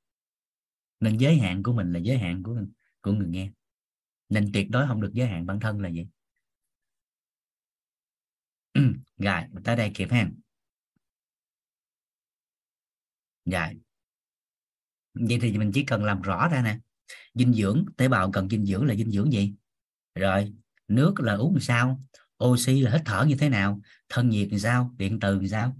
Nên 1.00 1.18
giới 1.18 1.38
hạn 1.38 1.62
của 1.62 1.72
mình 1.72 1.92
là 1.92 1.98
giới 1.98 2.18
hạn 2.18 2.42
của 2.42 2.56
của 3.00 3.12
người 3.12 3.28
nghe. 3.28 3.50
Nên 4.28 4.50
tuyệt 4.52 4.70
đối 4.70 4.86
không 4.86 5.00
được 5.00 5.10
giới 5.12 5.28
hạn 5.28 5.46
bản 5.46 5.60
thân 5.60 5.80
là 5.80 5.90
vậy 5.94 6.08
rồi 9.18 9.42
tới 9.64 9.76
đây 9.76 9.90
kịp 9.94 10.08
ha. 10.10 10.30
Rồi. 13.44 13.80
Vậy 15.14 15.38
thì 15.42 15.58
mình 15.58 15.70
chỉ 15.74 15.84
cần 15.84 16.04
làm 16.04 16.22
rõ 16.22 16.48
ra 16.48 16.62
nè. 16.62 16.78
Dinh 17.34 17.52
dưỡng, 17.52 17.84
tế 17.96 18.08
bào 18.08 18.32
cần 18.32 18.48
dinh 18.48 18.66
dưỡng 18.66 18.86
là 18.86 18.94
dinh 18.94 19.10
dưỡng 19.10 19.32
gì? 19.32 19.54
Rồi, 20.14 20.52
nước 20.88 21.20
là 21.20 21.34
uống 21.34 21.52
làm 21.54 21.60
sao? 21.60 22.04
Oxy 22.44 22.80
là 22.80 22.90
hít 22.90 23.00
thở 23.04 23.24
như 23.28 23.36
thế 23.36 23.48
nào? 23.48 23.80
Thân 24.12 24.28
nhiệt 24.28 24.48
thì 24.50 24.58
sao, 24.58 24.94
điện 24.96 25.18
từ 25.20 25.38
thì 25.40 25.48
sao? 25.48 25.76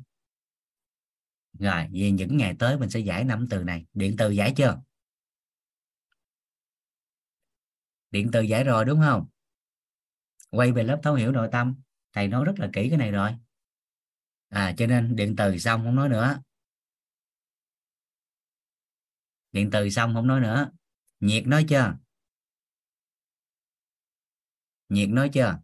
Rồi 1.58 1.88
về 1.92 2.10
những 2.10 2.36
ngày 2.36 2.56
tới 2.58 2.78
mình 2.78 2.90
sẽ 2.90 3.00
giải 3.00 3.24
năm 3.24 3.46
từ 3.50 3.64
này. 3.64 3.86
Điện 3.94 4.14
từ 4.18 4.30
giải 4.30 4.52
chưa? 4.56 4.80
Điện 8.10 8.30
từ 8.32 8.40
giải 8.40 8.64
rồi, 8.64 8.84
đúng 8.84 9.00
không? 9.00 9.26
Quay 10.50 10.72
về 10.72 10.82
lớp 10.82 11.00
thấu 11.02 11.14
hiểu 11.14 11.32
nội 11.32 11.48
tâm. 11.52 11.74
Thầy 12.12 12.28
nói 12.28 12.44
rất 12.44 12.52
là 12.56 12.70
kỹ 12.72 12.88
cái 12.88 12.98
này 12.98 13.10
rồi. 13.10 13.34
À 14.48 14.74
cho 14.76 14.86
nên 14.86 15.16
điện 15.16 15.34
từ 15.36 15.58
xong 15.58 15.84
không 15.84 15.94
nói 15.94 16.08
nữa. 16.08 16.42
Điện 19.52 19.70
từ 19.72 19.90
xong 19.90 20.14
không 20.14 20.26
nói 20.26 20.40
nữa. 20.40 20.70
Nhiệt 21.20 21.46
nói 21.46 21.66
chưa? 21.68 21.96
Nhiệt 24.88 25.08
nói 25.08 25.30
chưa? 25.32 25.58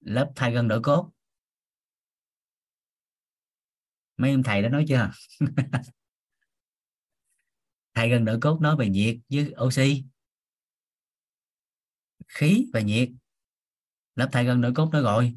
Lớp 0.00 0.32
thay 0.36 0.52
gân 0.52 0.68
đổi 0.68 0.80
cốt. 0.82 1.10
Mấy 4.16 4.30
ông 4.30 4.42
thầy 4.42 4.62
đã 4.62 4.68
nói 4.68 4.84
chưa? 4.88 5.10
Thay 7.94 8.10
gân 8.10 8.24
đổi 8.24 8.38
cốt 8.40 8.60
nói 8.60 8.76
về 8.76 8.88
nhiệt 8.88 9.16
với 9.28 9.54
oxy. 9.64 10.04
Khí 12.28 12.66
và 12.72 12.80
nhiệt. 12.80 13.08
Lớp 14.14 14.28
thay 14.32 14.44
gân 14.44 14.60
đổi 14.60 14.72
cốt 14.74 14.88
nói 14.92 15.02
rồi 15.02 15.36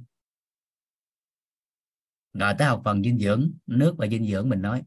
rồi 2.34 2.54
tới 2.58 2.68
học 2.68 2.82
phần 2.86 3.04
dinh 3.04 3.20
dưỡng, 3.20 3.52
nước 3.68 3.96
và 3.98 4.08
dinh 4.08 4.28
dưỡng 4.32 4.50
mình 4.50 4.62
nói. 4.62 4.84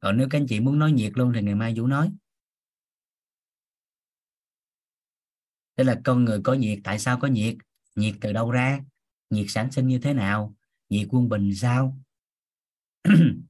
Còn 0.00 0.16
nếu 0.16 0.28
các 0.30 0.38
anh 0.38 0.46
chị 0.48 0.60
muốn 0.60 0.78
nói 0.78 0.92
nhiệt 0.92 1.12
luôn 1.14 1.32
thì 1.34 1.42
ngày 1.42 1.54
mai 1.54 1.74
vũ 1.76 1.86
nói. 1.86 2.12
Tức 5.76 5.84
là 5.84 6.00
con 6.04 6.24
người 6.24 6.40
có 6.44 6.54
nhiệt, 6.54 6.78
tại 6.84 6.98
sao 6.98 7.18
có 7.20 7.28
nhiệt? 7.28 7.56
Nhiệt 7.94 8.14
từ 8.20 8.32
đâu 8.32 8.50
ra? 8.50 8.80
Nhiệt 9.30 9.46
sản 9.48 9.72
sinh 9.72 9.86
như 9.88 9.98
thế 9.98 10.12
nào? 10.12 10.54
Nhiệt 10.88 11.08
quân 11.10 11.28
bình 11.28 11.54
sao? 11.54 11.98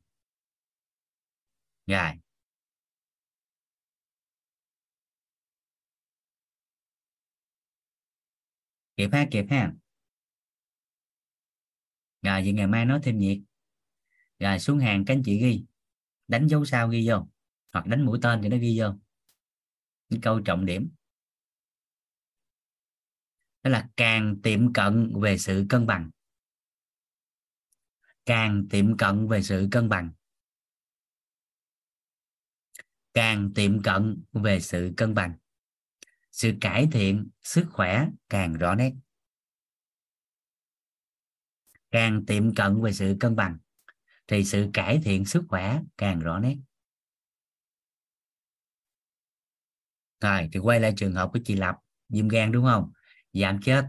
Rồi. 1.86 2.12
Kịp 8.97 9.09
ha 9.12 9.26
kịp 9.31 9.44
ha. 9.51 9.73
Rồi, 12.23 12.42
vậy 12.42 12.52
ngày 12.52 12.67
mai 12.67 12.84
nói 12.84 13.01
thêm 13.02 13.18
nhiệt. 13.18 13.39
Rồi, 14.39 14.59
xuống 14.59 14.78
hàng 14.78 15.05
các 15.05 15.15
anh 15.15 15.23
chị 15.25 15.39
ghi. 15.39 15.65
Đánh 16.28 16.49
dấu 16.49 16.65
sao 16.65 16.89
ghi 16.89 17.09
vô? 17.09 17.28
Hoặc 17.73 17.86
đánh 17.86 18.07
mũi 18.07 18.18
tên 18.23 18.42
thì 18.42 18.49
nó 18.49 18.57
ghi 18.57 18.81
vô. 18.81 18.86
Những 20.09 20.20
câu 20.20 20.41
trọng 20.41 20.67
điểm 20.67 20.91
đó 23.62 23.70
là 23.70 23.89
càng 23.97 24.36
tiệm 24.42 24.73
cận 24.73 25.12
về 25.20 25.39
sự 25.39 25.66
cân 25.68 25.86
bằng. 25.86 26.10
Càng 28.26 28.66
tiệm 28.70 28.97
cận 28.97 29.28
về 29.28 29.42
sự 29.42 29.68
cân 29.70 29.89
bằng. 29.89 30.12
Càng 33.15 33.50
tiệm 33.55 33.82
cận 33.82 34.24
về 34.32 34.60
sự 34.60 34.92
cân 34.97 35.15
bằng. 35.15 35.34
Sự 36.32 36.52
cải 36.60 36.89
thiện 36.92 37.28
sức 37.42 37.66
khỏe 37.70 38.08
càng 38.28 38.55
rõ 38.55 38.74
nét. 38.74 38.92
Càng 41.91 42.26
tiệm 42.26 42.55
cận 42.55 42.82
về 42.82 42.92
sự 42.92 43.16
cân 43.20 43.36
bằng, 43.36 43.58
thì 44.26 44.44
sự 44.44 44.70
cải 44.73 45.00
thiện 45.05 45.24
sức 45.24 45.44
khỏe 45.49 45.81
càng 45.97 46.20
rõ 46.20 46.39
nét. 46.39 46.57
Rồi, 50.20 50.49
thì 50.52 50.60
quay 50.60 50.81
lại 50.81 50.92
trường 50.97 51.12
hợp 51.12 51.31
của 51.32 51.39
chị 51.44 51.57
lập 51.57 51.76
viêm 52.08 52.28
gan 52.28 52.52
đúng 52.52 52.65
không? 52.65 52.92
Giảm 53.32 53.60
chết. 53.62 53.84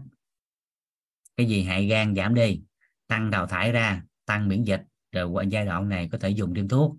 Cái 1.36 1.46
gì 1.46 1.62
hại 1.62 1.86
gan 1.86 2.14
giảm 2.14 2.34
đi. 2.34 2.62
Tăng 3.06 3.30
đào 3.30 3.46
thải 3.46 3.72
ra, 3.72 4.02
tăng 4.26 4.48
miễn 4.48 4.64
dịch. 4.64 4.82
Rồi 5.12 5.26
qua 5.26 5.44
giai 5.44 5.66
đoạn 5.66 5.88
này 5.88 6.08
có 6.12 6.18
thể 6.18 6.28
dùng 6.28 6.54
thêm 6.54 6.68
thuốc. 6.68 6.96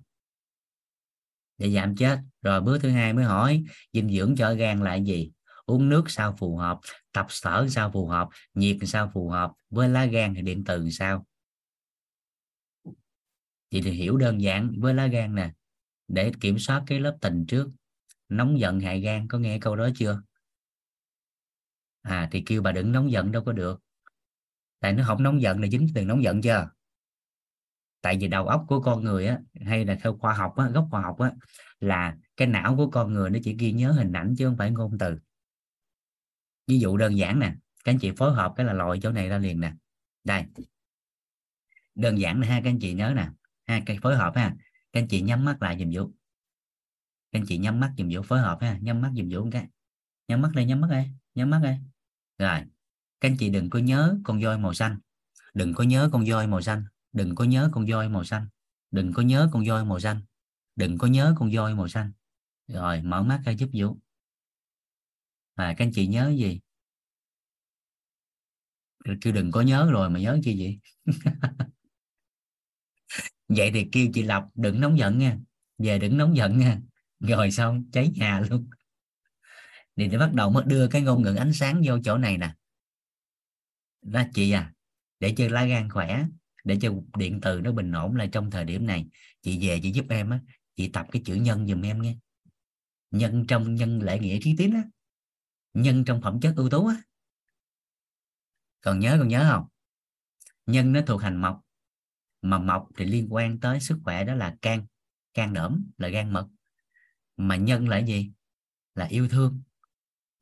Để 1.58 1.70
giảm 1.72 1.96
chết. 1.96 2.20
Rồi 2.42 2.62
bước 2.62 2.78
thứ 2.82 2.90
hai 2.90 3.14
mới 3.14 3.26
hỏi, 3.26 3.64
dinh 3.94 4.10
dưỡng 4.10 4.36
cho 4.38 4.54
gan 4.54 4.84
là 4.84 4.96
gì? 4.96 5.32
Uống 5.66 5.90
nước 5.90 6.10
sao 6.10 6.36
phù 6.40 6.58
hợp? 6.58 6.80
Tập 7.12 7.26
sở 7.30 7.68
sao 7.70 7.92
phù 7.92 8.08
hợp? 8.08 8.30
Nhiệt 8.54 8.78
sao 8.82 9.12
phù 9.14 9.30
hợp? 9.30 9.52
Với 9.70 9.90
lá 9.90 10.06
gan 10.06 10.34
thì 10.36 10.42
điện 10.42 10.64
từ 10.66 10.90
sao? 10.90 11.26
Chị 13.72 13.82
thì 13.82 13.92
hiểu 13.92 14.18
đơn 14.18 14.42
giản 14.42 14.72
với 14.80 14.94
lá 14.94 15.08
gan 15.08 15.36
nè. 15.36 15.52
Để 16.08 16.32
kiểm 16.42 16.60
soát 16.60 16.84
cái 16.88 17.00
lớp 17.00 17.18
tình 17.22 17.46
trước. 17.46 17.70
Nóng 18.30 18.60
giận 18.60 18.80
hại 18.80 19.02
gan, 19.02 19.28
có 19.28 19.38
nghe 19.38 19.60
câu 19.60 19.76
đó 19.76 19.90
chưa? 19.96 20.22
À 22.06 22.30
thì 22.32 22.44
kêu 22.46 22.62
bà 22.62 22.72
đừng 22.72 22.92
nóng 22.92 23.12
giận, 23.12 23.32
đâu 23.32 23.44
có 23.44 23.52
được. 23.52 23.82
Tại 24.80 24.94
nó 24.94 25.04
không 25.08 25.24
nóng 25.24 25.42
giận 25.42 25.62
là 25.62 25.68
dính 25.68 25.88
từ 25.96 26.06
nóng 26.06 26.24
giận 26.24 26.42
chưa? 26.42 26.70
Tại 28.02 28.18
vì 28.18 28.28
đầu 28.28 28.48
óc 28.48 28.66
của 28.68 28.82
con 28.82 29.04
người 29.04 29.28
á, 29.28 29.40
hay 29.66 29.86
là 29.86 29.98
theo 30.02 30.18
khoa 30.18 30.34
học 30.34 30.56
á, 30.58 30.70
gốc 30.70 30.88
khoa 30.92 31.02
học 31.02 31.20
á, 31.20 31.32
là 31.80 32.18
cái 32.38 32.48
não 32.48 32.76
của 32.78 32.90
con 32.90 33.14
người 33.14 33.30
nó 33.30 33.40
chỉ 33.44 33.56
ghi 33.60 33.72
nhớ 33.72 33.92
hình 33.92 34.12
ảnh 34.12 34.36
chứ 34.38 34.48
không 34.48 34.58
phải 34.58 34.72
ngôn 34.72 34.98
từ. 34.98 35.20
Ví 36.68 36.80
dụ 36.80 36.98
đơn 36.98 37.18
giản 37.18 37.40
nè, 37.40 37.56
các 37.84 37.92
anh 37.92 38.00
chị 38.00 38.12
phối 38.18 38.34
hợp 38.34 38.54
cái 38.56 38.66
là 38.66 38.74
loại 38.74 39.00
chỗ 39.02 39.12
này 39.12 39.30
ra 39.30 39.38
liền 39.38 39.60
nè. 39.60 39.74
Đây. 40.24 40.46
Đơn 41.96 42.20
giản 42.20 42.42
là 42.42 42.48
ha 42.48 42.62
các 42.64 42.70
anh 42.70 42.80
chị 42.80 42.94
nhớ 42.94 43.14
nè 43.16 43.30
ha 43.66 43.82
cái 43.86 44.00
phối 44.02 44.16
hợp 44.16 44.36
ha. 44.36 44.56
Các 44.92 45.00
anh 45.00 45.08
chị 45.08 45.22
nhắm 45.22 45.46
mắt 45.46 45.62
lại 45.62 45.78
dùm 45.80 45.92
vũ. 45.94 46.12
Các 47.32 47.40
anh 47.40 47.46
chị 47.48 47.58
nhắm 47.58 47.80
mắt 47.80 47.94
dùm 47.98 48.10
vũ, 48.12 48.22
phối 48.22 48.40
hợp 48.40 48.58
ha. 48.62 48.78
Nhắm 48.82 49.02
mắt 49.02 49.12
dùm 49.16 49.30
vũ 49.32 49.50
cái. 49.52 49.68
Nhắm 50.28 50.42
mắt 50.42 50.52
đây 50.56 50.66
nhắm 50.66 50.82
mắt 50.82 50.88
đây 50.92 51.12
nhắm 51.36 51.50
mắt 51.50 51.60
đây 51.64 51.78
rồi, 52.38 52.60
các 53.20 53.30
anh 53.30 53.36
chị 53.40 53.50
đừng 53.50 53.70
có 53.70 53.80
nhớ 53.80 54.18
con 54.24 54.42
voi 54.42 54.58
màu 54.58 54.74
xanh. 54.74 55.00
Đừng 55.54 55.74
có 55.74 55.84
nhớ 55.84 56.10
con 56.12 56.26
voi 56.30 56.48
màu 56.48 56.62
xanh. 56.62 56.84
Đừng 57.12 57.36
có 57.36 57.44
nhớ 57.44 57.70
con 57.74 57.86
voi 57.92 58.10
màu 58.10 58.24
xanh. 58.24 58.48
Đừng 58.92 59.14
có 59.14 59.24
nhớ 59.24 59.50
con 59.54 59.66
voi 59.68 59.86
màu 59.86 60.00
xanh. 60.00 60.22
Đừng 60.76 60.98
có 60.98 61.08
nhớ 61.08 61.36
con 61.40 61.52
voi 61.56 61.76
màu 61.76 61.88
xanh. 61.88 62.12
Rồi, 62.68 63.02
mở 63.02 63.24
mắt 63.24 63.42
ra 63.46 63.52
giúp 63.52 63.70
vũ. 63.74 63.98
À 65.56 65.74
các 65.78 65.86
anh 65.86 65.92
chị 65.94 66.08
nhớ 66.08 66.34
gì? 66.38 66.60
Kêu 69.22 69.34
đừng 69.34 69.52
có 69.52 69.62
nhớ 69.62 69.90
rồi 69.92 70.10
mà 70.10 70.20
nhớ 70.20 70.40
chi 70.44 70.56
vậy? 70.60 70.80
Vậy 73.48 73.72
thì 73.74 73.90
kêu 73.92 74.08
chị 74.14 74.24
lộc 74.24 74.50
đừng 74.56 74.82
nóng 74.82 74.98
giận 74.98 75.18
nha. 75.18 75.38
Về 75.78 76.00
đừng 76.00 76.18
nóng 76.18 76.36
giận 76.36 76.58
nha. 76.58 76.80
Rồi 77.20 77.52
xong, 77.52 77.86
cháy 77.92 78.12
nhà 78.16 78.42
luôn 78.50 78.70
thì 79.96 80.08
để 80.08 80.18
bắt 80.18 80.34
đầu 80.34 80.50
mới 80.50 80.64
đưa 80.68 80.88
cái 80.88 81.02
ngôn 81.02 81.22
ngữ 81.22 81.36
ánh 81.36 81.54
sáng 81.54 81.82
vô 81.86 81.98
chỗ 82.04 82.18
này 82.18 82.38
nè. 82.38 82.56
Đó, 84.02 84.22
chị 84.34 84.52
à 84.52 84.74
để 85.20 85.34
cho 85.38 85.48
lá 85.48 85.66
gan 85.66 85.90
khỏe, 85.90 86.26
để 86.64 86.78
cho 86.82 86.94
điện 87.18 87.40
từ 87.42 87.62
nó 87.62 87.72
bình 87.72 87.92
ổn 87.92 88.16
lại 88.16 88.30
trong 88.32 88.52
thời 88.52 88.66
điểm 88.66 88.86
này. 88.86 89.06
Chị 89.42 89.68
về 89.68 89.80
chị 89.84 89.92
giúp 89.92 90.06
em 90.10 90.30
á, 90.30 90.40
chị 90.76 90.90
tập 90.90 91.08
cái 91.12 91.22
chữ 91.26 91.36
nhân 91.36 91.68
giùm 91.68 91.82
em 91.82 92.02
nghe. 92.02 92.18
Nhân 93.12 93.46
trong 93.48 93.76
nhân 93.76 94.02
lễ 94.02 94.20
nghĩa 94.20 94.40
trí 94.44 94.56
tín 94.58 94.74
á. 94.74 94.84
Nhân 95.74 96.06
trong 96.06 96.22
phẩm 96.22 96.40
chất 96.42 96.54
ưu 96.56 96.70
tú 96.70 96.88
á. 96.88 96.96
Còn 98.82 99.00
nhớ 99.00 99.16
còn 99.20 99.28
nhớ 99.28 99.50
không? 99.52 99.68
Nhân 100.66 100.94
nó 100.94 101.02
thuộc 101.08 101.22
hành 101.22 101.42
mộc, 101.42 101.62
mà 102.42 102.60
mộc 102.60 102.88
thì 102.98 103.06
liên 103.06 103.34
quan 103.34 103.60
tới 103.60 103.80
sức 103.80 104.00
khỏe 104.04 104.24
đó 104.24 104.34
là 104.34 104.56
can 104.62 104.86
can 105.34 105.54
đỡm 105.54 105.92
là 105.98 106.08
gan 106.08 106.34
mật. 106.34 106.48
Mà 107.38 107.56
nhân 107.56 107.90
là 107.90 107.98
gì? 107.98 108.32
Là 108.96 109.06
yêu 109.06 109.28
thương 109.30 109.62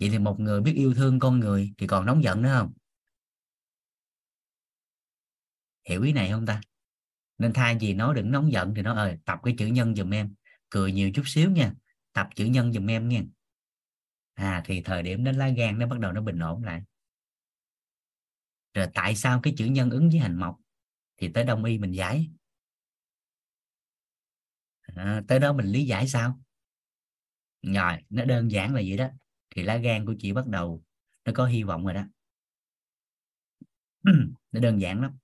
vậy 0.03 0.09
thì 0.11 0.19
một 0.19 0.39
người 0.39 0.61
biết 0.61 0.73
yêu 0.75 0.93
thương 0.93 1.19
con 1.19 1.39
người 1.39 1.73
thì 1.77 1.87
còn 1.87 2.05
nóng 2.05 2.23
giận 2.23 2.41
nữa 2.41 2.55
không? 2.59 2.73
Hiểu 5.89 6.01
ý 6.03 6.13
này 6.13 6.31
không 6.31 6.45
ta? 6.45 6.61
Nên 7.37 7.53
thay 7.53 7.77
vì 7.79 7.93
nói 7.93 8.15
đừng 8.15 8.31
nóng 8.31 8.51
giận 8.51 8.73
thì 8.75 8.81
nó 8.81 8.93
ơi 8.93 9.09
ờ, 9.09 9.17
tập 9.25 9.39
cái 9.43 9.55
chữ 9.57 9.67
nhân 9.67 9.95
giùm 9.95 10.13
em. 10.13 10.33
Cười 10.69 10.91
nhiều 10.91 11.11
chút 11.13 11.23
xíu 11.25 11.51
nha 11.51 11.73
tập 12.13 12.29
chữ 12.35 12.45
nhân 12.45 12.73
giùm 12.73 12.89
em 12.89 13.09
nha. 13.09 13.21
À 14.33 14.61
thì 14.65 14.81
thời 14.81 15.03
điểm 15.03 15.23
đến 15.23 15.35
lá 15.35 15.49
gan 15.49 15.79
nó 15.79 15.87
bắt 15.87 15.99
đầu 15.99 16.11
nó 16.11 16.21
bình 16.21 16.39
ổn 16.39 16.63
lại. 16.63 16.81
Rồi 18.73 18.87
tại 18.93 19.15
sao 19.15 19.39
cái 19.43 19.53
chữ 19.57 19.65
nhân 19.65 19.89
ứng 19.89 20.09
với 20.09 20.19
hành 20.19 20.39
mộc? 20.39 20.57
Thì 21.17 21.29
tới 21.33 21.43
đông 21.43 21.63
y 21.63 21.77
mình 21.77 21.91
giải. 21.91 22.29
À, 24.95 25.21
tới 25.27 25.39
đó 25.39 25.53
mình 25.53 25.65
lý 25.65 25.85
giải 25.85 26.07
sao? 26.07 26.39
Rồi 27.61 27.97
nó 28.09 28.25
đơn 28.25 28.51
giản 28.51 28.73
là 28.75 28.81
vậy 28.87 28.97
đó 28.97 29.09
thì 29.55 29.63
lá 29.63 29.77
gan 29.77 30.05
của 30.05 30.15
chị 30.19 30.33
bắt 30.33 30.47
đầu 30.47 30.83
nó 31.25 31.31
có 31.35 31.45
hy 31.45 31.63
vọng 31.63 31.85
rồi 31.85 31.93
đó. 31.93 32.03
Nó 34.51 34.59
đơn 34.59 34.81
giản 34.81 35.01
lắm. 35.01 35.17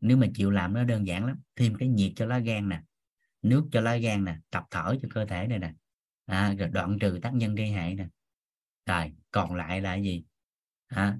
Nếu 0.00 0.16
mà 0.16 0.26
chịu 0.34 0.50
làm 0.50 0.74
nó 0.74 0.84
đơn 0.84 1.06
giản 1.06 1.26
lắm. 1.26 1.40
Thêm 1.56 1.74
cái 1.78 1.88
nhiệt 1.88 2.12
cho 2.16 2.26
lá 2.26 2.38
gan 2.38 2.68
nè 2.68 2.82
nước 3.42 3.68
cho 3.72 3.80
lá 3.80 3.96
gan 3.96 4.24
nè 4.24 4.38
tập 4.50 4.64
thở 4.70 4.96
cho 5.02 5.08
cơ 5.14 5.24
thể 5.24 5.46
này 5.46 5.58
nè. 5.58 5.74
À, 6.26 6.54
rồi 6.58 6.68
đoạn 6.68 6.98
trừ 6.98 7.18
tác 7.22 7.34
nhân 7.34 7.54
gây 7.54 7.72
hại 7.72 7.94
nè. 7.94 8.08
Rồi 8.86 9.12
còn 9.30 9.54
lại 9.54 9.80
là 9.80 9.96
gì? 9.96 10.24
À, 10.86 11.18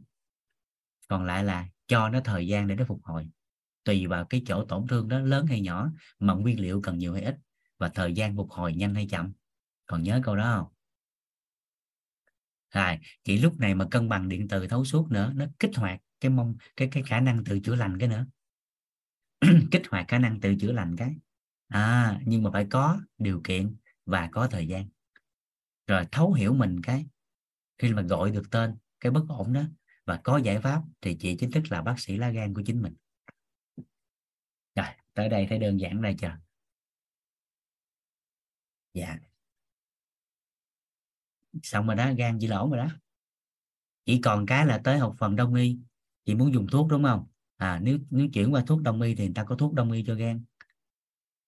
còn 1.08 1.24
lại 1.24 1.44
là 1.44 1.68
cho 1.86 2.08
nó 2.08 2.20
thời 2.24 2.46
gian 2.46 2.66
để 2.66 2.74
nó 2.74 2.84
phục 2.88 3.00
hồi. 3.04 3.30
Tùy 3.84 4.06
vào 4.06 4.24
cái 4.24 4.42
chỗ 4.46 4.64
tổn 4.64 4.86
thương 4.86 5.08
đó 5.08 5.18
lớn 5.18 5.46
hay 5.46 5.60
nhỏ 5.60 5.90
mà 6.18 6.34
nguyên 6.34 6.60
liệu 6.60 6.80
cần 6.82 6.98
nhiều 6.98 7.12
hay 7.14 7.22
ít 7.22 7.36
và 7.78 7.88
thời 7.88 8.12
gian 8.12 8.36
phục 8.36 8.50
hồi 8.50 8.74
nhanh 8.74 8.94
hay 8.94 9.06
chậm. 9.10 9.32
Còn 9.86 10.02
nhớ 10.02 10.20
câu 10.24 10.36
đó 10.36 10.54
không? 10.56 10.77
Rồi 12.74 12.98
chỉ 13.24 13.38
lúc 13.38 13.58
này 13.60 13.74
mà 13.74 13.84
cân 13.90 14.08
bằng 14.08 14.28
điện 14.28 14.48
từ 14.48 14.66
thấu 14.66 14.84
suốt 14.84 15.10
nữa, 15.10 15.32
nó 15.36 15.46
kích 15.58 15.76
hoạt 15.76 16.00
cái 16.20 16.30
mong, 16.30 16.56
cái 16.76 16.88
cái 16.92 17.02
khả 17.02 17.20
năng 17.20 17.44
tự 17.44 17.60
chữa 17.60 17.74
lành 17.74 17.98
cái 17.98 18.08
nữa. 18.08 18.26
Kích 19.70 19.82
hoạt 19.90 20.08
khả 20.08 20.18
năng 20.18 20.40
tự 20.40 20.54
chữa 20.60 20.72
lành 20.72 20.96
cái. 20.96 21.16
À 21.68 22.20
nhưng 22.26 22.42
mà 22.42 22.50
phải 22.52 22.66
có 22.70 23.00
điều 23.18 23.40
kiện 23.44 23.76
và 24.06 24.28
có 24.32 24.46
thời 24.46 24.68
gian. 24.68 24.88
Rồi 25.86 26.04
thấu 26.12 26.32
hiểu 26.32 26.54
mình 26.54 26.82
cái, 26.82 27.06
khi 27.78 27.92
mà 27.92 28.02
gọi 28.02 28.30
được 28.30 28.50
tên, 28.50 28.76
cái 29.00 29.12
bất 29.12 29.24
ổn 29.28 29.52
đó, 29.52 29.62
và 30.04 30.20
có 30.24 30.36
giải 30.36 30.60
pháp 30.60 30.82
thì 31.00 31.16
chị 31.20 31.36
chính 31.36 31.50
thức 31.50 31.62
là 31.70 31.82
bác 31.82 32.00
sĩ 32.00 32.16
lá 32.16 32.30
gan 32.30 32.54
của 32.54 32.62
chính 32.66 32.82
mình. 32.82 32.94
Rồi, 34.74 34.86
tới 35.14 35.28
đây 35.28 35.46
thấy 35.48 35.58
đơn 35.58 35.80
giản 35.80 36.02
đây 36.02 36.14
chưa? 36.18 36.38
Dạ 38.94 39.27
xong 41.62 41.86
rồi 41.86 41.96
đó, 41.96 42.12
gan 42.18 42.38
chị 42.40 42.46
lỗ 42.46 42.68
rồi 42.70 42.78
đó. 42.78 42.88
Chỉ 44.04 44.20
còn 44.24 44.46
cái 44.46 44.66
là 44.66 44.80
tới 44.84 44.98
học 44.98 45.14
phần 45.18 45.36
đông 45.36 45.54
y, 45.54 45.78
chị 46.24 46.34
muốn 46.34 46.54
dùng 46.54 46.66
thuốc 46.66 46.88
đúng 46.88 47.04
không? 47.04 47.26
À 47.56 47.80
nếu 47.82 47.98
nếu 48.10 48.28
chuyển 48.32 48.52
qua 48.52 48.64
thuốc 48.66 48.82
đông 48.82 49.00
y 49.00 49.14
thì 49.14 49.24
người 49.24 49.34
ta 49.34 49.44
có 49.44 49.56
thuốc 49.56 49.74
đông 49.74 49.92
y 49.92 50.04
cho 50.06 50.14
gan. 50.14 50.44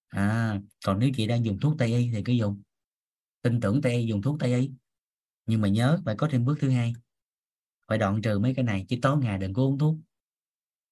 À 0.09 0.61
còn 0.87 0.99
nếu 0.99 1.11
chị 1.17 1.27
đang 1.27 1.45
dùng 1.45 1.59
thuốc 1.61 1.75
tây 1.79 1.89
y 1.89 2.11
thì 2.15 2.23
cứ 2.25 2.33
dùng. 2.33 2.63
Tin 3.43 3.61
tưởng 3.61 3.83
tây 3.83 3.95
y 3.97 4.07
dùng 4.07 4.23
thuốc 4.23 4.41
tây 4.41 4.55
y. 4.55 4.71
Nhưng 5.47 5.61
mà 5.61 5.69
nhớ 5.69 5.99
phải 6.05 6.17
có 6.17 6.29
thêm 6.31 6.45
bước 6.45 6.59
thứ 6.61 6.71
hai. 6.71 6.93
Phải 7.89 7.99
đoạn 7.99 8.23
trừ 8.23 8.39
mấy 8.39 8.55
cái 8.55 8.65
này, 8.65 8.87
chứ 8.89 8.97
tối 9.03 9.19
ngày 9.19 9.39
đừng 9.39 9.55
có 9.55 9.63
uống 9.63 9.79
thuốc. 9.79 9.97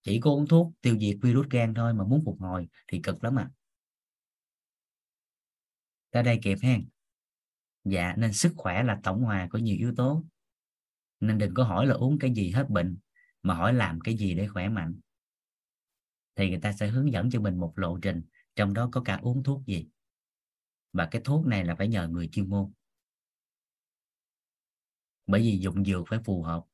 Chỉ 0.03 0.21
có 0.21 0.31
uống 0.31 0.47
thuốc 0.47 0.73
tiêu 0.81 0.99
diệt 1.01 1.17
virus 1.23 1.47
gan 1.51 1.75
thôi 1.75 1.95
mà 1.95 2.05
muốn 2.05 2.23
phục 2.25 2.41
hồi 2.41 2.69
thì 2.89 3.01
cực 3.03 3.25
lắm 3.25 3.39
à. 3.39 3.51
Tới 6.11 6.23
đây 6.23 6.39
kịp 6.43 6.59
hen 6.63 6.89
dạ 7.91 8.15
nên 8.17 8.33
sức 8.33 8.53
khỏe 8.57 8.83
là 8.83 9.01
tổng 9.03 9.23
hòa 9.23 9.49
của 9.51 9.59
nhiều 9.59 9.77
yếu 9.79 9.95
tố. 9.97 10.25
Nên 11.21 11.39
đừng 11.39 11.55
có 11.55 11.65
hỏi 11.65 11.87
là 11.87 11.95
uống 11.95 12.19
cái 12.19 12.35
gì 12.35 12.51
hết 12.51 12.71
bệnh, 12.71 12.99
mà 13.43 13.55
hỏi 13.55 13.75
làm 13.75 14.01
cái 14.01 14.17
gì 14.17 14.35
để 14.35 14.49
khỏe 14.49 14.69
mạnh. 14.69 15.01
Thì 16.37 16.49
người 16.51 16.61
ta 16.61 16.73
sẽ 16.73 16.89
hướng 16.89 17.13
dẫn 17.13 17.31
cho 17.31 17.41
mình 17.41 17.59
một 17.59 17.79
lộ 17.79 17.99
trình, 18.03 18.23
trong 18.57 18.75
đó 18.75 18.89
có 18.93 19.03
cả 19.05 19.19
uống 19.23 19.43
thuốc 19.43 19.67
gì. 19.67 19.89
Và 20.93 21.07
cái 21.07 21.23
thuốc 21.25 21.47
này 21.47 21.65
là 21.65 21.75
phải 21.75 21.89
nhờ 21.89 22.09
người 22.09 22.29
chuyên 22.29 22.51
môn. 22.51 22.73
Bởi 25.27 25.41
vì 25.41 25.59
dụng 25.59 25.85
dược 25.85 26.09
phải 26.09 26.19
phù 26.25 26.43
hợp. 26.43 26.65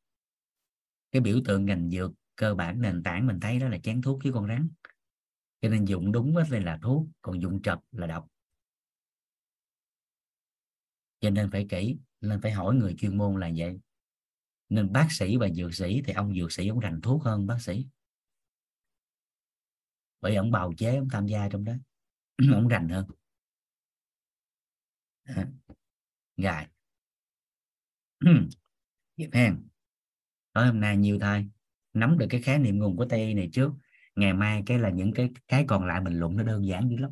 Cái 1.13 1.23
biểu 1.23 1.41
tượng 1.45 1.67
ngành 1.67 1.91
dược, 1.91 2.13
cơ 2.37 2.55
bản 2.55 2.81
nền 2.81 3.03
tảng 3.03 3.27
mình 3.27 3.41
thấy 3.41 3.59
đó 3.59 3.69
là 3.69 3.79
chén 3.79 4.03
thuốc 4.03 4.23
với 4.23 4.33
con 4.33 4.49
rắn. 4.49 4.69
Cho 5.61 5.69
nên 5.69 5.85
dụng 5.85 6.13
đúng 6.13 6.35
thì 6.51 6.61
là 6.61 6.79
thuốc, 6.83 7.07
còn 7.23 7.43
dụng 7.43 7.63
trật 7.63 7.79
là 7.93 8.07
độc 8.07 8.29
cho 11.25 11.31
nên 11.31 11.51
phải 11.51 11.67
kỹ, 11.69 11.97
nên 12.21 12.41
phải 12.41 12.53
hỏi 12.53 12.75
người 12.75 12.95
chuyên 12.99 13.19
môn 13.19 13.41
là 13.41 13.51
vậy. 13.57 13.81
Nên 14.69 14.93
bác 14.93 15.09
sĩ 15.11 15.37
và 15.37 15.49
dược 15.49 15.75
sĩ 15.75 16.03
thì 16.05 16.13
ông 16.13 16.35
dược 16.35 16.53
sĩ 16.53 16.69
ông 16.69 16.81
rành 16.81 17.01
thuốc 17.01 17.23
hơn 17.23 17.47
bác 17.47 17.59
sĩ. 17.61 17.87
Bởi 20.21 20.37
ông 20.37 20.51
bào 20.51 20.73
chế, 20.77 20.97
ông 20.97 21.09
tham 21.09 21.27
gia 21.27 21.49
trong 21.49 21.65
đó. 21.65 21.73
Ông 22.53 22.69
rành 22.69 22.89
hơn. 22.89 23.07
Gài 26.37 26.69
dịp 29.17 29.31
hen. 29.33 29.69
Tối 30.53 30.67
hôm 30.67 30.81
nay 30.81 30.97
nhiều 30.97 31.19
thôi 31.21 31.49
nắm 31.95 32.19
được 32.19 32.27
cái 32.31 32.43
khái 32.43 32.59
niệm 32.59 32.79
nguồn 32.79 32.97
của 32.97 33.05
tây 33.05 33.21
y 33.21 33.35
này 33.35 33.51
trước, 33.53 33.73
ngày 34.17 34.33
mai 34.33 34.63
cái 34.67 34.79
là 34.79 34.91
những 34.91 35.13
cái 35.13 35.31
cái 35.49 35.65
còn 35.69 35.85
lại 35.85 36.01
mình 36.01 36.19
luận 36.19 36.37
nó 36.37 36.43
đơn 36.43 36.67
giản 36.67 36.91
dữ 36.91 36.97
lắm. 36.97 37.11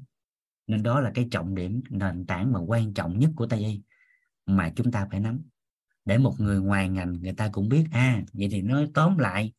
Nên 0.66 0.82
đó 0.82 1.00
là 1.00 1.10
cái 1.14 1.28
trọng 1.30 1.54
điểm, 1.54 1.82
nền 1.90 2.26
tảng 2.26 2.52
mà 2.52 2.60
quan 2.60 2.94
trọng 2.94 3.18
nhất 3.18 3.30
của 3.36 3.46
tây 3.46 3.60
y 3.60 3.82
mà 4.46 4.72
chúng 4.76 4.92
ta 4.92 5.06
phải 5.10 5.20
nắm. 5.20 5.42
Để 6.04 6.18
một 6.18 6.34
người 6.38 6.60
ngoài 6.60 6.88
ngành, 6.88 7.12
người 7.12 7.32
ta 7.32 7.48
cũng 7.52 7.68
biết 7.68 7.84
à 7.92 8.22
vậy 8.32 8.48
thì 8.50 8.62
nói 8.62 8.88
tóm 8.94 9.18
lại, 9.18 9.52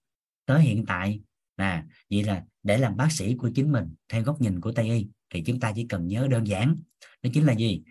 tới 0.45 0.61
hiện 0.61 0.85
tại 0.85 1.21
là 1.57 1.85
vậy 2.09 2.23
là 2.23 2.43
để 2.63 2.77
làm 2.77 2.97
bác 2.97 3.11
sĩ 3.11 3.35
của 3.35 3.49
chính 3.55 3.71
mình 3.71 3.93
theo 4.09 4.23
góc 4.23 4.41
nhìn 4.41 4.61
của 4.61 4.71
tây 4.71 4.89
y, 4.89 5.07
thì 5.29 5.43
chúng 5.43 5.59
ta 5.59 5.71
chỉ 5.75 5.85
cần 5.87 6.07
nhớ 6.07 6.27
đơn 6.31 6.47
giản, 6.47 6.75
đó 7.23 7.29
chính 7.33 7.45
là 7.45 7.53
gì? 7.53 7.83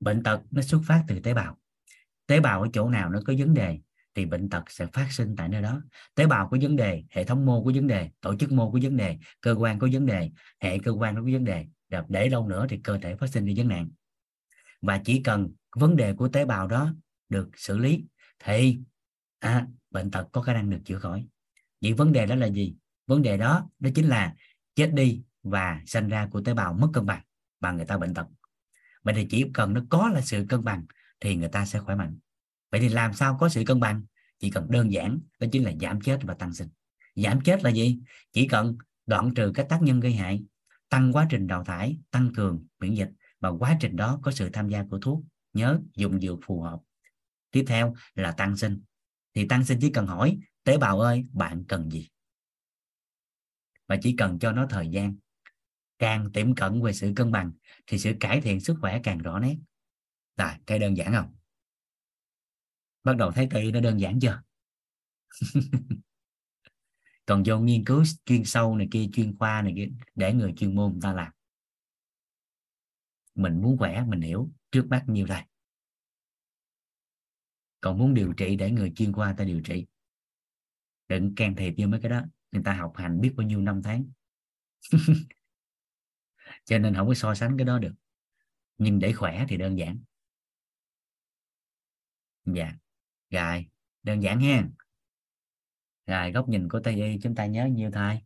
Bệnh 0.00 0.22
tật 0.22 0.40
nó 0.50 0.62
xuất 0.62 0.80
phát 0.86 1.04
từ 1.08 1.20
tế 1.20 1.34
bào. 1.34 1.58
Tế 2.26 2.40
bào 2.40 2.62
ở 2.62 2.68
chỗ 2.72 2.88
nào 2.88 3.10
nó 3.10 3.20
có 3.26 3.34
vấn 3.38 3.54
đề, 3.54 3.78
thì 4.14 4.26
bệnh 4.26 4.48
tật 4.48 4.70
sẽ 4.70 4.86
phát 4.86 5.12
sinh 5.12 5.36
tại 5.36 5.48
nơi 5.48 5.62
đó. 5.62 5.82
Tế 6.14 6.26
bào 6.26 6.48
có 6.48 6.58
vấn 6.62 6.76
đề, 6.76 7.04
hệ 7.10 7.24
thống 7.24 7.46
mô 7.46 7.64
có 7.64 7.72
vấn 7.74 7.86
đề, 7.86 8.10
tổ 8.20 8.36
chức 8.36 8.52
mô 8.52 8.70
có 8.70 8.78
vấn 8.82 8.96
đề, 8.96 9.18
cơ 9.40 9.54
quan 9.58 9.78
có 9.78 9.88
vấn 9.92 10.06
đề, 10.06 10.30
hệ 10.60 10.78
cơ 10.78 10.90
quan 10.90 11.14
nó 11.14 11.20
có 11.20 11.28
vấn 11.32 11.44
đề. 11.44 11.66
Để 12.08 12.28
lâu 12.28 12.48
nữa 12.48 12.66
thì 12.68 12.80
cơ 12.84 12.98
thể 12.98 13.16
phát 13.16 13.26
sinh 13.26 13.44
đi 13.44 13.54
vấn 13.56 13.68
nạn. 13.68 13.88
Và 14.82 14.98
chỉ 15.04 15.22
cần 15.22 15.52
vấn 15.76 15.96
đề 15.96 16.14
của 16.14 16.28
tế 16.28 16.44
bào 16.44 16.66
đó 16.66 16.94
được 17.28 17.48
xử 17.56 17.78
lý 17.78 18.04
thì 18.44 18.78
à, 19.38 19.66
bệnh 19.90 20.10
tật 20.10 20.28
có 20.32 20.42
khả 20.42 20.52
năng 20.52 20.70
được 20.70 20.78
chữa 20.84 20.98
khỏi. 20.98 21.26
Vậy 21.80 21.92
vấn 21.92 22.12
đề 22.12 22.26
đó 22.26 22.34
là 22.34 22.46
gì? 22.46 22.74
Vấn 23.06 23.22
đề 23.22 23.36
đó 23.36 23.68
đó 23.78 23.90
chính 23.94 24.08
là 24.08 24.34
chết 24.74 24.90
đi 24.94 25.22
và 25.42 25.80
sinh 25.86 26.08
ra 26.08 26.26
của 26.26 26.40
tế 26.40 26.54
bào 26.54 26.74
mất 26.74 26.88
cân 26.92 27.06
bằng 27.06 27.22
và 27.60 27.72
người 27.72 27.84
ta 27.84 27.98
bệnh 27.98 28.14
tật. 28.14 28.26
Vậy 29.02 29.14
thì 29.14 29.26
chỉ 29.30 29.44
cần 29.54 29.74
nó 29.74 29.80
có 29.88 30.08
là 30.14 30.20
sự 30.20 30.46
cân 30.48 30.64
bằng 30.64 30.84
thì 31.20 31.36
người 31.36 31.48
ta 31.48 31.66
sẽ 31.66 31.78
khỏe 31.78 31.94
mạnh. 31.94 32.18
Vậy 32.70 32.80
thì 32.80 32.88
làm 32.88 33.14
sao 33.14 33.36
có 33.40 33.48
sự 33.48 33.64
cân 33.66 33.80
bằng? 33.80 34.02
Chỉ 34.38 34.50
cần 34.50 34.70
đơn 34.70 34.92
giản 34.92 35.20
đó 35.40 35.46
chính 35.52 35.64
là 35.64 35.72
giảm 35.80 36.00
chết 36.00 36.18
và 36.22 36.34
tăng 36.34 36.54
sinh. 36.54 36.68
Giảm 37.14 37.40
chết 37.40 37.64
là 37.64 37.70
gì? 37.70 37.98
Chỉ 38.32 38.48
cần 38.48 38.76
đoạn 39.06 39.34
trừ 39.34 39.52
các 39.54 39.66
tác 39.68 39.82
nhân 39.82 40.00
gây 40.00 40.12
hại 40.12 40.44
tăng 40.88 41.12
quá 41.12 41.26
trình 41.30 41.46
đào 41.46 41.64
thải 41.64 41.98
tăng 42.10 42.34
cường 42.34 42.66
miễn 42.80 42.94
dịch 42.94 43.10
và 43.40 43.48
quá 43.48 43.76
trình 43.80 43.96
đó 43.96 44.18
có 44.22 44.30
sự 44.30 44.50
tham 44.52 44.68
gia 44.68 44.84
của 44.90 44.98
thuốc 44.98 45.22
nhớ 45.56 45.80
dùng 45.94 46.20
dược 46.20 46.38
phù 46.46 46.62
hợp. 46.62 46.80
Tiếp 47.50 47.64
theo 47.66 47.94
là 48.14 48.32
tăng 48.32 48.56
sinh. 48.56 48.82
Thì 49.34 49.48
tăng 49.48 49.64
sinh 49.64 49.78
chỉ 49.80 49.90
cần 49.90 50.06
hỏi, 50.06 50.38
tế 50.64 50.78
bào 50.78 51.00
ơi, 51.00 51.26
bạn 51.32 51.64
cần 51.68 51.90
gì? 51.90 52.08
Và 53.86 53.96
chỉ 54.02 54.14
cần 54.18 54.38
cho 54.38 54.52
nó 54.52 54.66
thời 54.70 54.88
gian. 54.88 55.16
Càng 55.98 56.32
tiệm 56.32 56.54
cận 56.54 56.82
về 56.82 56.92
sự 56.92 57.12
cân 57.16 57.32
bằng, 57.32 57.52
thì 57.86 57.98
sự 57.98 58.12
cải 58.20 58.40
thiện 58.40 58.60
sức 58.60 58.76
khỏe 58.80 59.00
càng 59.02 59.18
rõ 59.18 59.38
nét. 59.38 59.56
Rồi, 60.36 60.50
cái 60.66 60.78
đơn 60.78 60.96
giản 60.96 61.12
không? 61.12 61.34
Bắt 63.04 63.16
đầu 63.16 63.32
thấy 63.32 63.48
tây 63.50 63.72
nó 63.72 63.80
đơn 63.80 64.00
giản 64.00 64.20
chưa? 64.20 64.42
Còn 67.26 67.42
vô 67.46 67.58
nghiên 67.58 67.84
cứu 67.84 68.04
chuyên 68.24 68.44
sâu 68.44 68.76
này 68.76 68.88
kia, 68.90 69.08
chuyên 69.12 69.36
khoa 69.38 69.62
này 69.62 69.72
kia, 69.76 69.88
để 70.14 70.32
người 70.32 70.54
chuyên 70.56 70.74
môn 70.74 70.92
người 70.92 71.00
ta 71.02 71.12
làm. 71.12 71.32
Mình 73.34 73.62
muốn 73.62 73.78
khỏe, 73.78 74.04
mình 74.08 74.20
hiểu 74.20 74.50
trước 74.76 74.86
mắt 74.90 75.04
nhiều 75.06 75.26
đây. 75.26 75.42
Còn 77.80 77.98
muốn 77.98 78.14
điều 78.14 78.32
trị 78.32 78.56
để 78.56 78.70
người 78.70 78.92
chuyên 78.96 79.12
khoa 79.12 79.34
ta 79.38 79.44
điều 79.44 79.60
trị. 79.60 79.86
Đừng 81.08 81.34
can 81.34 81.56
thiệp 81.56 81.74
vô 81.78 81.86
mấy 81.86 82.00
cái 82.00 82.10
đó. 82.10 82.22
Người 82.52 82.62
ta 82.64 82.72
học 82.72 82.92
hành 82.96 83.20
biết 83.20 83.32
bao 83.36 83.46
nhiêu 83.46 83.60
năm 83.60 83.82
tháng. 83.82 84.04
Cho 86.64 86.78
nên 86.78 86.94
không 86.94 87.08
có 87.08 87.14
so 87.14 87.34
sánh 87.34 87.56
cái 87.58 87.64
đó 87.64 87.78
được. 87.78 87.92
Nhưng 88.78 88.98
để 88.98 89.12
khỏe 89.12 89.44
thì 89.48 89.56
đơn 89.56 89.78
giản. 89.78 89.98
Dạ. 92.44 92.72
Rồi. 93.30 93.66
Đơn 94.02 94.22
giản 94.22 94.40
ha. 94.40 94.68
Rồi, 96.06 96.32
góc 96.32 96.48
nhìn 96.48 96.68
của 96.68 96.80
tây 96.84 96.94
y 96.94 97.18
chúng 97.22 97.34
ta 97.34 97.46
nhớ 97.46 97.66
nhiều 97.66 97.90
thai. 97.90 98.22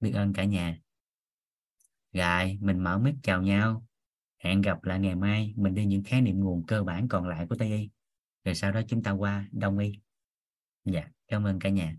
biết 0.00 0.12
ơn 0.12 0.32
cả 0.32 0.44
nhà. 0.44 0.78
Rồi, 2.12 2.58
mình 2.60 2.78
mở 2.78 2.98
mic 2.98 3.14
chào 3.22 3.42
nhau 3.42 3.86
hẹn 4.38 4.60
gặp 4.60 4.84
lại 4.84 5.00
ngày 5.00 5.16
mai, 5.16 5.54
mình 5.56 5.74
đi 5.74 5.86
những 5.86 6.02
khái 6.04 6.20
niệm 6.20 6.40
nguồn 6.40 6.66
cơ 6.66 6.82
bản 6.82 7.08
còn 7.08 7.28
lại 7.28 7.46
của 7.46 7.54
tây 7.54 7.68
y. 7.68 7.90
Rồi 8.44 8.54
sau 8.54 8.72
đó 8.72 8.80
chúng 8.88 9.02
ta 9.02 9.10
qua 9.10 9.48
đông 9.52 9.78
y. 9.78 9.92
Dạ 10.84 11.08
cảm 11.28 11.46
ơn 11.46 11.58
cả 11.58 11.68
nhà. 11.68 11.96